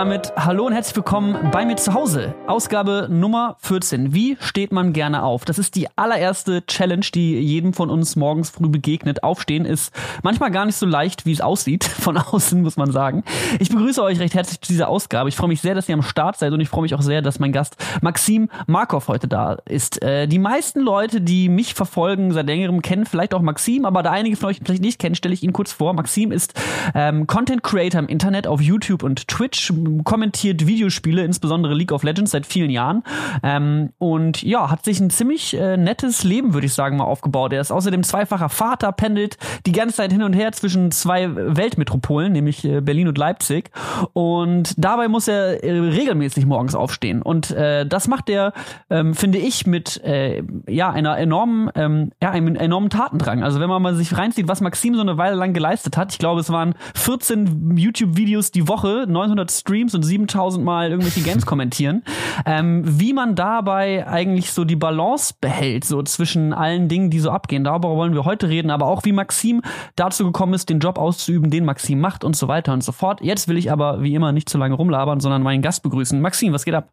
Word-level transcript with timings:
Damit 0.00 0.32
hallo 0.34 0.64
und 0.64 0.72
herzlich 0.72 0.96
willkommen 0.96 1.50
bei 1.52 1.66
mir 1.66 1.76
zu 1.76 1.92
Hause. 1.92 2.34
Ausgabe 2.46 3.08
Nummer 3.10 3.58
14. 3.60 4.14
Wie 4.14 4.38
steht 4.40 4.72
man 4.72 4.94
gerne 4.94 5.22
auf? 5.22 5.44
Das 5.44 5.58
ist 5.58 5.74
die 5.74 5.88
allererste 5.94 6.64
Challenge, 6.64 7.04
die 7.12 7.38
jedem 7.38 7.74
von 7.74 7.90
uns 7.90 8.16
morgens 8.16 8.48
früh 8.48 8.70
begegnet. 8.70 9.22
Aufstehen 9.22 9.66
ist 9.66 9.92
manchmal 10.22 10.52
gar 10.52 10.64
nicht 10.64 10.76
so 10.76 10.86
leicht, 10.86 11.26
wie 11.26 11.32
es 11.32 11.42
aussieht. 11.42 11.84
Von 12.00 12.16
außen 12.16 12.62
muss 12.62 12.78
man 12.78 12.92
sagen. 12.92 13.24
Ich 13.58 13.68
begrüße 13.68 14.02
euch 14.02 14.18
recht 14.20 14.32
herzlich 14.32 14.62
zu 14.62 14.72
dieser 14.72 14.88
Ausgabe. 14.88 15.28
Ich 15.28 15.36
freue 15.36 15.48
mich 15.48 15.60
sehr, 15.60 15.74
dass 15.74 15.86
ihr 15.86 15.94
am 15.94 16.02
Start 16.02 16.38
seid 16.38 16.54
und 16.54 16.60
ich 16.60 16.70
freue 16.70 16.80
mich 16.80 16.94
auch 16.94 17.02
sehr, 17.02 17.20
dass 17.20 17.38
mein 17.38 17.52
Gast 17.52 17.76
Maxim 18.00 18.48
Markov 18.66 19.08
heute 19.08 19.28
da 19.28 19.58
ist. 19.66 20.02
Äh, 20.02 20.26
die 20.28 20.38
meisten 20.38 20.80
Leute, 20.80 21.20
die 21.20 21.50
mich 21.50 21.74
verfolgen 21.74 22.32
seit 22.32 22.46
längerem, 22.46 22.80
kennen 22.80 23.04
vielleicht 23.04 23.34
auch 23.34 23.42
Maxim, 23.42 23.84
aber 23.84 24.02
da 24.02 24.12
einige 24.12 24.36
von 24.36 24.48
euch 24.48 24.60
vielleicht 24.64 24.80
nicht 24.80 24.98
kennen, 24.98 25.14
stelle 25.14 25.34
ich 25.34 25.42
ihn 25.42 25.52
kurz 25.52 25.72
vor. 25.72 25.92
Maxim 25.92 26.32
ist 26.32 26.54
ähm, 26.94 27.26
Content 27.26 27.62
Creator 27.62 28.00
im 28.00 28.08
Internet 28.08 28.46
auf 28.46 28.62
YouTube 28.62 29.02
und 29.02 29.28
Twitch 29.28 29.70
kommentiert 30.04 30.66
Videospiele, 30.66 31.24
insbesondere 31.24 31.74
League 31.74 31.92
of 31.92 32.02
Legends 32.02 32.30
seit 32.32 32.46
vielen 32.46 32.70
Jahren. 32.70 33.02
Ähm, 33.42 33.90
und 33.98 34.42
ja, 34.42 34.70
hat 34.70 34.84
sich 34.84 35.00
ein 35.00 35.10
ziemlich 35.10 35.56
äh, 35.56 35.76
nettes 35.76 36.24
Leben, 36.24 36.54
würde 36.54 36.66
ich 36.66 36.74
sagen, 36.74 36.96
mal 36.96 37.04
aufgebaut. 37.04 37.52
Er 37.52 37.60
ist 37.60 37.70
außerdem 37.70 38.02
zweifacher 38.02 38.48
Vater, 38.48 38.92
pendelt 38.92 39.36
die 39.66 39.72
ganze 39.72 39.96
Zeit 39.96 40.12
hin 40.12 40.22
und 40.22 40.32
her 40.32 40.52
zwischen 40.52 40.90
zwei 40.90 41.34
Weltmetropolen, 41.34 42.32
nämlich 42.32 42.64
äh, 42.64 42.80
Berlin 42.80 43.08
und 43.08 43.18
Leipzig. 43.18 43.70
Und 44.12 44.74
dabei 44.76 45.08
muss 45.08 45.28
er 45.28 45.62
äh, 45.62 45.78
regelmäßig 45.78 46.46
morgens 46.46 46.74
aufstehen. 46.74 47.22
Und 47.22 47.50
äh, 47.50 47.86
das 47.86 48.08
macht 48.08 48.30
er, 48.30 48.52
ähm, 48.88 49.14
finde 49.14 49.38
ich, 49.38 49.66
mit 49.66 50.02
äh, 50.04 50.42
ja, 50.68 50.90
einer 50.90 51.18
enormen, 51.18 51.70
ähm, 51.74 52.12
ja, 52.22 52.30
einem 52.30 52.56
enormen 52.56 52.90
Tatendrang. 52.90 53.42
Also 53.42 53.60
wenn 53.60 53.68
man 53.68 53.82
mal 53.82 53.94
sich 53.94 54.16
reinzieht, 54.16 54.48
was 54.48 54.60
Maxim 54.60 54.94
so 54.94 55.00
eine 55.00 55.16
Weile 55.18 55.36
lang 55.36 55.52
geleistet 55.52 55.96
hat, 55.96 56.12
ich 56.12 56.18
glaube, 56.18 56.40
es 56.40 56.50
waren 56.50 56.74
14 56.94 57.76
YouTube-Videos 57.76 58.50
die 58.50 58.68
Woche, 58.68 59.06
900 59.08 59.50
Streams 59.50 59.79
und 59.94 60.02
7000 60.02 60.64
Mal 60.64 60.90
irgendwelche 60.90 61.22
Games 61.22 61.46
kommentieren, 61.46 62.02
ähm, 62.46 62.82
wie 62.86 63.12
man 63.12 63.34
dabei 63.34 64.06
eigentlich 64.06 64.52
so 64.52 64.64
die 64.64 64.76
Balance 64.76 65.34
behält, 65.40 65.84
so 65.84 66.02
zwischen 66.02 66.52
allen 66.52 66.88
Dingen, 66.88 67.10
die 67.10 67.20
so 67.20 67.30
abgehen. 67.30 67.64
Darüber 67.64 67.96
wollen 67.96 68.14
wir 68.14 68.24
heute 68.24 68.48
reden, 68.48 68.70
aber 68.70 68.86
auch 68.86 69.04
wie 69.04 69.12
Maxim 69.12 69.62
dazu 69.96 70.24
gekommen 70.24 70.54
ist, 70.54 70.68
den 70.68 70.80
Job 70.80 70.98
auszuüben, 70.98 71.50
den 71.50 71.64
Maxim 71.64 72.00
macht 72.00 72.24
und 72.24 72.36
so 72.36 72.48
weiter 72.48 72.72
und 72.72 72.84
so 72.84 72.92
fort. 72.92 73.20
Jetzt 73.22 73.48
will 73.48 73.56
ich 73.56 73.72
aber 73.72 74.02
wie 74.02 74.14
immer 74.14 74.32
nicht 74.32 74.48
zu 74.48 74.58
lange 74.58 74.74
rumlabern, 74.74 75.20
sondern 75.20 75.42
meinen 75.42 75.62
Gast 75.62 75.82
begrüßen. 75.82 76.20
Maxim, 76.20 76.52
was 76.52 76.64
geht 76.64 76.74
ab? 76.74 76.90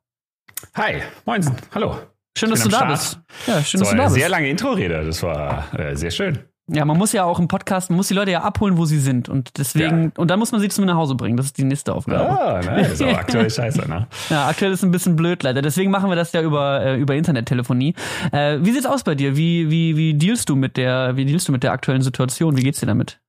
Hi, 0.76 1.02
moinsen, 1.26 1.56
hallo. 1.74 1.98
Schön, 2.38 2.52
dass 2.52 2.64
du 2.64 2.70
da 2.70 2.86
bist. 2.86 3.20
Ja, 3.48 3.64
schön, 3.64 3.80
dass 3.80 3.90
du 3.90 3.96
da 3.96 4.04
bist. 4.04 4.16
Sehr 4.16 4.30
lange 4.30 4.50
Intro-Rede, 4.50 5.04
das 5.04 5.24
war 5.24 5.74
äh, 5.78 5.96
sehr 5.96 6.12
schön. 6.12 6.40
Ja, 6.70 6.84
man 6.84 6.98
muss 6.98 7.14
ja 7.14 7.24
auch 7.24 7.40
im 7.40 7.48
Podcast, 7.48 7.90
man 7.90 7.96
muss 7.96 8.10
die 8.10 8.14
Leute 8.14 8.32
ja 8.32 8.42
abholen, 8.42 8.78
wo 8.78 8.84
sie 8.84 9.00
sind. 9.00 9.30
Und 9.30 9.58
deswegen, 9.58 10.04
ja. 10.04 10.12
und 10.18 10.30
dann 10.30 10.38
muss 10.38 10.52
man 10.52 10.60
sie 10.60 10.68
zu 10.68 10.82
mir 10.82 10.88
nach 10.88 10.98
Hause 10.98 11.16
bringen. 11.16 11.38
Das 11.38 11.46
ist 11.46 11.58
die 11.58 11.64
nächste 11.64 11.94
Aufgabe. 11.94 12.30
Ah, 12.30 12.62
nein, 12.64 12.86
ist 12.86 13.02
auch 13.02 13.18
aktuell 13.18 13.50
scheiße, 13.50 13.88
ne? 13.88 14.08
Ja, 14.30 14.48
aktuell 14.48 14.74
ist 14.74 14.84
ein 14.84 14.92
bisschen 14.92 15.16
blöd, 15.16 15.44
leider. 15.44 15.62
Deswegen 15.62 15.92
machen 15.92 16.10
wir 16.10 16.18
das 16.18 16.34
ja 16.34 16.42
über, 16.42 16.84
äh, 16.84 17.00
über 17.00 17.16
Internettelefonie. 17.16 17.96
Äh, 18.34 18.58
wie 18.62 18.72
sieht's 18.72 18.86
aus 18.86 19.04
bei 19.04 19.16
dir? 19.16 19.38
Wie, 19.38 19.72
wie, 19.72 19.96
wie 19.96 20.14
dealst 20.16 20.50
du 20.50 20.58
mit 20.58 20.76
der, 20.76 21.16
wie 21.16 21.26
dealst 21.26 21.48
du 21.48 21.54
mit 21.54 21.64
der 21.64 21.72
aktuellen 21.72 22.02
Situation? 22.02 22.58
Wie 22.58 22.64
geht's 22.64 22.82
dir 22.82 22.86
damit? 22.86 23.20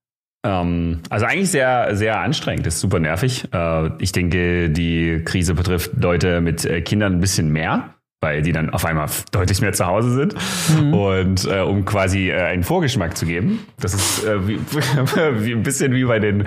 Ähm, 0.45 1.01
also 1.09 1.25
eigentlich 1.25 1.51
sehr, 1.51 1.95
sehr 1.95 2.19
anstrengend, 2.19 2.67
ist 2.67 2.81
super 2.81 2.99
nervig. 2.99 3.47
Äh, 3.53 3.91
ich 3.99 4.11
denke, 4.11 4.69
die 4.69 5.21
Krise 5.23 5.53
betrifft 5.53 5.91
Leute 5.97 6.41
mit 6.41 6.65
äh, 6.65 6.81
Kindern 6.81 7.13
ein 7.13 7.21
bisschen 7.21 7.49
mehr 7.51 7.93
weil 8.21 8.41
die 8.41 8.51
dann 8.51 8.69
auf 8.71 8.85
einmal 8.85 9.07
deutlich 9.31 9.61
mehr 9.61 9.71
zu 9.73 9.85
Hause 9.85 10.11
sind. 10.11 10.35
Mhm. 10.77 10.93
Und 10.93 11.45
äh, 11.45 11.61
um 11.61 11.85
quasi 11.85 12.29
äh, 12.29 12.41
einen 12.41 12.63
Vorgeschmack 12.63 13.15
zu 13.15 13.25
geben, 13.25 13.65
das 13.79 13.93
ist 13.93 14.25
äh, 14.25 14.47
wie, 14.47 14.59
wie 15.45 15.53
ein 15.53 15.63
bisschen 15.63 15.93
wie 15.93 16.03
bei 16.03 16.19
den 16.19 16.45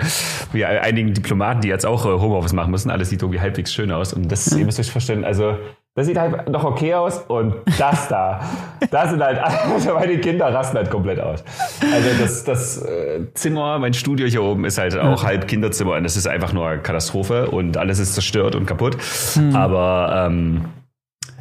wie 0.51 0.65
einigen 0.65 1.13
Diplomaten, 1.13 1.61
die 1.61 1.69
jetzt 1.69 1.85
auch 1.85 2.05
äh, 2.05 2.09
Homeoffice 2.09 2.53
machen 2.53 2.71
müssen. 2.71 2.91
Alles 2.91 3.09
sieht 3.09 3.21
irgendwie 3.21 3.39
halbwegs 3.39 3.73
schön 3.73 3.91
aus. 3.91 4.13
Und 4.13 4.31
das, 4.31 4.51
mhm. 4.51 4.59
ihr 4.59 4.65
müsst 4.65 4.79
euch 4.79 4.91
vorstellen, 4.91 5.25
also 5.25 5.57
das 5.95 6.07
sieht 6.07 6.17
halt 6.17 6.49
noch 6.49 6.63
okay 6.63 6.95
aus 6.95 7.19
und 7.27 7.53
das 7.77 8.07
da, 8.07 8.39
das 8.89 9.11
sind 9.11 9.21
halt, 9.21 9.37
also 9.37 9.93
meine 9.99 10.17
Kinder 10.17 10.51
rasten 10.51 10.77
halt 10.77 10.89
komplett 10.89 11.19
aus. 11.19 11.43
Also 11.81 12.09
das, 12.19 12.43
das 12.43 12.81
äh, 12.83 13.27
Zimmer, 13.35 13.77
mein 13.77 13.93
Studio 13.93 14.25
hier 14.25 14.41
oben 14.41 14.65
ist 14.65 14.79
halt 14.79 14.97
auch 14.97 15.21
mhm. 15.21 15.27
halb 15.27 15.47
Kinderzimmer 15.47 15.93
und 15.93 16.03
das 16.03 16.17
ist 16.17 16.27
einfach 16.27 16.51
nur 16.51 16.77
Katastrophe 16.77 17.51
und 17.51 17.77
alles 17.77 17.99
ist 17.99 18.15
zerstört 18.15 18.55
und 18.55 18.65
kaputt. 18.65 18.97
Mhm. 19.35 19.55
Aber 19.55 20.25
ähm, 20.27 20.65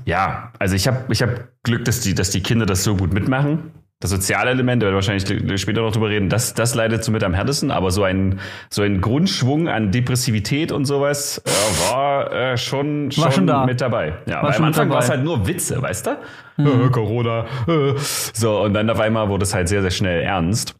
ja, 0.04 0.52
also 0.58 0.74
ich 0.74 0.86
habe 0.88 1.04
ich 1.10 1.22
hab 1.22 1.48
Glück, 1.62 1.84
dass 1.84 2.00
die, 2.00 2.14
dass 2.14 2.30
die 2.30 2.42
Kinder 2.42 2.66
das 2.66 2.84
so 2.84 2.96
gut 2.96 3.12
mitmachen. 3.12 3.72
Das 4.00 4.10
soziale 4.10 4.50
Element, 4.50 4.82
da 4.82 4.86
werden 4.86 4.94
wir 4.94 4.96
wahrscheinlich 4.96 5.60
später 5.60 5.80
noch 5.80 5.92
drüber 5.92 6.08
reden, 6.08 6.28
das, 6.28 6.54
das 6.54 6.74
leidet 6.74 7.04
somit 7.04 7.22
am 7.22 7.34
härtesten, 7.34 7.70
aber 7.70 7.92
so 7.92 8.02
ein, 8.02 8.40
so 8.68 8.82
ein 8.82 9.00
Grundschwung 9.00 9.68
an 9.68 9.92
Depressivität 9.92 10.72
und 10.72 10.86
sowas 10.86 11.40
äh, 11.46 11.92
war 11.92 12.32
äh, 12.32 12.56
schon, 12.56 13.12
schon, 13.12 13.24
war 13.24 13.30
schon 13.30 13.46
da. 13.46 13.64
mit 13.64 13.80
dabei. 13.80 14.14
Ja, 14.26 14.42
weil 14.42 14.56
am 14.56 14.64
Anfang 14.64 14.90
war 14.90 14.98
es 14.98 15.08
halt 15.08 15.22
nur 15.22 15.46
Witze, 15.46 15.80
weißt 15.80 16.06
du? 16.06 16.18
Mhm. 16.56 16.86
Äh, 16.86 16.90
Corona. 16.90 17.46
Äh. 17.68 17.94
So, 18.34 18.60
und 18.62 18.74
dann 18.74 18.90
auf 18.90 18.98
einmal 18.98 19.28
wurde 19.28 19.44
es 19.44 19.54
halt 19.54 19.68
sehr, 19.68 19.82
sehr 19.82 19.92
schnell 19.92 20.20
ernst. 20.22 20.74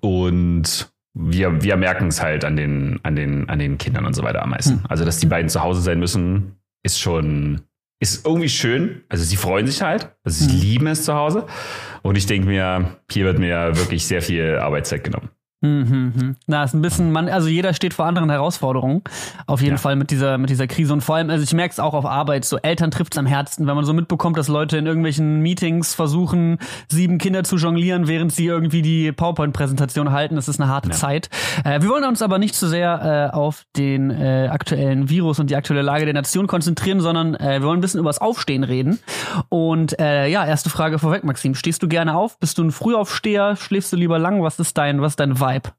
Und 0.00 0.92
wir, 1.14 1.62
wir 1.62 1.76
merken 1.76 2.08
es 2.08 2.22
halt 2.22 2.44
an 2.44 2.56
den, 2.56 3.00
an, 3.04 3.16
den, 3.16 3.48
an 3.48 3.58
den 3.58 3.78
Kindern 3.78 4.04
und 4.04 4.14
so 4.14 4.22
weiter 4.22 4.42
am 4.42 4.50
meisten. 4.50 4.74
Mhm. 4.74 4.86
Also, 4.88 5.06
dass 5.06 5.18
die 5.18 5.26
beiden 5.26 5.48
zu 5.48 5.62
Hause 5.62 5.80
sein 5.80 5.98
müssen, 5.98 6.56
ist 6.82 7.00
schon, 7.00 7.62
ist 8.00 8.26
irgendwie 8.26 8.48
schön. 8.48 9.02
Also 9.08 9.24
sie 9.24 9.36
freuen 9.36 9.66
sich 9.66 9.82
halt. 9.82 10.14
Also 10.24 10.44
sie 10.44 10.52
mhm. 10.52 10.60
lieben 10.60 10.86
es 10.86 11.04
zu 11.04 11.14
Hause. 11.14 11.46
Und 12.02 12.16
ich 12.16 12.26
denke 12.26 12.46
mir, 12.46 12.98
hier 13.10 13.24
wird 13.24 13.38
mir 13.38 13.76
wirklich 13.76 14.06
sehr 14.06 14.22
viel 14.22 14.58
Arbeitszeit 14.58 15.04
genommen. 15.04 15.30
Mhm, 15.64 16.12
mhm. 16.14 16.36
Na, 16.46 16.62
ist 16.64 16.74
ein 16.74 16.82
bisschen, 16.82 17.10
man, 17.10 17.28
also 17.28 17.48
jeder 17.48 17.72
steht 17.72 17.94
vor 17.94 18.04
anderen 18.04 18.28
Herausforderungen. 18.28 19.02
Auf 19.46 19.62
jeden 19.62 19.74
ja. 19.74 19.78
Fall 19.78 19.96
mit 19.96 20.10
dieser, 20.10 20.36
mit 20.36 20.50
dieser 20.50 20.66
Krise. 20.66 20.92
Und 20.92 21.00
vor 21.00 21.16
allem, 21.16 21.30
also 21.30 21.42
ich 21.42 21.54
merke 21.54 21.72
es 21.72 21.80
auch 21.80 21.94
auf 21.94 22.04
Arbeit, 22.04 22.44
so 22.44 22.58
Eltern 22.58 22.90
trifft 22.90 23.14
es 23.14 23.18
am 23.18 23.24
Herzen, 23.24 23.66
wenn 23.66 23.74
man 23.74 23.84
so 23.86 23.94
mitbekommt, 23.94 24.36
dass 24.36 24.48
Leute 24.48 24.76
in 24.76 24.86
irgendwelchen 24.86 25.40
Meetings 25.40 25.94
versuchen, 25.94 26.58
sieben 26.88 27.16
Kinder 27.16 27.44
zu 27.44 27.56
jonglieren, 27.56 28.08
während 28.08 28.32
sie 28.32 28.44
irgendwie 28.44 28.82
die 28.82 29.10
PowerPoint-Präsentation 29.12 30.12
halten. 30.12 30.36
Das 30.36 30.48
ist 30.48 30.60
eine 30.60 30.70
harte 30.70 30.90
ja. 30.90 30.94
Zeit. 30.94 31.30
Äh, 31.64 31.80
wir 31.80 31.88
wollen 31.88 32.04
uns 32.04 32.20
aber 32.20 32.38
nicht 32.38 32.54
zu 32.54 32.66
so 32.66 32.70
sehr 32.70 33.30
äh, 33.32 33.34
auf 33.34 33.64
den 33.76 34.10
äh, 34.10 34.48
aktuellen 34.50 35.08
Virus 35.08 35.38
und 35.38 35.48
die 35.48 35.56
aktuelle 35.56 35.82
Lage 35.82 36.04
der 36.04 36.14
Nation 36.14 36.46
konzentrieren, 36.46 37.00
sondern 37.00 37.34
äh, 37.36 37.60
wir 37.60 37.68
wollen 37.68 37.78
ein 37.78 37.80
bisschen 37.80 38.00
über 38.00 38.10
das 38.10 38.20
Aufstehen 38.20 38.64
reden. 38.64 38.98
Und 39.48 39.98
äh, 39.98 40.28
ja, 40.28 40.44
erste 40.44 40.68
Frage 40.68 40.98
vorweg, 40.98 41.24
Maxim. 41.24 41.54
Stehst 41.54 41.82
du 41.82 41.88
gerne 41.88 42.14
auf? 42.14 42.38
Bist 42.38 42.58
du 42.58 42.64
ein 42.64 42.70
Frühaufsteher? 42.70 43.56
Schläfst 43.56 43.92
du 43.92 43.96
lieber 43.96 44.18
lang? 44.18 44.42
Was 44.42 44.58
ist 44.58 44.76
dein, 44.76 45.00
was 45.00 45.12
ist 45.12 45.20
dein 45.20 45.40
Vibe? 45.40 45.53
Vibe? 45.54 45.70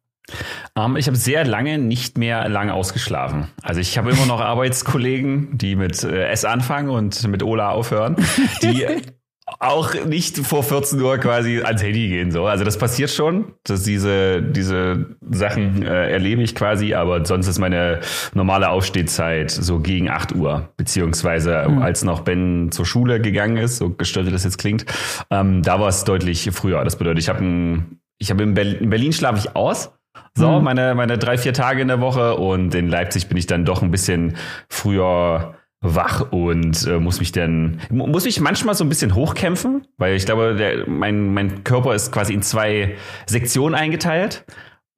Um, 0.76 0.92
ähm, 0.92 0.98
ich 0.98 1.08
habe 1.08 1.18
sehr 1.18 1.46
lange 1.46 1.78
nicht 1.78 2.18
mehr 2.18 2.50
lang 2.50 2.70
ausgeschlafen. 2.70 3.48
Also 3.62 3.80
ich 3.80 3.98
habe 3.98 4.12
immer 4.12 4.26
noch 4.26 4.42
Arbeitskollegen, 4.42 5.58
die 5.58 5.76
mit 5.76 6.04
äh, 6.04 6.30
S 6.30 6.46
anfangen 6.46 6.90
und 6.90 7.28
mit 7.28 7.44
Ola 7.44 7.70
aufhören, 7.70 8.16
die 8.64 8.88
auch 9.60 9.94
nicht 10.06 10.40
vor 10.40 10.64
14 10.64 11.00
Uhr 11.00 11.20
quasi 11.20 11.62
ans 11.62 11.84
Handy 11.84 12.10
gehen. 12.10 12.32
So. 12.32 12.48
Also 12.48 12.64
das 12.64 12.80
passiert 12.80 13.12
schon, 13.12 13.54
dass 13.64 13.84
diese, 13.84 14.42
diese 14.42 15.18
Sachen 15.30 15.84
äh, 15.84 16.10
erlebe 16.10 16.42
ich 16.42 16.56
quasi, 16.56 16.96
aber 16.96 17.24
sonst 17.26 17.48
ist 17.48 17.60
meine 17.60 18.02
normale 18.34 18.70
Aufstehzeit 18.70 19.52
so 19.52 19.80
gegen 19.80 20.10
8 20.10 20.34
Uhr, 20.34 20.70
beziehungsweise 20.78 21.68
mhm. 21.70 21.84
als 21.84 22.04
noch 22.04 22.22
Ben 22.22 22.72
zur 22.72 22.88
Schule 22.88 23.22
gegangen 23.22 23.58
ist, 23.58 23.78
so 23.78 23.92
gestört 23.92 24.26
wie 24.26 24.32
das 24.32 24.44
jetzt 24.44 24.58
klingt, 24.58 24.86
ähm, 25.30 25.62
da 25.62 25.80
war 25.80 25.90
es 25.90 26.04
deutlich 26.04 26.50
früher. 26.52 26.84
Das 26.84 26.98
bedeutet, 26.98 27.20
ich 27.20 27.30
habe 27.30 27.44
ein 27.44 28.00
ich 28.18 28.32
habe 28.32 28.44
in, 28.44 28.54
Berlin, 28.54 28.78
in 28.80 28.90
Berlin 28.90 29.14
schlafe 29.14 29.40
ich 29.40 29.56
aus. 29.56 29.92
So, 30.38 30.60
mhm. 30.60 30.64
meine, 30.64 30.96
meine 30.96 31.18
drei, 31.18 31.38
vier 31.38 31.54
Tage 31.54 31.82
in 31.82 31.88
der 31.88 32.02
Woche 32.02 32.36
und 32.36 32.74
in 32.76 32.88
Leipzig 32.88 33.28
bin 33.28 33.38
ich 33.38 33.48
dann 33.48 33.66
doch 33.66 33.82
ein 33.82 33.92
bisschen 33.92 34.38
früher 34.70 35.56
wach 35.82 36.32
und 36.32 36.88
äh, 36.88 37.00
muss 37.00 37.20
mich 37.20 37.32
dann, 37.32 37.80
muss 37.90 38.26
mich 38.26 38.40
manchmal 38.40 38.76
so 38.76 38.84
ein 38.84 38.90
bisschen 38.90 39.14
hochkämpfen, 39.14 39.88
weil 39.98 40.16
ich 40.16 40.26
glaube, 40.26 40.56
der, 40.56 40.90
mein, 40.90 41.34
mein 41.34 41.64
Körper 41.64 41.94
ist 41.94 42.12
quasi 42.12 42.34
in 42.34 42.42
zwei 42.42 42.96
Sektionen 43.28 43.76
eingeteilt. 43.76 44.46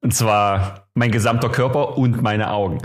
Und 0.00 0.14
zwar 0.14 0.88
mein 0.94 1.10
gesamter 1.10 1.48
Körper 1.48 1.98
und 1.98 2.22
meine 2.22 2.50
Augen. 2.50 2.78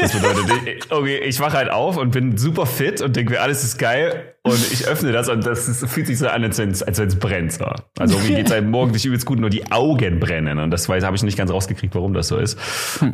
Das 0.00 0.12
bedeutet, 0.12 0.86
okay, 0.90 1.18
ich 1.18 1.38
wache 1.38 1.56
halt 1.56 1.70
auf 1.70 1.96
und 1.96 2.10
bin 2.10 2.36
super 2.36 2.66
fit 2.66 3.00
und 3.00 3.14
denke 3.14 3.34
mir, 3.34 3.40
alles 3.40 3.62
ist 3.62 3.78
geil. 3.78 4.35
Und 4.46 4.72
ich 4.72 4.86
öffne 4.86 5.12
das 5.12 5.28
und 5.28 5.44
das 5.44 5.68
ist, 5.68 5.86
fühlt 5.88 6.06
sich 6.06 6.18
so 6.18 6.28
an, 6.28 6.44
als 6.44 6.58
wenn 6.58 6.70
es, 6.70 6.82
als 6.82 7.16
brennt. 7.16 7.52
So. 7.52 7.64
Also 7.98 8.14
irgendwie 8.14 8.36
geht 8.36 8.46
es 8.46 8.52
einem 8.52 8.70
morgen 8.70 8.92
nicht 8.92 9.04
übelst 9.04 9.26
gut, 9.26 9.40
nur 9.40 9.50
die 9.50 9.70
Augen 9.72 10.20
brennen. 10.20 10.58
Und 10.58 10.70
das 10.70 10.88
habe 10.88 11.16
ich 11.16 11.22
nicht 11.22 11.36
ganz 11.36 11.50
rausgekriegt, 11.50 11.94
warum 11.94 12.14
das 12.14 12.28
so 12.28 12.36
ist. 12.36 12.58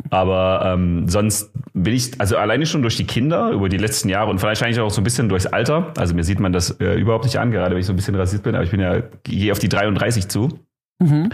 Aber 0.09 0.61
ähm, 0.65 1.09
sonst 1.09 1.51
bin 1.73 1.93
ich, 1.93 2.19
also 2.19 2.37
alleine 2.37 2.65
schon 2.65 2.83
durch 2.83 2.97
die 2.97 3.05
Kinder 3.05 3.49
über 3.49 3.67
die 3.67 3.77
letzten 3.77 4.09
Jahre 4.09 4.29
und 4.29 4.39
vielleicht 4.39 4.63
auch 4.79 4.91
so 4.91 5.01
ein 5.01 5.03
bisschen 5.03 5.27
durchs 5.29 5.47
Alter. 5.47 5.91
Also 5.97 6.13
mir 6.13 6.23
sieht 6.23 6.39
man 6.39 6.53
das 6.53 6.79
äh, 6.79 6.93
überhaupt 6.93 7.25
nicht 7.25 7.39
an, 7.39 7.51
gerade 7.51 7.73
wenn 7.73 7.79
ich 7.79 7.87
so 7.87 7.93
ein 7.93 7.97
bisschen 7.97 8.15
rasiert 8.15 8.43
bin, 8.43 8.55
aber 8.55 8.63
ich 8.63 8.71
bin 8.71 8.79
ja, 8.79 9.01
gehe 9.23 9.51
auf 9.51 9.59
die 9.59 9.69
33 9.69 10.27
zu. 10.27 10.59
Mhm. 10.99 11.29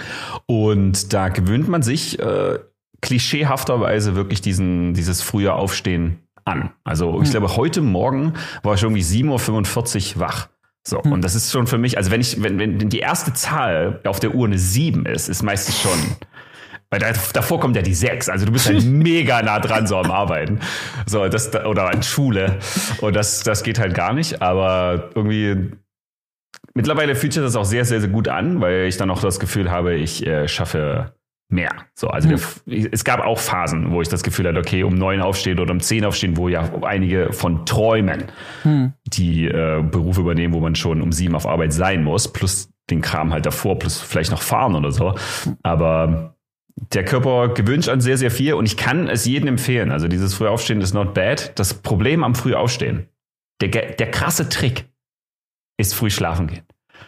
Und 0.46 1.14
da 1.14 1.30
gewöhnt 1.30 1.68
man 1.68 1.82
sich 1.82 2.20
äh, 2.20 2.60
klischeehafterweise 3.02 4.16
wirklich 4.16 4.42
diesen, 4.42 4.94
dieses 4.94 5.22
frühe 5.22 5.54
Aufstehen 5.54 6.20
an. 6.46 6.72
Also 6.84 7.22
ich 7.22 7.28
mhm. 7.28 7.32
glaube, 7.32 7.56
heute 7.56 7.82
Morgen 7.82 8.34
war 8.64 8.76
ich 8.76 8.84
irgendwie 8.84 9.02
7.45 9.02 10.16
Uhr 10.16 10.22
wach. 10.22 10.50
So, 10.88 11.02
mhm. 11.04 11.14
und 11.14 11.24
das 11.24 11.36
ist 11.36 11.52
schon 11.52 11.68
für 11.68 11.78
mich, 11.78 11.98
also 11.98 12.12
wenn 12.12 12.22
ich, 12.22 12.42
wenn, 12.42 12.58
wenn 12.58 12.90
die 12.90 13.00
erste 13.00 13.34
Zahl 13.34 14.00
auf 14.06 14.20
der 14.20 14.34
Uhr 14.34 14.48
eine 14.48 14.58
7 14.58 15.06
ist, 15.06 15.30
ist 15.30 15.44
meistens 15.44 15.80
schon 15.82 16.00
Weil 16.90 17.00
da, 17.00 17.12
davor 17.34 17.60
kommt 17.60 17.76
ja 17.76 17.82
die 17.84 17.94
sechs. 17.94 18.30
Also 18.30 18.46
du 18.46 18.52
bist 18.52 18.68
halt 18.68 18.84
mega 18.86 19.42
nah 19.42 19.60
dran 19.60 19.86
so 19.86 19.98
am 19.98 20.10
Arbeiten. 20.10 20.60
So, 21.06 21.28
das, 21.28 21.54
oder 21.54 21.90
an 21.90 22.02
Schule. 22.02 22.58
Und 23.02 23.16
das, 23.16 23.44
das 23.44 23.64
geht 23.64 23.80
halt 23.80 23.94
gar 23.94 24.14
nicht. 24.14 24.42
Aber 24.42 25.12
irgendwie 25.14 25.72
mittlerweile 26.74 27.16
fühlt 27.16 27.34
sich 27.34 27.44
das 27.44 27.56
auch 27.56 27.66
sehr, 27.66 27.86
sehr, 27.86 28.00
sehr 28.00 28.10
gut 28.10 28.28
an, 28.28 28.60
weil 28.60 28.86
ich 28.88 28.98
dann 28.98 29.12
auch 29.12 29.22
das 29.22 29.40
Gefühl 29.40 29.70
habe, 29.70 29.96
ich 29.96 30.26
äh, 30.26 30.48
schaffe 30.48 31.14
mehr. 31.50 31.72
So, 31.96 32.08
also 32.08 32.30
hm. 32.30 32.40
der, 32.68 32.94
es 32.94 33.04
gab 33.04 33.20
auch 33.20 33.40
Phasen, 33.40 33.92
wo 33.92 34.02
ich 34.02 34.08
das 34.08 34.24
Gefühl 34.24 34.48
hatte, 34.48 34.60
okay, 34.60 34.84
um 34.84 34.96
neun 34.96 35.22
aufstehen 35.22 35.60
oder 35.60 35.72
um 35.72 35.80
zehn 35.80 36.06
aufstehen, 36.06 36.38
wo 36.38 36.48
ja 36.48 36.70
einige 36.84 37.34
von 37.34 37.66
träumen, 37.66 38.26
hm. 38.64 38.94
die 39.06 39.46
äh, 39.46 39.84
Berufe 39.84 40.22
übernehmen, 40.22 40.54
wo 40.54 40.60
man 40.60 40.76
schon 40.76 41.02
um 41.02 41.12
sieben 41.12 41.36
auf 41.36 41.48
Arbeit 41.48 41.74
sein 41.74 42.04
muss, 42.04 42.32
plus 42.32 42.70
den 42.90 43.02
Kram 43.02 43.34
halt 43.34 43.46
davor, 43.46 43.78
plus 43.78 44.00
vielleicht 44.00 44.32
noch 44.32 44.42
fahren 44.42 44.76
oder 44.76 44.92
so. 44.92 45.16
Aber 45.64 46.36
der 46.94 47.04
Körper 47.04 47.50
gewöhnt 47.50 47.84
sich 47.84 47.94
an 47.94 48.02
sehr, 48.02 48.18
sehr 48.18 48.32
viel 48.32 48.54
und 48.54 48.66
ich 48.66 48.78
kann 48.78 49.08
es 49.08 49.26
jedem 49.26 49.48
empfehlen. 49.48 49.92
Also 49.92 50.08
dieses 50.08 50.34
Frühaufstehen 50.34 50.82
ist 50.82 50.94
not 50.94 51.14
bad. 51.14 51.58
Das 51.60 51.74
Problem 51.74 52.24
am 52.24 52.36
Frühaufstehen, 52.36 53.08
der, 53.62 53.70
der 53.70 54.12
krasse 54.12 54.50
Trick 54.50 54.86
ist 55.78 55.94
früh 55.94 56.10
schlafen 56.10 56.48
gehen. 56.48 56.64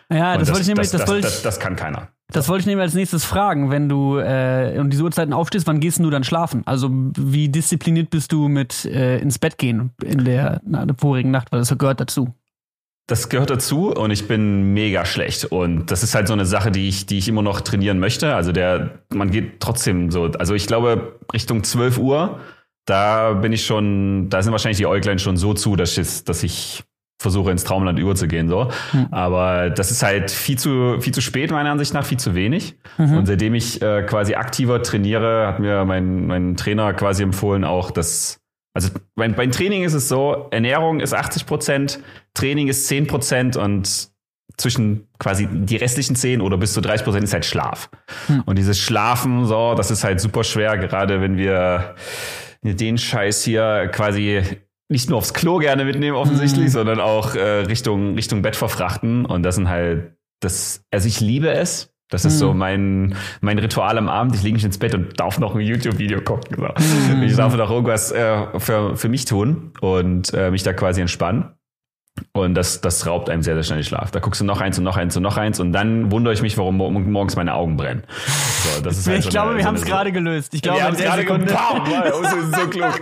Ja, 0.10 0.38
das, 0.38 0.48
das, 0.48 0.50
wollte 0.50 0.62
ich 0.62 0.68
nämlich, 0.68 0.90
das, 0.90 1.02
das, 1.02 1.10
das, 1.10 1.22
das, 1.22 1.42
das 1.44 1.60
kann 1.60 1.76
keiner. 1.76 2.10
Das 2.31 2.48
wollte 2.48 2.62
ich 2.62 2.66
nämlich 2.68 2.83
als 2.83 2.94
nächstes 2.94 3.25
fragen. 3.25 3.69
Wenn 3.69 3.89
du 3.89 4.18
äh, 4.18 4.78
um 4.80 4.89
diese 4.89 5.04
Uhrzeiten 5.04 5.33
aufstehst, 5.33 5.68
wann 5.68 5.80
gehst 5.80 6.00
du 6.00 6.10
dann 6.10 6.24
schlafen? 6.24 6.63
Also 6.66 6.89
wie 6.92 7.50
diszipliniert 7.50 8.10
bist 8.10 8.31
du 8.31 8.48
mit 8.48 8.86
äh, 8.86 9.19
ins 9.19 9.38
Bett 9.38 9.57
gehen 9.57 9.92
in 10.04 10.24
der, 10.24 10.62
na, 10.66 10.86
der 10.86 10.95
vorigen 10.95 11.31
Nacht? 11.31 11.51
Weil 11.51 11.60
das 11.60 11.78
gehört 11.78 12.00
dazu. 12.00 12.33
Das 13.07 13.28
gehört 13.28 13.50
dazu 13.50 13.92
und 13.92 14.12
ich 14.12 14.28
bin 14.28 14.74
mega 14.74 15.04
schlecht. 15.04 15.44
Und 15.45 15.92
das 15.92 16.04
ist 16.04 16.16
halt 16.16 16.28
so 16.28 16.33
eine 16.33 16.45
Sache, 16.45 16.72
die 16.72 16.88
ich, 16.88 17.06
die 17.06 17.18
ich 17.18 17.28
immer 17.28 17.42
noch 17.42 17.60
trainieren 17.60 18.00
möchte. 18.00 18.34
Also 18.36 18.54
der, 18.54 19.01
man 19.10 19.31
geht 19.31 19.60
trotzdem 19.60 20.12
so, 20.12 20.25
also 20.25 20.54
ich 20.54 20.68
glaube 20.68 21.19
Richtung 21.34 21.66
12 21.66 21.98
Uhr, 21.98 22.39
da 22.86 23.34
bin 23.34 23.51
ich 23.51 23.66
schon, 23.66 24.30
da 24.30 24.42
sind 24.42 24.54
wahrscheinlich 24.54 24.77
die 24.77 24.86
Äuglein 24.86 25.19
schon 25.19 25.36
so 25.36 25.54
zu, 25.54 25.75
dass 25.75 25.98
ich, 25.98 26.24
dass 26.24 26.44
ich 26.44 26.84
versuche 27.22 27.52
ins 27.52 27.64
Traumland 27.64 28.00
überzugehen 28.00 28.50
so. 28.50 28.70
Mhm. 28.94 29.08
Aber 29.12 29.70
das 29.70 29.92
ist 29.92 30.04
halt 30.04 30.32
viel 30.32 30.58
zu 30.58 30.98
viel 31.00 31.14
zu 31.14 31.22
spät 31.22 31.52
meiner 31.52 31.72
Ansicht 31.72 31.94
nach, 31.94 32.06
viel 32.06 32.20
zu 32.20 32.36
wenig. 32.36 32.76
Mhm. 32.98 33.18
Und 33.18 33.26
seitdem 33.28 33.54
ich 33.54 33.82
äh, 33.82 34.04
quasi 34.04 34.36
aktiver 34.36 34.82
trainiere, 34.82 35.48
hat 35.48 35.60
mir 35.60 35.86
mein 35.86 36.28
mein 36.28 36.58
Trainer 36.58 36.94
quasi 36.94 37.24
empfohlen 37.24 37.64
auch, 37.64 37.92
dass 37.92 38.40
also 38.74 38.90
beim, 39.16 39.36
beim 39.36 39.52
Training 39.52 39.84
ist 39.84 39.94
es 39.94 40.08
so, 40.08 40.48
Ernährung 40.52 41.02
ist 41.02 41.14
80 41.14 41.46
Prozent, 41.46 42.00
Training 42.34 42.70
ist 42.70 42.88
10 42.88 43.08
Prozent 43.08 43.58
und 43.58 44.10
zwischen 44.58 45.08
quasi 45.20 45.48
die 45.52 45.76
restlichen 45.76 46.16
10 46.16 46.42
oder 46.42 46.58
bis 46.58 46.74
zu 46.74 46.82
30 46.82 47.04
Prozent 47.04 47.24
ist 47.24 47.34
halt 47.34 47.46
Schlaf. 47.46 47.90
Mhm. 48.28 48.44
Und 48.46 48.58
dieses 48.58 48.80
Schlafen, 48.80 49.46
so, 49.46 49.76
das 49.76 49.92
ist 49.92 50.04
halt 50.04 50.20
super 50.22 50.44
schwer, 50.44 50.78
gerade 50.78 51.22
wenn 51.22 51.38
wir 51.38 51.96
den 52.64 52.98
Scheiß 52.98 53.44
hier 53.44 53.90
quasi 53.92 54.42
nicht 54.92 55.10
nur 55.10 55.18
aufs 55.18 55.34
Klo 55.34 55.58
gerne 55.58 55.86
mitnehmen 55.86 56.18
offensichtlich, 56.18 56.66
mhm. 56.66 56.72
sondern 56.72 57.00
auch 57.00 57.34
äh, 57.34 57.62
Richtung 57.62 58.16
Richtung 58.16 58.42
Bett 58.42 58.56
verfrachten 58.56 59.26
und 59.26 59.44
das 59.44 59.56
sind 59.56 59.70
halt 59.70 60.16
das 60.42 60.84
also 60.92 61.08
ich 61.08 61.20
liebe 61.20 61.52
es. 61.52 61.88
Das 62.10 62.26
ist 62.26 62.34
mhm. 62.34 62.40
so 62.40 62.54
mein, 62.54 63.16
mein 63.40 63.58
Ritual 63.58 63.98
am 63.98 64.10
Abend. 64.10 64.36
Ich 64.36 64.44
lege 64.44 64.56
mich 64.56 64.66
ins 64.66 64.78
Bett 64.78 64.94
und 64.94 65.18
darf 65.18 65.40
noch 65.40 65.56
ein 65.56 65.62
YouTube-Video 65.62 66.20
gucken. 66.20 66.58
So. 66.58 67.16
Mhm. 67.16 67.24
Ich 67.24 67.38
darf 67.38 67.56
noch 67.56 67.72
irgendwas 67.72 68.12
äh, 68.12 68.60
für, 68.60 68.98
für 68.98 69.08
mich 69.08 69.24
tun 69.24 69.72
und 69.80 70.34
äh, 70.34 70.52
mich 70.52 70.64
da 70.64 70.74
quasi 70.74 71.00
entspannen. 71.00 71.54
Und 72.34 72.56
das, 72.56 72.81
das 72.81 73.08
raubt 73.08 73.30
einem 73.30 73.42
sehr, 73.42 73.56
sehr 73.56 73.63
schnell 73.63 73.80
den 73.80 73.84
Schlaf. 73.84 74.12
Da 74.12 74.19
guckst 74.19 74.40
du 74.42 74.46
noch 74.46 74.62
eins 74.62 74.78
und 74.78 74.84
noch 74.84 74.98
eins 74.98 75.18
und 75.18 75.24
noch 75.24 75.38
eins 75.38 75.60
und 75.60 75.74
dann 75.74 76.12
wundere 76.12 76.34
ich 76.34 76.42
mich, 76.42 76.58
warum 76.58 76.78
morgens 76.78 77.36
meine 77.36 77.54
Augen 77.54 77.78
brennen. 77.78 78.04
So, 78.63 78.81
das 78.81 78.98
ist 78.98 79.08
halt 79.10 79.19
ich 79.19 79.25
so 79.25 79.30
glaube, 79.31 79.50
eine, 79.50 79.58
wir 79.58 79.63
so 79.63 79.68
haben 79.68 79.75
es 79.75 79.86
gerade 79.86 80.12
gelöst. 80.12 80.54
Ich 80.54 80.62
glaube, 80.62 80.80
wir 80.80 80.86
haben 80.86 80.94
es 80.94 81.02
gerade 81.02 81.25
gelöst. 81.25 81.56
so 82.52 82.68
klug. 82.68 83.02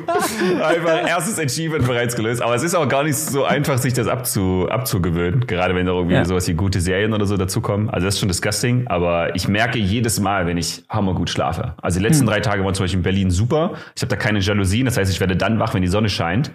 Einfach 0.63 1.07
erstes 1.07 1.39
Achievement 1.39 1.85
bereits 1.85 2.15
gelöst. 2.15 2.41
Aber 2.41 2.55
es 2.55 2.63
ist 2.63 2.75
auch 2.75 2.87
gar 2.87 3.03
nicht 3.03 3.17
so 3.17 3.45
einfach, 3.45 3.77
sich 3.77 3.93
das 3.93 4.07
abzu, 4.07 4.67
abzugewöhnen. 4.69 5.45
Gerade 5.47 5.75
wenn 5.75 5.85
da 5.85 5.91
irgendwie 5.91 6.15
ja. 6.15 6.25
sowas 6.25 6.47
wie 6.47 6.53
gute 6.53 6.79
Serien 6.79 7.13
oder 7.13 7.25
so 7.25 7.37
dazukommen. 7.37 7.89
Also 7.89 8.05
das 8.05 8.15
ist 8.15 8.19
schon 8.19 8.29
disgusting. 8.29 8.87
Aber 8.87 9.35
ich 9.35 9.47
merke 9.47 9.77
jedes 9.77 10.19
Mal, 10.19 10.47
wenn 10.47 10.57
ich 10.57 10.83
hammergut 10.89 11.29
schlafe. 11.29 11.73
Also 11.81 11.99
die 11.99 12.05
letzten 12.05 12.25
hm. 12.25 12.31
drei 12.33 12.39
Tage 12.39 12.63
waren 12.63 12.73
zum 12.73 12.83
Beispiel 12.83 12.99
in 12.99 13.03
Berlin 13.03 13.31
super. 13.31 13.73
Ich 13.95 14.01
habe 14.01 14.09
da 14.09 14.15
keine 14.15 14.39
Jalousien. 14.39 14.85
Das 14.85 14.97
heißt, 14.97 15.11
ich 15.11 15.19
werde 15.19 15.35
dann 15.35 15.59
wach, 15.59 15.73
wenn 15.73 15.81
die 15.81 15.87
Sonne 15.87 16.09
scheint 16.09 16.51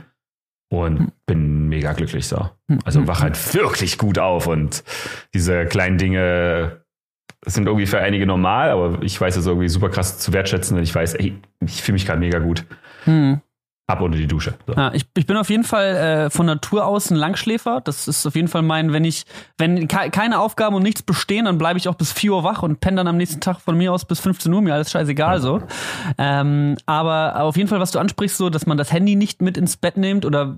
und 0.83 0.99
hm. 0.99 1.13
bin 1.27 1.69
mega 1.69 1.93
glücklich 1.93 2.27
so. 2.27 2.51
Hm. 2.69 2.79
Also 2.85 3.01
hm. 3.01 3.09
wach 3.09 3.23
halt 3.23 3.55
wirklich 3.55 3.99
gut 3.99 4.19
auf 4.19 4.47
und 4.47 4.85
diese 5.33 5.67
kleinen 5.67 5.99
Dinge 5.99 6.85
sind 7.47 7.67
irgendwie 7.67 7.87
für 7.87 7.99
einige 7.99 8.27
normal, 8.27 8.71
aber 8.71 9.03
ich 9.03 9.21
weiß 9.21 9.37
es 9.37 9.47
irgendwie 9.47 9.69
super 9.69 9.91
krass 9.91 10.19
zu 10.19 10.33
wertschätzen 10.33 10.77
und 10.77 10.83
ich 10.83 10.95
weiß, 10.95 11.15
ey, 11.15 11.37
ich 11.61 11.83
fühle 11.83 11.95
mich 11.95 12.07
gerade 12.07 12.21
mega 12.21 12.39
gut. 12.39 12.65
Hm. 13.05 13.41
Ab 13.87 14.01
unter 14.01 14.17
die 14.17 14.27
Dusche. 14.27 14.55
So. 14.67 14.73
Ja, 14.73 14.95
ich, 14.95 15.05
ich 15.15 15.27
bin 15.27 15.37
auf 15.37 15.51
jeden 15.51 15.63
Fall 15.63 15.97
äh, 15.97 16.31
von 16.31 16.47
Natur 16.47 16.87
aus 16.87 17.11
ein 17.11 17.17
Langschläfer. 17.17 17.83
Das 17.85 18.09
ist 18.09 18.27
auf 18.27 18.35
jeden 18.35 18.49
Fall 18.49 18.63
mein, 18.63 18.95
wenn 18.95 19.05
ich, 19.05 19.25
wenn 19.59 19.89
ke 19.89 20.09
keine 20.09 20.41
Aufgaben 20.41 20.75
und 20.75 20.83
nichts 20.83 21.03
bestehen, 21.03 21.45
dann 21.45 21.59
bleibe 21.59 21.79
ich 21.79 21.87
auch 21.87 21.95
bis 21.95 22.11
4 22.11 22.33
Uhr 22.33 22.45
wach 22.45 22.63
und 22.63 22.81
penne 22.81 22.97
dann 22.97 23.09
am 23.09 23.19
nächsten 23.19 23.43
Tag 23.43 23.61
von 23.61 23.77
mir 23.77 23.93
aus 23.93 24.07
bis 24.07 24.21
15 24.21 24.51
Uhr, 24.51 24.63
mir 24.63 24.73
alles 24.73 24.91
scheißegal 24.91 25.35
ja. 25.35 25.41
so. 25.41 25.63
Ähm, 26.17 26.77
aber 26.87 27.43
auf 27.43 27.59
jeden 27.59 27.69
Fall, 27.69 27.79
was 27.79 27.91
du 27.91 27.99
ansprichst, 27.99 28.39
so, 28.39 28.49
dass 28.49 28.65
man 28.65 28.79
das 28.79 28.91
Handy 28.91 29.17
nicht 29.17 29.43
mit 29.43 29.59
ins 29.59 29.77
Bett 29.77 29.99
nimmt 29.99 30.25
oder 30.25 30.57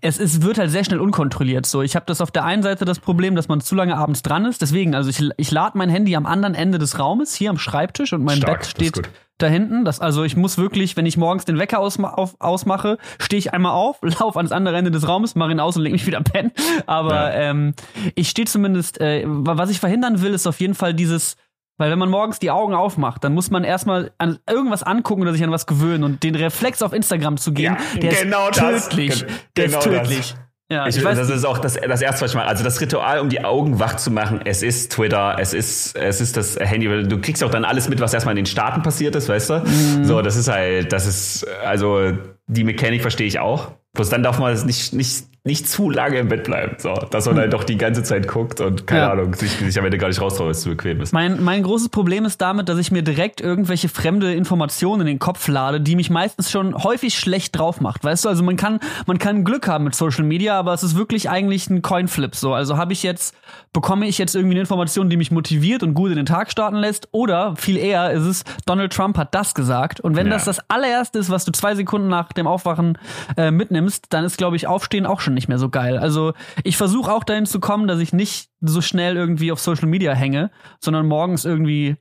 es 0.00 0.18
ist, 0.18 0.42
wird 0.42 0.58
halt 0.58 0.70
sehr 0.70 0.84
schnell 0.84 1.00
unkontrolliert. 1.00 1.66
So, 1.66 1.82
ich 1.82 1.96
habe 1.96 2.06
das 2.06 2.20
auf 2.20 2.30
der 2.30 2.44
einen 2.44 2.62
Seite 2.62 2.84
das 2.84 3.00
Problem, 3.00 3.34
dass 3.34 3.48
man 3.48 3.60
zu 3.60 3.74
lange 3.74 3.96
abends 3.96 4.22
dran 4.22 4.44
ist. 4.44 4.62
Deswegen, 4.62 4.94
also 4.94 5.10
ich, 5.10 5.28
ich 5.38 5.50
lade 5.50 5.76
mein 5.76 5.88
Handy 5.88 6.14
am 6.14 6.24
anderen 6.24 6.54
Ende 6.54 6.78
des 6.78 7.00
Raumes, 7.00 7.34
hier 7.34 7.50
am 7.50 7.58
Schreibtisch 7.58 8.12
und 8.12 8.22
mein 8.22 8.36
Stark, 8.36 8.60
Bett 8.60 8.66
steht 8.68 9.10
da 9.42 9.48
hinten. 9.48 9.84
Das, 9.84 10.00
also 10.00 10.24
ich 10.24 10.36
muss 10.36 10.58
wirklich, 10.58 10.96
wenn 10.96 11.06
ich 11.06 11.16
morgens 11.16 11.44
den 11.44 11.58
Wecker 11.58 11.78
ausma 11.78 12.10
auf, 12.10 12.34
ausmache, 12.38 12.98
stehe 13.20 13.38
ich 13.38 13.52
einmal 13.52 13.72
auf, 13.72 13.98
laufe 14.02 14.38
ans 14.38 14.52
andere 14.52 14.76
Ende 14.76 14.90
des 14.90 15.06
Raumes, 15.08 15.34
mache 15.34 15.52
ihn 15.52 15.60
aus 15.60 15.76
und 15.76 15.82
leg 15.82 15.92
mich 15.92 16.06
wieder 16.06 16.20
pennen. 16.20 16.52
Aber 16.86 17.14
ja. 17.14 17.50
ähm, 17.50 17.74
ich 18.14 18.28
stehe 18.28 18.46
zumindest, 18.46 19.00
äh, 19.00 19.24
was 19.26 19.70
ich 19.70 19.80
verhindern 19.80 20.22
will, 20.22 20.34
ist 20.34 20.46
auf 20.46 20.60
jeden 20.60 20.74
Fall 20.74 20.94
dieses, 20.94 21.36
weil 21.78 21.90
wenn 21.90 21.98
man 21.98 22.10
morgens 22.10 22.38
die 22.38 22.50
Augen 22.50 22.74
aufmacht, 22.74 23.24
dann 23.24 23.32
muss 23.32 23.50
man 23.50 23.64
erstmal 23.64 24.12
an 24.18 24.38
irgendwas 24.48 24.82
angucken 24.82 25.22
oder 25.22 25.32
sich 25.32 25.42
an 25.42 25.50
was 25.50 25.66
gewöhnen 25.66 26.04
und 26.04 26.22
den 26.22 26.34
Reflex 26.34 26.82
auf 26.82 26.92
Instagram 26.92 27.38
zu 27.38 27.52
gehen, 27.52 27.76
ja, 27.94 28.00
der 28.00 28.22
genau 28.22 28.48
ist 28.48 28.90
tödlich. 28.90 29.20
Das, 29.20 29.26
der 29.56 29.66
genau 29.66 29.78
ist 29.78 29.84
tödlich. 29.84 30.34
Das. 30.34 30.49
Ja, 30.70 30.86
ich, 30.86 30.96
ich 30.96 31.04
weiß, 31.04 31.18
das 31.18 31.30
ist 31.30 31.44
auch 31.44 31.58
das, 31.58 31.74
das 31.74 32.00
erste, 32.00 32.22
was 32.22 32.30
ich 32.30 32.36
mache. 32.36 32.46
Also 32.46 32.62
das 32.62 32.80
Ritual, 32.80 33.18
um 33.18 33.28
die 33.28 33.44
Augen 33.44 33.80
wach 33.80 33.96
zu 33.96 34.12
machen, 34.12 34.40
es 34.44 34.62
ist 34.62 34.92
Twitter, 34.92 35.36
es 35.40 35.52
ist, 35.52 35.96
es 35.96 36.20
ist 36.20 36.36
das 36.36 36.56
Handy. 36.60 36.86
Du 37.08 37.20
kriegst 37.20 37.42
auch 37.42 37.50
dann 37.50 37.64
alles 37.64 37.88
mit, 37.88 38.00
was 38.00 38.14
erstmal 38.14 38.32
in 38.32 38.44
den 38.44 38.46
Staaten 38.46 38.82
passiert 38.82 39.16
ist, 39.16 39.28
weißt 39.28 39.50
du? 39.50 39.54
Mhm. 39.58 40.04
So, 40.04 40.22
das 40.22 40.36
ist 40.36 40.46
halt, 40.46 40.92
das 40.92 41.06
ist, 41.06 41.44
also 41.64 42.12
die 42.46 42.62
Mechanik 42.62 43.02
verstehe 43.02 43.26
ich 43.26 43.40
auch. 43.40 43.72
Bloß 43.94 44.10
dann 44.10 44.22
darf 44.22 44.38
man 44.38 44.52
es 44.52 44.64
nicht, 44.64 44.92
nicht 44.92 45.26
nicht 45.42 45.68
zu 45.68 45.88
lange 45.88 46.18
im 46.18 46.28
Bett 46.28 46.44
bleiben. 46.44 46.76
So, 46.78 46.94
dass 46.94 47.24
man 47.24 47.36
hm. 47.36 47.40
halt 47.40 47.52
doch 47.54 47.64
die 47.64 47.78
ganze 47.78 48.02
Zeit 48.02 48.28
guckt 48.28 48.60
und 48.60 48.86
keine 48.86 49.02
ja. 49.02 49.12
Ahnung, 49.12 49.34
sich, 49.34 49.52
sich 49.52 49.78
am 49.78 49.84
Ende 49.86 49.96
gar 49.96 50.08
nicht 50.08 50.20
raustraut, 50.20 50.46
weil 50.46 50.52
es 50.52 50.60
zu 50.60 50.70
bequem 50.70 51.00
ist. 51.00 51.12
Mein, 51.12 51.42
mein 51.42 51.62
großes 51.62 51.88
Problem 51.88 52.26
ist 52.26 52.40
damit, 52.42 52.68
dass 52.68 52.78
ich 52.78 52.90
mir 52.90 53.02
direkt 53.02 53.40
irgendwelche 53.40 53.88
fremde 53.88 54.34
Informationen 54.34 55.02
in 55.02 55.06
den 55.06 55.18
Kopf 55.18 55.48
lade, 55.48 55.80
die 55.80 55.96
mich 55.96 56.10
meistens 56.10 56.50
schon 56.50 56.74
häufig 56.74 57.18
schlecht 57.18 57.58
drauf 57.58 57.80
macht. 57.80 58.04
Weißt 58.04 58.24
du, 58.26 58.28
also 58.28 58.42
man 58.42 58.56
kann, 58.56 58.80
man 59.06 59.18
kann 59.18 59.44
Glück 59.44 59.66
haben 59.66 59.84
mit 59.84 59.94
Social 59.94 60.24
Media, 60.24 60.58
aber 60.58 60.74
es 60.74 60.82
ist 60.82 60.94
wirklich 60.94 61.30
eigentlich 61.30 61.70
ein 61.70 61.80
Coinflip. 61.80 62.36
So, 62.36 62.52
also 62.52 62.76
habe 62.76 62.92
ich 62.92 63.02
jetzt, 63.02 63.34
bekomme 63.72 64.06
ich 64.06 64.18
jetzt 64.18 64.34
irgendwie 64.34 64.54
eine 64.54 64.60
Information, 64.60 65.08
die 65.08 65.16
mich 65.16 65.30
motiviert 65.30 65.82
und 65.82 65.94
gut 65.94 66.10
in 66.10 66.16
den 66.16 66.26
Tag 66.26 66.50
starten 66.50 66.76
lässt, 66.76 67.08
oder 67.12 67.56
viel 67.56 67.78
eher 67.78 68.10
ist 68.10 68.24
es, 68.24 68.44
Donald 68.66 68.92
Trump 68.92 69.16
hat 69.16 69.34
das 69.34 69.54
gesagt. 69.54 70.00
Und 70.00 70.16
wenn 70.16 70.26
ja. 70.26 70.34
das 70.34 70.44
das 70.44 70.60
allererste 70.68 71.18
ist, 71.18 71.30
was 71.30 71.46
du 71.46 71.52
zwei 71.52 71.74
Sekunden 71.74 72.08
nach 72.08 72.32
dem 72.32 72.46
Aufwachen 72.46 72.98
äh, 73.36 73.50
mitnimmst, 73.50 74.06
dann 74.10 74.24
ist, 74.24 74.36
glaube 74.36 74.56
ich, 74.56 74.66
Aufstehen 74.66 75.06
auch 75.06 75.20
schon 75.20 75.29
schon 75.30 75.34
nicht 75.34 75.48
mehr 75.48 75.58
so 75.58 75.68
geil. 75.68 75.98
Also 75.98 76.32
ich 76.64 76.76
versuche 76.76 77.12
auch 77.12 77.24
dahin 77.24 77.46
zu 77.46 77.60
kommen, 77.60 77.86
dass 77.86 78.00
ich 78.00 78.12
nicht 78.12 78.50
so 78.60 78.80
schnell 78.80 79.16
irgendwie 79.16 79.52
auf 79.52 79.60
Social 79.60 79.88
Media 79.88 80.12
hänge, 80.12 80.50
sondern 80.80 81.06
morgens 81.06 81.44
irgendwie 81.44 81.96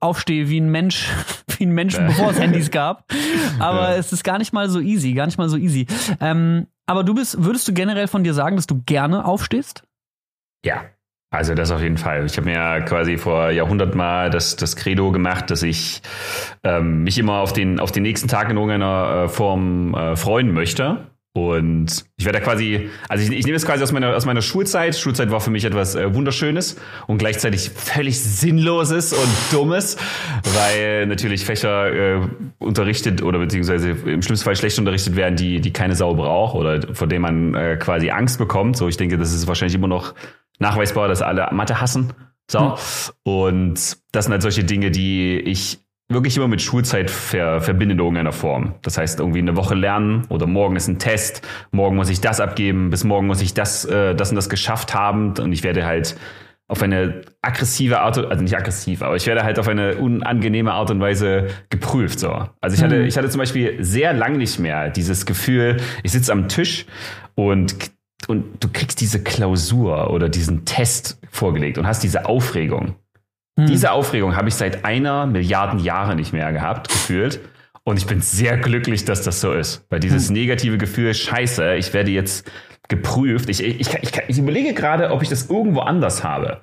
aufstehe 0.00 0.48
wie 0.50 0.60
ein 0.60 0.70
Mensch, 0.70 1.10
wie 1.58 1.64
ein 1.64 1.72
Mensch, 1.72 1.94
ja. 1.94 2.06
bevor 2.06 2.30
es 2.30 2.40
Handys 2.40 2.70
gab. 2.70 3.10
Aber 3.58 3.90
ja. 3.90 3.96
es 3.96 4.12
ist 4.12 4.24
gar 4.24 4.38
nicht 4.38 4.52
mal 4.52 4.68
so 4.68 4.80
easy, 4.80 5.12
gar 5.12 5.26
nicht 5.26 5.38
mal 5.38 5.48
so 5.48 5.56
easy. 5.56 5.86
Ähm, 6.20 6.66
aber 6.86 7.02
du 7.02 7.14
bist, 7.14 7.42
würdest 7.42 7.66
du 7.66 7.72
generell 7.72 8.08
von 8.08 8.24
dir 8.24 8.34
sagen, 8.34 8.56
dass 8.56 8.66
du 8.66 8.82
gerne 8.84 9.24
aufstehst? 9.24 9.84
Ja, 10.66 10.84
also 11.30 11.54
das 11.54 11.70
auf 11.70 11.80
jeden 11.80 11.96
Fall. 11.96 12.26
Ich 12.26 12.36
habe 12.36 12.44
mir 12.44 12.56
ja 12.56 12.80
quasi 12.82 13.16
vor 13.16 13.50
Jahrhundert 13.50 13.94
mal 13.94 14.28
das, 14.28 14.56
das 14.56 14.76
Credo 14.76 15.10
gemacht, 15.10 15.50
dass 15.50 15.62
ich 15.62 16.02
ähm, 16.62 17.04
mich 17.04 17.18
immer 17.18 17.38
auf 17.38 17.54
den, 17.54 17.80
auf 17.80 17.90
den 17.90 18.02
nächsten 18.02 18.28
Tag 18.28 18.50
in 18.50 18.58
irgendeiner 18.58 19.24
äh, 19.24 19.28
Form 19.28 19.94
äh, 19.94 20.14
freuen 20.14 20.52
möchte. 20.52 21.06
Und 21.36 22.04
ich 22.16 22.24
werde 22.26 22.38
da 22.38 22.44
quasi, 22.44 22.90
also 23.08 23.24
ich, 23.24 23.36
ich 23.36 23.44
nehme 23.44 23.56
es 23.56 23.66
quasi 23.66 23.82
aus 23.82 23.90
meiner, 23.90 24.14
aus 24.14 24.24
meiner 24.24 24.40
Schulzeit. 24.40 24.96
Schulzeit 24.96 25.32
war 25.32 25.40
für 25.40 25.50
mich 25.50 25.64
etwas 25.64 25.96
äh, 25.96 26.14
Wunderschönes 26.14 26.76
und 27.08 27.18
gleichzeitig 27.18 27.70
völlig 27.70 28.20
Sinnloses 28.20 29.12
und 29.12 29.28
Dummes, 29.50 29.96
weil 30.54 31.06
natürlich 31.06 31.44
Fächer 31.44 31.92
äh, 31.92 32.20
unterrichtet 32.58 33.20
oder 33.20 33.40
beziehungsweise 33.40 33.90
im 33.90 34.22
schlimmsten 34.22 34.44
Fall 34.44 34.54
schlecht 34.54 34.78
unterrichtet 34.78 35.16
werden, 35.16 35.34
die, 35.34 35.60
die 35.60 35.72
keine 35.72 35.96
Sau 35.96 36.14
braucht 36.14 36.54
oder 36.54 36.94
vor 36.94 37.08
denen 37.08 37.22
man 37.22 37.54
äh, 37.54 37.76
quasi 37.80 38.10
Angst 38.10 38.38
bekommt. 38.38 38.76
So, 38.76 38.86
ich 38.86 38.96
denke, 38.96 39.18
das 39.18 39.32
ist 39.32 39.48
wahrscheinlich 39.48 39.74
immer 39.74 39.88
noch 39.88 40.14
nachweisbar, 40.60 41.08
dass 41.08 41.20
alle 41.20 41.48
Mathe 41.50 41.80
hassen. 41.80 42.12
So. 42.48 42.76
Hm. 42.76 43.12
Und 43.24 43.96
das 44.12 44.26
sind 44.26 44.32
halt 44.32 44.42
solche 44.42 44.62
Dinge, 44.62 44.92
die 44.92 45.40
ich 45.40 45.83
wirklich 46.08 46.36
immer 46.36 46.48
mit 46.48 46.60
Schulzeit 46.60 47.10
ver 47.10 47.60
verbindet 47.60 47.96
in 47.96 48.00
irgendeiner 48.00 48.32
Form. 48.32 48.74
Das 48.82 48.98
heißt, 48.98 49.20
irgendwie 49.20 49.38
eine 49.38 49.56
Woche 49.56 49.74
lernen 49.74 50.26
oder 50.28 50.46
morgen 50.46 50.76
ist 50.76 50.88
ein 50.88 50.98
Test, 50.98 51.42
morgen 51.72 51.96
muss 51.96 52.10
ich 52.10 52.20
das 52.20 52.40
abgeben, 52.40 52.90
bis 52.90 53.04
morgen 53.04 53.26
muss 53.26 53.40
ich 53.40 53.54
das, 53.54 53.84
äh, 53.84 54.14
das 54.14 54.30
und 54.30 54.36
das 54.36 54.48
geschafft 54.48 54.94
haben 54.94 55.34
und 55.38 55.52
ich 55.52 55.62
werde 55.62 55.86
halt 55.86 56.16
auf 56.66 56.82
eine 56.82 57.22
aggressive 57.42 58.00
Art, 58.00 58.18
also 58.18 58.42
nicht 58.42 58.56
aggressiv, 58.56 59.02
aber 59.02 59.16
ich 59.16 59.26
werde 59.26 59.44
halt 59.44 59.58
auf 59.58 59.68
eine 59.68 59.96
unangenehme 59.96 60.72
Art 60.72 60.90
und 60.90 61.00
Weise 61.00 61.48
geprüft. 61.68 62.18
So. 62.18 62.48
Also 62.60 62.76
ich 62.76 62.82
hatte, 62.82 63.00
mhm. 63.00 63.06
ich 63.06 63.16
hatte 63.16 63.28
zum 63.28 63.38
Beispiel 63.38 63.82
sehr 63.84 64.14
lang 64.14 64.38
nicht 64.38 64.58
mehr 64.58 64.88
dieses 64.90 65.26
Gefühl, 65.26 65.76
ich 66.02 66.12
sitze 66.12 66.32
am 66.32 66.48
Tisch 66.48 66.86
und 67.34 67.92
und 68.26 68.64
du 68.64 68.68
kriegst 68.72 69.02
diese 69.02 69.22
Klausur 69.22 70.10
oder 70.10 70.30
diesen 70.30 70.64
Test 70.64 71.20
vorgelegt 71.30 71.76
und 71.76 71.86
hast 71.86 72.02
diese 72.02 72.24
Aufregung. 72.24 72.94
Hm. 73.58 73.66
Diese 73.66 73.92
Aufregung 73.92 74.36
habe 74.36 74.48
ich 74.48 74.54
seit 74.54 74.84
einer 74.84 75.26
Milliarden 75.26 75.78
Jahre 75.78 76.16
nicht 76.16 76.32
mehr 76.32 76.52
gehabt, 76.52 76.88
gefühlt. 76.88 77.40
Und 77.84 77.98
ich 77.98 78.06
bin 78.06 78.20
sehr 78.20 78.56
glücklich, 78.56 79.04
dass 79.04 79.22
das 79.22 79.40
so 79.40 79.52
ist. 79.52 79.86
Weil 79.90 80.00
dieses 80.00 80.28
hm. 80.28 80.34
negative 80.34 80.78
Gefühl, 80.78 81.14
scheiße, 81.14 81.74
ich 81.76 81.92
werde 81.92 82.10
jetzt 82.10 82.50
geprüft. 82.88 83.48
Ich, 83.48 83.62
ich, 83.62 83.94
ich, 83.94 84.12
ich 84.28 84.38
überlege 84.38 84.74
gerade, 84.74 85.10
ob 85.10 85.22
ich 85.22 85.28
das 85.28 85.48
irgendwo 85.48 85.80
anders 85.80 86.24
habe. 86.24 86.62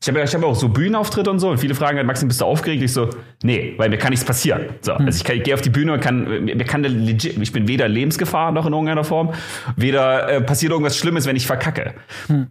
Ich 0.00 0.08
habe 0.08 0.22
ich 0.22 0.32
hab 0.32 0.44
auch 0.44 0.54
so 0.54 0.68
Bühnenauftritte 0.68 1.28
und 1.28 1.40
so 1.40 1.50
und 1.50 1.58
viele 1.58 1.74
fragen 1.74 1.96
halt, 1.96 2.06
Maxim, 2.06 2.28
bist 2.28 2.40
du 2.40 2.44
aufgeregt? 2.44 2.84
Ich 2.84 2.92
so, 2.92 3.10
nee, 3.42 3.74
weil 3.78 3.88
mir 3.88 3.98
kann 3.98 4.10
nichts 4.10 4.24
passieren. 4.24 4.66
So, 4.80 4.96
hm. 4.96 5.06
also 5.06 5.24
ich, 5.24 5.28
ich 5.28 5.42
gehe 5.42 5.54
auf 5.54 5.60
die 5.60 5.70
Bühne 5.70 5.92
und 5.92 6.00
kann, 6.00 6.44
mir 6.44 6.64
kann 6.64 6.84
legit, 6.84 7.36
ich 7.36 7.52
bin 7.52 7.66
weder 7.66 7.88
Lebensgefahr 7.88 8.52
noch 8.52 8.66
in 8.66 8.72
irgendeiner 8.72 9.02
Form, 9.02 9.34
weder 9.74 10.28
äh, 10.28 10.40
passiert 10.40 10.70
irgendwas 10.70 10.96
Schlimmes, 10.96 11.26
wenn 11.26 11.34
ich 11.34 11.48
verkacke. 11.48 11.94
Hm. 12.28 12.46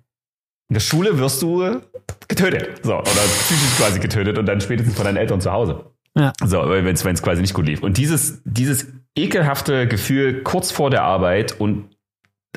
In 0.69 0.73
der 0.73 0.81
Schule 0.81 1.17
wirst 1.17 1.41
du 1.41 1.81
getötet. 2.27 2.81
So, 2.83 2.93
oder 2.93 3.05
psychisch 3.05 3.77
quasi 3.77 3.99
getötet 3.99 4.37
und 4.37 4.45
dann 4.45 4.59
spätestens 4.59 4.95
von 4.95 5.05
deinen 5.05 5.17
Eltern 5.17 5.39
zu 5.39 5.51
Hause. 5.51 5.85
Ja. 6.17 6.33
So, 6.43 6.57
wenn 6.67 6.85
es 6.87 7.21
quasi 7.21 7.41
nicht 7.41 7.53
gut 7.53 7.67
lief. 7.67 7.83
Und 7.83 7.97
dieses, 7.97 8.41
dieses 8.43 8.87
ekelhafte 9.15 9.87
Gefühl 9.87 10.43
kurz 10.43 10.71
vor 10.71 10.89
der 10.89 11.03
Arbeit 11.03 11.59
und 11.59 11.89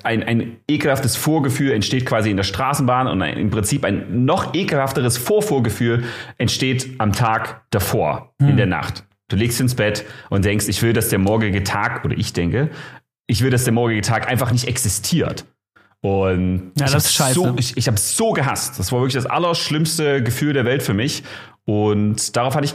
ein, 0.02 0.22
ein 0.22 0.56
ekelhaftes 0.68 1.16
Vorgefühl 1.16 1.72
entsteht 1.72 2.06
quasi 2.06 2.30
in 2.30 2.36
der 2.36 2.44
Straßenbahn 2.44 3.06
und 3.06 3.20
ein, 3.22 3.36
im 3.36 3.50
Prinzip 3.50 3.84
ein 3.84 4.24
noch 4.24 4.54
ekelhafteres 4.54 5.18
Vorvorgefühl 5.18 6.04
entsteht 6.38 6.88
am 6.98 7.12
Tag 7.12 7.62
davor, 7.70 8.32
hm. 8.40 8.50
in 8.50 8.56
der 8.56 8.66
Nacht. 8.66 9.04
Du 9.28 9.36
legst 9.36 9.60
ins 9.60 9.74
Bett 9.74 10.04
und 10.30 10.44
denkst, 10.44 10.68
ich 10.68 10.82
will, 10.82 10.92
dass 10.92 11.08
der 11.08 11.18
morgige 11.18 11.62
Tag, 11.62 12.04
oder 12.04 12.16
ich 12.16 12.32
denke, 12.32 12.70
ich 13.26 13.42
will, 13.42 13.50
dass 13.50 13.64
der 13.64 13.72
morgige 13.72 14.00
Tag 14.00 14.28
einfach 14.28 14.50
nicht 14.50 14.66
existiert. 14.66 15.44
Und 16.02 16.72
ja, 16.78 16.86
ich 16.86 16.92
scheiße. 16.92 17.34
So, 17.34 17.54
ich 17.58 17.76
ich 17.76 17.86
habe 17.86 17.98
so 17.98 18.32
gehasst. 18.32 18.78
Das 18.78 18.90
war 18.90 19.00
wirklich 19.00 19.14
das 19.14 19.26
allerschlimmste 19.26 20.22
Gefühl 20.22 20.52
der 20.52 20.64
Welt 20.64 20.82
für 20.82 20.94
mich. 20.94 21.22
Und 21.66 22.36
darauf 22.36 22.54
hatte 22.54 22.64
ich, 22.64 22.74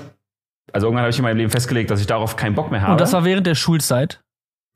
also 0.71 0.87
irgendwann 0.87 1.03
habe 1.03 1.09
ich 1.09 1.17
in 1.17 1.23
meinem 1.23 1.37
Leben 1.37 1.49
festgelegt, 1.49 1.89
dass 1.89 1.99
ich 1.99 2.07
darauf 2.07 2.35
keinen 2.35 2.55
Bock 2.55 2.71
mehr 2.71 2.81
habe. 2.81 2.93
Und 2.93 3.01
das 3.01 3.13
war 3.13 3.25
während 3.25 3.47
der 3.47 3.55
Schulzeit? 3.55 4.21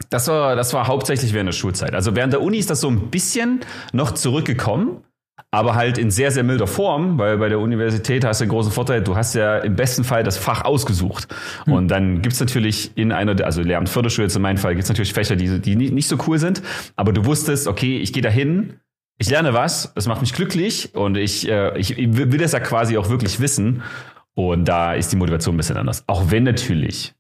Das 0.10 0.27
war, 0.27 0.56
das 0.56 0.74
war 0.74 0.88
hauptsächlich 0.88 1.34
während 1.34 1.50
der 1.50 1.53
Schulzeit. 1.53 1.94
Also 1.94 2.15
während 2.15 2.34
der 2.34 2.41
Uni 2.41 2.58
ist 2.58 2.70
das 2.70 2.82
so 2.82 2.89
ein 2.89 3.12
bisschen 3.12 3.60
noch 3.91 4.12
zurückgekommen 4.12 5.03
aber 5.51 5.75
halt 5.75 5.98
in 5.98 6.12
sehr, 6.12 6.32
sehr 6.32 6.44
milder 6.44 6.68
Form, 6.68 7.18
weil 7.18 7.38
bei 7.38 7.50
der 7.50 7.60
Universität 7.60 8.24
hast 8.24 8.39
du 8.39 8.46
den 8.46 8.51
großen 8.51 8.72
Vorteil, 8.72 9.01
du 9.01 9.15
hast 9.15 9.34
ja 9.34 9.58
im 9.58 9.75
besten 9.75 10.03
Fall 10.03 10.24
das 10.24 10.38
Fach 10.38 10.63
ausgesucht. 10.63 11.27
Mhm. 11.65 11.74
Und 11.74 11.88
dann 11.88 12.22
gibt's 12.22 12.39
natürlich 12.39 12.91
in 12.96 13.12
einer, 13.12 13.44
also 13.44 13.62
Lehramt 13.62 13.89
Förderschule 13.89 14.25
jetzt 14.25 14.36
in 14.36 14.41
meinem 14.41 14.58
Fall, 14.58 14.75
gibt's 14.75 14.89
natürlich 14.89 15.13
Fächer, 15.13 15.36
die, 15.36 15.60
die 15.60 15.75
nicht 15.75 16.08
so 16.08 16.18
cool 16.27 16.38
sind, 16.38 16.62
aber 16.96 17.13
du 17.13 17.25
wusstest, 17.25 17.68
okay, 17.68 17.98
ich 17.98 18.13
gehe 18.13 18.22
dahin, 18.22 18.75
ich 19.18 19.29
lerne 19.29 19.53
was, 19.53 19.91
es 19.96 20.08
macht 20.08 20.22
mich 20.22 20.34
glücklich 20.34 20.96
und 20.96 21.18
ich, 21.18 21.50
äh, 21.50 21.77
ich, 21.77 21.98
ich 21.98 22.15
will 22.15 22.39
das 22.39 22.53
ja 22.53 22.60
quasi 22.60 22.98
auch 22.98 23.10
wirklich 23.10 23.39
wissen. 23.39 23.84
Und 24.34 24.65
da 24.65 24.94
ist 24.94 25.12
die 25.12 25.18
Motivation 25.18 25.56
ein 25.56 25.58
bisschen 25.58 25.75
anders. 25.75 26.06
Auch 26.08 26.32
wenn 26.32 26.44
natürlich 26.44 27.13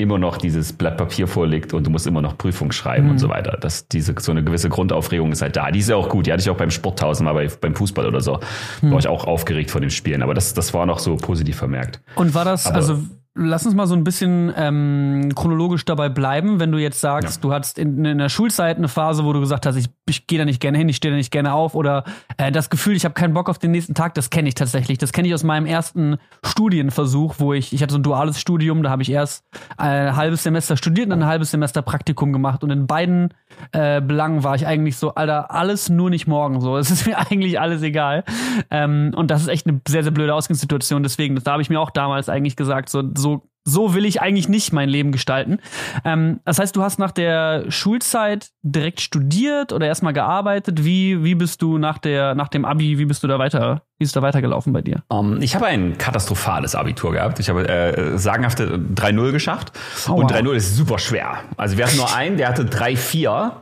immer 0.00 0.18
noch 0.18 0.36
dieses 0.36 0.72
Blatt 0.72 0.96
Papier 0.96 1.28
vorliegt 1.28 1.74
und 1.74 1.86
du 1.86 1.90
musst 1.90 2.06
immer 2.06 2.22
noch 2.22 2.36
Prüfung 2.38 2.72
schreiben 2.72 3.06
mhm. 3.06 3.12
und 3.12 3.18
so 3.18 3.28
weiter. 3.28 3.58
Das, 3.60 3.86
diese, 3.88 4.14
so 4.18 4.32
eine 4.32 4.42
gewisse 4.42 4.68
Grundaufregung 4.68 5.30
ist 5.32 5.42
halt 5.42 5.56
da. 5.56 5.70
Die 5.70 5.80
ist 5.80 5.88
ja 5.88 5.96
auch 5.96 6.08
gut. 6.08 6.26
Die 6.26 6.32
hatte 6.32 6.42
ich 6.42 6.50
auch 6.50 6.56
beim 6.56 6.70
Sport 6.70 6.98
tausendmal, 6.98 7.34
bei, 7.34 7.48
beim 7.60 7.74
Fußball 7.74 8.06
oder 8.06 8.20
so. 8.20 8.40
Mhm. 8.80 8.92
War 8.92 8.98
ich 8.98 9.08
auch 9.08 9.24
aufgeregt 9.24 9.70
vor 9.70 9.80
dem 9.80 9.90
Spielen. 9.90 10.22
Aber 10.22 10.34
das, 10.34 10.54
das 10.54 10.72
war 10.74 10.86
noch 10.86 10.98
so 10.98 11.16
positiv 11.16 11.56
vermerkt. 11.56 12.00
Und 12.16 12.34
war 12.34 12.44
das, 12.44 12.66
Aber, 12.66 12.76
also 12.76 12.98
Lass 13.36 13.64
uns 13.64 13.76
mal 13.76 13.86
so 13.86 13.94
ein 13.94 14.02
bisschen 14.02 14.52
ähm, 14.56 15.30
chronologisch 15.36 15.84
dabei 15.84 16.08
bleiben, 16.08 16.58
wenn 16.58 16.72
du 16.72 16.78
jetzt 16.78 17.00
sagst, 17.00 17.36
ja. 17.36 17.42
du 17.42 17.52
hattest 17.52 17.78
in, 17.78 18.04
in, 18.04 18.18
der 18.18 18.28
Schulzeit 18.28 18.76
eine 18.76 18.88
Phase, 18.88 19.24
wo 19.24 19.32
du 19.32 19.38
gesagt 19.38 19.66
hast, 19.66 19.76
ich, 19.76 19.86
ich 20.08 20.26
gehe 20.26 20.36
da 20.36 20.44
nicht 20.44 20.60
gerne 20.60 20.76
hin, 20.76 20.88
ich 20.88 20.96
stehe 20.96 21.12
da 21.12 21.16
nicht 21.16 21.30
gerne 21.30 21.52
auf 21.54 21.76
oder 21.76 22.02
äh, 22.38 22.50
das 22.50 22.70
Gefühl, 22.70 22.96
ich 22.96 23.04
habe 23.04 23.14
keinen 23.14 23.32
Bock 23.32 23.48
auf 23.48 23.58
den 23.58 23.70
nächsten 23.70 23.94
Tag, 23.94 24.14
das 24.14 24.30
kenne 24.30 24.48
ich 24.48 24.56
tatsächlich. 24.56 24.98
Das 24.98 25.12
kenne 25.12 25.28
ich 25.28 25.34
aus 25.34 25.44
meinem 25.44 25.66
ersten 25.66 26.16
Studienversuch, 26.44 27.36
wo 27.38 27.52
ich, 27.52 27.72
ich 27.72 27.82
hatte 27.82 27.92
so 27.92 28.00
ein 28.00 28.02
duales 28.02 28.40
Studium, 28.40 28.82
da 28.82 28.90
habe 28.90 29.02
ich 29.02 29.12
erst 29.12 29.44
ein 29.76 30.16
halbes 30.16 30.42
Semester 30.42 30.76
studiert 30.76 31.06
und 31.06 31.10
dann 31.10 31.22
ein 31.22 31.28
halbes 31.28 31.52
Semester 31.52 31.82
Praktikum 31.82 32.32
gemacht 32.32 32.64
und 32.64 32.70
in 32.70 32.88
beiden 32.88 33.32
äh, 33.72 34.00
Belangen 34.00 34.42
war 34.42 34.54
ich 34.54 34.66
eigentlich 34.66 34.96
so, 34.96 35.14
Alter, 35.14 35.50
alles 35.50 35.88
nur 35.88 36.10
nicht 36.10 36.26
morgen 36.26 36.60
so. 36.60 36.76
Es 36.76 36.90
ist 36.90 37.06
mir 37.06 37.18
eigentlich 37.30 37.60
alles 37.60 37.82
egal. 37.82 38.24
Ähm, 38.70 39.12
und 39.14 39.30
das 39.30 39.42
ist 39.42 39.48
echt 39.48 39.66
eine 39.66 39.80
sehr, 39.86 40.02
sehr 40.02 40.12
blöde 40.12 40.34
Ausgangssituation. 40.34 41.02
Deswegen, 41.02 41.36
da 41.36 41.52
habe 41.52 41.62
ich 41.62 41.70
mir 41.70 41.80
auch 41.80 41.90
damals 41.90 42.28
eigentlich 42.28 42.56
gesagt, 42.56 42.88
so, 42.88 43.02
so 43.20 43.50
so 43.64 43.94
will 43.94 44.04
ich 44.04 44.20
eigentlich 44.22 44.48
nicht 44.48 44.72
mein 44.72 44.88
Leben 44.88 45.12
gestalten. 45.12 45.58
Ähm, 46.04 46.40
das 46.44 46.58
heißt, 46.58 46.74
du 46.74 46.82
hast 46.82 46.98
nach 46.98 47.12
der 47.12 47.70
Schulzeit 47.70 48.50
direkt 48.62 49.00
studiert 49.00 49.72
oder 49.72 49.86
erstmal 49.86 50.12
gearbeitet. 50.12 50.84
Wie, 50.84 51.22
wie 51.24 51.34
bist 51.34 51.62
du 51.62 51.78
nach, 51.78 51.98
der, 51.98 52.34
nach 52.34 52.48
dem 52.48 52.64
Abi, 52.64 52.98
wie 52.98 53.04
bist 53.04 53.22
du 53.22 53.28
da 53.28 53.38
weiter, 53.38 53.82
wie 53.98 54.04
ist 54.04 54.16
da 54.16 54.22
weitergelaufen 54.22 54.72
bei 54.72 54.82
dir? 54.82 55.02
Um, 55.08 55.34
ähm, 55.34 55.42
ich 55.42 55.54
habe 55.54 55.66
ein 55.66 55.98
katastrophales 55.98 56.74
Abitur 56.74 57.12
gehabt. 57.12 57.38
Ich 57.38 57.48
habe 57.48 57.68
äh, 57.68 58.18
sagenhafte 58.18 58.78
3-0 58.78 59.32
geschafft. 59.32 59.72
Oh, 60.08 60.14
und 60.14 60.30
wow. 60.30 60.38
3-0 60.38 60.52
ist 60.54 60.76
super 60.76 60.98
schwer. 60.98 61.38
Also 61.56 61.76
wir 61.76 61.86
hatten 61.86 61.96
nur 61.96 62.14
einen, 62.14 62.36
der 62.36 62.48
hatte 62.48 62.64
3-4. 62.64 63.52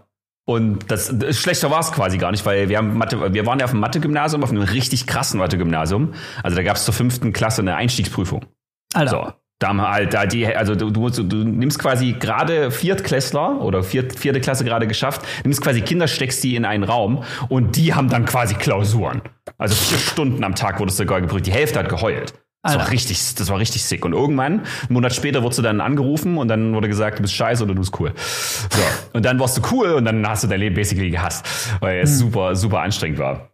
Und 0.46 0.90
das, 0.90 1.12
das 1.12 1.38
schlechter 1.38 1.70
war 1.70 1.80
es 1.80 1.92
quasi 1.92 2.16
gar 2.16 2.30
nicht, 2.30 2.46
weil 2.46 2.70
wir 2.70 2.78
haben 2.78 2.96
Mathe, 2.96 3.34
wir 3.34 3.44
waren 3.44 3.58
ja 3.58 3.66
auf 3.66 3.72
dem 3.72 3.80
Mathe-Gymnasium, 3.80 4.42
auf 4.42 4.50
einem 4.50 4.62
richtig 4.62 5.06
krassen 5.06 5.38
Mathe-Gymnasium. 5.38 6.14
Also 6.42 6.56
da 6.56 6.62
gab 6.62 6.76
es 6.76 6.86
zur 6.86 6.94
fünften 6.94 7.34
Klasse 7.34 7.60
eine 7.60 7.76
Einstiegsprüfung. 7.76 8.46
Alter. 8.94 9.10
So. 9.10 9.32
Da 9.58 9.68
haben 9.68 9.82
halt 9.82 10.14
da 10.14 10.26
die, 10.26 10.46
also 10.46 10.76
du, 10.76 10.90
du, 10.90 11.10
du 11.10 11.36
nimmst 11.36 11.80
quasi 11.80 12.12
gerade 12.12 12.70
Viertklässler 12.70 13.60
oder 13.60 13.82
viert, 13.82 14.16
vierte 14.16 14.40
Klasse 14.40 14.64
gerade 14.64 14.86
geschafft, 14.86 15.22
nimmst 15.42 15.60
quasi 15.60 15.80
Kinder, 15.80 16.06
steckst 16.06 16.44
die 16.44 16.54
in 16.54 16.64
einen 16.64 16.84
Raum 16.84 17.24
und 17.48 17.76
die 17.76 17.92
haben 17.92 18.08
dann 18.08 18.24
quasi 18.24 18.54
Klausuren. 18.54 19.20
Also 19.56 19.74
vier 19.74 19.98
Stunden 19.98 20.44
am 20.44 20.54
Tag 20.54 20.78
wurdest 20.78 21.00
du 21.00 21.02
sogar 21.02 21.20
geprüft. 21.20 21.46
Die 21.46 21.52
Hälfte 21.52 21.80
hat 21.80 21.88
geheult. 21.88 22.34
Das 22.62 22.76
war 22.76 22.90
richtig, 22.90 23.34
das 23.36 23.48
war 23.48 23.58
richtig 23.58 23.84
sick. 23.84 24.04
Und 24.04 24.12
irgendwann, 24.12 24.60
einen 24.60 24.66
Monat 24.90 25.14
später, 25.14 25.42
wurdest 25.42 25.58
du 25.58 25.62
dann 25.62 25.80
angerufen 25.80 26.38
und 26.38 26.48
dann 26.48 26.74
wurde 26.74 26.88
gesagt, 26.88 27.18
du 27.18 27.22
bist 27.22 27.34
scheiße 27.34 27.62
oder 27.62 27.74
du 27.74 27.80
bist 27.80 27.98
cool. 27.98 28.12
So. 28.16 28.82
Und 29.12 29.24
dann 29.24 29.38
warst 29.38 29.56
du 29.56 29.62
cool 29.72 29.92
und 29.92 30.04
dann 30.04 30.26
hast 30.28 30.44
du 30.44 30.48
dein 30.48 30.60
Leben 30.60 30.74
basically 30.74 31.10
gehasst, 31.10 31.46
weil 31.80 32.00
es 32.00 32.10
mhm. 32.12 32.16
super, 32.16 32.56
super 32.56 32.80
anstrengend 32.80 33.18
war. 33.18 33.50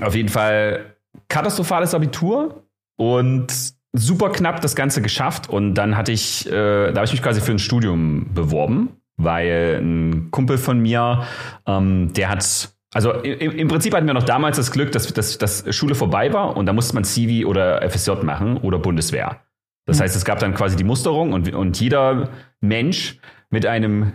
Auf 0.00 0.14
jeden 0.14 0.28
Fall 0.28 0.96
katastrophales 1.28 1.94
Abitur 1.94 2.64
und 2.96 3.74
super 3.94 4.30
knapp 4.30 4.60
das 4.60 4.74
Ganze 4.74 5.00
geschafft 5.00 5.48
und 5.48 5.74
dann 5.74 5.96
hatte 5.96 6.12
ich, 6.12 6.46
äh, 6.46 6.50
da 6.50 6.96
habe 6.96 7.04
ich 7.06 7.12
mich 7.12 7.22
quasi 7.22 7.40
für 7.40 7.52
ein 7.52 7.60
Studium 7.60 8.26
beworben, 8.34 8.90
weil 9.16 9.80
ein 9.80 10.30
Kumpel 10.32 10.58
von 10.58 10.80
mir, 10.80 11.24
ähm, 11.66 12.12
der 12.12 12.28
hat 12.28 12.74
also 12.92 13.12
im, 13.12 13.50
im, 13.52 13.68
Prinzip 13.68 13.92
hatten 13.94 14.06
wir 14.06 14.14
noch 14.14 14.22
damals 14.22 14.56
das 14.56 14.70
Glück, 14.70 14.92
dass, 14.92 15.12
dass, 15.12 15.38
dass 15.38 15.74
Schule 15.74 15.96
vorbei 15.96 16.32
war 16.32 16.56
und 16.56 16.66
da 16.66 16.72
musste 16.72 16.94
man 16.94 17.02
CV 17.02 17.48
oder 17.48 17.88
FSJ 17.88 18.22
machen 18.22 18.56
oder 18.58 18.78
Bundeswehr. 18.78 19.40
Das 19.86 19.98
mhm. 19.98 20.02
heißt, 20.02 20.16
es 20.16 20.24
gab 20.24 20.38
dann 20.38 20.54
quasi 20.54 20.76
die 20.76 20.84
Musterung 20.84 21.32
und, 21.32 21.52
und 21.54 21.80
jeder 21.80 22.30
Mensch 22.60 23.18
mit 23.50 23.66
einem 23.66 24.12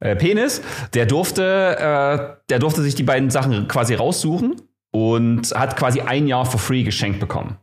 äh, 0.00 0.16
Penis, 0.16 0.62
der 0.94 1.04
durfte, 1.04 1.42
äh, 1.78 2.42
der 2.48 2.58
durfte 2.58 2.82
sich 2.82 2.94
die 2.94 3.02
beiden 3.02 3.28
Sachen 3.28 3.68
quasi 3.68 3.94
raussuchen 3.94 4.62
und 4.92 5.54
hat 5.54 5.76
quasi 5.76 6.00
ein 6.00 6.26
Jahr 6.26 6.46
for 6.46 6.60
free 6.60 6.84
geschenkt 6.84 7.20
bekommen 7.20 7.58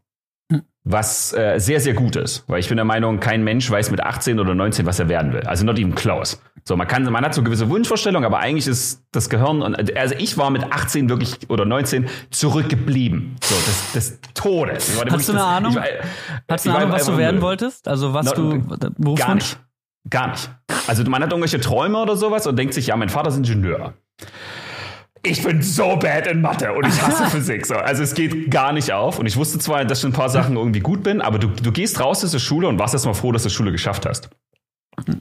was 0.86 1.34
äh, 1.34 1.60
sehr, 1.60 1.80
sehr 1.80 1.94
gut 1.94 2.16
ist. 2.16 2.44
Weil 2.48 2.60
ich 2.60 2.68
bin 2.68 2.76
der 2.76 2.86
Meinung, 2.86 3.20
kein 3.20 3.44
Mensch 3.44 3.70
weiß 3.70 3.92
mit 3.92 4.02
18 4.02 4.40
oder 4.40 4.54
19, 4.54 4.86
was 4.86 5.00
er 5.00 5.08
werden 5.08 5.34
will. 5.34 5.42
Also 5.42 5.66
not 5.66 5.80
even 5.80 5.96
close. 5.96 6.38
So, 6.66 6.76
man 6.78 6.88
kann, 6.88 7.04
man 7.04 7.26
hat 7.26 7.34
so 7.34 7.44
gewisse 7.44 7.70
Wunschvorstellungen, 7.70 8.26
aber 8.26 8.40
eigentlich 8.40 8.68
ist 8.68 9.04
das 9.12 9.30
Gehirn, 9.30 9.62
und, 9.62 9.98
also 9.98 10.16
ich 10.18 10.38
war 10.38 10.50
mit 10.50 10.72
18 10.72 11.10
wirklich 11.10 11.50
oder 11.50 11.66
19 11.66 12.08
zurückgeblieben. 12.32 13.36
So, 13.44 13.56
des, 13.56 13.92
des 13.94 14.20
Todes. 14.34 15.02
Hast 15.10 15.30
du 15.30 15.34
eine 15.34 15.44
Ahnung? 15.44 15.72
Ich, 15.72 15.80
Hast 16.50 16.66
du 16.66 16.70
eine 16.70 16.80
Ahnung, 16.80 16.92
was 16.92 17.06
du 17.06 17.18
werden 17.18 17.42
wolltest? 17.42 17.88
Also 17.88 18.14
was 18.14 18.36
no, 18.38 18.58
du, 18.98 19.16
Gar 19.16 19.36
nicht. 19.36 19.60
Gar 20.10 20.32
nicht. 20.32 20.50
Also 20.88 21.04
man 21.04 21.24
hat 21.24 21.32
irgendwelche 21.32 21.62
Träume 21.62 21.98
oder 21.98 22.18
sowas 22.18 22.46
und 22.46 22.58
denkt 22.58 22.74
sich, 22.74 22.88
ja, 22.88 22.98
mein 22.98 23.10
Vater 23.10 23.30
ist 23.30 23.38
Ingenieur 23.38 23.94
ich 25.26 25.42
bin 25.42 25.62
so 25.62 25.96
bad 25.96 26.28
in 26.28 26.42
Mathe 26.42 26.74
und 26.74 26.86
ich 26.86 27.02
hasse 27.02 27.26
Physik. 27.30 27.66
So. 27.66 27.76
Also 27.76 28.04
es 28.04 28.14
geht 28.14 28.52
gar 28.52 28.74
nicht 28.74 28.92
auf. 28.92 29.20
Und 29.20 29.26
ich 29.26 29.38
wusste 29.38 29.58
zwar, 29.58 29.86
dass 29.86 30.00
ich 30.00 30.06
ein 30.06 30.14
paar 30.14 30.30
Sachen 30.30 30.58
irgendwie 30.58 30.82
gut 30.82 31.02
bin, 31.04 31.22
aber 31.22 31.40
du, 31.40 31.48
du 31.48 31.72
gehst 31.72 32.00
raus 32.00 32.24
aus 32.24 32.32
der 32.32 32.40
Schule 32.40 32.68
und 32.68 32.78
warst 32.78 32.94
erstmal 32.94 33.16
froh, 33.16 33.32
dass 33.32 33.44
du 33.44 33.50
Schule 33.50 33.72
geschafft 33.72 34.06
hast. 34.06 34.30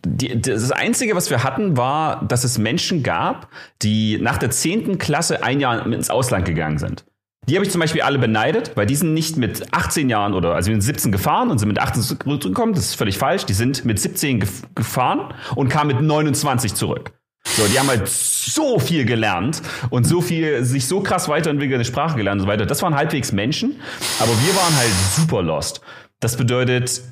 Die, 0.05 0.41
das 0.41 0.71
Einzige, 0.73 1.15
was 1.15 1.31
wir 1.31 1.45
hatten, 1.45 1.77
war, 1.77 2.25
dass 2.25 2.45
es 2.45 2.59
Menschen 2.59 3.03
gab, 3.03 3.49
die 3.81 4.19
nach 4.21 4.39
der 4.39 4.51
zehnten 4.51 4.99
Klasse 4.99 5.45
ein 5.45 5.61
Jahr 5.61 5.87
ins 5.87 6.11
Ausland 6.11 6.45
gegangen 6.45 6.79
sind. 6.79 7.05
Die 7.49 7.55
habe 7.57 7.65
ich 7.65 7.73
zum 7.73 7.81
Beispiel 7.81 8.03
alle 8.03 8.19
beneidet, 8.19 8.73
weil 8.77 8.87
die 8.87 8.95
sind 8.95 9.15
nicht 9.15 9.37
mit 9.37 9.73
18 9.73 10.09
Jahren 10.09 10.35
oder 10.35 10.55
also 10.55 10.71
mit 10.71 10.83
17 10.83 11.11
gefahren 11.11 11.51
und 11.51 11.59
sind 11.59 11.69
mit 11.69 11.81
18 11.81 12.03
zurückgekommen. 12.03 12.75
Das 12.75 12.85
ist 12.85 12.95
völlig 12.95 13.19
falsch. 13.19 13.47
Die 13.47 13.55
sind 13.55 13.85
mit 13.85 13.99
17 13.99 14.41
gef 14.41 14.63
gefahren 14.75 15.33
und 15.57 15.69
kamen 15.69 15.97
mit 15.97 16.03
29 16.05 16.75
zurück. 16.75 17.13
So, 17.45 17.67
die 17.67 17.79
haben 17.79 17.89
halt 17.89 18.09
so 18.09 18.79
viel 18.79 19.05
gelernt 19.05 19.63
und 19.91 20.05
so 20.05 20.21
viel, 20.21 20.65
sich 20.65 20.87
so 20.87 21.01
krass 21.01 21.29
weiterentwickelt, 21.29 21.77
eine 21.77 21.85
Sprache 21.85 22.17
gelernt 22.17 22.41
und 22.41 22.47
so 22.47 22.53
weiter. 22.53 22.67
Das 22.67 22.83
waren 22.83 22.95
halbwegs 22.95 23.33
Menschen, 23.33 23.81
aber 24.21 24.31
wir 24.31 24.57
waren 24.57 24.77
halt 24.77 24.93
super 25.17 25.43
lost. 25.43 25.81
Das 26.21 26.37
bedeutet, 26.37 27.03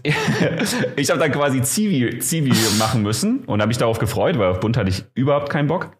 ich 0.97 1.11
habe 1.11 1.19
dann 1.19 1.33
quasi 1.33 1.63
Zivi, 1.63 2.21
Zivi 2.21 2.53
machen 2.79 3.03
müssen 3.03 3.41
und 3.41 3.61
habe 3.61 3.69
mich 3.69 3.79
darauf 3.79 3.99
gefreut, 3.99 4.39
weil 4.39 4.49
auf 4.49 4.61
Bund 4.61 4.77
hatte 4.77 4.89
ich 4.89 5.05
überhaupt 5.15 5.51
keinen 5.51 5.67
Bock. 5.67 5.97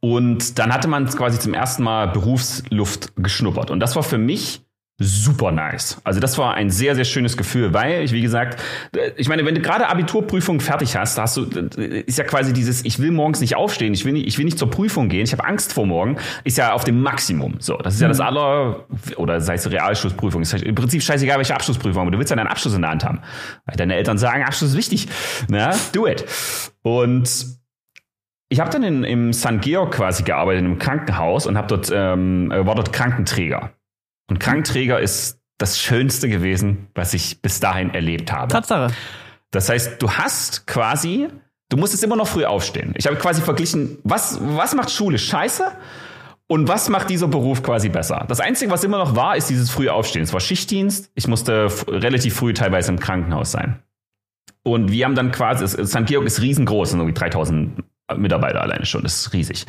Und 0.00 0.58
dann 0.58 0.74
hatte 0.74 0.88
man 0.88 1.06
quasi 1.08 1.38
zum 1.38 1.54
ersten 1.54 1.84
Mal 1.84 2.08
Berufsluft 2.08 3.12
geschnuppert. 3.16 3.70
Und 3.70 3.78
das 3.78 3.94
war 3.94 4.02
für 4.02 4.18
mich 4.18 4.62
super 5.02 5.52
nice. 5.52 6.00
Also 6.04 6.20
das 6.20 6.38
war 6.38 6.54
ein 6.54 6.70
sehr, 6.70 6.94
sehr 6.94 7.04
schönes 7.04 7.36
Gefühl, 7.36 7.72
weil 7.74 8.02
ich, 8.02 8.12
wie 8.12 8.20
gesagt, 8.20 8.60
ich 9.16 9.28
meine, 9.28 9.44
wenn 9.44 9.54
du 9.54 9.60
gerade 9.60 9.88
Abiturprüfung 9.88 10.60
fertig 10.60 10.96
hast, 10.96 11.18
hast 11.18 11.36
du, 11.36 11.42
ist 11.42 12.18
ja 12.18 12.24
quasi 12.24 12.52
dieses, 12.52 12.84
ich 12.84 12.98
will 12.98 13.10
morgens 13.10 13.40
nicht 13.40 13.56
aufstehen, 13.56 13.94
ich 13.94 14.04
will 14.04 14.12
nicht, 14.12 14.26
ich 14.26 14.38
will 14.38 14.44
nicht 14.44 14.58
zur 14.58 14.70
Prüfung 14.70 15.08
gehen, 15.08 15.24
ich 15.24 15.32
habe 15.32 15.44
Angst 15.44 15.72
vor 15.72 15.86
morgen, 15.86 16.16
ist 16.44 16.58
ja 16.58 16.72
auf 16.72 16.84
dem 16.84 17.00
Maximum. 17.00 17.56
So, 17.58 17.76
das 17.76 17.94
ist 17.94 18.00
ja 18.00 18.08
das 18.08 18.18
mhm. 18.18 18.24
aller, 18.24 18.86
oder 19.16 19.40
sei 19.40 19.54
es 19.54 19.70
Realschlussprüfung, 19.70 20.42
ist 20.42 20.54
im 20.54 20.74
Prinzip 20.74 21.02
scheißegal, 21.02 21.38
welche 21.38 21.54
Abschlussprüfung, 21.54 22.02
aber 22.02 22.10
du 22.10 22.18
willst 22.18 22.30
ja 22.30 22.36
deinen 22.36 22.48
Abschluss 22.48 22.74
in 22.74 22.82
der 22.82 22.90
Hand 22.90 23.04
haben. 23.04 23.20
Weil 23.66 23.76
deine 23.76 23.94
Eltern 23.94 24.18
sagen, 24.18 24.42
Abschluss 24.44 24.70
ist 24.70 24.76
wichtig. 24.76 25.08
Na, 25.48 25.74
do 25.92 26.06
it. 26.06 26.24
Und 26.82 27.46
ich 28.52 28.60
habe 28.60 28.70
dann 28.70 28.82
in, 28.82 29.02
im 29.04 29.32
St. 29.32 29.62
Georg 29.62 29.94
quasi 29.94 30.24
gearbeitet, 30.24 30.60
in 30.60 30.66
einem 30.66 30.78
Krankenhaus 30.78 31.46
und 31.46 31.56
hab 31.56 31.68
dort, 31.68 31.90
ähm, 31.90 32.50
war 32.50 32.74
dort 32.74 32.92
Krankenträger. 32.92 33.72
Und 34.28 34.38
Krankenträger 34.40 35.00
ist 35.00 35.38
das 35.58 35.78
Schönste 35.78 36.28
gewesen, 36.28 36.88
was 36.94 37.14
ich 37.14 37.40
bis 37.40 37.60
dahin 37.60 37.94
erlebt 37.94 38.32
habe. 38.32 38.52
Tatsache. 38.52 38.92
Das 39.50 39.68
heißt, 39.68 40.02
du 40.02 40.10
hast 40.10 40.66
quasi, 40.66 41.28
du 41.68 41.76
musstest 41.76 42.02
immer 42.02 42.16
noch 42.16 42.26
früh 42.26 42.44
aufstehen. 42.44 42.94
Ich 42.96 43.06
habe 43.06 43.16
quasi 43.16 43.42
verglichen, 43.42 43.98
was, 44.02 44.38
was 44.40 44.74
macht 44.74 44.90
Schule 44.90 45.18
scheiße 45.18 45.70
und 46.48 46.68
was 46.68 46.88
macht 46.88 47.10
dieser 47.10 47.28
Beruf 47.28 47.62
quasi 47.62 47.88
besser? 47.88 48.24
Das 48.28 48.40
Einzige, 48.40 48.70
was 48.70 48.82
immer 48.82 48.98
noch 48.98 49.14
war, 49.14 49.36
ist 49.36 49.50
dieses 49.50 49.70
frühe 49.70 49.92
Aufstehen. 49.92 50.22
Es 50.22 50.32
war 50.32 50.40
Schichtdienst. 50.40 51.10
Ich 51.14 51.28
musste 51.28 51.68
relativ 51.86 52.34
früh 52.34 52.54
teilweise 52.54 52.90
im 52.90 52.98
Krankenhaus 52.98 53.52
sein. 53.52 53.82
Und 54.64 54.90
wir 54.90 55.04
haben 55.04 55.14
dann 55.14 55.32
quasi, 55.32 55.66
St. 55.66 56.06
Georg 56.06 56.24
ist 56.24 56.40
riesengroß, 56.40 56.90
sind 56.90 57.00
irgendwie 57.00 57.14
3000 57.14 57.82
Mitarbeiter 58.16 58.60
alleine 58.60 58.86
schon, 58.86 59.02
das 59.02 59.20
ist 59.20 59.32
riesig. 59.32 59.66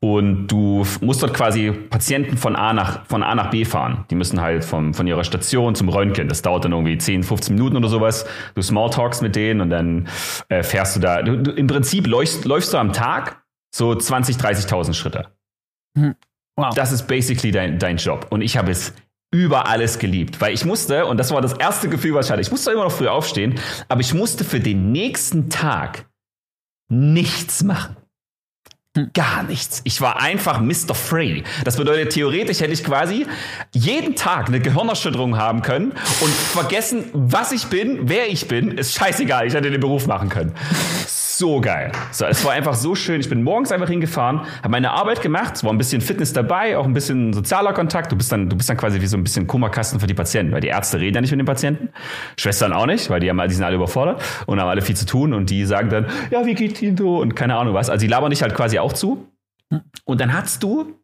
Und 0.00 0.48
du 0.48 0.86
musst 1.00 1.22
dort 1.22 1.34
quasi 1.34 1.70
Patienten 1.72 2.36
von 2.36 2.56
A 2.56 2.72
nach, 2.72 3.06
von 3.06 3.22
A 3.22 3.34
nach 3.34 3.50
B 3.50 3.64
fahren. 3.64 4.04
Die 4.10 4.14
müssen 4.14 4.40
halt 4.40 4.64
vom, 4.64 4.94
von 4.94 5.06
ihrer 5.06 5.24
Station 5.24 5.74
zum 5.74 5.88
Röntgen. 5.88 6.28
Das 6.28 6.42
dauert 6.42 6.64
dann 6.64 6.72
irgendwie 6.72 6.98
10, 6.98 7.22
15 7.22 7.54
Minuten 7.54 7.76
oder 7.76 7.88
sowas. 7.88 8.26
Du 8.54 8.62
Smalltalks 8.62 9.20
mit 9.20 9.36
denen 9.36 9.60
und 9.60 9.70
dann 9.70 10.08
äh, 10.48 10.62
fährst 10.62 10.96
du 10.96 11.00
da. 11.00 11.22
Du, 11.22 11.36
du, 11.36 11.52
Im 11.52 11.66
Prinzip 11.66 12.06
läufst, 12.06 12.44
läufst 12.44 12.72
du 12.72 12.78
am 12.78 12.92
Tag 12.92 13.42
so 13.74 13.94
20, 13.94 14.36
30.000 14.36 14.94
Schritte. 14.94 15.26
Hm. 15.96 16.14
Wow. 16.56 16.74
Das 16.74 16.92
ist 16.92 17.06
basically 17.06 17.52
dein, 17.52 17.78
dein 17.78 17.96
Job. 17.96 18.26
Und 18.30 18.42
ich 18.42 18.56
habe 18.56 18.70
es 18.70 18.92
über 19.32 19.68
alles 19.68 19.98
geliebt, 19.98 20.40
weil 20.40 20.52
ich 20.52 20.64
musste, 20.64 21.06
und 21.06 21.16
das 21.16 21.30
war 21.30 21.40
das 21.40 21.52
erste 21.52 21.88
Gefühl, 21.88 22.14
was 22.14 22.26
ich 22.26 22.32
hatte, 22.32 22.42
ich 22.42 22.50
musste 22.50 22.72
immer 22.72 22.84
noch 22.84 22.92
früh 22.92 23.06
aufstehen, 23.06 23.60
aber 23.88 24.00
ich 24.00 24.12
musste 24.12 24.44
für 24.44 24.58
den 24.58 24.90
nächsten 24.90 25.48
Tag 25.48 26.09
nichts 26.90 27.62
machen. 27.62 27.96
Gar 29.14 29.44
nichts. 29.44 29.82
Ich 29.84 30.00
war 30.00 30.20
einfach 30.20 30.60
Mr. 30.60 30.94
Free. 30.94 31.42
Das 31.64 31.76
bedeutet, 31.76 32.12
theoretisch 32.12 32.60
hätte 32.60 32.72
ich 32.72 32.82
quasi 32.82 33.24
jeden 33.72 34.16
Tag 34.16 34.48
eine 34.48 34.60
Gehirnerschütterung 34.60 35.38
haben 35.38 35.62
können 35.62 35.92
und 36.20 36.30
vergessen, 36.30 37.04
was 37.12 37.52
ich 37.52 37.66
bin, 37.66 38.08
wer 38.08 38.28
ich 38.28 38.48
bin. 38.48 38.76
Ist 38.76 38.94
scheißegal. 38.96 39.46
Ich 39.46 39.54
hätte 39.54 39.70
den 39.70 39.80
Beruf 39.80 40.08
machen 40.08 40.28
können 40.28 40.54
so 41.40 41.60
geil. 41.60 41.90
So, 42.12 42.26
es 42.26 42.44
war 42.44 42.52
einfach 42.52 42.74
so 42.74 42.94
schön. 42.94 43.20
Ich 43.20 43.28
bin 43.28 43.42
morgens 43.42 43.72
einfach 43.72 43.88
hingefahren, 43.88 44.42
habe 44.58 44.68
meine 44.68 44.92
Arbeit 44.92 45.22
gemacht, 45.22 45.56
es 45.56 45.64
war 45.64 45.72
ein 45.72 45.78
bisschen 45.78 46.00
Fitness 46.00 46.32
dabei, 46.32 46.76
auch 46.76 46.84
ein 46.84 46.92
bisschen 46.92 47.32
sozialer 47.32 47.72
Kontakt. 47.72 48.12
Du 48.12 48.16
bist 48.16 48.30
dann, 48.30 48.48
du 48.48 48.56
bist 48.56 48.68
dann 48.68 48.76
quasi 48.76 49.00
wie 49.00 49.06
so 49.06 49.16
ein 49.16 49.24
bisschen 49.24 49.46
Kummerkasten 49.46 49.98
für 49.98 50.06
die 50.06 50.14
Patienten, 50.14 50.52
weil 50.52 50.60
die 50.60 50.68
Ärzte 50.68 51.00
reden 51.00 51.16
ja 51.16 51.20
nicht 51.22 51.30
mit 51.30 51.40
den 51.40 51.46
Patienten, 51.46 51.88
Schwestern 52.38 52.72
auch 52.72 52.86
nicht, 52.86 53.10
weil 53.10 53.20
die 53.20 53.30
haben, 53.30 53.40
die 53.48 53.54
sind 53.54 53.64
alle 53.64 53.76
überfordert 53.76 54.22
und 54.46 54.60
haben 54.60 54.68
alle 54.68 54.82
viel 54.82 54.96
zu 54.96 55.06
tun 55.06 55.32
und 55.32 55.50
die 55.50 55.64
sagen 55.64 55.88
dann, 55.88 56.06
ja, 56.30 56.44
wie 56.44 56.54
geht's 56.54 56.80
Ihnen 56.82 56.96
so 56.96 57.18
und 57.18 57.34
keine 57.34 57.56
Ahnung 57.56 57.74
was. 57.74 57.90
Also 57.90 58.04
die 58.04 58.10
labern 58.10 58.30
dich 58.30 58.42
halt 58.42 58.54
quasi 58.54 58.78
auch 58.78 58.92
zu. 58.92 59.26
Und 60.04 60.20
dann 60.20 60.32
hast 60.32 60.62
du 60.62 60.94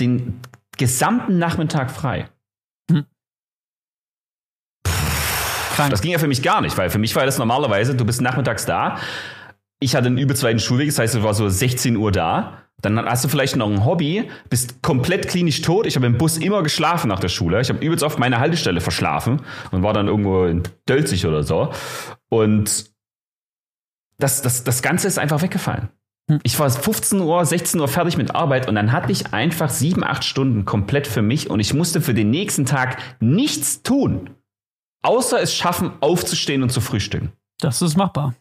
den 0.00 0.40
gesamten 0.78 1.38
Nachmittag 1.38 1.90
frei. 1.90 2.28
Hm. 2.90 3.04
Das 5.76 6.00
ging 6.00 6.12
ja 6.12 6.18
für 6.18 6.28
mich 6.28 6.42
gar 6.42 6.62
nicht, 6.62 6.78
weil 6.78 6.88
für 6.88 6.98
mich 6.98 7.14
war 7.14 7.26
das 7.26 7.38
normalerweise, 7.38 7.94
du 7.94 8.04
bist 8.06 8.22
nachmittags 8.22 8.64
da, 8.64 8.98
ich 9.82 9.96
hatte 9.96 10.06
einen 10.06 10.18
übelst 10.18 10.42
weiten 10.42 10.60
Schulweg, 10.60 10.88
das 10.88 10.98
heißt, 10.98 11.14
es 11.16 11.22
war 11.22 11.34
so 11.34 11.48
16 11.48 11.96
Uhr 11.96 12.12
da. 12.12 12.58
Dann 12.80 12.98
hast 13.04 13.24
du 13.24 13.28
vielleicht 13.28 13.54
noch 13.56 13.70
ein 13.70 13.84
Hobby, 13.84 14.28
bist 14.50 14.82
komplett 14.82 15.28
klinisch 15.28 15.62
tot. 15.62 15.86
Ich 15.86 15.94
habe 15.94 16.06
im 16.06 16.18
Bus 16.18 16.36
immer 16.36 16.62
geschlafen 16.62 17.08
nach 17.08 17.20
der 17.20 17.28
Schule. 17.28 17.60
Ich 17.60 17.68
habe 17.68 17.84
übelst 17.84 18.02
oft 18.02 18.18
meine 18.18 18.40
Haltestelle 18.40 18.80
verschlafen 18.80 19.42
und 19.70 19.82
war 19.82 19.92
dann 19.92 20.08
irgendwo 20.08 20.46
in 20.46 20.64
Dölzig 20.88 21.26
oder 21.26 21.44
so. 21.44 21.72
Und 22.28 22.86
das, 24.18 24.42
das, 24.42 24.64
das 24.64 24.82
Ganze 24.82 25.06
ist 25.06 25.18
einfach 25.18 25.42
weggefallen. 25.42 25.90
Hm. 26.28 26.40
Ich 26.42 26.58
war 26.58 26.68
15 26.70 27.20
Uhr, 27.20 27.44
16 27.44 27.80
Uhr 27.80 27.88
fertig 27.88 28.16
mit 28.16 28.34
Arbeit 28.34 28.68
und 28.68 28.74
dann 28.74 28.90
hatte 28.90 29.12
ich 29.12 29.32
einfach 29.32 29.70
sieben, 29.70 30.02
acht 30.02 30.24
Stunden 30.24 30.64
komplett 30.64 31.06
für 31.06 31.22
mich 31.22 31.50
und 31.50 31.60
ich 31.60 31.74
musste 31.74 32.00
für 32.00 32.14
den 32.14 32.30
nächsten 32.30 32.66
Tag 32.66 32.98
nichts 33.20 33.82
tun, 33.82 34.30
außer 35.02 35.40
es 35.40 35.54
schaffen, 35.54 35.92
aufzustehen 36.00 36.62
und 36.64 36.70
zu 36.70 36.80
frühstücken. 36.80 37.32
Das 37.60 37.80
ist 37.80 37.96
machbar. 37.96 38.34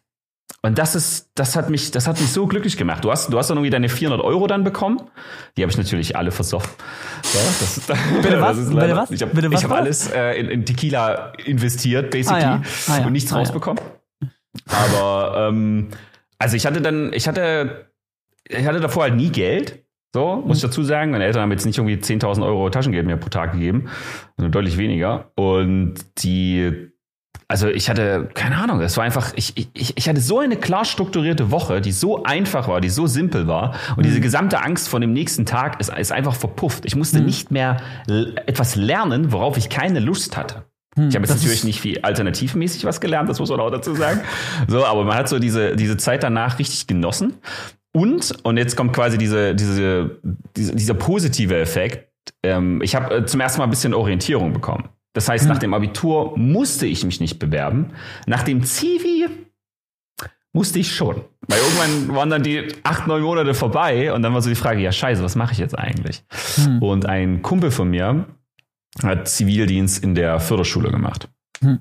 Und 0.63 0.77
das 0.77 0.93
ist, 0.93 1.32
das 1.34 1.56
hat 1.56 1.71
mich, 1.71 1.89
das 1.89 2.08
hat 2.08 2.19
mich 2.19 2.32
so 2.32 2.45
glücklich 2.45 2.77
gemacht. 2.77 3.04
Du 3.04 3.12
hast, 3.12 3.34
du 3.34 3.38
hast 3.38 3.49
dann 3.49 3.58
irgendwie 3.58 3.71
deine 3.71 3.89
400 3.89 4.23
Euro 4.23 4.45
dann 4.45 4.63
bekommen. 4.63 5.01
Die 5.58 5.63
habe 5.63 5.71
ich 5.71 5.77
natürlich 5.77 6.15
alle 6.15 6.30
versoffen. 6.30 6.69
Ja, 7.34 7.39
das, 7.60 7.80
Bitte 8.21 8.41
was? 8.41 8.69
Bitte 8.69 8.95
was? 8.95 9.12
Ich 9.12 9.21
habe 9.23 9.58
hab 9.58 9.71
alles 9.71 10.12
äh, 10.12 10.34
in, 10.39 10.49
in, 10.49 10.65
Tequila 10.65 11.34
investiert, 11.45 12.12
basically, 12.12 12.43
ah, 12.43 12.62
ja. 12.62 12.62
Ah, 12.88 12.99
ja. 12.99 13.08
und 13.08 13.13
nichts 13.13 13.34
ah, 13.34 13.38
rausbekommen. 13.38 13.82
Aber 14.67 15.47
ähm, 15.49 15.89
also 16.38 16.56
ich 16.56 16.65
hatte 16.67 16.82
dann, 16.82 17.12
ich 17.13 17.27
hatte, 17.27 17.91
ich 18.47 18.65
hatte 18.65 18.80
davor 18.80 19.04
halt 19.04 19.15
nie 19.15 19.30
Geld. 19.30 19.84
So, 20.13 20.43
muss 20.45 20.58
ich 20.58 20.63
dazu 20.63 20.84
sagen. 20.84 21.12
Meine 21.12 21.23
Eltern 21.23 21.41
haben 21.41 21.51
jetzt 21.51 21.65
nicht 21.65 21.77
irgendwie 21.77 21.95
10.000 21.95 22.45
Euro 22.45 22.69
Taschengeld 22.69 23.08
mehr 23.08 23.15
pro 23.15 23.30
Tag 23.30 23.54
gegeben, 23.54 23.89
sondern 24.36 24.51
deutlich 24.51 24.77
weniger. 24.77 25.32
Und 25.36 25.95
die 26.17 26.90
also 27.51 27.67
ich 27.67 27.89
hatte, 27.89 28.29
keine 28.33 28.55
Ahnung, 28.55 28.79
es 28.79 28.95
war 28.95 29.03
einfach, 29.03 29.33
ich, 29.35 29.57
ich, 29.57 29.97
ich 29.97 30.07
hatte 30.07 30.21
so 30.21 30.39
eine 30.39 30.55
klar 30.55 30.85
strukturierte 30.85 31.51
Woche, 31.51 31.81
die 31.81 31.91
so 31.91 32.23
einfach 32.23 32.69
war, 32.69 32.79
die 32.79 32.89
so 32.89 33.07
simpel 33.07 33.45
war. 33.45 33.75
Und 33.89 33.97
mhm. 33.97 34.03
diese 34.03 34.21
gesamte 34.21 34.63
Angst 34.63 34.87
vor 34.87 35.01
dem 35.01 35.11
nächsten 35.11 35.45
Tag 35.45 35.81
ist, 35.81 35.89
ist 35.89 36.13
einfach 36.13 36.33
verpufft. 36.33 36.85
Ich 36.85 36.95
musste 36.95 37.19
mhm. 37.19 37.25
nicht 37.25 37.51
mehr 37.51 37.81
etwas 38.07 38.77
lernen, 38.77 39.33
worauf 39.33 39.57
ich 39.57 39.69
keine 39.69 39.99
Lust 39.99 40.37
hatte. 40.37 40.63
Mhm, 40.95 41.09
ich 41.09 41.15
habe 41.15 41.25
jetzt 41.25 41.35
natürlich 41.35 41.65
nicht 41.65 41.81
viel 41.81 41.99
alternativmäßig 41.99 42.85
was 42.85 43.01
gelernt, 43.01 43.29
das 43.29 43.39
muss 43.39 43.49
man 43.49 43.59
auch 43.59 43.69
dazu 43.69 43.95
sagen. 43.95 44.21
So, 44.69 44.85
aber 44.85 45.03
man 45.03 45.17
hat 45.17 45.27
so 45.27 45.37
diese, 45.37 45.75
diese 45.75 45.97
Zeit 45.97 46.23
danach 46.23 46.57
richtig 46.57 46.87
genossen. 46.87 47.33
Und, 47.93 48.33
und 48.43 48.55
jetzt 48.55 48.77
kommt 48.77 48.93
quasi 48.93 49.17
diese, 49.17 49.55
diese, 49.55 50.19
diese 50.55 50.73
dieser 50.73 50.93
positive 50.93 51.57
Effekt. 51.57 52.07
Ähm, 52.43 52.81
ich 52.81 52.95
habe 52.95 53.13
äh, 53.13 53.25
zum 53.25 53.41
ersten 53.41 53.59
Mal 53.59 53.65
ein 53.65 53.71
bisschen 53.71 53.93
Orientierung 53.93 54.53
bekommen. 54.53 54.87
Das 55.13 55.28
heißt, 55.28 55.47
nach 55.47 55.58
dem 55.58 55.74
Abitur 55.74 56.38
musste 56.38 56.86
ich 56.86 57.04
mich 57.04 57.19
nicht 57.19 57.38
bewerben. 57.38 57.93
Nach 58.28 58.43
dem 58.43 58.63
Zivi 58.63 59.28
musste 60.54 60.80
ich 60.80 60.93
schon. 60.93 61.21
Weil 61.47 61.60
irgendwann 61.60 62.15
waren 62.15 62.30
dann 62.30 62.43
die 62.43 62.67
acht, 62.84 63.08
neun 63.08 63.24
Monate 63.24 63.54
vorbei 63.54 64.13
und 64.13 64.21
dann 64.21 64.34
war 64.34 64.41
so 64.41 64.50
die 64.50 64.56
Frage, 64.56 64.82
ja 64.82 64.91
scheiße, 64.91 65.24
was 65.24 65.36
mache 65.36 65.54
ich 65.54 65.60
jetzt 65.60 65.78
eigentlich? 65.78 66.24
Hm. 66.56 66.82
Und 66.82 67.06
ein 67.06 67.41
Kumpel 67.41 67.71
von 67.71 67.89
mir 67.89 68.26
hat 69.04 69.28
Zivildienst 69.28 70.04
in 70.04 70.15
der 70.15 70.39
Förderschule 70.39 70.91
gemacht. 70.91 71.30
Hm. 71.62 71.80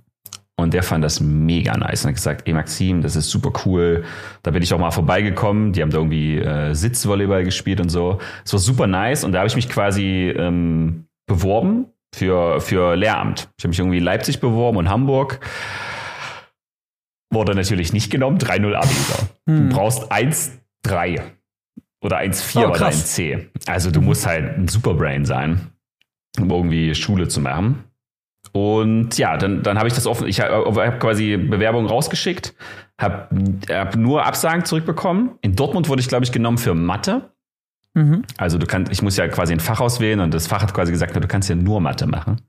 Und 0.57 0.75
der 0.75 0.83
fand 0.83 1.03
das 1.03 1.21
mega 1.21 1.77
nice 1.77 2.05
und 2.05 2.11
hat 2.11 2.17
gesagt, 2.17 2.47
ey 2.47 2.53
Maxim, 2.53 3.01
das 3.01 3.17
ist 3.17 3.31
super 3.31 3.53
cool. 3.65 4.05
Da 4.43 4.51
bin 4.51 4.63
ich 4.63 4.75
auch 4.75 4.79
mal 4.79 4.91
vorbeigekommen. 4.91 5.73
Die 5.73 5.81
haben 5.81 5.91
da 5.91 5.99
irgendwie 5.99 6.39
äh, 6.39 6.75
Sitzvolleyball 6.75 7.45
gespielt 7.45 7.81
und 7.81 7.89
so. 7.89 8.19
Es 8.45 8.53
war 8.53 8.61
super 8.61 8.87
nice 8.87 9.25
und 9.25 9.33
da 9.33 9.39
habe 9.39 9.49
ich 9.49 9.57
mich 9.57 9.69
quasi 9.69 10.29
ähm, 10.37 11.07
beworben 11.27 11.87
für, 12.15 12.61
für 12.61 12.97
Lehramt. 12.97 13.49
Ich 13.59 13.65
habe 13.65 13.71
mich 13.71 13.79
irgendwie 13.79 13.99
in 13.99 14.05
Leipzig 14.05 14.41
beworben 14.41 14.79
und 14.79 14.89
Hamburg. 14.89 15.41
Wurde 17.33 17.55
natürlich 17.55 17.93
nicht 17.93 18.11
genommen, 18.11 18.39
3-0 18.39 18.75
Abi. 18.75 18.95
Hm. 19.49 19.69
Du 19.69 19.77
brauchst 19.77 20.11
1-3 20.13 21.21
oder 22.03 22.19
1-4 22.19 22.65
oh, 22.65 22.71
oder 22.71 22.89
1-C. 22.89 23.51
Also 23.67 23.91
du 23.91 24.01
musst 24.01 24.27
halt 24.27 24.59
ein 24.59 24.69
Superbrain 24.69 25.25
sein, 25.25 25.71
um 26.39 26.51
irgendwie 26.51 26.95
Schule 26.95 27.29
zu 27.29 27.41
machen. 27.41 27.85
Und 28.53 29.17
ja, 29.19 29.37
dann, 29.37 29.63
dann 29.63 29.79
habe 29.79 29.89
ich 29.89 29.95
das 29.95 30.07
offen, 30.07 30.27
ich 30.27 30.41
habe 30.41 30.65
hab 30.75 30.99
quasi 30.99 31.37
Bewerbungen 31.37 31.89
rausgeschickt, 31.89 32.55
habe 33.01 33.29
hab 33.69 33.97
nur 33.97 34.27
Absagen 34.27 34.65
zurückbekommen. 34.65 35.39
In 35.41 35.55
Dortmund 35.55 35.89
wurde 35.89 36.01
ich, 36.01 36.09
glaube 36.09 36.25
ich, 36.25 36.33
genommen 36.33 36.59
für 36.59 36.75
Mathe. 36.75 37.31
Mhm. 37.95 38.23
Also 38.37 38.59
du 38.59 38.67
kannst, 38.67 38.93
ich 38.93 39.03
muss 39.03 39.17
ja 39.17 39.27
quasi 39.29 39.53
ein 39.53 39.61
Fach 39.61 39.81
auswählen 39.81 40.21
und 40.21 40.33
das 40.33 40.47
Fach 40.47 40.63
hat 40.63 40.75
quasi 40.75 40.93
gesagt, 40.93 41.17
du 41.17 41.27
kannst 41.27 41.49
ja 41.49 41.57
nur 41.57 41.81
Mathe 41.81 42.07
machen. 42.07 42.41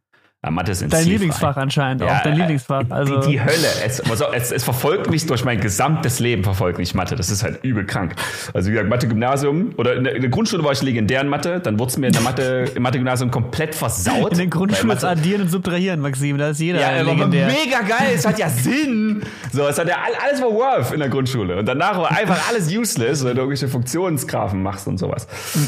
Mathe 0.49 0.71
ist 0.71 0.83
Dein 0.91 1.05
Lieblingsfach 1.05 1.55
anscheinend, 1.55 2.01
ja, 2.01 2.17
auch 2.17 2.23
dein 2.23 2.35
Lieblingsfach. 2.35 2.85
Also 2.89 3.21
die, 3.21 3.33
die 3.33 3.41
Hölle. 3.41 3.67
Es, 3.85 3.99
es, 3.99 4.51
es, 4.51 4.63
verfolgt 4.63 5.11
mich 5.11 5.27
durch 5.27 5.45
mein 5.45 5.59
gesamtes 5.59 6.19
Leben, 6.19 6.43
verfolgt 6.43 6.79
mich 6.79 6.95
Mathe. 6.95 7.15
Das 7.15 7.29
ist 7.29 7.43
halt 7.43 7.63
übel 7.63 7.85
krank. 7.85 8.15
Also 8.51 8.69
wie 8.69 8.71
gesagt, 8.71 8.89
Mathe-Gymnasium 8.89 9.73
oder 9.77 9.95
in 9.95 10.03
der, 10.03 10.15
in 10.15 10.21
der, 10.21 10.31
Grundschule 10.31 10.63
war 10.63 10.71
ich 10.71 10.81
legendär 10.81 11.21
in 11.21 11.27
Mathe, 11.27 11.59
dann 11.59 11.77
wurde 11.77 11.91
es 11.91 11.97
mir 11.99 12.07
in 12.07 12.13
der 12.13 12.23
Mathe, 12.23 12.65
im 12.75 12.81
Mathe-Gymnasium 12.81 13.29
komplett 13.29 13.75
versaut. 13.75 14.31
In 14.31 14.37
der 14.39 14.47
Grundschule 14.47 14.93
ist 14.93 15.05
Addieren 15.05 15.43
und 15.43 15.49
Subtrahieren, 15.49 15.99
Maxim, 15.99 16.39
da 16.39 16.49
ist 16.49 16.59
jeder 16.59 16.81
ja, 16.81 17.03
legendär. 17.03 17.45
mega 17.45 17.81
geil, 17.81 18.13
es 18.15 18.25
hat 18.25 18.39
ja 18.39 18.49
Sinn. 18.49 19.21
So, 19.53 19.67
es 19.67 19.77
hat 19.77 19.87
ja 19.87 19.97
alles 20.23 20.41
war 20.41 20.49
worth 20.49 20.91
in 20.91 21.01
der 21.01 21.09
Grundschule. 21.09 21.59
Und 21.59 21.67
danach 21.67 21.99
war 21.99 22.09
einfach 22.09 22.49
alles 22.49 22.75
useless, 22.75 23.23
wenn 23.23 23.35
du 23.35 23.41
irgendwelche 23.41 23.67
Funktionsgrafen 23.67 24.63
machst 24.63 24.87
und 24.87 24.97
sowas. 24.97 25.27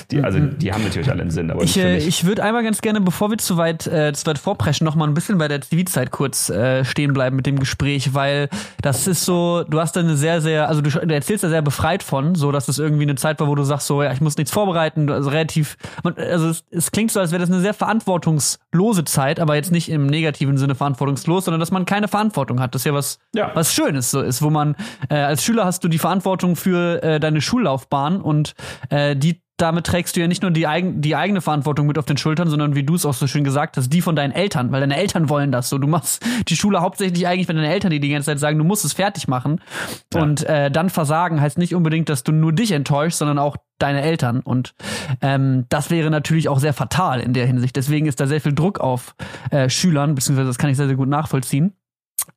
Die, 0.09 0.19
also 0.19 0.39
die 0.39 0.73
haben 0.73 0.83
natürlich 0.83 1.11
alle 1.11 1.21
einen 1.21 1.31
Sinn, 1.31 1.51
aber 1.51 1.61
Ich, 1.61 1.77
äh, 1.77 1.97
ich 1.97 2.25
würde 2.25 2.43
einmal 2.43 2.63
ganz 2.63 2.81
gerne, 2.81 3.01
bevor 3.01 3.29
wir 3.29 3.37
zu 3.37 3.57
weit, 3.57 3.85
äh, 3.85 4.13
zu 4.13 4.25
weit 4.25 4.39
vorpreschen, 4.63 4.85
noch 4.85 4.95
mal 4.95 5.07
ein 5.07 5.13
bisschen 5.13 5.37
bei 5.37 5.47
der 5.47 5.61
Zivilzeit 5.61 6.11
kurz 6.11 6.49
äh, 6.49 6.85
stehen 6.85 7.13
bleiben 7.13 7.35
mit 7.35 7.45
dem 7.45 7.59
Gespräch, 7.59 8.13
weil 8.13 8.49
das 8.81 9.07
ist 9.07 9.25
so, 9.25 9.63
du 9.67 9.79
hast 9.79 9.97
eine 9.97 10.15
sehr, 10.15 10.39
sehr, 10.39 10.69
also 10.69 10.81
du, 10.81 10.89
du 10.89 11.13
erzählst 11.13 11.43
da 11.43 11.49
sehr 11.49 11.61
befreit 11.61 12.01
von, 12.01 12.35
so 12.35 12.51
dass 12.51 12.69
es 12.69 12.79
irgendwie 12.79 13.03
eine 13.03 13.15
Zeit 13.15 13.39
war, 13.41 13.47
wo 13.47 13.55
du 13.55 13.63
sagst, 13.63 13.87
so, 13.87 14.01
ja, 14.01 14.13
ich 14.13 14.21
muss 14.21 14.37
nichts 14.37 14.51
vorbereiten, 14.51 15.09
also 15.09 15.29
relativ, 15.29 15.75
also 16.03 16.49
es, 16.49 16.63
es 16.71 16.91
klingt 16.91 17.11
so, 17.11 17.19
als 17.19 17.31
wäre 17.31 17.41
das 17.41 17.51
eine 17.51 17.59
sehr 17.59 17.73
verantwortungslose 17.73 19.03
Zeit, 19.03 19.39
aber 19.41 19.55
jetzt 19.55 19.71
nicht 19.71 19.89
im 19.89 20.07
negativen 20.07 20.57
Sinne 20.57 20.75
verantwortungslos, 20.75 21.45
sondern 21.45 21.59
dass 21.59 21.71
man 21.71 21.85
keine 21.85 22.07
Verantwortung 22.07 22.61
hat. 22.61 22.73
Das 22.73 22.81
ist 22.81 22.85
ja 22.85 22.93
was, 22.93 23.19
ja. 23.35 23.51
was 23.53 23.73
Schönes 23.73 24.11
so 24.11 24.21
ist, 24.21 24.41
wo 24.41 24.49
man 24.49 24.75
äh, 25.09 25.15
als 25.15 25.43
Schüler 25.43 25.65
hast 25.65 25.83
du 25.83 25.89
die 25.89 25.99
Verantwortung 25.99 26.55
für 26.55 27.03
äh, 27.03 27.19
deine 27.19 27.41
Schullaufbahn 27.41 28.21
und 28.21 28.53
äh, 28.89 29.15
die 29.15 29.42
damit 29.57 29.85
trägst 29.85 30.15
du 30.15 30.19
ja 30.19 30.27
nicht 30.27 30.41
nur 30.41 30.51
die, 30.51 30.65
eigen, 30.65 31.01
die 31.01 31.15
eigene 31.15 31.39
Verantwortung 31.39 31.85
mit 31.85 31.99
auf 31.99 32.05
den 32.05 32.17
Schultern, 32.17 32.49
sondern 32.49 32.75
wie 32.75 32.83
du 32.83 32.95
es 32.95 33.05
auch 33.05 33.13
so 33.13 33.27
schön 33.27 33.43
gesagt 33.43 33.77
hast, 33.77 33.89
die 33.89 34.01
von 34.01 34.15
deinen 34.15 34.31
Eltern, 34.31 34.71
weil 34.71 34.81
deine 34.81 34.97
Eltern 34.97 35.29
wollen 35.29 35.51
das 35.51 35.69
so. 35.69 35.77
Du 35.77 35.87
machst 35.87 36.25
die 36.47 36.55
Schule 36.55 36.81
hauptsächlich 36.81 37.27
eigentlich 37.27 37.47
für 37.47 37.53
deine 37.53 37.71
Eltern, 37.71 37.91
die 37.91 37.99
die 37.99 38.09
ganze 38.09 38.27
Zeit 38.27 38.39
sagen, 38.39 38.57
du 38.57 38.63
musst 38.63 38.83
es 38.83 38.93
fertig 38.93 39.27
machen. 39.27 39.61
Ja. 40.13 40.21
Und 40.21 40.43
äh, 40.43 40.71
dann 40.71 40.89
versagen 40.89 41.39
heißt 41.39 41.57
nicht 41.57 41.75
unbedingt, 41.75 42.09
dass 42.09 42.23
du 42.23 42.31
nur 42.31 42.51
dich 42.51 42.71
enttäuschst, 42.71 43.19
sondern 43.19 43.37
auch 43.37 43.57
deine 43.77 44.01
Eltern. 44.01 44.39
Und 44.39 44.73
ähm, 45.21 45.65
das 45.69 45.91
wäre 45.91 46.09
natürlich 46.09 46.49
auch 46.49 46.59
sehr 46.59 46.73
fatal 46.73 47.19
in 47.19 47.33
der 47.33 47.45
Hinsicht. 47.45 47.75
Deswegen 47.75 48.07
ist 48.07 48.19
da 48.19 48.27
sehr 48.27 48.41
viel 48.41 48.53
Druck 48.53 48.79
auf 48.79 49.15
äh, 49.51 49.69
Schülern, 49.69 50.15
beziehungsweise 50.15 50.47
das 50.47 50.57
kann 50.57 50.71
ich 50.71 50.77
sehr, 50.77 50.87
sehr 50.87 50.95
gut 50.95 51.09
nachvollziehen. 51.09 51.73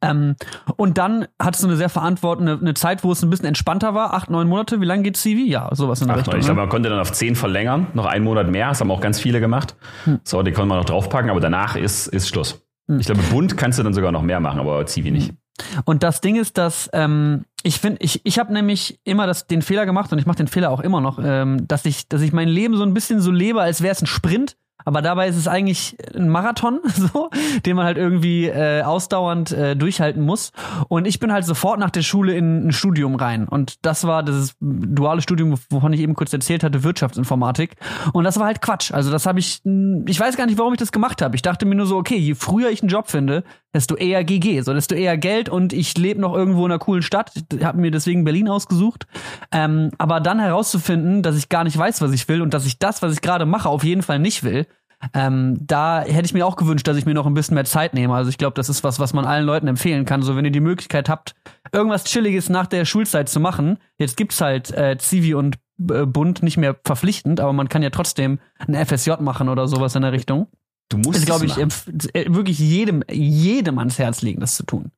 Ähm, 0.02 0.36
und 0.76 0.98
dann 0.98 1.26
hattest 1.40 1.62
du 1.62 1.68
eine 1.68 1.76
sehr 1.76 1.88
verantwortende 1.88 2.58
eine 2.60 2.74
Zeit, 2.74 3.04
wo 3.04 3.12
es 3.12 3.22
ein 3.22 3.30
bisschen 3.30 3.46
entspannter 3.46 3.94
war. 3.94 4.14
Acht, 4.14 4.30
neun 4.30 4.48
Monate. 4.48 4.80
Wie 4.80 4.84
lange 4.84 5.02
geht 5.02 5.16
CV? 5.16 5.40
Ja, 5.46 5.68
sowas 5.72 6.00
in 6.00 6.08
der 6.08 6.16
Acht, 6.16 6.26
Richtung. 6.26 6.40
Ich 6.40 6.46
glaube, 6.46 6.56
ne? 6.56 6.62
man 6.62 6.70
konnte 6.70 6.88
dann 6.88 6.98
auf 6.98 7.12
zehn 7.12 7.36
verlängern. 7.36 7.86
Noch 7.94 8.06
einen 8.06 8.24
Monat 8.24 8.48
mehr. 8.48 8.68
Das 8.68 8.80
haben 8.80 8.90
auch 8.90 9.00
ganz 9.00 9.20
viele 9.20 9.40
gemacht. 9.40 9.76
Hm. 10.04 10.20
So, 10.24 10.42
die 10.42 10.52
konnte 10.52 10.68
man 10.68 10.78
noch 10.78 10.84
draufpacken. 10.84 11.30
Aber 11.30 11.40
danach 11.40 11.76
ist, 11.76 12.08
ist 12.08 12.28
Schluss. 12.28 12.62
Hm. 12.88 13.00
Ich 13.00 13.06
glaube, 13.06 13.22
bunt 13.30 13.56
kannst 13.56 13.78
du 13.78 13.82
dann 13.82 13.94
sogar 13.94 14.12
noch 14.12 14.22
mehr 14.22 14.40
machen, 14.40 14.60
aber 14.60 14.84
CV 14.86 15.10
nicht. 15.10 15.28
Hm. 15.30 15.36
Und 15.84 16.02
das 16.02 16.20
Ding 16.20 16.36
ist, 16.36 16.58
dass 16.58 16.90
ähm, 16.92 17.44
ich 17.62 17.80
finde, 17.80 17.98
ich, 18.02 18.20
ich 18.24 18.38
habe 18.38 18.52
nämlich 18.52 19.00
immer 19.04 19.26
das, 19.26 19.46
den 19.46 19.62
Fehler 19.62 19.86
gemacht 19.86 20.12
und 20.12 20.18
ich 20.18 20.26
mache 20.26 20.36
den 20.36 20.48
Fehler 20.48 20.70
auch 20.70 20.80
immer 20.80 21.00
noch, 21.00 21.18
ähm, 21.22 21.66
dass 21.66 21.86
ich, 21.86 22.08
dass 22.08 22.20
ich 22.20 22.32
mein 22.32 22.48
Leben 22.48 22.76
so 22.76 22.82
ein 22.82 22.92
bisschen 22.92 23.20
so 23.20 23.30
lebe, 23.30 23.62
als 23.62 23.80
wäre 23.80 23.92
es 23.92 24.02
ein 24.02 24.06
Sprint 24.06 24.56
aber 24.86 25.02
dabei 25.02 25.26
ist 25.26 25.36
es 25.36 25.48
eigentlich 25.48 25.96
ein 26.14 26.28
Marathon, 26.28 26.78
so, 26.86 27.28
den 27.66 27.76
man 27.76 27.84
halt 27.84 27.98
irgendwie 27.98 28.46
äh, 28.46 28.82
ausdauernd 28.82 29.50
äh, 29.50 29.74
durchhalten 29.74 30.22
muss. 30.22 30.52
Und 30.88 31.06
ich 31.06 31.18
bin 31.18 31.32
halt 31.32 31.44
sofort 31.44 31.80
nach 31.80 31.90
der 31.90 32.02
Schule 32.02 32.34
in 32.36 32.68
ein 32.68 32.72
Studium 32.72 33.16
rein. 33.16 33.48
Und 33.48 33.84
das 33.84 34.06
war 34.06 34.22
das 34.22 34.54
duale 34.60 35.22
Studium, 35.22 35.58
wovon 35.70 35.92
ich 35.92 36.00
eben 36.00 36.14
kurz 36.14 36.32
erzählt 36.32 36.62
hatte, 36.62 36.84
Wirtschaftsinformatik. 36.84 37.74
Und 38.12 38.22
das 38.22 38.38
war 38.38 38.46
halt 38.46 38.62
Quatsch. 38.62 38.92
Also 38.92 39.10
das 39.10 39.26
habe 39.26 39.40
ich, 39.40 39.60
ich 40.06 40.20
weiß 40.20 40.36
gar 40.36 40.46
nicht, 40.46 40.58
warum 40.58 40.72
ich 40.72 40.78
das 40.78 40.92
gemacht 40.92 41.20
habe. 41.20 41.34
Ich 41.34 41.42
dachte 41.42 41.66
mir 41.66 41.74
nur 41.74 41.86
so, 41.86 41.96
okay, 41.96 42.16
je 42.16 42.36
früher 42.36 42.70
ich 42.70 42.80
einen 42.80 42.88
Job 42.88 43.10
finde, 43.10 43.42
desto 43.74 43.96
eher 43.96 44.22
GG, 44.22 44.60
so 44.60 44.72
desto 44.72 44.94
eher 44.94 45.18
Geld 45.18 45.48
und 45.48 45.72
ich 45.72 45.98
lebe 45.98 46.20
noch 46.20 46.34
irgendwo 46.34 46.64
in 46.64 46.70
einer 46.70 46.78
coolen 46.78 47.02
Stadt. 47.02 47.32
Ich 47.52 47.64
habe 47.64 47.78
mir 47.78 47.90
deswegen 47.90 48.24
Berlin 48.24 48.48
ausgesucht. 48.48 49.06
Ähm, 49.52 49.90
aber 49.98 50.20
dann 50.20 50.38
herauszufinden, 50.38 51.22
dass 51.22 51.36
ich 51.36 51.48
gar 51.48 51.64
nicht 51.64 51.76
weiß, 51.76 52.00
was 52.00 52.12
ich 52.12 52.28
will 52.28 52.40
und 52.40 52.54
dass 52.54 52.66
ich 52.66 52.78
das, 52.78 53.02
was 53.02 53.12
ich 53.12 53.20
gerade 53.20 53.46
mache, 53.46 53.68
auf 53.68 53.84
jeden 53.84 54.02
Fall 54.02 54.18
nicht 54.18 54.44
will, 54.44 54.66
ähm, 55.12 55.58
da 55.60 56.00
hätte 56.00 56.24
ich 56.24 56.34
mir 56.34 56.46
auch 56.46 56.56
gewünscht, 56.56 56.86
dass 56.88 56.96
ich 56.96 57.06
mir 57.06 57.14
noch 57.14 57.26
ein 57.26 57.34
bisschen 57.34 57.54
mehr 57.54 57.64
Zeit 57.64 57.94
nehme. 57.94 58.14
Also 58.14 58.30
ich 58.30 58.38
glaube, 58.38 58.54
das 58.54 58.68
ist 58.68 58.82
was, 58.82 58.98
was 58.98 59.12
man 59.12 59.24
allen 59.24 59.44
Leuten 59.44 59.68
empfehlen 59.68 60.04
kann. 60.04 60.22
So, 60.22 60.36
wenn 60.36 60.44
ihr 60.44 60.50
die 60.50 60.60
Möglichkeit 60.60 61.08
habt, 61.08 61.34
irgendwas 61.72 62.04
Chilliges 62.04 62.48
nach 62.48 62.66
der 62.66 62.84
Schulzeit 62.84 63.28
zu 63.28 63.40
machen. 63.40 63.78
Jetzt 63.98 64.16
gibt's 64.16 64.40
halt 64.40 64.72
äh, 64.72 64.96
Zivi 64.98 65.34
und 65.34 65.58
äh, 65.90 66.06
Bund 66.06 66.42
nicht 66.42 66.56
mehr 66.56 66.76
verpflichtend, 66.84 67.40
aber 67.40 67.52
man 67.52 67.68
kann 67.68 67.82
ja 67.82 67.90
trotzdem 67.90 68.38
ein 68.58 68.74
FSJ 68.86 69.12
machen 69.20 69.48
oder 69.48 69.68
sowas 69.68 69.94
in 69.94 70.02
der 70.02 70.12
Richtung. 70.12 70.48
Du 70.88 70.98
musst 70.98 71.18
es, 71.18 71.26
glaube 71.26 71.46
ich, 71.46 71.58
äh, 71.58 72.32
wirklich 72.32 72.58
jedem, 72.58 73.02
jedem 73.10 73.78
ans 73.78 73.98
Herz 73.98 74.22
legen, 74.22 74.40
das 74.40 74.56
zu 74.56 74.64
tun. 74.64 74.92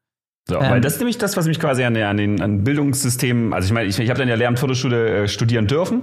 So, 0.47 0.57
ähm, 0.57 0.71
weil 0.71 0.81
das 0.81 0.95
ist 0.95 0.99
nämlich 0.99 1.19
das, 1.19 1.37
was 1.37 1.47
mich 1.47 1.59
quasi 1.59 1.83
an, 1.83 1.97
an 1.97 2.17
den 2.17 2.41
an 2.41 2.65
Bildungssystemen, 2.65 3.53
also 3.53 3.67
ich 3.67 3.73
meine, 3.73 3.89
ich, 3.89 3.99
ich 3.99 4.09
habe 4.09 4.19
dann 4.19 4.29
ja 4.29 4.35
Lehramt 4.35 4.59
Fotoschule 4.59 5.25
äh, 5.25 5.29
studieren 5.29 5.67
dürfen 5.67 6.03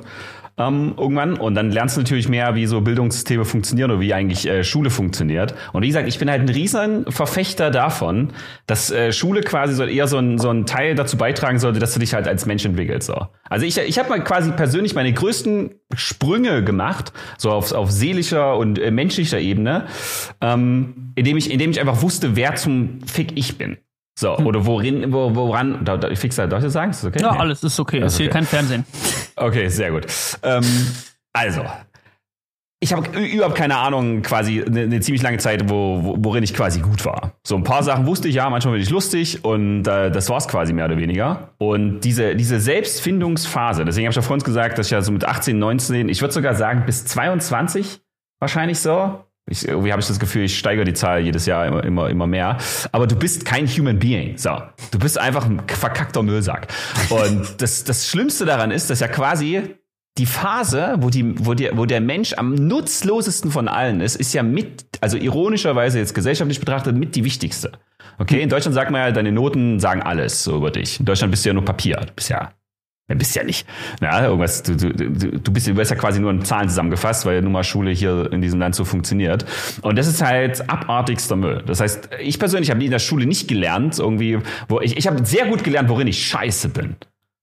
ähm, 0.57 0.93
irgendwann. 0.97 1.33
Und 1.35 1.55
dann 1.55 1.71
lernst 1.71 1.97
du 1.97 2.01
natürlich 2.01 2.29
mehr, 2.29 2.55
wie 2.55 2.65
so 2.65 2.81
Bildungssysteme 2.81 3.45
funktionieren 3.45 3.91
oder 3.91 3.99
wie 3.99 4.13
eigentlich 4.13 4.47
äh, 4.47 4.63
Schule 4.63 4.89
funktioniert. 4.89 5.53
Und 5.73 5.83
wie 5.83 5.87
gesagt, 5.87 6.07
ich 6.07 6.19
bin 6.19 6.29
halt 6.29 6.41
ein 6.41 6.49
riesen 6.49 7.05
Verfechter 7.11 7.71
davon, 7.71 8.31
dass 8.67 8.91
äh, 8.91 9.11
Schule 9.11 9.41
quasi 9.41 9.73
so 9.73 9.83
eher 9.83 10.07
so 10.07 10.17
ein, 10.17 10.37
so 10.37 10.49
ein 10.49 10.65
Teil 10.65 10.95
dazu 10.95 11.17
beitragen 11.17 11.59
sollte, 11.59 11.79
dass 11.79 11.93
du 11.93 11.99
dich 11.99 12.13
halt 12.13 12.27
als 12.27 12.45
Mensch 12.45 12.65
entwickelst. 12.65 13.07
So. 13.07 13.27
Also 13.49 13.65
ich, 13.65 13.77
ich 13.77 13.99
habe 13.99 14.09
mal 14.09 14.23
quasi 14.23 14.51
persönlich 14.51 14.95
meine 14.95 15.13
größten 15.13 15.75
Sprünge 15.93 16.63
gemacht, 16.63 17.11
so 17.37 17.51
auf, 17.51 17.71
auf 17.71 17.91
seelischer 17.91 18.57
und 18.57 18.79
äh, 18.79 18.91
menschlicher 18.91 19.39
Ebene, 19.39 19.85
ähm, 20.41 21.13
indem 21.15 21.37
ich, 21.37 21.51
indem 21.51 21.71
ich 21.71 21.79
einfach 21.79 22.01
wusste, 22.01 22.35
wer 22.35 22.55
zum 22.55 23.01
Fick 23.05 23.37
ich 23.37 23.57
bin. 23.57 23.77
So, 24.17 24.37
hm. 24.37 24.47
oder 24.47 24.65
worin, 24.65 25.11
wo, 25.11 25.35
woran, 25.35 25.83
da, 25.83 25.97
da, 25.97 26.13
Fixer, 26.15 26.47
darf 26.47 26.59
ich 26.59 26.65
das 26.65 26.73
sagen? 26.73 26.91
Ist 26.91 27.03
das 27.03 27.09
okay? 27.09 27.21
Ja, 27.21 27.33
nee. 27.33 27.39
alles 27.39 27.63
ist 27.63 27.79
okay. 27.79 27.99
Das 27.99 28.13
ist 28.13 28.17
hier 28.17 28.27
okay. 28.27 28.33
kein 28.33 28.45
Fernsehen. 28.45 28.85
Okay, 29.35 29.67
sehr 29.67 29.91
gut. 29.91 30.05
Ähm, 30.41 30.63
also, 31.33 31.63
ich 32.79 32.93
habe 32.93 33.19
überhaupt 33.19 33.55
keine 33.55 33.77
Ahnung, 33.77 34.21
quasi 34.21 34.63
eine, 34.63 34.81
eine 34.81 34.99
ziemlich 35.01 35.21
lange 35.21 35.37
Zeit, 35.37 35.69
wo, 35.69 35.99
wo, 36.01 36.15
worin 36.19 36.43
ich 36.43 36.53
quasi 36.53 36.79
gut 36.79 37.03
war. 37.03 37.33
So 37.45 37.55
ein 37.55 37.63
paar 37.63 37.83
Sachen 37.83 38.05
wusste 38.05 38.29
ich 38.29 38.35
ja, 38.35 38.49
manchmal 38.49 38.73
bin 38.75 38.83
ich 38.83 38.89
lustig 38.89 39.43
und 39.43 39.87
äh, 39.87 40.11
das 40.11 40.29
war's 40.29 40.47
quasi 40.47 40.71
mehr 40.71 40.85
oder 40.85 40.97
weniger. 40.97 41.49
Und 41.57 42.01
diese, 42.01 42.35
diese 42.35 42.59
Selbstfindungsphase, 42.59 43.83
deswegen 43.83 44.05
habe 44.05 44.11
ich 44.11 44.15
ja 44.15 44.21
vorhin 44.21 44.43
gesagt, 44.43 44.77
dass 44.77 44.87
ich 44.87 44.91
ja 44.91 45.01
so 45.01 45.11
mit 45.11 45.25
18, 45.25 45.57
19, 45.59 46.09
ich 46.09 46.21
würde 46.21 46.33
sogar 46.33 46.55
sagen 46.55 46.83
bis 46.85 47.05
22 47.05 48.01
wahrscheinlich 48.39 48.79
so, 48.79 49.25
ich, 49.47 49.67
irgendwie 49.67 49.91
habe 49.91 50.01
ich 50.01 50.07
das 50.07 50.19
Gefühl, 50.19 50.43
ich 50.43 50.57
steigere 50.57 50.85
die 50.85 50.93
Zahl 50.93 51.21
jedes 51.21 51.45
Jahr 51.45 51.67
immer, 51.67 51.83
immer, 51.83 52.09
immer 52.09 52.25
mehr. 52.25 52.57
Aber 52.91 53.05
du 53.05 53.15
bist 53.15 53.45
kein 53.45 53.67
Human 53.67 53.99
Being. 53.99 54.37
So. 54.37 54.57
Du 54.91 54.97
bist 54.97 55.19
einfach 55.19 55.45
ein 55.45 55.61
verkackter 55.67 56.23
Müllsack. 56.23 56.67
Und 57.09 57.55
das, 57.61 57.83
das 57.83 58.09
Schlimmste 58.09 58.45
daran 58.45 58.71
ist, 58.71 58.89
dass 58.89 59.01
ja 59.01 59.07
quasi 59.07 59.75
die 60.17 60.25
Phase, 60.25 60.95
wo, 60.99 61.09
die, 61.09 61.35
wo, 61.45 61.53
der, 61.53 61.77
wo 61.77 61.85
der 61.85 62.01
Mensch 62.01 62.33
am 62.33 62.55
nutzlosesten 62.55 63.51
von 63.51 63.67
allen 63.67 64.01
ist, 64.01 64.15
ist 64.15 64.33
ja 64.33 64.41
mit, 64.41 64.85
also 65.01 65.17
ironischerweise 65.17 65.99
jetzt 65.99 66.15
gesellschaftlich 66.15 66.59
betrachtet, 66.59 66.95
mit 66.95 67.15
die 67.15 67.23
wichtigste. 67.23 67.73
Okay, 68.17 68.41
in 68.41 68.49
Deutschland 68.49 68.73
sagt 68.73 68.91
man 68.91 69.01
ja, 69.01 69.11
deine 69.11 69.31
Noten 69.31 69.79
sagen 69.79 70.01
alles 70.01 70.43
so 70.43 70.57
über 70.57 70.71
dich. 70.71 70.99
In 70.99 71.05
Deutschland 71.05 71.31
bist 71.31 71.45
du 71.45 71.49
ja 71.49 71.53
nur 71.53 71.65
Papier. 71.65 71.97
Du 71.97 72.13
bist 72.13 72.29
ja 72.29 72.53
ja, 73.07 73.15
bist 73.15 73.35
ja 73.35 73.43
nicht. 73.43 73.67
Ja, 74.01 74.25
irgendwas, 74.25 74.63
du, 74.63 74.75
du, 74.75 74.91
du, 74.91 75.51
bist, 75.51 75.67
du 75.67 75.75
bist 75.75 75.91
ja 75.91 75.97
quasi 75.97 76.19
nur 76.19 76.31
in 76.31 76.43
Zahlen 76.43 76.69
zusammengefasst, 76.69 77.25
weil 77.25 77.41
nun 77.41 77.51
mal 77.51 77.63
Schule 77.63 77.91
hier 77.91 78.31
in 78.31 78.41
diesem 78.41 78.59
Land 78.59 78.73
so 78.73 78.83
funktioniert. 78.83 79.45
Und 79.81 79.97
das 79.97 80.07
ist 80.07 80.23
halt 80.23 80.67
abartigster 80.69 81.35
Müll. 81.35 81.63
Das 81.67 81.81
heißt, 81.81 82.09
ich 82.19 82.39
persönlich 82.39 82.71
habe 82.71 82.83
in 82.83 82.89
der 82.89 82.99
Schule 82.99 83.27
nicht 83.27 83.47
gelernt, 83.47 83.99
irgendwie, 83.99 84.39
wo 84.67 84.81
ich, 84.81 84.97
ich 84.97 85.05
habe 85.05 85.23
sehr 85.23 85.45
gut 85.45 85.63
gelernt, 85.63 85.89
worin 85.89 86.07
ich 86.07 86.25
scheiße 86.25 86.69
bin. 86.69 86.95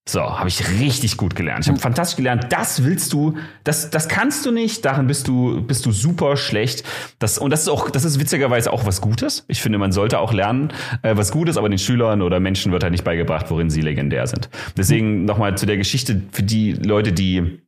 So, 0.09 0.21
habe 0.21 0.49
ich 0.49 0.69
richtig 0.81 1.17
gut 1.17 1.37
gelernt. 1.37 1.65
Ich 1.65 1.69
habe 1.69 1.79
fantastisch 1.79 2.17
gelernt, 2.17 2.47
das 2.51 2.83
willst 2.83 3.13
du, 3.13 3.37
das, 3.63 3.91
das 3.91 4.09
kannst 4.09 4.45
du 4.45 4.51
nicht, 4.51 4.85
darin 4.85 5.07
bist 5.07 5.29
du, 5.29 5.63
bist 5.63 5.87
du 5.87 5.93
super 5.93 6.37
schlecht. 6.37 6.83
Das, 7.21 7.39
und 7.39 7.51
das 7.51 7.63
ist 7.63 7.69
auch, 7.69 7.89
das 7.89 8.05
ist 8.05 8.19
witzigerweise 8.19 8.73
auch 8.73 8.85
was 8.85 9.01
Gutes. 9.01 9.45
Ich 9.47 9.63
finde, 9.63 9.79
man 9.79 9.93
sollte 9.93 10.19
auch 10.19 10.33
lernen, 10.33 10.73
äh, 11.03 11.17
was 11.17 11.31
Gutes, 11.31 11.57
aber 11.57 11.69
den 11.69 11.79
Schülern 11.79 12.21
oder 12.21 12.41
Menschen 12.41 12.73
wird 12.73 12.83
halt 12.83 12.91
nicht 12.91 13.05
beigebracht, 13.05 13.49
worin 13.51 13.71
sie 13.71 13.81
legendär 13.81 14.27
sind. 14.27 14.51
Deswegen 14.77 15.25
nochmal 15.25 15.57
zu 15.57 15.67
der 15.67 15.77
Geschichte 15.77 16.21
für 16.33 16.43
die 16.43 16.73
Leute, 16.73 17.13
die 17.13 17.63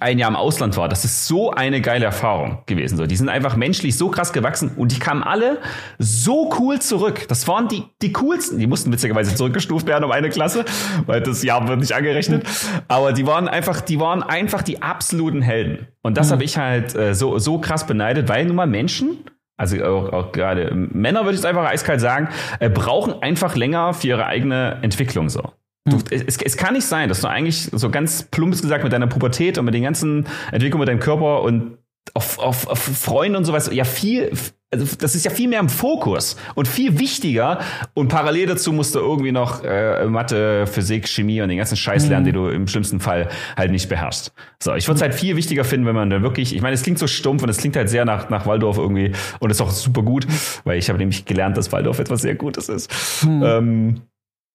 ein 0.00 0.18
Jahr 0.18 0.28
im 0.28 0.36
Ausland 0.36 0.76
war, 0.76 0.88
das 0.88 1.04
ist 1.04 1.26
so 1.26 1.50
eine 1.50 1.80
geile 1.80 2.04
Erfahrung 2.04 2.58
gewesen. 2.66 2.96
So, 2.96 3.06
die 3.06 3.16
sind 3.16 3.28
einfach 3.28 3.56
menschlich 3.56 3.96
so 3.96 4.10
krass 4.10 4.32
gewachsen 4.32 4.72
und 4.76 4.92
die 4.92 4.98
kamen 4.98 5.22
alle 5.22 5.58
so 5.98 6.52
cool 6.58 6.78
zurück. 6.78 7.26
Das 7.28 7.48
waren 7.48 7.68
die, 7.68 7.84
die 8.02 8.12
coolsten. 8.12 8.58
Die 8.58 8.66
mussten 8.66 8.92
witzigerweise 8.92 9.34
zurückgestuft 9.34 9.86
werden 9.86 10.04
um 10.04 10.12
eine 10.12 10.28
Klasse, 10.28 10.64
weil 11.06 11.22
das 11.22 11.42
Jahr 11.42 11.66
wird 11.68 11.80
nicht 11.80 11.94
angerechnet. 11.94 12.46
Aber 12.86 13.12
die 13.12 13.26
waren 13.26 13.48
einfach, 13.48 13.80
die 13.80 13.98
waren 13.98 14.22
einfach 14.22 14.62
die 14.62 14.82
absoluten 14.82 15.40
Helden. 15.40 15.88
Und 16.02 16.18
das 16.18 16.28
mhm. 16.28 16.32
habe 16.32 16.44
ich 16.44 16.58
halt 16.58 16.94
äh, 16.94 17.14
so, 17.14 17.38
so 17.38 17.58
krass 17.58 17.86
beneidet, 17.86 18.28
weil 18.28 18.44
nun 18.44 18.56
mal 18.56 18.66
Menschen, 18.66 19.24
also 19.56 19.82
auch, 19.84 20.12
auch 20.12 20.32
gerade 20.32 20.70
Männer 20.74 21.20
würde 21.20 21.32
ich 21.32 21.40
es 21.40 21.44
einfach 21.44 21.64
eiskalt 21.64 22.00
sagen, 22.00 22.28
äh, 22.60 22.68
brauchen 22.68 23.22
einfach 23.22 23.56
länger 23.56 23.94
für 23.94 24.08
ihre 24.08 24.26
eigene 24.26 24.78
Entwicklung 24.82 25.30
so. 25.30 25.52
Du, 25.88 25.98
es, 26.10 26.36
es 26.36 26.56
kann 26.56 26.74
nicht 26.74 26.86
sein, 26.86 27.08
dass 27.08 27.20
du 27.20 27.28
eigentlich 27.28 27.68
so 27.72 27.90
ganz 27.90 28.22
plumpes 28.24 28.62
gesagt 28.62 28.84
mit 28.84 28.92
deiner 28.92 29.06
Pubertät 29.06 29.58
und 29.58 29.64
mit 29.64 29.74
den 29.74 29.82
ganzen 29.82 30.26
Entwicklungen 30.52 30.80
mit 30.80 30.88
deinem 30.88 31.00
Körper 31.00 31.42
und 31.42 31.78
auf, 32.14 32.38
auf, 32.38 32.66
auf 32.68 32.78
Freunde 32.78 33.38
und 33.38 33.44
sowas 33.44 33.70
ja 33.72 33.84
viel, 33.84 34.30
also 34.72 34.96
das 34.98 35.14
ist 35.14 35.24
ja 35.24 35.30
viel 35.30 35.48
mehr 35.48 35.60
im 35.60 35.68
Fokus 35.68 36.36
und 36.54 36.68
viel 36.68 36.98
wichtiger 36.98 37.60
und 37.94 38.08
parallel 38.08 38.46
dazu 38.46 38.72
musst 38.72 38.94
du 38.94 38.98
irgendwie 38.98 39.32
noch 39.32 39.64
äh, 39.64 40.06
Mathe, 40.06 40.66
Physik, 40.66 41.08
Chemie 41.08 41.40
und 41.40 41.48
den 41.48 41.58
ganzen 41.58 41.76
Scheiß 41.76 42.08
lernen, 42.08 42.24
mhm. 42.24 42.32
den 42.32 42.34
du 42.34 42.48
im 42.48 42.68
schlimmsten 42.68 43.00
Fall 43.00 43.28
halt 43.56 43.70
nicht 43.70 43.88
beherrschst. 43.88 44.32
So, 44.62 44.74
ich 44.74 44.86
würde 44.88 44.96
es 44.96 45.02
halt 45.02 45.14
viel 45.14 45.36
wichtiger 45.36 45.64
finden, 45.64 45.86
wenn 45.86 45.94
man 45.94 46.10
da 46.10 46.22
wirklich, 46.22 46.54
ich 46.54 46.62
meine, 46.62 46.74
es 46.74 46.82
klingt 46.82 46.98
so 46.98 47.06
stumpf 47.06 47.42
und 47.42 47.48
es 47.48 47.58
klingt 47.58 47.76
halt 47.76 47.88
sehr 47.88 48.04
nach, 48.04 48.28
nach 48.30 48.46
Waldorf 48.46 48.78
irgendwie 48.78 49.12
und 49.40 49.50
ist 49.50 49.60
auch 49.60 49.70
super 49.70 50.02
gut, 50.02 50.26
weil 50.64 50.78
ich 50.78 50.88
habe 50.88 50.98
nämlich 50.98 51.24
gelernt, 51.24 51.56
dass 51.56 51.72
Waldorf 51.72 51.98
etwas 51.98 52.22
sehr 52.22 52.34
Gutes 52.34 52.68
ist. 52.68 52.90
Mhm. 53.24 53.42
Ähm, 53.44 54.02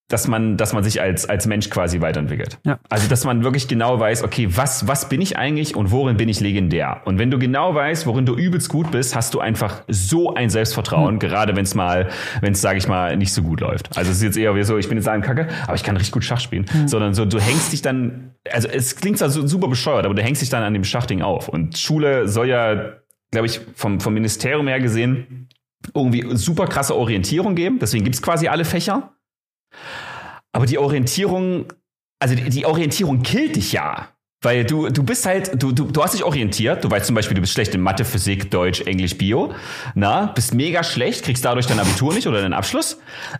dass 0.09 0.27
man, 0.27 0.57
dass 0.57 0.73
man 0.73 0.83
sich 0.83 1.01
als, 1.01 1.27
als 1.27 1.47
Mensch 1.47 1.69
quasi 1.69 2.01
weiterentwickelt. 2.01 2.59
Ja. 2.65 2.79
Also, 2.89 3.07
dass 3.07 3.25
man 3.25 3.43
wirklich 3.43 3.67
genau 3.67 3.99
weiß, 3.99 4.23
okay, 4.23 4.47
was, 4.51 4.87
was 4.87 5.09
bin 5.09 5.21
ich 5.21 5.37
eigentlich 5.37 5.75
und 5.75 5.91
worin 5.91 6.17
bin 6.17 6.29
ich 6.29 6.39
legendär? 6.39 7.01
Und 7.05 7.19
wenn 7.19 7.31
du 7.31 7.39
genau 7.39 7.73
weißt, 7.73 8.05
worin 8.05 8.25
du 8.25 8.35
übelst 8.35 8.69
gut 8.69 8.91
bist, 8.91 9.15
hast 9.15 9.33
du 9.33 9.39
einfach 9.39 9.83
so 9.87 10.35
ein 10.35 10.49
Selbstvertrauen, 10.49 11.15
mhm. 11.15 11.19
gerade 11.19 11.55
wenn 11.55 11.63
es 11.63 11.73
mal, 11.73 12.09
wenn 12.41 12.53
es, 12.53 12.61
sage 12.61 12.77
ich 12.77 12.87
mal, 12.87 13.15
nicht 13.17 13.33
so 13.33 13.41
gut 13.41 13.61
läuft. 13.61 13.97
Also, 13.97 14.11
es 14.11 14.17
ist 14.17 14.23
jetzt 14.23 14.37
eher 14.37 14.55
wie 14.55 14.63
so, 14.63 14.77
ich 14.77 14.89
bin 14.89 14.97
jetzt 14.97 15.07
ein 15.07 15.21
Kacke, 15.21 15.47
aber 15.65 15.75
ich 15.75 15.83
kann 15.83 15.95
richtig 15.95 16.13
gut 16.13 16.23
Schach 16.23 16.39
spielen. 16.39 16.65
Mhm. 16.71 16.87
Sondern 16.87 17.13
so, 17.13 17.25
du 17.25 17.39
hängst 17.39 17.71
dich 17.71 17.81
dann, 17.81 18.31
also, 18.51 18.67
es 18.67 18.97
klingt 18.97 19.17
zwar 19.17 19.29
so 19.29 19.47
super 19.47 19.67
bescheuert, 19.67 20.05
aber 20.05 20.13
du 20.13 20.21
hängst 20.21 20.41
dich 20.41 20.49
dann 20.49 20.63
an 20.63 20.73
dem 20.73 20.83
Schachding 20.83 21.21
auf. 21.21 21.47
Und 21.47 21.77
Schule 21.77 22.27
soll 22.27 22.49
ja, 22.49 22.93
glaube 23.31 23.47
ich, 23.47 23.61
vom, 23.75 23.99
vom 23.99 24.13
Ministerium 24.13 24.67
her 24.67 24.79
gesehen, 24.79 25.47
irgendwie 25.93 26.35
super 26.35 26.67
krasse 26.67 26.95
Orientierung 26.95 27.55
geben. 27.55 27.79
Deswegen 27.79 28.03
gibt's 28.03 28.21
quasi 28.21 28.47
alle 28.47 28.65
Fächer. 28.65 29.12
Aber 30.51 30.65
die 30.65 30.77
Orientierung, 30.77 31.65
also 32.19 32.35
die, 32.35 32.49
die 32.49 32.65
Orientierung 32.65 33.23
killt 33.23 33.55
dich 33.55 33.73
ja. 33.73 34.09
Weil 34.43 34.65
du, 34.65 34.89
du 34.89 35.03
bist 35.03 35.25
halt, 35.25 35.61
du, 35.63 35.71
du, 35.71 35.85
du 35.85 36.03
hast 36.03 36.13
dich 36.13 36.23
orientiert, 36.23 36.83
du 36.83 36.91
weißt 36.91 37.05
zum 37.05 37.15
Beispiel, 37.15 37.33
du 37.33 37.39
bist 37.39 37.53
schlecht 37.53 37.73
in 37.73 37.81
Mathe, 37.81 38.03
Physik, 38.03 38.51
Deutsch, 38.51 38.81
Englisch, 38.81 39.17
Bio, 39.17 39.53
na, 39.95 40.25
bist 40.25 40.53
mega 40.53 40.83
schlecht, 40.83 41.23
kriegst 41.23 41.45
dadurch 41.45 41.65
dein 41.65 41.79
Abitur 41.79 42.13
nicht 42.13 42.27
oder 42.27 42.41
deinen 42.41 42.53
Abschluss, 42.53 42.99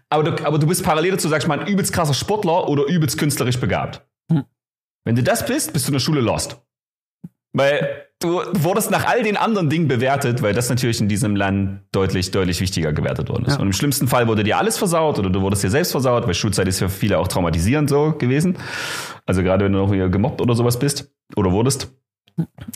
aber 0.10 0.24
du, 0.24 0.46
aber 0.46 0.60
du 0.60 0.66
bist 0.66 0.82
parallel 0.82 1.12
dazu, 1.12 1.28
sagst 1.28 1.46
mal, 1.46 1.60
ein 1.60 1.68
übelst 1.68 1.92
krasser 1.92 2.14
Sportler 2.14 2.70
oder 2.70 2.86
übelst 2.86 3.18
künstlerisch 3.18 3.60
begabt. 3.60 4.02
Hm. 4.32 4.46
Wenn 5.04 5.16
du 5.16 5.24
das 5.24 5.46
bist, 5.46 5.74
bist 5.74 5.88
du 5.88 5.90
in 5.90 5.94
der 5.94 6.00
Schule 6.00 6.22
lost. 6.22 6.62
Weil 7.54 8.08
du 8.20 8.42
wurdest 8.54 8.90
nach 8.90 9.06
all 9.06 9.24
den 9.24 9.38
anderen 9.38 9.70
Dingen 9.70 9.88
bewertet, 9.88 10.42
weil 10.42 10.54
das 10.54 10.70
natürlich 10.70 11.00
in 11.00 11.08
diesem 11.08 11.36
Land 11.36 11.82
deutlich, 11.92 12.32
deutlich 12.32 12.62
wichtiger 12.62 12.94
gewertet 12.94 13.30
worden 13.30 13.46
ist. 13.46 13.54
Ja. 13.54 13.60
Und 13.60 13.68
im 13.68 13.74
schlimmsten 13.74 14.08
Fall 14.08 14.28
wurde 14.28 14.44
dir 14.44 14.58
alles 14.58 14.78
versaut 14.78 15.20
oder 15.20 15.30
du 15.30 15.42
wurdest 15.42 15.64
dir 15.64 15.70
selbst 15.70 15.92
versaut, 15.92 16.26
weil 16.26 16.34
Schulzeit 16.34 16.68
ist 16.68 16.80
für 16.80 16.90
viele 16.90 17.20
auch 17.20 17.28
traumatisierend 17.28 17.90
so 17.90 18.14
gewesen. 18.14 18.58
Also 19.26 19.44
gerade 19.44 19.66
wenn 19.66 19.74
du 19.74 19.80
noch 19.80 19.92
gemobbt 20.10 20.42
oder 20.42 20.56
sowas 20.56 20.80
bist 20.80 21.12
oder 21.36 21.52
wurdest. 21.52 21.92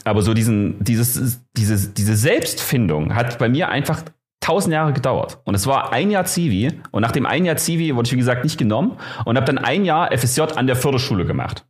Aber 0.04 0.22
so 0.22 0.36
diesen, 0.36 0.84
dieses, 0.84 1.42
diese, 1.54 1.90
diese 1.90 2.16
Selbstfindung 2.16 3.16
hat 3.16 3.40
bei 3.40 3.50
mir 3.50 3.70
einfach 3.70 4.04
tausend 4.40 4.74
Jahre 4.74 4.94
gedauert. 4.94 5.40
Und 5.46 5.56
es 5.56 5.66
war 5.66 5.92
ein 5.92 6.12
Jahr 6.12 6.26
Zivi. 6.26 6.72
Und 6.92 7.02
nach 7.02 7.12
dem 7.12 7.26
ein 7.26 7.44
Jahr 7.44 7.58
Zivi 7.58 7.96
wurde 7.96 8.08
ich, 8.08 8.14
wie 8.14 8.18
gesagt, 8.18 8.44
nicht 8.44 8.60
genommen 8.60 8.98
und 9.26 9.36
habe 9.36 9.46
dann 9.48 9.58
ein 9.58 9.84
Jahr 9.84 10.16
FSJ 10.16 10.42
an 10.56 10.68
der 10.68 10.76
Förderschule 10.76 11.26
gemacht 11.26 11.66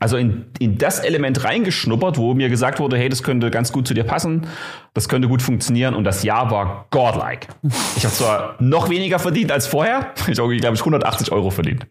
also 0.00 0.16
in, 0.16 0.46
in 0.58 0.78
das 0.78 1.00
Element 1.00 1.44
reingeschnuppert, 1.44 2.16
wo 2.16 2.34
mir 2.34 2.48
gesagt 2.48 2.80
wurde, 2.80 2.96
hey, 2.96 3.08
das 3.08 3.22
könnte 3.22 3.50
ganz 3.50 3.72
gut 3.72 3.86
zu 3.86 3.94
dir 3.94 4.04
passen, 4.04 4.46
das 4.94 5.08
könnte 5.08 5.28
gut 5.28 5.42
funktionieren 5.42 5.94
und 5.94 6.04
das 6.04 6.22
Jahr 6.22 6.50
war 6.50 6.86
godlike. 6.90 7.48
Ich 7.96 8.04
habe 8.04 8.14
zwar 8.14 8.56
noch 8.58 8.88
weniger 8.88 9.18
verdient 9.18 9.52
als 9.52 9.66
vorher, 9.66 10.12
ich 10.26 10.38
habe, 10.38 10.56
glaube 10.56 10.74
ich, 10.74 10.80
180 10.80 11.32
Euro 11.32 11.50
verdient. 11.50 11.86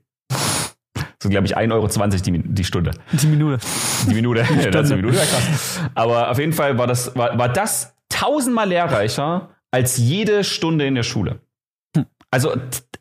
So, 1.22 1.30
glaube 1.30 1.46
ich, 1.46 1.56
1,20 1.56 1.72
Euro 1.72 1.88
die, 1.88 2.54
die 2.54 2.64
Stunde. 2.64 2.92
Die 3.12 3.28
Minute. 3.28 3.60
Die 4.10 4.16
Minute. 4.16 4.44
Die, 4.50 4.64
ja, 4.64 4.72
das 4.72 4.90
die 4.90 4.96
Minute, 4.96 5.18
ja 5.18 5.24
krass. 5.24 5.80
Aber 5.94 6.32
auf 6.32 6.40
jeden 6.40 6.54
Fall 6.54 6.80
war 6.80 6.88
das, 6.88 7.16
war, 7.16 7.38
war 7.38 7.50
das 7.50 7.96
tausendmal 8.10 8.68
lehrreicher 8.68 9.50
als 9.70 9.98
jede 9.98 10.44
Stunde 10.44 10.88
in 10.88 10.96
der 10.96 11.04
Schule. 11.04 11.40
Also 12.32 12.56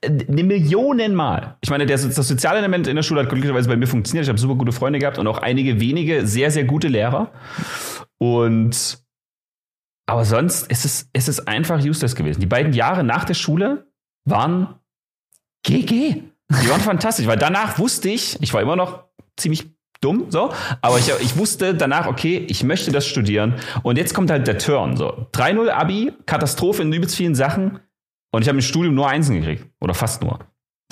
eine 0.04 0.44
Millionen 0.44 1.14
Mal. 1.14 1.56
Ich 1.60 1.70
meine, 1.70 1.86
das, 1.86 2.02
das 2.14 2.26
soziale 2.26 2.58
Element 2.58 2.86
in 2.86 2.96
der 2.96 3.02
Schule 3.02 3.20
hat 3.20 3.28
glücklicherweise 3.28 3.68
bei 3.68 3.76
mir 3.76 3.86
funktioniert. 3.86 4.24
Ich 4.24 4.28
habe 4.28 4.38
super 4.38 4.54
gute 4.54 4.72
Freunde 4.72 4.98
gehabt 4.98 5.18
und 5.18 5.26
auch 5.26 5.38
einige 5.38 5.80
wenige 5.80 6.26
sehr, 6.26 6.50
sehr 6.50 6.64
gute 6.64 6.88
Lehrer. 6.88 7.30
Und 8.18 8.98
aber 10.06 10.24
sonst 10.24 10.68
ist 10.70 10.84
es, 10.84 11.08
ist 11.12 11.28
es 11.28 11.46
einfach 11.46 11.80
useless 11.80 12.16
gewesen. 12.16 12.40
Die 12.40 12.46
beiden 12.46 12.72
Jahre 12.72 13.04
nach 13.04 13.24
der 13.24 13.34
Schule 13.34 13.86
waren 14.24 14.74
GG. 15.64 16.22
Die 16.50 16.68
waren 16.68 16.80
fantastisch, 16.80 17.28
weil 17.28 17.38
danach 17.38 17.78
wusste 17.78 18.08
ich, 18.08 18.36
ich 18.42 18.52
war 18.52 18.60
immer 18.60 18.74
noch 18.74 19.04
ziemlich 19.36 19.70
dumm, 20.00 20.26
so, 20.30 20.52
aber 20.80 20.98
ich, 20.98 21.12
ich 21.20 21.36
wusste 21.36 21.74
danach, 21.74 22.08
okay, 22.08 22.44
ich 22.48 22.64
möchte 22.64 22.90
das 22.90 23.06
studieren. 23.06 23.54
Und 23.82 23.98
jetzt 23.98 24.12
kommt 24.14 24.30
halt 24.30 24.48
der 24.48 24.58
Turn, 24.58 24.96
so. 24.96 25.28
3-0 25.32 25.68
Abi, 25.68 26.12
Katastrophe 26.26 26.82
in 26.82 26.92
übelst 26.92 27.14
vielen 27.14 27.36
Sachen. 27.36 27.78
Und 28.32 28.42
ich 28.42 28.48
habe 28.48 28.58
im 28.58 28.62
Studium 28.62 28.94
nur 28.94 29.08
Einsen 29.08 29.36
gekriegt. 29.36 29.66
Oder 29.80 29.94
fast 29.94 30.22
nur. 30.22 30.38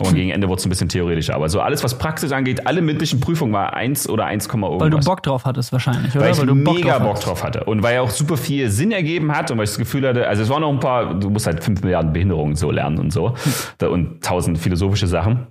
Und 0.00 0.14
gegen 0.14 0.30
Ende 0.30 0.48
wurde 0.48 0.60
es 0.60 0.66
ein 0.66 0.68
bisschen 0.68 0.88
theoretischer. 0.88 1.34
Aber 1.34 1.48
so 1.48 1.60
alles, 1.60 1.82
was 1.82 1.98
Praxis 1.98 2.30
angeht, 2.30 2.66
alle 2.66 2.82
mündlichen 2.82 3.18
Prüfungen 3.18 3.52
war 3.52 3.74
1 3.74 4.08
oder 4.08 4.26
1, 4.26 4.46
irgendwas. 4.46 4.80
Weil 4.80 4.90
du 4.90 5.00
Bock 5.00 5.22
drauf 5.22 5.44
hattest 5.44 5.72
wahrscheinlich, 5.72 6.14
oder? 6.14 6.24
Weil 6.24 6.32
ich 6.32 6.38
weil 6.38 6.46
du 6.46 6.54
mega 6.54 6.98
Bock 6.98 7.14
drauf, 7.14 7.14
Bock 7.14 7.20
drauf, 7.20 7.44
hatte. 7.44 7.64
Und 7.64 7.82
weil 7.82 7.96
er 7.96 8.02
auch 8.02 8.10
super 8.10 8.36
viel 8.36 8.70
Sinn 8.70 8.92
ergeben 8.92 9.34
hat 9.34 9.50
und 9.50 9.58
weil 9.58 9.64
ich 9.64 9.70
das 9.70 9.78
Gefühl 9.78 10.06
hatte, 10.06 10.28
also 10.28 10.42
es 10.42 10.48
waren 10.48 10.60
noch 10.60 10.70
ein 10.70 10.80
paar, 10.80 11.14
du 11.14 11.30
musst 11.30 11.46
halt 11.46 11.64
5 11.64 11.82
Milliarden 11.82 12.12
Behinderungen 12.12 12.54
so 12.54 12.70
lernen 12.70 12.98
und 12.98 13.12
so. 13.12 13.34
Hm. 13.80 13.88
Und 13.88 14.24
tausend 14.24 14.58
philosophische 14.58 15.08
Sachen. 15.08 15.48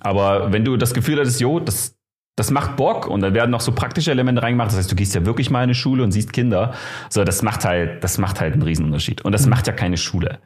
Aber 0.00 0.52
wenn 0.52 0.64
du 0.64 0.76
das 0.76 0.94
Gefühl 0.94 1.18
hattest, 1.18 1.40
jo, 1.40 1.58
das, 1.58 1.96
das 2.36 2.52
macht 2.52 2.76
Bock 2.76 3.08
und 3.08 3.20
dann 3.20 3.34
werden 3.34 3.50
noch 3.50 3.60
so 3.60 3.72
praktische 3.72 4.12
Elemente 4.12 4.42
reingemacht. 4.42 4.70
Das 4.70 4.78
heißt, 4.78 4.92
du 4.92 4.96
gehst 4.96 5.14
ja 5.14 5.26
wirklich 5.26 5.50
mal 5.50 5.58
in 5.58 5.64
eine 5.64 5.74
Schule 5.74 6.04
und 6.04 6.12
siehst 6.12 6.32
Kinder. 6.32 6.72
So, 7.10 7.24
das 7.24 7.42
macht 7.42 7.64
halt, 7.64 8.04
das 8.04 8.16
macht 8.18 8.40
halt 8.40 8.52
einen 8.52 8.62
Riesenunterschied. 8.62 9.22
Und 9.22 9.32
das 9.32 9.42
hm. 9.42 9.50
macht 9.50 9.66
ja 9.66 9.72
keine 9.72 9.96
Schule. 9.96 10.38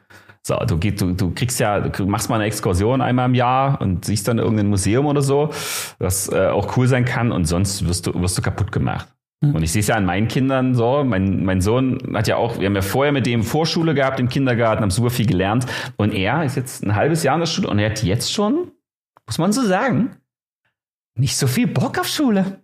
So, 0.47 0.55
du, 0.65 0.77
geht, 0.77 1.01
du, 1.01 1.11
du 1.11 1.33
kriegst 1.33 1.59
ja, 1.59 1.81
du 1.81 2.05
machst 2.05 2.29
mal 2.29 2.35
eine 2.35 2.45
Exkursion 2.45 3.01
einmal 3.01 3.25
im 3.25 3.35
Jahr 3.35 3.81
und 3.81 4.05
siehst 4.05 4.29
dann 4.29 4.37
irgendein 4.37 4.67
Museum 4.67 5.05
oder 5.05 5.21
so, 5.21 5.49
was 5.99 6.31
äh, 6.31 6.47
auch 6.47 6.77
cool 6.77 6.87
sein 6.87 7.03
kann 7.03 7.33
und 7.33 7.43
sonst 7.43 7.85
wirst 7.85 8.07
du, 8.07 8.13
wirst 8.21 8.37
du 8.37 8.41
kaputt 8.41 8.71
gemacht. 8.71 9.09
Mhm. 9.41 9.55
Und 9.55 9.63
ich 9.63 9.73
sehe 9.73 9.81
es 9.81 9.87
ja 9.87 9.95
an 9.95 10.05
meinen 10.05 10.29
Kindern 10.29 10.73
so. 10.73 11.03
Mein, 11.03 11.43
mein 11.43 11.59
Sohn 11.59 11.97
hat 12.13 12.29
ja 12.29 12.37
auch, 12.37 12.59
wir 12.59 12.65
haben 12.65 12.75
ja 12.75 12.81
vorher 12.81 13.11
mit 13.11 13.25
dem 13.25 13.43
Vorschule 13.43 13.93
gehabt 13.93 14.21
im 14.21 14.29
Kindergarten, 14.29 14.83
haben 14.83 14.89
super 14.89 15.09
viel 15.09 15.25
gelernt. 15.25 15.65
Und 15.97 16.13
er 16.13 16.45
ist 16.45 16.55
jetzt 16.55 16.81
ein 16.81 16.95
halbes 16.95 17.23
Jahr 17.23 17.35
in 17.35 17.41
der 17.41 17.47
Schule 17.47 17.67
und 17.67 17.77
er 17.77 17.89
hat 17.89 18.01
jetzt 18.01 18.31
schon, 18.31 18.71
muss 19.25 19.39
man 19.39 19.51
so 19.51 19.63
sagen, 19.63 20.11
nicht 21.15 21.35
so 21.35 21.47
viel 21.47 21.67
Bock 21.67 21.99
auf 21.99 22.07
Schule. 22.07 22.61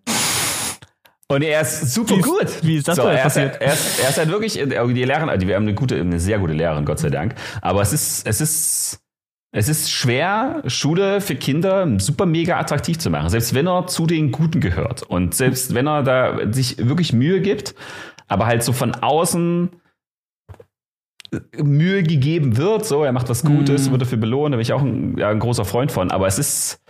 Und 1.27 1.41
er 1.41 1.61
ist 1.61 1.93
super 1.93 2.15
wie 2.15 2.19
ist, 2.19 2.25
gut. 2.25 2.63
Wie 2.63 2.77
ist 2.77 2.87
das 2.87 2.97
so, 2.97 3.03
er 3.03 3.23
passiert? 3.23 3.55
Ist, 3.55 3.61
er, 3.61 3.73
ist, 3.73 3.99
er 3.99 4.09
ist 4.09 4.17
halt 4.17 4.29
wirklich, 4.29 4.59
äh, 4.59 4.65
die 4.65 5.03
Lehrerin, 5.03 5.29
also 5.29 5.47
wir 5.47 5.55
haben 5.55 5.63
eine 5.63 5.73
gute, 5.73 5.99
eine 5.99 6.19
sehr 6.19 6.39
gute 6.39 6.53
Lehrerin, 6.53 6.85
Gott 6.85 6.99
sei 6.99 7.09
Dank. 7.09 7.35
Aber 7.61 7.81
es 7.81 7.93
ist, 7.93 8.27
es 8.27 8.41
ist, 8.41 8.99
es 9.51 9.69
ist 9.69 9.91
schwer, 9.91 10.63
Schule 10.67 11.21
für 11.21 11.35
Kinder 11.35 11.99
super 11.99 12.25
mega 12.25 12.59
attraktiv 12.59 12.97
zu 12.99 13.09
machen. 13.09 13.29
Selbst 13.29 13.53
wenn 13.53 13.67
er 13.67 13.87
zu 13.87 14.05
den 14.05 14.31
Guten 14.31 14.59
gehört. 14.59 15.03
Und 15.03 15.33
selbst 15.33 15.73
wenn 15.73 15.87
er 15.87 16.03
da 16.03 16.51
sich 16.51 16.77
wirklich 16.77 17.13
Mühe 17.13 17.39
gibt, 17.39 17.75
aber 18.27 18.45
halt 18.45 18.63
so 18.63 18.73
von 18.73 18.93
außen 18.95 19.69
Mühe 21.57 22.03
gegeben 22.03 22.57
wird, 22.57 22.85
so, 22.85 23.03
er 23.03 23.11
macht 23.11 23.29
was 23.29 23.43
Gutes, 23.43 23.89
mm. 23.89 23.91
wird 23.91 24.01
dafür 24.01 24.17
belohnt, 24.17 24.53
da 24.53 24.57
bin 24.57 24.61
ich 24.61 24.73
auch 24.73 24.81
ein, 24.81 25.17
ja, 25.17 25.29
ein 25.29 25.39
großer 25.39 25.65
Freund 25.65 25.91
von. 25.91 26.11
Aber 26.11 26.27
es 26.27 26.37
ist, 26.37 26.81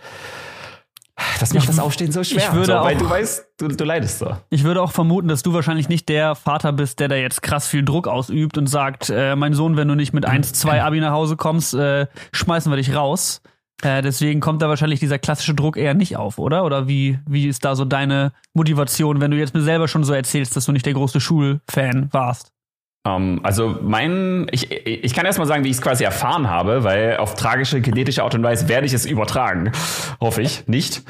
das 1.38 1.52
macht 1.52 1.64
ich, 1.64 1.70
das 1.70 1.78
Aufstehen 1.78 2.12
so 2.12 2.24
schwer. 2.24 2.48
Ich 2.48 2.52
würde 2.52 2.66
so, 2.66 2.74
auch, 2.76 2.84
weil 2.84 2.96
du 2.96 3.08
weißt, 3.08 3.46
du, 3.58 3.68
du 3.68 3.84
leidest 3.84 4.18
so. 4.18 4.36
Ich 4.50 4.64
würde 4.64 4.82
auch 4.82 4.92
vermuten, 4.92 5.28
dass 5.28 5.42
du 5.42 5.52
wahrscheinlich 5.52 5.88
nicht 5.88 6.08
der 6.08 6.34
Vater 6.34 6.72
bist, 6.72 7.00
der 7.00 7.08
da 7.08 7.16
jetzt 7.16 7.42
krass 7.42 7.66
viel 7.66 7.84
Druck 7.84 8.08
ausübt 8.08 8.58
und 8.58 8.66
sagt, 8.66 9.10
äh, 9.10 9.36
mein 9.36 9.54
Sohn, 9.54 9.76
wenn 9.76 9.88
du 9.88 9.94
nicht 9.94 10.12
mit 10.12 10.26
1, 10.26 10.52
2 10.52 10.82
Abi 10.82 11.00
nach 11.00 11.12
Hause 11.12 11.36
kommst, 11.36 11.74
äh, 11.74 12.06
schmeißen 12.32 12.70
wir 12.70 12.76
dich 12.76 12.94
raus. 12.94 13.42
Äh, 13.82 14.02
deswegen 14.02 14.40
kommt 14.40 14.62
da 14.62 14.68
wahrscheinlich 14.68 15.00
dieser 15.00 15.18
klassische 15.18 15.54
Druck 15.54 15.76
eher 15.76 15.94
nicht 15.94 16.16
auf, 16.16 16.38
oder? 16.38 16.64
Oder 16.64 16.88
wie, 16.88 17.18
wie 17.26 17.48
ist 17.48 17.64
da 17.64 17.76
so 17.76 17.84
deine 17.84 18.32
Motivation, 18.54 19.20
wenn 19.20 19.30
du 19.30 19.36
jetzt 19.36 19.54
mir 19.54 19.62
selber 19.62 19.88
schon 19.88 20.04
so 20.04 20.12
erzählst, 20.12 20.56
dass 20.56 20.64
du 20.64 20.72
nicht 20.72 20.86
der 20.86 20.94
große 20.94 21.20
Schulfan 21.20 22.08
warst? 22.12 22.53
Um, 23.06 23.12
ähm, 23.12 23.40
also 23.42 23.78
mein, 23.82 24.46
ich, 24.50 24.70
ich 24.70 25.12
kann 25.14 25.26
erst 25.26 25.38
mal 25.38 25.46
sagen, 25.46 25.62
wie 25.64 25.68
ich 25.68 25.76
es 25.76 25.82
quasi 25.82 26.04
erfahren 26.04 26.48
habe, 26.48 26.84
weil 26.84 27.18
auf 27.18 27.34
tragische 27.34 27.82
genetische 27.82 28.22
Art 28.22 28.34
und 28.34 28.42
Weise 28.42 28.68
werde 28.68 28.86
ich 28.86 28.94
es 28.94 29.04
übertragen. 29.04 29.72
Hoffe 30.20 30.40
ich, 30.40 30.66
nicht. 30.68 31.02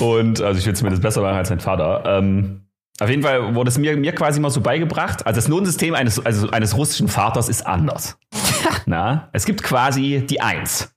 Und 0.00 0.40
also 0.40 0.58
ich 0.58 0.66
will 0.66 0.74
zumindest 0.74 1.02
besser 1.02 1.22
machen 1.22 1.36
als 1.36 1.50
mein 1.50 1.60
Vater. 1.60 2.02
Ähm, 2.04 2.66
auf 2.98 3.10
jeden 3.10 3.22
Fall 3.22 3.54
wurde 3.54 3.68
es 3.68 3.78
mir, 3.78 3.96
mir 3.96 4.12
quasi 4.12 4.40
mal 4.40 4.50
so 4.50 4.60
beigebracht. 4.60 5.26
Also 5.26 5.36
das 5.36 5.48
Notensystem 5.48 5.94
eines, 5.94 6.24
also 6.24 6.50
eines 6.50 6.76
russischen 6.76 7.08
Vaters 7.08 7.48
ist 7.48 7.66
anders. 7.66 8.18
Na, 8.86 9.28
es 9.32 9.44
gibt 9.44 9.62
quasi 9.62 10.24
die 10.28 10.40
Eins. 10.40 10.94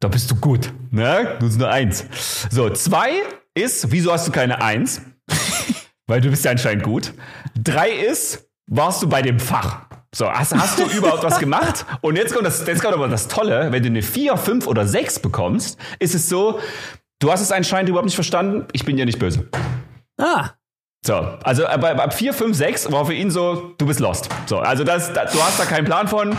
Da 0.00 0.08
bist 0.08 0.30
du 0.30 0.34
gut. 0.34 0.72
Ne? 0.90 1.36
Du 1.38 1.46
bist 1.46 1.58
nur 1.58 1.70
eins. 1.70 2.06
So, 2.50 2.70
zwei 2.70 3.10
ist, 3.54 3.92
wieso 3.92 4.12
hast 4.12 4.26
du 4.26 4.32
keine 4.32 4.62
Eins? 4.62 5.02
Weil 6.06 6.22
du 6.22 6.30
bist 6.30 6.44
ja 6.44 6.50
anscheinend 6.50 6.84
gut. 6.84 7.12
Drei 7.54 7.90
ist, 7.90 8.49
warst 8.70 9.02
du 9.02 9.08
bei 9.08 9.20
dem 9.20 9.38
Fach. 9.38 9.82
So, 10.12 10.28
hast, 10.28 10.54
hast 10.54 10.78
du 10.78 10.84
überhaupt 10.86 11.22
was 11.22 11.38
gemacht? 11.38 11.84
Und 12.00 12.16
jetzt 12.16 12.32
kommt, 12.32 12.46
das, 12.46 12.66
jetzt 12.66 12.82
kommt 12.82 12.94
aber 12.94 13.08
das 13.08 13.28
Tolle, 13.28 13.70
wenn 13.70 13.82
du 13.82 13.88
eine 13.88 14.02
4, 14.02 14.36
5 14.36 14.66
oder 14.66 14.86
6 14.86 15.20
bekommst, 15.20 15.78
ist 15.98 16.14
es 16.14 16.28
so, 16.28 16.58
du 17.20 17.30
hast 17.30 17.42
es 17.42 17.52
anscheinend 17.52 17.90
überhaupt 17.90 18.06
nicht 18.06 18.16
verstanden, 18.16 18.66
ich 18.72 18.84
bin 18.84 18.96
dir 18.96 19.06
nicht 19.06 19.18
böse. 19.18 19.48
Ah. 20.18 20.50
So, 21.06 21.14
also 21.14 21.64
ab, 21.66 21.82
ab 21.84 22.12
4, 22.12 22.34
5, 22.34 22.56
6 22.56 22.92
war 22.92 23.06
für 23.06 23.14
ihn 23.14 23.30
so, 23.30 23.74
du 23.78 23.86
bist 23.86 24.00
lost. 24.00 24.28
So, 24.46 24.58
also 24.58 24.84
das, 24.84 25.12
das, 25.12 25.32
du 25.32 25.40
hast 25.40 25.60
da 25.60 25.64
keinen 25.64 25.84
Plan 25.84 26.08
von. 26.08 26.36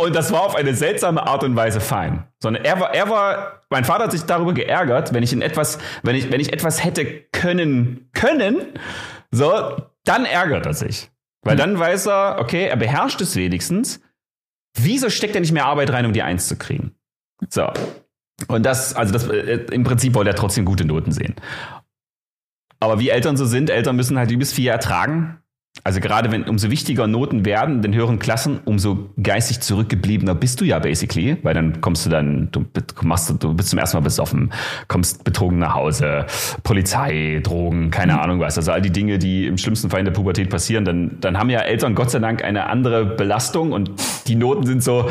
Und 0.00 0.16
das 0.16 0.32
war 0.32 0.42
auf 0.42 0.54
eine 0.54 0.74
seltsame 0.74 1.26
Art 1.26 1.44
und 1.44 1.56
Weise 1.56 1.80
fein. 1.80 2.24
Sondern 2.40 2.64
er 2.64 2.80
war, 2.80 2.94
er 2.94 3.10
war, 3.10 3.60
mein 3.68 3.84
Vater 3.84 4.04
hat 4.04 4.12
sich 4.12 4.22
darüber 4.22 4.54
geärgert, 4.54 5.12
wenn 5.12 5.22
ich 5.22 5.32
in 5.32 5.42
etwas, 5.42 5.78
wenn 6.02 6.14
ich, 6.14 6.30
wenn 6.30 6.40
ich 6.40 6.52
etwas 6.52 6.82
hätte 6.82 7.04
können, 7.04 8.08
können, 8.14 8.62
so, 9.30 9.76
dann 10.04 10.24
ärgert 10.24 10.64
er 10.64 10.72
sich. 10.72 11.10
Weil 11.46 11.56
dann 11.56 11.78
weiß 11.78 12.06
er, 12.06 12.38
okay, 12.40 12.66
er 12.66 12.76
beherrscht 12.76 13.20
es 13.20 13.36
wenigstens. 13.36 14.00
Wieso 14.76 15.10
steckt 15.10 15.34
er 15.34 15.40
nicht 15.40 15.52
mehr 15.52 15.66
Arbeit 15.66 15.90
rein, 15.92 16.04
um 16.04 16.12
die 16.12 16.22
Eins 16.22 16.48
zu 16.48 16.56
kriegen? 16.56 16.94
So. 17.48 17.68
Und 18.48 18.64
das, 18.64 18.94
also 18.94 19.12
das, 19.12 19.28
äh, 19.28 19.66
im 19.72 19.84
Prinzip 19.84 20.14
wollte 20.14 20.30
er 20.30 20.36
trotzdem 20.36 20.64
gute 20.64 20.84
Noten 20.84 21.12
sehen. 21.12 21.34
Aber 22.80 22.98
wie 22.98 23.08
Eltern 23.08 23.36
so 23.36 23.46
sind, 23.46 23.70
Eltern 23.70 23.96
müssen 23.96 24.18
halt 24.18 24.30
übelst 24.30 24.54
viel 24.54 24.68
ertragen. 24.68 25.38
Also 25.84 26.00
gerade 26.00 26.32
wenn 26.32 26.44
umso 26.44 26.70
wichtiger 26.70 27.06
Noten 27.06 27.44
werden 27.44 27.76
in 27.76 27.82
den 27.82 27.94
höheren 27.94 28.18
Klassen, 28.18 28.60
umso 28.64 29.10
geistig 29.22 29.60
zurückgebliebener 29.60 30.34
bist 30.34 30.60
du 30.60 30.64
ja 30.64 30.78
basically, 30.78 31.36
weil 31.42 31.54
dann 31.54 31.80
kommst 31.80 32.06
du 32.06 32.10
dann, 32.10 32.48
du 32.50 32.64
machst, 33.02 33.32
du 33.42 33.54
bist 33.54 33.70
zum 33.70 33.78
ersten 33.78 33.98
Mal 33.98 34.02
besoffen, 34.02 34.52
kommst 34.88 35.22
betrogen 35.24 35.58
nach 35.58 35.74
Hause, 35.74 36.26
Polizei, 36.62 37.40
Drogen, 37.42 37.90
keine 37.90 38.14
mhm. 38.14 38.18
Ahnung 38.18 38.40
was. 38.40 38.56
Also 38.56 38.72
all 38.72 38.82
die 38.82 38.90
Dinge, 38.90 39.18
die 39.18 39.46
im 39.46 39.58
schlimmsten 39.58 39.90
Fall 39.90 40.00
in 40.00 40.06
der 40.06 40.12
Pubertät 40.12 40.50
passieren, 40.50 40.84
dann, 40.84 41.18
dann 41.20 41.38
haben 41.38 41.50
ja 41.50 41.60
Eltern 41.60 41.94
Gott 41.94 42.10
sei 42.10 42.18
Dank 42.18 42.42
eine 42.42 42.66
andere 42.66 43.04
Belastung 43.04 43.72
und 43.72 43.90
die 44.26 44.34
Noten 44.34 44.66
sind 44.66 44.82
so, 44.82 45.08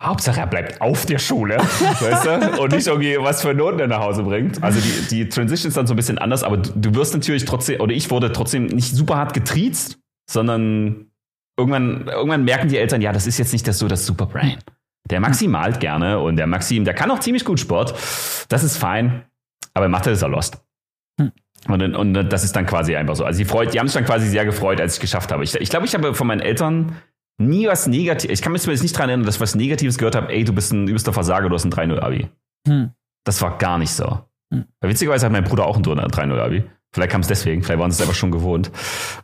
Hauptsache 0.00 0.40
er 0.40 0.46
bleibt 0.46 0.80
auf 0.80 1.06
der 1.06 1.18
Schule, 1.18 1.56
weißt 2.00 2.24
du? 2.24 2.62
Und 2.62 2.72
nicht 2.72 2.86
irgendwie 2.86 3.16
was 3.18 3.42
für 3.42 3.52
Noten 3.52 3.80
er 3.80 3.88
nach 3.88 4.00
Hause 4.00 4.22
bringt. 4.22 4.62
Also 4.62 4.80
die, 4.80 5.08
die 5.08 5.28
Transition 5.28 5.68
ist 5.68 5.76
dann 5.76 5.88
so 5.88 5.94
ein 5.94 5.96
bisschen 5.96 6.18
anders, 6.18 6.44
aber 6.44 6.58
du, 6.58 6.70
du 6.74 6.94
wirst 6.94 7.14
natürlich 7.14 7.44
trotzdem, 7.44 7.80
oder 7.80 7.92
ich 7.92 8.10
wurde 8.10 8.30
trotzdem 8.32 8.66
nicht 8.66 8.94
super 8.94 9.16
hart 9.16 9.34
getriezt, 9.34 9.98
sondern 10.30 11.10
irgendwann, 11.58 12.06
irgendwann 12.06 12.44
merken 12.44 12.68
die 12.68 12.78
Eltern, 12.78 13.02
ja, 13.02 13.12
das 13.12 13.26
ist 13.26 13.38
jetzt 13.38 13.52
nicht 13.52 13.66
das 13.66 13.78
so 13.78 13.88
das 13.88 14.06
Superbrain. 14.06 14.58
Der 15.10 15.20
Maxi 15.20 15.48
malt 15.48 15.80
gerne 15.80 16.20
und 16.20 16.36
der 16.36 16.46
Maxim, 16.46 16.84
der 16.84 16.94
kann 16.94 17.10
auch 17.10 17.18
ziemlich 17.18 17.44
gut 17.44 17.58
Sport. 17.58 17.94
Das 18.48 18.62
ist 18.62 18.76
fein, 18.76 19.24
aber 19.74 19.88
Mathe 19.88 20.10
ist 20.10 20.22
er 20.22 20.28
lost. 20.28 20.62
Hm. 21.20 21.32
Und, 21.66 21.96
und 21.96 22.14
das 22.14 22.44
ist 22.44 22.54
dann 22.54 22.66
quasi 22.66 22.94
einfach 22.94 23.16
so. 23.16 23.24
Also 23.24 23.38
die, 23.38 23.44
freut, 23.44 23.74
die 23.74 23.80
haben 23.80 23.88
sich 23.88 23.94
dann 23.94 24.04
quasi 24.04 24.28
sehr 24.28 24.44
gefreut, 24.44 24.80
als 24.80 24.94
ich 24.94 25.00
geschafft 25.00 25.32
habe. 25.32 25.42
Ich, 25.42 25.54
ich 25.54 25.70
glaube, 25.70 25.86
ich 25.86 25.94
habe 25.94 26.14
von 26.14 26.26
meinen 26.26 26.40
Eltern 26.40 26.96
nie 27.38 27.66
was 27.66 27.86
Negatives, 27.86 28.38
ich 28.38 28.42
kann 28.42 28.52
mich 28.52 28.62
zumindest 28.62 28.82
nicht 28.82 28.96
daran 28.96 29.10
erinnern, 29.10 29.26
dass 29.26 29.36
ich 29.36 29.40
was 29.40 29.54
Negatives 29.54 29.98
gehört 29.98 30.16
habe, 30.16 30.32
ey, 30.32 30.44
du 30.44 30.52
bist 30.52 30.72
ein 30.72 30.86
übelster 30.86 31.12
Versager, 31.12 31.48
du 31.48 31.54
hast 31.54 31.64
ein 31.64 31.72
3-0-Abi. 31.72 32.28
Hm. 32.66 32.90
Das 33.24 33.40
war 33.40 33.58
gar 33.58 33.78
nicht 33.78 33.90
so. 33.90 34.20
Hm. 34.52 34.64
Witzigerweise 34.80 35.26
hat 35.26 35.32
mein 35.32 35.44
Bruder 35.44 35.66
auch 35.66 35.76
ein 35.76 35.82
3-0-Abi. 35.82 36.64
Vielleicht 36.92 37.12
kam 37.12 37.20
es 37.20 37.28
deswegen, 37.28 37.62
vielleicht 37.62 37.80
waren 37.80 37.90
sie 37.90 37.96
es 37.96 38.00
einfach 38.00 38.14
schon 38.14 38.30
gewohnt 38.30 38.70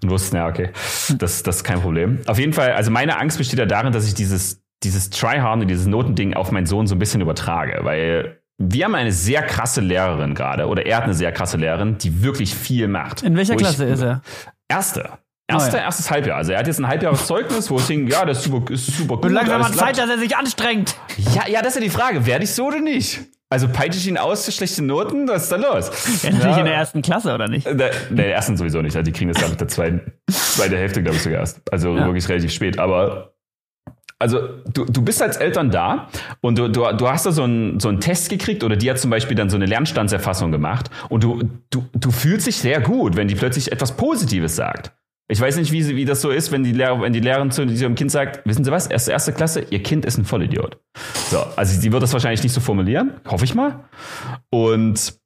und 0.03 0.11
wussten, 0.11 0.37
ja, 0.37 0.47
okay, 0.47 0.71
hm. 1.07 1.19
das, 1.19 1.43
das 1.43 1.57
ist 1.57 1.65
kein 1.65 1.81
Problem. 1.81 2.21
Auf 2.27 2.39
jeden 2.39 2.53
Fall, 2.53 2.73
also 2.73 2.91
meine 2.91 3.19
Angst 3.19 3.39
besteht 3.39 3.59
ja 3.59 3.67
darin, 3.67 3.93
dass 3.93 4.07
ich 4.07 4.15
dieses, 4.15 4.63
dieses 4.83 5.11
Tryhard 5.11 5.63
und 5.63 5.69
dieses 5.69 5.87
Notending 5.87 6.35
auf 6.35 6.53
meinen 6.53 6.67
Sohn 6.67 6.87
so 6.87 6.95
ein 6.95 6.99
bisschen 6.99 7.21
übertrage, 7.21 7.81
weil 7.83 8.41
wir 8.59 8.85
haben 8.85 8.95
eine 8.95 9.13
sehr 9.13 9.43
krasse 9.43 9.81
Lehrerin 9.81 10.35
gerade, 10.35 10.69
oder 10.69 10.87
er 10.87 10.99
hat 10.99 11.05
eine 11.05 11.15
sehr 11.15 11.33
krasse 11.33 11.57
Lehrerin, 11.57 11.99
die 11.99 12.23
wirklich 12.23 12.55
viel 12.55 12.87
macht. 12.87 13.23
In 13.23 13.37
welcher 13.37 13.57
Klasse 13.57 13.87
ich, 13.87 13.93
ist 13.93 14.03
er? 14.03 14.23
Erste. 14.69 15.19
Erste, 15.47 15.77
ja. 15.77 15.85
Erstes 15.85 16.11
Halbjahr. 16.11 16.39
Also 16.39 16.53
er 16.53 16.61
hat 16.61 16.67
jetzt 16.67 16.79
ein 16.79 16.89
Halbjahreszeugnis, 16.89 17.71
wo 17.71 17.77
ich 17.77 17.87
denke, 17.87 18.13
ja, 18.13 18.25
das 18.25 18.39
ist 18.39 18.45
super, 18.45 18.73
ist 18.73 18.87
super 18.87 19.17
gut. 19.17 19.27
Und 19.27 19.33
langsam 19.33 19.61
mal 19.61 19.73
Zeit, 19.73 19.99
dass 19.99 20.09
er 20.09 20.19
sich 20.19 20.35
anstrengt. 20.37 20.97
Ja, 21.35 21.47
ja, 21.47 21.61
das 21.61 21.71
ist 21.71 21.75
ja 21.77 21.81
die 21.83 21.91
Frage. 21.91 22.25
Werde 22.25 22.45
ich 22.45 22.53
so 22.53 22.67
oder 22.67 22.81
nicht? 22.81 23.21
Also 23.51 23.69
peitsche 23.69 23.99
ich 23.99 24.09
ihn 24.09 24.17
aus 24.17 24.47
für 24.47 24.53
schlechte 24.53 24.83
Noten? 24.83 25.29
Was 25.29 25.45
ist 25.45 25.53
da 25.53 25.57
los? 25.57 25.91
Natürlich 26.25 26.43
ja. 26.43 26.59
in 26.59 26.65
der 26.65 26.75
ersten 26.75 27.03
Klasse, 27.03 27.35
oder 27.35 27.47
nicht? 27.47 27.67
In 27.67 27.77
der, 27.77 27.91
in 28.09 28.17
der 28.17 28.33
ersten 28.33 28.57
sowieso 28.57 28.81
nicht. 28.81 28.97
Also 28.97 29.05
die 29.05 29.13
kriegen 29.13 29.33
das 29.33 29.41
dann 29.41 29.51
mit 29.51 29.61
der 29.61 29.69
zweiten, 29.69 30.13
zweiten 30.31 30.75
Hälfte, 30.75 31.03
glaube 31.03 31.17
ich, 31.17 31.23
sogar 31.23 31.41
erst. 31.41 31.61
Also 31.71 31.95
ja. 31.95 32.07
wirklich 32.07 32.29
relativ 32.29 32.51
spät. 32.51 32.79
Aber 32.79 33.35
also 34.19 34.49
du, 34.73 34.87
du 34.87 35.03
bist 35.03 35.21
als 35.21 35.37
Eltern 35.37 35.71
da 35.71 36.09
und 36.41 36.59
du, 36.59 36.69
du, 36.69 36.91
du 36.97 37.09
hast 37.09 37.27
da 37.27 37.33
so 37.33 37.43
einen, 37.43 37.79
so 37.81 37.91
einen 37.91 38.01
Test 38.01 38.31
gekriegt 38.31 38.65
oder 38.65 38.77
die 38.77 38.91
hat 38.91 38.99
zum 38.99 39.11
Beispiel 39.11 39.37
dann 39.37 39.51
so 39.51 39.57
eine 39.57 39.67
Lernstandserfassung 39.67 40.51
gemacht 40.51 40.89
und 41.11 41.23
du, 41.23 41.43
du, 41.71 41.85
du 41.93 42.11
fühlst 42.11 42.47
dich 42.47 42.57
sehr 42.57 42.81
gut, 42.81 43.17
wenn 43.17 43.29
die 43.29 43.35
plötzlich 43.35 43.71
etwas 43.71 43.93
Positives 43.93 44.57
sagt. 44.57 44.93
Ich 45.27 45.41
weiß 45.41 45.57
nicht, 45.57 45.73
wie, 45.73 45.97
wie 45.97 46.05
das 46.05 46.21
so 46.21 46.31
ist, 46.31 46.53
wenn 46.53 46.65
die, 46.65 46.73
Lehrer, 46.73 47.01
wenn 47.01 47.15
die 47.15 47.21
Lehrerin 47.21 47.51
zu 47.51 47.63
ihrem 47.65 47.95
Kind 47.95 48.11
sagt, 48.11 48.47
wissen 48.47 48.63
Sie 48.63 48.71
was, 48.71 48.87
erste, 48.87 49.13
erste 49.13 49.33
Klasse, 49.33 49.67
Ihr 49.71 49.83
Kind 49.83 50.05
ist 50.05 50.19
ein 50.19 50.27
Vollidiot. 50.27 50.79
So, 51.31 51.39
also 51.57 51.81
sie 51.81 51.93
wird 51.93 52.03
das 52.03 52.13
wahrscheinlich 52.13 52.43
nicht 52.43 52.53
so 52.53 52.61
formulieren, 52.61 53.15
hoffe 53.27 53.45
ich 53.45 53.55
mal. 53.55 53.89
Und 54.51 55.19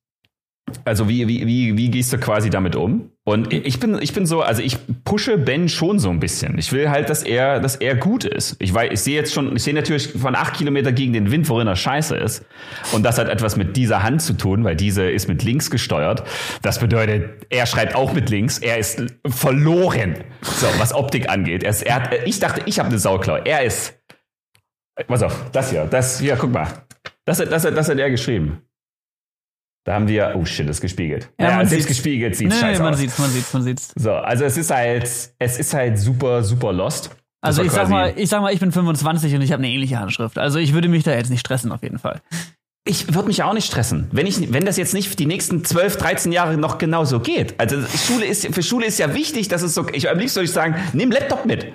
also 0.85 1.09
wie, 1.09 1.29
wie, 1.29 1.47
wie, 1.47 1.77
wie 1.77 1.91
gehst 1.91 2.13
du 2.13 2.19
quasi 2.19 2.51
damit 2.51 2.77
um? 2.77 3.11
Und 3.25 3.53
ich 3.53 3.79
bin, 3.79 4.01
ich 4.01 4.15
bin 4.15 4.25
so, 4.25 4.41
also 4.41 4.63
ich 4.63 4.79
pushe 5.05 5.37
Ben 5.37 5.69
schon 5.69 5.99
so 5.99 6.09
ein 6.09 6.19
bisschen. 6.19 6.57
Ich 6.57 6.73
will 6.73 6.89
halt, 6.89 7.11
dass 7.11 7.23
er, 7.23 7.61
dass 7.61 7.77
er 7.77 7.95
gut 7.95 8.25
ist. 8.25 8.57
Ich 8.59 8.73
weiß, 8.73 8.91
ich 8.91 9.01
sehe 9.01 9.17
jetzt 9.17 9.35
schon, 9.35 9.55
ich 9.55 9.63
sehe 9.63 9.75
natürlich 9.75 10.09
von 10.13 10.35
acht 10.35 10.55
Kilometer 10.55 10.93
gegen 10.93 11.13
den 11.13 11.31
Wind, 11.31 11.49
worin 11.51 11.67
er 11.67 11.77
scheiße 11.77 12.17
ist. 12.17 12.47
Und 12.93 13.03
das 13.03 13.19
hat 13.19 13.29
etwas 13.29 13.57
mit 13.57 13.77
dieser 13.77 14.03
Hand 14.03 14.23
zu 14.23 14.33
tun, 14.33 14.65
weil 14.65 14.77
diese 14.77 15.11
ist 15.11 15.29
mit 15.29 15.43
links 15.43 15.71
gesteuert. 15.71 16.23
Das 16.63 16.79
bedeutet, 16.79 17.47
er 17.51 17.67
schreibt 17.67 17.95
auch 17.95 18.15
mit 18.15 18.31
links. 18.31 18.59
Er 18.59 18.79
ist 18.79 19.05
verloren. 19.27 20.17
So, 20.41 20.67
was 20.79 20.95
Optik 20.95 21.29
angeht. 21.29 21.63
Er 21.63 21.71
ist, 21.71 21.83
er 21.83 21.97
hat, 21.97 22.11
ich 22.25 22.41
dachte, 22.41 22.63
ich 22.65 22.79
habe 22.79 22.89
eine 22.89 22.99
Sauklaue. 22.99 23.43
Er 23.45 23.63
ist, 23.63 24.01
pass 25.07 25.23
auf, 25.23 25.51
das 25.53 25.71
hier, 25.71 25.85
das 25.85 26.19
hier, 26.19 26.37
guck 26.37 26.53
mal. 26.53 26.69
Das, 27.27 27.39
das, 27.39 27.51
das, 27.51 27.63
das 27.75 27.89
hat 27.91 27.99
er 27.99 28.11
geschrieben. 28.11 28.63
Da 29.89 29.95
haben 29.95 30.07
wir, 30.07 30.35
oh 30.37 30.45
shit, 30.45 30.69
ist 30.69 30.83
gespiegelt. 30.83 31.31
Ja, 31.41 31.61
ja 31.61 31.65
selbst 31.65 31.89
gespiegelt 31.89 32.37
sieht 32.37 32.49
nee, 32.49 32.55
scheiße 32.55 32.83
man 32.83 32.93
aus. 32.93 33.01
sieht's, 33.01 33.19
man 33.19 33.31
sieht's, 33.31 33.55
man 33.55 33.63
sieht's. 33.63 33.91
So, 33.97 34.13
also 34.13 34.45
es 34.45 34.59
ist 34.59 34.71
halt, 34.71 35.05
es 35.39 35.59
ist 35.59 35.73
halt 35.73 35.99
super, 35.99 36.43
super 36.45 36.75
lost. 36.75 37.09
Also 37.41 37.63
ich 37.63 37.73
sag 37.73 37.89
mal, 37.89 38.13
ich 38.15 38.29
sag 38.29 38.43
mal, 38.43 38.53
ich 38.53 38.61
bin 38.61 38.71
25 38.71 39.35
und 39.35 39.41
ich 39.41 39.51
habe 39.51 39.63
eine 39.63 39.73
ähnliche 39.73 39.99
Handschrift. 39.99 40.37
Also 40.37 40.59
ich 40.59 40.75
würde 40.75 40.89
mich 40.89 41.05
da 41.05 41.15
jetzt 41.15 41.31
nicht 41.31 41.41
stressen 41.41 41.73
auf 41.73 41.83
jeden 41.83 41.99
Fall. 41.99 42.21
Ich 42.87 43.15
würde 43.15 43.29
mich 43.29 43.43
auch 43.43 43.55
nicht 43.55 43.65
stressen, 43.65 44.09
wenn 44.13 44.27
ich, 44.27 44.53
wenn 44.53 44.67
das 44.67 44.77
jetzt 44.77 44.93
nicht 44.93 45.19
die 45.19 45.25
nächsten 45.25 45.65
12, 45.65 45.97
13 45.97 46.33
Jahre 46.33 46.59
noch 46.59 46.77
genauso 46.77 47.21
geht. 47.21 47.59
Also 47.59 47.81
Schule 47.97 48.27
ist, 48.27 48.55
für 48.55 48.63
Schule 48.63 48.85
ist 48.85 48.99
ja 48.99 49.15
wichtig, 49.15 49.49
dass 49.49 49.63
es 49.63 49.73
so, 49.73 49.87
ich, 49.95 50.11
am 50.11 50.19
liebsten 50.19 50.37
würde 50.37 50.49
ich 50.49 50.53
sagen, 50.53 50.75
nimm 50.93 51.11
Laptop 51.11 51.47
mit. 51.47 51.73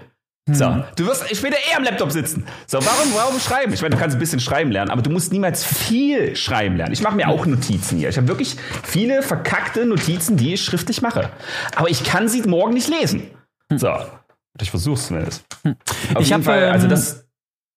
So, 0.52 0.66
hm. 0.66 0.84
du 0.98 1.06
wirst 1.06 1.34
später 1.36 1.56
eher 1.70 1.78
am 1.78 1.84
Laptop 1.84 2.12
sitzen. 2.12 2.46
So, 2.68 2.80
warum, 2.80 3.14
warum 3.16 3.40
schreiben? 3.40 3.72
Ich 3.72 3.82
meine, 3.82 3.96
du 3.96 4.02
kannst 4.02 4.18
ein 4.18 4.20
bisschen 4.20 4.42
schreiben 4.42 4.72
lernen, 4.72 4.92
aber 4.92 5.02
du 5.02 5.10
musst 5.10 5.32
niemals 5.32 5.64
viel 5.64 6.36
schreiben 6.36 6.76
lernen. 6.76 6.92
Ich 6.92 7.02
mache 7.02 7.16
mir 7.16 7.30
auch 7.30 7.46
Notizen 7.46 7.98
hier. 7.98 8.10
Ich 8.10 8.18
habe 8.18 8.28
wirklich 8.28 8.58
viele 8.84 9.22
verkackte 9.22 9.86
Notizen, 9.86 10.36
die 10.36 10.54
ich 10.54 10.62
schriftlich 10.62 11.02
mache. 11.02 11.30
Aber 11.76 11.90
ich 11.90 12.04
kann 12.04 12.28
sie 12.28 12.42
morgen 12.42 12.74
nicht 12.74 12.90
lesen. 12.90 13.24
Hm. 13.70 13.78
So, 13.78 13.94
ich 14.60 14.70
versuch's 14.70 15.08
zumindest. 15.08 15.46
Hm. 15.64 15.78
Auf 16.14 16.24
ich 16.24 16.30
jeden 16.30 16.44
Fall, 16.44 16.66
also 16.66 16.88
ähm, 16.88 16.90
das, 16.90 17.26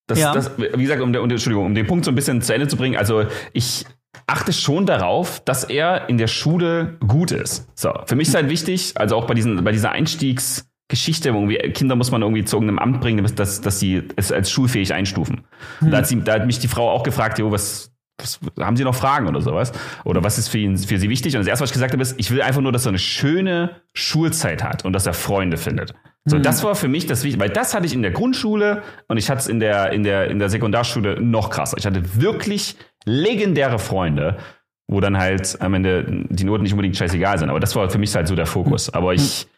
das, 0.09 0.18
ja. 0.18 0.33
das, 0.33 0.59
wie 0.59 0.83
gesagt, 0.83 1.00
um, 1.00 1.14
um, 1.14 1.31
Entschuldigung, 1.31 1.66
um 1.66 1.74
den 1.74 1.87
Punkt 1.87 2.05
so 2.05 2.11
ein 2.11 2.16
bisschen 2.16 2.42
zu 2.42 2.52
Ende 2.52 2.66
zu 2.66 2.76
bringen, 2.76 2.96
also 2.96 3.26
ich 3.52 3.87
achte 4.26 4.52
schon 4.52 4.87
darauf, 4.87 5.38
dass 5.44 5.62
er 5.62 6.09
in 6.09 6.18
der 6.18 6.26
Schule 6.26 6.96
gut 7.07 7.31
ist. 7.31 7.68
So, 7.76 7.92
für 8.07 8.16
mich 8.16 8.26
ist 8.26 8.35
halt 8.35 8.48
wichtig, 8.48 8.94
also 8.96 9.14
auch 9.14 9.29
bei 9.29 9.35
diesen, 9.35 9.62
bei 9.62 9.70
dieser 9.70 9.92
Einstiegs- 9.92 10.64
Geschichte, 10.88 11.31
irgendwie 11.31 11.57
Kinder 11.72 11.96
muss 11.96 12.11
man 12.11 12.22
irgendwie 12.22 12.44
zu 12.44 12.57
irgendeinem 12.57 12.79
Amt 12.79 13.01
bringen, 13.01 13.27
dass, 13.35 13.61
dass 13.61 13.81
sie 13.81 14.05
es 14.14 14.31
als 14.31 14.51
schulfähig 14.51 14.94
einstufen. 14.94 15.42
Hm. 15.81 15.90
Da, 15.90 15.99
hat 15.99 16.07
sie, 16.07 16.22
da 16.22 16.35
hat 16.35 16.46
mich 16.46 16.61
die 16.61 16.68
Frau 16.68 16.90
auch 16.90 17.03
gefragt, 17.03 17.38
jo, 17.38 17.51
was, 17.51 17.90
was, 18.18 18.38
haben 18.61 18.77
Sie 18.77 18.85
noch 18.85 18.94
Fragen 18.94 19.27
oder 19.27 19.40
sowas? 19.40 19.72
Oder 20.05 20.22
was 20.22 20.38
ist 20.38 20.49
für, 20.49 20.59
ihn, 20.59 20.79
für 20.79 20.99
Sie 20.99 21.11
wichtig? 21.11 21.35
Und 21.35 21.40
das 21.40 21.49
erste, 21.49 21.64
was 21.64 21.70
ich 21.70 21.75
gesagt 21.75 21.92
habe, 21.92 22.03
ist, 22.03 22.14
ich 22.18 22.31
will 22.31 22.40
einfach 22.40 22.61
nur, 22.61 22.70
dass 22.70 22.87
er 22.87 22.90
eine 22.90 22.99
schöne 22.99 23.83
Schulzeit 23.94 24.62
hat 24.62 24.85
und 24.85 24.92
dass 24.92 25.07
er 25.07 25.12
Freunde 25.12 25.57
findet. 25.57 25.94
So, 26.25 26.37
hm. 26.37 26.42
das 26.44 26.62
war 26.62 26.77
für 26.77 26.88
mich 26.88 27.07
das 27.07 27.25
Wichtige, 27.25 27.42
weil 27.42 27.51
das 27.51 27.75
hatte 27.75 27.87
ich 27.87 27.92
in 27.92 28.03
der 28.03 28.12
Grundschule 28.12 28.83
und 29.09 29.16
ich 29.16 29.29
hatte 29.29 29.40
es 29.40 29.49
in 29.49 29.59
der, 29.59 29.92
in 29.92 30.05
der, 30.05 30.31
in 30.31 30.38
der 30.38 30.50
Sekundarschule 30.50 31.21
noch 31.21 31.50
krasser. 31.50 31.79
Ich 31.79 31.87
hatte 31.87 32.21
wirklich 32.21 32.77
legendäre 33.04 33.81
Freunde, 33.81 34.37
wo 34.88 35.00
dann 35.00 35.19
halt 35.19 35.61
am 35.61 35.75
Ende 35.75 36.04
die 36.29 36.44
Noten 36.44 36.63
nicht 36.63 36.73
unbedingt 36.73 36.96
scheißegal 36.96 37.38
sind. 37.38 37.50
Aber 37.50 37.58
das 37.58 37.75
war 37.75 37.90
für 37.90 37.98
mich 37.98 38.15
halt 38.15 38.29
so 38.29 38.37
der 38.37 38.46
Fokus. 38.46 38.88
Aber 38.90 39.15
ich, 39.15 39.48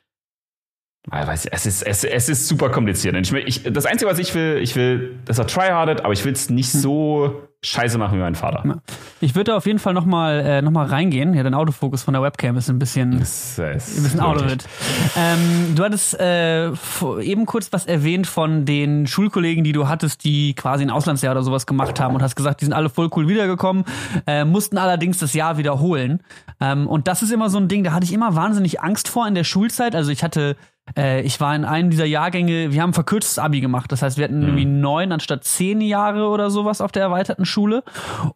Weiß, 1.11 1.47
es, 1.47 1.67
ist, 1.67 1.83
es, 1.83 2.05
es 2.05 2.29
ist 2.29 2.49
super 2.49 2.71
kompliziert. 2.71 3.17
Ich, 3.17 3.33
ich, 3.33 3.73
das 3.73 3.87
Einzige, 3.87 4.11
was 4.11 4.19
ich 4.19 4.35
will, 4.35 4.59
ich 4.63 4.77
will, 4.77 5.19
dass 5.25 5.39
er 5.39 5.47
tryhardet, 5.47 6.03
aber 6.03 6.13
ich 6.13 6.25
will 6.25 6.33
es 6.33 6.51
nicht 6.51 6.71
so 6.71 7.49
scheiße 7.63 7.99
machen 7.99 8.19
wie 8.19 8.23
mein 8.23 8.37
Vater. 8.37 8.81
Ich 9.21 9.35
würde 9.35 9.57
auf 9.57 9.67
jeden 9.67 9.81
Fall 9.81 9.93
nochmal 9.93 10.41
äh, 10.41 10.63
noch 10.63 10.73
reingehen. 10.91 11.35
Ja, 11.35 11.43
dein 11.43 11.55
Autofokus 11.55 12.05
von 12.05 12.15
der 12.15 12.23
Webcam 12.23 12.57
ist 12.57 12.69
ein 12.69 12.79
bisschen, 12.79 13.19
das, 13.19 13.59
ein 13.59 13.75
bisschen 13.75 14.21
out 14.21 14.41
of 14.41 14.53
it. 14.53 14.65
Ähm, 15.17 15.75
du 15.75 15.83
hattest 15.83 16.19
äh, 16.21 16.69
eben 17.21 17.47
kurz 17.47 17.73
was 17.73 17.87
erwähnt 17.87 18.29
von 18.29 18.65
den 18.65 19.09
Schulkollegen, 19.09 19.65
die 19.65 19.73
du 19.73 19.89
hattest, 19.89 20.23
die 20.23 20.55
quasi 20.55 20.85
ein 20.85 20.91
Auslandsjahr 20.91 21.33
oder 21.33 21.43
sowas 21.43 21.67
gemacht 21.67 21.99
haben 21.99 22.15
und 22.15 22.23
hast 22.23 22.37
gesagt, 22.37 22.61
die 22.61 22.65
sind 22.67 22.75
alle 22.75 22.91
voll 22.91 23.11
cool 23.17 23.27
wiedergekommen, 23.27 23.85
äh, 24.27 24.45
mussten 24.45 24.79
allerdings 24.79 25.19
das 25.19 25.35
Jahr 25.35 25.59
wiederholen. 25.59 26.21
Ähm, 26.61 26.87
und 26.87 27.09
das 27.09 27.23
ist 27.23 27.33
immer 27.33 27.51
so 27.51 27.59
ein 27.59 27.67
Ding, 27.67 27.83
da 27.83 27.93
hatte 27.93 28.05
ich 28.05 28.13
immer 28.13 28.37
wahnsinnig 28.37 28.83
Angst 28.83 29.09
vor 29.09 29.27
in 29.27 29.35
der 29.35 29.45
Schulzeit. 29.45 29.97
Also 29.97 30.13
ich 30.13 30.23
hatte 30.23 30.57
äh, 30.97 31.23
ich 31.23 31.41
war 31.41 31.55
in 31.55 31.65
einem 31.65 31.91
dieser 31.91 32.05
Jahrgänge, 32.05 32.73
wir 32.73 32.83
haben 32.83 32.93
verkürztes 32.93 33.39
Abi 33.39 33.61
gemacht. 33.61 33.91
Das 33.93 34.03
heißt, 34.03 34.17
wir 34.17 34.25
hatten 34.25 34.39
mhm. 34.39 34.45
irgendwie 34.45 34.65
neun 34.65 35.13
anstatt 35.13 35.45
zehn 35.45 35.81
Jahre 35.81 36.29
oder 36.29 36.51
sowas 36.51 36.81
auf 36.81 36.93
der 36.93 37.03
erweiterten 37.03 37.45
Schule. 37.45 37.83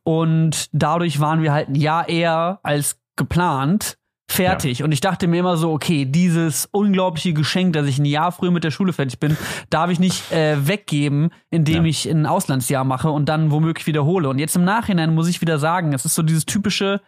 Und 0.02 0.68
dadurch 0.72 1.20
waren 1.20 1.42
wir 1.42 1.52
halt 1.52 1.68
ein 1.68 1.74
Jahr 1.74 2.08
eher 2.08 2.60
als 2.62 3.00
geplant 3.16 3.98
fertig. 4.32 4.78
Ja. 4.78 4.84
Und 4.84 4.92
ich 4.92 5.00
dachte 5.00 5.26
mir 5.26 5.40
immer 5.40 5.56
so, 5.56 5.72
okay, 5.72 6.04
dieses 6.04 6.68
unglaubliche 6.72 7.32
Geschenk, 7.32 7.74
dass 7.74 7.86
ich 7.86 7.98
ein 7.98 8.04
Jahr 8.04 8.32
früher 8.32 8.50
mit 8.50 8.64
der 8.64 8.70
Schule 8.70 8.92
fertig 8.92 9.20
bin, 9.20 9.36
darf 9.70 9.90
ich 9.90 10.00
nicht 10.00 10.32
äh, 10.32 10.66
weggeben, 10.66 11.30
indem 11.50 11.84
ja. 11.84 11.90
ich 11.90 12.08
ein 12.08 12.26
Auslandsjahr 12.26 12.84
mache 12.84 13.10
und 13.10 13.28
dann 13.28 13.50
womöglich 13.50 13.86
wiederhole. 13.86 14.28
Und 14.28 14.38
jetzt 14.38 14.56
im 14.56 14.64
Nachhinein 14.64 15.14
muss 15.14 15.28
ich 15.28 15.40
wieder 15.40 15.58
sagen, 15.58 15.92
es 15.92 16.04
ist 16.04 16.14
so 16.14 16.22
dieses 16.22 16.46
typische, 16.46 17.00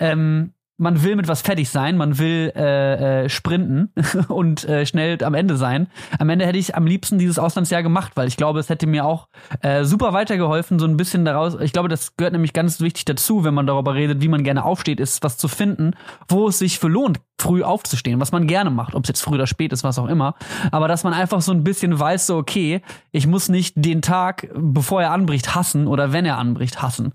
ähm, 0.00 0.52
man 0.78 1.02
will 1.02 1.16
mit 1.16 1.28
was 1.28 1.42
fertig 1.42 1.68
sein, 1.68 1.96
man 1.96 2.18
will 2.18 2.52
äh, 2.56 3.24
äh, 3.24 3.28
sprinten 3.28 3.92
und 4.28 4.68
äh, 4.68 4.86
schnell 4.86 5.22
am 5.22 5.34
Ende 5.34 5.56
sein. 5.56 5.88
Am 6.18 6.28
Ende 6.28 6.46
hätte 6.46 6.58
ich 6.58 6.74
am 6.74 6.86
liebsten 6.86 7.18
dieses 7.18 7.38
Auslandsjahr 7.38 7.82
gemacht, 7.82 8.12
weil 8.14 8.28
ich 8.28 8.36
glaube, 8.36 8.58
es 8.58 8.68
hätte 8.68 8.86
mir 8.86 9.04
auch 9.04 9.28
äh, 9.60 9.84
super 9.84 10.12
weitergeholfen, 10.12 10.78
so 10.78 10.86
ein 10.86 10.96
bisschen 10.96 11.24
daraus. 11.24 11.56
Ich 11.60 11.72
glaube, 11.72 11.88
das 11.88 12.16
gehört 12.16 12.32
nämlich 12.32 12.52
ganz 12.52 12.80
wichtig 12.80 13.04
dazu, 13.04 13.44
wenn 13.44 13.54
man 13.54 13.66
darüber 13.66 13.94
redet, 13.94 14.22
wie 14.22 14.28
man 14.28 14.44
gerne 14.44 14.64
aufsteht, 14.64 14.98
ist 14.98 15.22
was 15.22 15.36
zu 15.36 15.48
finden, 15.48 15.92
wo 16.28 16.48
es 16.48 16.58
sich 16.58 16.78
für 16.78 16.88
lohnt, 16.88 17.20
früh 17.40 17.62
aufzustehen, 17.62 18.20
was 18.20 18.32
man 18.32 18.46
gerne 18.46 18.70
macht, 18.70 18.94
ob 18.94 19.04
es 19.04 19.08
jetzt 19.08 19.20
früh 19.20 19.34
oder 19.34 19.46
spät 19.46 19.72
ist, 19.72 19.84
was 19.84 19.98
auch 19.98 20.08
immer. 20.08 20.34
Aber 20.70 20.88
dass 20.88 21.04
man 21.04 21.12
einfach 21.12 21.42
so 21.42 21.52
ein 21.52 21.64
bisschen 21.64 21.98
weiß, 21.98 22.26
so 22.26 22.36
okay, 22.36 22.82
ich 23.10 23.26
muss 23.26 23.48
nicht 23.48 23.74
den 23.76 24.00
Tag, 24.00 24.48
bevor 24.54 25.02
er 25.02 25.10
anbricht, 25.10 25.54
hassen 25.54 25.86
oder 25.86 26.12
wenn 26.12 26.24
er 26.24 26.38
anbricht, 26.38 26.82
hassen. 26.82 27.12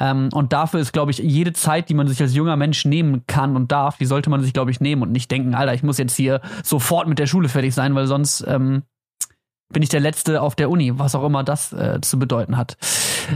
Ähm, 0.00 0.28
und 0.32 0.52
dafür 0.52 0.80
ist, 0.80 0.92
glaube 0.92 1.10
ich, 1.10 1.18
jede 1.18 1.52
Zeit, 1.52 1.88
die 1.88 1.94
man 1.94 2.06
sich 2.06 2.20
als 2.20 2.34
junger 2.34 2.56
Mensch 2.56 2.84
nehmen 2.84 3.24
kann 3.26 3.56
und 3.56 3.72
darf, 3.72 3.98
die 3.98 4.06
sollte 4.06 4.30
man 4.30 4.42
sich, 4.42 4.52
glaube 4.52 4.70
ich, 4.70 4.80
nehmen 4.80 5.02
und 5.02 5.12
nicht 5.12 5.30
denken, 5.30 5.54
Alter, 5.54 5.74
ich 5.74 5.82
muss 5.82 5.98
jetzt 5.98 6.16
hier 6.16 6.40
sofort 6.62 7.08
mit 7.08 7.18
der 7.18 7.26
Schule 7.26 7.48
fertig 7.48 7.74
sein, 7.74 7.94
weil 7.94 8.06
sonst 8.06 8.44
ähm, 8.46 8.82
bin 9.72 9.82
ich 9.82 9.88
der 9.88 10.00
Letzte 10.00 10.40
auf 10.40 10.54
der 10.54 10.70
Uni, 10.70 10.98
was 10.98 11.14
auch 11.14 11.24
immer 11.24 11.44
das 11.44 11.72
äh, 11.72 12.00
zu 12.00 12.18
bedeuten 12.18 12.56
hat. 12.56 12.76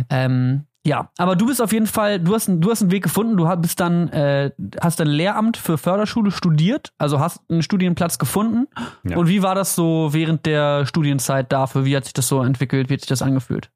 Ähm, 0.08 0.64
ja, 0.84 1.10
aber 1.16 1.36
du 1.36 1.46
bist 1.46 1.62
auf 1.62 1.72
jeden 1.72 1.86
Fall, 1.86 2.18
du 2.18 2.34
hast, 2.34 2.48
du 2.48 2.70
hast 2.70 2.82
einen 2.82 2.90
Weg 2.90 3.04
gefunden, 3.04 3.36
du 3.36 3.56
bist 3.56 3.78
dann, 3.78 4.08
äh, 4.08 4.50
hast 4.80 5.00
ein 5.00 5.06
Lehramt 5.06 5.56
für 5.56 5.78
Förderschule 5.78 6.32
studiert, 6.32 6.92
also 6.98 7.20
hast 7.20 7.40
einen 7.48 7.62
Studienplatz 7.62 8.18
gefunden. 8.18 8.66
Ja. 9.04 9.16
Und 9.16 9.28
wie 9.28 9.42
war 9.42 9.54
das 9.54 9.76
so 9.76 10.08
während 10.12 10.44
der 10.44 10.84
Studienzeit 10.86 11.52
dafür? 11.52 11.84
Wie 11.84 11.96
hat 11.96 12.04
sich 12.04 12.14
das 12.14 12.26
so 12.26 12.42
entwickelt? 12.42 12.88
Wie 12.88 12.94
hat 12.94 13.00
sich 13.00 13.08
das 13.08 13.22
angefühlt? 13.22 13.70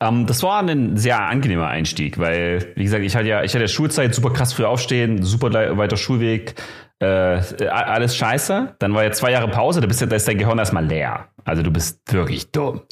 Ähm, 0.00 0.26
das 0.26 0.42
war 0.42 0.62
ein 0.62 0.96
sehr 0.96 1.20
angenehmer 1.20 1.68
Einstieg, 1.68 2.18
weil, 2.18 2.72
wie 2.76 2.84
gesagt, 2.84 3.04
ich 3.04 3.16
hatte 3.16 3.28
ja, 3.28 3.42
ich 3.42 3.54
hatte 3.54 3.68
Schulzeit 3.68 4.14
super 4.14 4.32
krass 4.32 4.52
früh 4.52 4.64
aufstehen, 4.64 5.22
super 5.22 5.52
weiter 5.76 5.96
Schulweg, 5.96 6.54
äh, 7.00 7.66
alles 7.68 8.16
scheiße. 8.16 8.76
Dann 8.78 8.94
war 8.94 9.04
ja 9.04 9.10
zwei 9.12 9.32
Jahre 9.32 9.48
Pause, 9.48 9.80
da, 9.80 9.86
bist 9.86 10.00
du, 10.00 10.06
da 10.06 10.16
ist 10.16 10.28
dein 10.28 10.38
Gehirn 10.38 10.58
erstmal 10.58 10.84
leer. 10.84 11.28
Also 11.44 11.62
du 11.62 11.70
bist 11.70 12.00
wirklich 12.12 12.52
dumm. 12.52 12.82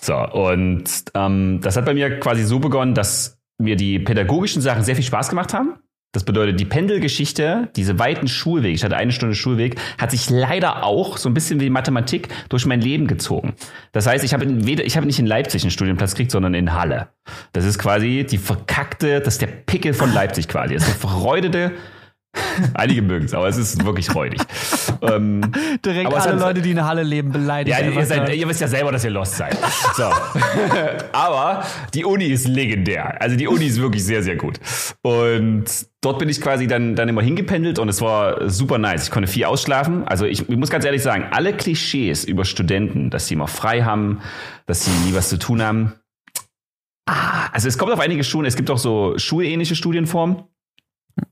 So, 0.00 0.16
und 0.16 0.84
ähm, 1.14 1.60
das 1.62 1.76
hat 1.76 1.84
bei 1.84 1.94
mir 1.94 2.20
quasi 2.20 2.44
so 2.44 2.60
begonnen, 2.60 2.94
dass 2.94 3.38
mir 3.58 3.76
die 3.76 3.98
pädagogischen 3.98 4.62
Sachen 4.62 4.84
sehr 4.84 4.94
viel 4.94 5.04
Spaß 5.04 5.28
gemacht 5.28 5.52
haben. 5.52 5.74
Das 6.12 6.24
bedeutet, 6.24 6.58
die 6.58 6.64
Pendelgeschichte, 6.64 7.68
diese 7.76 7.98
weiten 7.98 8.28
Schulwege, 8.28 8.74
ich 8.74 8.82
hatte 8.82 8.96
eine 8.96 9.12
Stunde 9.12 9.34
Schulweg, 9.34 9.78
hat 9.98 10.10
sich 10.10 10.30
leider 10.30 10.84
auch 10.84 11.18
so 11.18 11.28
ein 11.28 11.34
bisschen 11.34 11.60
wie 11.60 11.68
Mathematik 11.68 12.28
durch 12.48 12.64
mein 12.64 12.80
Leben 12.80 13.06
gezogen. 13.06 13.54
Das 13.92 14.06
heißt, 14.06 14.24
ich 14.24 14.32
habe 14.32 14.46
habe 14.46 15.06
nicht 15.06 15.18
in 15.18 15.26
Leipzig 15.26 15.62
einen 15.62 15.70
Studienplatz 15.70 16.12
gekriegt, 16.12 16.30
sondern 16.30 16.54
in 16.54 16.72
Halle. 16.72 17.08
Das 17.52 17.66
ist 17.66 17.78
quasi 17.78 18.26
die 18.28 18.38
verkackte, 18.38 19.20
das 19.20 19.34
ist 19.34 19.42
der 19.42 19.48
Pickel 19.48 19.92
von 19.92 20.14
Leipzig 20.14 20.48
quasi. 20.48 20.74
Das 20.74 20.84
ist 20.84 20.88
eine 20.88 20.98
verreudete 20.98 21.72
Einige 22.74 23.02
mögen 23.02 23.26
es, 23.26 23.34
aber 23.34 23.48
es 23.48 23.56
ist 23.56 23.84
wirklich 23.84 24.14
räudig. 24.14 24.40
ähm, 25.02 25.40
Direkt 25.84 26.12
alle 26.12 26.32
hat, 26.32 26.40
Leute, 26.40 26.62
die 26.62 26.70
in 26.70 26.76
der 26.76 26.86
Halle 26.86 27.02
leben, 27.02 27.32
beleidigt. 27.32 27.78
Ja, 27.78 27.84
ihr, 27.84 28.06
seid, 28.06 28.34
ihr, 28.34 28.48
wisst 28.48 28.60
ja 28.60 28.68
selber, 28.68 28.92
dass 28.92 29.04
ihr 29.04 29.10
lost 29.10 29.36
seid. 29.36 29.56
So. 29.96 30.04
aber 31.12 31.64
die 31.94 32.04
Uni 32.04 32.26
ist 32.26 32.46
legendär. 32.46 33.20
Also 33.20 33.36
die 33.36 33.46
Uni 33.46 33.66
ist 33.66 33.80
wirklich 33.80 34.04
sehr, 34.04 34.22
sehr 34.22 34.36
gut. 34.36 34.60
Und 35.02 35.64
dort 36.00 36.18
bin 36.18 36.28
ich 36.28 36.40
quasi 36.40 36.66
dann, 36.66 36.94
dann 36.96 37.08
immer 37.08 37.22
hingependelt 37.22 37.78
und 37.78 37.88
es 37.88 38.00
war 38.00 38.48
super 38.48 38.78
nice. 38.78 39.04
Ich 39.04 39.10
konnte 39.10 39.28
viel 39.28 39.44
ausschlafen. 39.44 40.06
Also 40.06 40.24
ich, 40.24 40.48
ich 40.48 40.56
muss 40.56 40.70
ganz 40.70 40.84
ehrlich 40.84 41.02
sagen, 41.02 41.26
alle 41.30 41.52
Klischees 41.52 42.24
über 42.24 42.44
Studenten, 42.44 43.10
dass 43.10 43.28
sie 43.28 43.34
immer 43.34 43.48
frei 43.48 43.82
haben, 43.82 44.20
dass 44.66 44.84
sie 44.84 44.90
nie 45.06 45.14
was 45.14 45.28
zu 45.28 45.38
tun 45.38 45.62
haben. 45.62 45.94
Ah, 47.06 47.48
also 47.52 47.68
es 47.68 47.78
kommt 47.78 47.92
auf 47.92 48.00
einige 48.00 48.22
Schulen, 48.22 48.46
es 48.46 48.54
gibt 48.54 48.70
auch 48.70 48.78
so 48.78 49.14
schulähnliche 49.16 49.74
Studienformen. 49.74 50.44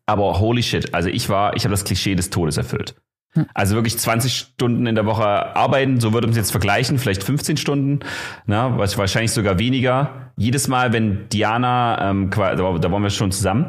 Aber 0.07 0.39
holy 0.39 0.63
shit, 0.63 0.95
also 0.95 1.09
ich 1.09 1.29
war, 1.29 1.57
ich 1.57 1.65
habe 1.65 1.73
das 1.73 1.85
Klischee 1.85 2.15
des 2.15 2.31
Todes 2.31 2.57
erfüllt. 2.57 2.95
Hm. 3.35 3.47
Also 3.55 3.75
wirklich 3.75 3.99
20 3.99 4.35
Stunden 4.35 4.87
in 4.87 4.95
der 4.95 5.05
Woche 5.05 5.25
arbeiten, 5.25 6.01
so 6.01 6.13
würde 6.13 6.27
man 6.27 6.33
es 6.33 6.37
jetzt 6.37 6.51
vergleichen, 6.53 6.99
vielleicht 6.99 7.23
15 7.23 7.57
Stunden, 7.57 8.01
na, 8.47 8.79
wahrscheinlich 8.79 9.33
sogar 9.33 9.59
weniger. 9.59 10.33
Jedes 10.37 10.69
Mal, 10.69 10.93
wenn 10.93 11.29
Diana, 11.29 12.11
ähm, 12.11 12.31
da 12.31 12.59
waren 12.59 13.03
wir 13.03 13.11
schon 13.11 13.33
zusammen, 13.33 13.67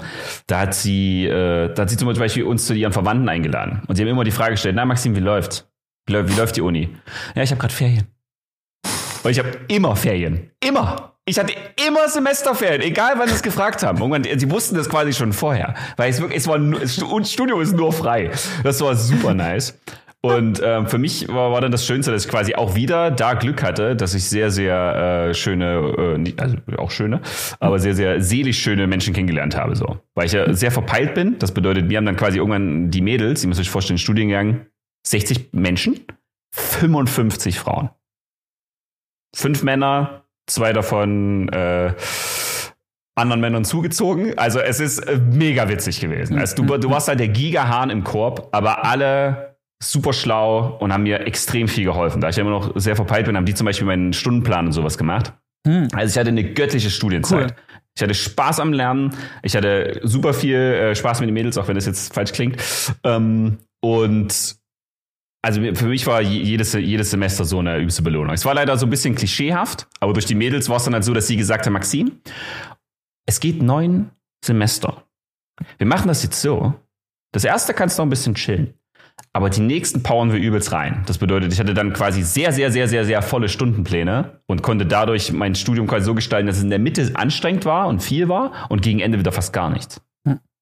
da 0.47 0.61
hat 0.61 0.73
sie, 0.73 1.25
äh, 1.25 1.73
da 1.73 1.81
hat 1.81 1.89
sie 1.89 1.97
zum 1.97 2.13
Beispiel 2.13 2.43
uns 2.43 2.65
zu 2.65 2.73
ihren 2.73 2.93
Verwandten 2.93 3.27
eingeladen. 3.29 3.81
Und 3.87 3.95
sie 3.95 4.03
haben 4.03 4.09
immer 4.09 4.23
die 4.23 4.31
Frage 4.31 4.51
gestellt, 4.51 4.75
na 4.75 4.85
Maxim, 4.85 5.15
wie 5.15 5.21
läuft? 5.21 5.67
Wie, 6.05 6.13
läuft, 6.13 6.29
wie 6.33 6.39
läuft 6.39 6.55
die 6.55 6.61
Uni? 6.61 6.89
Ja, 7.35 7.43
ich 7.43 7.51
habe 7.51 7.59
gerade 7.59 7.73
Ferien. 7.73 8.07
Und 9.23 9.31
ich 9.31 9.39
habe 9.39 9.51
immer 9.67 9.95
Ferien. 9.95 10.51
Immer. 10.63 11.16
Ich 11.29 11.37
hatte 11.37 11.53
immer 11.85 12.07
Semesterferien, 12.07 12.81
egal 12.81 13.15
wann 13.17 13.27
sie 13.27 13.35
es 13.35 13.43
gefragt 13.43 13.83
haben. 13.83 13.97
Irgendwann, 13.99 14.23
sie 14.23 14.49
wussten 14.49 14.75
das 14.75 14.87
quasi 14.87 15.11
schon 15.11 15.33
vorher. 15.33 15.75
Weil 15.97 16.09
es 16.09 16.21
wirklich, 16.21 16.39
es 16.39 16.47
war, 16.47 16.57
das 16.57 16.95
Studio 17.29 17.59
ist 17.59 17.75
nur 17.75 17.91
frei. 17.91 18.31
Das 18.63 18.79
war 18.79 18.95
super 18.95 19.33
nice. 19.33 19.77
Und 20.21 20.61
ähm, 20.63 20.87
für 20.87 20.97
mich 20.97 21.27
war, 21.27 21.51
war 21.51 21.59
dann 21.59 21.73
das 21.73 21.85
Schönste, 21.85 22.11
dass 22.11 22.23
ich 22.23 22.31
quasi 22.31 22.55
auch 22.55 22.75
wieder 22.75 23.11
da 23.11 23.33
Glück 23.33 23.61
hatte, 23.61 23.97
dass 23.97 24.13
ich 24.13 24.23
sehr, 24.23 24.51
sehr 24.51 25.27
äh, 25.29 25.33
schöne, 25.33 26.23
äh, 26.25 26.33
also 26.37 26.55
auch 26.77 26.91
schöne, 26.91 27.19
aber 27.59 27.79
sehr, 27.79 27.93
sehr 27.93 28.21
seelisch 28.21 28.59
schöne 28.59 28.87
Menschen 28.87 29.13
kennengelernt 29.13 29.57
habe. 29.57 29.75
So. 29.75 29.99
Weil 30.15 30.27
ich 30.27 30.31
ja 30.31 30.53
sehr 30.53 30.71
verpeilt 30.71 31.13
bin. 31.13 31.37
Das 31.39 31.53
bedeutet, 31.53 31.89
wir 31.89 31.97
haben 31.97 32.05
dann 32.05 32.15
quasi 32.15 32.37
irgendwann 32.37 32.89
die 32.89 33.01
Mädels, 33.01 33.43
ihr 33.43 33.49
müsst 33.49 33.59
euch 33.59 33.69
vorstellen, 33.69 33.99
Studiengang 33.99 34.65
60 35.05 35.49
Menschen, 35.51 36.05
55 36.53 37.59
Frauen. 37.59 37.89
Fünf 39.35 39.61
Männer, 39.61 40.23
zwei 40.47 40.73
davon 40.73 41.49
äh, 41.49 41.93
anderen 43.15 43.41
Männern 43.41 43.65
zugezogen. 43.65 44.37
Also 44.37 44.59
es 44.59 44.79
ist 44.79 44.99
äh, 44.99 45.17
mega 45.17 45.69
witzig 45.69 45.99
gewesen. 45.99 46.37
Also 46.37 46.55
du, 46.55 46.77
du 46.77 46.89
warst 46.89 47.07
halt 47.07 47.19
der 47.19 47.29
Gigahahn 47.29 47.89
im 47.89 48.03
Korb, 48.03 48.49
aber 48.51 48.85
alle 48.85 49.57
super 49.81 50.13
schlau 50.13 50.77
und 50.79 50.91
haben 50.91 51.03
mir 51.03 51.21
extrem 51.21 51.67
viel 51.67 51.85
geholfen. 51.85 52.21
Da 52.21 52.29
ich 52.29 52.37
immer 52.37 52.49
noch 52.49 52.71
sehr 52.75 52.95
verpeilt 52.95 53.25
bin, 53.25 53.37
haben 53.37 53.45
die 53.45 53.53
zum 53.53 53.65
Beispiel 53.65 53.85
meinen 53.85 54.13
Stundenplan 54.13 54.67
und 54.67 54.71
sowas 54.71 54.97
gemacht. 54.97 55.33
Hm. 55.67 55.87
Also 55.93 56.13
ich 56.13 56.19
hatte 56.19 56.29
eine 56.29 56.53
göttliche 56.53 56.89
Studienzeit. 56.89 57.51
Cool. 57.51 57.55
Ich 57.95 58.03
hatte 58.03 58.13
Spaß 58.13 58.59
am 58.59 58.73
Lernen. 58.73 59.11
Ich 59.41 59.55
hatte 59.55 59.99
super 60.03 60.33
viel 60.33 60.55
äh, 60.55 60.95
Spaß 60.95 61.19
mit 61.19 61.29
den 61.29 61.33
Mädels, 61.33 61.57
auch 61.57 61.67
wenn 61.67 61.75
das 61.75 61.87
jetzt 61.87 62.13
falsch 62.13 62.31
klingt. 62.31 62.61
Ähm, 63.03 63.57
und 63.81 64.55
also 65.41 65.61
für 65.75 65.87
mich 65.87 66.05
war 66.07 66.21
jedes, 66.21 66.73
jedes 66.73 67.11
Semester 67.11 67.45
so 67.45 67.59
eine 67.59 67.77
übste 67.77 68.01
Belohnung. 68.01 68.33
Es 68.33 68.45
war 68.45 68.53
leider 68.53 68.77
so 68.77 68.85
ein 68.85 68.89
bisschen 68.89 69.15
klischeehaft, 69.15 69.87
aber 69.99 70.13
durch 70.13 70.25
die 70.25 70.35
Mädels 70.35 70.67
war 70.69 70.77
es 70.77 70.83
dann 70.83 70.93
halt 70.93 71.03
so, 71.03 71.13
dass 71.13 71.27
sie 71.27 71.37
gesagt 71.37 71.65
haben, 71.65 71.73
Maxim, 71.73 72.19
es 73.25 73.39
geht 73.39 73.61
neun 73.61 74.09
Semester. 74.43 75.03
Wir 75.77 75.87
machen 75.87 76.07
das 76.07 76.23
jetzt 76.23 76.41
so. 76.41 76.73
Das 77.33 77.43
erste 77.43 77.73
kannst 77.73 77.97
du 77.97 78.01
noch 78.01 78.07
ein 78.07 78.11
bisschen 78.11 78.35
chillen. 78.35 78.73
Aber 79.33 79.49
die 79.49 79.61
nächsten 79.61 80.03
powern 80.03 80.31
wir 80.31 80.39
übelst 80.39 80.71
rein. 80.71 81.03
Das 81.07 81.17
bedeutet, 81.17 81.51
ich 81.53 81.59
hatte 81.59 81.73
dann 81.73 81.93
quasi 81.93 82.23
sehr, 82.23 82.51
sehr, 82.51 82.71
sehr, 82.71 82.87
sehr, 82.87 83.05
sehr 83.05 83.21
volle 83.21 83.49
Stundenpläne 83.49 84.41
und 84.47 84.61
konnte 84.61 84.85
dadurch 84.85 85.31
mein 85.31 85.55
Studium 85.55 85.87
quasi 85.87 86.05
so 86.05 86.15
gestalten, 86.15 86.47
dass 86.47 86.57
es 86.57 86.63
in 86.63 86.69
der 86.69 86.79
Mitte 86.79 87.11
anstrengend 87.15 87.65
war 87.65 87.87
und 87.87 88.01
viel 88.01 88.29
war 88.29 88.51
und 88.69 88.81
gegen 88.81 88.99
Ende 88.99 89.19
wieder 89.19 89.31
fast 89.31 89.53
gar 89.53 89.69
nichts. 89.69 90.01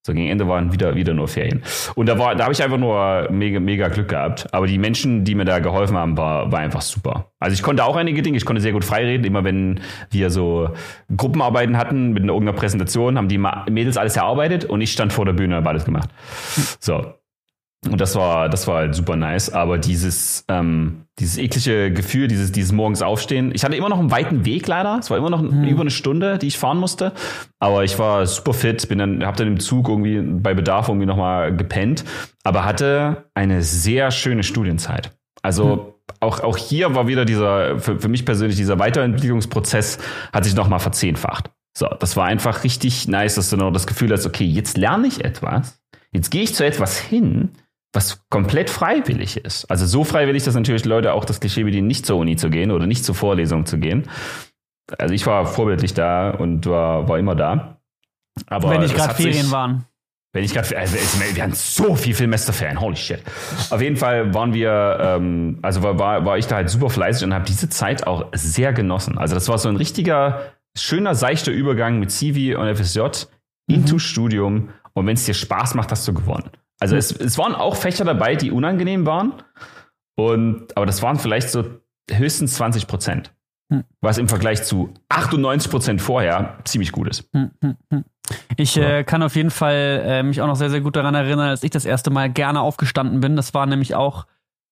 So 0.06 0.14
gegen 0.14 0.28
Ende 0.28 0.46
waren 0.46 0.72
wieder, 0.72 0.94
wieder 0.94 1.14
nur 1.14 1.26
Ferien. 1.26 1.64
Und 1.96 2.08
da 2.08 2.16
war, 2.16 2.36
da 2.36 2.44
habe 2.44 2.52
ich 2.52 2.62
einfach 2.62 2.78
nur 2.78 3.28
mega, 3.32 3.58
mega 3.58 3.88
Glück 3.88 4.06
gehabt. 4.06 4.46
Aber 4.54 4.68
die 4.68 4.78
Menschen, 4.78 5.24
die 5.24 5.34
mir 5.34 5.44
da 5.44 5.58
geholfen 5.58 5.96
haben, 5.96 6.16
war, 6.16 6.52
war 6.52 6.60
einfach 6.60 6.82
super. 6.82 7.32
Also 7.40 7.54
ich 7.54 7.62
konnte 7.64 7.84
auch 7.84 7.96
einige 7.96 8.22
Dinge, 8.22 8.36
ich 8.36 8.44
konnte 8.44 8.62
sehr 8.62 8.70
gut 8.70 8.84
freireden. 8.84 9.26
Immer 9.26 9.42
wenn 9.42 9.80
wir 10.12 10.30
so 10.30 10.70
Gruppenarbeiten 11.16 11.76
hatten 11.76 12.12
mit 12.12 12.22
irgendeiner 12.22 12.52
Präsentation, 12.52 13.18
haben 13.18 13.26
die 13.26 13.38
Mädels 13.38 13.96
alles 13.96 14.16
erarbeitet 14.16 14.64
und 14.64 14.80
ich 14.80 14.92
stand 14.92 15.12
vor 15.12 15.24
der 15.24 15.32
Bühne 15.32 15.56
und 15.56 15.62
habe 15.62 15.70
alles 15.70 15.84
gemacht. 15.84 16.08
So. 16.78 17.04
Und 17.84 18.00
das 18.00 18.16
war, 18.16 18.48
das 18.48 18.66
war 18.66 18.78
halt 18.78 18.94
super 18.94 19.16
nice. 19.16 19.50
Aber 19.50 19.78
dieses, 19.78 20.44
ähm, 20.48 21.04
dieses 21.18 21.38
eklige 21.38 21.92
Gefühl, 21.92 22.28
dieses, 22.28 22.52
dieses 22.52 22.72
morgens 22.72 23.02
aufstehen. 23.02 23.52
Ich 23.54 23.64
hatte 23.64 23.76
immer 23.76 23.88
noch 23.88 23.98
einen 23.98 24.10
weiten 24.10 24.44
Weg 24.44 24.66
leider. 24.66 24.98
Es 24.98 25.10
war 25.10 25.18
immer 25.18 25.30
noch 25.30 25.42
mhm. 25.42 25.64
über 25.64 25.82
eine 25.82 25.90
Stunde, 25.90 26.38
die 26.38 26.48
ich 26.48 26.58
fahren 26.58 26.78
musste. 26.78 27.12
Aber 27.58 27.84
ich 27.84 27.98
war 27.98 28.26
super 28.26 28.54
fit, 28.54 28.88
bin 28.88 28.98
dann, 28.98 29.24
hab 29.24 29.36
dann 29.36 29.46
im 29.46 29.60
Zug 29.60 29.88
irgendwie 29.88 30.20
bei 30.20 30.54
Bedarf 30.54 30.88
irgendwie 30.88 31.06
nochmal 31.06 31.54
gepennt. 31.54 32.04
Aber 32.42 32.64
hatte 32.64 33.30
eine 33.34 33.62
sehr 33.62 34.10
schöne 34.10 34.42
Studienzeit. 34.42 35.12
Also, 35.42 35.76
mhm. 35.76 35.92
Auch, 36.20 36.40
auch 36.40 36.56
hier 36.56 36.94
war 36.94 37.08
wieder 37.08 37.24
dieser, 37.24 37.80
für, 37.80 37.98
für 37.98 38.08
mich 38.08 38.24
persönlich, 38.24 38.56
dieser 38.56 38.78
Weiterentwicklungsprozess 38.78 39.98
hat 40.32 40.44
sich 40.44 40.54
nochmal 40.54 40.78
verzehnfacht. 40.78 41.50
So, 41.76 41.88
das 41.98 42.16
war 42.16 42.26
einfach 42.26 42.64
richtig 42.64 43.08
nice, 43.08 43.34
dass 43.34 43.50
du 43.50 43.56
noch 43.56 43.72
das 43.72 43.86
Gefühl 43.86 44.12
hast, 44.12 44.24
okay, 44.24 44.44
jetzt 44.44 44.78
lerne 44.78 45.08
ich 45.08 45.24
etwas, 45.24 45.82
jetzt 46.12 46.30
gehe 46.30 46.42
ich 46.42 46.54
zu 46.54 46.64
etwas 46.64 46.96
hin, 46.96 47.50
was 47.96 48.28
komplett 48.28 48.70
freiwillig 48.70 49.38
ist. 49.38 49.64
Also 49.70 49.86
so 49.86 50.04
freiwillig, 50.04 50.44
dass 50.44 50.54
natürlich 50.54 50.84
Leute 50.84 51.14
auch 51.14 51.24
das 51.24 51.40
Klischee 51.40 51.64
bedienen, 51.64 51.88
nicht 51.88 52.06
zur 52.06 52.18
Uni 52.18 52.36
zu 52.36 52.50
gehen 52.50 52.70
oder 52.70 52.86
nicht 52.86 53.04
zur 53.04 53.14
Vorlesung 53.14 53.66
zu 53.66 53.78
gehen. 53.78 54.08
Also 54.98 55.14
ich 55.14 55.26
war 55.26 55.46
vorbildlich 55.46 55.94
da 55.94 56.30
und 56.30 56.66
war, 56.66 57.08
war 57.08 57.18
immer 57.18 57.34
da. 57.34 57.80
Aber 58.46 58.70
wenn 58.70 58.82
nicht 58.82 58.94
gerade 58.94 59.14
Ferien 59.14 59.50
waren. 59.50 59.86
Wenn 60.32 60.44
ich 60.44 60.52
gerade, 60.52 60.76
also 60.76 60.96
wir 61.34 61.42
hatten 61.42 61.54
so 61.54 61.94
viel 61.96 62.14
Filmmesterferien, 62.14 62.78
holy 62.78 62.96
shit. 62.96 63.22
Auf 63.70 63.80
jeden 63.80 63.96
Fall 63.96 64.34
waren 64.34 64.52
wir, 64.52 64.98
ähm, 65.00 65.58
also 65.62 65.82
war, 65.82 65.98
war, 65.98 66.26
war 66.26 66.36
ich 66.36 66.46
da 66.46 66.56
halt 66.56 66.68
super 66.68 66.90
fleißig 66.90 67.24
und 67.24 67.32
habe 67.32 67.46
diese 67.46 67.70
Zeit 67.70 68.06
auch 68.06 68.26
sehr 68.34 68.74
genossen. 68.74 69.16
Also 69.16 69.34
das 69.34 69.48
war 69.48 69.56
so 69.56 69.70
ein 69.70 69.76
richtiger, 69.76 70.52
schöner, 70.76 71.14
seichter 71.14 71.52
Übergang 71.52 71.98
mit 71.98 72.10
CV 72.10 72.60
und 72.60 72.76
FSJ 72.76 73.00
mhm. 73.00 73.74
into 73.74 73.98
Studium. 73.98 74.68
Und 74.92 75.06
wenn 75.06 75.14
es 75.14 75.24
dir 75.24 75.32
Spaß 75.32 75.74
macht, 75.74 75.90
hast 75.90 76.06
du 76.06 76.12
gewonnen. 76.12 76.50
Also 76.78 76.96
es, 76.96 77.10
es 77.12 77.38
waren 77.38 77.54
auch 77.54 77.76
Fächer 77.76 78.04
dabei, 78.04 78.36
die 78.36 78.50
unangenehm 78.50 79.06
waren. 79.06 79.34
Und, 80.16 80.76
aber 80.76 80.86
das 80.86 81.02
waren 81.02 81.18
vielleicht 81.18 81.50
so 81.50 81.64
höchstens 82.10 82.54
20 82.54 82.86
Prozent. 82.86 83.32
Hm. 83.72 83.84
Was 84.00 84.18
im 84.18 84.28
Vergleich 84.28 84.62
zu 84.62 84.94
98 85.08 85.70
Prozent 85.70 86.02
vorher 86.02 86.58
ziemlich 86.64 86.92
gut 86.92 87.08
ist. 87.08 87.28
Hm, 87.32 87.50
hm. 87.60 88.04
Ich 88.56 88.76
äh, 88.76 89.04
kann 89.04 89.22
auf 89.22 89.36
jeden 89.36 89.50
Fall 89.50 90.02
äh, 90.04 90.22
mich 90.22 90.40
auch 90.40 90.46
noch 90.46 90.56
sehr, 90.56 90.70
sehr 90.70 90.80
gut 90.80 90.96
daran 90.96 91.14
erinnern, 91.14 91.48
als 91.48 91.62
ich 91.62 91.70
das 91.70 91.84
erste 91.84 92.10
Mal 92.10 92.30
gerne 92.30 92.60
aufgestanden 92.60 93.20
bin. 93.20 93.36
Das 93.36 93.54
war 93.54 93.66
nämlich 93.66 93.94
auch 93.94 94.26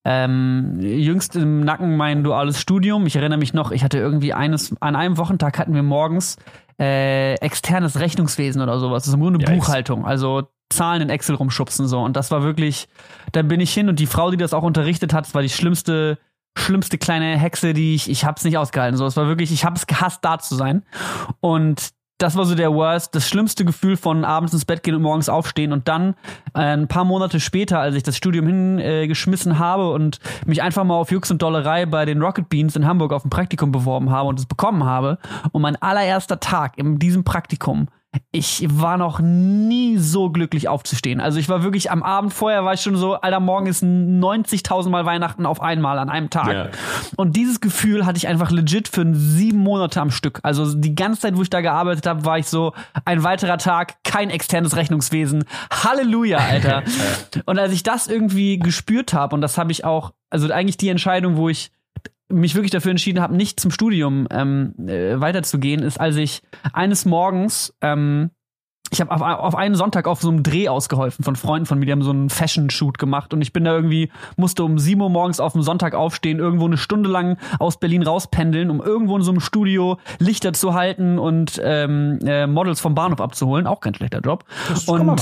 ähm, 0.04 0.78
jüngst 0.80 1.34
im 1.34 1.60
Nacken 1.60 1.96
mein 1.96 2.22
duales 2.22 2.60
Studium. 2.60 3.06
Ich 3.06 3.16
erinnere 3.16 3.38
mich 3.38 3.54
noch, 3.54 3.72
ich 3.72 3.82
hatte 3.82 3.98
irgendwie 3.98 4.32
eines, 4.32 4.74
an 4.80 4.96
einem 4.96 5.16
Wochentag 5.18 5.58
hatten 5.58 5.74
wir 5.74 5.82
morgens 5.82 6.36
äh, 6.78 7.34
externes 7.36 7.98
Rechnungswesen 7.98 8.60
oder 8.60 8.78
sowas. 8.78 9.04
Das 9.04 9.08
ist 9.08 9.14
im 9.14 9.20
Grunde 9.20 9.44
ja, 9.44 9.54
Buchhaltung. 9.54 10.04
Also 10.04 10.48
Zahlen 10.74 11.02
in 11.02 11.10
Excel 11.10 11.36
rumschubsen 11.36 11.86
so. 11.86 12.00
Und 12.00 12.16
das 12.16 12.30
war 12.30 12.42
wirklich, 12.42 12.88
da 13.32 13.42
bin 13.42 13.60
ich 13.60 13.72
hin 13.72 13.88
und 13.88 13.98
die 13.98 14.06
Frau, 14.06 14.30
die 14.30 14.36
das 14.36 14.54
auch 14.54 14.62
unterrichtet 14.62 15.12
hat, 15.12 15.26
das 15.26 15.34
war 15.34 15.42
die 15.42 15.48
schlimmste 15.48 16.18
schlimmste 16.56 16.98
kleine 16.98 17.36
Hexe, 17.36 17.72
die 17.74 17.96
ich, 17.96 18.08
ich 18.08 18.24
hab's 18.24 18.44
nicht 18.44 18.56
ausgehalten. 18.56 18.96
So, 18.96 19.06
es 19.06 19.16
war 19.16 19.26
wirklich, 19.26 19.52
ich 19.52 19.64
hab's 19.64 19.88
gehasst, 19.88 20.24
da 20.24 20.38
zu 20.38 20.54
sein. 20.54 20.84
Und 21.40 21.90
das 22.18 22.36
war 22.36 22.44
so 22.44 22.54
der 22.54 22.72
Worst, 22.72 23.14
das 23.14 23.28
schlimmste 23.28 23.64
Gefühl 23.64 23.96
von 23.96 24.24
abends 24.24 24.52
ins 24.52 24.64
Bett 24.64 24.82
gehen 24.82 24.94
und 24.94 25.02
morgens 25.02 25.28
aufstehen 25.28 25.72
und 25.72 25.88
dann 25.88 26.14
äh, 26.54 26.60
ein 26.60 26.86
paar 26.86 27.04
Monate 27.04 27.40
später, 27.40 27.80
als 27.80 27.96
ich 27.96 28.04
das 28.04 28.16
Studium 28.16 28.46
hingeschmissen 28.46 29.52
äh, 29.52 29.56
habe 29.56 29.90
und 29.90 30.20
mich 30.46 30.62
einfach 30.62 30.84
mal 30.84 30.94
auf 30.94 31.10
Jux 31.10 31.30
und 31.32 31.42
Dollerei 31.42 31.86
bei 31.86 32.04
den 32.04 32.22
Rocket 32.22 32.48
Beans 32.48 32.76
in 32.76 32.86
Hamburg 32.86 33.12
auf 33.12 33.24
ein 33.24 33.30
Praktikum 33.30 33.72
beworben 33.72 34.10
habe 34.10 34.28
und 34.28 34.38
es 34.38 34.46
bekommen 34.46 34.84
habe 34.84 35.18
und 35.50 35.62
mein 35.62 35.76
allererster 35.76 36.38
Tag 36.38 36.78
in 36.78 37.00
diesem 37.00 37.24
Praktikum 37.24 37.88
ich 38.30 38.66
war 38.68 38.96
noch 38.96 39.20
nie 39.20 39.96
so 39.98 40.30
glücklich 40.30 40.68
aufzustehen. 40.68 41.20
Also 41.20 41.38
ich 41.38 41.48
war 41.48 41.62
wirklich 41.62 41.90
am 41.90 42.02
Abend 42.02 42.32
vorher 42.32 42.64
war 42.64 42.74
ich 42.74 42.80
schon 42.80 42.96
so, 42.96 43.14
alter, 43.14 43.40
morgen 43.40 43.66
ist 43.66 43.82
90.000 43.82 44.88
Mal 44.88 45.06
Weihnachten 45.06 45.46
auf 45.46 45.60
einmal 45.60 45.98
an 45.98 46.10
einem 46.10 46.30
Tag. 46.30 46.52
Ja. 46.52 46.68
Und 47.16 47.36
dieses 47.36 47.60
Gefühl 47.60 48.06
hatte 48.06 48.16
ich 48.16 48.28
einfach 48.28 48.50
legit 48.50 48.88
für 48.88 49.04
sieben 49.14 49.58
Monate 49.58 50.00
am 50.00 50.10
Stück. 50.10 50.40
Also 50.42 50.74
die 50.74 50.94
ganze 50.94 51.22
Zeit, 51.22 51.36
wo 51.36 51.42
ich 51.42 51.50
da 51.50 51.60
gearbeitet 51.60 52.06
habe, 52.06 52.24
war 52.24 52.38
ich 52.38 52.46
so, 52.46 52.72
ein 53.04 53.22
weiterer 53.22 53.58
Tag, 53.58 54.02
kein 54.04 54.30
externes 54.30 54.76
Rechnungswesen. 54.76 55.44
Halleluja, 55.70 56.38
Alter. 56.38 56.82
und 57.46 57.58
als 57.58 57.72
ich 57.72 57.82
das 57.82 58.06
irgendwie 58.06 58.58
gespürt 58.58 59.12
habe, 59.12 59.34
und 59.34 59.40
das 59.40 59.58
habe 59.58 59.72
ich 59.72 59.84
auch, 59.84 60.12
also 60.30 60.52
eigentlich 60.52 60.76
die 60.76 60.88
Entscheidung, 60.88 61.36
wo 61.36 61.48
ich 61.48 61.70
mich 62.28 62.54
wirklich 62.54 62.70
dafür 62.70 62.90
entschieden 62.90 63.20
habe, 63.20 63.36
nicht 63.36 63.60
zum 63.60 63.70
Studium 63.70 64.26
ähm, 64.30 64.74
äh, 64.86 65.20
weiterzugehen, 65.20 65.82
ist, 65.82 66.00
als 66.00 66.16
ich 66.16 66.42
eines 66.72 67.04
Morgens 67.04 67.74
ähm, 67.80 68.30
ich 68.94 69.00
habe 69.00 69.10
auf, 69.10 69.20
auf 69.20 69.54
einen 69.56 69.74
Sonntag 69.74 70.06
auf 70.06 70.20
so 70.20 70.28
einem 70.28 70.44
Dreh 70.44 70.68
ausgeholfen 70.68 71.24
von 71.24 71.34
Freunden 71.34 71.66
von 71.66 71.78
mir, 71.80 71.86
die 71.86 71.92
haben 71.92 72.02
so 72.02 72.10
einen 72.10 72.30
Fashion-Shoot 72.30 72.96
gemacht 72.96 73.34
und 73.34 73.42
ich 73.42 73.52
bin 73.52 73.64
da 73.64 73.74
irgendwie, 73.74 74.10
musste 74.36 74.62
um 74.62 74.78
7 74.78 75.00
Uhr 75.00 75.10
morgens 75.10 75.40
auf 75.40 75.52
dem 75.52 75.62
Sonntag 75.62 75.94
aufstehen, 75.94 76.38
irgendwo 76.38 76.66
eine 76.66 76.76
Stunde 76.76 77.10
lang 77.10 77.36
aus 77.58 77.78
Berlin 77.78 78.04
rauspendeln, 78.04 78.70
um 78.70 78.80
irgendwo 78.80 79.16
in 79.16 79.22
so 79.22 79.32
einem 79.32 79.40
Studio 79.40 79.98
Lichter 80.20 80.52
zu 80.52 80.74
halten 80.74 81.18
und 81.18 81.60
ähm, 81.64 82.20
äh, 82.24 82.46
Models 82.46 82.80
vom 82.80 82.94
Bahnhof 82.94 83.20
abzuholen. 83.20 83.66
Auch 83.66 83.80
kein 83.80 83.94
schlechter 83.94 84.20
Job. 84.20 84.44
Und, 84.86 85.20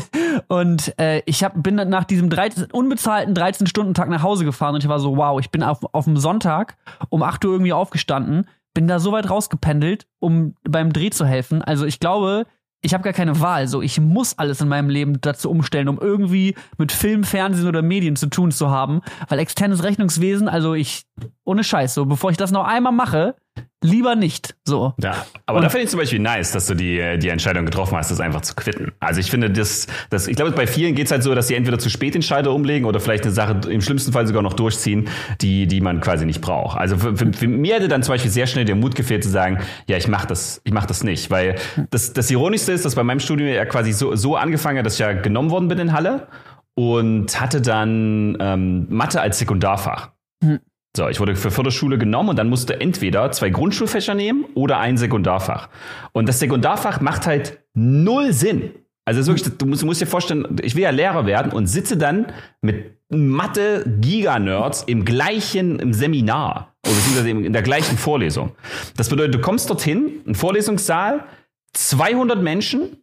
und 0.48 0.98
äh, 0.98 1.22
ich 1.26 1.44
hab, 1.44 1.62
bin 1.62 1.76
dann 1.76 1.90
nach 1.90 2.04
diesem 2.04 2.30
13, 2.30 2.72
unbezahlten 2.72 3.34
13-Stunden-Tag 3.34 4.08
nach 4.08 4.24
Hause 4.24 4.44
gefahren 4.44 4.74
und 4.74 4.82
ich 4.82 4.88
war 4.88 4.98
so, 4.98 5.16
wow, 5.16 5.38
ich 5.38 5.50
bin 5.50 5.62
auf, 5.62 5.78
auf 5.92 6.04
dem 6.04 6.16
Sonntag 6.16 6.76
um 7.10 7.22
8 7.22 7.44
Uhr 7.44 7.52
irgendwie 7.52 7.72
aufgestanden, 7.72 8.48
bin 8.74 8.88
da 8.88 8.98
so 8.98 9.12
weit 9.12 9.30
rausgependelt, 9.30 10.08
um 10.18 10.56
beim 10.68 10.92
Dreh 10.92 11.10
zu 11.10 11.24
helfen. 11.24 11.62
Also 11.62 11.86
ich 11.86 12.00
glaube, 12.00 12.46
ich 12.84 12.92
habe 12.92 13.02
gar 13.02 13.14
keine 13.14 13.40
Wahl. 13.40 13.66
So, 13.66 13.80
ich 13.80 13.98
muss 13.98 14.38
alles 14.38 14.60
in 14.60 14.68
meinem 14.68 14.90
Leben 14.90 15.20
dazu 15.20 15.50
umstellen, 15.50 15.88
um 15.88 15.98
irgendwie 15.98 16.54
mit 16.76 16.92
Film, 16.92 17.24
Fernsehen 17.24 17.66
oder 17.66 17.80
Medien 17.80 18.14
zu 18.14 18.26
tun 18.26 18.52
zu 18.52 18.70
haben. 18.70 19.00
Weil 19.28 19.38
externes 19.38 19.82
Rechnungswesen, 19.82 20.48
also 20.48 20.74
ich, 20.74 21.04
ohne 21.44 21.64
Scheiß, 21.64 21.94
so, 21.94 22.04
bevor 22.04 22.30
ich 22.30 22.36
das 22.36 22.52
noch 22.52 22.64
einmal 22.64 22.92
mache, 22.92 23.36
lieber 23.84 24.16
nicht. 24.16 24.56
So. 24.64 24.94
Ja, 25.00 25.26
aber 25.46 25.58
und 25.58 25.62
da 25.64 25.68
finde 25.68 25.84
ich 25.84 25.90
zum 25.90 26.00
Beispiel 26.00 26.18
nice, 26.18 26.52
dass 26.52 26.66
du 26.66 26.74
die, 26.74 27.18
die 27.18 27.28
Entscheidung 27.28 27.66
getroffen 27.66 27.96
hast, 27.96 28.10
das 28.10 28.18
einfach 28.18 28.40
zu 28.40 28.54
quitten. 28.54 28.92
Also 28.98 29.20
ich 29.20 29.30
finde, 29.30 29.50
das, 29.50 29.86
das 30.10 30.26
ich 30.26 30.36
glaube, 30.36 30.52
bei 30.52 30.66
vielen 30.66 30.94
geht 30.94 31.06
es 31.06 31.12
halt 31.12 31.22
so, 31.22 31.34
dass 31.34 31.48
sie 31.48 31.54
entweder 31.54 31.78
zu 31.78 31.90
spät 31.90 32.14
den 32.14 32.22
Schalter 32.22 32.52
umlegen 32.52 32.86
oder 32.86 32.98
vielleicht 32.98 33.24
eine 33.24 33.32
Sache 33.32 33.60
im 33.68 33.82
schlimmsten 33.82 34.12
Fall 34.12 34.26
sogar 34.26 34.42
noch 34.42 34.54
durchziehen, 34.54 35.08
die, 35.42 35.66
die 35.66 35.82
man 35.82 36.00
quasi 36.00 36.24
nicht 36.24 36.40
braucht. 36.40 36.78
Also 36.78 36.96
für, 36.96 37.16
für, 37.16 37.32
für 37.32 37.46
mir 37.46 37.74
hätte 37.74 37.88
dann 37.88 38.02
zum 38.02 38.14
Beispiel 38.14 38.30
sehr 38.30 38.46
schnell 38.46 38.64
der 38.64 38.74
Mut 38.74 38.94
gefehlt 38.94 39.22
zu 39.22 39.30
sagen, 39.30 39.58
ja, 39.86 39.98
ich 39.98 40.08
mache 40.08 40.26
das, 40.26 40.62
ich 40.64 40.72
mache 40.72 40.86
das 40.86 41.04
nicht. 41.04 41.30
Weil 41.30 41.56
das, 41.90 42.14
das 42.14 42.30
Ironischste 42.30 42.72
ist, 42.72 42.86
dass 42.86 42.94
bei 42.94 43.04
meinem 43.04 43.20
Studium 43.20 43.50
ja 43.50 43.66
quasi 43.66 43.92
so, 43.92 44.16
so 44.16 44.36
angefangen 44.36 44.78
hat, 44.78 44.86
dass 44.86 44.94
ich 44.94 45.00
ja 45.00 45.12
genommen 45.12 45.50
worden 45.50 45.68
bin 45.68 45.78
in 45.78 45.92
Halle 45.92 46.26
und 46.74 47.38
hatte 47.38 47.60
dann 47.60 48.38
ähm, 48.40 48.86
Mathe 48.88 49.20
als 49.20 49.38
Sekundarfach. 49.38 50.10
Mhm. 50.42 50.60
So, 50.96 51.08
ich 51.08 51.18
wurde 51.18 51.34
für 51.34 51.50
Förderschule 51.50 51.98
genommen 51.98 52.28
und 52.28 52.38
dann 52.38 52.48
musste 52.48 52.80
entweder 52.80 53.32
zwei 53.32 53.50
Grundschulfächer 53.50 54.14
nehmen 54.14 54.44
oder 54.54 54.78
ein 54.78 54.96
Sekundarfach. 54.96 55.68
Und 56.12 56.28
das 56.28 56.38
Sekundarfach 56.38 57.00
macht 57.00 57.26
halt 57.26 57.58
null 57.74 58.32
Sinn. 58.32 58.70
Also 59.04 59.26
wirklich, 59.26 59.58
du 59.58 59.66
musst, 59.66 59.82
du 59.82 59.86
musst 59.86 60.00
dir 60.00 60.06
vorstellen, 60.06 60.56
ich 60.62 60.76
will 60.76 60.84
ja 60.84 60.90
Lehrer 60.90 61.26
werden 61.26 61.52
und 61.52 61.66
sitze 61.66 61.96
dann 61.96 62.32
mit 62.62 62.96
Mathe-Giga-Nerds 63.10 64.84
im 64.84 65.04
gleichen 65.04 65.78
im 65.78 65.92
Seminar 65.92 66.74
oder 66.86 66.94
beziehungsweise 66.94 67.30
in 67.30 67.52
der 67.52 67.62
gleichen 67.62 67.98
Vorlesung. 67.98 68.52
Das 68.96 69.08
bedeutet, 69.08 69.34
du 69.34 69.40
kommst 69.40 69.68
dorthin, 69.68 70.22
ein 70.26 70.34
Vorlesungssaal, 70.34 71.26
200 71.74 72.40
Menschen 72.40 72.98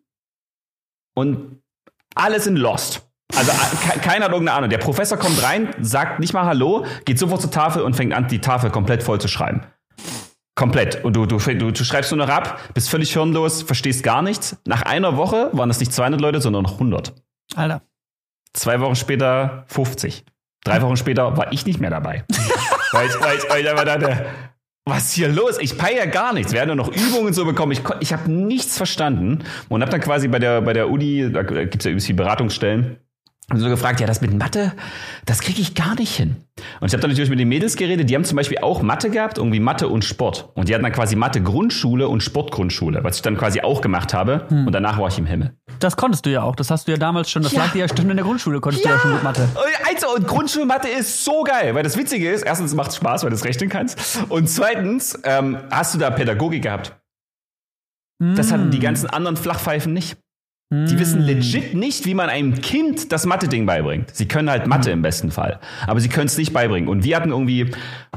und 1.13 1.61
alle 2.15 2.39
sind 2.39 2.55
lost. 2.55 3.10
Also 3.35 3.51
keiner 4.01 4.25
hat 4.25 4.31
irgendeine 4.31 4.53
Ahnung. 4.53 4.69
Der 4.69 4.77
Professor 4.77 5.17
kommt 5.17 5.41
rein, 5.43 5.73
sagt 5.81 6.19
nicht 6.19 6.33
mal 6.33 6.45
Hallo, 6.45 6.85
geht 7.05 7.19
sofort 7.19 7.41
zur 7.41 7.51
Tafel 7.51 7.81
und 7.81 7.95
fängt 7.95 8.13
an, 8.13 8.27
die 8.27 8.39
Tafel 8.39 8.69
komplett 8.69 9.03
voll 9.03 9.19
zu 9.19 9.27
schreiben. 9.27 9.61
Komplett. 10.55 11.03
Und 11.03 11.15
du, 11.15 11.25
du, 11.25 11.37
du, 11.37 11.71
du 11.71 11.83
schreibst 11.83 12.11
nur 12.11 12.25
noch 12.25 12.31
ab, 12.31 12.59
bist 12.73 12.89
völlig 12.89 13.13
hirnlos, 13.13 13.63
verstehst 13.63 14.03
gar 14.03 14.21
nichts. 14.21 14.57
Nach 14.65 14.81
einer 14.81 15.17
Woche 15.17 15.49
waren 15.53 15.69
das 15.69 15.79
nicht 15.79 15.93
200 15.93 16.19
Leute, 16.19 16.41
sondern 16.41 16.63
noch 16.63 16.73
100. 16.73 17.13
Alter. 17.55 17.81
Zwei 18.53 18.79
Wochen 18.81 18.95
später 18.95 19.63
50. 19.67 20.25
Drei 20.63 20.81
Wochen 20.81 20.97
später 20.97 21.35
war 21.37 21.51
ich 21.51 21.65
nicht 21.65 21.79
mehr 21.79 21.89
dabei. 21.89 22.25
weil, 22.91 23.07
ich, 23.07 23.19
weil, 23.21 23.37
ich, 23.37 23.49
weil 23.49 23.61
ich 23.61 23.69
einfach 23.69 23.85
dachte, 23.85 24.25
was 24.85 25.05
ist 25.05 25.13
hier 25.13 25.29
los? 25.29 25.57
Ich 25.59 25.77
peile 25.77 25.97
ja 25.97 26.05
gar 26.05 26.33
nichts. 26.33 26.51
Wir 26.51 26.61
haben 26.61 26.67
nur 26.67 26.75
noch 26.75 26.89
Übungen 26.89 27.33
so 27.33 27.45
bekommen. 27.45 27.71
Ich, 27.71 27.81
ich 27.99 28.13
habe 28.13 28.29
nichts 28.29 28.77
verstanden 28.77 29.43
und 29.69 29.81
habe 29.81 29.91
dann 29.91 30.01
quasi 30.01 30.27
bei 30.27 30.39
der, 30.39 30.61
bei 30.61 30.73
der 30.73 30.89
Uni, 30.89 31.31
da 31.31 31.43
gibt 31.43 31.77
es 31.77 31.85
ja 31.85 31.91
übrigens 31.91 32.05
die 32.05 32.13
Beratungsstellen, 32.13 32.97
und 33.53 33.59
so 33.59 33.69
gefragt, 33.69 33.99
ja, 33.99 34.07
das 34.07 34.21
mit 34.21 34.33
Mathe, 34.33 34.73
das 35.25 35.41
kriege 35.41 35.61
ich 35.61 35.75
gar 35.75 35.95
nicht 35.95 36.15
hin. 36.15 36.37
Und 36.79 36.87
ich 36.87 36.93
habe 36.93 37.01
dann 37.01 37.11
natürlich 37.11 37.29
mit 37.29 37.39
den 37.39 37.49
Mädels 37.49 37.75
geredet, 37.75 38.09
die 38.09 38.15
haben 38.15 38.23
zum 38.23 38.35
Beispiel 38.35 38.59
auch 38.59 38.81
Mathe 38.81 39.09
gehabt, 39.09 39.37
irgendwie 39.37 39.59
Mathe 39.59 39.87
und 39.87 40.05
Sport. 40.05 40.49
Und 40.55 40.69
die 40.69 40.73
hatten 40.73 40.83
dann 40.83 40.93
quasi 40.93 41.15
Mathe 41.15 41.41
Grundschule 41.41 42.07
und 42.07 42.21
Sportgrundschule, 42.21 43.03
was 43.03 43.17
ich 43.17 43.21
dann 43.21 43.37
quasi 43.37 43.61
auch 43.61 43.81
gemacht 43.81 44.13
habe. 44.13 44.45
Hm. 44.49 44.67
Und 44.67 44.73
danach 44.73 44.99
war 44.99 45.07
ich 45.07 45.17
im 45.17 45.25
Himmel. 45.25 45.55
Das 45.79 45.97
konntest 45.97 46.25
du 46.25 46.29
ja 46.29 46.43
auch. 46.43 46.55
Das 46.55 46.69
hast 46.69 46.87
du 46.87 46.91
ja 46.91 46.97
damals 46.97 47.29
schon, 47.29 47.43
das 47.43 47.53
ja. 47.53 47.63
lag 47.63 47.71
dir 47.71 47.79
ja 47.79 47.87
stimmt 47.87 48.11
in 48.11 48.17
der 48.17 48.25
Grundschule, 48.25 48.59
konntest 48.59 48.85
ja. 48.85 48.91
du 48.91 48.95
ja 48.95 49.01
schon 49.01 49.13
mit 49.13 49.23
Mathe. 49.23 49.47
Also, 49.89 50.15
und 50.15 50.27
Grundschulmathe 50.27 50.87
ist 50.87 51.25
so 51.25 51.43
geil, 51.43 51.75
weil 51.75 51.83
das 51.83 51.97
Witzige 51.97 52.31
ist, 52.31 52.43
erstens 52.43 52.73
macht 52.73 52.91
es 52.91 52.97
Spaß, 52.97 53.23
weil 53.23 53.31
du 53.31 53.35
es 53.35 53.45
rechnen 53.45 53.69
kannst. 53.69 54.23
Und 54.29 54.47
zweitens 54.49 55.19
ähm, 55.23 55.57
hast 55.69 55.93
du 55.93 55.99
da 55.99 56.09
Pädagogik 56.09 56.63
gehabt. 56.63 56.95
Das 58.19 58.51
hatten 58.51 58.69
die 58.69 58.77
hm. 58.77 58.83
ganzen 58.83 59.09
anderen 59.09 59.35
Flachpfeifen 59.35 59.93
nicht. 59.93 60.20
Die 60.73 60.97
wissen 60.97 61.19
hm. 61.19 61.25
legit 61.25 61.73
nicht, 61.73 62.05
wie 62.05 62.13
man 62.13 62.29
einem 62.29 62.61
Kind 62.61 63.11
das 63.11 63.25
Mathe-Ding 63.25 63.65
beibringt. 63.65 64.15
Sie 64.15 64.25
können 64.25 64.49
halt 64.49 64.67
Mathe 64.67 64.89
im 64.91 65.01
besten 65.01 65.29
Fall, 65.29 65.59
aber 65.85 65.99
sie 65.99 66.07
können 66.07 66.27
es 66.27 66.37
nicht 66.37 66.53
beibringen. 66.53 66.87
Und 66.87 67.03
wir 67.03 67.17
hatten 67.17 67.31
irgendwie, 67.31 67.71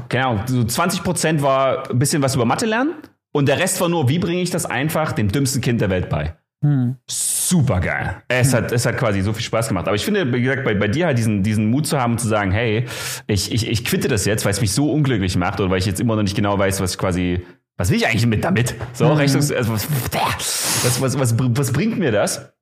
keine 0.07 0.27
Ahnung, 0.27 0.43
so 0.45 0.63
20 0.63 1.03
Prozent 1.03 1.41
war 1.41 1.89
ein 1.91 1.99
bisschen 1.99 2.21
was 2.21 2.33
über 2.33 2.45
Mathe 2.45 2.65
lernen 2.65 2.93
und 3.33 3.49
der 3.49 3.59
Rest 3.59 3.81
war 3.81 3.89
nur, 3.89 4.07
wie 4.07 4.19
bringe 4.19 4.41
ich 4.41 4.51
das 4.51 4.65
einfach 4.65 5.11
dem 5.11 5.29
dümmsten 5.29 5.59
Kind 5.59 5.81
der 5.81 5.89
Welt 5.89 6.07
bei. 6.07 6.35
Hm. 6.63 6.95
Super 7.07 7.81
geil. 7.81 8.23
Es, 8.29 8.53
hm. 8.53 8.63
hat, 8.63 8.71
es 8.71 8.85
hat 8.85 8.97
quasi 8.97 9.21
so 9.21 9.33
viel 9.33 9.43
Spaß 9.43 9.67
gemacht. 9.67 9.87
Aber 9.87 9.95
ich 9.95 10.05
finde, 10.05 10.31
wie 10.31 10.41
gesagt, 10.41 10.63
bei, 10.63 10.75
bei 10.75 10.87
dir 10.87 11.07
halt 11.07 11.17
diesen, 11.17 11.43
diesen 11.43 11.69
Mut 11.69 11.85
zu 11.85 11.99
haben 11.99 12.13
und 12.13 12.19
zu 12.19 12.29
sagen, 12.29 12.51
hey, 12.51 12.85
ich, 13.27 13.51
ich, 13.51 13.67
ich 13.67 13.83
quitte 13.83 14.07
das 14.07 14.23
jetzt, 14.23 14.45
weil 14.45 14.51
es 14.51 14.61
mich 14.61 14.71
so 14.71 14.89
unglücklich 14.93 15.35
macht 15.35 15.59
oder 15.59 15.69
weil 15.69 15.79
ich 15.79 15.85
jetzt 15.85 15.99
immer 15.99 16.15
noch 16.15 16.23
nicht 16.23 16.37
genau 16.37 16.57
weiß, 16.57 16.79
was 16.79 16.91
ich 16.93 16.97
quasi 16.97 17.45
was 17.77 17.89
will 17.89 17.97
ich 17.97 18.07
eigentlich 18.07 18.25
mit 18.25 18.43
damit? 18.43 18.75
So, 18.93 19.05
mhm. 19.05 19.17
Rechnungs, 19.17 19.51
also 19.51 19.73
was, 19.73 19.87
was, 20.11 21.01
was, 21.01 21.19
was, 21.19 21.35
was 21.37 21.71
bringt 21.73 21.97
mir 21.97 22.11
das? 22.11 22.53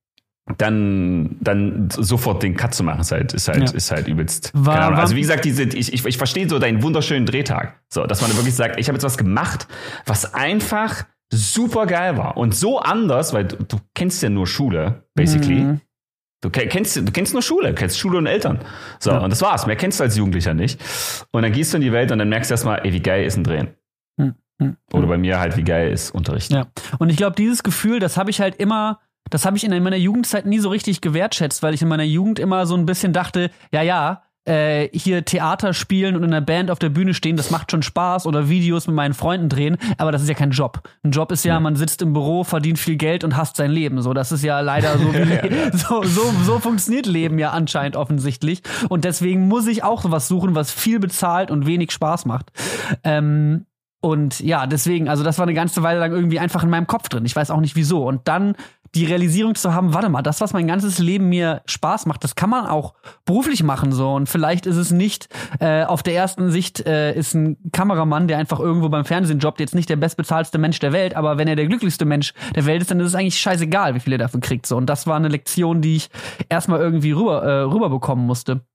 dann, 0.57 1.37
dann 1.39 1.89
sofort 1.89 2.43
den 2.43 2.57
Cut 2.57 2.73
zu 2.75 2.83
machen, 2.83 3.01
ist 3.01 3.11
halt, 3.11 3.33
ist 3.33 3.47
halt, 3.47 3.69
ja. 3.69 3.75
ist 3.75 3.91
halt 3.91 4.07
übelst. 4.07 4.51
War, 4.53 4.97
also 4.97 5.15
wie 5.15 5.21
gesagt, 5.21 5.45
diese, 5.45 5.63
ich, 5.63 5.93
ich, 5.93 6.05
ich 6.05 6.17
verstehe 6.17 6.49
so 6.49 6.59
deinen 6.59 6.83
wunderschönen 6.83 7.25
Drehtag. 7.25 7.79
So, 7.89 8.05
dass 8.05 8.21
man 8.21 8.35
wirklich 8.35 8.55
sagt, 8.55 8.79
ich 8.79 8.87
habe 8.87 8.97
jetzt 8.97 9.03
was 9.03 9.17
gemacht, 9.17 9.67
was 10.05 10.33
einfach 10.33 11.05
super 11.31 11.85
geil 11.85 12.17
war. 12.17 12.35
Und 12.35 12.53
so 12.53 12.79
anders, 12.79 13.33
weil 13.33 13.45
du, 13.45 13.57
du 13.63 13.77
kennst 13.95 14.21
ja 14.21 14.29
nur 14.29 14.45
Schule, 14.45 15.05
basically. 15.15 15.61
Mhm. 15.61 15.81
Du 16.41 16.49
kennst, 16.49 16.97
du 16.97 17.11
kennst 17.13 17.31
nur 17.31 17.41
Schule, 17.41 17.73
kennst 17.73 17.97
Schule 17.97 18.17
und 18.17 18.27
Eltern. 18.27 18.59
So, 18.99 19.11
ja. 19.11 19.19
und 19.19 19.29
das 19.29 19.41
war's. 19.41 19.65
Mehr 19.65 19.77
kennst 19.77 20.01
du 20.01 20.03
als 20.03 20.17
Jugendlicher 20.17 20.53
nicht. 20.53 20.77
Und 21.31 21.43
dann 21.43 21.53
gehst 21.53 21.71
du 21.71 21.77
in 21.77 21.83
die 21.83 21.93
Welt 21.93 22.11
und 22.11 22.19
dann 22.19 22.27
merkst 22.27 22.51
du 22.51 22.53
erstmal, 22.53 22.85
ey, 22.85 22.91
wie 22.91 22.99
geil 22.99 23.23
ist 23.25 23.37
ein 23.37 23.45
Drehen. 23.45 23.69
Mhm. 24.59 24.77
Oder 24.91 25.07
bei 25.07 25.17
mir 25.17 25.39
halt, 25.39 25.57
wie 25.57 25.63
geil 25.63 25.91
ist 25.91 26.11
Unterricht. 26.11 26.51
Ja. 26.51 26.67
Und 26.99 27.09
ich 27.09 27.17
glaube, 27.17 27.35
dieses 27.35 27.63
Gefühl, 27.63 27.99
das 27.99 28.17
habe 28.17 28.29
ich 28.29 28.39
halt 28.39 28.55
immer, 28.55 28.99
das 29.29 29.45
habe 29.45 29.57
ich 29.57 29.63
in 29.63 29.83
meiner 29.83 29.95
Jugendzeit 29.95 30.45
nie 30.45 30.59
so 30.59 30.69
richtig 30.69 31.01
gewertschätzt, 31.01 31.63
weil 31.63 31.73
ich 31.73 31.81
in 31.81 31.87
meiner 31.87 32.03
Jugend 32.03 32.39
immer 32.39 32.65
so 32.65 32.75
ein 32.75 32.85
bisschen 32.85 33.13
dachte, 33.13 33.51
ja, 33.71 33.81
ja, 33.81 34.23
äh, 34.45 34.89
hier 34.91 35.23
Theater 35.23 35.73
spielen 35.73 36.15
und 36.15 36.23
in 36.23 36.33
einer 36.33 36.45
Band 36.45 36.69
auf 36.69 36.79
der 36.79 36.89
Bühne 36.89 37.13
stehen, 37.13 37.37
das 37.37 37.51
macht 37.51 37.71
schon 37.71 37.81
Spaß 37.81 38.25
oder 38.25 38.49
Videos 38.49 38.87
mit 38.87 38.95
meinen 38.95 39.13
Freunden 39.13 39.49
drehen, 39.49 39.77
aber 39.97 40.11
das 40.11 40.21
ist 40.21 40.27
ja 40.27 40.33
kein 40.33 40.51
Job. 40.51 40.81
Ein 41.03 41.11
Job 41.11 41.31
ist 41.31 41.45
ja, 41.45 41.59
man 41.59 41.75
sitzt 41.75 42.01
im 42.01 42.13
Büro, 42.13 42.43
verdient 42.43 42.79
viel 42.79 42.97
Geld 42.97 43.23
und 43.23 43.37
hasst 43.37 43.55
sein 43.55 43.71
Leben. 43.71 44.01
So, 44.01 44.13
das 44.13 44.31
ist 44.31 44.43
ja 44.43 44.59
leider 44.59 44.97
so, 44.97 45.13
wie, 45.13 45.77
so, 45.77 46.03
so, 46.03 46.33
so 46.43 46.59
funktioniert 46.59 47.05
Leben 47.05 47.39
ja 47.39 47.51
anscheinend 47.51 47.95
offensichtlich. 47.95 48.61
Und 48.89 49.05
deswegen 49.05 49.47
muss 49.47 49.67
ich 49.67 49.83
auch 49.83 50.03
was 50.11 50.27
suchen, 50.27 50.55
was 50.55 50.71
viel 50.71 50.99
bezahlt 50.99 51.49
und 51.49 51.65
wenig 51.65 51.91
Spaß 51.91 52.25
macht. 52.25 52.51
Ähm, 53.03 53.65
und 54.03 54.41
ja, 54.41 54.67
deswegen, 54.67 55.07
also 55.07 55.23
das 55.23 55.37
war 55.39 55.45
eine 55.45 55.53
ganze 55.53 55.81
Weile 55.81 56.01
lang 56.01 56.11
irgendwie 56.11 56.37
einfach 56.37 56.61
in 56.61 56.69
meinem 56.69 56.87
Kopf 56.87 57.07
drin. 57.07 57.23
Ich 57.23 57.37
weiß 57.37 57.49
auch 57.51 57.61
nicht 57.61 57.77
wieso. 57.77 58.05
Und 58.05 58.27
dann 58.27 58.57
die 58.95 59.05
Realisierung 59.05 59.55
zu 59.55 59.73
haben, 59.73 59.93
warte 59.93 60.09
mal, 60.09 60.21
das, 60.21 60.41
was 60.41 60.51
mein 60.51 60.67
ganzes 60.67 60.99
Leben 60.99 61.29
mir 61.29 61.61
Spaß 61.67 62.05
macht, 62.05 62.21
das 62.25 62.35
kann 62.35 62.49
man 62.49 62.65
auch 62.65 62.95
beruflich 63.23 63.63
machen 63.63 63.93
so. 63.93 64.13
Und 64.13 64.27
vielleicht 64.27 64.65
ist 64.65 64.75
es 64.75 64.91
nicht 64.91 65.29
äh, 65.61 65.85
auf 65.85 66.03
der 66.03 66.15
ersten 66.15 66.51
Sicht 66.51 66.85
äh, 66.85 67.13
ist 67.13 67.33
ein 67.33 67.55
Kameramann, 67.71 68.27
der 68.27 68.39
einfach 68.39 68.59
irgendwo 68.59 68.89
beim 68.89 69.05
Fernsehen 69.05 69.39
jobbt, 69.39 69.61
jetzt 69.61 69.73
nicht 69.73 69.89
der 69.89 69.95
bestbezahlste 69.95 70.57
Mensch 70.57 70.79
der 70.79 70.91
Welt, 70.91 71.15
aber 71.15 71.37
wenn 71.37 71.47
er 71.47 71.55
der 71.55 71.67
glücklichste 71.67 72.03
Mensch 72.03 72.33
der 72.55 72.65
Welt 72.65 72.81
ist, 72.81 72.91
dann 72.91 72.99
ist 72.99 73.07
es 73.07 73.15
eigentlich 73.15 73.39
scheißegal, 73.39 73.95
wie 73.95 74.01
viel 74.01 74.11
er 74.11 74.19
dafür 74.19 74.41
kriegt. 74.41 74.65
So. 74.65 74.75
Und 74.75 74.87
das 74.87 75.07
war 75.07 75.15
eine 75.15 75.29
Lektion, 75.29 75.81
die 75.81 75.95
ich 75.95 76.09
erstmal 76.49 76.81
irgendwie 76.81 77.13
rüber, 77.13 77.41
äh, 77.41 77.61
rüberbekommen 77.61 78.25
musste. 78.25 78.65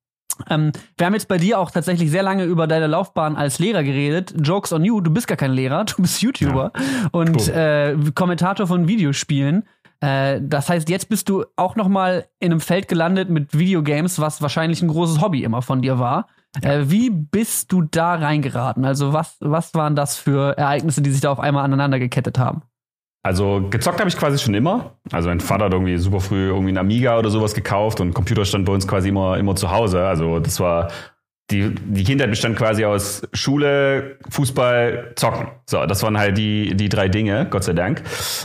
Ähm, 0.49 0.73
wir 0.97 1.07
haben 1.07 1.15
jetzt 1.15 1.29
bei 1.29 1.39
dir 1.39 1.59
auch 1.59 1.71
tatsächlich 1.71 2.11
sehr 2.11 2.23
lange 2.23 2.45
über 2.45 2.67
deine 2.67 2.87
Laufbahn 2.87 3.37
als 3.37 3.59
Lehrer 3.59 3.83
geredet. 3.83 4.35
Jokes 4.41 4.73
on 4.73 4.85
you, 4.85 5.01
du 5.01 5.11
bist 5.11 5.27
gar 5.27 5.37
kein 5.37 5.53
Lehrer, 5.53 5.85
du 5.85 6.03
bist 6.03 6.23
YouTuber 6.23 6.73
ja. 6.75 7.09
und 7.13 7.49
äh, 7.49 7.97
Kommentator 8.15 8.67
von 8.67 8.89
Videospielen. 8.89 9.65
Äh, 10.01 10.41
das 10.43 10.69
heißt, 10.69 10.89
jetzt 10.89 11.09
bist 11.09 11.29
du 11.29 11.45
auch 11.57 11.77
noch 11.77 11.89
mal 11.89 12.27
in 12.39 12.53
einem 12.53 12.61
Feld 12.61 12.89
gelandet 12.89 13.31
mit 13.31 13.59
Videogames, 13.59 14.21
was 14.21 14.43
wahrscheinlich 14.43 14.83
ein 14.83 14.89
großes 14.89 15.21
Hobby 15.21 15.43
immer 15.43 15.63
von 15.63 15.83
dir 15.83 15.99
war. 15.99 16.29
Ja. 16.63 16.73
Äh, 16.73 16.91
wie 16.91 17.11
bist 17.11 17.73
du 17.73 17.83
da 17.83 18.15
reingeraten? 18.15 18.85
Also 18.85 19.13
was, 19.13 19.37
was 19.41 19.75
waren 19.75 19.97
das 19.97 20.17
für 20.17 20.57
Ereignisse, 20.57 21.03
die 21.03 21.11
sich 21.11 21.21
da 21.21 21.31
auf 21.31 21.41
einmal 21.41 21.65
aneinander 21.65 21.99
gekettet 21.99 22.39
haben? 22.39 22.63
Also 23.29 23.63
gezockt 23.69 24.01
habe 24.01 24.09
ich 24.09 24.17
quasi 24.17 24.39
schon 24.39 24.55
immer. 24.55 24.97
Also 25.13 25.29
mein 25.29 25.41
Vater 25.41 25.67
hat 25.67 25.75
irgendwie 25.75 25.99
super 25.99 26.19
früh 26.19 26.49
irgendwie 26.49 26.73
ein 26.73 26.79
Amiga 26.79 27.19
oder 27.19 27.29
sowas 27.29 27.53
gekauft 27.53 28.01
und 28.01 28.15
Computer 28.15 28.47
stand 28.47 28.65
bei 28.65 28.73
uns 28.73 28.89
quasi 28.89 29.11
immer, 29.11 29.37
immer 29.37 29.55
zu 29.55 29.71
Hause. 29.71 30.07
Also 30.07 30.39
das 30.39 30.59
war 30.61 30.91
die, 31.51 31.75
die 31.75 32.05
Kindheit 32.05 32.29
bestand 32.29 32.57
quasi 32.57 32.85
aus 32.85 33.23
Schule, 33.33 34.19
Fußball, 34.29 35.13
Zocken. 35.15 35.49
So, 35.65 35.87
das 35.87 36.03
waren 36.03 36.19
halt 36.19 36.37
die, 36.37 36.75
die 36.75 36.91
drei 36.91 37.09
Dinge, 37.09 37.47
Gott 37.49 37.65
sei 37.65 37.73
Dank. 37.73 38.03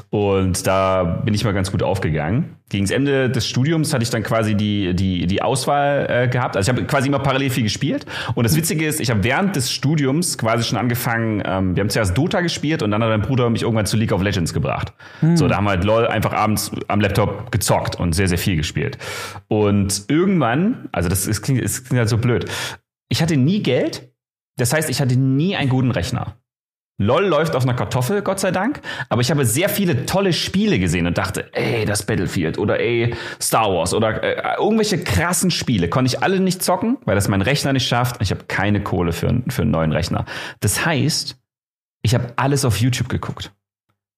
Und 0.09 0.65
da 0.65 1.03
bin 1.03 1.33
ich 1.33 1.43
mal 1.43 1.53
ganz 1.53 1.69
gut 1.69 1.83
aufgegangen. 1.83 2.55
Gegen 2.69 2.85
das 2.85 2.91
Ende 2.91 3.29
des 3.29 3.45
Studiums 3.45 3.93
hatte 3.93 4.03
ich 4.03 4.09
dann 4.09 4.23
quasi 4.23 4.55
die, 4.55 4.95
die, 4.95 5.27
die 5.27 5.41
Auswahl 5.41 6.07
äh, 6.09 6.27
gehabt. 6.29 6.55
Also 6.55 6.71
ich 6.71 6.77
habe 6.77 6.87
quasi 6.87 7.09
immer 7.09 7.19
parallel 7.19 7.49
viel 7.49 7.63
gespielt. 7.63 8.05
Und 8.35 8.45
das 8.45 8.55
Witzige 8.55 8.87
ist, 8.87 9.01
ich 9.01 9.09
habe 9.09 9.21
während 9.25 9.57
des 9.57 9.69
Studiums 9.69 10.37
quasi 10.37 10.63
schon 10.63 10.79
angefangen, 10.79 11.43
ähm, 11.45 11.75
wir 11.75 11.81
haben 11.81 11.89
zuerst 11.89 12.17
Dota 12.17 12.39
gespielt 12.39 12.81
und 12.83 12.91
dann 12.91 13.03
hat 13.03 13.09
mein 13.09 13.21
Bruder 13.21 13.49
mich 13.49 13.63
irgendwann 13.63 13.85
zu 13.85 13.97
League 13.97 14.13
of 14.13 14.21
Legends 14.21 14.53
gebracht. 14.53 14.93
Hm. 15.19 15.35
So, 15.35 15.49
da 15.49 15.57
haben 15.57 15.65
wir 15.65 15.71
halt 15.71 15.83
LOL 15.83 16.07
einfach 16.07 16.31
abends 16.31 16.71
am 16.87 17.01
Laptop 17.01 17.51
gezockt 17.51 17.99
und 17.99 18.13
sehr, 18.13 18.29
sehr 18.29 18.37
viel 18.37 18.55
gespielt. 18.55 18.97
Und 19.49 20.05
irgendwann, 20.07 20.87
also 20.93 21.09
das, 21.09 21.25
das 21.25 21.41
klingt, 21.41 21.63
das 21.63 21.83
klingt 21.83 21.99
halt 21.99 22.09
so 22.09 22.17
blöd, 22.17 22.45
ich 23.13 23.21
hatte 23.21 23.37
nie 23.37 23.61
Geld. 23.61 24.11
Das 24.57 24.73
heißt, 24.73 24.89
ich 24.89 24.99
hatte 24.99 25.15
nie 25.15 25.55
einen 25.55 25.69
guten 25.69 25.91
Rechner. 25.91 26.35
LOL 26.99 27.25
läuft 27.27 27.55
auf 27.55 27.61
einer 27.61 27.75
Kartoffel, 27.75 28.23
Gott 28.23 28.39
sei 28.39 28.49
Dank. 28.49 28.81
Aber 29.09 29.21
ich 29.21 29.29
habe 29.29 29.45
sehr 29.45 29.69
viele 29.69 30.07
tolle 30.07 30.33
Spiele 30.33 30.79
gesehen 30.79 31.05
und 31.05 31.15
dachte, 31.15 31.47
ey, 31.53 31.85
das 31.85 32.07
Battlefield 32.07 32.57
oder 32.57 32.79
ey, 32.79 33.13
Star 33.39 33.71
Wars 33.71 33.93
oder 33.93 34.23
äh, 34.23 34.57
irgendwelche 34.57 34.97
krassen 35.03 35.51
Spiele. 35.51 35.89
Konnte 35.89 36.07
ich 36.07 36.23
alle 36.23 36.39
nicht 36.39 36.63
zocken, 36.63 36.97
weil 37.05 37.13
das 37.13 37.27
mein 37.27 37.43
Rechner 37.43 37.71
nicht 37.71 37.87
schafft. 37.87 38.19
Ich 38.19 38.31
habe 38.31 38.45
keine 38.45 38.81
Kohle 38.81 39.13
für, 39.13 39.43
für 39.47 39.61
einen 39.61 39.69
neuen 39.69 39.91
Rechner. 39.91 40.25
Das 40.61 40.83
heißt, 40.83 41.37
ich 42.01 42.15
habe 42.15 42.33
alles 42.35 42.65
auf 42.65 42.77
YouTube 42.77 43.09
geguckt. 43.09 43.53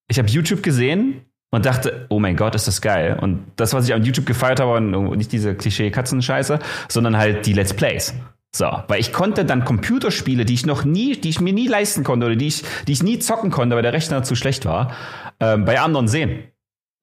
Ich 0.07 0.19
habe 0.19 0.29
YouTube 0.29 0.63
gesehen 0.63 1.25
und 1.51 1.65
dachte, 1.65 2.05
oh 2.07 2.19
mein 2.19 2.37
Gott, 2.37 2.55
ist 2.55 2.67
das 2.67 2.81
geil. 2.81 3.17
Und 3.19 3.45
das, 3.57 3.73
was 3.73 3.89
ich 3.89 3.93
an 3.93 4.05
YouTube 4.05 4.25
gefeiert 4.25 4.61
habe, 4.61 4.71
war 4.71 4.79
nicht 4.79 5.33
diese 5.33 5.53
Klischee-Katzenscheiße, 5.53 6.59
sondern 6.87 7.17
halt 7.17 7.45
die 7.45 7.51
Let's 7.51 7.73
Plays. 7.73 8.13
So, 8.55 8.67
weil 8.87 9.01
ich 9.01 9.11
konnte 9.11 9.43
dann 9.43 9.65
Computerspiele, 9.65 10.45
die 10.45 10.53
ich 10.53 10.65
noch 10.65 10.85
nie, 10.85 11.17
die 11.17 11.27
ich 11.27 11.41
mir 11.41 11.51
nie 11.51 11.67
leisten 11.67 12.05
konnte 12.05 12.27
oder 12.27 12.37
die 12.37 12.47
ich, 12.47 12.63
die 12.87 12.93
ich 12.93 13.03
nie 13.03 13.19
zocken 13.19 13.51
konnte, 13.51 13.75
weil 13.75 13.83
der 13.83 13.91
Rechner 13.91 14.23
zu 14.23 14.33
schlecht 14.33 14.63
war, 14.63 14.93
ähm, 15.41 15.65
bei 15.65 15.77
anderen 15.77 16.07
sehen. 16.07 16.39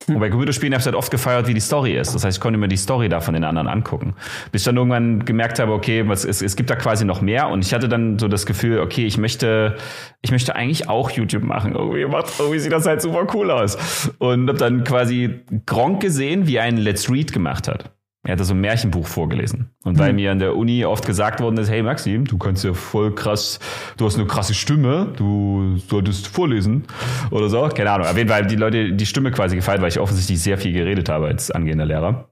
Und 0.09 0.19
bei 0.19 0.31
Computerspielen 0.31 0.73
habe 0.73 0.81
ich 0.81 0.87
halt 0.87 0.97
oft 0.97 1.11
gefeiert, 1.11 1.47
wie 1.49 1.53
die 1.53 1.61
Story 1.61 1.95
ist. 1.95 2.15
Das 2.15 2.25
heißt, 2.25 2.39
ich 2.39 2.41
konnte 2.41 2.59
mir 2.59 2.69
die 2.69 2.79
Story 2.79 3.11
da 3.11 3.21
von 3.21 3.35
den 3.35 3.45
anderen 3.45 3.69
angucken. 3.69 4.15
Bis 4.51 4.63
ich 4.63 4.65
dann 4.65 4.79
irgendwann 4.79 5.27
gemerkt 5.27 5.59
habe, 5.59 5.73
okay, 5.73 6.01
es, 6.11 6.25
es 6.25 6.57
gibt 6.57 6.71
da 6.71 6.77
quasi 6.77 7.05
noch 7.05 7.21
mehr. 7.21 7.49
Und 7.49 7.63
ich 7.63 7.75
hatte 7.75 7.87
dann 7.87 8.19
so 8.19 8.29
das 8.29 8.47
Gefühl, 8.47 8.81
okay, 8.81 9.05
ich 9.05 9.19
möchte, 9.19 9.77
ich 10.23 10.31
möchte 10.31 10.57
eigentlich 10.57 10.89
auch 10.89 11.11
YouTube 11.11 11.43
machen. 11.43 11.75
Irgendwie, 11.75 12.07
macht, 12.07 12.33
irgendwie 12.39 12.61
sieht 12.61 12.73
das 12.73 12.87
halt 12.87 13.03
super 13.03 13.27
cool 13.35 13.51
aus. 13.51 14.11
Und 14.19 14.49
habe 14.49 14.59
dann 14.59 14.85
quasi 14.85 15.43
Gronk 15.67 16.01
gesehen, 16.01 16.47
wie 16.47 16.59
ein 16.59 16.79
Let's 16.79 17.11
Read 17.11 17.31
gemacht 17.31 17.69
hat. 17.69 17.93
Er 18.25 18.33
hatte 18.33 18.45
so 18.45 18.55
ein 18.55 18.61
Märchenbuch 18.61 19.09
vorgelesen. 19.09 19.71
Und 19.83 19.99
weil 19.99 20.13
mhm. 20.13 20.17
mir 20.17 20.33
an 20.33 20.39
der 20.39 20.57
Uni 20.57 20.85
oft 20.85 21.05
gesagt 21.05 21.41
worden 21.41 21.57
ist, 21.59 21.69
hey 21.69 21.83
Maxim, 21.83 22.25
du 22.25 22.39
kannst 22.39 22.63
ja 22.63 22.73
voll 22.73 23.13
krass, 23.15 23.59
du 23.97 24.07
hast 24.07 24.17
eine 24.17 24.27
krasse 24.27 24.55
Stimme, 24.55 25.13
du 25.17 25.77
solltest 25.89 26.29
vorlesen 26.29 26.85
oder 27.33 27.49
so. 27.49 27.69
Keine 27.69 27.91
Ahnung. 27.91 28.07
Auf 28.07 28.17
jeden 28.17 28.29
Fall 28.29 28.47
die 28.47 28.57
Leute 28.57 28.93
die 28.93 29.07
Stimme 29.07 29.33
quasi 29.33 29.57
gefeiert, 29.57 29.81
weil 29.81 29.89
ich 29.89 29.99
offensichtlich 29.99 30.41
sehr 30.41 30.57
viel 30.57 30.73
geredet 30.73 31.09
habe 31.09 31.27
als 31.27 31.51
angehender 31.51 31.85
Lehrer. 31.85 32.29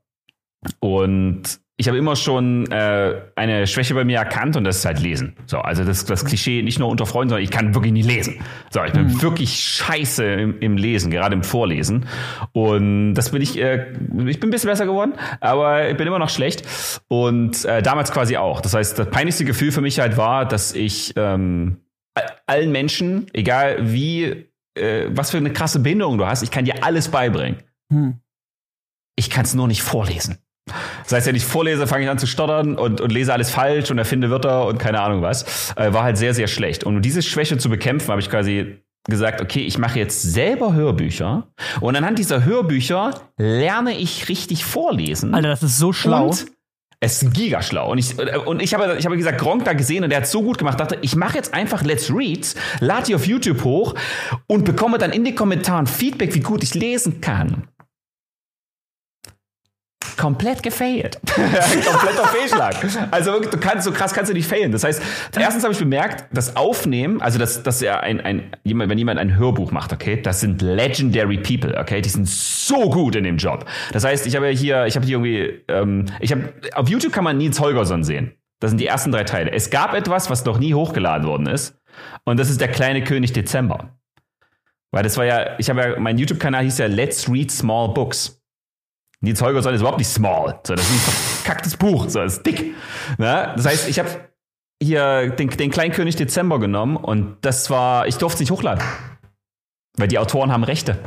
Und 0.79 1.61
ich 1.81 1.89
habe 1.89 1.97
immer 1.97 2.15
schon 2.15 2.71
äh, 2.71 3.23
eine 3.37 3.67
Schwäche 3.67 3.95
bei 3.95 4.05
mir 4.05 4.19
erkannt 4.19 4.55
und 4.55 4.65
das 4.65 4.77
ist 4.77 4.85
halt 4.85 5.01
Lesen. 5.01 5.35
So, 5.47 5.61
also 5.61 5.83
das, 5.83 6.05
das 6.05 6.27
Klischee 6.27 6.61
nicht 6.61 6.79
nur 6.79 6.91
unter 6.91 7.07
Freunden, 7.07 7.31
sondern 7.31 7.43
ich 7.43 7.51
kann 7.51 7.75
wirklich 7.75 7.95
nie 7.95 8.03
lesen. 8.03 8.39
So, 8.69 8.85
ich 8.85 8.93
bin 8.93 9.05
mhm. 9.05 9.23
wirklich 9.23 9.59
scheiße 9.59 10.23
im, 10.23 10.59
im, 10.61 10.77
Lesen, 10.77 11.11
gerade 11.11 11.35
im 11.35 11.43
Vorlesen. 11.43 12.05
Und 12.53 13.15
das 13.15 13.31
bin 13.31 13.41
ich, 13.41 13.59
äh, 13.59 13.93
ich 13.93 14.39
bin 14.41 14.49
ein 14.49 14.51
bisschen 14.51 14.69
besser 14.69 14.85
geworden, 14.85 15.15
aber 15.41 15.89
ich 15.89 15.97
bin 15.97 16.07
immer 16.07 16.19
noch 16.19 16.29
schlecht. 16.29 16.65
Und 17.09 17.65
äh, 17.65 17.81
damals 17.81 18.13
quasi 18.13 18.37
auch. 18.37 18.61
Das 18.61 18.75
heißt, 18.75 18.99
das 18.99 19.09
peinlichste 19.09 19.47
Gefühl 19.47 19.73
für 19.73 19.81
mich 19.81 20.01
halt 20.01 20.19
war, 20.19 20.45
dass 20.45 20.75
ich 20.75 21.15
ähm, 21.17 21.79
allen 22.47 22.73
Menschen, 22.73 23.27
egal 23.33 23.91
wie, 23.91 24.51
äh, 24.75 25.07
was 25.09 25.31
für 25.31 25.39
eine 25.39 25.51
krasse 25.51 25.81
Behinderung 25.81 26.19
du 26.19 26.27
hast, 26.27 26.43
ich 26.43 26.51
kann 26.51 26.67
dir 26.67 26.85
alles 26.85 27.09
beibringen. 27.09 27.63
Mhm. 27.89 28.21
Ich 29.17 29.31
kann 29.31 29.47
es 29.47 29.55
nur 29.55 29.67
nicht 29.67 29.81
vorlesen. 29.81 30.37
Das 31.05 31.13
heißt, 31.13 31.27
wenn 31.27 31.37
ich 31.37 31.45
vorlese, 31.45 31.87
fange 31.87 32.05
ich 32.05 32.11
an 32.11 32.19
zu 32.19 32.27
stottern 32.27 32.77
und, 32.77 33.01
und 33.01 33.11
lese 33.11 33.33
alles 33.33 33.51
falsch 33.51 33.91
und 33.91 33.99
erfinde 33.99 34.31
Wörter 34.31 34.67
und 34.67 34.79
keine 34.79 35.01
Ahnung 35.01 35.23
was. 35.23 35.73
Äh, 35.77 35.93
war 35.93 36.03
halt 36.03 36.17
sehr, 36.17 36.35
sehr 36.35 36.49
schlecht. 36.49 36.85
Und 36.85 36.97
um 36.97 37.03
diese 37.03 37.23
Schwäche 37.23 37.59
zu 37.59 37.69
bekämpfen, 37.69 38.11
habe 38.11 38.21
ich 38.21 38.31
quasi 38.31 38.81
gesagt, 39.09 39.41
okay, 39.41 39.61
ich 39.61 39.79
mache 39.79 39.99
jetzt 39.99 40.23
selber 40.23 40.75
Hörbücher 40.75 41.49
und 41.81 41.97
anhand 41.97 42.19
dieser 42.19 42.45
Hörbücher 42.45 43.13
lerne 43.39 43.97
ich 43.97 44.29
richtig 44.29 44.65
vorlesen. 44.65 45.35
Alter, 45.35 45.49
das 45.49 45.63
ist 45.63 45.79
so 45.79 45.93
schlau. 45.93 46.27
Und 46.27 46.47
es 47.01 47.23
ist 47.23 47.33
gigaschlau. 47.33 47.91
Und 47.93 47.99
ich, 47.99 48.19
und 48.47 48.61
ich 48.61 48.75
habe, 48.75 48.97
ich 48.99 49.07
habe 49.07 49.17
gesagt, 49.17 49.41
Gronk 49.41 49.65
da 49.65 49.73
gesehen 49.73 50.05
und 50.05 50.11
der 50.11 50.19
hat 50.19 50.27
so 50.27 50.43
gut 50.43 50.59
gemacht, 50.59 50.79
dachte, 50.79 50.99
ich 51.01 51.17
mache 51.17 51.37
jetzt 51.37 51.55
einfach 51.55 51.83
Let's 51.83 52.13
Reads, 52.13 52.57
lade 52.81 53.07
die 53.07 53.15
auf 53.15 53.27
YouTube 53.27 53.65
hoch 53.65 53.95
und 54.47 54.67
bekomme 54.67 54.99
dann 54.99 55.11
in 55.11 55.25
den 55.25 55.35
Kommentaren 55.35 55.87
Feedback, 55.87 56.35
wie 56.35 56.41
gut 56.41 56.63
ich 56.63 56.75
lesen 56.75 57.23
kann 57.23 57.65
komplett 60.21 60.63
gefailt. 60.63 61.19
Kompletter 61.27 62.29
Fehlschlag. 62.29 62.77
Also 63.11 63.33
wirklich, 63.33 63.51
du 63.51 63.59
kannst, 63.59 63.85
so 63.85 63.93
krass 63.93 64.13
kannst 64.13 64.31
du 64.31 64.35
nicht 64.35 64.47
failen. 64.47 64.71
Das 64.71 64.85
heißt, 64.85 65.03
erstens 65.35 65.63
habe 65.65 65.73
ich 65.73 65.79
bemerkt, 65.79 66.27
das 66.31 66.57
Aufnehmen, 66.57 67.23
also 67.23 67.39
das, 67.39 67.63
das 67.63 67.81
ja 67.81 68.01
ein, 68.01 68.21
ein, 68.21 68.53
jemand, 68.63 68.91
wenn 68.91 68.99
jemand 68.99 69.19
ein 69.19 69.37
Hörbuch 69.37 69.71
macht, 69.73 69.93
okay, 69.95 70.21
das 70.21 70.41
sind 70.41 70.61
legendary 70.61 71.39
people, 71.39 71.79
okay, 71.79 72.03
die 72.03 72.11
sind 72.11 72.29
so 72.29 72.91
gut 72.91 73.17
in 73.17 73.25
dem 73.25 73.39
Job. 73.39 73.65
Das 73.93 74.05
heißt, 74.05 74.27
ich 74.27 74.37
habe 74.37 74.51
ja 74.51 74.57
hier, 74.57 74.85
ich 74.85 74.97
habe 74.97 75.07
hier 75.07 75.17
irgendwie, 75.17 75.65
ähm, 75.69 76.05
ich 76.21 76.33
habe, 76.33 76.53
auf 76.75 76.89
YouTube 76.91 77.13
kann 77.13 77.25
man 77.25 77.39
Nils 77.39 77.59
Holgersson 77.59 78.05
sehen. 78.05 78.33
Das 78.61 78.71
sind 78.71 78.79
die 78.79 78.87
ersten 78.87 79.11
drei 79.11 79.25
Teile. 79.25 79.53
Es 79.53 79.71
gab 79.71 79.95
etwas, 79.95 80.29
was 80.29 80.45
noch 80.45 80.59
nie 80.59 80.75
hochgeladen 80.75 81.27
worden 81.27 81.47
ist. 81.47 81.81
Und 82.25 82.39
das 82.39 82.51
ist 82.51 82.61
der 82.61 82.69
kleine 82.69 83.03
König 83.03 83.33
Dezember. 83.33 83.97
Weil 84.91 85.03
das 85.03 85.17
war 85.17 85.25
ja, 85.25 85.59
ich 85.59 85.71
habe 85.71 85.81
ja, 85.81 85.99
mein 85.99 86.19
YouTube-Kanal 86.19 86.65
hieß 86.65 86.79
ja 86.79 86.87
Let's 86.87 87.31
Read 87.31 87.51
Small 87.51 87.95
Books. 87.95 88.40
Nils 89.23 89.43
Holgersson 89.43 89.75
ist 89.75 89.81
überhaupt 89.81 89.99
nicht 89.99 90.09
small. 90.09 90.59
So, 90.67 90.75
das 90.75 90.85
ist 90.85 90.93
ein 90.93 91.13
verkacktes 91.43 91.77
Buch. 91.77 92.09
So, 92.09 92.21
das 92.21 92.39
ist 92.39 92.47
dick. 92.47 92.75
Na? 93.19 93.55
Das 93.55 93.67
heißt, 93.67 93.89
ich 93.89 93.99
habe 93.99 94.09
hier 94.83 95.31
den, 95.31 95.51
den 95.51 95.71
Kleinkönig 95.71 96.17
Dezember 96.17 96.59
genommen 96.59 96.97
und 96.97 97.37
das 97.43 97.69
war, 97.69 98.07
ich 98.07 98.17
durfte 98.17 98.37
es 98.37 98.41
nicht 98.41 98.51
hochladen. 98.51 98.83
Weil 99.99 100.09
die 100.09 100.19
Autoren 100.19 100.51
haben 100.51 100.65
Rechte. 100.65 100.99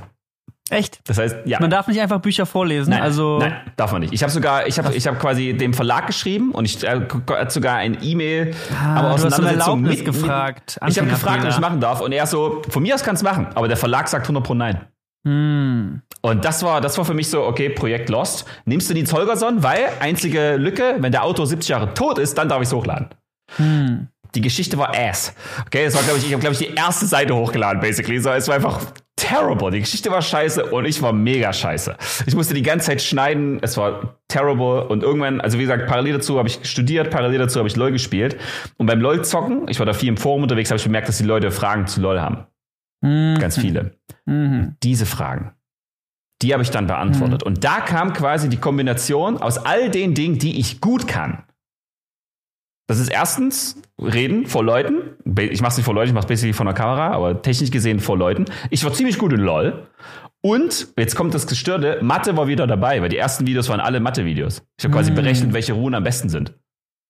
Echt? 0.70 1.02
Das 1.10 1.18
heißt, 1.18 1.38
ja. 1.46 1.60
Man 1.60 1.70
darf 1.70 1.88
nicht 1.88 2.00
einfach 2.00 2.20
Bücher 2.20 2.46
vorlesen. 2.46 2.92
Nein, 2.92 3.02
also 3.02 3.40
nein, 3.40 3.54
darf 3.76 3.92
man 3.92 4.02
nicht. 4.02 4.14
Ich 4.14 4.24
habe 4.24 4.32
sogar, 4.32 4.66
ich 4.66 4.78
habe, 4.80 4.94
ich 4.94 5.06
habe 5.08 5.18
quasi 5.18 5.54
dem 5.54 5.74
Verlag 5.74 6.08
geschrieben 6.08 6.52
und 6.52 6.66
ich 6.66 6.84
äh, 6.84 7.02
hat 7.30 7.52
sogar 7.52 7.78
ein 7.78 7.98
E-Mail, 8.02 8.56
Ah, 8.82 8.96
aber 9.00 9.12
Auseinandersetzung 9.12 9.82
mit, 9.82 10.06
gefragt. 10.06 10.80
Ich 10.88 10.98
habe 10.98 11.10
gefragt, 11.10 11.44
ob 11.44 11.50
ich 11.50 11.60
machen 11.60 11.82
darf 11.82 12.00
und 12.00 12.12
er 12.12 12.26
so, 12.28 12.62
von 12.70 12.82
mir 12.82 12.96
aus 12.96 13.04
kannst 13.04 13.24
du 13.24 13.26
machen, 13.26 13.48
aber 13.56 13.68
der 13.68 13.78
Verlag 13.78 14.08
sagt 14.08 14.24
100 14.26 14.44
pro 14.44 14.54
nein. 14.54 14.88
Hm. 15.26 16.02
Und 16.22 16.46
das 16.46 16.64
war, 16.64 16.82
das 16.82 16.98
war 16.98 17.06
für 17.06 17.14
mich 17.14 17.30
so, 17.30 17.44
okay, 17.44 17.70
Projekt 17.70 18.10
Lost. 18.10 18.46
Nimmst 18.66 18.90
du 18.90 18.94
Nils 18.94 19.14
Holgersson, 19.14 19.64
weil 19.64 19.90
einzige 20.00 20.56
Lücke, 20.56 20.96
wenn 21.00 21.12
der 21.12 21.24
Autor 21.24 21.48
70 21.48 21.70
Jahre 21.70 21.94
tot 21.94 22.18
ist, 22.18 22.38
dann 22.38 22.50
darf 22.50 22.62
ich 22.62 22.68
es 22.68 22.74
hochladen. 22.74 23.10
Hm. 23.58 24.08
Die 24.36 24.42
Geschichte 24.42 24.78
war 24.78 24.96
ass. 24.96 25.34
Okay, 25.66 25.86
das 25.86 25.96
war, 25.96 26.02
glaube 26.02 26.18
ich, 26.18 26.26
ich 26.26 26.34
habe, 26.34 26.42
glaube 26.42 26.54
ich, 26.54 26.60
die 26.60 26.74
erste 26.74 27.06
Seite 27.06 27.36
hochgeladen, 27.36 27.82
basically. 27.82 28.20
So, 28.20 28.32
es 28.32 28.48
war 28.48 28.56
einfach 28.56 28.82
terrible. 29.16 29.70
Die 29.70 29.80
Geschichte 29.80 30.10
war 30.10 30.22
scheiße 30.22 30.66
und 30.66 30.86
ich 30.86 31.02
war 31.02 31.14
mega 31.14 31.54
scheiße. 31.54 31.96
Ich 32.26 32.36
musste 32.36 32.54
die 32.56 32.64
ganze 32.64 32.88
Zeit 32.88 33.02
schneiden. 33.02 33.60
Es 33.62 33.78
war 33.78 34.18
terrible. 34.28 34.88
Und 34.88 35.04
irgendwann, 35.04 35.40
also 35.40 35.60
wie 35.60 35.64
gesagt, 35.64 35.88
parallel 35.88 36.14
dazu 36.14 36.40
habe 36.40 36.48
ich 36.48 36.60
studiert, 36.64 37.12
parallel 37.12 37.40
dazu 37.40 37.60
habe 37.60 37.68
ich 37.68 37.76
LOL 37.76 37.92
gespielt. 37.92 38.38
Und 38.78 38.88
beim 38.88 39.02
LOL-Zocken, 39.02 39.68
ich 39.68 39.78
war 39.78 39.86
da 39.86 39.94
viel 39.94 40.10
im 40.10 40.18
Forum 40.18 40.44
unterwegs, 40.44 40.72
habe 40.72 40.78
ich 40.78 40.84
bemerkt, 40.84 41.10
dass 41.10 41.18
die 41.18 41.26
Leute 41.26 41.52
Fragen 41.52 41.86
zu 41.86 42.02
LOL 42.02 42.20
haben. 42.20 42.46
Mhm. 43.04 43.38
Ganz 43.40 43.58
viele. 43.58 43.98
Mhm. 44.26 44.76
Diese 44.82 45.06
Fragen. 45.06 45.54
Die 46.42 46.54
habe 46.54 46.64
ich 46.64 46.72
dann 46.72 46.88
beantwortet. 46.88 47.44
Und 47.44 47.64
da 47.64 47.80
kam 47.80 48.14
quasi 48.14 48.50
die 48.50 48.58
Kombination 48.58 49.38
aus 49.38 49.58
all 49.58 49.90
den 49.92 50.14
Dingen, 50.14 50.40
die 50.40 50.60
ich 50.60 50.82
gut 50.82 51.08
kann. 51.08 51.44
Das 52.88 53.00
ist 53.00 53.10
erstens 53.10 53.82
reden 54.02 54.46
vor 54.46 54.64
Leuten. 54.64 55.16
Ich 55.40 55.62
mache 55.62 55.72
es 55.72 55.78
nicht 55.78 55.86
vor 55.86 55.94
Leuten, 55.94 56.10
ich 56.10 56.14
mache 56.14 56.24
es 56.26 56.28
basically 56.28 56.52
vor 56.54 56.66
einer 56.66 56.74
Kamera, 56.74 57.12
aber 57.12 57.42
technisch 57.42 57.72
gesehen 57.72 58.00
vor 58.02 58.18
Leuten. 58.18 58.46
Ich 58.72 58.84
war 58.84 58.92
ziemlich 58.92 59.18
gut 59.18 59.32
in 59.32 59.40
LOL. 59.40 59.88
Und 60.42 60.90
jetzt 60.98 61.16
kommt 61.16 61.34
das 61.34 61.48
Gestörte, 61.48 62.00
Mathe 62.02 62.36
war 62.36 62.48
wieder 62.48 62.68
dabei, 62.68 63.02
weil 63.02 63.08
die 63.08 63.18
ersten 63.18 63.48
Videos 63.48 63.70
waren 63.70 63.80
alle 63.80 64.02
Mathe-Videos. 64.02 64.64
Ich 64.78 64.84
habe 64.84 64.94
quasi 64.94 65.12
Mm. 65.12 65.16
berechnet, 65.16 65.54
welche 65.54 65.72
Runen 65.72 65.96
am 65.96 66.04
besten 66.04 66.28
sind. 66.28 66.54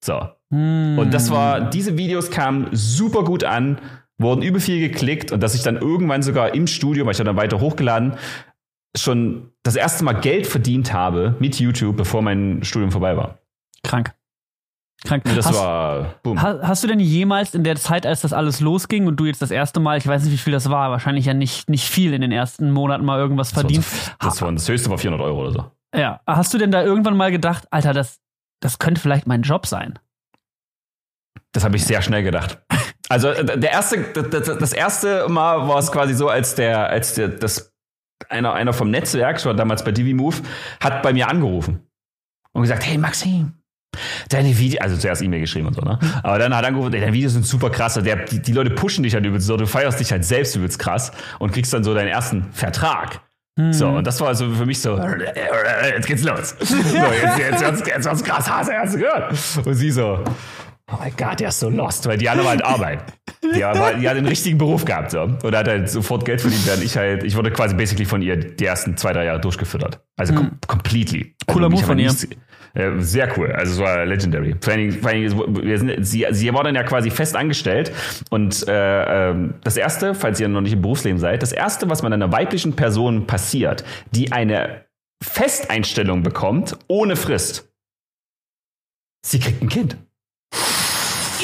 So. 0.06 0.28
Hm. 0.52 1.00
Und 1.00 1.12
das 1.12 1.32
war, 1.32 1.72
diese 1.72 1.98
Videos 1.98 2.30
kamen 2.30 2.68
super 2.74 3.24
gut 3.24 3.44
an, 3.44 3.80
wurden 4.20 4.42
über 4.42 4.60
viel 4.60 4.80
geklickt 4.80 5.32
und 5.32 5.42
dass 5.42 5.56
ich 5.56 5.64
dann 5.64 5.78
irgendwann 5.78 6.22
sogar 6.22 6.54
im 6.54 6.68
Studio, 6.68 7.06
weil 7.06 7.12
ich 7.12 7.18
dann 7.18 7.36
weiter 7.36 7.60
hochgeladen, 7.60 8.16
schon 8.96 9.52
das 9.64 9.76
erste 9.76 10.04
Mal 10.04 10.14
Geld 10.14 10.46
verdient 10.48 10.94
habe 10.94 11.36
mit 11.40 11.60
YouTube, 11.60 11.98
bevor 11.98 12.22
mein 12.22 12.64
Studium 12.64 12.92
vorbei 12.92 13.18
war. 13.18 13.40
krank. 13.84 14.14
Krank. 15.06 15.26
Und 15.26 15.36
das 15.36 15.48
hast, 15.48 15.56
war, 15.56 16.14
boom. 16.24 16.42
ha- 16.42 16.60
hast 16.62 16.82
du 16.84 16.88
denn 16.88 17.00
jemals 17.02 17.56
in 17.56 17.66
der 17.66 17.76
Zeit, 17.76 18.06
als 18.06 18.22
das 18.22 18.32
alles 18.32 18.62
losging 18.62 19.06
und 19.08 19.18
du 19.18 19.26
jetzt 19.26 19.42
das 19.42 19.52
erste 19.52 19.82
Mal, 19.82 19.98
ich 19.98 20.08
weiß 20.08 20.24
nicht, 20.24 20.32
wie 20.32 20.38
viel 20.38 20.54
das 20.54 20.70
war, 20.70 20.92
wahrscheinlich 20.92 21.26
ja 21.26 21.34
nicht, 21.34 21.70
nicht 21.70 21.84
viel 21.90 22.14
in 22.14 22.22
den 22.22 22.32
ersten 22.32 22.72
Monaten 22.72 23.04
mal 23.04 23.20
irgendwas 23.20 23.52
verdient. 23.52 23.84
das, 24.22 24.42
war, 24.42 24.50
das 24.54 24.70
höchste 24.70 24.90
war 24.90 24.98
400 24.98 25.26
Euro 25.26 25.42
oder 25.42 25.52
so. 25.52 25.72
Ja. 26.00 26.22
Hast 26.26 26.54
du 26.54 26.58
denn 26.58 26.72
da 26.72 26.84
irgendwann 26.84 27.18
mal 27.18 27.32
gedacht, 27.32 27.68
Alter, 27.72 27.92
das, 27.94 28.22
das 28.62 28.80
könnte 28.80 29.02
vielleicht 29.02 29.28
mein 29.28 29.42
Job 29.42 29.66
sein? 29.66 30.00
Das 31.52 31.66
habe 31.66 31.76
ich 31.76 31.84
sehr 31.86 32.02
schnell 32.02 32.24
gedacht. 32.24 32.60
Also 33.10 33.30
äh, 33.30 33.58
der 33.60 33.72
erste, 33.72 34.02
das, 34.02 34.74
erste 34.74 35.28
Mal 35.30 35.68
war 35.68 35.80
es 35.80 35.92
quasi 35.92 36.14
so, 36.14 36.30
als 36.30 36.56
der, 36.56 36.90
als 36.90 37.16
der, 37.16 37.28
das 37.28 37.74
einer, 38.30 38.54
einer 38.54 38.74
vom 38.74 38.90
Netzwerk, 38.90 39.40
ich 39.40 39.46
war 39.46 39.54
damals 39.54 39.84
bei 39.84 39.92
DiviMove, 39.92 40.42
hat 40.80 41.04
bei 41.04 41.14
mir 41.14 41.28
angerufen 41.28 41.88
und 42.54 42.62
gesagt, 42.62 42.86
hey 42.86 42.98
Maxim, 42.98 43.54
deine 44.30 44.58
Videos, 44.58 44.82
also 44.82 44.98
zuerst 44.98 45.22
E-Mail 45.22 45.42
geschrieben 45.42 45.68
und 45.68 45.76
so, 45.76 45.82
ne? 45.82 46.00
Aber 46.24 46.40
dann 46.40 46.56
hat 46.56 46.64
er 46.64 46.70
angerufen, 46.70 46.94
ey, 46.94 47.02
deine 47.02 47.14
Videos 47.14 47.34
sind 47.34 47.46
super 47.46 47.70
krass, 47.70 47.96
der, 47.96 48.16
die, 48.26 48.42
die 48.42 48.54
Leute 48.54 48.70
pushen 48.70 49.04
dich 49.04 49.14
halt 49.14 49.26
übelst 49.26 49.48
so, 49.48 49.58
du 49.58 49.68
feierst 49.68 50.00
dich 50.00 50.12
halt 50.12 50.24
selbst 50.24 50.56
übelst 50.56 50.80
krass 50.80 51.12
und 51.40 51.52
kriegst 51.52 51.74
dann 51.74 51.84
so 51.84 51.94
deinen 51.94 52.08
ersten 52.08 52.52
Vertrag. 52.54 53.22
So, 53.70 53.88
und 53.88 54.08
das 54.08 54.20
war 54.20 54.30
also 54.30 54.50
für 54.50 54.66
mich 54.66 54.82
so, 54.82 54.98
jetzt 54.98 56.08
geht's 56.08 56.24
los. 56.24 56.56
So, 56.64 56.74
jetzt, 56.76 57.38
jetzt, 57.38 57.62
jetzt, 57.62 57.88
jetzt 57.88 58.06
wird's 58.06 58.24
krass, 58.24 58.50
hast 58.50 58.68
du 58.68 58.74
hast 58.74 58.96
du 58.96 58.98
gehört? 58.98 59.32
Und 59.64 59.76
sie 59.76 59.92
so, 59.92 60.24
oh 60.94 60.98
mein 61.00 61.14
Gott, 61.18 61.40
der 61.40 61.50
ist 61.50 61.60
so 61.60 61.70
lost, 61.70 62.08
weil 62.08 62.18
die 62.18 62.30
andere 62.30 62.46
war 62.46 62.52
halt 62.52 62.64
arbeiten. 62.64 63.04
Die, 63.56 63.64
aber, 63.64 63.94
die 63.96 64.08
hat 64.08 64.16
den 64.16 64.26
richtigen 64.26 64.58
Beruf 64.58 64.86
gehabt, 64.86 65.12
so. 65.12 65.22
Und 65.22 65.56
hat 65.56 65.68
halt 65.68 65.90
sofort 65.90 66.26
Geld 66.26 66.42
verdient, 66.42 66.66
während 66.66 66.84
ich 66.84 66.96
halt, 66.96 67.24
ich 67.24 67.36
wurde 67.36 67.52
quasi 67.52 67.76
basically 67.76 68.06
von 68.06 68.22
ihr 68.22 68.38
die 68.38 68.66
ersten 68.66 68.96
zwei, 68.98 69.14
drei 69.14 69.26
Jahre 69.26 69.42
durchgefüttert. 69.42 70.02
Also 70.18 70.34
com 70.34 70.52
completely. 70.68 71.36
Cooler 71.48 71.66
also, 71.66 71.78
Move 71.78 71.86
von 71.86 72.00
ihr. 72.00 72.08
nichts- 72.08 72.28
äh, 72.76 72.92
sehr 73.00 73.38
cool. 73.38 73.52
Also 73.52 73.74
es 73.74 73.80
war 73.80 74.06
legendary. 74.06 74.56
Vor 74.60 74.74
allen 74.74 74.90
Dingen, 74.90 75.02
vor 75.02 75.12
allen 75.12 75.22
Dingen 75.22 75.64
wir 75.64 75.78
sind, 75.78 76.04
sie, 76.06 76.26
sie 76.32 76.54
war 76.54 76.64
dann 76.64 76.74
ja 76.74 76.84
quasi 76.84 77.12
fest 77.12 77.36
angestellt. 77.36 77.92
Und 78.32 78.68
äh, 78.68 79.30
ähm, 79.30 79.56
das 79.64 79.78
Erste, 79.78 80.16
falls 80.16 80.40
ihr 80.40 80.48
noch 80.48 80.62
nicht 80.62 80.74
im 80.74 80.82
Berufsleben 80.82 81.20
seid, 81.20 81.44
das 81.44 81.52
Erste, 81.52 81.90
was 81.90 82.02
man 82.02 82.14
einer 82.14 82.32
weiblichen 82.32 82.76
Person 82.76 83.28
passiert, 83.28 83.84
die 84.12 84.32
eine 84.32 84.86
Festeinstellung 85.22 86.24
bekommt, 86.24 86.78
ohne 86.88 87.16
Frist, 87.16 87.72
sie 89.26 89.40
kriegt 89.40 89.62
ein 89.62 89.70
Kind. 89.70 89.98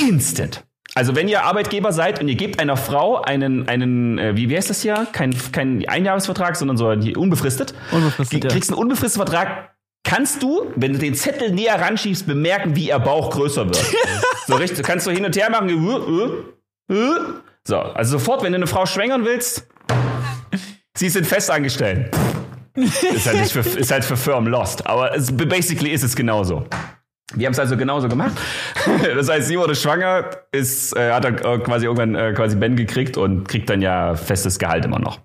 Instant. 0.08 0.64
Also 0.96 1.16
wenn 1.16 1.28
ihr 1.28 1.44
Arbeitgeber 1.44 1.92
seid 1.94 2.20
und 2.20 2.28
ihr 2.28 2.36
gebt 2.36 2.60
einer 2.60 2.76
Frau 2.76 3.22
einen, 3.22 3.68
einen 3.70 4.18
äh, 4.18 4.36
wie, 4.36 4.50
wie 4.50 4.58
heißt 4.58 4.70
das 4.70 4.82
hier? 4.82 5.08
Kein, 5.12 5.36
kein 5.52 5.88
Einjahresvertrag, 5.88 6.56
sondern 6.56 6.78
so 6.78 6.88
ein- 6.88 7.16
unbefristet. 7.16 7.74
Unbefristet, 7.92 8.44
Du 8.44 8.48
ja. 8.48 8.52
kriegst 8.54 8.72
einen 8.72 8.80
unbefristeten 8.80 9.28
Vertrag, 9.28 9.76
kannst 10.04 10.42
du, 10.42 10.72
wenn 10.76 10.94
du 10.94 11.00
den 11.00 11.14
Zettel 11.14 11.52
näher 11.52 11.80
ranschiebst, 11.80 12.26
bemerken, 12.26 12.76
wie 12.76 12.88
ihr 12.90 12.98
Bauch 13.00 13.30
größer 13.30 13.66
wird. 13.66 13.80
so 14.48 14.56
richtig, 14.56 14.84
kannst 14.84 15.06
du 15.06 15.12
hin 15.12 15.24
und 15.26 15.36
her 15.36 15.50
machen. 15.52 15.70
äh, 15.70 16.94
äh, 16.94 17.00
äh. 17.00 17.20
So, 17.68 17.78
also 17.78 18.18
sofort, 18.18 18.42
wenn 18.44 18.52
du 18.54 18.58
eine 18.58 18.68
Frau 18.68 18.86
schwängern 18.88 19.26
willst, 19.26 19.68
sie 20.98 21.10
sind 21.10 21.28
festangestellt. 21.28 22.10
ist, 22.76 23.28
halt 23.28 23.50
für, 23.52 23.60
ist 23.60 23.92
halt 23.92 24.04
für 24.06 24.18
Firmen 24.18 24.52
lost. 24.52 24.88
Aber 24.88 25.14
es, 25.16 25.32
basically 25.36 25.92
ist 25.92 26.04
es 26.04 26.16
genauso. 26.16 26.66
Wir 27.36 27.46
haben 27.46 27.54
es 27.54 27.60
also 27.60 27.78
genauso 27.78 28.10
gemacht. 28.10 28.34
Das 29.16 29.30
heißt, 29.30 29.48
sie 29.48 29.58
wurde 29.58 29.76
schwanger, 29.76 30.30
ist, 30.52 30.96
äh, 30.96 31.12
hat 31.12 31.24
dann 31.24 31.38
äh, 31.38 31.60
quasi 31.60 31.86
irgendwann 31.86 32.16
äh, 32.16 32.34
quasi 32.34 32.56
Ben 32.56 32.76
gekriegt 32.76 33.18
und 33.18 33.48
kriegt 33.48 33.70
dann 33.70 33.82
ja 33.82 34.16
festes 34.16 34.58
Gehalt 34.58 34.86
immer 34.86 35.00
noch. 35.00 35.20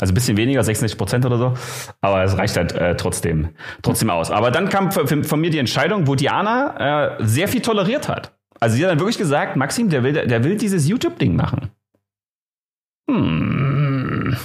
Also 0.00 0.12
ein 0.12 0.14
bisschen 0.14 0.36
weniger, 0.36 0.62
66 0.62 0.98
Prozent 0.98 1.24
oder 1.24 1.38
so. 1.38 1.54
Aber 2.00 2.22
es 2.22 2.36
reicht 2.36 2.56
halt 2.56 2.72
äh, 2.72 2.96
trotzdem, 2.96 3.48
trotzdem 3.82 4.10
aus. 4.10 4.30
Aber 4.30 4.50
dann 4.50 4.68
kam 4.68 4.92
von, 4.92 5.24
von 5.24 5.40
mir 5.40 5.50
die 5.50 5.58
Entscheidung, 5.58 6.06
wo 6.06 6.14
Diana 6.14 7.16
äh, 7.18 7.24
sehr 7.24 7.48
viel 7.48 7.62
toleriert 7.62 8.08
hat. 8.08 8.32
Also 8.60 8.76
sie 8.76 8.84
hat 8.84 8.90
dann 8.90 9.00
wirklich 9.00 9.18
gesagt, 9.18 9.56
Maxim, 9.56 9.88
der 9.88 10.02
will, 10.02 10.12
der 10.12 10.44
will 10.44 10.56
dieses 10.56 10.86
YouTube-Ding 10.88 11.34
machen. 11.34 11.70
Hm. 13.10 14.36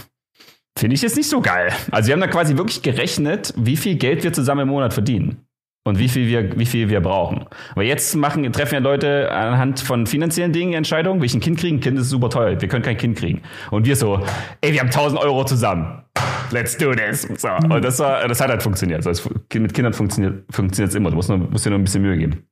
Finde 0.78 0.96
ich 0.96 1.02
jetzt 1.02 1.18
nicht 1.18 1.30
so 1.30 1.42
geil. 1.42 1.74
Also 1.92 2.08
wir 2.08 2.14
haben 2.14 2.22
da 2.22 2.28
quasi 2.28 2.58
wirklich 2.58 2.82
gerechnet, 2.82 3.54
wie 3.58 3.78
viel 3.78 3.96
Geld 3.96 4.24
wir 4.24 4.34
zusammen 4.34 4.62
im 4.62 4.70
Monat 4.70 4.94
verdienen. 4.94 5.46
Und 5.86 6.00
wie 6.00 6.08
viel 6.08 6.28
wir, 6.28 6.58
wie 6.58 6.66
viel 6.66 6.88
wir 6.88 7.02
brauchen. 7.02 7.46
Aber 7.72 7.84
jetzt 7.84 8.16
machen, 8.16 8.50
treffen 8.54 8.76
ja 8.76 8.80
Leute 8.80 9.30
anhand 9.32 9.82
von 9.82 10.08
finanziellen 10.08 10.54
Dingen 10.54 10.74
Entscheidungen. 10.74 11.20
Will 11.20 11.26
ich 11.26 11.34
ein 11.34 11.42
Kind 11.42 11.60
kriegen? 11.60 11.78
Ein 11.78 11.82
Kind 11.82 12.00
ist 12.00 12.10
super 12.10 12.30
teuer. 12.30 12.62
Wir 12.62 12.70
können 12.70 12.84
kein 12.84 12.96
Kind 12.96 13.18
kriegen. 13.18 13.42
Und 13.70 13.86
wir 13.86 13.98
so, 13.98 14.24
ey, 14.62 14.72
wir 14.72 14.80
haben 14.80 14.88
1000 14.88 15.20
Euro 15.20 15.44
zusammen. 15.44 16.04
Let's 16.52 16.78
do 16.78 16.94
this. 16.94 17.28
So. 17.38 17.50
Und 17.50 17.84
das, 17.84 18.00
war, 18.00 18.26
das 18.28 18.40
hat 18.40 18.50
halt 18.50 18.64
funktioniert. 18.64 19.06
Also 19.06 19.30
mit 19.54 19.74
Kindern 19.74 19.94
funktioniert 19.94 20.46
es 20.52 20.96
immer. 20.96 21.10
Du 21.10 21.18
musst, 21.18 21.28
nur, 21.28 21.40
musst 21.40 21.66
dir 21.66 21.72
nur 21.72 21.80
ein 21.80 21.84
bisschen 21.84 22.02
Mühe 22.02 22.18
geben. 22.18 22.48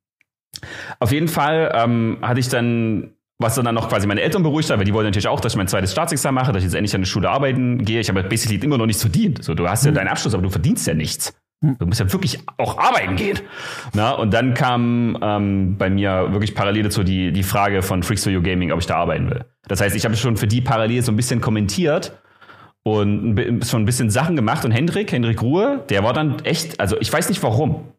Auf 0.99 1.13
jeden 1.13 1.29
Fall 1.29 1.71
ähm, 1.73 2.17
hatte 2.21 2.41
ich 2.41 2.49
dann, 2.49 3.11
was 3.39 3.55
dann 3.55 3.73
noch 3.73 3.87
quasi 3.87 4.07
meine 4.07 4.21
Eltern 4.21 4.43
beruhigt 4.43 4.69
hat, 4.69 4.77
weil 4.77 4.85
die 4.85 4.93
wollten 4.93 5.07
natürlich 5.07 5.29
auch, 5.29 5.39
dass 5.39 5.53
ich 5.53 5.57
mein 5.57 5.69
zweites 5.69 5.93
Staatsexamen 5.93 6.35
mache, 6.35 6.51
dass 6.51 6.59
ich 6.61 6.65
jetzt 6.65 6.75
endlich 6.75 6.93
an 6.93 7.01
die 7.01 7.07
Schule 7.07 7.29
arbeiten 7.29 7.85
gehe. 7.85 8.01
Ich 8.01 8.09
habe 8.09 8.23
basically 8.23 8.59
immer 8.63 8.77
noch 8.77 8.85
nichts 8.87 9.01
verdient. 9.01 9.41
So, 9.41 9.53
du 9.53 9.69
hast 9.69 9.85
ja 9.85 9.91
deinen 9.91 10.09
Abschluss, 10.09 10.33
aber 10.33 10.43
du 10.43 10.49
verdienst 10.49 10.85
ja 10.85 10.93
nichts. 10.93 11.33
Du 11.61 11.85
musst 11.85 11.99
ja 11.99 12.11
wirklich 12.11 12.39
auch 12.57 12.79
arbeiten 12.79 13.15
gehen. 13.15 13.39
Na, 13.93 14.13
und 14.13 14.33
dann 14.33 14.55
kam 14.55 15.17
ähm, 15.21 15.77
bei 15.77 15.91
mir 15.91 16.31
wirklich 16.31 16.55
parallel 16.55 16.83
dazu 16.83 17.03
die, 17.03 17.31
die 17.31 17.43
Frage 17.43 17.83
von 17.83 18.01
Freaks 18.01 18.23
for 18.23 18.31
You 18.31 18.41
Gaming, 18.41 18.71
ob 18.71 18.79
ich 18.79 18.87
da 18.87 18.95
arbeiten 18.97 19.29
will. 19.29 19.45
Das 19.67 19.79
heißt, 19.79 19.95
ich 19.95 20.03
habe 20.03 20.15
schon 20.15 20.37
für 20.37 20.47
die 20.47 20.61
parallel 20.61 21.03
so 21.03 21.11
ein 21.11 21.15
bisschen 21.15 21.39
kommentiert 21.39 22.19
und 22.81 23.63
schon 23.63 23.83
ein 23.83 23.85
bisschen 23.85 24.09
Sachen 24.09 24.35
gemacht. 24.35 24.65
Und 24.65 24.71
Hendrik, 24.71 25.11
Hendrik 25.11 25.43
Ruhe, 25.43 25.85
der 25.89 26.03
war 26.03 26.13
dann 26.13 26.39
echt, 26.45 26.79
also 26.79 26.99
ich 26.99 27.13
weiß 27.13 27.29
nicht 27.29 27.43
warum, 27.43 27.91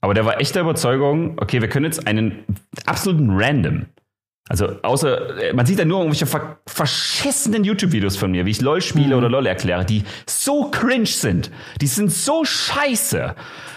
aber 0.00 0.14
der 0.14 0.24
war 0.24 0.40
echt 0.40 0.54
der 0.54 0.62
Überzeugung, 0.62 1.36
okay, 1.40 1.60
wir 1.60 1.68
können 1.68 1.84
jetzt 1.84 2.06
einen 2.06 2.44
absoluten 2.84 3.30
Random, 3.30 3.86
also 4.48 4.80
außer, 4.82 5.38
äh, 5.42 5.52
man 5.52 5.66
sieht 5.66 5.78
ja 5.78 5.84
nur 5.84 5.98
irgendwelche 5.98 6.26
ver 6.26 6.58
verschissenen 6.66 7.64
YouTube-Videos 7.64 8.16
von 8.16 8.30
mir, 8.30 8.46
wie 8.46 8.50
ich 8.50 8.60
LOL 8.60 8.80
spiele 8.80 9.16
oder 9.16 9.28
LOL 9.28 9.46
erkläre, 9.46 9.84
die 9.84 10.04
so 10.28 10.70
cringe 10.70 11.06
sind. 11.06 11.50
Die 11.80 11.86
sind 11.86 12.12
so 12.12 12.44
scheiße. 12.44 13.34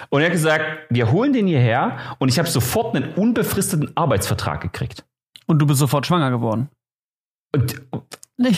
Und 0.10 0.22
er 0.22 0.28
hat 0.28 0.34
gesagt, 0.34 0.66
wir 0.90 1.12
holen 1.12 1.34
den 1.34 1.48
hierher 1.48 1.98
und 2.20 2.30
ich 2.30 2.40
habe 2.40 2.48
sofort 2.50 2.96
einen 2.96 3.14
unbefristeten 3.14 3.96
Arbeitsvertrag 3.96 4.62
gekriegt. 4.62 5.06
Und 5.46 5.60
du 5.60 5.66
bist 5.66 5.80
sofort 5.80 6.06
schwanger 6.06 6.32
geworden. 6.32 6.70
Und 7.54 7.82
Nee. 8.42 8.56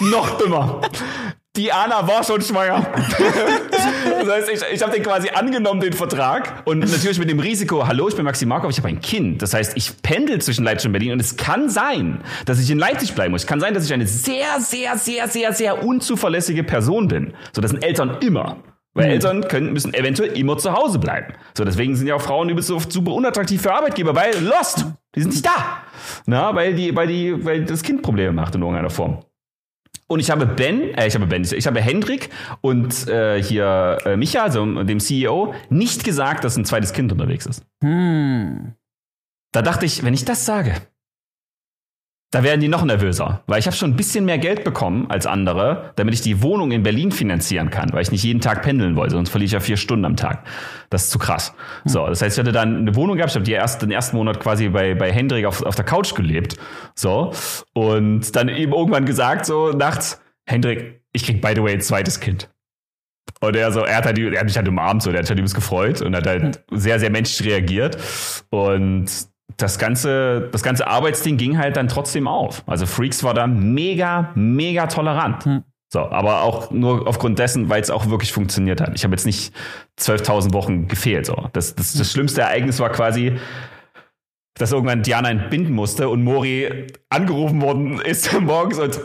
noch 0.00 0.38
dümmer. 0.38 0.80
die 1.56 1.72
Anna 1.72 2.06
war 2.06 2.22
schon 2.22 2.40
schwanger. 2.42 2.86
das 4.20 4.28
heißt, 4.28 4.50
ich, 4.50 4.74
ich 4.74 4.82
habe 4.82 4.92
den 4.92 5.02
quasi 5.02 5.30
angenommen, 5.30 5.80
den 5.80 5.92
Vertrag. 5.92 6.62
Und 6.64 6.78
natürlich 6.78 7.18
mit 7.18 7.28
dem 7.28 7.40
Risiko, 7.40 7.86
hallo, 7.86 8.08
ich 8.08 8.14
bin 8.14 8.24
Maxim 8.24 8.48
Markov, 8.48 8.70
ich 8.70 8.78
habe 8.78 8.88
ein 8.88 9.00
Kind. 9.00 9.42
Das 9.42 9.52
heißt, 9.52 9.76
ich 9.76 10.00
pendel 10.02 10.40
zwischen 10.40 10.64
Leipzig 10.64 10.86
und 10.86 10.92
Berlin. 10.92 11.12
Und 11.12 11.20
es 11.20 11.36
kann 11.36 11.68
sein, 11.68 12.22
dass 12.46 12.60
ich 12.60 12.70
in 12.70 12.78
Leipzig 12.78 13.14
bleiben 13.14 13.32
muss. 13.32 13.42
Es 13.42 13.46
kann 13.48 13.60
sein, 13.60 13.74
dass 13.74 13.84
ich 13.84 13.92
eine 13.92 14.06
sehr, 14.06 14.60
sehr, 14.60 14.96
sehr, 14.96 15.26
sehr, 15.26 15.52
sehr 15.52 15.84
unzuverlässige 15.84 16.62
Person 16.62 17.08
bin. 17.08 17.34
So, 17.52 17.60
das 17.60 17.72
sind 17.72 17.82
Eltern 17.84 18.18
immer. 18.20 18.58
Weil 18.94 19.06
mhm. 19.06 19.12
Eltern 19.12 19.48
können, 19.48 19.72
müssen 19.72 19.92
eventuell 19.94 20.36
immer 20.36 20.56
zu 20.58 20.72
Hause 20.72 20.98
bleiben. 20.98 21.34
So, 21.56 21.64
deswegen 21.64 21.96
sind 21.96 22.06
ja 22.06 22.14
auch 22.14 22.22
Frauen 22.22 22.48
übelst 22.48 22.70
oft 22.70 22.92
super 22.92 23.12
unattraktiv 23.12 23.62
für 23.62 23.72
Arbeitgeber, 23.72 24.14
weil 24.14 24.32
lost, 24.40 24.86
die 25.14 25.20
sind 25.20 25.30
nicht 25.30 25.46
da. 25.46 25.82
Na, 26.26 26.54
weil 26.54 26.74
die, 26.74 26.94
weil 26.94 27.06
die, 27.06 27.44
weil 27.44 27.64
das 27.64 27.82
Kind 27.82 28.02
Probleme 28.02 28.32
macht 28.32 28.54
in 28.54 28.62
irgendeiner 28.62 28.90
Form. 28.90 29.24
Und 30.10 30.18
ich 30.18 30.32
habe 30.32 30.44
Ben, 30.44 30.92
äh, 30.94 31.06
ich 31.06 31.14
habe 31.14 31.28
Ben, 31.28 31.44
ich 31.44 31.66
habe 31.68 31.80
Hendrik 31.80 32.30
und 32.62 33.06
äh, 33.06 33.40
hier 33.40 33.98
äh, 34.04 34.16
Micha, 34.16 34.42
also 34.42 34.82
dem 34.82 34.98
CEO, 34.98 35.54
nicht 35.68 36.02
gesagt, 36.02 36.42
dass 36.42 36.56
ein 36.56 36.64
zweites 36.64 36.92
Kind 36.92 37.12
unterwegs 37.12 37.46
ist. 37.46 37.64
Hm. 37.80 38.74
Da 39.52 39.62
dachte 39.62 39.86
ich, 39.86 40.02
wenn 40.02 40.12
ich 40.12 40.24
das 40.24 40.44
sage, 40.44 40.74
da 42.32 42.44
werden 42.44 42.60
die 42.60 42.68
noch 42.68 42.84
nervöser, 42.84 43.42
weil 43.46 43.58
ich 43.58 43.66
habe 43.66 43.76
schon 43.76 43.90
ein 43.90 43.96
bisschen 43.96 44.24
mehr 44.24 44.38
Geld 44.38 44.62
bekommen 44.62 45.06
als 45.10 45.26
andere, 45.26 45.92
damit 45.96 46.14
ich 46.14 46.20
die 46.20 46.42
Wohnung 46.42 46.70
in 46.70 46.84
Berlin 46.84 47.10
finanzieren 47.10 47.70
kann, 47.70 47.92
weil 47.92 48.02
ich 48.02 48.12
nicht 48.12 48.22
jeden 48.22 48.40
Tag 48.40 48.62
pendeln 48.62 48.94
wollte, 48.94 49.16
sonst 49.16 49.30
verliere 49.30 49.46
ich 49.46 49.52
ja 49.52 49.60
vier 49.60 49.76
Stunden 49.76 50.04
am 50.04 50.16
Tag. 50.16 50.46
Das 50.90 51.04
ist 51.04 51.10
zu 51.10 51.18
krass. 51.18 51.52
So, 51.84 52.06
das 52.06 52.22
heißt, 52.22 52.36
ich 52.36 52.40
hatte 52.40 52.52
dann 52.52 52.76
eine 52.76 52.94
Wohnung 52.94 53.16
gehabt, 53.16 53.32
ich 53.32 53.34
habe 53.34 53.44
die 53.44 53.52
erst, 53.52 53.82
den 53.82 53.90
ersten 53.90 54.16
Monat 54.16 54.38
quasi 54.38 54.68
bei, 54.68 54.94
bei 54.94 55.12
Hendrik 55.12 55.44
auf, 55.44 55.62
auf 55.62 55.74
der 55.74 55.84
Couch 55.84 56.14
gelebt. 56.14 56.56
So, 56.94 57.32
und 57.74 58.36
dann 58.36 58.48
eben 58.48 58.72
irgendwann 58.72 59.06
gesagt, 59.06 59.44
so 59.44 59.70
nachts, 59.70 60.22
Hendrik, 60.46 61.02
ich 61.12 61.24
krieg 61.24 61.40
by 61.40 61.52
the 61.56 61.62
way 61.62 61.72
ein 61.72 61.80
zweites 61.80 62.20
Kind. 62.20 62.48
Und 63.40 63.56
er 63.56 63.72
so, 63.72 63.80
er 63.80 63.96
hat, 63.96 64.06
halt, 64.06 64.18
er 64.18 64.38
hat 64.38 64.44
mich 64.44 64.56
halt 64.56 64.68
umarmt, 64.68 65.02
so, 65.02 65.10
der 65.10 65.20
hat 65.20 65.26
sich 65.26 65.30
halt 65.30 65.38
übelst 65.38 65.54
gefreut 65.54 66.02
und 66.02 66.14
hat 66.14 66.26
halt 66.26 66.62
sehr, 66.70 67.00
sehr 67.00 67.10
menschlich 67.10 67.48
reagiert. 67.48 67.96
Und 68.50 69.29
das 69.56 69.78
ganze, 69.78 70.48
das 70.52 70.62
ganze 70.62 70.86
Arbeitsding 70.86 71.36
ging 71.36 71.58
halt 71.58 71.76
dann 71.76 71.88
trotzdem 71.88 72.26
auf. 72.28 72.62
Also 72.66 72.86
Freaks 72.86 73.24
war 73.24 73.34
da 73.34 73.46
mega, 73.46 74.30
mega 74.34 74.86
tolerant. 74.86 75.44
Hm. 75.44 75.64
So, 75.92 76.00
aber 76.00 76.42
auch 76.42 76.70
nur 76.70 77.08
aufgrund 77.08 77.40
dessen, 77.40 77.68
weil 77.68 77.82
es 77.82 77.90
auch 77.90 78.08
wirklich 78.08 78.32
funktioniert 78.32 78.80
hat. 78.80 78.92
Ich 78.94 79.02
habe 79.02 79.12
jetzt 79.12 79.26
nicht 79.26 79.52
12.000 79.98 80.52
Wochen 80.52 80.86
gefehlt. 80.86 81.26
So. 81.26 81.48
Das, 81.52 81.74
das, 81.74 81.94
das 81.94 82.12
schlimmste 82.12 82.42
Ereignis 82.42 82.78
war 82.78 82.90
quasi, 82.90 83.38
dass 84.54 84.70
irgendwann 84.70 85.02
Diana 85.02 85.30
entbinden 85.30 85.74
musste 85.74 86.08
und 86.08 86.22
Mori 86.22 86.86
angerufen 87.08 87.60
worden 87.60 88.00
ist 88.00 88.32
morgens 88.40 88.78
und 88.78 89.00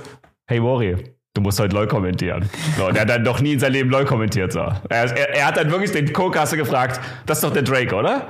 hey 0.47 0.59
Mori, 0.59 1.14
du 1.35 1.41
musst 1.41 1.59
heute 1.59 1.75
LOL 1.75 1.87
kommentieren. 1.87 2.49
So, 2.77 2.87
und 2.87 2.95
er 2.95 3.01
hat 3.01 3.09
dann 3.09 3.21
noch 3.21 3.41
nie 3.41 3.53
in 3.53 3.59
seinem 3.59 3.73
Leben 3.73 3.89
LOL 3.91 4.05
kommentiert. 4.05 4.51
So. 4.51 4.59
Er, 4.59 4.81
er, 4.89 5.35
er 5.35 5.45
hat 5.45 5.57
dann 5.57 5.69
wirklich 5.69 5.91
den 5.91 6.11
Co-Caster 6.11 6.57
gefragt, 6.57 6.99
das 7.27 7.37
ist 7.37 7.43
doch 7.43 7.53
der 7.53 7.61
Drake, 7.61 7.93
oder? 7.93 8.29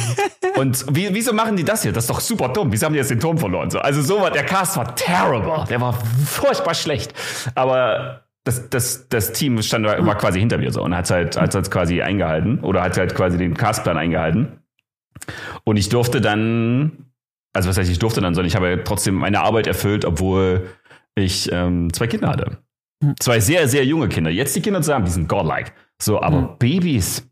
und 0.56 0.86
wie, 0.94 1.12
wieso 1.12 1.32
machen 1.32 1.56
die 1.56 1.64
das 1.64 1.82
hier? 1.82 1.92
Das 1.92 2.04
ist 2.04 2.10
doch 2.10 2.20
super 2.20 2.48
dumm. 2.48 2.72
Wieso 2.72 2.86
haben 2.86 2.92
die 2.94 2.98
jetzt 2.98 3.10
den 3.10 3.20
Turm 3.20 3.36
verloren? 3.36 3.70
So, 3.70 3.80
also 3.80 4.00
so 4.00 4.20
war, 4.20 4.30
der 4.30 4.44
Cast 4.44 4.76
war 4.76 4.94
terrible. 4.94 5.64
Der 5.68 5.80
war 5.80 5.92
furchtbar 6.24 6.74
schlecht. 6.74 7.12
Aber 7.54 8.22
das, 8.44 8.70
das, 8.70 9.08
das 9.08 9.32
Team 9.32 9.60
stand, 9.62 9.86
war 9.86 10.16
quasi 10.16 10.38
hinter 10.38 10.58
mir 10.58 10.70
so 10.70 10.82
und 10.82 10.94
hat 10.96 11.06
es 11.06 11.10
halt, 11.10 11.36
hat's 11.36 11.54
halt 11.54 11.70
quasi 11.70 12.02
eingehalten 12.02 12.60
oder 12.60 12.82
hat 12.82 12.96
halt 12.96 13.14
quasi 13.14 13.36
den 13.36 13.54
Castplan 13.54 13.96
eingehalten. 13.96 14.60
Und 15.64 15.76
ich 15.76 15.88
durfte 15.88 16.20
dann, 16.20 17.06
also 17.52 17.68
was 17.68 17.78
heißt 17.78 17.90
ich 17.90 17.98
durfte 17.98 18.20
dann, 18.20 18.34
sondern 18.34 18.46
ich 18.46 18.54
habe 18.54 18.82
trotzdem 18.84 19.14
meine 19.14 19.40
Arbeit 19.40 19.66
erfüllt, 19.66 20.04
obwohl 20.04 20.68
ich 21.14 21.50
ähm, 21.52 21.92
zwei 21.92 22.06
Kinder 22.06 22.28
hatte. 22.28 22.58
Hm. 23.02 23.14
Zwei 23.20 23.40
sehr, 23.40 23.68
sehr 23.68 23.84
junge 23.84 24.08
Kinder. 24.08 24.30
Jetzt 24.30 24.54
die 24.56 24.62
Kinder 24.62 24.82
zusammen, 24.82 25.04
die 25.04 25.12
sind 25.12 25.28
godlike. 25.28 25.72
So, 26.00 26.20
aber 26.20 26.36
hm. 26.36 26.58
Babys. 26.58 27.28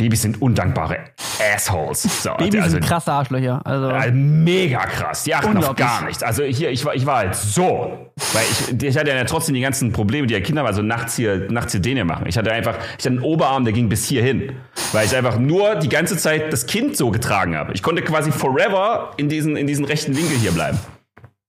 Babys 0.00 0.22
sind 0.22 0.40
undankbare 0.40 1.10
Assholes. 1.54 2.22
So, 2.22 2.30
Babys 2.38 2.62
also, 2.62 2.70
sind 2.70 2.84
krasse 2.84 3.10
Arschlöcher. 3.10 3.60
Also, 3.66 3.88
also 3.88 4.14
mega 4.14 4.86
krass. 4.86 5.24
Die 5.24 5.34
achten 5.34 5.56
auf 5.56 5.74
gar 5.74 6.04
nichts. 6.04 6.22
Also 6.22 6.44
hier, 6.44 6.70
ich 6.70 6.84
war, 6.84 6.94
ich 6.94 7.04
war 7.04 7.16
halt 7.16 7.34
so. 7.34 8.12
Weil 8.32 8.44
ich, 8.48 8.80
ich 8.80 8.96
hatte 8.96 9.10
ja 9.10 9.24
trotzdem 9.24 9.56
die 9.56 9.60
ganzen 9.60 9.92
Probleme, 9.92 10.28
die 10.28 10.34
ja 10.34 10.40
Kinder 10.40 10.64
also 10.64 10.82
nachts 10.82 11.16
hier, 11.16 11.50
nachts 11.50 11.72
hier 11.72 11.80
den 11.80 12.06
machen. 12.06 12.26
Ich 12.28 12.38
hatte 12.38 12.52
einfach, 12.52 12.76
ich 12.78 13.04
hatte 13.04 13.08
einen 13.08 13.22
Oberarm, 13.22 13.64
der 13.64 13.72
ging 13.72 13.88
bis 13.88 14.04
hierhin. 14.04 14.52
Weil 14.92 15.06
ich 15.06 15.16
einfach 15.16 15.36
nur 15.36 15.74
die 15.74 15.88
ganze 15.88 16.16
Zeit 16.16 16.52
das 16.52 16.66
Kind 16.66 16.96
so 16.96 17.10
getragen 17.10 17.56
habe. 17.56 17.72
Ich 17.72 17.82
konnte 17.82 18.02
quasi 18.02 18.30
forever 18.30 19.10
in 19.16 19.28
diesen, 19.28 19.56
in 19.56 19.66
diesen 19.66 19.84
rechten 19.84 20.16
Winkel 20.16 20.36
hier 20.36 20.52
bleiben 20.52 20.78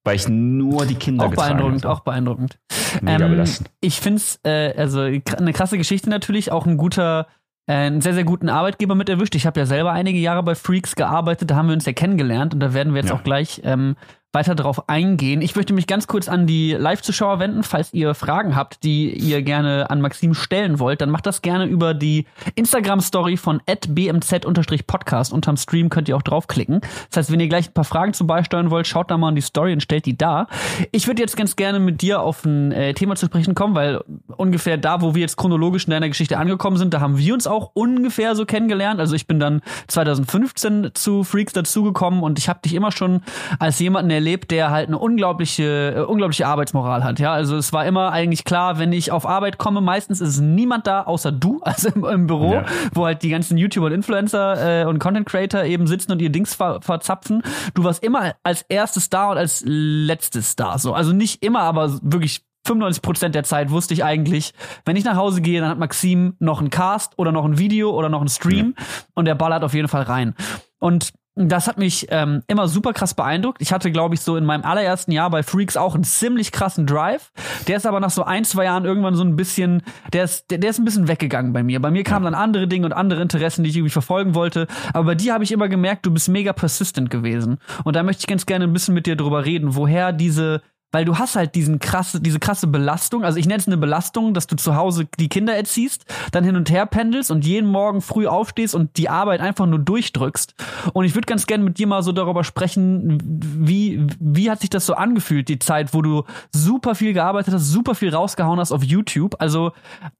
weil 0.03 0.15
ich 0.15 0.27
nur 0.27 0.85
die 0.85 0.95
Kinder 0.95 1.25
auch 1.25 1.31
beeindruckend, 1.33 1.83
habe. 1.83 1.93
Auch 1.93 1.99
beeindruckend, 2.01 2.59
Mega 3.01 3.25
ähm, 3.25 3.31
belastend. 3.31 3.69
Ich 3.81 3.99
finde 3.99 4.17
es, 4.17 4.39
äh, 4.43 4.73
also 4.77 5.01
eine 5.01 5.53
krasse 5.53 5.77
Geschichte 5.77 6.09
natürlich, 6.09 6.51
auch 6.51 6.65
ein 6.65 6.77
guter, 6.77 7.27
äh, 7.67 7.73
einen 7.73 8.01
sehr, 8.01 8.13
sehr 8.13 8.23
guten 8.23 8.49
Arbeitgeber 8.49 8.95
mit 8.95 9.09
erwischt. 9.09 9.35
Ich 9.35 9.45
habe 9.45 9.59
ja 9.59 9.65
selber 9.65 9.91
einige 9.91 10.19
Jahre 10.19 10.43
bei 10.43 10.55
Freaks 10.55 10.95
gearbeitet, 10.95 11.51
da 11.51 11.55
haben 11.55 11.67
wir 11.67 11.73
uns 11.73 11.85
ja 11.85 11.93
kennengelernt 11.93 12.53
und 12.53 12.59
da 12.59 12.73
werden 12.73 12.93
wir 12.93 13.01
jetzt 13.01 13.09
ja. 13.09 13.15
auch 13.15 13.23
gleich 13.23 13.61
ähm, 13.63 13.95
weiter 14.31 14.53
darauf 14.53 14.87
eingehen. 14.89 15.41
Ich 15.41 15.55
möchte 15.55 15.73
mich 15.73 15.87
ganz 15.87 16.05
kurz 16.05 16.29
an 16.29 16.45
die 16.45 16.73
Live-Zuschauer 16.73 17.39
wenden. 17.39 17.63
Falls 17.63 17.93
ihr 17.93 18.13
Fragen 18.13 18.55
habt, 18.55 18.83
die 18.83 19.09
ihr 19.11 19.41
gerne 19.41 19.89
an 19.89 20.01
Maxim 20.01 20.35
stellen 20.35 20.77
wollt, 20.77 21.01
dann 21.01 21.09
macht 21.09 21.25
das 21.25 21.41
gerne 21.41 21.65
über 21.65 21.95
die 21.95 22.25
Instagram-Story 22.53 23.37
von 23.37 23.59
bmz-podcast. 23.65 25.33
Unterm 25.33 25.57
Stream 25.57 25.89
könnt 25.89 26.09
ihr 26.09 26.15
auch 26.15 26.21
draufklicken. 26.21 26.81
Das 27.09 27.17
heißt, 27.17 27.31
wenn 27.31 27.39
ihr 27.39 27.49
gleich 27.49 27.69
ein 27.69 27.73
paar 27.73 27.85
Fragen 27.85 28.13
zum 28.13 28.27
Beisteuern 28.27 28.69
wollt, 28.69 28.85
schaut 28.85 29.09
da 29.09 29.17
mal 29.17 29.29
an 29.29 29.35
die 29.35 29.41
Story 29.41 29.73
und 29.73 29.81
stellt 29.81 30.05
die 30.05 30.15
da. 30.15 30.47
Ich 30.91 31.07
würde 31.07 31.23
jetzt 31.23 31.35
ganz 31.35 31.55
gerne 31.55 31.79
mit 31.79 32.03
dir 32.03 32.21
auf 32.21 32.45
ein 32.45 32.71
äh, 32.71 32.93
Thema 32.93 33.15
zu 33.15 33.25
sprechen 33.25 33.55
kommen, 33.55 33.73
weil 33.73 34.01
ungefähr 34.37 34.77
da, 34.77 35.01
wo 35.01 35.15
wir 35.15 35.21
jetzt 35.21 35.37
chronologisch 35.37 35.85
in 35.85 35.91
deiner 35.91 36.07
Geschichte 36.07 36.37
angekommen 36.37 36.77
sind, 36.77 36.93
da 36.93 37.01
haben 37.01 37.17
wir 37.17 37.33
uns 37.33 37.47
auch 37.47 37.71
ungefähr 37.73 38.35
so 38.35 38.45
kennengelernt. 38.45 38.99
Also 38.99 39.15
ich 39.15 39.25
bin 39.25 39.39
dann 39.39 39.61
2015 39.87 40.91
zu 40.93 41.23
Freaks 41.23 41.53
dazugekommen 41.53 42.21
und 42.21 42.37
ich 42.37 42.47
habe 42.47 42.59
dich 42.63 42.75
immer 42.75 42.91
schon 42.91 43.21
als 43.57 43.79
jemanden 43.79 44.18
erlebt, 44.19 44.51
der 44.51 44.69
halt 44.69 44.87
eine 44.87 44.97
unglaubliche, 44.97 45.95
äh, 45.95 46.01
unglaubliche 46.01 46.45
Arbeitsmoral 46.45 47.03
hat. 47.03 47.19
Ja, 47.19 47.31
also 47.31 47.55
es 47.55 47.71
war 47.71 47.85
immer 47.85 48.11
eigentlich 48.11 48.43
klar, 48.43 48.77
wenn 48.77 48.91
ich 48.91 49.11
auf 49.11 49.25
Arbeit 49.25 49.57
komme, 49.57 49.79
meistens 49.81 50.19
ist 50.19 50.39
niemand 50.39 50.87
da 50.87 51.03
außer 51.03 51.31
du, 51.31 51.61
also 51.63 51.89
im, 51.89 52.03
im 52.05 52.27
Büro, 52.27 52.53
ja. 52.53 52.65
wo 52.93 53.05
halt 53.05 53.23
die 53.23 53.29
ganzen 53.29 53.57
YouTuber 53.57 53.87
und 53.87 53.93
Influencer 53.93 54.81
äh, 54.81 54.85
und 54.85 54.99
Content 54.99 55.27
Creator 55.27 55.63
eben 55.63 55.87
sitzen 55.87 56.11
und 56.11 56.21
ihr 56.21 56.29
Dings 56.29 56.53
ver 56.53 56.81
verzapfen. 56.81 57.41
Du 57.73 57.83
warst 57.83 58.03
immer 58.03 58.33
als 58.43 58.63
erstes 58.69 59.09
da 59.09 59.31
und 59.31 59.37
als 59.37 59.63
letztes 59.65 60.55
da. 60.55 60.77
So, 60.77 60.93
also 60.93 61.13
nicht 61.13 61.43
immer, 61.43 61.61
aber 61.61 61.99
wirklich 62.01 62.41
95 62.65 63.01
Prozent 63.01 63.35
der 63.35 63.43
Zeit 63.43 63.71
wusste 63.71 63.93
ich 63.93 64.03
eigentlich, 64.03 64.53
wenn 64.85 64.95
ich 64.95 65.05
nach 65.05 65.15
Hause 65.15 65.41
gehe, 65.41 65.61
dann 65.61 65.69
hat 65.69 65.79
Maxim 65.79 66.35
noch 66.39 66.59
einen 66.59 66.69
Cast 66.69 67.17
oder 67.17 67.31
noch 67.31 67.45
ein 67.45 67.57
Video 67.57 67.91
oder 67.91 68.09
noch 68.09 68.19
einen 68.19 68.29
Stream 68.29 68.75
ja. 68.77 68.85
und 69.15 69.25
der 69.25 69.35
ballert 69.35 69.63
auf 69.63 69.73
jeden 69.73 69.87
Fall 69.87 70.03
rein. 70.03 70.35
Und 70.79 71.11
das 71.47 71.67
hat 71.67 71.77
mich 71.77 72.07
ähm, 72.09 72.43
immer 72.47 72.67
super 72.67 72.91
krass 72.91 73.13
beeindruckt. 73.13 73.61
Ich 73.61 73.71
hatte, 73.71 73.91
glaube 73.91 74.15
ich, 74.15 74.21
so 74.21 74.35
in 74.35 74.43
meinem 74.43 74.63
allerersten 74.63 75.13
Jahr 75.13 75.29
bei 75.29 75.41
Freaks 75.41 75.77
auch 75.77 75.95
einen 75.95 76.03
ziemlich 76.03 76.51
krassen 76.51 76.85
Drive. 76.85 77.31
Der 77.67 77.77
ist 77.77 77.85
aber 77.85 78.01
nach 78.01 78.09
so 78.09 78.23
ein, 78.23 78.43
zwei 78.43 78.65
Jahren 78.65 78.83
irgendwann 78.83 79.15
so 79.15 79.23
ein 79.23 79.35
bisschen, 79.37 79.83
der 80.11 80.25
ist, 80.25 80.51
der, 80.51 80.57
der 80.57 80.71
ist 80.71 80.79
ein 80.79 80.85
bisschen 80.85 81.07
weggegangen 81.07 81.53
bei 81.53 81.63
mir. 81.63 81.81
Bei 81.81 81.91
mir 81.91 82.03
kamen 82.03 82.25
dann 82.25 82.35
andere 82.35 82.67
Dinge 82.67 82.85
und 82.85 82.93
andere 82.93 83.21
Interessen, 83.21 83.63
die 83.63 83.69
ich 83.69 83.77
irgendwie 83.77 83.91
verfolgen 83.91 84.35
wollte. 84.35 84.67
Aber 84.93 85.05
bei 85.05 85.15
dir 85.15 85.33
habe 85.33 85.43
ich 85.43 85.51
immer 85.51 85.69
gemerkt, 85.69 86.05
du 86.05 86.11
bist 86.11 86.27
mega 86.27 86.51
persistent 86.51 87.09
gewesen. 87.09 87.59
Und 87.85 87.95
da 87.95 88.03
möchte 88.03 88.21
ich 88.21 88.27
ganz 88.27 88.45
gerne 88.45 88.65
ein 88.65 88.73
bisschen 88.73 88.93
mit 88.93 89.05
dir 89.05 89.15
drüber 89.15 89.45
reden, 89.45 89.75
woher 89.75 90.11
diese 90.11 90.61
weil 90.91 91.05
du 91.05 91.17
hast 91.17 91.35
halt 91.35 91.55
diesen 91.55 91.79
krasse, 91.79 92.21
diese 92.21 92.39
krasse 92.39 92.67
Belastung. 92.67 93.23
Also 93.23 93.37
ich 93.37 93.45
nenne 93.45 93.59
es 93.59 93.67
eine 93.67 93.77
Belastung, 93.77 94.33
dass 94.33 94.47
du 94.47 94.55
zu 94.55 94.75
Hause 94.75 95.07
die 95.19 95.29
Kinder 95.29 95.55
erziehst, 95.55 96.05
dann 96.31 96.43
hin 96.43 96.55
und 96.55 96.69
her 96.71 96.85
pendelst 96.85 97.31
und 97.31 97.45
jeden 97.45 97.69
Morgen 97.69 98.01
früh 98.01 98.27
aufstehst 98.27 98.73
und 98.73 98.97
die 98.97 99.09
Arbeit 99.09 99.41
einfach 99.41 99.65
nur 99.65 99.79
durchdrückst. 99.79 100.55
Und 100.93 101.05
ich 101.05 101.15
würde 101.15 101.27
ganz 101.27 101.45
gerne 101.45 101.63
mit 101.63 101.77
dir 101.77 101.87
mal 101.87 102.01
so 102.01 102.11
darüber 102.11 102.43
sprechen, 102.43 103.19
wie, 103.23 104.05
wie 104.19 104.49
hat 104.49 104.61
sich 104.61 104.69
das 104.69 104.85
so 104.85 104.93
angefühlt, 104.95 105.47
die 105.49 105.59
Zeit, 105.59 105.93
wo 105.93 106.01
du 106.01 106.23
super 106.51 106.95
viel 106.95 107.13
gearbeitet 107.13 107.53
hast, 107.53 107.69
super 107.69 107.93
viel 107.95 108.13
rausgehauen 108.13 108.59
hast 108.59 108.71
auf 108.71 108.83
YouTube. 108.83 109.35
Also 109.39 109.71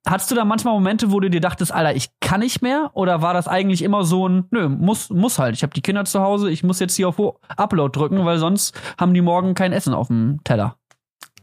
hattest 0.05 0.29
du 0.31 0.35
da 0.35 0.45
manchmal 0.45 0.73
Momente, 0.73 1.11
wo 1.11 1.19
du 1.19 1.29
dir 1.29 1.41
dachtest, 1.41 1.73
Alter, 1.73 1.95
ich 1.95 2.09
kann 2.19 2.41
nicht 2.41 2.61
mehr? 2.61 2.91
Oder 2.93 3.21
war 3.21 3.33
das 3.33 3.47
eigentlich 3.47 3.81
immer 3.81 4.03
so 4.03 4.27
ein, 4.27 4.45
nö, 4.51 4.69
muss, 4.69 5.09
muss 5.09 5.39
halt. 5.39 5.55
Ich 5.55 5.63
habe 5.63 5.73
die 5.73 5.81
Kinder 5.81 6.05
zu 6.05 6.21
Hause, 6.21 6.51
ich 6.51 6.63
muss 6.63 6.79
jetzt 6.79 6.95
hier 6.95 7.09
auf 7.09 7.19
Upload 7.57 7.97
drücken, 7.97 8.23
weil 8.25 8.37
sonst 8.37 8.79
haben 8.99 9.13
die 9.13 9.21
morgen 9.21 9.55
kein 9.55 9.73
Essen 9.73 9.93
auf 9.93 10.07
dem 10.07 10.39
Teller. 10.43 10.58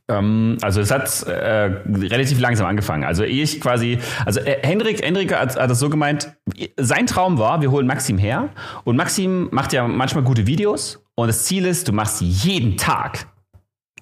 Ähm, 0.09 0.59
also 0.63 0.81
es 0.81 0.91
hat 0.91 1.23
äh, 1.25 1.71
relativ 1.87 2.39
langsam 2.39 2.67
angefangen. 2.67 3.05
Also 3.05 3.25
ich 3.25 3.61
quasi, 3.61 3.99
also 4.25 4.41
äh, 4.41 4.59
Hendrik, 4.63 5.05
Hendrik 5.05 5.35
hat, 5.35 5.57
hat 5.57 5.71
das 5.71 5.79
so 5.79 5.91
gemeint, 5.91 6.33
sein 6.77 7.07
Traum 7.07 7.39
war, 7.39 7.61
wir 7.61 7.71
holen 7.71 7.87
Maxim 7.87 8.19
her 8.19 8.51
und 8.85 8.97
Maxim 8.97 9.49
macht 9.51 9.73
ja 9.73 9.87
manchmal 9.87 10.23
gute 10.23 10.47
Videos 10.47 11.03
und 11.17 11.27
das 11.27 11.45
Ziel 11.45 11.67
ist, 11.67 11.89
du 11.89 11.93
machst 11.93 12.21
jeden 12.21 12.77
Tag 12.77 13.27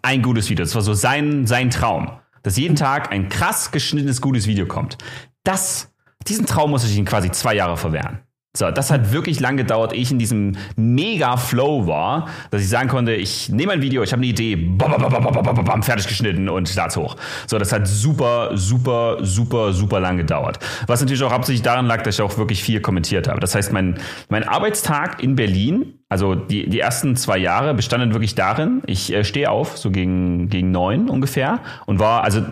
ein 0.03 0.21
gutes 0.21 0.51
Video. 0.51 0.65
Das 0.65 0.75
war 0.75 0.83
so 0.83 0.93
sein, 0.93 1.47
sein 1.47 1.71
Traum, 1.71 2.11
dass 2.43 2.59
jeden 2.59 2.77
Tag 2.77 3.11
ein 3.11 3.31
krass 3.31 3.71
geschnittenes, 3.71 4.21
gutes 4.21 4.47
Video 4.47 4.67
kommt. 4.67 4.99
Das, 5.43 5.95
diesen 6.27 6.45
Traum 6.45 6.71
muss 6.71 6.85
ich 6.85 6.97
ihm 6.97 7.07
quasi 7.07 7.31
zwei 7.31 7.55
Jahre 7.55 7.79
verwehren. 7.79 8.24
So, 8.57 8.71
das 8.71 8.93
hat 8.93 9.11
wirklich 9.11 9.41
lang 9.41 9.57
gedauert, 9.57 9.93
ehe 9.93 10.03
ich 10.03 10.13
in 10.13 10.21
diesem 10.21 10.53
mega 10.77 11.37
Flow 11.37 11.89
war, 11.89 12.29
dass 12.53 12.63
ich 12.63 12.69
sagen 12.69 12.89
konnte, 12.89 13.13
ich 13.13 13.49
nehme 13.49 13.73
ein 13.73 13.83
Video, 13.83 14.05
ich 14.05 14.13
habe 14.13 14.21
eine 14.21 14.29
Idee, 14.29 14.55
bam, 14.55 14.93
bam, 14.93 15.11
bam, 15.11 15.25
bam, 15.25 15.43
bam, 15.43 15.65
bam, 15.65 15.83
fertig 15.83 16.07
geschnitten 16.07 16.49
und 16.49 16.69
start's 16.69 16.97
hoch. 16.97 17.17
So, 17.49 17.59
das 17.59 17.73
hat 17.73 17.89
super, 17.89 18.51
super, 18.57 19.19
super, 19.23 19.73
super 19.73 19.99
lang 19.99 20.19
gedauert. 20.19 20.61
Was 20.87 21.01
natürlich 21.01 21.25
auch 21.25 21.33
hauptsächlich 21.33 21.63
daran 21.63 21.87
lag, 21.87 22.03
dass 22.03 22.15
ich 22.15 22.23
auch 22.23 22.39
wirklich 22.39 22.63
viel 22.63 22.81
kommentiert 22.81 23.27
habe. 23.27 23.41
Das 23.41 23.57
heißt, 23.57 23.73
mein, 23.73 23.99
mein 24.29 24.45
Arbeitstag 24.45 25.21
in 25.21 25.35
Berlin, 25.35 25.99
also 26.09 26.35
die, 26.35 26.69
die 26.69 26.81
ersten 26.81 27.17
zwei 27.17 27.39
Jahre 27.39 27.75
bestanden 27.75 28.13
wirklich 28.13 28.35
darin, 28.35 28.83
ich 28.87 29.13
äh, 29.13 29.25
stehe 29.25 29.51
auf, 29.51 29.79
so 29.79 29.91
gegen, 29.91 30.49
gegen 30.49 30.71
neun 30.71 31.09
ungefähr 31.09 31.61
und 31.87 31.99
war, 31.99 32.25
also 32.25 32.43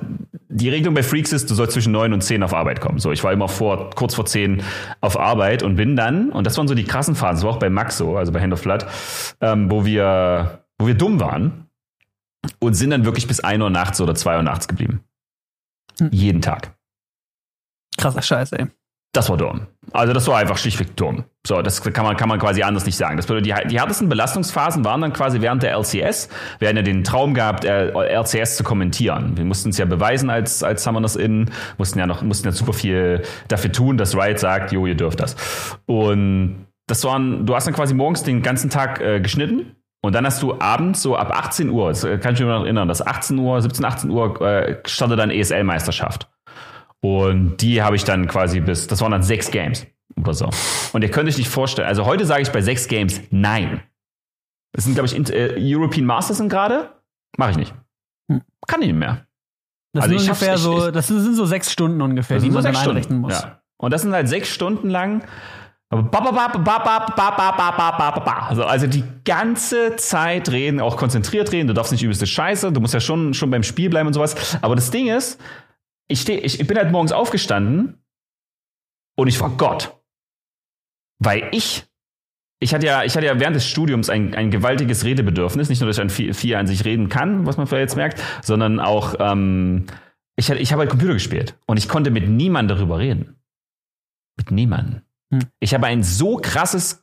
die 0.49 0.69
Regelung 0.69 0.95
bei 0.95 1.03
Freaks 1.03 1.33
ist, 1.33 1.51
du 1.51 1.55
sollst 1.55 1.73
zwischen 1.73 1.93
neun 1.93 2.13
und 2.13 2.23
zehn 2.23 2.43
auf 2.43 2.53
Arbeit 2.53 2.81
kommen. 2.81 2.99
So, 2.99 3.11
ich 3.11 3.25
war 3.25 3.33
immer 3.33 3.49
vor, 3.49 3.91
kurz 3.91 4.15
vor 4.15 4.27
zehn 4.27 4.63
auf 5.01 5.19
Arbeit 5.19 5.63
und 5.63 5.77
bin 5.77 5.97
dann, 5.97 6.31
und 6.31 6.47
das 6.47 6.59
waren 6.59 6.69
so 6.69 6.75
die 6.75 6.85
krassen 6.85 7.15
Phasen, 7.15 7.37
das 7.37 7.45
war 7.45 7.53
auch 7.53 7.59
bei 7.59 7.71
Max 7.71 7.97
so, 7.97 8.17
also 8.17 8.33
bei 8.33 8.41
Hand 8.41 8.53
of 8.53 8.63
Blood, 8.63 8.87
ähm, 9.41 9.71
wo 9.71 9.85
wir, 9.85 10.65
wo 10.79 10.87
wir 10.87 10.95
dumm 10.95 11.21
waren 11.21 11.69
und 12.59 12.75
sind 12.75 12.91
dann 12.91 13.05
wirklich 13.05 13.27
bis 13.27 13.41
ein 13.41 13.63
Uhr 13.63 13.71
nachts 13.71 14.01
oder 14.01 14.15
zwei 14.15 14.37
Uhr 14.37 14.43
nachts 14.43 14.69
geblieben. 14.69 15.05
Hm. 15.99 16.09
Jeden 16.11 16.43
Tag. 16.43 16.75
Krasser 17.97 18.23
Scheiß, 18.23 18.53
ey. 18.53 18.67
Das 19.13 19.29
war 19.29 19.37
dumm. 19.37 19.67
Also 19.93 20.15
das 20.15 20.27
war 20.27 20.39
einfach 20.39 20.57
schlichtweg 20.57 20.97
dumm. 20.97 21.25
So, 21.47 21.61
das 21.61 21.83
kann 21.83 22.05
man, 22.05 22.17
kann 22.17 22.31
man 22.31 22.39
quasi 22.39 22.63
anders 22.63 22.87
nicht 22.87 22.97
sagen. 22.97 23.19
Das 23.19 23.27
bedeutet, 23.27 23.47
die, 23.47 23.69
die 23.69 23.79
härtesten 23.79 24.09
Belastungsphasen 24.09 24.87
waren 24.87 25.03
dann 25.03 25.13
quasi 25.13 25.43
während 25.43 25.63
der 25.63 25.77
LCS. 25.77 26.31
Wir 26.59 26.69
hatten 26.69 26.79
ja 26.79 26.83
den 26.83 27.05
Traum 27.05 27.35
gehabt, 27.35 27.65
LCS 27.65 28.35
äh, 28.35 28.45
zu 28.45 28.65
kommentieren. 28.65 29.37
Wir 29.37 29.45
mussten 29.45 29.69
es 29.69 29.77
ja 29.77 29.85
beweisen 29.85 30.31
als, 30.31 30.63
als 30.63 30.83
Summoners 30.83 31.17
In, 31.17 31.51
mussten 31.77 31.99
ja 31.99 32.07
noch, 32.07 32.23
mussten 32.23 32.47
ja 32.49 32.53
super 32.53 32.73
viel 32.73 33.23
dafür 33.49 33.71
tun, 33.71 33.99
dass 33.99 34.17
Riot 34.17 34.39
sagt, 34.39 34.73
jo, 34.73 34.87
ihr 34.87 34.95
dürft 34.95 35.21
das. 35.21 35.37
Und 35.85 36.67
das 36.87 37.05
waren, 37.05 37.45
du 37.45 37.55
hast 37.55 37.67
dann 37.67 37.75
quasi 37.75 37.93
morgens 37.93 38.23
den 38.23 38.43
ganzen 38.43 38.71
Tag 38.71 39.03
äh, 39.03 39.21
geschnitten. 39.21 39.77
Und 40.01 40.15
dann 40.15 40.25
hast 40.25 40.43
du 40.43 40.59
abends 40.59 41.03
so 41.03 41.17
ab 41.17 41.31
18 41.33 41.69
Uhr, 41.69 41.89
das 41.89 42.03
kann 42.03 42.35
ich 42.35 42.41
mich 42.41 42.49
noch 42.49 42.65
erinnern, 42.65 42.89
dass 42.89 43.07
18 43.07 43.39
Uhr, 43.39 43.61
17, 43.61 43.85
18 43.85 44.11
Uhr 44.11 44.41
äh, 44.41 44.79
startet 44.87 45.19
dann 45.19 45.31
ESL-Meisterschaft. 45.31 46.29
Und 47.05 47.57
die 47.59 47.83
habe 47.83 47.97
ich 47.97 48.05
dann 48.05 48.29
quasi 48.29 48.61
bis, 48.61 48.87
das 48.87 49.01
waren 49.01 49.11
dann 49.11 49.23
sechs 49.23 49.51
Games 49.51 49.87
oder 50.17 50.35
so. 50.35 50.51
Und 50.93 51.03
ihr 51.03 51.11
könnt 51.11 51.29
euch 51.29 51.37
nicht 51.37 51.49
vorstellen, 51.49 51.89
also 51.89 52.07
heute 52.07 52.25
sage 52.25 52.43
ich 52.43 52.51
bei 52.51 52.63
sechs 52.63 52.87
Games 52.87 53.21
nein. 53.31 53.83
Das 54.73 54.85
sind, 54.85 54.95
glaube 54.95 55.07
ich, 55.07 55.31
äh, 55.31 55.57
European 55.59 56.07
Masters 56.07 56.39
sind 56.39 56.49
gerade. 56.49 56.91
Mache 57.37 57.51
ich 57.51 57.57
nicht. 57.57 57.75
Hm. 58.31 58.43
Kann 58.67 58.81
ich 58.83 58.89
nicht 58.89 58.99
mehr. 58.99 59.27
Das 59.93 60.05
also 60.05 60.17
sind 60.17 60.29
ungefähr 60.29 60.57
so, 60.57 60.91
das 60.91 61.09
sind 61.09 61.35
so 61.35 61.45
sechs 61.45 61.71
Stunden 61.71 62.01
ungefähr, 62.01 62.39
die 62.39 62.51
man 62.51 62.63
Stunden. 62.63 62.91
einrichten 62.91 63.19
muss. 63.19 63.35
Ja. 63.35 63.61
Und 63.77 63.93
das 63.93 64.03
sind 64.03 64.13
halt 64.13 64.29
sechs 64.29 64.49
Stunden 64.49 64.89
lang. 64.89 65.25
Also, 68.49 68.65
also 68.65 68.87
die 68.87 69.05
ganze 69.25 69.97
Zeit 69.97 70.51
reden, 70.51 70.81
auch 70.81 70.97
konzentriert 70.97 71.53
reden. 71.53 71.67
Du 71.67 71.75
darfst 71.75 71.93
nicht 71.93 72.03
übelste 72.03 72.27
Scheiße. 72.27 72.73
Du 72.73 72.81
musst 72.81 72.95
ja 72.95 73.01
schon, 73.01 73.35
schon 73.35 73.51
beim 73.51 73.63
Spiel 73.63 73.91
bleiben 73.91 74.07
und 74.07 74.15
sowas. 74.15 74.57
Aber 74.63 74.75
das 74.75 74.91
Ding 74.91 75.09
ist, 75.09 75.39
ich, 76.13 76.21
steh, 76.21 76.39
ich, 76.39 76.61
ich 76.61 76.67
bin 76.67 76.77
halt 76.77 76.93
morgens 76.93 77.13
aufgestanden 77.13 78.03
und 79.17 79.29
ich 79.29 79.41
war 79.41 79.51
Gott. 79.51 79.97
Weil 81.19 81.49
ich, 81.53 81.85
ich 82.61 82.75
hatte 82.75 82.87
ja, 82.87 83.05
ich 83.05 83.17
hatte 83.17 83.27
ja 83.27 83.39
während 83.41 83.57
des 83.57 83.67
Studiums 83.67 84.11
ein, 84.11 84.35
ein 84.35 84.51
gewaltiges 84.51 85.05
Redebedürfnis. 85.05 85.69
Nicht 85.69 85.81
nur, 85.81 85.89
dass 85.89 85.97
ich 85.97 86.03
an 86.03 86.11
viel, 86.11 86.35
viel 86.35 86.57
an 86.57 86.67
sich 86.67 86.85
reden 86.85 87.09
kann, 87.09 87.47
was 87.47 87.57
man 87.57 87.67
vielleicht 87.67 87.91
jetzt 87.91 87.97
merkt, 87.97 88.23
sondern 88.43 88.81
auch, 88.81 89.15
ähm, 89.19 89.87
ich, 90.37 90.51
ich 90.51 90.73
habe 90.73 90.81
halt 90.81 90.91
Computer 90.91 91.15
gespielt 91.15 91.59
und 91.67 91.77
ich 91.77 91.89
konnte 91.89 92.11
mit 92.11 92.29
niemandem 92.29 92.77
darüber 92.77 92.99
reden. 92.99 93.37
Mit 94.37 94.51
niemandem. 94.51 95.03
Hm. 95.33 95.43
Ich 95.61 95.75
habe 95.75 95.87
ein 95.87 96.03
so 96.03 96.37
krasses 96.37 97.03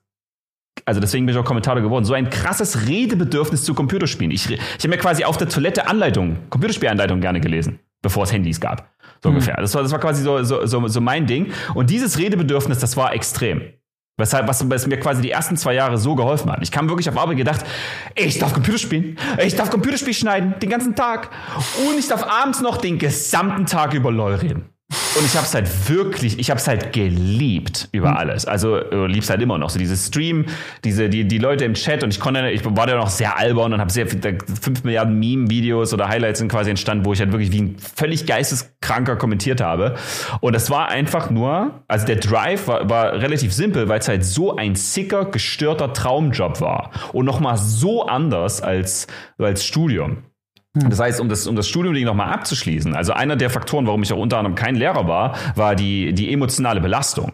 also 0.86 1.02
deswegen 1.02 1.26
bin 1.26 1.36
ich 1.36 1.40
auch 1.40 1.46
Kommentator 1.46 1.82
geworden, 1.82 2.06
so 2.06 2.14
ein 2.14 2.30
krasses 2.30 2.88
Redebedürfnis 2.88 3.64
zu 3.64 3.74
Computerspielen. 3.74 4.32
Ich, 4.32 4.50
ich 4.50 4.60
habe 4.78 4.88
mir 4.90 4.98
quasi 4.98 5.26
auf 5.26 5.36
der 5.36 5.50
Toilette 5.50 5.88
Anleitung, 5.88 6.38
Computerspielanleitung 6.50 7.20
gerne 7.20 7.42
gelesen, 7.42 7.80
bevor 8.02 8.24
es 8.24 8.32
Handys 8.32 8.62
gab. 8.62 8.90
So 9.24 9.30
mhm. 9.30 9.36
ungefähr. 9.36 9.58
Das 9.58 9.74
war, 9.76 9.84
das 9.84 9.92
war 9.92 10.00
quasi 10.00 10.24
so, 10.24 10.44
so, 10.44 10.66
so, 10.66 10.88
so 10.88 11.02
mein 11.02 11.26
Ding. 11.26 11.52
Und 11.74 11.90
dieses 11.90 12.18
Redebedürfnis, 12.18 12.80
das 12.80 12.98
war 12.98 13.14
extrem. 13.14 13.62
Weshalb, 14.18 14.50
was, 14.50 14.70
was 14.70 14.86
mir 14.86 15.00
quasi 15.00 15.22
die 15.22 15.32
ersten 15.32 15.56
zwei 15.56 15.74
Jahre 15.74 15.98
so 15.98 16.14
geholfen 16.14 16.52
hat. 16.52 16.60
Ich 16.62 16.72
kam 16.72 16.90
wirklich 16.90 17.08
auf 17.10 17.18
Arbeit 17.18 17.38
gedacht, 17.38 17.66
ich 18.16 18.38
darf 18.38 18.54
Computer 18.54 18.78
spielen, 18.78 19.18
ich 19.42 19.56
darf 19.56 19.70
Computerspiel 19.70 20.14
schneiden, 20.14 20.56
den 20.62 20.70
ganzen 20.70 20.94
Tag. 20.94 21.30
Und 21.88 21.98
ich 21.98 22.10
darf 22.10 22.24
abends 22.24 22.60
noch 22.60 22.78
den 22.78 23.00
gesamten 23.00 23.66
Tag 23.66 23.94
über 23.94 24.12
LOL 24.12 24.36
reden. 24.36 24.70
Und 25.20 25.26
ich 25.26 25.36
habe 25.36 25.46
es 25.46 25.54
halt 25.54 25.90
wirklich, 25.90 26.40
ich 26.40 26.50
habe 26.50 26.60
es 26.60 26.68
halt 26.68 26.94
geliebt 26.94 27.90
über 27.92 28.12
hm. 28.12 28.18
alles. 28.18 28.46
Also 28.46 28.80
lieb's 29.06 29.30
halt 29.30 29.42
immer 29.42 29.58
noch. 29.58 29.70
So 29.70 29.78
dieses 29.78 30.08
Stream, 30.08 30.46
diese 30.84 31.10
die 31.10 31.28
die 31.28 31.38
Leute 31.38 31.66
im 31.66 31.74
Chat 31.74 32.04
und 32.04 32.12
ich 32.14 32.20
konnte, 32.20 32.50
ich 32.50 32.64
war 32.64 32.88
da 32.88 32.96
noch 32.96 33.10
sehr 33.10 33.38
albern 33.38 33.74
und 33.74 33.82
habe 33.82 33.92
sehr 33.92 34.08
fünf 34.08 34.84
Milliarden 34.84 35.20
Meme-Videos 35.20 35.94
oder 35.94 36.08
Highlights 36.08 36.40
sind 36.40 36.50
quasi 36.50 36.70
entstanden, 36.70 37.06
wo 37.06 37.14
ich 37.14 37.20
halt 37.20 37.32
wirklich 37.32 37.52
wie 37.52 37.62
ein 37.62 37.78
völlig 37.78 38.26
geisteskranker 38.26 39.16
kommentiert 39.16 39.62
habe. 39.62 39.96
Und 40.42 40.54
das 40.54 40.70
war 40.70 40.90
einfach 40.90 41.30
nur, 41.30 41.84
also 41.88 42.06
der 42.06 42.18
Drive 42.18 42.68
war, 42.68 42.90
war 42.90 43.14
relativ 43.14 43.54
simpel, 43.54 43.90
weil 43.90 44.00
es 44.00 44.08
halt 44.08 44.24
so 44.24 44.56
ein 44.56 44.76
sicker, 44.76 45.26
gestörter 45.26 45.94
Traumjob 45.94 46.62
war 46.62 46.92
und 47.14 47.26
noch 47.26 47.40
mal 47.40 47.58
so 47.58 48.06
anders 48.06 48.62
als 48.62 49.08
als 49.38 49.66
Studium. 49.66 50.24
Hm. 50.78 50.90
Das 50.90 51.00
heißt, 51.00 51.20
um 51.20 51.30
das, 51.30 51.48
um 51.48 51.56
das 51.56 51.68
Studium 51.68 51.96
nochmal 52.06 52.32
abzuschließen, 52.34 52.96
also 52.96 53.14
einer 53.14 53.36
der 53.36 53.50
Faktoren, 53.50 53.88
warum 53.88 54.04
ich 54.04 54.14
auch 54.14 54.18
unter 54.18 54.38
anderem 54.38 54.56
kein 54.56 54.76
Lehrer 54.76 55.08
war, 55.08 55.36
war 55.56 55.76
die, 55.76 56.14
die 56.14 56.32
emotionale 56.32 56.82
Belastung. 56.82 57.34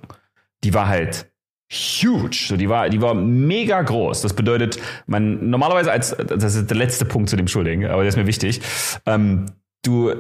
Die 0.64 0.74
war 0.74 0.88
halt 0.88 1.32
huge. 1.72 2.46
So, 2.48 2.58
die 2.58 2.70
war, 2.70 2.90
die 2.90 3.02
war 3.02 3.14
mega 3.14 3.82
groß. 3.82 4.22
Das 4.22 4.34
bedeutet, 4.34 4.80
man 5.08 5.50
normalerweise 5.50 5.92
als, 5.92 6.16
das 6.16 6.56
ist 6.56 6.70
der 6.70 6.78
letzte 6.78 7.06
Punkt 7.06 7.30
zu 7.30 7.36
dem 7.36 7.48
Schuldigen, 7.48 7.86
aber 7.86 8.04
der 8.04 8.10
ist 8.10 8.18
mir 8.18 8.28
wichtig. 8.28 8.62
Ähm, 9.06 9.48
du, 9.84 10.14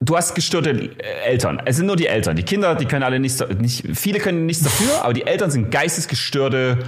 du 0.00 0.16
hast 0.16 0.34
gestörte 0.34 0.90
Eltern. 1.24 1.60
Es 1.64 1.76
sind 1.76 1.86
nur 1.86 1.96
die 1.96 2.06
Eltern. 2.06 2.36
Die 2.36 2.42
Kinder, 2.42 2.74
die 2.74 2.86
können 2.86 3.02
alle 3.02 3.18
nichts, 3.18 3.44
nicht, 3.58 3.84
viele 3.94 4.20
können 4.20 4.46
nichts 4.46 4.62
dafür, 4.62 5.02
aber 5.02 5.12
die 5.12 5.26
Eltern 5.26 5.50
sind 5.50 5.70
geistesgestörte 5.70 6.78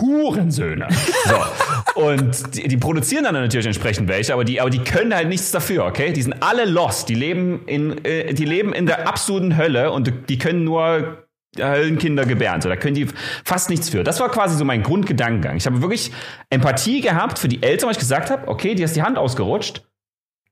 Hurensöhne. 0.00 0.88
So. 1.26 2.00
Und 2.00 2.56
die, 2.56 2.68
die, 2.68 2.76
produzieren 2.76 3.24
dann 3.24 3.34
natürlich 3.34 3.66
entsprechend 3.66 4.08
welche, 4.08 4.34
aber 4.34 4.44
die, 4.44 4.60
aber 4.60 4.68
die 4.68 4.80
können 4.80 5.14
halt 5.14 5.28
nichts 5.28 5.52
dafür, 5.52 5.86
okay? 5.86 6.12
Die 6.12 6.22
sind 6.22 6.42
alle 6.42 6.64
lost. 6.64 7.08
Die 7.08 7.14
leben 7.14 7.62
in, 7.66 8.04
äh, 8.04 8.34
die 8.34 8.44
leben 8.44 8.72
in 8.72 8.86
der 8.86 9.08
absoluten 9.08 9.56
Hölle 9.56 9.92
und 9.92 10.12
die 10.28 10.36
können 10.36 10.64
nur 10.64 11.24
Höllenkinder 11.56 12.26
gebären. 12.26 12.60
So, 12.60 12.68
da 12.68 12.76
können 12.76 12.94
die 12.94 13.06
fast 13.44 13.70
nichts 13.70 13.88
für. 13.88 14.02
Das 14.02 14.20
war 14.20 14.28
quasi 14.28 14.56
so 14.56 14.64
mein 14.64 14.82
Grundgedankengang. 14.82 15.56
Ich 15.56 15.66
habe 15.66 15.80
wirklich 15.82 16.10
Empathie 16.50 17.00
gehabt 17.00 17.38
für 17.38 17.48
die 17.48 17.62
Eltern, 17.62 17.86
weil 17.86 17.92
ich 17.92 18.00
gesagt 18.00 18.28
habe, 18.30 18.48
okay, 18.48 18.74
die 18.74 18.82
hast 18.82 18.96
die 18.96 19.02
Hand 19.02 19.16
ausgerutscht. 19.16 19.86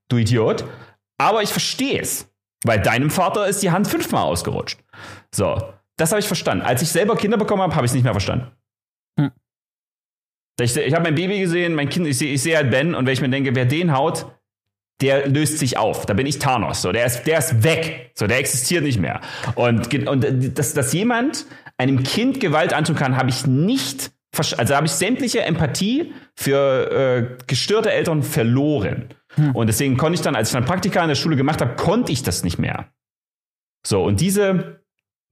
Du 0.09 0.17
Idiot. 0.17 0.65
Aber 1.19 1.43
ich 1.43 1.51
verstehe 1.51 2.01
es. 2.01 2.29
Weil 2.65 2.81
deinem 2.81 3.11
Vater 3.11 3.47
ist 3.49 3.63
die 3.63 3.71
Hand 3.71 3.89
fünfmal 3.89 4.25
ausgerutscht. 4.25 4.79
So, 5.35 5.73
das 5.97 6.11
habe 6.11 6.21
ich 6.21 6.27
verstanden. 6.27 6.65
Als 6.65 6.83
ich 6.83 6.89
selber 6.89 7.17
Kinder 7.17 7.37
bekommen 7.37 7.63
habe, 7.63 7.75
habe 7.75 7.87
ich 7.87 7.91
es 7.91 7.95
nicht 7.95 8.05
mehr 8.05 8.13
verstanden. 8.13 8.53
Hm. 9.19 9.31
Ich, 10.61 10.77
ich 10.77 10.95
habe 10.95 11.03
mein 11.03 11.15
Baby 11.15 11.41
gesehen, 11.41 11.75
mein 11.75 11.89
Kind, 11.89 12.07
ich 12.07 12.19
sehe 12.19 12.37
seh 12.39 12.57
halt 12.57 12.71
Ben 12.71 12.95
und 12.95 13.07
wenn 13.07 13.13
ich 13.13 13.21
mir 13.21 13.31
denke, 13.31 13.55
wer 13.55 13.65
den 13.65 13.93
haut, 13.93 14.27
der 15.01 15.29
löst 15.29 15.59
sich 15.59 15.77
auf. 15.77 16.07
Da 16.07 16.15
bin 16.15 16.27
ich 16.27 16.39
Thanos. 16.39 16.83
So, 16.83 16.93
der 16.93 17.07
ist, 17.07 17.25
der 17.25 17.39
ist 17.39 17.65
weg. 17.65 18.13
So, 18.15 18.27
der 18.27 18.39
existiert 18.39 18.85
nicht 18.85 19.01
mehr. 19.01 19.21
Und, 19.57 19.93
und 20.07 20.59
dass, 20.59 20.75
dass 20.75 20.93
jemand 20.93 21.47
einem 21.77 22.03
Kind 22.05 22.39
Gewalt 22.41 22.73
antun 22.73 22.95
kann, 22.95 23.17
habe 23.17 23.31
ich 23.31 23.47
nicht, 23.47 24.13
also 24.57 24.75
habe 24.75 24.87
ich 24.87 24.93
sämtliche 24.93 25.43
Empathie 25.43 26.13
für 26.37 26.91
äh, 26.91 27.45
gestörte 27.47 27.91
Eltern 27.91 28.23
verloren. 28.23 29.09
Hm. 29.37 29.55
Und 29.55 29.67
deswegen 29.67 29.97
konnte 29.97 30.15
ich 30.15 30.23
dann, 30.23 30.37
als 30.37 30.49
ich 30.49 30.53
dann 30.53 30.65
Praktika 30.65 31.03
in 31.03 31.09
der 31.09 31.15
Schule 31.15 31.37
gemacht 31.37 31.61
habe, 31.61 31.77
konnte 31.77 32.13
ich 32.13 32.23
das 32.23 32.45
nicht 32.45 32.59
mehr. 32.59 32.87
So, 33.87 34.03
und 34.05 34.21
diese, 34.21 34.81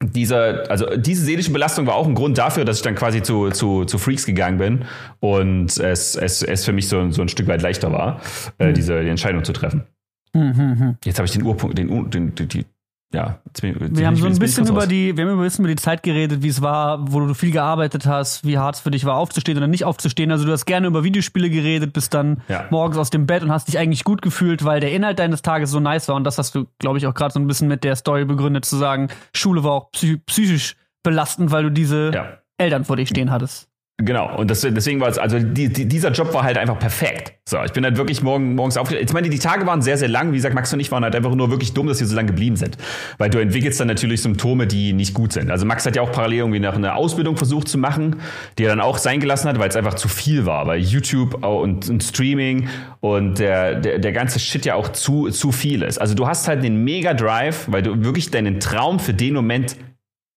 dieser, 0.02 0.70
also 0.70 0.96
diese 0.96 1.24
seelische 1.24 1.52
Belastung 1.52 1.86
war 1.86 1.94
auch 1.94 2.06
ein 2.06 2.14
Grund 2.14 2.38
dafür, 2.38 2.64
dass 2.64 2.78
ich 2.78 2.82
dann 2.82 2.94
quasi 2.94 3.22
zu, 3.22 3.50
zu, 3.50 3.84
zu 3.84 3.98
Freaks 3.98 4.26
gegangen 4.26 4.58
bin 4.58 4.84
und 5.20 5.78
es, 5.78 6.16
es, 6.16 6.42
es 6.42 6.64
für 6.64 6.72
mich 6.72 6.88
so, 6.88 7.10
so 7.10 7.22
ein 7.22 7.28
Stück 7.28 7.46
weit 7.46 7.62
leichter 7.62 7.92
war, 7.92 8.20
äh, 8.58 8.68
hm. 8.68 8.74
diese 8.74 9.02
die 9.02 9.08
Entscheidung 9.08 9.44
zu 9.44 9.52
treffen. 9.52 9.84
Mhm, 10.32 10.78
hm. 10.78 10.96
Jetzt 11.04 11.18
habe 11.18 11.26
ich 11.26 11.32
den 11.32 11.42
Urpunkt, 11.42 11.76
den, 11.76 12.10
den, 12.10 12.34
den, 12.34 12.48
die, 12.48 12.64
ja, 13.12 13.40
wir 13.60 14.06
haben 14.06 14.14
so 14.14 14.26
ein 14.26 14.38
bisschen 14.38 14.68
über 14.68 14.86
die, 14.86 15.16
wir 15.16 15.26
haben 15.26 15.36
ein 15.36 15.42
bisschen 15.42 15.64
über 15.64 15.74
die 15.74 15.82
Zeit 15.82 16.04
geredet, 16.04 16.42
wie 16.44 16.48
es 16.48 16.62
war, 16.62 17.12
wo 17.12 17.18
du 17.18 17.34
viel 17.34 17.50
gearbeitet 17.50 18.06
hast, 18.06 18.46
wie 18.46 18.56
hart 18.56 18.76
es 18.76 18.80
für 18.82 18.92
dich 18.92 19.04
war, 19.04 19.16
aufzustehen 19.16 19.58
oder 19.58 19.66
nicht 19.66 19.84
aufzustehen. 19.84 20.30
Also 20.30 20.44
du 20.44 20.52
hast 20.52 20.64
gerne 20.64 20.86
über 20.86 21.02
Videospiele 21.02 21.50
geredet, 21.50 21.92
bist 21.92 22.14
dann 22.14 22.40
ja. 22.48 22.66
morgens 22.70 22.96
aus 22.96 23.10
dem 23.10 23.26
Bett 23.26 23.42
und 23.42 23.50
hast 23.50 23.66
dich 23.66 23.78
eigentlich 23.78 24.04
gut 24.04 24.22
gefühlt, 24.22 24.64
weil 24.64 24.78
der 24.78 24.92
Inhalt 24.92 25.18
deines 25.18 25.42
Tages 25.42 25.72
so 25.72 25.80
nice 25.80 26.06
war. 26.06 26.14
Und 26.14 26.22
das 26.22 26.38
hast 26.38 26.54
du, 26.54 26.66
glaube 26.78 26.98
ich, 26.98 27.06
auch 27.08 27.14
gerade 27.14 27.32
so 27.32 27.40
ein 27.40 27.48
bisschen 27.48 27.66
mit 27.66 27.82
der 27.82 27.96
Story 27.96 28.24
begründet, 28.24 28.64
zu 28.64 28.76
sagen, 28.76 29.08
Schule 29.34 29.64
war 29.64 29.72
auch 29.72 29.90
psychisch 29.90 30.76
belastend, 31.02 31.50
weil 31.50 31.64
du 31.64 31.70
diese 31.70 32.12
ja. 32.14 32.38
Eltern 32.58 32.84
vor 32.84 32.96
dir 32.96 33.06
stehen 33.06 33.32
hattest. 33.32 33.69
Genau, 34.02 34.34
und 34.36 34.50
das, 34.50 34.62
deswegen 34.62 35.00
war 35.00 35.08
es, 35.08 35.18
also 35.18 35.38
die, 35.38 35.68
die, 35.68 35.86
dieser 35.86 36.10
Job 36.10 36.32
war 36.32 36.42
halt 36.42 36.56
einfach 36.56 36.78
perfekt. 36.78 37.34
So, 37.46 37.58
ich 37.64 37.72
bin 37.72 37.84
halt 37.84 37.98
wirklich 37.98 38.22
morgen, 38.22 38.54
morgens 38.54 38.76
aufgestanden. 38.76 39.06
Ich 39.06 39.12
meine, 39.12 39.28
die 39.28 39.38
Tage 39.38 39.66
waren 39.66 39.82
sehr, 39.82 39.98
sehr 39.98 40.08
lang. 40.08 40.32
Wie 40.32 40.36
gesagt, 40.36 40.54
Max 40.54 40.72
und 40.72 40.80
ich 40.80 40.90
waren 40.90 41.04
halt 41.04 41.14
einfach 41.14 41.34
nur 41.34 41.50
wirklich 41.50 41.74
dumm, 41.74 41.86
dass 41.86 42.00
wir 42.00 42.06
so 42.06 42.14
lange 42.14 42.28
geblieben 42.28 42.56
sind. 42.56 42.78
Weil 43.18 43.28
du 43.28 43.38
entwickelst 43.38 43.78
dann 43.78 43.88
natürlich 43.88 44.22
Symptome, 44.22 44.66
die 44.66 44.92
nicht 44.92 45.12
gut 45.12 45.32
sind. 45.32 45.50
Also 45.50 45.66
Max 45.66 45.84
hat 45.84 45.96
ja 45.96 46.02
auch 46.02 46.12
parallel 46.12 46.38
irgendwie 46.38 46.60
nach 46.60 46.76
einer 46.76 46.94
Ausbildung 46.94 47.36
versucht 47.36 47.68
zu 47.68 47.76
machen, 47.76 48.16
die 48.56 48.64
er 48.64 48.70
dann 48.70 48.80
auch 48.80 48.96
sein 48.98 49.20
gelassen 49.20 49.48
hat, 49.48 49.58
weil 49.58 49.68
es 49.68 49.76
einfach 49.76 49.94
zu 49.94 50.08
viel 50.08 50.46
war. 50.46 50.66
Weil 50.66 50.80
YouTube 50.80 51.44
und, 51.44 51.90
und 51.90 52.02
Streaming 52.02 52.68
und 53.00 53.38
der, 53.38 53.74
der, 53.74 53.98
der 53.98 54.12
ganze 54.12 54.38
Shit 54.38 54.64
ja 54.64 54.76
auch 54.76 54.88
zu, 54.88 55.28
zu 55.28 55.52
viel 55.52 55.82
ist. 55.82 55.98
Also 55.98 56.14
du 56.14 56.26
hast 56.26 56.48
halt 56.48 56.62
den 56.62 56.84
Mega 56.84 57.12
Drive, 57.12 57.66
weil 57.66 57.82
du 57.82 58.02
wirklich 58.02 58.30
deinen 58.30 58.60
Traum 58.60 58.98
für 58.98 59.12
den 59.12 59.34
Moment 59.34 59.76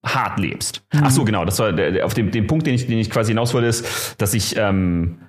hart 0.05 0.39
lebst. 0.39 0.83
Mhm. 0.93 1.01
Ach 1.03 1.11
so, 1.11 1.25
genau. 1.25 1.45
Das 1.45 1.59
war 1.59 1.73
der, 1.73 2.05
auf 2.05 2.13
dem, 2.13 2.31
dem 2.31 2.47
Punkt, 2.47 2.67
den 2.67 2.75
ich, 2.75 2.87
den 2.87 2.99
ich 2.99 3.09
quasi 3.09 3.31
hinaus 3.31 3.53
wollte, 3.53 3.67
ist, 3.67 4.15
dass 4.21 4.33
ich, 4.33 4.55
ähm, 4.57 5.19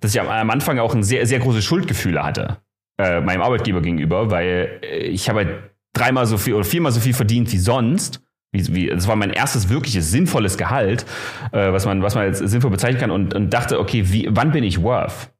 dass 0.00 0.14
ich 0.14 0.20
am, 0.20 0.28
am 0.28 0.50
Anfang 0.50 0.78
auch 0.78 0.94
ein 0.94 1.02
sehr, 1.02 1.26
sehr 1.26 1.40
großes 1.40 1.64
Schuldgefühle 1.64 2.22
hatte 2.22 2.58
äh, 3.00 3.20
meinem 3.20 3.42
Arbeitgeber 3.42 3.80
gegenüber, 3.80 4.30
weil 4.30 4.80
ich 4.82 5.28
habe 5.28 5.40
halt 5.40 5.70
dreimal 5.94 6.26
so 6.26 6.36
viel 6.36 6.54
oder 6.54 6.64
viermal 6.64 6.92
so 6.92 7.00
viel 7.00 7.14
verdient 7.14 7.50
wie 7.52 7.58
sonst. 7.58 8.22
Wie, 8.52 8.74
wie, 8.74 8.86
das 8.88 9.06
war 9.06 9.16
mein 9.16 9.30
erstes 9.30 9.68
wirkliches 9.68 10.10
sinnvolles 10.10 10.58
Gehalt, 10.58 11.06
äh, 11.52 11.72
was 11.72 11.86
man, 11.86 12.02
was 12.02 12.14
man 12.14 12.26
jetzt 12.26 12.38
sinnvoll 12.38 12.70
bezeichnen 12.70 13.00
kann 13.00 13.10
und, 13.10 13.32
und 13.32 13.50
dachte, 13.50 13.78
okay, 13.78 14.04
wie, 14.06 14.28
wann 14.30 14.50
bin 14.50 14.64
ich 14.64 14.82
worth? 14.82 15.32